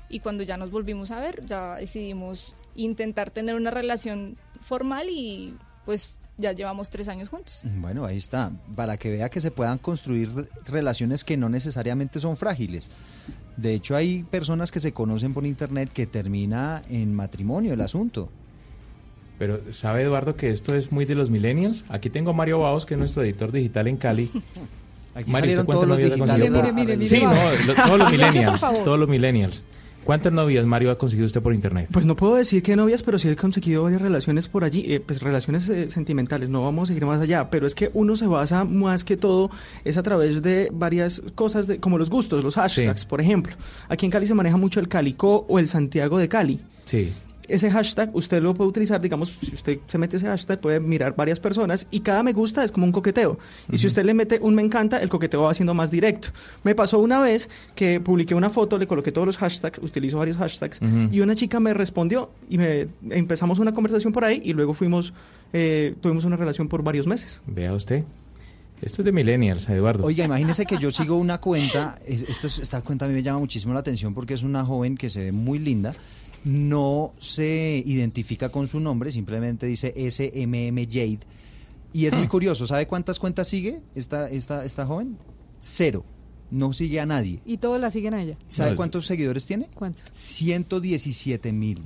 y 0.08 0.22
cuando 0.22 0.44
ya 0.44 0.56
nos 0.56 0.72
volvimos 0.72 1.12
a 1.12 1.20
ver, 1.20 1.46
ya 1.46 1.76
decidimos 1.76 2.56
intentar 2.76 3.30
tener 3.30 3.56
una 3.56 3.72
relación 3.72 4.38
formal 4.62 5.10
y 5.10 5.54
pues 5.86 6.18
ya 6.38 6.54
llevamos 6.54 6.90
tres 6.90 7.10
años 7.10 7.28
juntos. 7.28 7.62
Bueno, 7.64 8.06
ahí 8.06 8.18
está, 8.18 8.52
para 8.76 8.96
que 8.98 9.12
vea 9.12 9.30
que 9.30 9.42
se 9.42 9.52
puedan 9.52 9.80
construir 9.80 10.34
re- 10.34 10.48
relaciones 10.66 11.26
que 11.26 11.36
no 11.36 11.50
necesariamente 11.50 12.20
son 12.22 12.38
frágiles. 12.38 12.90
De 13.58 13.74
hecho, 13.74 13.96
hay 13.96 14.24
personas 14.24 14.72
que 14.72 14.80
se 14.80 14.92
conocen 14.92 15.34
por 15.34 15.46
internet 15.46 15.90
que 15.94 16.06
termina 16.08 16.82
en 16.90 17.14
matrimonio 17.14 17.74
el 17.74 17.82
asunto. 17.82 18.30
Pero 19.40 19.60
¿sabe 19.72 20.02
Eduardo 20.04 20.36
que 20.36 20.50
esto 20.52 20.76
es 20.76 20.92
muy 20.92 21.06
de 21.06 21.16
los 21.16 21.30
millennials? 21.30 21.86
Aquí 21.90 22.10
tengo 22.10 22.32
a 22.32 22.34
Mario 22.34 22.60
Baos, 22.60 22.86
que 22.86 22.94
es 22.96 23.00
nuestro 23.00 23.24
editor 23.24 23.52
digital 23.52 23.88
en 23.88 23.98
Cali. 23.98 24.32
Aquí 25.16 25.32
Mario, 25.32 25.56
salieron 25.56 25.62
¿usted 25.62 25.66
cuántas 25.66 25.76
todos 25.76 25.88
los 25.88 25.98
novias 25.98 26.12
ha 26.12 26.16
digitales. 26.16 26.50
conseguido? 26.50 26.74
Mire, 26.74 26.74
mire, 26.74 26.98
mire, 26.98 27.06
Sí, 27.06 27.16
mire, 27.16 27.28
no, 27.28 27.34
Baos. 27.36 27.66
lo- 27.66 27.76
todos 27.76 28.00
los 28.00 28.12
millennials, 28.12 28.62
todos 28.84 29.00
los 29.00 29.10
millennials. 29.10 29.66
¿Cuántas 30.06 30.32
novias, 30.32 30.66
Mario, 30.66 30.92
ha 30.92 30.98
conseguido 30.98 31.26
usted 31.26 31.42
por 31.42 31.54
internet? 31.54 31.90
Pues 31.92 32.06
no 32.06 32.16
puedo 32.16 32.36
decir 32.36 32.62
que 32.64 32.76
novias, 32.76 33.02
pero 33.04 33.18
sí 33.20 33.28
he 33.28 33.36
conseguido 33.36 33.84
varias 33.84 34.02
relaciones 34.02 34.48
por 34.48 34.64
allí, 34.64 34.86
eh, 34.88 35.00
pues 35.00 35.20
relaciones 35.22 35.68
eh, 35.68 35.90
sentimentales, 35.90 36.48
no 36.48 36.62
vamos 36.64 36.90
a 36.90 36.94
ir 36.94 37.04
más 37.06 37.20
allá, 37.20 37.50
pero 37.50 37.66
es 37.66 37.74
que 37.76 37.90
uno 37.94 38.16
se 38.16 38.28
basa 38.28 38.64
más 38.66 39.04
que 39.04 39.18
todo 39.18 39.50
es 39.84 39.98
a 39.98 40.04
través 40.04 40.42
de 40.44 40.70
varias 40.72 41.22
cosas 41.34 41.66
de, 41.68 41.80
como 41.80 41.98
los 41.98 42.10
gustos, 42.12 42.44
los 42.44 42.54
hashtags, 42.56 43.02
Sí. 43.02 43.08
por 43.08 43.20
ejemplo. 43.20 43.56
Aquí 43.90 44.06
en 44.06 44.12
Cali 44.12 44.28
se 44.28 44.36
maneja 44.36 44.58
mucho 44.58 44.80
el 44.80 44.88
Calico 44.88 45.46
o 45.50 45.58
el 45.58 45.68
Santiago 45.68 46.20
de 46.20 46.30
Cali. 46.30 46.60
Sí. 46.86 47.12
Ese 47.48 47.70
hashtag 47.72 48.10
usted 48.16 48.42
lo 48.42 48.54
puede 48.54 48.70
utilizar, 48.70 49.00
digamos, 49.02 49.34
si 49.42 49.54
usted 49.54 49.80
se 49.88 49.98
mete 49.98 50.18
ese 50.18 50.26
hashtag 50.28 50.60
puede 50.60 50.80
mirar 50.80 51.16
varias 51.16 51.40
personas 51.40 51.88
y 51.92 52.00
cada 52.02 52.24
me 52.24 52.34
gusta 52.34 52.64
es 52.64 52.72
como 52.72 52.86
un 52.86 52.92
coqueteo. 52.92 53.38
Y 53.72 53.78
si 53.78 53.88
usted 53.88 54.04
le 54.06 54.14
mete 54.14 54.40
un 54.42 54.56
me 54.56 54.62
encanta, 54.62 55.02
el 55.02 55.10
coqueteo 55.10 55.42
va 55.44 55.54
siendo 55.54 55.74
más 55.74 55.92
directo. 55.92 56.30
Me 56.64 56.76
pasó 56.76 57.00
una 57.00 57.20
vez 57.20 57.50
que 57.76 58.00
publiqué 58.00 58.34
una 58.36 58.50
foto, 58.50 58.78
le 58.78 58.88
coloqué 58.88 59.12
todos 59.12 59.28
los 59.28 59.38
hashtags, 59.38 59.80
utilizo 59.80 60.18
varios 60.18 60.38
hashtags, 60.38 60.82
Ujú. 60.82 61.10
y 61.12 61.22
una 61.22 61.36
chica 61.36 61.60
me 61.60 61.74
respondió 61.74 62.30
y 62.50 62.58
me 62.58 62.88
empezamos 63.12 63.60
una 63.60 63.74
conversación 63.74 64.12
por 64.14 64.24
ahí 64.26 64.42
y 64.44 64.54
luego 64.54 64.74
fuimos, 64.74 65.14
eh, 65.54 65.96
tuvimos 66.02 66.26
una 66.26 66.36
relación 66.38 66.68
por 66.68 66.84
varios 66.84 67.08
meses. 67.08 67.42
Vea 67.48 67.74
usted. 67.74 68.04
Esto 68.82 69.02
es 69.02 69.06
de 69.06 69.12
millennials, 69.14 69.70
Eduardo. 69.70 70.06
Oiga, 70.06 70.26
imagínese 70.26 70.66
que 70.66 70.78
yo 70.78 70.92
sigo 70.92 71.16
una 71.16 71.38
cuenta, 71.40 71.98
es- 72.06 72.24
esta, 72.24 72.48
esta 72.48 72.82
cuenta 72.82 73.06
a 73.06 73.08
mí 73.08 73.14
me 73.14 73.24
llama 73.24 73.40
muchísimo 73.40 73.74
la 73.74 73.80
atención 73.80 74.14
porque 74.14 74.34
es 74.34 74.44
una 74.44 74.66
joven 74.66 74.98
que 74.98 75.10
se 75.10 75.24
ve 75.24 75.32
muy 75.32 75.60
linda, 75.60 75.94
no 76.46 77.14
se 77.20 77.84
identifica 77.86 78.50
con 78.50 78.68
su 78.68 78.80
nombre, 78.80 79.12
simplemente 79.12 79.66
dice 79.66 79.94
SMM 80.10 80.78
Jade, 80.90 81.20
y 81.92 82.06
es 82.06 82.14
muy 82.14 82.28
curioso, 82.28 82.68
¿sabe 82.68 82.88
cuántas 82.88 83.20
cuentas 83.20 83.48
sigue 83.48 83.82
esta, 83.96 84.30
esta, 84.30 84.64
esta 84.64 84.86
joven? 84.86 85.18
Cero, 85.60 86.06
no 86.52 86.74
sigue 86.74 87.00
a 87.00 87.06
nadie. 87.06 87.40
Y 87.46 87.58
todos 87.58 87.80
la 87.80 87.90
siguen 87.90 88.14
a 88.14 88.22
ella. 88.22 88.38
¿Sabe 88.48 88.76
cuántos 88.76 89.06
seguidores 89.06 89.46
tiene? 89.46 89.70
¿Cuántos? 89.74 90.04
117 90.12 91.52
mil. 91.54 91.80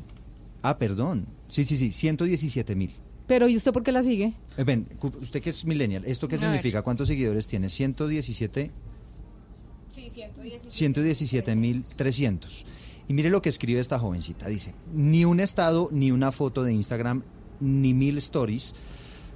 Ah, 0.61 0.77
perdón. 0.77 1.27
Sí, 1.47 1.63
sí, 1.63 1.77
sí, 1.77 1.91
117 1.91 2.75
mil. 2.75 2.91
Pero 3.27 3.47
¿y 3.47 3.55
usted 3.55 3.71
por 3.71 3.83
qué 3.83 3.91
la 3.91 4.01
sigue? 4.01 4.33
Eh, 4.57 4.63
ven, 4.63 4.87
usted 5.21 5.41
que 5.41 5.51
es 5.51 5.63
millennial, 5.63 6.03
¿esto 6.05 6.27
qué 6.27 6.35
A 6.35 6.39
significa? 6.39 6.81
¿Cuántos 6.81 7.07
seguidores 7.07 7.47
tiene? 7.47 7.69
117 7.69 8.71
Sí, 9.89 10.09
117. 10.09 10.69
117.300. 10.69 12.65
Y 13.09 13.13
mire 13.13 13.29
lo 13.29 13.41
que 13.41 13.49
escribe 13.49 13.81
esta 13.81 13.99
jovencita. 13.99 14.47
Dice, 14.47 14.73
ni 14.93 15.25
un 15.25 15.41
estado, 15.41 15.89
ni 15.91 16.11
una 16.11 16.31
foto 16.31 16.63
de 16.63 16.71
Instagram, 16.71 17.23
ni 17.59 17.93
mil 17.93 18.17
stories 18.19 18.73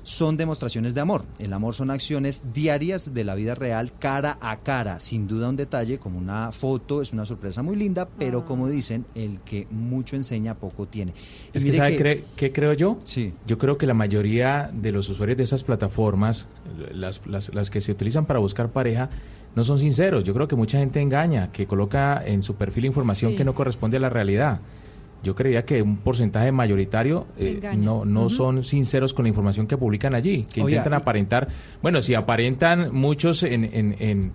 son 0.03 0.35
demostraciones 0.35 0.93
de 0.93 0.99
amor. 1.01 1.23
El 1.39 1.53
amor 1.53 1.73
son 1.73 1.89
acciones 1.89 2.43
diarias 2.53 3.13
de 3.13 3.23
la 3.23 3.35
vida 3.35 3.55
real, 3.55 3.93
cara 3.97 4.37
a 4.41 4.57
cara. 4.57 4.99
Sin 4.99 5.27
duda 5.29 5.47
un 5.49 5.55
detalle, 5.55 5.97
como 5.97 6.19
una 6.19 6.51
foto, 6.51 7.01
es 7.01 7.13
una 7.13 7.25
sorpresa 7.25 7.63
muy 7.63 7.77
linda, 7.77 8.07
pero 8.19 8.43
como 8.45 8.67
dicen, 8.67 9.05
el 9.15 9.39
que 9.39 9.65
mucho 9.71 10.17
enseña, 10.17 10.55
poco 10.55 10.85
tiene. 10.87 11.13
Y 11.53 11.57
Es 11.57 11.63
que, 11.63 11.71
¿sabe 11.71 11.97
cre- 11.97 12.23
qué 12.35 12.51
creo 12.51 12.73
yo? 12.73 12.99
Sí. 13.05 13.33
Yo 13.47 13.57
creo 13.57 13.77
que 13.77 13.85
la 13.85 13.93
mayoría 13.93 14.69
de 14.73 14.91
los 14.91 15.07
usuarios 15.07 15.37
de 15.37 15.43
esas 15.45 15.63
plataformas, 15.63 16.49
las, 16.93 17.25
las, 17.25 17.53
las 17.55 17.69
que 17.69 17.79
se 17.79 17.93
utilizan 17.93 18.25
para 18.25 18.39
buscar 18.39 18.71
pareja, 18.73 19.09
no 19.55 19.63
son 19.63 19.79
sinceros. 19.79 20.23
Yo 20.23 20.33
creo 20.33 20.47
que 20.47 20.55
mucha 20.55 20.79
gente 20.79 20.99
engaña, 21.01 21.51
que 21.51 21.65
coloca 21.67 22.21
en 22.25 22.41
su 22.41 22.55
perfil 22.55 22.85
información 22.85 23.31
Sí. 23.31 23.37
que 23.37 23.43
no 23.45 23.53
corresponde 23.53 23.97
a 23.97 23.99
la 23.99 24.09
realidad. 24.09 24.61
Yo 25.23 25.35
creía 25.35 25.63
que 25.63 25.81
un 25.81 25.97
porcentaje 25.97 26.51
mayoritario 26.51 27.27
eh, 27.37 27.61
no, 27.77 28.03
no 28.03 28.27
son 28.29 28.63
sinceros 28.63 29.13
con 29.13 29.23
la 29.23 29.29
información 29.29 29.67
que 29.67 29.77
publican 29.77 30.13
allí, 30.15 30.43
que 30.51 30.59
intentan 30.59 30.95
aparentar. 30.95 31.47
Bueno, 31.81 32.01
si 32.01 32.13
aparentan 32.13 32.93
muchos 32.93 33.43
en, 33.43 33.63
en, 33.63 33.95
en, 33.99 34.33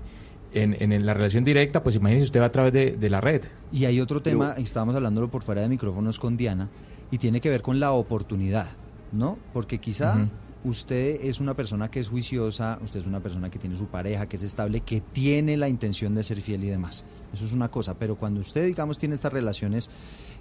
en- 0.54 0.92
en 0.92 1.04
la 1.04 1.12
relación 1.12 1.44
directa, 1.44 1.82
pues 1.82 1.96
imagínese 1.96 2.24
usted 2.24 2.40
va 2.40 2.46
a 2.46 2.52
través 2.52 2.72
de, 2.72 2.92
de 2.92 3.10
la 3.10 3.20
red. 3.20 3.42
Y 3.70 3.84
hay 3.84 4.00
otro 4.00 4.22
tema, 4.22 4.52
estábamos 4.56 4.94
hablándolo 4.94 5.28
por 5.30 5.42
fuera 5.42 5.60
de 5.60 5.68
micrófonos 5.68 6.18
con 6.18 6.38
Diana, 6.38 6.70
y 7.10 7.18
tiene 7.18 7.40
que 7.42 7.50
ver 7.50 7.60
con 7.60 7.78
la 7.80 7.92
oportunidad, 7.92 8.68
¿no? 9.12 9.36
Porque 9.52 9.78
quizá. 9.78 10.26
Usted 10.68 11.20
es 11.22 11.40
una 11.40 11.54
persona 11.54 11.90
que 11.90 12.00
es 12.00 12.08
juiciosa, 12.08 12.78
usted 12.84 13.00
es 13.00 13.06
una 13.06 13.20
persona 13.20 13.50
que 13.50 13.58
tiene 13.58 13.76
su 13.76 13.86
pareja, 13.86 14.28
que 14.28 14.36
es 14.36 14.42
estable, 14.42 14.80
que 14.80 15.00
tiene 15.00 15.56
la 15.56 15.68
intención 15.68 16.14
de 16.14 16.22
ser 16.22 16.40
fiel 16.40 16.64
y 16.64 16.68
demás. 16.68 17.04
Eso 17.32 17.44
es 17.44 17.52
una 17.52 17.68
cosa, 17.68 17.94
pero 17.94 18.16
cuando 18.16 18.40
usted, 18.40 18.66
digamos, 18.66 18.98
tiene 18.98 19.14
estas 19.14 19.32
relaciones 19.32 19.90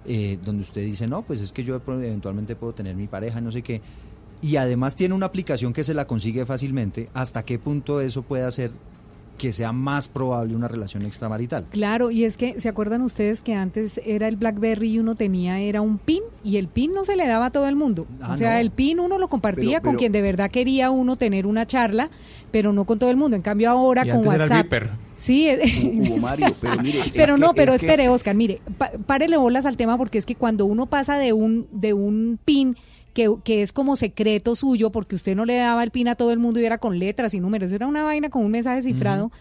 eh, 0.06 0.38
donde 0.44 0.64
usted 0.64 0.86
dice, 0.86 1.08
no, 1.08 1.24
pues 1.24 1.42
es 1.42 1.52
que 1.52 1.64
yo 1.64 1.76
eventualmente 1.76 2.56
puedo 2.56 2.74
tener 2.74 2.96
mi 2.96 3.08
pareja, 3.08 3.42
no 3.42 3.52
sé 3.52 3.62
qué, 3.62 3.82
y 4.42 4.58
además 4.58 4.96
tiene 4.96 5.16
una 5.16 5.26
aplicación 5.26 5.74
que 5.74 5.84
se 5.84 5.94
la 5.94 6.06
consigue 6.06 6.46
fácilmente, 6.46 7.10
¿hasta 7.14 7.44
qué 7.44 7.58
punto 7.58 8.02
eso 8.02 8.22
puede 8.22 8.44
hacer 8.44 8.72
que 9.38 9.52
sea 9.52 9.72
más 9.72 10.10
probable 10.10 10.56
una 10.56 10.68
relación 10.68 11.06
extramarital? 11.06 11.66
Claro, 11.70 12.10
y 12.12 12.24
es 12.26 12.38
que, 12.38 12.60
¿se 12.60 12.70
acuerdan 12.70 13.02
ustedes 13.02 13.42
que 13.42 13.54
antes 13.54 14.02
era 14.06 14.28
el 14.28 14.36
BlackBerry 14.36 14.94
y 14.94 15.00
uno 15.00 15.16
tenía, 15.16 15.60
era 15.60 15.82
un 15.82 15.98
PIN, 16.00 16.24
y 16.44 16.58
el 16.58 16.68
PIN 16.68 16.94
no 16.94 17.06
se 17.06 17.16
le 17.16 17.28
daba 17.28 17.48
a 17.48 17.52
todo 17.52 17.68
el 17.68 17.76
mundo? 17.76 18.08
Ah, 18.22 18.34
o 18.34 18.38
sea, 18.38 18.54
no. 18.54 18.58
el 18.60 18.72
PIN 18.72 19.00
uno 19.00 19.18
lo 19.20 19.28
compartía 19.28 19.80
Pero- 19.80 19.92
con 19.92 19.96
quien 19.98 20.12
de 20.12 20.22
verdad 20.22 20.50
quería 20.52 20.90
uno 20.92 21.16
tener 21.16 21.46
una 21.46 21.66
charla, 21.68 22.10
pero 22.52 22.74
no 22.74 22.86
con 22.86 22.98
todo 23.00 23.10
el 23.12 23.18
mundo. 23.18 23.36
En 23.36 23.42
cambio 23.44 23.70
ahora 23.70 24.04
Y 24.06 24.10
con 24.10 24.18
antes 24.20 24.34
era 24.34 24.44
el 24.46 24.50
WhatsApp... 24.52 24.70
Beeper. 24.72 24.90
Sí, 25.20 25.48
es- 25.48 25.84
Hugo 25.84 26.18
Mario, 26.22 26.54
pero 26.62 26.82
mire, 26.84 27.00
es 27.00 27.12
pero 27.12 27.36
que- 27.36 27.42
no, 27.42 27.54
pero 27.54 27.74
es 27.74 27.80
que- 27.82 27.88
espere, 27.88 28.08
Oscar, 28.10 28.36
mire, 28.36 28.62
pa- 28.78 28.92
párele 29.06 29.38
bolas 29.38 29.66
al 29.66 29.76
tema 29.78 29.98
porque 29.98 30.18
es 30.20 30.26
que 30.26 30.36
cuando 30.36 30.66
uno 30.66 30.86
pasa 30.86 31.18
de 31.18 31.34
un, 31.34 31.68
de 31.72 31.94
un 31.94 32.40
pin 32.46 32.78
que, 33.18 33.36
que 33.44 33.62
es 33.64 33.74
como 33.74 33.96
secreto 33.96 34.56
suyo, 34.56 34.92
porque 34.92 35.16
usted 35.16 35.36
no 35.36 35.44
le 35.44 35.58
daba 35.58 35.84
el 35.84 35.90
pin 35.92 36.08
a 36.08 36.14
todo 36.16 36.32
el 36.32 36.38
mundo 36.40 36.60
y 36.60 36.66
era 36.66 36.78
con 36.78 37.00
letras 37.00 37.34
y 37.34 37.40
números, 37.40 37.72
era 37.72 37.88
una 37.88 38.04
vaina 38.04 38.30
con 38.30 38.46
un 38.46 38.52
mensaje 38.52 38.84
cifrado, 38.84 39.32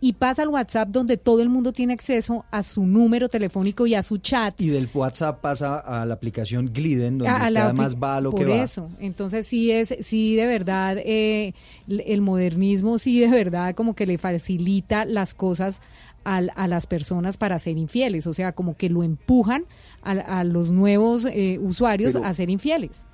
y 0.00 0.12
pasa 0.12 0.42
al 0.42 0.48
WhatsApp 0.48 0.88
donde 0.90 1.16
todo 1.16 1.42
el 1.42 1.48
mundo 1.48 1.72
tiene 1.72 1.92
acceso 1.92 2.44
a 2.52 2.62
su 2.62 2.86
número 2.86 3.28
telefónico 3.28 3.84
y 3.86 3.94
a 3.96 4.02
su 4.04 4.18
chat. 4.18 4.58
Y 4.60 4.68
del 4.68 4.88
WhatsApp 4.94 5.40
pasa 5.40 5.76
a 5.78 6.06
la 6.06 6.14
aplicación 6.14 6.70
Gliden, 6.72 7.18
donde 7.18 7.28
a- 7.30 7.44
a 7.44 7.48
usted 7.48 7.60
además 7.60 7.96
va 8.00 8.16
a 8.16 8.20
lo 8.20 8.30
por 8.30 8.38
que 8.40 8.46
va. 8.46 8.62
eso 8.62 8.88
entonces 9.00 9.46
sí 9.48 9.72
es 9.72 9.94
sí 10.00 10.36
de 10.36 10.46
verdad 10.46 10.96
eh, 10.98 11.52
el 11.88 12.20
modernismo 12.22 12.98
sí 12.98 13.18
de 13.20 13.26
verdad 13.28 13.74
como 13.74 13.94
que 13.94 14.06
le 14.06 14.18
facilita 14.18 15.04
las 15.04 15.34
cosas 15.34 15.80
al- 16.22 16.52
a, 16.54 16.68
las 16.68 16.86
personas 16.86 17.36
para 17.36 17.58
ser 17.58 17.76
infieles 17.76 18.26
o 18.28 18.32
sea 18.34 18.52
como 18.52 18.76
que 18.76 18.88
lo 18.90 19.02
empujan 19.02 19.64
a, 20.02 20.12
a 20.12 20.44
los 20.44 20.70
nuevos 20.70 21.24
eh, 21.26 21.58
usuarios 21.60 22.12
Pero- 22.14 22.24
a 22.24 22.32
ser 22.34 22.50
infieles 22.50 23.04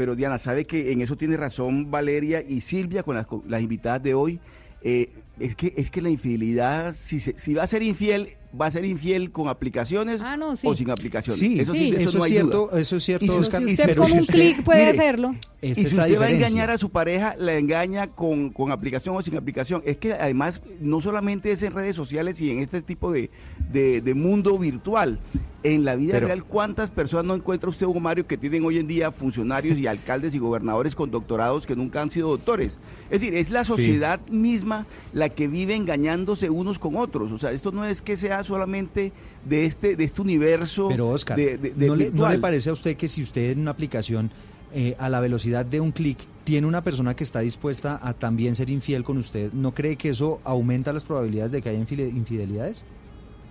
Pero 0.00 0.16
Diana, 0.16 0.38
sabe 0.38 0.64
que 0.64 0.92
en 0.92 1.02
eso 1.02 1.14
tiene 1.14 1.36
razón 1.36 1.90
Valeria 1.90 2.40
y 2.40 2.62
Silvia 2.62 3.02
con 3.02 3.16
las, 3.16 3.26
con 3.26 3.42
las 3.46 3.60
invitadas 3.60 4.02
de 4.02 4.14
hoy. 4.14 4.40
Eh, 4.82 5.10
es 5.38 5.54
que 5.54 5.74
es 5.76 5.90
que 5.90 6.00
la 6.00 6.08
infidelidad, 6.08 6.94
si, 6.94 7.20
se- 7.20 7.38
si 7.38 7.52
va 7.52 7.64
a 7.64 7.66
ser 7.66 7.82
infiel, 7.82 8.30
va 8.58 8.64
a 8.64 8.70
ser 8.70 8.86
infiel 8.86 9.30
con 9.30 9.48
aplicaciones 9.48 10.22
Ah, 10.24 10.38
no, 10.38 10.56
sí. 10.56 10.66
o 10.66 10.74
sin 10.74 10.88
aplicaciones. 10.90 11.38
Sí, 11.38 11.60
eso, 11.60 11.74
sí, 11.74 11.90
de 11.90 12.02
eso 12.02 12.12
no 12.16 12.24
es 12.24 12.24
hay 12.24 12.30
cierto, 12.38 12.68
duda. 12.70 12.80
eso 12.80 12.96
es 12.96 13.04
cierto, 13.04 13.26
Y 13.26 13.28
si 13.28 13.38
Oscar, 13.40 13.60
si 13.62 13.68
y 13.68 13.72
usted 13.72 13.84
pero 13.88 14.02
con 14.04 14.12
un 14.12 14.24
clic 14.24 14.62
puede 14.64 14.78
mire, 14.86 14.90
hacerlo 14.92 15.34
Y 15.62 15.74
si 15.74 15.86
usted 15.86 16.18
va 16.18 16.24
a 16.24 16.30
engañar 16.30 16.70
a 16.70 16.78
su 16.78 16.88
pareja, 16.90 17.34
la 17.38 17.54
engaña 17.56 18.06
con, 18.06 18.48
con 18.50 18.72
aplicación 18.72 19.14
o 19.14 19.20
sin 19.20 19.36
aplicación. 19.36 19.82
Es 19.84 19.98
que 19.98 20.14
además 20.14 20.62
no 20.80 21.02
solamente 21.02 21.50
es 21.52 21.62
en 21.62 21.74
redes 21.74 21.94
sociales 21.94 22.40
y 22.40 22.50
en 22.50 22.60
este 22.60 22.80
tipo 22.80 23.12
de, 23.12 23.30
de- 23.70 24.00
de 24.00 24.14
mundo 24.14 24.58
virtual. 24.58 25.18
En 25.62 25.84
la 25.84 25.94
vida 25.96 26.12
Pero- 26.14 26.28
real, 26.28 26.44
¿cuántas 26.44 26.88
personas 26.88 27.26
no 27.26 27.34
encuentra 27.34 27.68
usted, 27.68 27.84
Hugo 27.84 28.00
Mario, 28.00 28.26
que 28.26 28.38
tienen 28.38 28.64
hoy 28.64 28.78
en 28.78 28.86
día 28.86 29.12
funcionarios 29.12 29.76
y 29.76 29.86
alcaldes 29.86 30.34
y 30.34 30.38
gobernadores 30.38 30.94
con 30.94 31.10
doctorados 31.10 31.66
que 31.66 31.76
nunca 31.76 32.00
han 32.00 32.10
sido 32.10 32.28
doctores? 32.28 32.78
Es 33.10 33.20
decir, 33.20 33.34
es 33.34 33.50
la 33.50 33.64
sociedad 33.64 34.18
misma 34.30 34.86
la 35.12 35.28
que 35.28 35.46
vive 35.46 35.74
engañándose 35.74 36.48
unos 36.48 36.78
con 36.78 36.96
otros. 36.96 37.32
O 37.32 37.36
sea, 37.38 37.52
esto 37.52 37.70
no 37.72 37.84
es 37.84 38.00
que 38.00 38.16
sea 38.16 38.42
solamente 38.44 39.12
de 39.44 39.66
este, 39.66 39.96
de 39.96 40.04
este 40.04 40.22
universo 40.22 40.88
Pero 40.88 41.08
Oscar, 41.10 41.36
de, 41.36 41.58
de- 41.58 41.70
de 41.72 41.86
¿no, 41.86 41.94
le, 41.96 42.04
¿no 42.06 42.10
virtual. 42.12 42.32
le 42.32 42.38
parece 42.38 42.70
a 42.70 42.72
usted 42.72 42.96
que 42.96 43.08
si 43.08 43.22
usted 43.22 43.50
en 43.50 43.60
una 43.60 43.72
aplicación 43.72 44.30
eh, 44.72 44.94
a 44.98 45.08
la 45.08 45.20
velocidad 45.20 45.64
de 45.66 45.80
un 45.80 45.92
clic 45.92 46.18
tiene 46.44 46.66
una 46.66 46.82
persona 46.82 47.14
que 47.14 47.24
está 47.24 47.40
dispuesta 47.40 47.98
a 48.02 48.14
también 48.14 48.54
ser 48.54 48.70
infiel 48.70 49.04
con 49.04 49.18
usted, 49.18 49.52
¿no 49.52 49.72
cree 49.74 49.96
que 49.96 50.08
eso 50.10 50.40
aumenta 50.44 50.92
las 50.92 51.04
probabilidades 51.04 51.52
de 51.52 51.62
que 51.62 51.68
haya 51.68 51.78
infide- 51.78 52.08
infidelidades? 52.08 52.82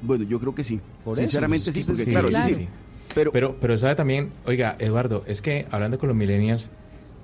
Bueno, 0.02 0.24
yo 0.26 0.40
creo 0.40 0.56
que 0.56 0.64
sí. 0.64 0.80
Por 1.04 1.18
Sinceramente 1.18 1.72
sí, 1.74 1.84
porque 1.86 2.04
sí, 2.04 2.10
claro, 2.12 2.28
claro. 2.30 2.48
sí, 2.48 2.54
sí. 2.54 2.68
Pero, 3.14 3.32
Pero, 3.32 3.56
pero 3.60 3.78
sabe 3.78 3.96
también, 3.96 4.32
oiga, 4.46 4.76
Eduardo, 4.80 5.24
es 5.28 5.42
que 5.42 5.66
hablando 5.72 5.98
con 5.98 6.08
los 6.10 6.16
millennials, 6.16 6.70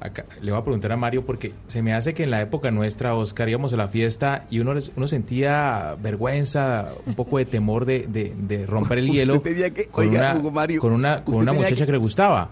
acá, 0.01 0.25
le 0.41 0.51
voy 0.51 0.59
a 0.59 0.63
preguntar 0.63 0.91
a 0.91 0.97
Mario 0.97 1.25
porque 1.25 1.53
se 1.67 1.81
me 1.81 1.93
hace 1.93 2.13
que 2.13 2.23
en 2.23 2.31
la 2.31 2.41
época 2.41 2.71
nuestra, 2.71 3.15
Oscar, 3.15 3.47
íbamos 3.49 3.73
a 3.73 3.77
la 3.77 3.87
fiesta 3.87 4.45
y 4.49 4.59
uno, 4.59 4.73
les- 4.73 4.91
uno 4.95 5.07
sentía 5.07 5.95
vergüenza, 6.01 6.89
un 7.05 7.13
poco 7.15 7.37
de 7.37 7.45
temor 7.45 7.85
de, 7.85 8.07
de- 8.07 8.33
de 8.35 8.65
romper 8.65 8.97
el 8.99 9.09
hielo 9.11 9.41
que- 9.41 9.87
con, 9.91 10.07
oiga, 10.07 10.31
una, 10.31 10.39
Hugo 10.39 10.51
Mario, 10.51 10.81
con 10.81 10.91
una, 10.91 11.23
con 11.23 11.45
muchacha 11.45 11.75
que- 11.75 11.85
que, 11.85 11.91
le 11.91 11.97
gustaba. 11.97 12.49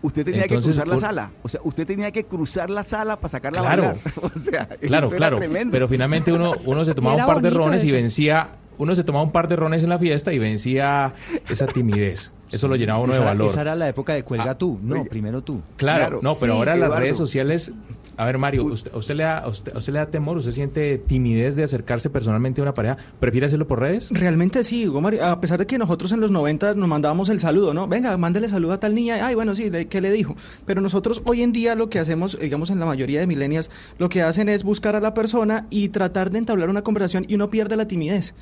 Usted 0.00 0.24
tenía 0.24 0.42
Entonces, 0.42 0.76
que 0.76 0.82
cruzar 0.82 0.88
la 0.88 1.00
sala. 1.08 1.30
O 1.42 1.48
sea, 1.48 1.60
usted 1.64 1.86
tenía 1.86 2.10
que 2.12 2.24
cruzar 2.24 2.70
la 2.70 2.84
sala 2.84 3.16
para 3.16 3.28
sacarla 3.30 3.60
Claro. 3.60 3.82
a 3.82 3.86
bailar. 3.88 4.02
O 4.22 4.38
sea, 4.38 4.66
Claro, 4.66 5.06
eso 5.06 5.14
era 5.14 5.16
claro. 5.16 5.36
tremendo. 5.38 5.72
Pero 5.72 5.88
finalmente 5.88 6.32
uno, 6.32 6.52
uno 6.64 6.84
se 6.84 6.94
tomaba 6.94 7.16
un 7.16 7.26
par 7.26 7.40
de 7.42 7.50
rones 7.50 7.82
y 7.84 7.90
vencía, 7.90 8.50
uno 8.78 8.94
se 8.94 9.02
tomaba 9.02 9.24
un 9.24 9.32
par 9.32 9.48
de 9.48 9.56
rones 9.56 9.82
en 9.82 9.88
la 9.88 9.98
fiesta 9.98 10.32
y 10.32 10.38
vencía 10.38 11.14
esa 11.48 11.66
timidez. 11.66 12.32
Eso 12.52 12.68
lo 12.68 12.76
llenaba 12.76 13.00
uno 13.00 13.12
de 13.12 13.18
valor. 13.18 13.48
esa 13.50 13.62
era 13.62 13.74
la 13.74 13.88
época 13.88 14.14
de 14.14 14.22
cuelga 14.22 14.52
Ah, 14.52 14.58
tú. 14.58 14.78
No, 14.82 15.00
oye. 15.00 15.10
primero 15.10 15.42
tú. 15.42 15.62
Claro, 15.76 16.20
no, 16.22 16.36
pero 16.36 16.52
Sí, 16.54 16.58
ahora 16.58 16.76
las 16.76 16.92
redes 16.94 17.16
sociales. 17.16 17.72
A 18.18 18.24
ver, 18.24 18.36
Mario, 18.36 18.64
usted, 18.64 18.92
usted 18.94 19.14
le 19.14 19.22
da, 19.22 19.46
usted, 19.46 19.74
usted 19.76 19.92
le 19.92 20.00
da 20.00 20.06
temor? 20.06 20.36
¿Usted 20.36 20.50
siente 20.50 20.98
timidez 20.98 21.54
de 21.54 21.62
acercarse 21.62 22.10
personalmente 22.10 22.60
a 22.60 22.64
una 22.64 22.74
pareja? 22.74 22.96
¿Prefiere 23.20 23.46
hacerlo 23.46 23.68
por 23.68 23.78
redes? 23.78 24.10
Realmente 24.10 24.64
sí, 24.64 24.88
Hugo 24.88 25.00
Mario. 25.00 25.24
A 25.24 25.40
pesar 25.40 25.58
de 25.60 25.66
que 25.68 25.78
nosotros 25.78 26.10
en 26.10 26.20
los 26.20 26.32
90 26.32 26.74
nos 26.74 26.88
mandábamos 26.88 27.28
el 27.28 27.38
saludo, 27.38 27.72
¿no? 27.72 27.86
Venga, 27.86 28.16
mándele 28.16 28.48
saludo 28.48 28.72
a 28.72 28.80
tal 28.80 28.96
niña. 28.96 29.24
Ay, 29.24 29.36
bueno, 29.36 29.54
sí, 29.54 29.70
¿de 29.70 29.86
¿qué 29.86 30.00
le 30.00 30.10
dijo? 30.10 30.34
Pero 30.66 30.80
nosotros 30.80 31.22
hoy 31.26 31.42
en 31.42 31.52
día 31.52 31.76
lo 31.76 31.88
que 31.90 32.00
hacemos, 32.00 32.36
digamos 32.40 32.70
en 32.70 32.80
la 32.80 32.86
mayoría 32.86 33.20
de 33.20 33.28
millennials, 33.28 33.70
lo 33.98 34.08
que 34.08 34.22
hacen 34.22 34.48
es 34.48 34.64
buscar 34.64 34.96
a 34.96 35.00
la 35.00 35.14
persona 35.14 35.66
y 35.70 35.90
tratar 35.90 36.32
de 36.32 36.38
entablar 36.38 36.70
una 36.70 36.82
conversación 36.82 37.24
y 37.28 37.36
uno 37.36 37.50
pierde 37.50 37.76
la 37.76 37.86
timidez. 37.86 38.34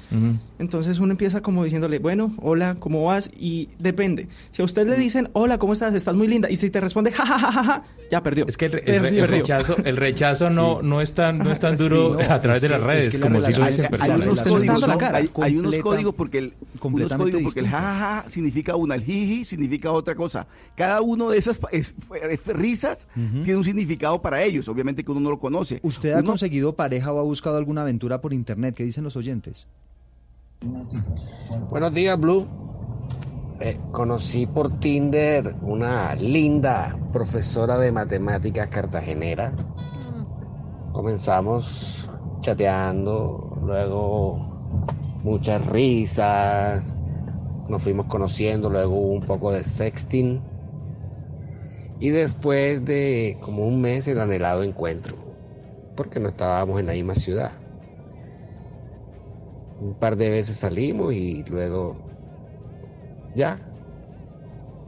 Entonces 0.59 0.99
uno 1.01 1.11
empieza 1.13 1.43
como 1.43 1.65
diciéndole, 1.65 1.99
bueno, 1.99 2.35
hola, 2.41 2.77
¿cómo 2.79 3.05
vas? 3.05 3.31
Y 3.39 3.69
depende. 3.79 4.29
Si 4.53 4.63
a 4.63 4.65
usted 4.65 4.87
le 4.89 4.97
dicen, 4.97 5.29
hola, 5.35 5.59
¿cómo 5.59 5.75
estás? 5.75 5.95
Estás 5.95 6.15
muy 6.15 6.29
linda. 6.29 6.51
Y 6.51 6.57
si 6.57 6.71
te 6.71 6.81
responde, 6.81 7.13
ja, 7.13 7.27
ja, 7.27 7.39
ja, 7.39 7.53
ja, 7.53 7.65
ja, 7.65 7.83
ya 8.11 8.23
perdió. 8.23 8.47
Es 8.49 8.57
que 8.57 8.67
el, 8.67 8.71
Perdió. 8.71 9.25
el 9.25 9.29
rechazo, 9.29 9.66
el 9.85 9.97
rechazo 9.97 10.51
no, 10.51 10.83
no 10.83 11.01
es 11.01 11.15
tan, 11.15 11.39
no 11.39 11.51
es 11.53 11.61
tan 11.61 11.77
duro 11.77 12.17
Sí, 12.19 12.27
no, 12.29 12.35
a 12.35 12.41
través 12.41 12.63
de 12.63 12.69
las 12.69 12.81
redes 12.83 13.07
es 13.09 13.13
que 13.15 13.19
la 13.21 13.27
como 13.27 13.43
si 13.43 13.53
lo 13.53 13.65
dicen 13.67 13.91
personas. 13.91 14.21
unos 14.21 14.21
Hay 14.21 14.29
unos 14.29 14.41
códigos, 14.49 14.81
códigos, 14.85 15.01
¿no? 15.11 15.17
hay- 15.17 15.31
hay 15.43 15.57
unos 15.59 15.73
Completa- 15.73 15.83
códigos 15.83 16.15
porque 16.15 16.39
el, 16.39 16.53
unos 16.83 17.13
códigos 17.15 17.43
porque 17.43 17.61
el 17.61 17.69
jajaja 17.69 18.29
significa 18.29 18.77
una, 18.77 18.95
el 18.95 19.03
jiji 19.03 19.45
significa 19.45 19.93
otra 19.93 20.15
cosa. 20.15 20.47
Cada 20.77 21.01
uno 21.03 21.31
de 21.31 21.39
esas 21.39 21.59
pa- 21.59 21.69
es- 21.73 21.95
es- 22.31 22.47
risas 22.47 23.09
tiene 23.15 23.57
un 23.57 23.65
significado 23.65 24.21
para 24.23 24.43
ellos, 24.43 24.69
obviamente 24.69 25.05
que 25.05 25.11
uno 25.11 25.21
no 25.21 25.31
lo 25.31 25.39
conoce. 25.39 25.81
¿Usted 25.83 26.13
ha 26.13 26.23
conseguido 26.23 26.75
pareja 26.75 27.13
o 27.13 27.19
ha 27.19 27.23
buscado 27.23 27.57
alguna 27.57 27.83
aventura 27.83 28.21
por 28.21 28.33
internet? 28.33 28.75
¿Qué 28.77 28.85
dicen 28.85 29.05
los 29.05 29.17
oyentes? 29.17 29.67
Buenos 31.71 31.93
días, 31.95 32.19
Blue. 32.19 32.47
Eh, 33.59 33.81
conocí 33.91 34.47
por 34.47 34.71
Tinder 34.81 35.57
una 35.63 36.15
linda 36.15 36.95
profesora 37.11 37.79
de 37.79 37.91
matemáticas 37.91 38.69
cartagenera. 38.69 39.55
Comenzamos 40.93 42.07
chateando, 42.41 43.59
luego 43.63 44.37
muchas 45.23 45.65
risas, 45.69 46.99
nos 47.69 47.83
fuimos 47.83 48.07
conociendo, 48.07 48.69
luego 48.69 48.95
hubo 48.95 49.13
un 49.15 49.23
poco 49.23 49.51
de 49.51 49.65
sexting 49.65 50.43
y 51.99 52.11
después 52.11 52.85
de 52.85 53.39
como 53.41 53.67
un 53.67 53.81
mes 53.81 54.07
el 54.07 54.21
anhelado 54.21 54.65
encuentro, 54.65 55.17
porque 55.97 56.21
no 56.21 56.29
estábamos 56.29 56.79
en 56.79 56.87
la 56.87 56.93
misma 56.93 57.15
ciudad. 57.15 57.53
Un 59.81 59.95
par 59.95 60.17
de 60.17 60.29
veces 60.29 60.59
salimos 60.59 61.15
y 61.15 61.43
luego 61.45 62.06
ya. 63.37 63.59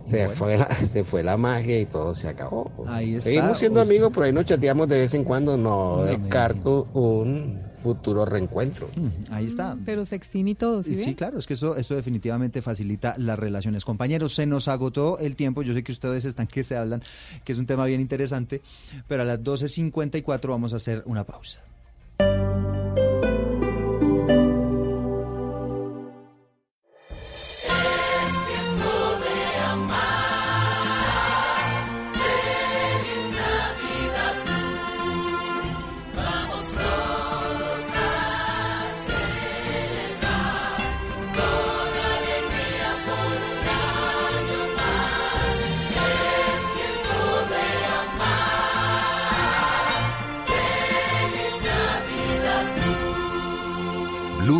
Se, 0.00 0.18
Bueno. 0.26 0.32
fue 0.32 0.56
la, 0.58 0.66
se 0.74 1.04
fue 1.04 1.22
la 1.22 1.36
magia 1.36 1.78
y 1.80 1.84
todo 1.86 2.14
se 2.14 2.28
acabó. 2.28 2.70
Ahí 2.86 3.14
está. 3.14 3.24
Seguimos 3.24 3.58
siendo 3.58 3.80
Oye. 3.82 3.90
amigos, 3.90 4.12
por 4.12 4.24
ahí 4.24 4.32
nos 4.32 4.46
chateamos 4.46 4.88
de 4.88 4.98
vez 4.98 5.14
en 5.14 5.22
cuando. 5.24 5.56
No, 5.56 5.98
No 5.98 6.04
descarto 6.04 6.88
un 6.94 7.60
futuro 7.82 8.24
reencuentro. 8.24 8.88
Mm, 8.96 9.32
Ahí 9.32 9.46
está. 9.46 9.76
Pero 9.84 10.04
sexting 10.04 10.48
y 10.48 10.54
todo, 10.56 10.82
¿sí? 10.82 10.94
Sí, 10.96 11.14
claro, 11.14 11.38
es 11.38 11.46
que 11.46 11.54
esto, 11.54 11.76
esto 11.76 11.94
definitivamente 11.94 12.60
facilita 12.62 13.14
las 13.18 13.38
relaciones. 13.38 13.84
Compañeros, 13.84 14.34
se 14.34 14.46
nos 14.46 14.66
agotó 14.68 15.18
el 15.18 15.36
tiempo. 15.36 15.62
Yo 15.62 15.74
sé 15.74 15.84
que 15.84 15.92
ustedes 15.92 16.24
están 16.24 16.46
que 16.48 16.64
se 16.64 16.76
hablan, 16.76 17.02
que 17.44 17.52
es 17.52 17.58
un 17.58 17.66
tema 17.66 17.84
bien 17.84 18.00
interesante, 18.00 18.62
pero 19.06 19.22
a 19.22 19.24
las 19.24 19.40
12.54 19.40 20.48
vamos 20.48 20.72
a 20.72 20.76
hacer 20.76 21.02
una 21.06 21.24
pausa. 21.24 21.60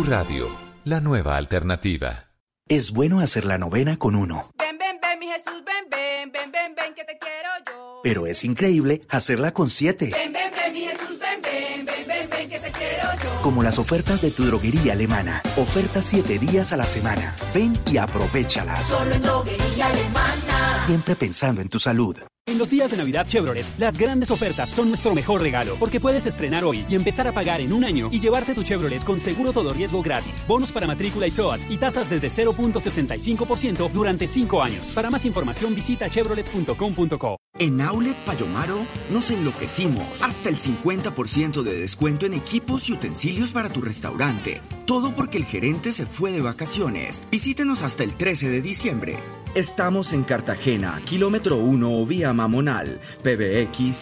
Radio, 0.09 0.49
la 0.85 1.01
nueva 1.01 1.37
alternativa. 1.37 2.29
Es 2.67 2.89
bueno 2.91 3.19
hacer 3.19 3.45
la 3.45 3.59
novena 3.59 3.97
con 3.97 4.15
uno, 4.15 4.49
Ven, 4.57 4.75
ven, 4.79 4.97
ven, 4.99 5.19
mi 5.19 5.27
Jesús, 5.27 5.61
ven, 5.63 5.85
ven, 5.91 6.31
ven, 6.31 6.51
ven, 6.51 6.73
ven, 6.75 6.95
que 6.95 7.03
te 7.03 7.17
quiero 7.19 7.49
yo. 7.67 7.99
pero 8.03 8.25
es 8.25 8.43
increíble 8.43 9.01
hacerla 9.09 9.51
con 9.51 9.69
siete, 9.69 10.09
Ven, 10.11 10.33
ven, 10.33 10.51
ven, 10.55 10.73
mi 10.73 10.79
Jesús, 10.81 11.19
ven, 11.19 11.39
ven, 11.43 11.85
ven, 11.85 12.07
ven, 12.07 12.29
ven, 12.29 12.49
que 12.49 12.59
te 12.59 12.71
quiero 12.71 13.07
yo. 13.23 13.41
como 13.43 13.61
las 13.61 13.77
ofertas 13.77 14.21
de 14.21 14.31
tu 14.31 14.45
droguería 14.45 14.93
alemana. 14.93 15.43
Ofertas 15.57 16.05
siete 16.05 16.39
días 16.39 16.73
a 16.73 16.77
la 16.77 16.87
semana. 16.87 17.35
Ven 17.53 17.77
y 17.85 17.97
aprovechalas. 17.97 18.87
Solo 18.87 19.13
en 19.13 19.21
droguería 19.21 19.85
alemana. 19.85 20.85
Siempre 20.87 21.15
pensando 21.15 21.61
en 21.61 21.69
tu 21.69 21.79
salud. 21.79 22.17
En 22.49 22.57
los 22.57 22.71
días 22.71 22.89
de 22.89 22.97
Navidad 22.97 23.27
Chevrolet, 23.27 23.63
las 23.77 23.95
grandes 23.95 24.31
ofertas 24.31 24.71
son 24.71 24.87
nuestro 24.87 25.13
mejor 25.13 25.39
regalo, 25.39 25.75
porque 25.75 25.99
puedes 25.99 26.25
estrenar 26.25 26.63
hoy 26.63 26.83
y 26.89 26.95
empezar 26.95 27.27
a 27.27 27.31
pagar 27.31 27.61
en 27.61 27.71
un 27.71 27.83
año 27.83 28.09
y 28.11 28.19
llevarte 28.19 28.55
tu 28.55 28.63
Chevrolet 28.63 29.03
con 29.03 29.19
seguro 29.19 29.53
todo 29.53 29.71
riesgo 29.71 30.01
gratis, 30.01 30.43
bonos 30.47 30.71
para 30.71 30.87
matrícula 30.87 31.27
y 31.27 31.31
SOAT 31.31 31.61
y 31.69 31.77
tasas 31.77 32.09
desde 32.09 32.29
0.65% 32.29 33.91
durante 33.91 34.27
5 34.27 34.63
años. 34.63 34.93
Para 34.95 35.11
más 35.11 35.25
información 35.25 35.75
visita 35.75 36.09
chevrolet.com.co. 36.09 37.37
En 37.59 37.81
Outlet 37.81 38.15
Payomaro 38.25 38.85
nos 39.11 39.29
enloquecimos. 39.29 40.05
Hasta 40.21 40.49
el 40.49 40.55
50% 40.55 41.61
de 41.61 41.79
descuento 41.79 42.25
en 42.25 42.33
equipos 42.33 42.89
y 42.89 42.93
utensilios 42.93 43.51
para 43.51 43.69
tu 43.69 43.81
restaurante. 43.81 44.61
Todo 44.85 45.11
porque 45.11 45.37
el 45.37 45.45
gerente 45.45 45.91
se 45.93 46.07
fue 46.07 46.31
de 46.31 46.41
vacaciones. 46.41 47.23
Visítenos 47.29 47.83
hasta 47.83 48.03
el 48.03 48.15
13 48.15 48.49
de 48.49 48.61
diciembre. 48.61 49.17
Estamos 49.55 50.13
en 50.13 50.23
Cartagena, 50.23 51.01
kilómetro 51.05 51.57
1 51.57 52.05
vía 52.05 52.33
Mamonal, 52.39 52.99
PBX 53.23 53.93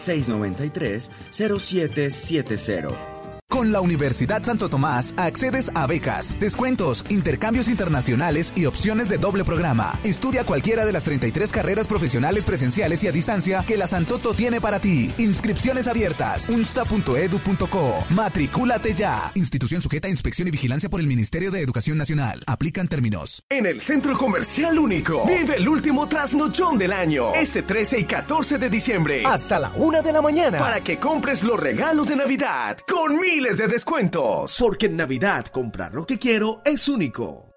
693-0770. 1.31 3.16
Con 3.49 3.71
la 3.71 3.79
Universidad 3.79 4.43
Santo 4.43 4.67
Tomás 4.67 5.13
accedes 5.15 5.71
a 5.73 5.87
becas, 5.87 6.37
descuentos, 6.37 7.05
intercambios 7.07 7.69
internacionales 7.69 8.51
y 8.57 8.65
opciones 8.65 9.07
de 9.07 9.17
doble 9.17 9.45
programa. 9.45 9.97
Estudia 10.03 10.43
cualquiera 10.43 10.85
de 10.85 10.91
las 10.91 11.05
33 11.05 11.53
carreras 11.53 11.87
profesionales 11.87 12.45
presenciales 12.45 13.03
y 13.05 13.07
a 13.07 13.13
distancia 13.13 13.63
que 13.65 13.77
la 13.77 13.87
Santoto 13.87 14.33
tiene 14.33 14.59
para 14.59 14.81
ti. 14.81 15.13
Inscripciones 15.17 15.87
abiertas. 15.87 16.47
unsta.edu.co. 16.49 18.05
Matricúlate 18.09 18.93
ya. 18.93 19.31
Institución 19.33 19.81
sujeta 19.81 20.09
a 20.09 20.11
inspección 20.11 20.49
y 20.49 20.51
vigilancia 20.51 20.89
por 20.89 20.99
el 20.99 21.07
Ministerio 21.07 21.49
de 21.49 21.61
Educación 21.61 21.97
Nacional. 21.97 22.43
Aplican 22.47 22.89
términos. 22.89 23.43
En 23.49 23.65
el 23.65 23.79
Centro 23.79 24.17
Comercial 24.17 24.77
Único, 24.77 25.25
vive 25.25 25.55
el 25.55 25.69
último 25.69 26.07
trasnochón 26.09 26.77
del 26.77 26.91
año. 26.91 27.33
Este 27.33 27.63
13 27.63 28.01
y 28.01 28.03
14 28.03 28.57
de 28.57 28.69
diciembre, 28.69 29.23
hasta 29.25 29.57
la 29.57 29.71
una 29.77 30.01
de 30.01 30.11
la 30.11 30.21
mañana, 30.21 30.57
para 30.57 30.81
que 30.81 30.97
compres 30.97 31.43
los 31.43 31.57
regalos 31.57 32.09
de 32.09 32.17
Navidad 32.17 32.77
con 32.85 33.17
miles 33.37 33.57
de 33.57 33.67
descuentos. 33.67 34.55
Porque 34.59 34.87
en 34.87 34.97
Navidad 34.97 35.45
comprar 35.47 35.93
lo 35.93 36.05
que 36.07 36.17
quiero 36.17 36.61
es 36.65 36.87
único. 36.87 37.51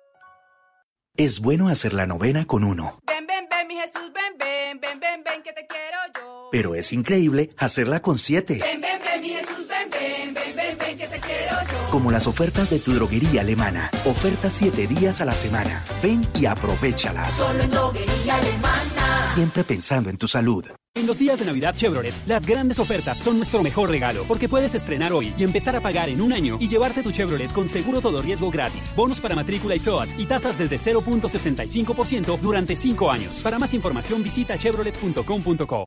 Es 1.16 1.40
bueno 1.40 1.68
hacer 1.68 1.92
la 1.94 2.06
novena 2.06 2.46
con 2.46 2.64
uno, 2.64 2.98
Ven, 3.06 3.26
ven, 3.26 3.46
ven, 3.50 3.66
mi 3.68 3.74
Jesús, 3.74 4.10
ven, 4.14 4.36
ven, 4.38 4.78
ven, 4.80 5.00
ven, 5.00 5.22
ven, 5.24 5.42
que 5.42 5.52
te 5.52 5.66
quiero 5.66 5.98
yo. 6.16 6.48
pero 6.52 6.74
es 6.74 6.92
increíble 6.92 7.50
hacerla 7.58 8.00
con 8.00 8.16
siete, 8.18 8.58
Ven, 8.62 8.80
ven, 8.80 9.00
ven, 9.04 9.20
mi 9.22 9.28
Jesús, 9.30 9.66
ven, 9.68 9.90
ven, 9.90 10.34
ven, 10.34 10.56
ven, 10.56 10.78
ven, 10.78 10.98
que 10.98 11.06
te 11.06 11.18
quiero 11.20 11.56
yo. 11.70 11.90
como 11.90 12.10
las 12.10 12.26
ofertas 12.26 12.70
de 12.70 12.78
tu 12.78 12.92
droguería 12.94 13.40
alemana. 13.40 13.90
Ofertas 14.06 14.52
siete 14.52 14.86
días 14.86 15.20
a 15.20 15.24
la 15.24 15.34
semana. 15.34 15.84
Ven 16.02 16.26
y 16.34 16.46
aprovechalas. 16.46 17.34
Solo 17.34 17.62
en 17.64 17.70
droguería 17.70 18.36
alemana. 18.36 19.32
Siempre 19.34 19.64
pensando 19.64 20.08
en 20.10 20.16
tu 20.16 20.28
salud. 20.28 20.64
En 20.96 21.06
los 21.06 21.18
días 21.18 21.38
de 21.38 21.44
Navidad 21.44 21.76
Chevrolet, 21.76 22.12
las 22.26 22.44
grandes 22.44 22.80
ofertas 22.80 23.16
son 23.16 23.36
nuestro 23.36 23.62
mejor 23.62 23.90
regalo, 23.90 24.24
porque 24.26 24.48
puedes 24.48 24.74
estrenar 24.74 25.12
hoy 25.12 25.32
y 25.38 25.44
empezar 25.44 25.76
a 25.76 25.80
pagar 25.80 26.08
en 26.08 26.20
un 26.20 26.32
año 26.32 26.56
y 26.58 26.68
llevarte 26.68 27.04
tu 27.04 27.12
Chevrolet 27.12 27.52
con 27.52 27.68
seguro 27.68 28.00
todo 28.00 28.20
riesgo 28.20 28.50
gratis, 28.50 28.92
bonos 28.96 29.20
para 29.20 29.36
matrícula 29.36 29.76
y 29.76 29.78
SOAT 29.78 30.08
y 30.18 30.26
tasas 30.26 30.58
desde 30.58 30.78
0.65% 30.78 32.40
durante 32.40 32.74
5 32.74 33.08
años. 33.08 33.36
Para 33.36 33.60
más 33.60 33.72
información 33.72 34.24
visita 34.24 34.58
chevrolet.com.co. 34.58 35.86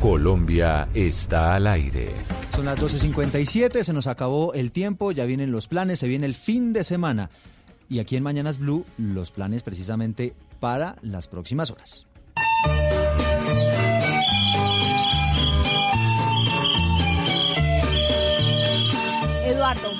Colombia 0.00 0.88
está 0.94 1.54
al 1.54 1.66
aire. 1.66 2.14
Son 2.54 2.66
las 2.66 2.78
12.57, 2.78 3.82
se 3.82 3.92
nos 3.92 4.06
acabó 4.06 4.54
el 4.54 4.70
tiempo, 4.70 5.10
ya 5.10 5.24
vienen 5.24 5.50
los 5.50 5.66
planes, 5.66 5.98
se 5.98 6.06
viene 6.06 6.26
el 6.26 6.36
fin 6.36 6.72
de 6.72 6.84
semana. 6.84 7.30
Y 7.88 7.98
aquí 7.98 8.16
en 8.16 8.22
Mañanas 8.22 8.58
Blue, 8.58 8.86
los 8.96 9.32
planes 9.32 9.64
precisamente 9.64 10.34
para 10.60 10.94
las 11.02 11.26
próximas 11.26 11.72
horas. 11.72 12.06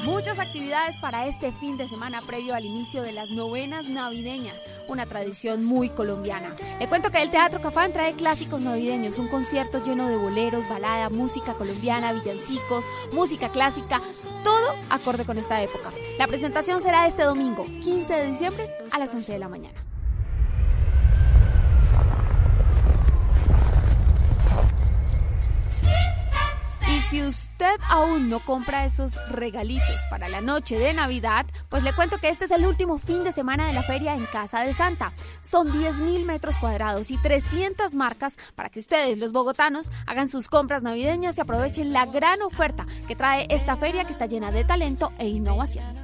Muchas 0.05 0.39
actividades 0.39 0.97
para 0.99 1.27
este 1.27 1.53
fin 1.53 1.77
de 1.77 1.89
semana 1.89 2.23
previo 2.23 2.55
al 2.55 2.65
inicio 2.65 3.03
de 3.03 3.13
las 3.13 3.31
novenas 3.31 3.89
navideñas, 3.89 4.65
una 4.89 5.07
tradición 5.07 5.65
muy 5.65 5.89
colombiana. 5.89 6.55
Le 6.79 6.89
cuento 6.89 7.11
que 7.11 7.23
el 7.23 7.31
Teatro 7.31 7.61
Cafán 7.61 7.93
trae 7.93 8.15
clásicos 8.15 8.61
navideños, 8.61 9.19
un 9.19 9.29
concierto 9.29 9.83
lleno 9.83 10.09
de 10.09 10.17
boleros, 10.17 10.69
balada, 10.69 11.11
música 11.11 11.55
colombiana, 11.55 12.13
villancicos, 12.13 12.85
música 13.13 13.49
clásica, 13.49 14.01
todo 14.43 14.75
acorde 14.91 15.25
con 15.25 15.39
esta 15.39 15.63
época. 15.63 15.91
La 16.19 16.27
presentación 16.27 16.81
será 16.81 17.07
este 17.07 17.23
domingo, 17.23 17.65
15 17.65 18.15
de 18.15 18.27
diciembre, 18.27 18.71
a 18.93 18.99
las 18.99 19.15
11 19.15 19.33
de 19.33 19.39
la 19.39 19.49
mañana. 19.49 19.94
Y 26.95 27.01
si 27.01 27.23
usted 27.25 27.81
aún 27.89 28.29
no 28.29 28.39
compra 28.39 28.85
esos 28.85 29.17
regalitos 29.29 30.01
para 30.11 30.29
la 30.29 30.41
noche 30.41 30.79
de 30.79 30.93
Navidad, 30.93 31.45
pues 31.69 31.83
le 31.83 31.93
cuento 31.93 32.19
que 32.19 32.29
este 32.29 32.45
es 32.45 32.53
el 32.53 32.65
último 32.65 32.99
fin 32.99 33.25
de 33.25 33.33
semana 33.33 33.67
de 33.67 33.73
la 33.73 33.83
feria 33.83 34.15
en 34.15 34.25
Casa 34.27 34.61
de 34.61 34.73
Santa. 34.73 35.13
Son 35.41 35.73
10 35.73 35.97
mil 36.03 36.25
metros 36.25 36.57
cuadrados 36.57 37.11
y 37.11 37.17
300 37.17 37.97
marcas 37.97 38.37
para 38.55 38.69
que 38.69 38.79
ustedes, 38.79 39.19
los 39.19 39.33
bogotanos, 39.33 39.91
hagan 40.07 40.29
sus 40.29 40.47
compras 40.47 40.85
navideñas 40.85 41.37
y 41.37 41.41
aprovechen 41.41 41.93
la 41.93 42.07
gran 42.07 42.41
oferta 42.43 42.87
que 43.09 43.17
trae 43.17 43.49
esta 43.51 43.77
feria 43.77 44.05
que 44.05 44.13
está 44.13 44.27
llena 44.27 44.53
de 44.53 44.63
talento 44.63 45.13
e 45.19 45.27
innovación. 45.27 45.95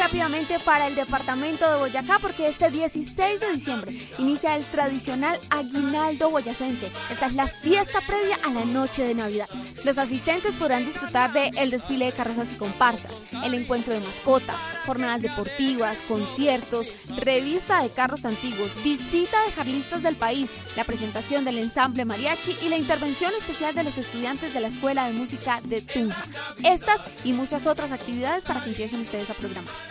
Rápidamente 0.00 0.58
para 0.60 0.86
el 0.86 0.94
departamento 0.94 1.70
de 1.70 1.78
Boyacá 1.78 2.18
porque 2.22 2.48
este 2.48 2.70
16 2.70 3.38
de 3.38 3.52
diciembre 3.52 4.00
inicia 4.18 4.56
el 4.56 4.64
tradicional 4.64 5.38
aguinaldo 5.50 6.30
boyacense. 6.30 6.90
Esta 7.10 7.26
es 7.26 7.34
la 7.34 7.46
fiesta 7.46 8.00
previa 8.06 8.38
a 8.42 8.50
la 8.50 8.64
noche 8.64 9.04
de 9.04 9.14
Navidad. 9.14 9.48
Los 9.84 9.98
asistentes 9.98 10.56
podrán 10.56 10.86
disfrutar 10.86 11.32
de 11.34 11.50
el 11.54 11.70
desfile 11.70 12.06
de 12.06 12.12
carrozas 12.12 12.50
y 12.52 12.56
comparsas, 12.56 13.12
el 13.44 13.52
encuentro 13.52 13.92
de 13.92 14.00
mascotas, 14.00 14.56
jornadas 14.86 15.20
deportivas, 15.20 16.00
conciertos, 16.08 16.88
revista 17.18 17.82
de 17.82 17.90
carros 17.90 18.24
antiguos, 18.24 18.82
visita 18.82 19.42
de 19.44 19.52
jarlistas 19.52 20.02
del 20.02 20.16
país, 20.16 20.50
la 20.76 20.84
presentación 20.84 21.44
del 21.44 21.58
ensamble 21.58 22.06
mariachi 22.06 22.56
y 22.62 22.70
la 22.70 22.78
intervención 22.78 23.34
especial 23.34 23.74
de 23.74 23.84
los 23.84 23.98
estudiantes 23.98 24.54
de 24.54 24.60
la 24.60 24.68
Escuela 24.68 25.06
de 25.06 25.12
Música 25.12 25.60
de 25.64 25.82
Tunja. 25.82 26.24
Estas 26.64 27.00
y 27.22 27.34
muchas 27.34 27.66
otras 27.66 27.92
actividades 27.92 28.46
para 28.46 28.64
que 28.64 28.70
empiecen 28.70 29.02
ustedes 29.02 29.28
a 29.28 29.34
programarse. 29.34 29.89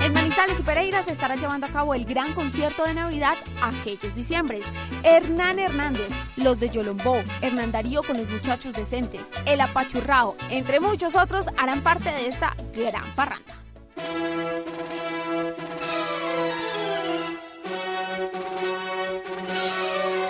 En 0.00 0.12
Manizales 0.12 0.60
y 0.60 0.62
Pereira 0.62 1.02
se 1.02 1.12
estará 1.12 1.36
llevando 1.36 1.66
a 1.66 1.70
cabo 1.70 1.94
el 1.94 2.04
gran 2.04 2.32
concierto 2.34 2.84
de 2.84 2.94
Navidad 2.94 3.34
aquellos 3.62 4.14
diciembres. 4.14 4.64
Hernán 5.02 5.58
Hernández, 5.58 6.08
los 6.36 6.58
de 6.60 6.70
Yolombó, 6.70 7.22
Hernán 7.42 7.72
Darío 7.72 8.02
con 8.02 8.16
los 8.16 8.30
muchachos 8.30 8.74
decentes, 8.74 9.30
El 9.46 9.60
Apachurrao, 9.60 10.36
entre 10.50 10.80
muchos 10.80 11.14
otros, 11.16 11.46
harán 11.56 11.82
parte 11.82 12.10
de 12.10 12.28
esta 12.28 12.54
gran 12.74 13.04
parranda. 13.14 13.54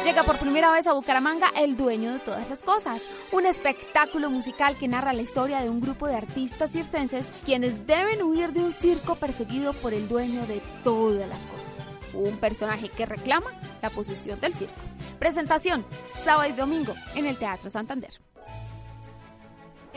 Llega 0.08 0.24
por 0.24 0.38
primera 0.38 0.70
vez 0.70 0.86
a 0.86 0.94
Bucaramanga 0.94 1.50
El 1.54 1.76
Dueño 1.76 2.14
de 2.14 2.18
Todas 2.18 2.48
las 2.48 2.64
Cosas, 2.64 3.02
un 3.30 3.44
espectáculo 3.44 4.30
musical 4.30 4.74
que 4.74 4.88
narra 4.88 5.12
la 5.12 5.20
historia 5.20 5.60
de 5.60 5.68
un 5.68 5.82
grupo 5.82 6.06
de 6.06 6.16
artistas 6.16 6.70
circenses 6.70 7.30
quienes 7.44 7.86
deben 7.86 8.22
huir 8.22 8.54
de 8.54 8.64
un 8.64 8.72
circo 8.72 9.16
perseguido 9.16 9.74
por 9.74 9.92
el 9.92 10.08
dueño 10.08 10.46
de 10.46 10.62
todas 10.82 11.28
las 11.28 11.46
cosas, 11.46 11.84
un 12.14 12.38
personaje 12.38 12.88
que 12.88 13.04
reclama 13.04 13.50
la 13.82 13.90
posesión 13.90 14.40
del 14.40 14.54
circo. 14.54 14.80
Presentación, 15.18 15.84
sábado 16.24 16.48
y 16.48 16.52
domingo, 16.52 16.94
en 17.14 17.26
el 17.26 17.36
Teatro 17.36 17.68
Santander. 17.68 18.12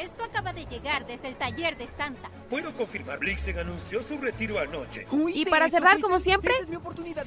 Esto 0.01 0.23
acaba 0.23 0.51
de 0.51 0.65
llegar 0.65 1.05
desde 1.05 1.27
el 1.27 1.35
taller 1.35 1.77
de 1.77 1.85
Santa. 1.85 2.31
Puedo 2.49 2.75
confirmar, 2.75 3.19
Blixen 3.19 3.59
anunció 3.59 4.01
su 4.01 4.17
retiro 4.17 4.57
anoche. 4.57 5.05
Y 5.33 5.45
para 5.45 5.69
cerrar, 5.69 6.01
como 6.01 6.17
siempre, 6.17 6.53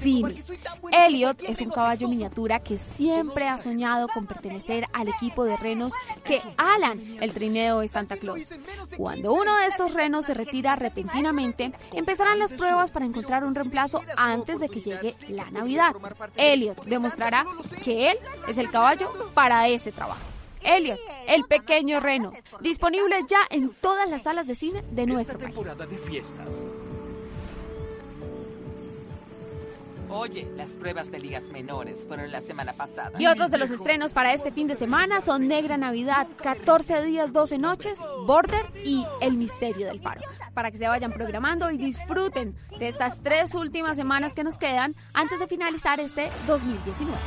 cine. 0.00 0.42
Elliot 0.90 1.40
es 1.42 1.60
un 1.60 1.70
caballo 1.70 2.08
miniatura 2.08 2.58
que 2.58 2.76
siempre 2.76 3.46
ha 3.46 3.58
soñado 3.58 4.08
con 4.08 4.26
pertenecer 4.26 4.86
al 4.92 5.06
equipo 5.06 5.44
de 5.44 5.56
renos 5.56 5.94
que 6.24 6.42
alan 6.56 7.00
el 7.20 7.32
trineo 7.32 7.78
de 7.78 7.88
Santa 7.88 8.16
Claus. 8.16 8.52
Cuando 8.96 9.32
uno 9.32 9.56
de 9.56 9.66
estos 9.66 9.94
renos 9.94 10.26
se 10.26 10.34
retira 10.34 10.74
repentinamente, 10.74 11.72
empezarán 11.92 12.40
las 12.40 12.54
pruebas 12.54 12.90
para 12.90 13.06
encontrar 13.06 13.44
un 13.44 13.54
reemplazo 13.54 14.02
antes 14.16 14.58
de 14.58 14.68
que 14.68 14.80
llegue 14.80 15.14
la 15.28 15.48
Navidad. 15.52 15.94
Elliot 16.36 16.84
demostrará 16.86 17.46
que 17.84 18.10
él 18.10 18.18
es 18.48 18.58
el 18.58 18.68
caballo 18.70 19.12
para 19.32 19.68
ese 19.68 19.92
trabajo. 19.92 20.33
Elliot, 20.64 20.98
el 21.26 21.44
pequeño 21.44 22.00
reno, 22.00 22.32
disponible 22.60 23.16
ya 23.28 23.40
en 23.50 23.70
todas 23.70 24.08
las 24.08 24.22
salas 24.22 24.46
de 24.46 24.54
cine 24.54 24.82
de 24.90 25.06
nuestro 25.06 25.38
país. 25.38 25.54
Temporada 25.54 25.86
de 25.86 25.96
fiestas. 25.96 26.62
Oye, 30.16 30.46
las 30.56 30.70
pruebas 30.70 31.10
de 31.10 31.18
ligas 31.18 31.48
menores 31.50 32.04
fueron 32.06 32.30
la 32.30 32.40
semana 32.40 32.72
pasada. 32.72 33.10
Y 33.18 33.26
otros 33.26 33.50
de 33.50 33.58
los 33.58 33.72
estrenos 33.72 34.12
para 34.12 34.32
este 34.32 34.52
fin 34.52 34.68
de 34.68 34.76
semana 34.76 35.20
son 35.20 35.48
Negra 35.48 35.76
Navidad, 35.76 36.28
14 36.40 37.02
días, 37.02 37.32
12 37.32 37.58
noches, 37.58 37.98
Border 38.24 38.64
y 38.84 39.04
El 39.20 39.36
Misterio 39.36 39.88
del 39.88 40.00
Paro. 40.00 40.20
Para 40.54 40.70
que 40.70 40.78
se 40.78 40.86
vayan 40.86 41.12
programando 41.12 41.68
y 41.72 41.78
disfruten 41.78 42.54
de 42.78 42.86
estas 42.86 43.22
tres 43.22 43.56
últimas 43.56 43.96
semanas 43.96 44.34
que 44.34 44.44
nos 44.44 44.56
quedan 44.56 44.94
antes 45.14 45.40
de 45.40 45.48
finalizar 45.48 45.98
este 45.98 46.30
2019. 46.46 47.18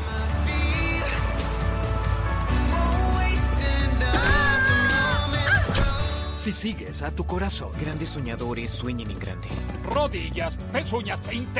Si 6.38 6.54
sigues 6.54 7.02
a 7.02 7.10
tu 7.10 7.26
corazón. 7.26 7.72
Grandes 7.82 8.10
soñadores 8.10 8.70
sueñen 8.70 9.10
en 9.10 9.18
grande. 9.18 9.48
Rodillas, 9.84 10.56
pezuñas 10.72 11.20
e 11.28 11.34
intenten 11.34 11.58